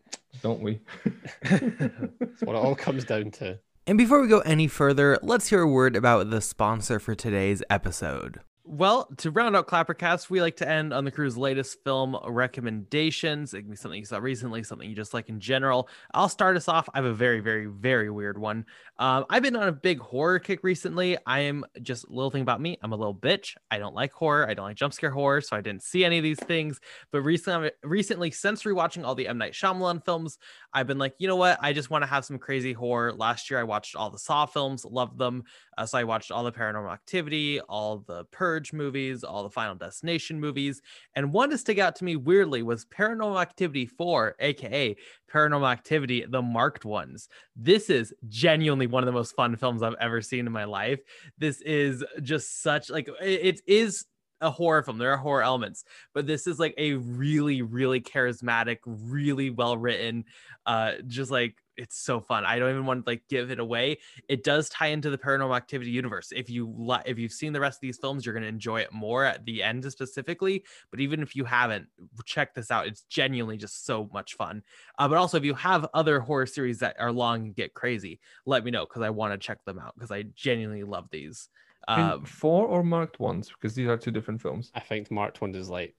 don't 0.41 0.61
we? 0.61 0.79
that's 1.43 2.41
what 2.41 2.55
it 2.55 2.59
all 2.59 2.75
comes 2.75 3.03
down 3.03 3.31
to. 3.31 3.59
And 3.85 3.97
before 3.97 4.21
we 4.21 4.27
go 4.27 4.39
any 4.39 4.67
further, 4.67 5.17
let's 5.21 5.47
hear 5.47 5.61
a 5.61 5.67
word 5.67 5.95
about 5.95 6.29
the 6.29 6.41
sponsor 6.41 6.99
for 6.99 7.15
today's 7.15 7.63
episode. 7.69 8.41
Well, 8.69 9.07
to 9.19 9.31
round 9.31 9.55
out 9.55 9.67
Clappercast, 9.67 10.29
we 10.29 10.41
like 10.41 10.57
to 10.57 10.67
end 10.67 10.93
on 10.93 11.05
the 11.05 11.11
crew's 11.11 11.37
latest 11.37 11.81
film 11.85 12.17
recommendations. 12.27 13.53
It 13.53 13.61
can 13.61 13.69
be 13.69 13.77
something 13.77 13.97
you 13.97 14.05
saw 14.05 14.17
recently, 14.17 14.61
something 14.61 14.89
you 14.89 14.93
just 14.93 15.13
like 15.13 15.29
in 15.29 15.39
general. 15.39 15.87
I'll 16.13 16.27
start 16.27 16.57
us 16.57 16.67
off. 16.67 16.89
I 16.93 16.97
have 16.97 17.05
a 17.05 17.13
very, 17.13 17.39
very, 17.39 17.67
very 17.67 18.09
weird 18.09 18.37
one. 18.37 18.65
Um, 18.99 19.23
I've 19.29 19.41
been 19.41 19.55
on 19.55 19.69
a 19.69 19.71
big 19.71 19.99
horror 19.99 20.37
kick 20.37 20.65
recently. 20.65 21.17
I 21.25 21.39
am 21.39 21.63
just 21.81 22.03
a 22.03 22.09
little 22.09 22.29
thing 22.29 22.41
about 22.41 22.59
me. 22.59 22.77
I'm 22.81 22.91
a 22.91 22.97
little 22.97 23.15
bitch. 23.15 23.55
I 23.71 23.77
don't 23.77 23.95
like 23.95 24.11
horror. 24.11 24.49
I 24.49 24.53
don't 24.53 24.65
like 24.65 24.75
jump 24.75 24.93
scare 24.93 25.11
horror, 25.11 25.39
so 25.39 25.55
I 25.55 25.61
didn't 25.61 25.83
see 25.83 26.03
any 26.03 26.17
of 26.17 26.23
these 26.23 26.39
things. 26.39 26.81
But 27.13 27.21
recently, 27.21 27.71
recently, 27.83 28.31
since 28.31 28.63
rewatching 28.63 29.05
all 29.05 29.15
the 29.15 29.29
M 29.29 29.37
Night 29.37 29.53
Shyamalan 29.53 30.03
films, 30.03 30.39
I've 30.73 30.87
been 30.87 30.97
like, 30.97 31.13
you 31.19 31.29
know 31.29 31.37
what? 31.37 31.57
I 31.61 31.71
just 31.71 31.89
want 31.89 32.01
to 32.01 32.07
have 32.07 32.25
some 32.25 32.37
crazy 32.37 32.73
horror. 32.73 33.13
Last 33.13 33.49
year, 33.49 33.61
I 33.61 33.63
watched 33.63 33.95
all 33.95 34.09
the 34.09 34.19
Saw 34.19 34.45
films, 34.45 34.83
loved 34.83 35.17
them. 35.17 35.45
Uh, 35.77 35.85
so 35.85 35.97
I 35.97 36.03
watched 36.03 36.31
all 36.31 36.43
the 36.43 36.51
Paranormal 36.51 36.91
Activity, 36.91 37.61
all 37.61 37.99
the 37.99 38.25
Purge 38.25 38.56
movies, 38.73 39.23
all 39.23 39.43
the 39.43 39.49
Final 39.49 39.75
Destination 39.75 40.39
movies, 40.39 40.81
and 41.15 41.31
one 41.33 41.49
to 41.49 41.57
stick 41.57 41.79
out 41.79 41.95
to 41.97 42.03
me 42.03 42.15
weirdly 42.15 42.63
was 42.63 42.85
Paranormal 42.85 43.41
Activity 43.41 43.85
4, 43.85 44.35
aka 44.39 44.95
Paranormal 45.31 45.71
Activity, 45.71 46.25
the 46.27 46.41
marked 46.41 46.85
ones. 46.85 47.29
This 47.55 47.89
is 47.89 48.13
genuinely 48.27 48.87
one 48.87 49.03
of 49.03 49.07
the 49.07 49.11
most 49.13 49.35
fun 49.35 49.55
films 49.55 49.83
I've 49.83 49.95
ever 49.99 50.21
seen 50.21 50.45
in 50.45 50.51
my 50.51 50.65
life. 50.65 50.99
This 51.37 51.61
is 51.61 52.03
just 52.21 52.61
such 52.61 52.89
like 52.89 53.07
it- 53.21 53.57
it 53.57 53.61
is 53.67 54.05
a 54.41 54.51
horror 54.51 54.83
film. 54.83 54.97
There 54.97 55.11
are 55.11 55.17
horror 55.17 55.43
elements, 55.43 55.83
but 56.13 56.27
this 56.27 56.47
is 56.47 56.59
like 56.59 56.75
a 56.77 56.93
really, 56.93 57.61
really 57.61 58.01
charismatic, 58.01 58.77
really 58.85 59.49
well 59.49 59.77
written, 59.77 60.25
uh, 60.65 60.93
just 61.07 61.31
like 61.31 61.55
it's 61.77 61.97
so 61.97 62.19
fun. 62.19 62.43
I 62.45 62.59
don't 62.59 62.71
even 62.71 62.85
want 62.85 63.05
to 63.05 63.09
like 63.09 63.23
give 63.29 63.51
it 63.51 63.59
away. 63.59 63.99
It 64.27 64.43
does 64.43 64.69
tie 64.69 64.87
into 64.87 65.09
the 65.09 65.17
paranormal 65.17 65.55
activity 65.55 65.91
universe. 65.91 66.33
If 66.35 66.49
you 66.49 66.73
li- 66.77 67.03
if 67.05 67.17
you've 67.19 67.31
seen 67.31 67.53
the 67.53 67.59
rest 67.59 67.77
of 67.77 67.81
these 67.81 67.97
films, 67.97 68.25
you're 68.25 68.33
gonna 68.33 68.47
enjoy 68.47 68.81
it 68.81 68.91
more 68.91 69.23
at 69.23 69.45
the 69.45 69.63
end 69.63 69.89
specifically. 69.91 70.63
But 70.91 70.99
even 70.99 71.21
if 71.21 71.35
you 71.35 71.45
haven't, 71.45 71.87
check 72.25 72.53
this 72.53 72.71
out. 72.71 72.87
It's 72.87 73.03
genuinely 73.03 73.57
just 73.57 73.85
so 73.85 74.09
much 74.11 74.35
fun. 74.35 74.63
Uh, 74.97 75.07
but 75.07 75.17
also, 75.17 75.37
if 75.37 75.45
you 75.45 75.53
have 75.53 75.87
other 75.93 76.19
horror 76.19 76.45
series 76.45 76.79
that 76.79 76.95
are 76.99 77.11
long 77.11 77.45
and 77.45 77.55
get 77.55 77.73
crazy, 77.73 78.19
let 78.45 78.63
me 78.63 78.71
know 78.71 78.85
because 78.85 79.03
I 79.03 79.09
want 79.09 79.33
to 79.33 79.37
check 79.37 79.63
them 79.65 79.79
out 79.79 79.93
because 79.95 80.11
I 80.11 80.23
genuinely 80.35 80.83
love 80.83 81.07
these. 81.11 81.49
In 81.87 81.93
Uh, 81.93 82.17
four 82.25 82.67
or 82.67 82.83
marked 82.83 83.19
ones 83.19 83.49
because 83.49 83.73
these 83.75 83.87
are 83.87 83.97
two 83.97 84.11
different 84.11 84.41
films. 84.41 84.71
I 84.75 84.81
think 84.81 85.09
marked 85.09 85.41
one 85.41 85.55
is 85.55 85.69
like 85.69 85.95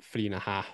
three 0.00 0.26
and 0.26 0.34
a 0.34 0.38
half. 0.38 0.68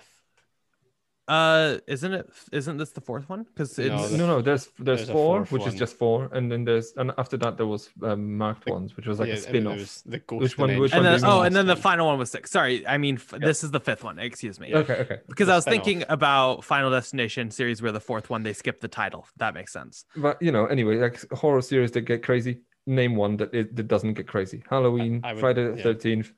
Uh, 1.27 1.77
isn't 1.87 2.13
it? 2.13 2.29
Isn't 2.51 2.77
this 2.77 2.91
the 2.91 3.01
fourth 3.01 3.27
one? 3.29 3.43
Because 3.43 3.77
No, 3.79 3.83
it's 3.95 4.11
the- 4.11 4.17
No, 4.17 4.27
no, 4.27 4.41
there's 4.41 4.69
there's, 4.77 4.99
there's 4.99 5.09
a 5.09 5.13
four, 5.13 5.37
fourth 5.45 5.51
which 5.51 5.67
is 5.67 5.73
just 5.79 5.97
four, 5.97 6.29
and 6.33 6.51
then 6.51 6.63
there's 6.65 6.93
and 6.97 7.11
after 7.17 7.35
that 7.37 7.57
there 7.57 7.65
was 7.65 7.89
um, 8.03 8.37
marked 8.37 8.67
ones, 8.69 8.95
which 8.95 9.07
was 9.07 9.19
like 9.19 9.27
yeah, 9.27 9.33
a 9.33 9.37
and 9.37 9.43
spin-off. 9.45 10.01
the 10.05 10.19
Ghost 10.19 10.41
which 10.41 10.57
one? 10.57 10.77
Which 10.79 10.91
Dimension. 10.91 11.03
one? 11.03 11.21
then 11.21 11.29
oh, 11.29 11.41
and 11.41 11.55
then 11.55 11.65
the 11.67 11.75
final 11.75 12.05
one 12.07 12.19
was 12.19 12.29
six. 12.29 12.51
Sorry, 12.51 12.85
I 12.87 12.97
mean 12.97 13.15
f- 13.15 13.33
this 13.39 13.63
is 13.63 13.71
the 13.71 13.79
fifth 13.79 14.03
one. 14.03 14.19
Excuse 14.19 14.59
me. 14.59 14.73
Okay, 14.75 14.93
okay. 14.97 15.17
Because 15.27 15.47
The 15.47 15.53
I 15.53 15.55
was 15.55 15.63
spin-off. 15.63 15.85
thinking 15.85 16.05
about 16.09 16.63
Final 16.63 16.91
Destination 16.91 17.49
series 17.51 17.81
where 17.81 17.91
the 17.91 17.99
fourth 17.99 18.29
one 18.29 18.43
they 18.43 18.53
skipped 18.53 18.81
the 18.81 18.87
title. 18.87 19.27
That 19.37 19.53
makes 19.55 19.73
sense. 19.73 20.05
But 20.15 20.41
you 20.41 20.51
know, 20.51 20.65
anyway, 20.67 20.97
like 20.97 21.27
horror 21.31 21.61
series 21.61 21.91
that 21.91 22.01
get 22.01 22.23
crazy. 22.23 22.61
Name 22.87 23.15
one 23.15 23.37
that 23.37 23.51
it, 23.51 23.75
that 23.75 23.87
doesn't 23.87 24.13
get 24.13 24.27
crazy. 24.27 24.63
Halloween, 24.69 25.21
I 25.23 25.33
would- 25.33 25.39
Friday 25.39 25.63
the 25.71 25.77
yeah. 25.77 25.81
Thirteenth, 25.83 26.31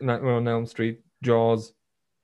Nightmare 0.00 0.32
on 0.34 0.48
Elm 0.48 0.64
Street, 0.66 1.00
Jaws, 1.22 1.74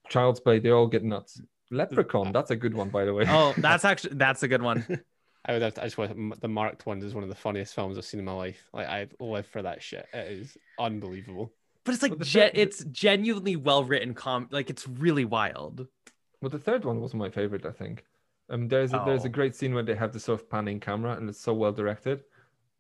Child's 0.09 0.41
Play. 0.41 0.61
They 0.61 0.71
all 0.71 0.87
get 0.87 1.05
nuts. 1.05 1.41
Leprechaun, 1.71 2.33
that's 2.33 2.51
a 2.51 2.57
good 2.57 2.75
one, 2.75 2.89
by 2.91 3.05
the 3.05 3.15
way. 3.15 3.25
Oh, 3.29 3.55
that's 3.59 3.85
actually 3.85 4.15
that's 4.17 4.43
a 4.43 4.49
good 4.49 4.63
one. 4.63 4.85
I 5.47 5.53
would 5.53 5.63
have 5.63 5.75
to, 5.75 5.83
I 5.83 5.85
just 5.85 5.99
want 5.99 6.41
the 6.41 6.49
marked 6.49 6.87
one 6.87 7.03
is 7.03 7.15
one 7.15 7.23
of 7.23 7.29
the 7.29 7.35
funniest 7.35 7.75
films 7.75 7.99
I've 7.99 8.05
seen 8.07 8.19
in 8.21 8.25
my 8.27 8.33
life. 8.33 8.67
Like 8.73 8.87
I 8.89 9.09
live 9.21 9.47
for 9.47 9.61
that 9.63 9.83
shit. 9.83 10.07
It 10.15 10.33
is 10.33 10.57
unbelievable. 10.79 11.53
But 11.85 11.93
it's 11.95 12.03
like 12.03 12.13
Well, 12.13 12.19
the 12.21 12.25
gen- 12.25 12.51
third- 12.53 12.59
it's 12.59 12.85
genuinely 12.87 13.57
well 13.57 13.85
written. 13.85 14.15
Com 14.15 14.49
like 14.51 14.71
it's 14.71 14.89
really 14.89 15.25
wild. 15.27 15.87
Well, 16.41 16.51
the 16.51 16.59
third 16.59 16.85
one 16.85 17.01
was 17.01 17.13
my 17.15 17.29
favorite, 17.31 17.67
I 17.67 17.73
think. 17.73 18.05
Um, 18.51 18.69
there's 18.69 18.93
a, 18.93 19.03
there's 19.07 19.25
a 19.25 19.29
Oh. 19.29 19.31
great 19.33 19.55
scene 19.55 19.73
where 19.75 19.83
they 19.83 19.95
have 19.95 20.13
the 20.13 20.21
sort 20.21 20.41
of 20.41 20.51
panning 20.51 20.79
camera, 20.81 21.13
and 21.17 21.29
it's 21.29 21.41
so 21.41 21.53
well 21.55 21.73
directed. 21.73 22.23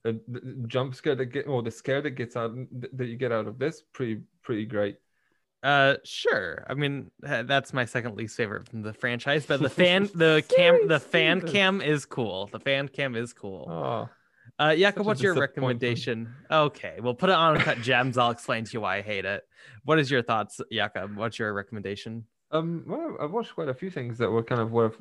The 0.02 0.20
the 0.28 0.40
jump 0.66 0.94
scare 0.94 1.14
that 1.16 1.26
get, 1.26 1.46
or 1.46 1.62
the 1.62 1.70
scare 1.70 2.02
that 2.02 2.10
gets 2.12 2.36
out 2.36 2.54
that 2.92 3.06
you 3.06 3.16
get 3.16 3.32
out 3.32 3.46
of 3.46 3.58
this, 3.58 3.82
pretty 3.92 4.20
pretty 4.42 4.66
great. 4.66 4.96
Uh, 5.64 5.96
sure. 6.04 6.62
I 6.68 6.74
mean, 6.74 7.10
uh, 7.26 7.42
that's 7.44 7.72
my 7.72 7.86
second 7.86 8.16
least 8.16 8.36
favorite 8.36 8.68
from 8.68 8.82
the 8.82 8.92
franchise, 8.92 9.46
but 9.46 9.60
the 9.62 9.70
fan, 9.70 10.10
the 10.14 10.44
cam, 10.54 10.86
the 10.86 11.00
fan 11.00 11.40
cam 11.40 11.80
is 11.80 12.04
cool. 12.04 12.48
The 12.52 12.60
fan 12.60 12.86
cam 12.88 13.16
is 13.16 13.32
cool. 13.32 13.66
Oh, 13.68 14.08
Uh, 14.58 14.76
Jakob, 14.76 15.06
what's 15.06 15.22
your 15.22 15.34
recommendation? 15.34 16.28
Okay, 16.50 16.98
we'll 17.00 17.14
put 17.14 17.30
it 17.30 17.34
on 17.34 17.58
Cut 17.58 17.80
Gems. 17.80 18.18
I'll 18.18 18.30
explain 18.30 18.64
to 18.64 18.72
you 18.74 18.82
why 18.82 18.98
I 18.98 19.00
hate 19.02 19.24
it. 19.24 19.42
What 19.84 19.98
is 19.98 20.10
your 20.10 20.22
thoughts, 20.22 20.60
Jakob? 20.70 21.16
What's 21.16 21.38
your 21.38 21.54
recommendation? 21.54 22.26
um, 22.50 22.84
well, 22.86 23.16
I've 23.20 23.32
watched 23.32 23.54
quite 23.54 23.68
a 23.70 23.74
few 23.74 23.90
things 23.90 24.16
that 24.18 24.30
were 24.30 24.42
kind 24.42 24.60
of 24.60 24.70
worth, 24.70 24.96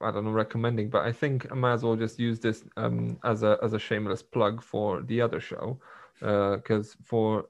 I 0.00 0.10
don't 0.10 0.24
know, 0.24 0.30
recommending, 0.32 0.88
but 0.90 1.04
I 1.04 1.12
think 1.12 1.46
I 1.52 1.54
might 1.54 1.74
as 1.74 1.84
well 1.84 1.94
just 1.94 2.18
use 2.18 2.40
this 2.40 2.64
um 2.78 3.18
as 3.22 3.42
a 3.42 3.58
as 3.62 3.74
a 3.74 3.78
shameless 3.78 4.22
plug 4.22 4.62
for 4.62 5.02
the 5.02 5.20
other 5.20 5.40
show, 5.40 5.78
because 6.20 6.96
for 7.04 7.46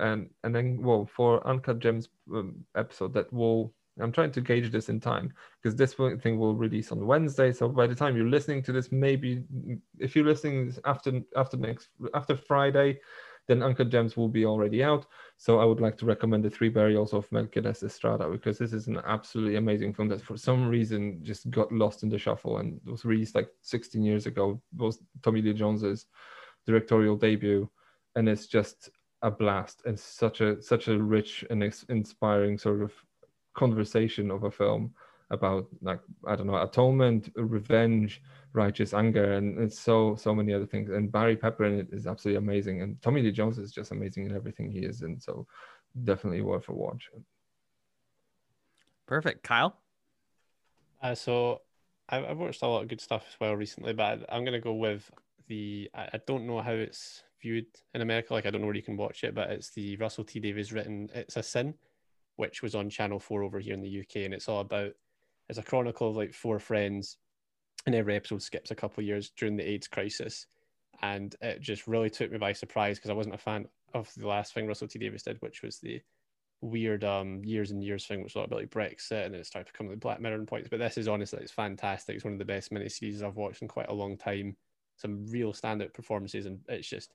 and 0.00 0.28
and 0.44 0.54
then 0.54 0.82
well 0.82 1.06
for 1.06 1.46
uncut 1.46 1.78
gems 1.78 2.08
um, 2.34 2.64
episode 2.76 3.12
that 3.14 3.32
will 3.32 3.72
i'm 4.00 4.12
trying 4.12 4.32
to 4.32 4.40
gauge 4.40 4.70
this 4.70 4.88
in 4.88 5.00
time 5.00 5.32
because 5.62 5.76
this 5.76 5.94
thing 5.94 6.38
will 6.38 6.54
release 6.54 6.90
on 6.92 7.06
wednesday. 7.06 7.52
So 7.52 7.68
by 7.68 7.86
the 7.86 7.94
time 7.94 8.16
you're 8.16 8.26
listening 8.26 8.62
to 8.64 8.72
this 8.72 8.90
maybe 8.90 9.44
if 9.98 10.16
you're 10.16 10.24
listening 10.24 10.74
after 10.84 11.20
after 11.36 11.56
next 11.56 11.88
after 12.14 12.36
friday 12.36 13.00
then 13.48 13.62
uncut 13.62 13.88
gems 13.88 14.16
will 14.16 14.28
be 14.28 14.46
already 14.46 14.82
out. 14.84 15.06
So 15.36 15.58
i 15.58 15.64
would 15.64 15.80
like 15.80 15.96
to 15.98 16.06
recommend 16.06 16.44
the 16.44 16.50
three 16.50 16.68
burials 16.68 17.12
of 17.12 17.28
melquiades 17.30 17.82
estrada 17.82 18.28
because 18.28 18.58
this 18.58 18.72
is 18.72 18.86
an 18.86 19.00
absolutely 19.04 19.56
amazing 19.56 19.92
film 19.94 20.08
that 20.08 20.22
for 20.22 20.36
some 20.36 20.68
reason 20.68 21.20
just 21.22 21.50
got 21.50 21.72
lost 21.72 22.02
in 22.02 22.08
the 22.08 22.18
shuffle 22.18 22.58
and 22.58 22.80
was 22.84 23.04
released 23.04 23.34
like 23.34 23.48
16 23.62 24.02
years 24.02 24.26
ago. 24.26 24.60
It 24.72 24.82
was 24.82 25.00
tommy 25.22 25.42
lee 25.42 25.52
jones's 25.52 26.06
directorial 26.66 27.16
debut 27.16 27.68
and 28.16 28.28
it's 28.28 28.46
just 28.46 28.90
a 29.22 29.30
blast 29.30 29.82
and 29.84 29.98
such 29.98 30.40
a 30.40 30.60
such 30.62 30.88
a 30.88 30.98
rich 30.98 31.44
and 31.50 31.62
ex- 31.62 31.84
inspiring 31.88 32.56
sort 32.58 32.82
of 32.82 32.92
conversation 33.54 34.30
of 34.30 34.44
a 34.44 34.50
film 34.50 34.94
about 35.30 35.66
like 35.82 36.00
I 36.26 36.36
don't 36.36 36.46
know 36.46 36.60
atonement, 36.60 37.30
revenge, 37.36 38.22
righteous 38.52 38.94
anger, 38.94 39.34
and 39.34 39.58
it's 39.58 39.78
so 39.78 40.16
so 40.16 40.34
many 40.34 40.52
other 40.52 40.66
things. 40.66 40.90
And 40.90 41.12
Barry 41.12 41.36
Pepper 41.36 41.64
in 41.64 41.78
it 41.80 41.88
is 41.92 42.06
absolutely 42.06 42.38
amazing, 42.38 42.82
and 42.82 43.00
Tommy 43.02 43.22
Lee 43.22 43.32
Jones 43.32 43.58
is 43.58 43.72
just 43.72 43.92
amazing 43.92 44.26
in 44.26 44.34
everything 44.34 44.70
he 44.70 44.80
is 44.80 45.02
and 45.02 45.22
So 45.22 45.46
definitely 46.04 46.42
worth 46.42 46.68
a 46.68 46.72
watch. 46.72 47.10
Perfect, 49.06 49.42
Kyle. 49.42 49.76
Uh, 51.02 51.14
so 51.14 51.62
I, 52.08 52.24
I've 52.24 52.38
watched 52.38 52.62
a 52.62 52.66
lot 52.66 52.82
of 52.82 52.88
good 52.88 53.00
stuff 53.00 53.24
as 53.28 53.38
well 53.40 53.56
recently, 53.56 53.92
but 53.92 54.24
I, 54.28 54.36
I'm 54.36 54.44
gonna 54.44 54.60
go 54.60 54.74
with 54.74 55.10
the. 55.46 55.90
I, 55.94 56.08
I 56.14 56.20
don't 56.26 56.46
know 56.46 56.60
how 56.60 56.72
it's 56.72 57.22
viewed 57.40 57.66
in 57.94 58.02
America. 58.02 58.32
Like 58.32 58.46
I 58.46 58.50
don't 58.50 58.60
know 58.60 58.66
where 58.66 58.76
you 58.76 58.82
can 58.82 58.96
watch 58.96 59.24
it, 59.24 59.34
but 59.34 59.50
it's 59.50 59.70
the 59.70 59.96
Russell 59.96 60.24
T 60.24 60.40
Davies 60.40 60.72
written 60.72 61.08
"It's 61.14 61.36
a 61.36 61.42
Sin," 61.42 61.74
which 62.36 62.62
was 62.62 62.74
on 62.74 62.90
Channel 62.90 63.20
Four 63.20 63.42
over 63.42 63.58
here 63.60 63.74
in 63.74 63.82
the 63.82 64.00
UK, 64.00 64.24
and 64.24 64.34
it's 64.34 64.48
all 64.48 64.60
about. 64.60 64.92
It's 65.48 65.58
a 65.58 65.64
chronicle 65.64 66.10
of 66.10 66.16
like 66.16 66.32
four 66.32 66.60
friends, 66.60 67.16
and 67.86 67.94
every 67.94 68.14
episode 68.14 68.42
skips 68.42 68.70
a 68.70 68.76
couple 68.76 69.02
of 69.02 69.06
years 69.06 69.32
during 69.36 69.56
the 69.56 69.68
AIDS 69.68 69.88
crisis, 69.88 70.46
and 71.02 71.34
it 71.40 71.60
just 71.60 71.86
really 71.86 72.10
took 72.10 72.30
me 72.30 72.38
by 72.38 72.52
surprise 72.52 72.98
because 72.98 73.10
I 73.10 73.14
wasn't 73.14 73.34
a 73.34 73.38
fan 73.38 73.66
of 73.94 74.10
the 74.16 74.28
last 74.28 74.54
thing 74.54 74.66
Russell 74.66 74.88
T 74.88 74.98
Davies 74.98 75.24
did, 75.24 75.38
which 75.40 75.62
was 75.62 75.78
the 75.78 76.00
weird 76.62 77.04
um 77.04 77.42
years 77.44 77.70
and 77.70 77.82
years 77.82 78.06
thing, 78.06 78.22
which 78.22 78.34
was 78.34 78.44
a 78.44 78.48
bit 78.48 78.58
like 78.58 78.70
Brexit, 78.70 79.26
and 79.26 79.34
it 79.34 79.46
started 79.46 79.72
become 79.72 79.88
the 79.88 79.96
Black 79.96 80.20
Mirror 80.20 80.44
points. 80.44 80.68
But 80.68 80.78
this 80.78 80.98
is 80.98 81.08
honestly, 81.08 81.40
it's 81.42 81.52
fantastic. 81.52 82.16
It's 82.16 82.24
one 82.24 82.34
of 82.34 82.38
the 82.38 82.44
best 82.44 82.72
miniseries 82.72 83.22
I've 83.22 83.36
watched 83.36 83.62
in 83.62 83.68
quite 83.68 83.88
a 83.88 83.94
long 83.94 84.16
time. 84.16 84.56
Some 84.96 85.26
real 85.26 85.52
standout 85.52 85.94
performances, 85.94 86.46
and 86.46 86.60
it's 86.68 86.88
just, 86.88 87.14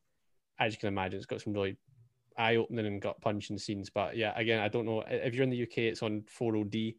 as 0.60 0.73
you 0.73 0.80
can 0.80 0.90
imagine, 0.90 1.18
it's 1.18 1.26
got 1.26 1.41
some 1.41 1.53
really 1.53 1.77
eye-opening 2.38 2.86
and 2.86 3.02
gut-punching 3.02 3.57
scenes. 3.57 3.90
But 3.90 4.18
yeah, 4.18 4.34
again, 4.36 4.60
I 4.60 4.68
don't 4.68 4.86
know 4.86 5.03
if 5.07 5.34
you're 5.34 5.44
in 5.44 5.49
the 5.49 5.64
UK, 5.64 5.80
it's 5.80 6.03
on 6.03 6.23
4OD. 6.40 6.95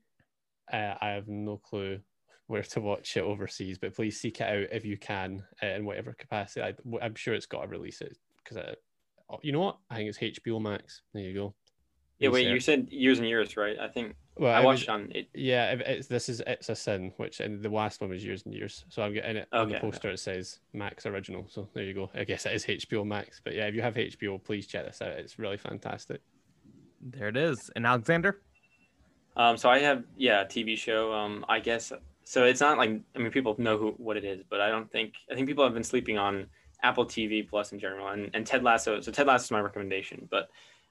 Uh, 0.72 0.94
I 1.00 1.10
have 1.10 1.28
no 1.28 1.58
clue 1.58 2.00
where 2.48 2.62
to 2.62 2.80
watch 2.80 3.16
it 3.16 3.22
overseas, 3.22 3.78
but 3.78 3.94
please 3.94 4.20
seek 4.20 4.40
it 4.40 4.44
out 4.48 4.68
if 4.72 4.84
you 4.84 4.96
can 4.96 5.42
uh, 5.62 5.66
in 5.66 5.84
whatever 5.84 6.14
capacity. 6.18 6.62
I, 6.62 7.04
am 7.04 7.14
sure 7.14 7.34
it's 7.34 7.46
got 7.46 7.62
to 7.62 7.68
release 7.68 8.00
it 8.00 8.16
because 8.42 8.74
oh, 9.30 9.38
you 9.42 9.52
know 9.52 9.60
what? 9.60 9.78
I 9.90 9.96
think 9.96 10.08
it's 10.08 10.18
HBO 10.18 10.60
Max. 10.60 11.02
There 11.12 11.22
you 11.22 11.34
go. 11.34 11.54
Yeah, 12.18 12.30
wait, 12.30 12.46
you 12.46 12.60
said 12.60 12.88
years 12.90 13.18
and 13.18 13.28
years, 13.28 13.56
right? 13.56 13.76
I 13.78 13.88
think 13.88 14.14
well, 14.38 14.54
I 14.54 14.60
watched 14.60 14.88
was, 14.88 14.88
on 14.88 15.12
it. 15.14 15.28
Yeah, 15.34 15.72
it's, 15.72 16.08
this 16.08 16.28
is 16.28 16.42
It's 16.46 16.68
a 16.68 16.76
Sin, 16.76 17.12
which 17.16 17.40
and 17.40 17.62
the 17.62 17.70
last 17.70 18.00
one 18.00 18.10
was 18.10 18.24
years 18.24 18.44
and 18.44 18.54
years. 18.54 18.84
So 18.88 19.02
I'm 19.02 19.14
getting 19.14 19.36
it 19.36 19.48
okay. 19.52 19.62
on 19.62 19.68
the 19.68 19.78
poster. 19.78 20.10
It 20.10 20.18
says 20.18 20.60
Max 20.74 21.06
Original. 21.06 21.46
So 21.48 21.68
there 21.72 21.84
you 21.84 21.94
go. 21.94 22.10
I 22.14 22.24
guess 22.24 22.44
it 22.44 22.52
is 22.52 22.66
HBO 22.66 23.06
Max. 23.06 23.40
But 23.42 23.54
yeah, 23.54 23.66
if 23.66 23.74
you 23.74 23.82
have 23.82 23.94
HBO, 23.94 24.42
please 24.42 24.66
check 24.66 24.84
this 24.84 25.00
out. 25.00 25.08
It's 25.10 25.38
really 25.38 25.56
fantastic. 25.56 26.20
There 27.00 27.28
it 27.28 27.36
is. 27.36 27.70
And 27.76 27.86
Alexander. 27.86 28.42
Um, 29.36 29.56
so 29.56 29.70
I 29.70 29.78
have 29.80 30.04
yeah, 30.16 30.42
a 30.42 30.46
TV 30.46 30.76
show. 30.76 31.12
Um, 31.12 31.44
I 31.48 31.60
guess 31.60 31.92
so. 32.24 32.44
It's 32.44 32.60
not 32.60 32.78
like 32.78 32.90
I 33.14 33.18
mean 33.18 33.30
people 33.30 33.54
know 33.58 33.78
who 33.78 33.90
what 33.98 34.16
it 34.16 34.24
is, 34.24 34.42
but 34.48 34.60
I 34.60 34.68
don't 34.68 34.90
think 34.90 35.14
I 35.30 35.34
think 35.34 35.46
people 35.46 35.64
have 35.64 35.74
been 35.74 35.84
sleeping 35.84 36.18
on 36.18 36.46
Apple 36.82 37.06
TV 37.06 37.48
Plus 37.48 37.72
in 37.72 37.78
general 37.78 38.08
and, 38.08 38.30
and 38.34 38.46
Ted 38.46 38.62
Lasso. 38.62 39.00
So 39.00 39.12
Ted 39.12 39.26
Lasso 39.26 39.44
is 39.44 39.50
my 39.50 39.60
recommendation, 39.60 40.28
but 40.30 40.48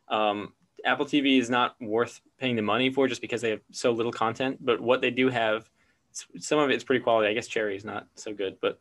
um, 0.07 0.53
Apple 0.85 1.05
TV 1.05 1.39
is 1.39 1.49
not 1.49 1.75
worth 1.81 2.21
paying 2.39 2.55
the 2.55 2.61
money 2.61 2.89
for 2.89 3.07
just 3.07 3.21
because 3.21 3.41
they 3.41 3.49
have 3.49 3.61
so 3.71 3.91
little 3.91 4.11
content. 4.11 4.63
But 4.63 4.79
what 4.79 5.01
they 5.01 5.11
do 5.11 5.29
have, 5.29 5.69
some 6.11 6.59
of 6.59 6.69
it's 6.69 6.83
pretty 6.83 7.03
quality. 7.03 7.27
I 7.29 7.33
guess 7.33 7.47
Cherry 7.47 7.75
is 7.75 7.83
not 7.83 8.07
so 8.15 8.33
good, 8.33 8.57
but 8.61 8.79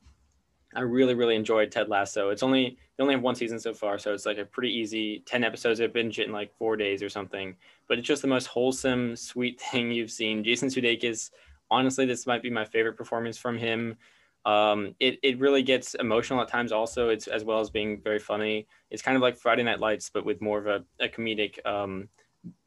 I 0.76 0.80
really, 0.80 1.14
really 1.14 1.36
enjoyed 1.36 1.70
Ted 1.70 1.88
Lasso. 1.88 2.30
It's 2.30 2.42
only 2.42 2.76
they 2.96 3.02
only 3.02 3.14
have 3.14 3.22
one 3.22 3.34
season 3.34 3.58
so 3.58 3.72
far, 3.72 3.98
so 3.98 4.12
it's 4.12 4.26
like 4.26 4.38
a 4.38 4.44
pretty 4.44 4.72
easy 4.72 5.22
ten 5.24 5.44
episodes. 5.44 5.80
I 5.80 5.86
binge 5.86 6.18
it 6.18 6.26
in 6.26 6.32
like 6.32 6.56
four 6.56 6.76
days 6.76 7.02
or 7.02 7.08
something. 7.08 7.56
But 7.88 7.98
it's 7.98 8.08
just 8.08 8.22
the 8.22 8.28
most 8.28 8.46
wholesome, 8.46 9.16
sweet 9.16 9.60
thing 9.72 9.90
you've 9.90 10.10
seen. 10.10 10.44
Jason 10.44 10.68
Sudeikis, 10.68 11.30
honestly, 11.70 12.06
this 12.06 12.26
might 12.26 12.42
be 12.42 12.50
my 12.50 12.64
favorite 12.64 12.96
performance 12.96 13.38
from 13.38 13.56
him. 13.56 13.96
Um, 14.44 14.94
it, 15.00 15.18
it 15.22 15.38
really 15.38 15.62
gets 15.62 15.94
emotional 15.94 16.40
at 16.42 16.48
times 16.48 16.70
also. 16.72 17.08
It's 17.08 17.28
as 17.28 17.44
well 17.44 17.60
as 17.60 17.70
being 17.70 18.00
very 18.02 18.18
funny. 18.18 18.66
It's 18.90 19.02
kind 19.02 19.16
of 19.16 19.22
like 19.22 19.36
friday 19.36 19.62
night 19.62 19.80
lights 19.80 20.10
but 20.10 20.24
with 20.24 20.40
more 20.42 20.58
of 20.58 20.66
a, 20.66 20.84
a 21.04 21.08
comedic 21.08 21.64
um, 21.66 22.08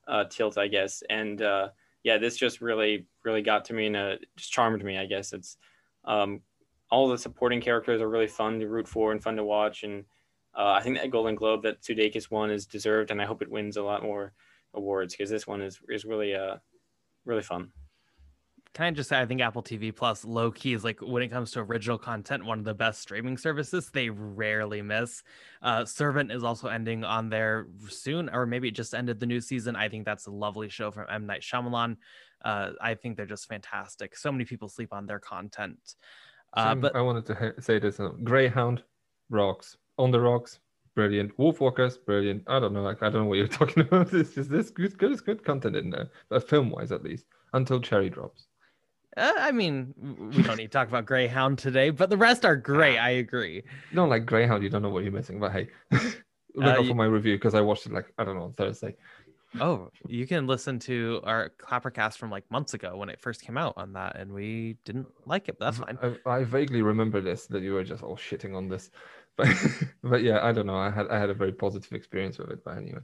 uh, 0.07 0.25
tilt 0.25 0.57
i 0.57 0.67
guess. 0.67 1.03
And 1.09 1.41
uh, 1.41 1.69
yeah 2.03 2.17
this 2.17 2.37
just 2.37 2.61
really 2.61 3.05
really 3.23 3.41
got 3.41 3.65
to 3.65 3.73
me 3.73 3.87
and 3.87 3.95
uh, 3.95 4.15
just 4.35 4.51
charmed 4.51 4.83
me 4.83 4.97
i 4.97 5.05
guess. 5.05 5.33
It's 5.33 5.57
um, 6.05 6.41
all 6.89 7.09
the 7.09 7.17
supporting 7.17 7.61
characters 7.61 8.01
are 8.01 8.09
really 8.09 8.27
fun 8.27 8.59
to 8.59 8.67
root 8.67 8.87
for 8.87 9.11
and 9.11 9.21
fun 9.21 9.35
to 9.35 9.43
watch. 9.43 9.83
And 9.83 10.05
uh, 10.57 10.71
i 10.71 10.81
think 10.81 10.97
that 10.97 11.11
golden 11.11 11.35
globe 11.35 11.63
that 11.63 11.81
sudeikis 11.81 12.31
won 12.31 12.49
is 12.49 12.65
deserved 12.65 13.11
and 13.11 13.21
i 13.21 13.25
hope 13.25 13.41
it 13.41 13.51
wins 13.51 13.77
a 13.77 13.83
lot 13.83 14.03
more 14.03 14.33
awards 14.73 15.13
because 15.13 15.29
this 15.29 15.47
one 15.47 15.61
is 15.61 15.79
is 15.87 16.03
really 16.03 16.35
uh 16.35 16.57
really 17.25 17.43
fun 17.43 17.71
can 18.77 18.85
I 18.85 18.91
just 18.91 19.09
say 19.09 19.19
I 19.19 19.25
think 19.25 19.41
Apple 19.41 19.63
TV 19.63 19.93
Plus 19.93 20.23
low 20.23 20.51
key 20.51 20.73
is 20.73 20.83
like 20.83 20.99
when 21.01 21.23
it 21.23 21.29
comes 21.29 21.49
to 21.51 21.61
original 21.61 21.97
content, 21.97 22.45
one 22.45 22.59
of 22.59 22.63
the 22.63 22.75
best 22.75 23.01
streaming 23.01 23.35
services. 23.35 23.89
They 23.89 24.11
rarely 24.11 24.83
miss. 24.83 25.23
Uh, 25.63 25.83
Servant 25.83 26.31
is 26.31 26.43
also 26.43 26.67
ending 26.67 27.03
on 27.03 27.27
there 27.27 27.65
soon, 27.89 28.29
or 28.29 28.45
maybe 28.45 28.67
it 28.67 28.75
just 28.75 28.93
ended 28.93 29.19
the 29.19 29.25
new 29.25 29.41
season. 29.41 29.75
I 29.75 29.89
think 29.89 30.05
that's 30.05 30.27
a 30.27 30.31
lovely 30.31 30.69
show 30.69 30.91
from 30.91 31.07
M 31.09 31.25
Night 31.25 31.41
Shyamalan. 31.41 31.97
Uh, 32.45 32.73
I 32.79 32.93
think 32.93 33.17
they're 33.17 33.25
just 33.25 33.47
fantastic. 33.47 34.15
So 34.15 34.31
many 34.31 34.45
people 34.45 34.69
sleep 34.69 34.93
on 34.93 35.07
their 35.07 35.19
content. 35.19 35.95
Uh, 36.53 36.75
but 36.75 36.95
I 36.95 37.01
wanted 37.01 37.25
to 37.25 37.55
say 37.59 37.79
this: 37.79 37.99
uh, 37.99 38.09
Greyhound 38.23 38.83
rocks 39.31 39.75
on 39.97 40.11
the 40.11 40.19
rocks, 40.19 40.59
brilliant. 40.93 41.35
Wolfwalkers, 41.37 41.97
brilliant. 42.05 42.43
I 42.45 42.59
don't 42.59 42.73
know, 42.73 42.83
like 42.83 43.01
I 43.01 43.09
don't 43.09 43.23
know 43.23 43.27
what 43.27 43.39
you're 43.39 43.47
talking 43.59 43.81
about. 43.81 44.13
It's 44.13 44.35
just 44.35 44.51
this 44.51 44.69
good, 44.69 44.95
good, 44.99 45.25
good 45.25 45.43
content 45.43 45.75
in 45.75 45.89
there, 45.89 46.11
but 46.29 46.47
film 46.47 46.69
wise 46.69 46.91
at 46.91 47.03
least. 47.03 47.25
Until 47.53 47.79
Cherry 47.79 48.09
drops. 48.11 48.46
Uh, 49.17 49.33
I 49.37 49.51
mean, 49.51 49.93
we 50.35 50.43
don't 50.43 50.57
need 50.57 50.67
to 50.67 50.77
talk 50.77 50.87
about 50.87 51.07
Greyhound 51.07 51.57
today, 51.57 51.89
but 51.89 52.11
the 52.11 52.17
rest 52.17 52.45
are 52.45 52.55
great. 52.55 52.99
I 52.99 53.09
agree. 53.11 53.63
No, 53.91 54.05
like 54.05 54.27
Greyhound, 54.27 54.61
you 54.61 54.69
don't 54.69 54.83
know 54.83 54.89
what 54.89 55.03
you're 55.03 55.11
missing. 55.11 55.39
But 55.39 55.53
hey, 55.53 55.69
look 55.91 56.15
uh, 56.61 56.79
out 56.79 56.85
for 56.85 56.93
my 56.93 57.05
review 57.05 57.35
because 57.35 57.55
I 57.55 57.61
watched 57.61 57.87
it 57.87 57.93
like 57.93 58.13
I 58.19 58.23
don't 58.23 58.35
know 58.35 58.43
on 58.43 58.53
Thursday. 58.53 58.95
Oh, 59.59 59.89
you 60.07 60.27
can 60.27 60.45
listen 60.45 60.77
to 60.79 61.21
our 61.23 61.51
Clappercast 61.57 62.17
from 62.17 62.29
like 62.29 62.43
months 62.51 62.75
ago 62.75 62.95
when 62.95 63.09
it 63.09 63.19
first 63.19 63.41
came 63.41 63.57
out 63.57 63.73
on 63.75 63.93
that, 63.93 64.17
and 64.17 64.31
we 64.31 64.77
didn't 64.85 65.07
like 65.25 65.49
it. 65.49 65.57
But 65.57 65.65
that's 65.65 65.77
fine. 65.79 66.19
I, 66.27 66.29
I, 66.29 66.43
vaguely 66.43 66.83
remember 66.83 67.19
this 67.19 67.47
that 67.47 67.63
you 67.63 67.73
were 67.73 67.83
just 67.83 68.03
all 68.03 68.17
shitting 68.17 68.55
on 68.55 68.67
this, 68.67 68.91
but 69.35 69.47
but 70.03 70.21
yeah, 70.21 70.45
I 70.45 70.51
don't 70.51 70.67
know. 70.67 70.77
I 70.77 70.91
had 70.91 71.07
I 71.07 71.17
had 71.17 71.31
a 71.31 71.33
very 71.33 71.53
positive 71.53 71.93
experience 71.93 72.37
with 72.37 72.51
it. 72.51 72.63
But 72.63 72.77
anyway, 72.77 73.01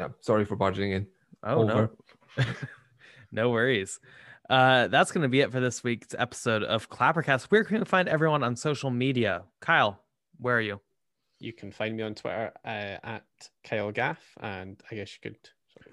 yeah, 0.00 0.08
sorry 0.20 0.44
for 0.44 0.56
barging 0.56 0.90
in. 0.90 1.06
Oh 1.44 1.62
Over. 1.62 1.90
no, 2.36 2.44
no 3.32 3.50
worries. 3.50 4.00
Uh, 4.48 4.86
that's 4.88 5.10
going 5.10 5.22
to 5.22 5.28
be 5.28 5.40
it 5.40 5.50
for 5.50 5.60
this 5.60 5.82
week's 5.82 6.14
episode 6.16 6.62
of 6.62 6.88
Clappercast. 6.88 7.46
Where 7.46 7.64
can 7.64 7.78
you 7.78 7.84
find 7.84 8.08
everyone 8.08 8.44
on 8.44 8.54
social 8.54 8.90
media? 8.90 9.42
Kyle, 9.60 10.00
where 10.38 10.56
are 10.56 10.60
you? 10.60 10.80
You 11.40 11.52
can 11.52 11.72
find 11.72 11.96
me 11.96 12.02
on 12.02 12.14
Twitter 12.14 12.52
uh, 12.64 12.98
at 13.02 13.24
Kyle 13.64 13.90
Gaff, 13.90 14.20
and 14.40 14.80
I 14.90 14.94
guess 14.94 15.12
you 15.12 15.30
could 15.30 15.38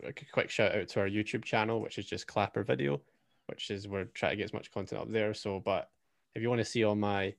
a 0.05 0.13
quick 0.31 0.49
shout 0.49 0.73
out 0.75 0.87
to 0.89 0.99
our 0.99 1.09
YouTube 1.09 1.43
channel, 1.43 1.81
which 1.81 1.97
is 1.97 2.05
just 2.05 2.27
Clapper 2.27 2.63
Video, 2.63 3.01
which 3.47 3.69
is 3.69 3.87
we're 3.87 4.05
trying 4.05 4.31
to 4.31 4.37
get 4.37 4.45
as 4.45 4.53
much 4.53 4.71
content 4.71 5.01
up 5.01 5.11
there. 5.11 5.33
So, 5.33 5.59
but 5.59 5.89
if 6.35 6.41
you 6.41 6.49
want 6.49 6.59
to 6.59 6.65
see 6.65 6.83
all 6.83 6.95
my 6.95 7.33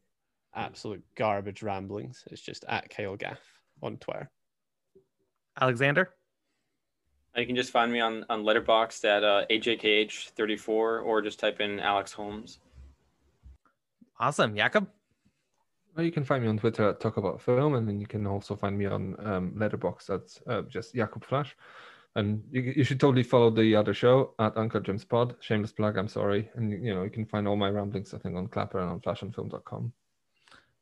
absolute 0.54 1.02
garbage 1.16 1.62
ramblings, 1.62 2.24
it's 2.30 2.42
just 2.42 2.64
at 2.68 2.90
Kyle 2.90 3.16
Gaff 3.16 3.40
on 3.82 3.96
Twitter. 3.98 4.30
Alexander. 5.60 6.10
You 7.36 7.46
can 7.46 7.56
just 7.56 7.70
find 7.72 7.92
me 7.92 8.00
on 8.00 8.24
on 8.28 8.44
Letterboxd 8.44 9.04
at 9.04 9.24
uh, 9.24 9.44
AJKH34 9.50 10.68
or 10.68 11.20
just 11.20 11.40
type 11.40 11.60
in 11.60 11.80
Alex 11.80 12.12
Holmes. 12.12 12.58
Awesome, 14.20 14.54
Jakob. 14.54 14.88
Well, 15.96 16.04
you 16.04 16.12
can 16.12 16.24
find 16.24 16.42
me 16.42 16.48
on 16.48 16.58
Twitter 16.58 16.88
at 16.88 17.00
Talk 17.00 17.16
About 17.16 17.40
Film, 17.40 17.74
and 17.74 17.88
then 17.88 18.00
you 18.00 18.06
can 18.06 18.26
also 18.26 18.56
find 18.56 18.76
me 18.76 18.86
on 18.86 19.14
um, 19.24 19.52
Letterboxd 19.56 20.10
at 20.10 20.52
uh, 20.52 20.62
just 20.62 20.94
Jakob 20.94 21.24
Flash. 21.24 21.56
And 22.16 22.42
you, 22.50 22.62
you 22.76 22.84
should 22.84 23.00
totally 23.00 23.24
follow 23.24 23.50
the 23.50 23.74
other 23.74 23.94
show 23.94 24.34
at 24.38 24.56
Uncle 24.56 24.80
Jim's 24.80 25.04
Pod. 25.04 25.34
Shameless 25.40 25.72
plug, 25.72 25.96
I'm 25.96 26.08
sorry. 26.08 26.48
And 26.54 26.70
you 26.70 26.94
know 26.94 27.02
you 27.02 27.10
can 27.10 27.26
find 27.26 27.48
all 27.48 27.56
my 27.56 27.70
ramblings, 27.70 28.14
I 28.14 28.18
think, 28.18 28.36
on 28.36 28.46
Clapper 28.46 28.78
and 28.78 28.90
on 28.90 29.00
flashandfilm.com. 29.00 29.92